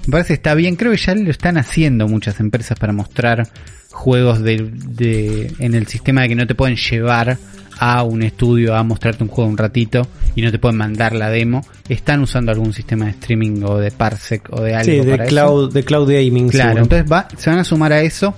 me 0.06 0.10
parece 0.12 0.28
que 0.28 0.34
está 0.34 0.54
bien. 0.54 0.76
Creo 0.76 0.92
que 0.92 0.98
ya 0.98 1.14
lo 1.14 1.30
están 1.30 1.58
haciendo 1.58 2.08
muchas 2.08 2.40
empresas 2.40 2.78
para 2.78 2.92
mostrar 2.92 3.48
juegos 3.90 4.40
de, 4.42 4.70
de- 4.72 5.52
en 5.58 5.74
el 5.74 5.86
sistema 5.86 6.22
de 6.22 6.28
que 6.28 6.34
no 6.34 6.46
te 6.46 6.54
pueden 6.54 6.76
llevar 6.76 7.38
a 7.78 8.02
un 8.04 8.22
estudio 8.22 8.76
a 8.76 8.82
mostrarte 8.84 9.24
un 9.24 9.28
juego 9.28 9.50
un 9.50 9.56
ratito 9.58 10.06
y 10.36 10.42
no 10.42 10.50
te 10.52 10.58
pueden 10.58 10.76
mandar 10.78 11.14
la 11.14 11.30
demo. 11.30 11.64
Están 11.88 12.20
usando 12.20 12.52
algún 12.52 12.72
sistema 12.72 13.06
de 13.06 13.10
streaming 13.12 13.62
o 13.64 13.78
de 13.78 13.90
parsec 13.90 14.48
o 14.52 14.60
de 14.62 14.74
algo 14.74 14.84
Sí, 14.92 14.98
de 15.00 15.10
para 15.10 15.24
eso. 15.24 15.30
cloud, 15.30 15.72
de 15.72 15.84
cloud 15.84 16.10
gaming. 16.10 16.48
Claro, 16.48 16.70
seguro. 16.70 16.82
entonces 16.84 17.12
va, 17.12 17.28
se 17.36 17.50
van 17.50 17.58
a 17.58 17.64
sumar 17.64 17.92
a 17.92 18.00
eso. 18.02 18.34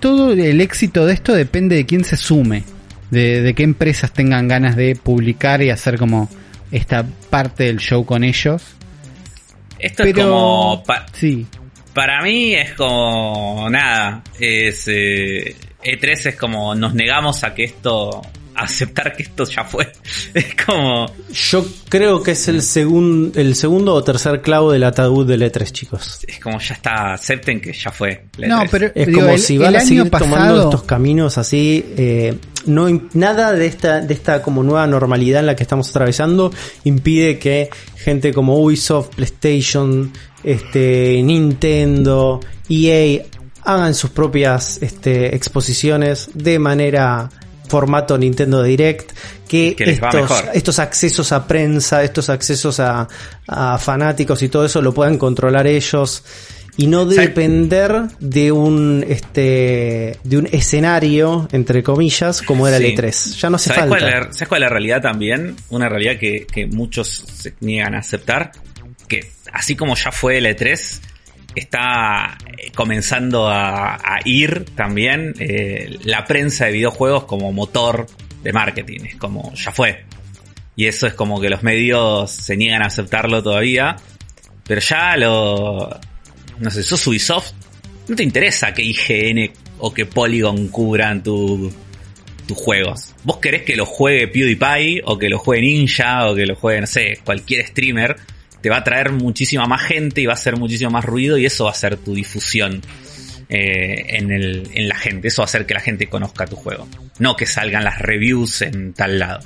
Todo 0.00 0.32
el 0.32 0.60
éxito 0.60 1.06
de 1.06 1.14
esto 1.14 1.34
depende 1.34 1.76
de 1.76 1.84
quién 1.86 2.04
se 2.04 2.16
sume, 2.16 2.64
de, 3.10 3.42
de 3.42 3.54
qué 3.54 3.62
empresas 3.64 4.12
tengan 4.12 4.48
ganas 4.48 4.74
de 4.76 4.96
publicar 4.96 5.60
y 5.62 5.70
hacer 5.70 5.98
como 5.98 6.28
esta 6.70 7.04
parte 7.30 7.64
del 7.64 7.78
show 7.78 8.04
con 8.04 8.24
ellos. 8.24 8.62
Esto 9.78 10.02
es 10.02 10.14
como. 10.24 10.82
pa- 10.84 11.06
sí, 11.12 11.46
para 11.94 12.22
mí 12.22 12.54
es 12.54 12.72
como. 12.74 13.68
Nada. 13.70 14.22
Es. 14.38 14.86
eh, 14.88 15.56
E3 15.82 16.26
es 16.26 16.36
como. 16.36 16.74
Nos 16.74 16.94
negamos 16.94 17.44
a 17.44 17.54
que 17.54 17.64
esto. 17.64 18.22
Aceptar 18.64 19.14
que 19.16 19.22
esto 19.24 19.44
ya 19.44 19.64
fue. 19.64 19.90
Es 20.34 20.46
como. 20.66 21.06
Yo 21.32 21.64
creo 21.88 22.22
que 22.22 22.32
es 22.32 22.48
el, 22.48 22.60
segun- 22.62 23.32
el 23.34 23.54
segundo 23.54 23.94
o 23.94 24.02
tercer 24.04 24.40
clavo 24.42 24.72
del 24.72 24.84
ataúd 24.84 25.26
del 25.26 25.42
E3, 25.42 25.70
chicos. 25.72 26.20
Es 26.26 26.38
como 26.40 26.58
ya 26.58 26.74
está. 26.74 27.14
Acepten 27.14 27.60
que 27.60 27.72
ya 27.72 27.90
fue. 27.90 28.24
No, 28.38 28.62
E3. 28.62 28.68
pero- 28.70 28.86
Es 28.94 29.06
Digo, 29.06 29.20
como 29.20 29.32
el- 29.34 29.40
si 29.40 29.58
van 29.58 29.76
a 29.76 29.80
seguir 29.80 30.10
tomando 30.10 30.64
estos 30.64 30.82
caminos 30.84 31.38
así. 31.38 31.84
eh, 31.96 32.34
no 32.66 32.86
nada 33.14 33.52
de 33.52 33.66
esta, 33.66 34.00
de 34.00 34.12
esta 34.12 34.42
como 34.42 34.62
nueva 34.62 34.86
normalidad 34.86 35.40
en 35.40 35.46
la 35.46 35.56
que 35.56 35.62
estamos 35.62 35.88
atravesando 35.88 36.52
impide 36.84 37.38
que 37.38 37.70
gente 37.96 38.32
como 38.34 38.58
Ubisoft, 38.58 39.14
PlayStation, 39.14 40.12
este, 40.44 41.22
Nintendo, 41.22 42.40
EA 42.68 43.22
hagan 43.64 43.94
sus 43.94 44.10
propias 44.10 44.78
este, 44.82 45.34
exposiciones 45.34 46.30
de 46.34 46.58
manera 46.58 47.30
formato 47.68 48.16
Nintendo 48.18 48.62
Direct 48.62 49.12
que, 49.48 49.76
estos, 50.54 50.78
accesos 50.78 51.32
a 51.32 51.46
prensa, 51.46 52.02
estos 52.02 52.28
accesos 52.28 52.80
a, 52.80 53.08
a 53.46 53.78
fanáticos 53.78 54.42
y 54.42 54.48
todo 54.48 54.64
eso 54.64 54.82
lo 54.82 54.92
puedan 54.92 55.18
controlar 55.18 55.66
ellos 55.66 56.24
y 56.76 56.86
no 56.86 57.02
¿Sabes? 57.10 57.16
depender 57.16 58.02
de 58.20 58.52
un 58.52 59.04
este 59.08 60.16
de 60.22 60.38
un 60.38 60.48
escenario 60.52 61.48
entre 61.50 61.82
comillas 61.82 62.40
como 62.42 62.68
era 62.68 62.78
Sí. 62.78 62.84
el 62.86 62.94
E3. 62.96 63.34
Ya 63.40 63.50
no 63.50 63.56
hace 63.56 63.70
¿Sabes 63.70 63.80
falta. 63.80 63.98
Cuál 63.98 64.08
es 64.08 64.26
la, 64.26 64.32
¿Sabes 64.32 64.48
cuál 64.48 64.62
es 64.62 64.66
la 64.66 64.68
realidad 64.68 65.02
también? 65.02 65.56
Una 65.70 65.88
realidad 65.88 66.18
que, 66.20 66.46
que 66.46 66.66
muchos 66.66 67.24
se 67.34 67.54
niegan 67.60 67.94
a 67.96 67.98
aceptar. 67.98 68.52
Que 69.08 69.28
así 69.52 69.74
como 69.74 69.96
ya 69.96 70.12
fue 70.12 70.38
el 70.38 70.46
E3, 70.46 71.00
está 71.58 72.38
eh, 72.56 72.70
comenzando 72.74 73.48
a, 73.48 74.20
ir 74.24 74.64
también 74.74 75.34
eh, 75.38 75.98
la 76.04 76.24
prensa 76.24 76.66
de 76.66 76.72
videojuegos 76.72 77.24
como 77.24 77.52
motor 77.52 78.06
de 78.42 78.52
marketing. 78.52 79.00
Es 79.06 79.16
como, 79.16 79.52
ya 79.54 79.72
fue. 79.72 80.04
Y 80.76 80.86
eso 80.86 81.06
es 81.06 81.14
como 81.14 81.40
que 81.40 81.48
los 81.48 81.62
medios 81.62 82.30
se 82.30 82.56
niegan 82.56 82.82
a 82.82 82.86
aceptarlo 82.86 83.42
todavía. 83.42 83.96
Pero 84.66 84.80
ya 84.80 85.16
lo... 85.16 85.98
No 86.58 86.70
sé, 86.70 86.82
sos 86.82 87.06
Ubisoft. 87.06 87.52
No 88.08 88.16
te 88.16 88.22
interesa 88.22 88.72
que 88.72 88.82
IGN 88.82 89.52
o 89.78 89.92
que 89.92 90.06
Polygon 90.06 90.68
cubran 90.68 91.22
tu, 91.22 91.72
tus 92.48 92.56
juegos. 92.56 93.14
Vos 93.22 93.38
querés 93.38 93.62
que 93.62 93.76
lo 93.76 93.86
juegue 93.86 94.26
PewDiePie 94.28 95.02
o 95.04 95.18
que 95.18 95.28
lo 95.28 95.38
juegue 95.38 95.62
Ninja 95.62 96.26
o 96.28 96.34
que 96.34 96.46
lo 96.46 96.56
juegue, 96.56 96.80
no 96.80 96.86
sé, 96.86 97.18
cualquier 97.24 97.66
streamer. 97.66 98.16
Te 98.60 98.70
va 98.70 98.78
a 98.78 98.84
traer 98.84 99.12
muchísima 99.12 99.66
más 99.66 99.82
gente 99.82 100.20
y 100.20 100.26
va 100.26 100.32
a 100.32 100.36
hacer 100.36 100.56
muchísimo 100.56 100.90
más 100.90 101.04
ruido 101.04 101.38
y 101.38 101.46
eso 101.46 101.64
va 101.64 101.70
a 101.70 101.74
ser 101.74 101.96
tu 101.96 102.14
difusión 102.14 102.82
eh, 103.48 104.18
en, 104.18 104.30
el, 104.30 104.68
en 104.74 104.88
la 104.88 104.96
gente. 104.96 105.28
Eso 105.28 105.42
va 105.42 105.44
a 105.44 105.48
hacer 105.48 105.64
que 105.64 105.74
la 105.74 105.80
gente 105.80 106.08
conozca 106.08 106.46
tu 106.46 106.56
juego. 106.56 106.86
No 107.18 107.36
que 107.36 107.46
salgan 107.46 107.84
las 107.84 107.98
reviews 107.98 108.62
en 108.62 108.92
tal 108.92 109.18
lado. 109.18 109.40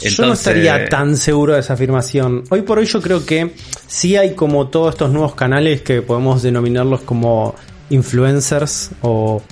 yo 0.00 0.26
no 0.26 0.34
estaría 0.34 0.88
tan 0.88 1.16
seguro 1.16 1.54
de 1.54 1.60
esa 1.60 1.74
afirmación. 1.74 2.44
Hoy 2.50 2.62
por 2.62 2.78
hoy 2.78 2.86
yo 2.86 3.02
creo 3.02 3.26
que 3.26 3.50
sí 3.86 4.16
hay 4.16 4.34
como 4.34 4.68
todos 4.68 4.94
estos 4.94 5.10
nuevos 5.10 5.34
canales 5.34 5.82
que 5.82 6.02
podemos 6.02 6.42
denominarlos 6.42 7.00
como 7.00 7.54
influencers 7.90 8.90
o 9.02 9.42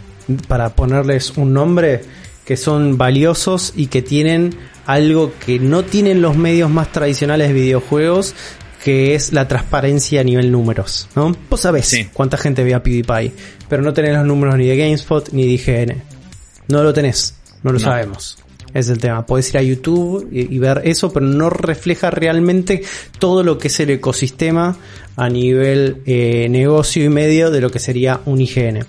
para 0.47 0.77
ponerles 0.77 1.33
un 1.37 1.53
nombre 1.53 2.03
que 2.45 2.57
son 2.57 2.99
valiosos 2.99 3.73
y 3.77 3.87
que 3.87 4.03
tienen 4.03 4.55
algo 4.87 5.33
que 5.45 5.59
no 5.59 5.85
tienen 5.85 6.23
los 6.23 6.37
medios 6.37 6.71
más 6.71 6.91
tradicionales 6.93 7.49
de 7.49 7.55
videojuegos 7.55 8.35
que 8.83 9.15
es 9.15 9.33
la 9.33 9.47
transparencia 9.47 10.21
a 10.21 10.25
nivel 10.25 10.51
números, 10.51 11.09
¿no? 11.15 11.35
Vos 11.49 11.61
sabés 11.61 11.87
Sí. 11.87 12.09
cuánta 12.13 12.37
gente 12.37 12.65
ve 12.65 12.75
a 12.75 12.83
PewDiePie, 12.83 13.33
pero 13.69 13.83
no 13.83 13.93
tenés 13.93 14.15
los 14.15 14.27
números 14.27 14.57
ni 14.57 14.67
de 14.67 14.77
GameSpot 14.77 15.31
ni 15.33 15.47
de 15.47 15.53
IGN. 15.53 16.03
No 16.69 16.83
lo 16.83 16.93
tenés, 16.93 17.35
no 17.63 17.71
lo 17.73 17.79
No. 17.79 17.85
sabemos. 17.85 18.39
Es 18.75 18.89
el 18.89 18.99
tema. 18.99 19.27
Podés 19.27 19.51
ir 19.51 19.59
a 19.59 19.63
YouTube 19.63 20.29
y, 20.33 20.55
y 20.55 20.59
ver 20.59 20.81
eso, 20.85 21.13
pero 21.13 21.27
no 21.27 21.51
refleja 21.51 22.11
realmente 22.11 22.83
todo 23.19 23.43
lo 23.43 23.59
que 23.59 23.69
es 23.69 23.79
el 23.81 23.91
ecosistema 23.91 24.77
a 25.15 25.29
nivel 25.29 25.99
eh, 26.07 26.49
negocio 26.49 27.05
y 27.05 27.11
medio 27.11 27.51
de 27.51 27.61
lo 27.61 27.71
que 27.71 27.79
sería 27.79 28.21
un 28.25 28.41
IGN. 28.41 28.87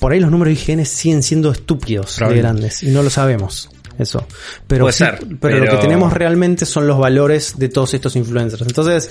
Por 0.00 0.12
ahí 0.12 0.18
los 0.20 0.30
números 0.32 0.54
de 0.54 0.60
IGN 0.72 0.84
siguen 0.84 1.22
siendo 1.22 1.52
estúpidos 1.52 2.18
de 2.18 2.34
grandes 2.36 2.82
y 2.82 2.88
no 2.88 3.02
lo 3.04 3.10
sabemos. 3.10 3.70
Eso. 3.98 4.24
Pero, 4.66 4.84
Puede 4.84 4.92
sí- 4.92 5.04
ser, 5.04 5.18
pero 5.40 5.58
lo 5.58 5.70
que 5.70 5.76
tenemos 5.78 6.12
realmente 6.12 6.64
son 6.64 6.86
los 6.86 6.98
valores 6.98 7.58
de 7.58 7.68
todos 7.68 7.94
estos 7.94 8.14
influencers. 8.16 8.62
Entonces, 8.62 9.10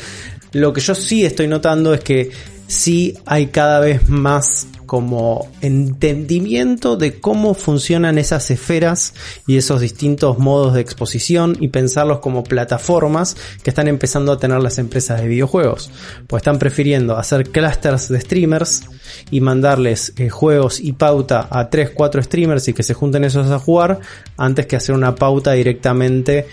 lo 0.54 0.72
que 0.72 0.80
yo 0.82 0.96
sí 0.96 1.26
estoy 1.26 1.48
notando 1.48 1.94
es 1.94 2.00
que 2.02 2.32
sí 2.68 3.18
hay 3.26 3.48
cada 3.48 3.80
vez 3.80 4.08
más 4.10 4.68
como 4.88 5.48
entendimiento 5.62 6.98
de 6.98 7.20
cómo 7.20 7.54
funcionan 7.54 8.18
esas 8.18 8.50
esferas 8.50 9.14
y 9.46 9.58
esos 9.58 9.82
distintos 9.82 10.40
modos 10.40 10.74
de 10.74 10.82
exposición 10.82 11.56
y 11.60 11.68
pensarlos 11.68 12.20
como 12.20 12.44
plataformas 12.44 13.38
que 13.62 13.70
están 13.70 13.88
empezando 13.88 14.32
a 14.32 14.40
tener 14.40 14.60
las 14.62 14.80
empresas 14.80 15.22
de 15.22 15.28
videojuegos. 15.28 15.92
Pues 16.26 16.42
están 16.42 16.58
prefiriendo 16.58 17.18
hacer 17.18 17.50
clusters 17.50 18.08
de 18.10 18.20
streamers 18.20 18.86
y 19.30 19.42
mandarles 19.42 20.14
eh, 20.18 20.30
juegos 20.30 20.80
y 20.80 20.94
pauta 20.94 21.48
a 21.52 21.70
3, 21.70 21.92
4 21.94 22.24
streamers 22.24 22.68
y 22.68 22.74
que 22.74 22.84
se 22.84 22.96
junten 22.96 23.24
esos 23.24 23.52
a 23.52 23.60
jugar 23.60 24.00
antes 24.38 24.66
que 24.66 24.76
hacer 24.76 24.96
una 24.96 25.14
pauta 25.14 25.52
directamente 25.52 26.48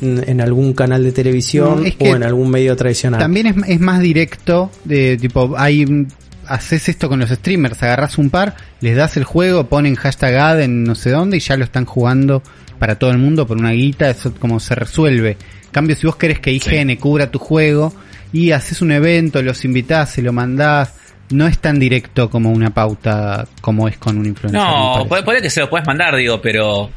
en 0.00 0.40
algún 0.40 0.72
canal 0.72 1.04
de 1.04 1.12
televisión 1.12 1.82
No, 1.82 1.86
es 1.86 1.96
que 1.96 2.10
o 2.10 2.16
en 2.16 2.22
algún 2.22 2.50
medio 2.50 2.74
tradicional. 2.76 3.20
También 3.20 3.46
es, 3.46 3.56
es 3.68 3.80
más 3.80 4.00
directo, 4.00 4.70
de 4.84 5.16
tipo, 5.16 5.54
hay 5.56 6.06
haces 6.48 6.88
esto 6.88 7.08
con 7.08 7.20
los 7.20 7.30
streamers, 7.30 7.82
agarras 7.82 8.18
un 8.18 8.30
par, 8.30 8.54
les 8.80 8.96
das 8.96 9.16
el 9.16 9.24
juego, 9.24 9.68
ponen 9.68 9.94
hashtag 9.94 10.36
ad 10.36 10.60
en 10.60 10.84
no 10.84 10.94
sé 10.94 11.10
dónde 11.10 11.36
y 11.36 11.40
ya 11.40 11.56
lo 11.56 11.64
están 11.64 11.84
jugando 11.84 12.42
para 12.78 12.98
todo 12.98 13.10
el 13.10 13.18
mundo 13.18 13.46
por 13.46 13.56
una 13.56 13.70
guita, 13.70 14.10
eso 14.10 14.34
como 14.34 14.60
se 14.60 14.74
resuelve. 14.74 15.36
En 15.64 15.70
cambio, 15.70 15.96
si 15.96 16.06
vos 16.06 16.16
querés 16.16 16.40
que 16.40 16.52
IGN 16.52 16.96
cubra 16.96 17.30
tu 17.30 17.38
juego 17.38 17.92
y 18.32 18.52
haces 18.52 18.82
un 18.82 18.92
evento, 18.92 19.42
los 19.42 19.64
invitás, 19.64 20.10
se 20.10 20.22
lo 20.22 20.32
mandás, 20.32 20.94
no 21.30 21.46
es 21.46 21.58
tan 21.58 21.78
directo 21.78 22.30
como 22.30 22.50
una 22.50 22.70
pauta 22.72 23.46
como 23.60 23.88
es 23.88 23.96
con 23.98 24.18
un 24.18 24.26
influencer. 24.26 24.60
No, 24.60 25.06
puede, 25.08 25.22
puede 25.22 25.42
que 25.42 25.50
se 25.50 25.60
lo 25.60 25.70
puedes 25.70 25.86
mandar, 25.86 26.16
digo, 26.16 26.40
pero. 26.40 26.90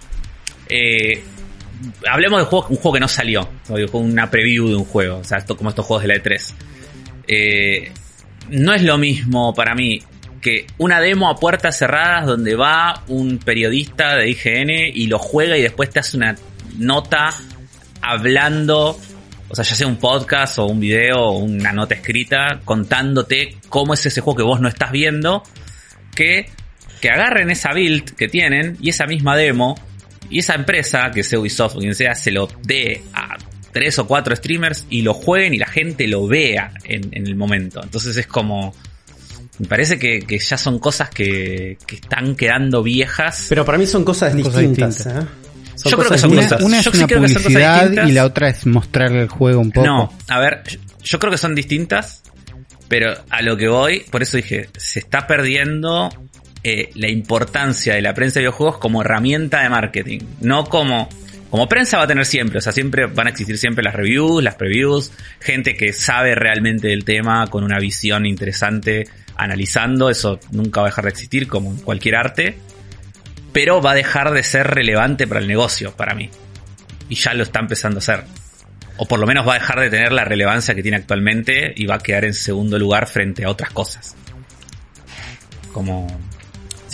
eh, 0.70 1.24
hablemos 2.10 2.40
de 2.40 2.46
juego, 2.46 2.68
un 2.70 2.76
juego 2.78 2.94
que 2.94 3.00
no 3.00 3.08
salió. 3.08 3.48
una 3.94 4.30
preview 4.30 4.70
de 4.70 4.76
un 4.76 4.86
juego. 4.86 5.18
O 5.18 5.24
sea, 5.24 5.38
esto, 5.38 5.56
como 5.56 5.70
estos 5.70 5.86
juegos 5.86 6.04
de 6.04 6.08
la 6.08 6.16
E3. 6.16 6.54
Eh, 7.28 7.92
no 8.50 8.74
es 8.74 8.84
lo 8.84 8.98
mismo 8.98 9.54
para 9.54 9.76
mí 9.76 10.02
que 10.42 10.68
una 10.78 11.02
demo 11.02 11.30
a 11.30 11.36
puertas 11.36 11.78
cerradas 11.78 12.26
donde 12.26 12.56
va 12.56 13.04
un 13.08 13.40
periodista 13.40 14.16
de 14.16 14.30
IGN 14.30 14.70
y 14.94 15.08
lo 15.08 15.20
juega 15.20 15.58
y 15.58 15.62
después 15.62 15.90
te 15.90 16.00
hace 16.00 16.18
una 16.18 16.36
nota 16.78 17.34
hablando, 18.02 18.98
o 19.50 19.56
sea, 19.56 19.66
ya 19.66 19.76
sea 19.76 19.88
un 19.88 19.98
podcast 19.98 20.60
o 20.60 20.66
un 20.66 20.80
video 20.80 21.18
o 21.18 21.38
una 21.40 21.74
nota 21.74 21.96
escrita 21.96 22.62
contándote 22.64 23.58
cómo 23.70 23.94
es 23.94 24.06
ese 24.06 24.22
juego 24.22 24.38
que 24.38 24.44
vos 24.44 24.62
no 24.62 24.68
estás 24.68 24.92
viendo, 24.92 25.44
que, 26.16 26.50
que 27.02 27.10
agarren 27.10 27.50
esa 27.50 27.74
build 27.74 28.16
que 28.16 28.28
tienen 28.28 28.78
y 28.82 28.90
esa 28.90 29.06
misma 29.06 29.36
demo 29.36 29.76
y 30.30 30.40
esa 30.40 30.56
empresa, 30.56 31.10
que 31.14 31.24
sea 31.24 31.40
Ubisoft 31.40 31.78
o 31.78 31.80
quien 31.80 31.96
sea, 31.96 32.14
se 32.14 32.32
lo 32.32 32.48
dé 32.64 33.02
a 33.14 33.38
tres 33.80 34.00
o 34.00 34.08
cuatro 34.08 34.36
streamers 34.36 34.86
y 34.90 35.02
lo 35.04 35.14
jueguen 35.14 35.54
y 35.54 35.58
la 35.58 35.68
gente 35.68 36.08
lo 36.08 36.28
vea 36.28 36.72
en, 36.84 37.10
en 37.12 37.28
el 37.28 37.36
momento. 37.36 37.82
Entonces 37.84 38.18
es 38.18 38.26
como, 38.28 38.74
Me 39.60 39.68
parece 39.68 39.98
que, 40.00 40.20
que 40.20 40.40
ya 40.40 40.58
son 40.58 40.80
cosas 40.80 41.10
que, 41.10 41.78
que 41.86 41.96
están 41.96 42.36
quedando 42.36 42.82
viejas. 42.84 43.46
Pero 43.50 43.66
para 43.66 43.78
mí 43.78 43.86
son 43.88 44.04
cosas 44.04 44.32
Son 44.34 44.42
cosas 44.44 44.62
distintas. 44.62 44.96
distintas. 44.98 45.24
¿eh? 45.24 45.28
Son 45.76 45.92
Yo 45.92 45.98
creo 45.98 46.10
que 46.10 46.16
cosas 46.16 46.22
son 46.22 46.32
Una, 46.32 46.42
distintas. 46.42 46.58
cosas- 46.58 46.66
una 46.68 46.80
es 46.80 46.86
yo 46.86 46.92
sí 46.92 46.98
una 46.98 47.08
creo 47.08 47.22
que 47.22 47.28
son 47.28 47.34
cosas 47.36 47.44
publicidad 47.52 47.80
distintas. 47.82 48.10
y 48.10 48.12
la 48.14 48.26
otra 48.26 48.50
es 48.50 48.66
mostrarle 48.66 49.22
el 49.22 49.28
juego 49.30 49.62
un 49.62 49.72
poco. 49.72 49.86
No, 49.88 50.14
a 50.28 50.40
ver, 50.40 50.64
yo- 50.68 50.80
yo 51.04 51.20
creo 51.20 51.32
que 51.32 51.38
son 51.38 51.54
distintas, 51.56 52.24
pero 52.88 53.14
a 53.30 53.42
lo 53.42 53.58
que 53.58 53.68
voy, 53.68 54.00
por 54.12 54.22
eso 54.24 54.38
dije, 54.38 54.70
se 54.78 55.00
está 55.00 55.28
perdiendo 55.28 56.10
eh, 56.64 56.90
la 56.96 57.10
importancia 57.10 57.94
de 57.96 58.02
la 58.02 58.14
prensa 58.14 58.36
de 58.36 58.42
videojuegos 58.42 58.78
como 58.80 59.02
herramienta 59.02 59.62
de 59.62 59.70
marketing, 59.70 60.20
no 60.42 60.66
como... 60.66 61.08
Como 61.50 61.70
prensa 61.70 61.98
va 61.98 62.04
a 62.04 62.08
tener 62.08 62.26
siempre, 62.26 62.58
o 62.58 62.62
sea, 62.62 62.74
siempre 62.74 63.06
van 63.06 63.28
a 63.28 63.30
existir 63.30 63.58
siempre 63.58 63.84
las 63.84 63.96
reviews, 63.96 64.44
las 64.44 64.56
previews, 64.56 65.12
gente 65.40 65.76
que 65.76 65.94
sabe 65.94 66.36
realmente 66.36 66.90
del 66.90 67.06
tema 67.06 67.48
con 67.48 67.64
una 67.64 67.80
visión 67.80 68.26
interesante 68.26 69.08
analizando, 69.36 70.10
eso 70.10 70.40
nunca 70.52 70.82
va 70.82 70.88
a 70.88 70.90
dejar 70.90 71.06
de 71.06 71.12
existir 71.12 71.48
como 71.48 71.72
en 71.72 71.78
cualquier 71.78 72.16
arte, 72.16 72.58
pero 73.54 73.82
va 73.82 73.92
a 73.92 73.96
dejar 73.96 74.32
de 74.32 74.44
ser 74.44 74.68
relevante 74.68 75.26
para 75.26 75.40
el 75.40 75.48
negocio, 75.48 75.96
para 75.96 76.16
mí. 76.16 76.30
Y 77.08 77.16
ya 77.16 77.34
lo 77.34 77.44
está 77.44 77.60
empezando 77.60 77.98
a 77.98 78.00
hacer 78.00 78.24
o 78.98 79.06
por 79.06 79.20
lo 79.20 79.28
menos 79.28 79.48
va 79.48 79.54
a 79.54 79.60
dejar 79.60 79.80
de 79.80 79.90
tener 79.90 80.12
la 80.12 80.26
relevancia 80.26 80.76
que 80.76 80.82
tiene 80.82 80.98
actualmente 80.98 81.74
y 81.76 81.86
va 81.86 81.96
a 81.96 82.00
quedar 82.00 82.26
en 82.26 82.34
segundo 82.34 82.78
lugar 82.78 83.08
frente 83.08 83.46
a 83.46 83.50
otras 83.50 83.72
cosas. 83.72 84.16
Como... 85.72 86.08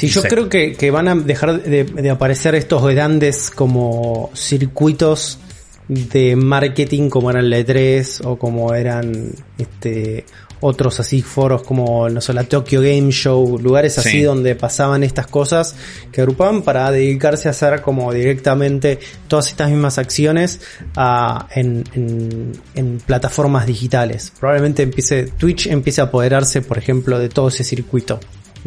Sí, 0.08 0.14
yo 0.14 0.24
creo 0.24 0.50
que, 0.50 0.74
que 0.74 0.92
van 0.92 1.08
a 1.08 1.16
dejar 1.16 1.62
de, 1.64 1.84
de 1.84 2.10
aparecer 2.10 2.56
estos 2.56 2.84
grandes 2.94 3.50
como 3.52 4.30
circuitos 4.34 5.40
de 5.88 6.36
marketing 6.36 7.10
como 7.10 7.30
eran 7.30 7.50
la 7.50 7.60
E3 7.60 8.22
o 8.26 8.38
como 8.38 8.74
eran 8.74 9.32
este 9.58 10.26
otros 10.66 10.98
así 11.02 11.22
foros 11.22 11.62
como 11.64 12.08
no 12.08 12.22
sé, 12.22 12.32
la 12.34 12.46
Tokyo 12.46 12.80
Game 12.80 13.12
Show, 13.12 13.60
lugares 13.60 13.98
así 13.98 14.12
Sí. 14.12 14.22
donde 14.24 14.56
pasaban 14.56 15.04
estas 15.04 15.28
cosas 15.28 15.76
que 16.10 16.22
agrupaban 16.22 16.62
para 16.62 16.90
dedicarse 16.90 17.50
a 17.50 17.52
hacer 17.52 17.82
como 17.82 18.14
directamente 18.14 18.98
todas 19.28 19.50
estas 19.50 19.70
mismas 19.70 19.98
acciones 19.98 20.62
ah, 20.96 21.50
en, 21.54 21.84
en- 21.96 22.54
en 22.76 22.98
plataformas 23.06 23.66
digitales. 23.68 24.32
Probablemente 24.40 24.84
empiece, 24.84 25.24
Twitch 25.38 25.68
empiece 25.68 26.00
a 26.00 26.06
apoderarse, 26.06 26.62
por 26.62 26.78
ejemplo, 26.78 27.20
de 27.20 27.28
todo 27.28 27.50
ese 27.50 27.66
circuito 27.66 28.22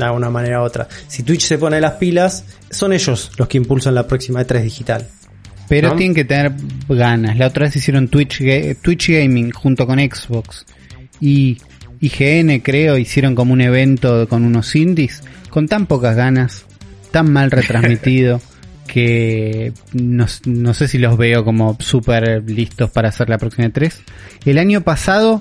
de 0.05 0.08
alguna 0.08 0.31
manera 0.31 0.60
u 0.60 0.65
otra. 0.65 0.89
Si 1.08 1.23
Twitch 1.23 1.47
se 1.47 1.58
pone 1.58 1.81
las 1.81 1.92
pilas, 1.92 2.44
son 2.70 2.92
ellos 2.92 3.33
los 3.36 3.49
que 3.49 3.58
impulsan 3.58 3.94
la 3.94 4.07
próxima 4.07 4.42
E3 4.42 4.62
digital. 4.62 5.07
Pero 5.68 5.91
¿no? 5.91 5.97
tienen 5.97 6.15
que 6.15 6.25
tener 6.25 6.52
ganas. 6.89 7.36
La 7.36 7.49
otra 7.49 7.65
vez 7.65 7.76
hicieron 7.76 8.08
Twitch, 8.08 8.41
Twitch 8.83 9.10
Gaming 9.10 9.50
junto 9.50 9.86
con 9.86 9.99
Xbox. 9.99 10.65
Y 11.20 11.58
IGN, 12.00 12.60
creo, 12.60 12.99
hicieron 12.99 13.34
como 13.34 13.52
un 13.52 13.60
evento 13.60 14.28
con 14.28 14.44
unos 14.44 14.75
indies 14.76 15.23
con 15.57 15.68
tan 15.68 15.86
pocas 15.86 16.15
ganas, 16.15 16.66
tan 17.12 17.33
mal 17.33 17.50
retransmitido, 17.50 18.42
que 18.86 19.73
no, 19.94 20.26
no 20.44 20.75
sé 20.75 20.86
si 20.86 20.99
los 20.99 21.16
veo 21.16 21.47
como 21.47 21.78
súper 21.81 22.44
listos 22.47 22.91
para 22.91 23.08
hacer 23.08 23.31
la 23.31 23.39
próxima 23.39 23.70
3. 23.70 24.02
El 24.44 24.58
año 24.58 24.83
pasado, 24.83 25.41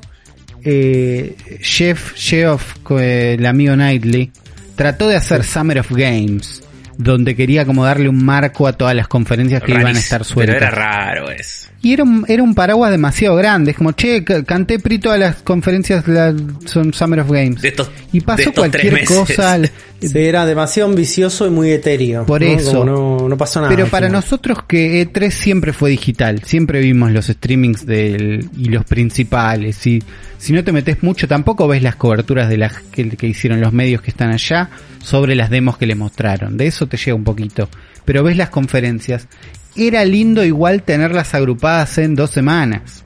eh, 0.64 1.36
Jeff 1.62 2.14
eh, 2.32 3.36
el 3.38 3.46
amigo 3.46 3.74
Knightley, 3.74 4.32
trató 4.76 5.08
de 5.08 5.16
hacer 5.16 5.44
Summer 5.44 5.80
of 5.80 5.92
Games, 5.92 6.64
donde 6.98 7.36
quería 7.36 7.66
como 7.66 7.86
darle 7.86 8.10
un 8.10 8.24
marco 8.24 8.68
a 8.68 8.74
todas 8.74 8.96
las 8.96 9.08
conferencias 9.08 9.62
que 9.64 9.72
iban 9.72 9.96
a 9.96 10.00
estar 10.00 10.20
Pero 10.22 10.34
sueltas. 10.34 10.56
era 10.58 10.70
raro 10.72 11.32
eso. 11.32 11.70
Y 11.86 11.94
era 11.94 12.04
un, 12.04 12.26
era 12.28 12.42
un 12.42 12.56
paraguas 12.56 12.90
demasiado 12.90 13.36
grande. 13.36 13.72
Es 13.72 13.78
como, 13.78 13.92
che, 13.92 14.24
ca- 14.24 14.44
canté 14.44 14.80
pri 14.80 14.98
todas 14.98 15.20
las 15.20 15.36
conferencias 15.44 16.08
la- 16.08 16.34
son 16.66 16.94
Summer 16.94 17.20
of 17.20 17.30
Games. 17.32 17.62
De 17.62 17.68
estos, 17.70 17.92
y 18.12 18.20
de 18.20 18.26
pasó 18.26 18.40
estos 18.42 18.56
cualquier 18.56 18.94
tres 18.94 19.10
meses. 19.10 19.18
cosa. 19.36 19.60
Sí, 20.02 20.12
era 20.20 20.46
demasiado 20.46 20.90
ambicioso 20.90 21.48
y 21.48 21.50
muy 21.50 21.72
etéreo. 21.72 22.26
Por 22.26 22.42
¿no? 22.42 22.48
eso. 22.48 22.80
Como 22.80 22.84
no, 22.86 23.30
no 23.30 23.38
pasó 23.38 23.62
nada. 23.62 23.74
Pero 23.74 23.88
para 23.88 24.08
final. 24.08 24.22
nosotros 24.22 24.60
que 24.68 25.02
E3 25.08 25.32
siempre 25.32 25.74
fue 25.74 25.90
digital, 25.90 26.44
siempre 26.44 26.80
vimos 26.82 27.12
los 27.12 27.28
streamings 27.28 27.86
del, 27.86 28.50
y 28.58 28.66
los 28.70 28.84
principales. 28.84 29.88
Y 29.88 30.04
si 30.38 30.54
no 30.54 30.64
te 30.64 30.72
metes 30.74 31.02
mucho, 31.02 31.28
tampoco 31.28 31.68
ves 31.68 31.82
las 31.82 31.96
coberturas 31.96 32.50
de 32.50 32.58
las 32.58 32.74
que, 32.92 33.10
que 33.12 33.26
hicieron 33.28 33.62
los 33.62 33.72
medios 33.74 34.02
que 34.02 34.12
están 34.12 34.32
allá 34.32 34.70
sobre 35.02 35.34
las 35.34 35.50
demos 35.50 35.78
que 35.78 35.86
le 35.88 35.96
mostraron. 35.96 36.58
De 36.58 36.68
eso 36.68 36.88
te 36.88 36.98
llega 36.98 37.16
un 37.16 37.24
poquito. 37.24 37.70
Pero 38.04 38.22
ves 38.22 38.36
las 38.38 38.50
conferencias. 38.50 39.28
Era 39.76 40.06
lindo 40.06 40.44
igual 40.44 40.84
tenerlas 40.84 41.34
agrupadas 41.34 41.98
en 41.98 42.16
dos 42.16 42.32
semanas. 42.32 43.04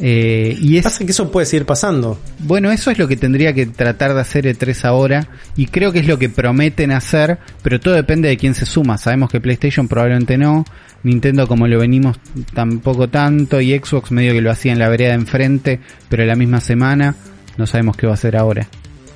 Eh, 0.00 0.56
y 0.60 0.76
es 0.76 0.84
Pasa 0.84 1.04
que 1.04 1.10
eso 1.10 1.30
puede 1.32 1.46
seguir 1.46 1.66
pasando. 1.66 2.20
bueno, 2.38 2.70
eso 2.70 2.90
es 2.90 2.98
lo 2.98 3.08
que 3.08 3.16
tendría 3.16 3.52
que 3.52 3.66
tratar 3.66 4.14
de 4.14 4.20
hacer 4.20 4.44
E3 4.44 4.84
ahora 4.84 5.26
y 5.56 5.66
creo 5.66 5.90
que 5.90 5.98
es 5.98 6.06
lo 6.06 6.18
que 6.18 6.28
prometen 6.28 6.92
hacer, 6.92 7.38
pero 7.62 7.80
todo 7.80 7.94
depende 7.94 8.28
de 8.28 8.36
quién 8.36 8.54
se 8.54 8.64
suma. 8.64 8.96
Sabemos 8.96 9.28
que 9.28 9.40
PlayStation 9.40 9.88
probablemente 9.88 10.38
no, 10.38 10.64
Nintendo 11.02 11.48
como 11.48 11.66
lo 11.66 11.80
venimos 11.80 12.18
tampoco 12.54 13.08
tanto 13.08 13.60
y 13.60 13.76
Xbox 13.76 14.12
medio 14.12 14.34
que 14.34 14.40
lo 14.40 14.52
hacía 14.52 14.72
en 14.72 14.78
la 14.78 14.88
vereda 14.88 15.10
de 15.10 15.16
enfrente, 15.16 15.80
pero 16.08 16.24
la 16.24 16.36
misma 16.36 16.60
semana 16.60 17.16
no 17.56 17.66
sabemos 17.66 17.96
qué 17.96 18.06
va 18.06 18.12
a 18.12 18.14
hacer 18.14 18.36
ahora. 18.36 18.68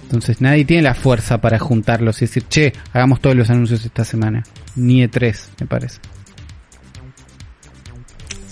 Entonces 0.03 0.41
nadie 0.41 0.65
tiene 0.65 0.83
la 0.83 0.95
fuerza 0.95 1.41
para 1.41 1.59
juntarlos 1.59 2.21
y 2.21 2.27
decir, 2.27 2.45
che, 2.49 2.73
hagamos 2.93 3.21
todos 3.21 3.37
los 3.37 3.49
anuncios 3.51 3.85
esta 3.85 4.05
semana. 4.05 4.43
Ni 4.75 5.03
E3, 5.03 5.37
me 5.61 5.67
parece. 5.67 6.01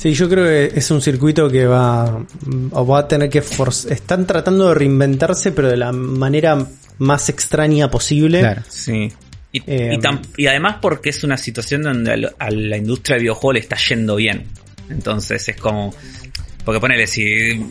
Sí, 0.00 0.14
yo 0.14 0.30
creo 0.30 0.46
que 0.46 0.78
es 0.78 0.90
un 0.90 1.02
circuito 1.02 1.50
que 1.50 1.66
va, 1.66 2.24
o 2.70 2.86
va 2.86 3.00
a 3.00 3.06
tener 3.06 3.28
que 3.28 3.42
forzar. 3.42 3.92
Están 3.92 4.26
tratando 4.26 4.68
de 4.68 4.74
reinventarse, 4.74 5.52
pero 5.52 5.68
de 5.68 5.76
la 5.76 5.92
manera 5.92 6.66
más 6.96 7.28
extraña 7.28 7.90
posible. 7.90 8.40
Claro. 8.40 8.62
Sí. 8.66 9.12
Y, 9.52 9.58
Eh, 9.66 9.90
y 9.92 9.98
tam- 9.98 10.22
y 10.38 10.46
además 10.46 10.76
porque 10.80 11.10
es 11.10 11.22
una 11.22 11.36
situación 11.36 11.82
donde 11.82 12.30
a, 12.38 12.50
la 12.50 12.76
industria 12.78 13.16
del 13.16 13.24
videojuego 13.24 13.52
le 13.52 13.60
está 13.60 13.76
yendo 13.76 14.16
bien. 14.16 14.46
Entonces 14.88 15.46
es 15.46 15.56
como... 15.56 15.94
Porque 16.64 16.80
ponele, 16.80 17.06
si 17.06 17.22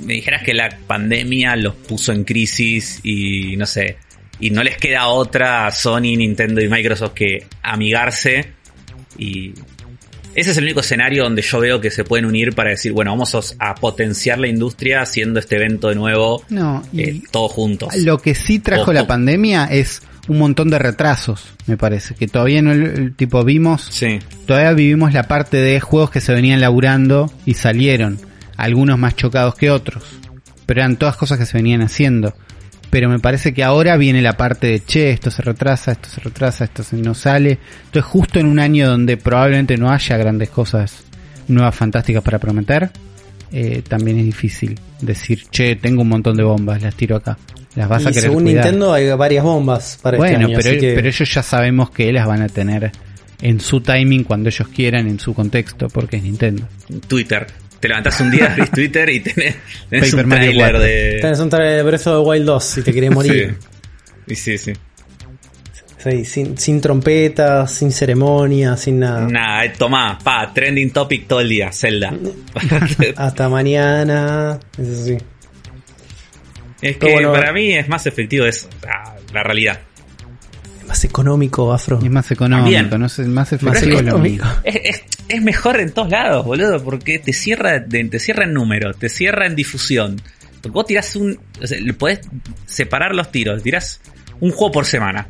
me 0.06 0.14
dijeras 0.14 0.44
que 0.44 0.54
la 0.54 0.70
pandemia 0.86 1.56
los 1.56 1.74
puso 1.74 2.12
en 2.12 2.26
crisis 2.26 3.00
y 3.02 3.58
no 3.58 3.66
sé, 3.66 3.98
y 4.40 4.52
no 4.52 4.62
les 4.64 4.78
queda 4.78 5.08
otra 5.08 5.66
a 5.66 5.72
Sony, 5.72 6.16
Nintendo 6.16 6.62
y 6.62 6.70
Microsoft 6.70 7.14
que 7.14 7.48
amigarse 7.64 8.54
y... 9.18 9.52
Ese 10.36 10.52
es 10.52 10.58
el 10.58 10.64
único 10.66 10.80
escenario 10.82 11.24
donde 11.24 11.42
yo 11.42 11.60
veo 11.60 11.82
que 11.82 11.92
se 11.92 12.04
pueden 12.04 12.26
unir 12.26 12.54
para 12.54 12.70
decir, 12.70 12.92
bueno, 12.92 13.12
vamos 13.12 13.56
a, 13.60 13.76
potenciar 13.76 14.40
la 14.40 14.48
industria 14.48 15.02
haciendo 15.02 15.40
este 15.40 15.56
evento 15.56 15.90
de 15.90 15.96
nuevo, 15.96 16.44
No, 16.50 16.84
y 16.94 17.02
eh, 17.02 17.22
todos 17.32 17.52
juntos. 17.52 17.96
Lo 17.98 18.20
que 18.20 18.36
sí 18.36 18.60
trajo 18.60 18.94
la 18.94 19.08
pandemia 19.08 19.66
es 19.66 20.02
un 20.28 20.38
montón 20.38 20.70
de 20.70 20.78
retrasos, 20.78 21.54
me 21.66 21.78
parece, 21.78 22.14
que 22.14 22.28
todavía 22.28 22.62
no 22.62 22.72
el 22.72 23.16
tipo 23.16 23.44
vimos, 23.44 23.88
Sí. 23.90 24.20
todavía 24.46 24.74
vivimos 24.74 25.14
la 25.14 25.24
parte 25.24 25.58
de 25.58 25.80
juegos 25.80 26.12
que 26.12 26.22
se 26.22 26.34
venían 26.34 26.62
laburando 26.62 27.32
y 27.46 27.56
salieron, 27.56 28.20
algunos 28.56 29.00
más 29.00 29.16
chocados 29.16 29.56
que 29.56 29.72
otros, 29.72 30.04
pero 30.66 30.82
eran 30.82 30.98
todas 30.98 31.18
cosas 31.18 31.40
que 31.40 31.46
se 31.46 31.58
venían 31.58 31.82
haciendo. 31.82 32.36
Pero 32.90 33.08
me 33.10 33.20
parece 33.20 33.54
que 33.54 33.64
ahora 33.64 33.98
viene 33.98 34.22
la 34.22 34.34
parte 34.36 34.68
de, 34.68 34.84
che, 34.84 35.12
esto 35.12 35.30
se 35.30 35.42
retrasa, 35.44 35.92
esto 35.92 36.10
se 36.10 36.22
retrasa, 36.22 36.64
esto 36.64 36.82
se 36.84 36.96
no 36.98 37.14
sale. 37.14 37.60
Entonces 37.86 38.04
justo 38.04 38.40
en 38.40 38.48
un 38.48 38.60
año 38.60 38.88
donde 38.90 39.16
probablemente 39.18 39.78
no 39.78 39.92
haya 39.92 40.18
grandes 40.18 40.50
cosas 40.50 41.04
nuevas 41.48 41.76
fantásticas 41.76 42.24
para 42.24 42.40
prometer, 42.40 42.90
eh, 43.52 43.84
también 43.88 44.20
es 44.20 44.26
difícil 44.26 44.80
decir, 45.02 45.44
che, 45.52 45.76
tengo 45.76 46.02
un 46.02 46.10
montón 46.10 46.36
de 46.36 46.44
bombas, 46.44 46.82
las 46.82 46.96
tiro 46.96 47.16
acá. 47.18 47.38
Las 47.76 47.88
vas 47.88 48.06
a 48.08 48.10
querer 48.10 48.24
según 48.24 48.44
cuidar. 48.44 48.66
Nintendo 48.66 48.94
hay 48.94 49.10
varias 49.12 49.44
bombas 49.44 50.00
para 50.02 50.18
bueno, 50.18 50.34
este 50.40 50.46
año. 50.46 50.58
pero, 50.64 50.80
que- 50.82 50.94
pero 50.96 51.08
ellos 51.08 51.34
ya 51.34 51.44
sabemos 51.44 51.92
que 51.92 52.12
las 52.12 52.26
van 52.28 52.42
a 52.42 52.50
tener 52.50 52.92
en 53.42 53.60
su 53.60 53.82
timing 53.82 54.24
cuando 54.24 54.50
ellos 54.50 54.68
quieran, 54.70 55.08
en 55.08 55.20
su 55.20 55.34
contexto, 55.36 55.88
porque 55.90 56.18
es 56.18 56.24
Nintendo. 56.24 56.68
Twitter. 57.08 57.48
Te 57.80 57.88
levantás 57.88 58.20
un 58.20 58.32
día, 58.32 58.48
abrís 58.52 58.72
Twitter 58.72 59.10
y 59.10 59.20
tenés, 59.22 59.56
tenés 59.90 60.12
Paper 60.12 60.26
un 60.26 60.30
Mario 60.30 60.52
trailer 60.52 60.72
4. 60.72 60.80
de... 60.80 61.18
Tenés 61.22 61.40
un 61.40 61.50
trailer 61.50 61.78
de 61.78 61.84
Breath 61.84 62.08
of 62.08 62.24
the 62.24 62.30
Wild 62.30 62.46
2 62.46 62.64
si 62.64 62.82
te 62.82 62.94
querés 62.94 63.12
morir. 63.12 63.58
Sí. 63.60 64.34
Y 64.34 64.36
sí, 64.36 64.58
sí. 64.58 64.74
Sí, 65.98 66.24
sin, 66.24 66.58
sin 66.58 66.80
trompetas, 66.80 67.74
sin 67.74 67.92
ceremonia, 67.92 68.78
sin 68.78 69.00
nada. 69.00 69.28
Nada, 69.28 69.66
eh, 69.66 69.74
tomá, 69.78 70.18
pa, 70.18 70.50
trending 70.54 70.92
topic 70.92 71.28
todo 71.28 71.42
el 71.42 71.50
día, 71.50 71.74
Zelda. 71.74 72.14
Hasta 73.18 73.50
mañana. 73.50 74.60
Eso 74.78 75.04
sí. 75.04 75.18
es 76.82 76.96
que 76.96 77.12
bueno, 77.12 77.34
para 77.34 77.52
mí 77.52 77.74
es 77.74 77.90
más 77.90 78.06
efectivo 78.06 78.46
eso, 78.46 78.70
la, 78.82 79.18
la 79.34 79.44
realidad. 79.44 79.82
Más 80.90 81.06
económico, 81.06 81.72
Afro. 81.72 82.00
Es 82.04 82.10
más 82.10 82.32
económico, 82.32 82.76
También. 82.76 83.00
no 83.00 83.06
es 83.06 83.20
más 83.20 83.54
efectivo 83.54 84.00
es 85.30 85.42
mejor 85.44 85.80
en 85.80 85.92
todos 85.92 86.10
lados, 86.10 86.44
boludo, 86.44 86.84
porque 86.84 87.20
te 87.20 87.32
cierra, 87.32 87.86
te 87.86 88.20
cierra 88.20 88.46
en 88.46 88.54
número, 88.54 88.94
te 88.94 89.08
cierra 89.08 89.46
en 89.46 89.56
difusión. 89.56 90.20
Porque 90.62 90.74
vos 90.74 90.86
tirás 90.88 91.16
un. 91.16 91.40
O 91.62 91.68
sea, 91.68 91.78
podés 91.98 92.22
separar 92.66 93.14
los 93.14 93.32
tiros, 93.32 93.62
tirás 93.62 94.02
un 94.40 94.52
juego 94.52 94.72
por 94.72 94.86
semana. 94.86 95.28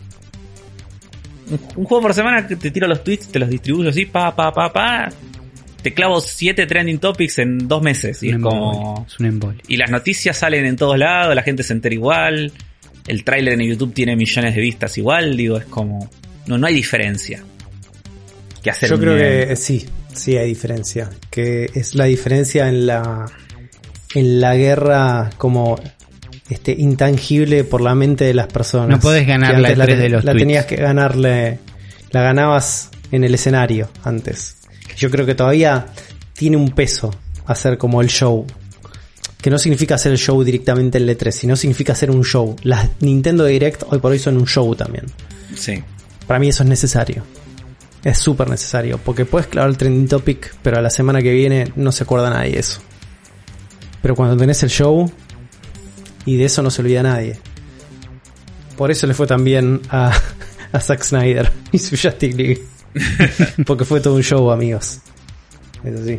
Un, 1.51 1.59
un 1.75 1.85
juego 1.85 2.01
por 2.03 2.13
semana 2.13 2.47
que 2.47 2.55
te 2.55 2.71
tiro 2.71 2.87
los 2.87 3.03
tweets, 3.03 3.27
te 3.27 3.39
los 3.39 3.49
distribuyo 3.49 3.89
así, 3.89 4.05
pa, 4.05 4.33
pa, 4.35 4.51
pa, 4.53 4.71
pa. 4.71 5.09
Te 5.83 5.93
clavo 5.93 6.19
siete 6.21 6.65
trending 6.65 6.99
topics 6.99 7.39
en 7.39 7.67
dos 7.67 7.81
meses. 7.81 8.23
Y 8.23 8.27
Un 8.27 8.31
es 8.31 8.35
embole, 8.37 8.55
como. 8.55 9.05
Es 9.07 9.19
un 9.19 9.25
embole. 9.25 9.57
Y 9.67 9.75
las 9.75 9.91
noticias 9.91 10.37
salen 10.37 10.65
en 10.65 10.77
todos 10.77 10.97
lados, 10.97 11.35
la 11.35 11.43
gente 11.43 11.63
se 11.63 11.73
entera 11.73 11.93
igual. 11.93 12.53
El 13.09 13.23
tráiler 13.23 13.59
en 13.59 13.67
YouTube 13.67 13.93
tiene 13.93 14.15
millones 14.15 14.55
de 14.55 14.61
vistas 14.61 14.97
igual, 14.97 15.35
digo, 15.35 15.57
es 15.57 15.65
como... 15.65 16.09
No, 16.45 16.57
no 16.57 16.67
hay 16.67 16.73
diferencia. 16.73 17.43
Que 18.63 18.69
hacer 18.69 18.89
Yo 18.89 18.99
creo 18.99 19.17
que 19.17 19.55
sí, 19.55 19.85
sí 20.13 20.37
hay 20.37 20.47
diferencia. 20.47 21.09
Que 21.29 21.69
es 21.73 21.95
la 21.95 22.05
diferencia 22.05 22.69
en 22.69 22.85
la, 22.85 23.25
en 24.13 24.39
la 24.39 24.55
guerra 24.55 25.31
como 25.37 25.79
este, 26.49 26.75
intangible 26.77 27.63
por 27.63 27.81
la 27.81 27.95
mente 27.95 28.25
de 28.25 28.33
las 28.33 28.47
personas. 28.47 28.89
No 28.89 28.99
puedes 28.99 29.25
ganarle 29.27 29.75
la, 29.75 29.85
de 29.85 30.09
los 30.09 30.23
La 30.23 30.33
tenías 30.33 30.65
que 30.65 30.75
ganarle, 30.75 31.59
la 32.11 32.21
ganabas 32.21 32.91
en 33.11 33.23
el 33.23 33.33
escenario 33.33 33.89
antes. 34.03 34.57
Yo 34.97 35.09
creo 35.09 35.25
que 35.25 35.35
todavía 35.35 35.87
tiene 36.33 36.57
un 36.57 36.71
peso 36.71 37.11
hacer 37.45 37.77
como 37.77 38.01
el 38.01 38.07
show. 38.07 38.45
Que 39.41 39.49
no 39.49 39.57
significa 39.57 39.95
hacer 39.95 40.11
el 40.11 40.17
show 40.17 40.43
directamente 40.43 40.97
en 40.97 41.07
L3, 41.07 41.31
sino 41.31 41.55
significa 41.55 41.93
hacer 41.93 42.11
un 42.11 42.23
show. 42.23 42.55
Las 42.63 42.89
Nintendo 42.99 43.45
Direct 43.45 43.83
hoy 43.89 43.99
por 43.99 44.11
hoy 44.11 44.19
son 44.19 44.37
un 44.37 44.45
show 44.45 44.75
también. 44.75 45.05
Sí. 45.55 45.81
Para 46.27 46.39
mí 46.39 46.49
eso 46.49 46.63
es 46.63 46.69
necesario. 46.69 47.23
Es 48.03 48.17
súper 48.17 48.49
necesario. 48.49 48.99
Porque 49.03 49.25
puedes 49.25 49.47
clavar 49.47 49.69
el 49.69 49.77
trending 49.77 50.07
topic, 50.07 50.55
pero 50.61 50.77
a 50.77 50.81
la 50.81 50.89
semana 50.89 51.21
que 51.21 51.31
viene 51.31 51.71
no 51.75 51.91
se 51.91 52.03
acuerda 52.03 52.29
nadie 52.29 52.59
eso. 52.59 52.81
Pero 54.01 54.15
cuando 54.15 54.37
tenés 54.37 54.61
el 54.63 54.69
show, 54.69 55.11
y 56.25 56.37
de 56.37 56.45
eso 56.45 56.61
no 56.61 56.69
se 56.69 56.81
olvida 56.81 57.03
nadie. 57.03 57.39
Por 58.77 58.91
eso 58.91 59.07
le 59.07 59.13
fue 59.13 59.27
también 59.27 59.81
a, 59.89 60.13
a 60.71 60.79
Zack 60.79 61.03
Snyder 61.03 61.51
y 61.71 61.79
su 61.79 61.97
Justice 61.97 62.37
League. 62.37 62.63
Porque 63.65 63.85
fue 63.85 63.99
todo 63.99 64.15
un 64.15 64.23
show, 64.23 64.51
amigos. 64.51 64.99
Eso 65.83 66.05
sí. 66.05 66.17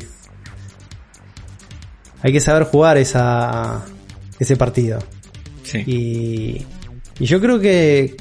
Hay 2.22 2.32
que 2.32 2.40
saber 2.40 2.64
jugar 2.64 2.96
esa, 2.98 3.84
ese 4.38 4.56
partido. 4.56 4.98
Sí. 5.62 5.78
Y, 5.86 6.66
y 7.18 7.26
yo 7.26 7.40
creo 7.40 7.60
que 7.60 8.16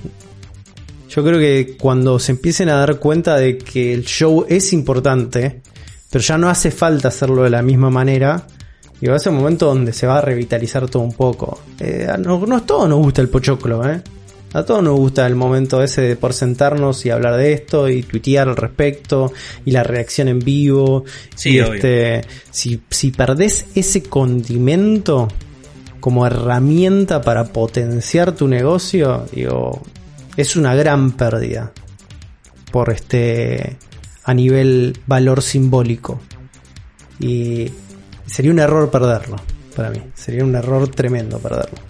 yo 1.09 1.23
creo 1.23 1.39
que 1.39 1.75
cuando 1.79 2.19
se 2.19 2.33
empiecen 2.33 2.69
a 2.69 2.75
dar 2.75 2.99
cuenta 2.99 3.35
de 3.35 3.57
que 3.57 3.93
el 3.93 4.05
show 4.05 4.45
es 4.47 4.73
importante, 4.73 5.61
pero 6.09 6.23
ya 6.23 6.37
no 6.37 6.49
hace 6.49 6.69
falta 6.69 7.07
hacerlo 7.07 7.43
de 7.43 7.49
la 7.49 7.63
misma 7.63 7.89
manera, 7.89 8.45
y 9.01 9.07
va 9.07 9.15
a 9.15 9.19
ser 9.19 9.31
un 9.31 9.39
momento 9.39 9.65
donde 9.65 9.93
se 9.93 10.05
va 10.05 10.19
a 10.19 10.21
revitalizar 10.21 10.87
todo 10.89 11.03
un 11.03 11.13
poco. 11.13 11.61
Eh, 11.79 12.07
no, 12.19 12.45
no 12.45 12.57
a 12.57 12.65
todos 12.65 12.87
nos 12.87 12.99
gusta 12.99 13.21
el 13.21 13.29
pochoclo, 13.29 13.89
¿eh? 13.89 14.01
A 14.53 14.63
todos 14.63 14.81
nos 14.81 14.97
gusta 14.97 15.27
el 15.27 15.35
momento 15.35 15.83
ese 15.83 16.01
de 16.01 16.15
por 16.15 16.33
sentarnos 16.33 17.05
y 17.05 17.11
hablar 17.11 17.37
de 17.37 17.53
esto 17.53 17.87
y 17.87 18.01
tuitear 18.01 18.49
al 18.49 18.55
respecto 18.55 19.31
y 19.63 19.71
la 19.71 19.83
reacción 19.83 20.27
en 20.27 20.39
vivo. 20.39 21.05
Sí, 21.35 21.59
este, 21.59 22.21
si, 22.49 22.81
si 22.89 23.11
perdés 23.11 23.67
ese 23.75 24.01
condimento 24.03 25.27
como 25.99 26.25
herramienta 26.25 27.21
para 27.21 27.45
potenciar 27.45 28.31
tu 28.31 28.47
negocio, 28.47 29.27
digo, 29.31 29.83
es 30.35 30.55
una 30.55 30.73
gran 30.73 31.11
pérdida 31.11 31.71
por 32.71 32.89
este 32.91 33.77
a 34.23 34.33
nivel 34.33 34.97
valor 35.05 35.43
simbólico. 35.43 36.19
Y 37.19 37.71
sería 38.25 38.51
un 38.51 38.59
error 38.59 38.89
perderlo, 38.89 39.35
para 39.75 39.91
mí. 39.91 40.01
Sería 40.15 40.43
un 40.43 40.55
error 40.55 40.87
tremendo 40.87 41.37
perderlo. 41.39 41.88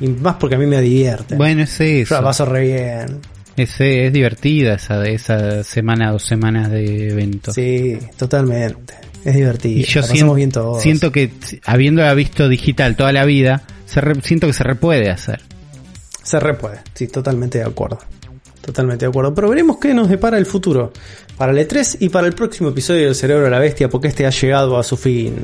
Y 0.00 0.08
más 0.08 0.36
porque 0.36 0.54
a 0.54 0.58
mí 0.58 0.66
me 0.66 0.80
divierte. 0.80 1.34
Bueno, 1.36 1.62
es 1.62 1.80
eso. 1.80 2.14
Yo 2.14 2.20
la 2.20 2.28
paso 2.28 2.44
re 2.44 2.66
bien. 2.66 3.20
Es, 3.56 3.80
es 3.80 4.12
divertida 4.12 4.74
esa, 4.74 5.04
esa 5.06 5.64
semana, 5.64 6.12
dos 6.12 6.24
semanas 6.24 6.70
de 6.70 7.10
evento. 7.10 7.52
Sí, 7.52 7.98
totalmente. 8.16 8.94
Es 9.24 9.34
divertido. 9.34 9.80
Y 9.80 9.82
yo 9.82 10.02
siento, 10.02 10.34
bien 10.34 10.52
siento 10.80 11.10
que, 11.10 11.32
habiéndola 11.64 12.14
visto 12.14 12.48
digital 12.48 12.94
toda 12.94 13.12
la 13.12 13.24
vida, 13.24 13.62
se 13.86 14.00
siento 14.22 14.46
que 14.46 14.52
se 14.52 14.62
repuede 14.62 15.10
hacer. 15.10 15.40
Se 16.22 16.38
repuede, 16.38 16.78
sí, 16.94 17.08
totalmente 17.08 17.58
de 17.58 17.64
acuerdo. 17.64 17.98
Totalmente 18.60 19.06
de 19.06 19.08
acuerdo. 19.08 19.34
Pero 19.34 19.48
veremos 19.48 19.78
qué 19.78 19.94
nos 19.94 20.08
depara 20.08 20.38
el 20.38 20.46
futuro. 20.46 20.92
Para 21.36 21.52
el 21.52 21.58
E3 21.58 21.96
y 22.00 22.10
para 22.10 22.26
el 22.26 22.34
próximo 22.34 22.68
episodio 22.68 23.06
del 23.06 23.14
Cerebro 23.14 23.44
de 23.44 23.50
la 23.50 23.58
Bestia, 23.58 23.88
porque 23.88 24.08
este 24.08 24.26
ha 24.26 24.30
llegado 24.30 24.78
a 24.78 24.82
su 24.82 24.96
fin. 24.96 25.36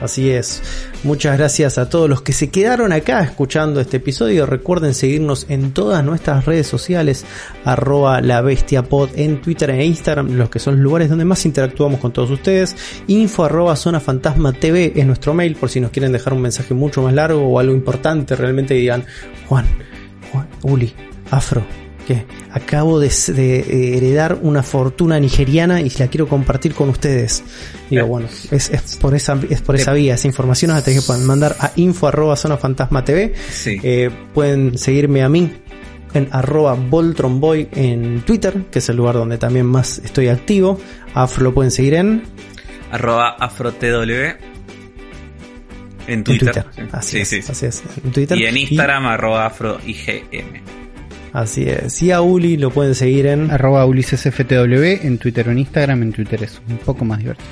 Así 0.00 0.30
es. 0.30 0.62
Muchas 1.04 1.36
gracias 1.36 1.78
a 1.78 1.88
todos 1.88 2.08
los 2.08 2.22
que 2.22 2.32
se 2.32 2.48
quedaron 2.50 2.92
acá 2.92 3.22
escuchando 3.22 3.80
este 3.80 3.98
episodio. 3.98 4.46
Recuerden 4.46 4.94
seguirnos 4.94 5.46
en 5.48 5.72
todas 5.72 6.04
nuestras 6.04 6.46
redes 6.46 6.66
sociales, 6.66 7.24
arroba 7.64 8.20
la 8.20 8.40
bestia 8.40 8.84
en 9.14 9.40
Twitter 9.40 9.70
e 9.70 9.84
Instagram, 9.84 10.36
los 10.36 10.50
que 10.50 10.58
son 10.58 10.74
los 10.76 10.82
lugares 10.82 11.08
donde 11.08 11.24
más 11.24 11.44
interactuamos 11.44 12.00
con 12.00 12.12
todos 12.12 12.30
ustedes. 12.30 12.76
Info 13.06 13.44
arroba 13.44 13.76
zona 13.76 14.00
fantasma 14.00 14.52
TV 14.52 14.92
es 14.96 15.06
nuestro 15.06 15.34
mail 15.34 15.54
por 15.56 15.68
si 15.68 15.80
nos 15.80 15.90
quieren 15.90 16.12
dejar 16.12 16.32
un 16.32 16.42
mensaje 16.42 16.74
mucho 16.74 17.02
más 17.02 17.14
largo 17.14 17.42
o 17.42 17.58
algo 17.58 17.74
importante 17.74 18.36
realmente 18.36 18.74
digan, 18.74 19.04
Juan, 19.48 19.66
Juan, 20.32 20.48
Uli, 20.62 20.92
Afro, 21.30 21.64
acabo 22.52 23.00
de, 23.00 23.08
eh, 23.08 23.96
heredar 23.96 24.38
una 24.42 24.62
fortuna 24.62 25.18
nigeriana 25.18 25.80
y 25.80 25.90
la 25.90 26.08
quiero 26.08 26.28
compartir 26.28 26.74
con 26.74 26.88
ustedes. 26.88 27.42
Digo, 27.88 28.06
bueno, 28.06 28.28
es, 28.50 28.70
por 29.00 29.14
esa 29.14 29.38
es 29.48 29.62
por 29.62 29.76
esa 29.76 29.92
vía, 29.92 30.14
esa 30.14 30.28
información 30.28 30.70
a 30.70 30.82
que 30.82 31.00
pueden 31.02 31.24
mandar 31.26 31.56
a 31.60 31.72
info 31.76 32.08
arroba 32.08 32.36
zona 32.36 32.56
fantasma 32.56 33.04
TV. 33.04 33.34
Eh, 33.66 34.10
pueden 34.34 34.78
seguirme 34.78 35.22
a 35.22 35.28
mí 35.28 35.50
en 36.14 36.28
arroba 36.32 36.74
Voltronboy 36.74 37.68
en 37.72 38.22
Twitter, 38.22 38.64
que 38.70 38.80
es 38.80 38.88
el 38.88 38.96
lugar 38.96 39.14
donde 39.14 39.38
también 39.38 39.66
más 39.66 39.98
estoy 40.04 40.28
activo. 40.28 40.80
Afro 41.14 41.44
lo 41.44 41.54
pueden 41.54 41.70
seguir 41.70 41.94
en 41.94 42.22
arroba 42.90 43.36
afrotw 43.38 43.84
en 46.06 46.24
Twitter. 46.24 46.64
Así, 46.92 47.24
sí, 47.24 47.40
así 47.48 47.66
es. 47.66 47.82
En 48.04 48.10
Twitter. 48.10 48.38
Y 48.38 48.46
en 48.46 48.56
Instagram, 48.56 49.06
arroba 49.06 49.46
afroigm. 49.46 50.79
Así 51.32 51.64
es. 51.64 52.02
Y 52.02 52.10
a 52.10 52.20
Uli 52.20 52.56
lo 52.56 52.70
pueden 52.70 52.94
seguir 52.94 53.26
en 53.26 53.50
arroba 53.50 53.86
ulisesftw 53.86 54.52
en 55.02 55.18
Twitter 55.18 55.48
o 55.48 55.52
en 55.52 55.58
Instagram. 55.58 56.02
En 56.02 56.12
Twitter 56.12 56.42
es 56.42 56.60
un 56.68 56.78
poco 56.78 57.04
más 57.04 57.18
divertido. 57.18 57.48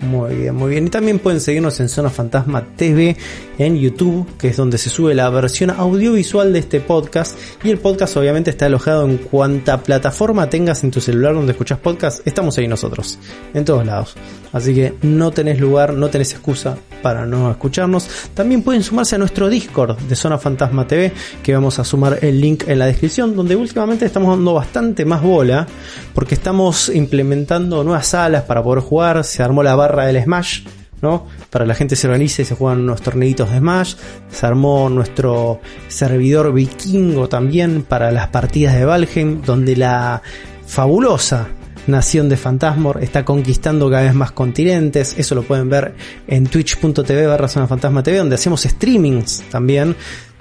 Muy 0.00 0.34
bien, 0.34 0.54
muy 0.54 0.70
bien. 0.70 0.86
Y 0.86 0.90
también 0.90 1.18
pueden 1.18 1.40
seguirnos 1.40 1.80
en 1.80 1.88
Zona 1.88 2.10
Fantasma 2.10 2.62
TV 2.76 3.16
en 3.58 3.78
YouTube, 3.78 4.26
que 4.36 4.48
es 4.48 4.56
donde 4.56 4.76
se 4.76 4.90
sube 4.90 5.14
la 5.14 5.30
versión 5.30 5.70
audiovisual 5.70 6.52
de 6.52 6.58
este 6.58 6.80
podcast. 6.80 7.38
Y 7.64 7.70
el 7.70 7.78
podcast 7.78 8.16
obviamente 8.16 8.50
está 8.50 8.66
alojado 8.66 9.08
en 9.08 9.16
cuanta 9.16 9.82
plataforma 9.82 10.50
tengas 10.50 10.84
en 10.84 10.90
tu 10.90 11.00
celular 11.00 11.34
donde 11.34 11.52
escuchas 11.52 11.78
podcast. 11.78 12.26
Estamos 12.26 12.58
ahí 12.58 12.68
nosotros, 12.68 13.18
en 13.54 13.64
todos 13.64 13.86
lados. 13.86 14.14
Así 14.56 14.74
que 14.74 14.94
no 15.02 15.32
tenés 15.32 15.60
lugar, 15.60 15.92
no 15.92 16.08
tenés 16.08 16.32
excusa 16.32 16.78
para 17.02 17.26
no 17.26 17.50
escucharnos. 17.50 18.08
También 18.32 18.62
pueden 18.62 18.82
sumarse 18.82 19.14
a 19.14 19.18
nuestro 19.18 19.50
Discord 19.50 19.98
de 19.98 20.16
Zona 20.16 20.38
Fantasma 20.38 20.86
TV, 20.86 21.12
que 21.42 21.52
vamos 21.52 21.78
a 21.78 21.84
sumar 21.84 22.20
el 22.22 22.40
link 22.40 22.64
en 22.66 22.78
la 22.78 22.86
descripción, 22.86 23.36
donde 23.36 23.54
últimamente 23.54 24.06
estamos 24.06 24.34
dando 24.34 24.54
bastante 24.54 25.04
más 25.04 25.20
bola, 25.20 25.66
porque 26.14 26.34
estamos 26.34 26.88
implementando 26.88 27.84
nuevas 27.84 28.06
salas 28.06 28.44
para 28.44 28.62
poder 28.62 28.82
jugar. 28.82 29.24
Se 29.24 29.42
armó 29.42 29.62
la 29.62 29.76
barra 29.76 30.06
del 30.06 30.22
Smash, 30.22 30.62
¿no? 31.02 31.26
Para 31.50 31.66
la 31.66 31.74
gente 31.74 31.94
se 31.94 32.06
organice 32.06 32.40
y 32.40 32.44
se 32.46 32.54
juegan 32.54 32.80
unos 32.80 33.02
torneitos 33.02 33.50
de 33.50 33.58
Smash. 33.58 33.94
Se 34.30 34.46
armó 34.46 34.88
nuestro 34.88 35.60
servidor 35.88 36.54
vikingo 36.54 37.28
también 37.28 37.82
para 37.82 38.10
las 38.10 38.28
partidas 38.28 38.74
de 38.74 38.86
Valheim, 38.86 39.42
donde 39.42 39.76
la 39.76 40.22
fabulosa 40.66 41.46
nación 41.86 42.28
de 42.28 42.36
Fantasmor 42.36 43.02
está 43.02 43.24
conquistando 43.24 43.90
cada 43.90 44.02
vez 44.02 44.14
más 44.14 44.32
continentes. 44.32 45.14
Eso 45.18 45.34
lo 45.34 45.42
pueden 45.42 45.68
ver 45.68 45.94
en 46.26 46.46
twitch.tv 46.46 47.26
barra 47.26 47.48
zona 47.48 47.66
fantasma 47.66 48.02
TV, 48.02 48.18
donde 48.18 48.34
hacemos 48.34 48.62
streamings 48.62 49.44
también. 49.50 49.96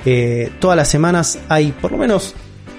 Eh, 0.05 0.51
todas 0.59 0.77
las 0.77 0.87
semanas 0.87 1.39
hay 1.49 1.71
por 1.71 1.91
lo 1.91 1.97
menos 1.97 2.35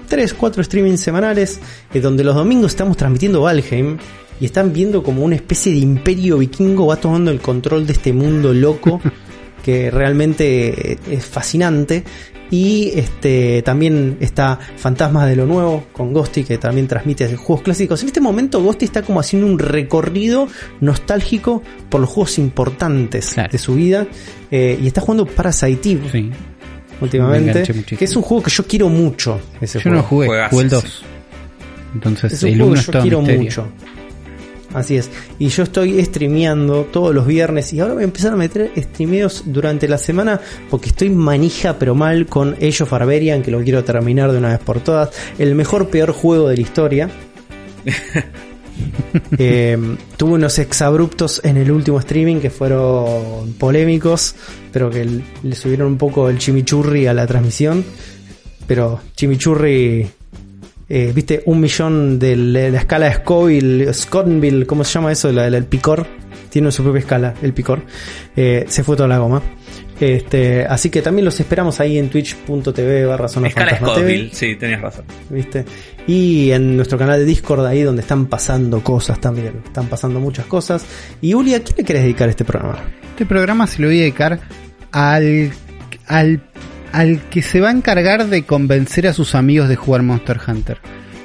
3, 0.08 0.34
4 0.34 0.64
streamings 0.64 1.00
semanales, 1.00 1.60
eh, 1.92 2.00
donde 2.00 2.24
los 2.24 2.34
domingos 2.34 2.72
estamos 2.72 2.96
transmitiendo 2.96 3.42
Valheim 3.42 3.98
y 4.40 4.46
están 4.46 4.72
viendo 4.72 5.02
como 5.02 5.24
una 5.24 5.36
especie 5.36 5.72
de 5.72 5.78
imperio 5.78 6.38
vikingo 6.38 6.86
va 6.86 6.96
tomando 6.96 7.30
el 7.30 7.40
control 7.40 7.86
de 7.86 7.94
este 7.94 8.12
mundo 8.12 8.52
loco 8.52 9.00
que 9.66 9.90
realmente 9.90 10.96
es 11.10 11.26
fascinante. 11.26 12.04
Y 12.48 12.92
este 12.94 13.60
también 13.62 14.18
está 14.20 14.60
Fantasmas 14.76 15.26
de 15.26 15.34
lo 15.34 15.46
Nuevo 15.46 15.86
con 15.92 16.12
Ghosty, 16.12 16.44
que 16.44 16.58
también 16.58 16.86
transmite 16.86 17.34
juegos 17.34 17.64
clásicos. 17.64 18.00
En 18.02 18.06
este 18.06 18.20
momento 18.20 18.62
Ghosty 18.62 18.84
está 18.84 19.02
como 19.02 19.18
haciendo 19.18 19.48
un 19.48 19.58
recorrido 19.58 20.46
nostálgico 20.80 21.64
por 21.88 22.00
los 22.00 22.08
juegos 22.08 22.38
importantes 22.38 23.34
de 23.50 23.58
su 23.58 23.74
vida. 23.74 24.06
Eh, 24.52 24.78
y 24.80 24.86
está 24.86 25.00
jugando 25.00 25.26
Parasite 25.26 25.90
Eve 25.90 26.30
últimamente. 27.00 27.64
Que 27.84 28.04
es 28.04 28.14
un 28.14 28.22
juego 28.22 28.44
que 28.44 28.50
yo 28.50 28.64
quiero 28.68 28.88
mucho. 28.88 29.40
Ese 29.60 29.80
yo 29.80 29.90
no 29.90 30.04
jugué, 30.04 30.28
jugué 30.48 30.62
el 30.62 30.68
2. 30.68 31.04
Entonces 31.94 32.32
es 32.34 32.42
un 32.44 32.56
juego 32.56 32.74
que 32.74 32.80
yo 32.80 33.02
quiero 33.02 33.20
mucho. 33.20 33.66
Así 34.76 34.98
es. 34.98 35.10
Y 35.38 35.48
yo 35.48 35.62
estoy 35.62 36.04
streameando 36.04 36.84
todos 36.92 37.14
los 37.14 37.26
viernes 37.26 37.72
y 37.72 37.80
ahora 37.80 37.94
voy 37.94 38.02
a 38.02 38.04
empezar 38.04 38.34
a 38.34 38.36
meter 38.36 38.72
streameos 38.76 39.44
durante 39.46 39.88
la 39.88 39.96
semana 39.96 40.38
porque 40.68 40.90
estoy 40.90 41.08
manija 41.08 41.78
pero 41.78 41.94
mal 41.94 42.26
con 42.26 42.52
Age 42.56 42.82
of 42.82 42.90
Barbarian 42.90 43.42
que 43.42 43.50
lo 43.50 43.62
quiero 43.62 43.84
terminar 43.84 44.32
de 44.32 44.36
una 44.38 44.50
vez 44.50 44.58
por 44.58 44.80
todas. 44.80 45.08
El 45.38 45.54
mejor 45.54 45.88
peor 45.88 46.12
juego 46.12 46.48
de 46.48 46.56
la 46.56 46.62
historia. 46.62 47.10
Eh, 49.38 49.96
tuvo 50.18 50.34
unos 50.34 50.58
exabruptos 50.58 51.40
en 51.42 51.56
el 51.56 51.70
último 51.70 51.98
streaming 51.98 52.40
que 52.40 52.50
fueron 52.50 53.54
polémicos, 53.54 54.34
pero 54.70 54.90
que 54.90 55.22
le 55.42 55.56
subieron 55.56 55.86
un 55.86 55.96
poco 55.96 56.28
el 56.28 56.36
chimichurri 56.36 57.06
a 57.06 57.14
la 57.14 57.26
transmisión. 57.26 57.82
Pero 58.66 59.00
chimichurri, 59.16 60.06
eh, 60.88 61.12
viste, 61.14 61.42
un 61.46 61.60
millón 61.60 62.18
de 62.18 62.36
la 62.36 62.70
la 62.70 62.78
escala 62.78 63.06
de 63.08 63.14
Scoville, 63.16 63.92
Scottville, 63.94 64.66
¿cómo 64.66 64.84
se 64.84 64.92
llama 64.94 65.12
eso? 65.12 65.30
La, 65.32 65.48
la- 65.50 65.56
el 65.58 65.64
picor. 65.64 66.06
Tiene 66.50 66.70
su 66.72 66.82
propia 66.82 67.00
escala, 67.00 67.34
el 67.42 67.52
picor. 67.52 67.82
Eh, 68.34 68.64
se 68.68 68.82
fue 68.82 68.96
toda 68.96 69.08
la 69.08 69.18
goma. 69.18 69.42
Este, 70.00 70.64
así 70.66 70.90
que 70.90 71.00
también 71.02 71.24
los 71.24 71.38
esperamos 71.40 71.80
ahí 71.80 71.98
en 71.98 72.08
twitch.tv 72.10 73.06
barra 73.06 73.28
zona 73.28 73.48
Escala. 73.48 73.76
Scoville, 73.78 74.30
sí, 74.32 74.54
tenías 74.56 74.80
razón. 74.80 75.04
¿viste? 75.30 75.64
Y 76.06 76.50
en 76.52 76.76
nuestro 76.76 76.98
canal 76.98 77.18
de 77.18 77.24
Discord, 77.24 77.64
ahí 77.66 77.82
donde 77.82 78.02
están 78.02 78.26
pasando 78.26 78.82
cosas 78.82 79.20
también. 79.20 79.60
Están 79.66 79.86
pasando 79.86 80.20
muchas 80.20 80.46
cosas. 80.46 80.84
Y 81.20 81.34
Uli, 81.34 81.54
¿a 81.54 81.62
quién 81.62 81.76
le 81.78 81.84
querés 81.84 82.02
dedicar 82.02 82.28
este 82.28 82.44
programa? 82.44 82.78
Este 83.10 83.26
programa 83.26 83.66
se 83.66 83.80
lo 83.82 83.88
voy 83.88 83.98
a 83.98 84.02
dedicar 84.02 84.40
al, 84.92 85.50
al, 86.06 86.42
al 86.96 87.20
que 87.30 87.42
se 87.42 87.60
va 87.60 87.68
a 87.68 87.72
encargar 87.72 88.26
de 88.26 88.42
convencer 88.44 89.06
a 89.06 89.12
sus 89.12 89.34
amigos 89.34 89.68
de 89.68 89.76
jugar 89.76 90.02
Monster 90.02 90.38
Hunter. 90.46 90.78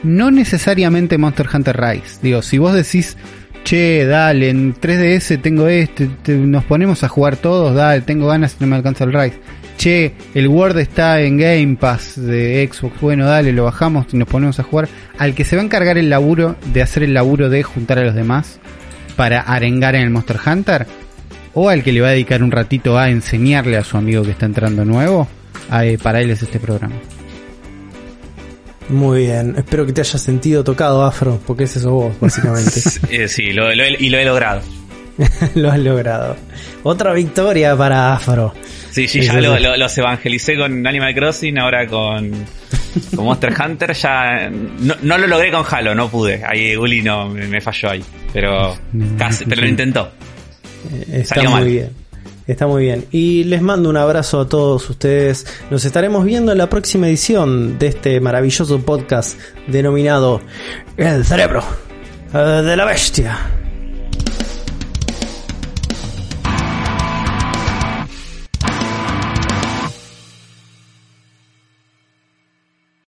No 0.04 0.32
necesariamente 0.32 1.18
Monster 1.18 1.48
Hunter 1.54 1.80
Rise. 1.80 2.20
Digo, 2.22 2.42
si 2.42 2.58
vos 2.58 2.74
decís, 2.74 3.18
che, 3.64 4.06
dale, 4.06 4.50
en 4.50 4.74
3DS 4.74 5.42
tengo 5.42 5.68
este, 5.68 6.08
te- 6.24 6.36
nos 6.36 6.64
ponemos 6.64 7.04
a 7.04 7.08
jugar 7.08 7.38
todos, 7.38 7.76
dale, 7.76 8.02
tengo 8.02 8.28
ganas 8.28 8.54
y 8.60 8.64
no 8.64 8.68
me 8.68 8.76
alcanza 8.76 9.04
el 9.04 9.14
Rise. 9.14 9.40
Che, 9.78 10.14
el 10.36 10.48
Word 10.48 10.78
está 10.80 11.22
en 11.22 11.38
Game 11.38 11.76
Pass 11.80 12.14
de 12.22 12.68
Xbox, 12.72 13.00
bueno, 13.02 13.26
dale, 13.26 13.52
lo 13.54 13.64
bajamos 13.64 14.08
y 14.12 14.18
nos 14.18 14.28
ponemos 14.28 14.60
a 14.60 14.64
jugar. 14.64 14.90
Al 15.18 15.34
que 15.36 15.44
se 15.44 15.56
va 15.56 15.62
a 15.62 15.66
encargar 15.66 15.98
el 15.98 16.10
laburo 16.10 16.56
de 16.74 16.82
hacer 16.82 17.04
el 17.04 17.14
laburo 17.14 17.50
de 17.50 17.64
juntar 17.64 17.98
a 18.00 18.04
los 18.04 18.16
demás 18.16 18.60
para 19.16 19.40
arengar 19.42 19.96
en 19.96 20.02
el 20.02 20.10
Monster 20.10 20.38
Hunter, 20.46 20.88
o 21.54 21.70
al 21.70 21.84
que 21.84 21.92
le 21.92 22.02
va 22.02 22.08
a 22.10 22.12
dedicar 22.12 22.44
un 22.44 22.52
ratito 22.52 22.98
a 22.98 23.10
enseñarle 23.10 23.78
a 23.78 23.84
su 23.84 23.98
amigo 23.98 24.24
que 24.24 24.32
está 24.32 24.46
entrando 24.46 24.86
nuevo, 24.86 25.28
para 26.02 26.22
él 26.22 26.30
es 26.32 26.42
este 26.44 26.60
programa. 26.60 26.96
Muy 28.90 29.20
bien. 29.22 29.56
Espero 29.58 29.86
que 29.86 29.94
te 29.94 30.02
hayas 30.02 30.22
sentido 30.22 30.64
tocado, 30.64 31.04
Afro, 31.04 31.40
porque 31.48 31.64
ese 31.64 31.80
sos 31.80 31.92
vos, 31.92 32.14
básicamente. 32.20 32.72
Eh, 33.10 33.28
sí, 33.28 33.54
lo, 33.54 33.74
lo 33.74 33.84
he- 33.84 33.96
y 34.00 34.10
lo 34.10 34.18
he 34.18 34.26
logrado. 34.26 34.62
lo 35.56 35.72
has 35.72 35.80
logrado. 35.80 36.36
Otra 36.84 37.14
victoria 37.14 37.76
para 37.78 38.14
Afro. 38.14 38.54
Sí, 38.90 39.08
sí, 39.08 39.22
ya 39.22 39.40
lo- 39.40 39.78
los 39.78 39.98
evangelicé 39.98 40.58
con 40.58 40.86
Animal 40.86 41.14
Crossing, 41.16 41.58
ahora 41.60 41.88
con, 41.88 42.32
con 43.16 43.26
Monster 43.26 43.54
Hunter. 43.58 43.94
Ya 43.94 44.50
no, 44.50 44.96
no 45.02 45.18
lo 45.18 45.28
logré 45.28 45.52
con 45.52 45.64
Halo, 45.70 45.96
no 45.96 46.10
pude. 46.10 46.44
Ahí 46.44 46.76
Uli 46.76 47.02
no, 47.02 47.30
me, 47.30 47.48
me 47.48 47.62
falló 47.62 47.92
ahí. 47.92 48.04
Pero 48.34 48.78
casi, 49.18 49.46
pero 49.46 49.62
lo 49.62 49.68
intentó. 49.70 50.12
Eh, 50.92 51.20
Está 51.22 51.36
Salió 51.36 51.52
muy 51.52 51.60
mal. 51.62 51.70
bien. 51.70 51.90
Está 52.48 52.68
muy 52.68 52.84
bien. 52.84 53.06
Y 53.12 53.44
les 53.46 53.62
mando 53.62 53.90
un 53.90 53.98
abrazo 53.98 54.42
a 54.42 54.50
todos 54.50 54.90
ustedes. 54.90 55.46
Nos 55.70 55.86
estaremos 55.86 56.26
viendo 56.26 56.52
en 56.52 56.58
la 56.58 56.70
próxima 56.70 57.08
edición 57.08 57.78
de 57.78 57.88
este 57.88 58.20
maravilloso 58.20 58.80
podcast 58.82 59.40
denominado 59.68 60.42
El 60.98 61.24
cerebro 61.26 61.64
eh, 62.34 62.38
de 62.38 62.76
la 62.76 62.86
bestia. 62.86 63.61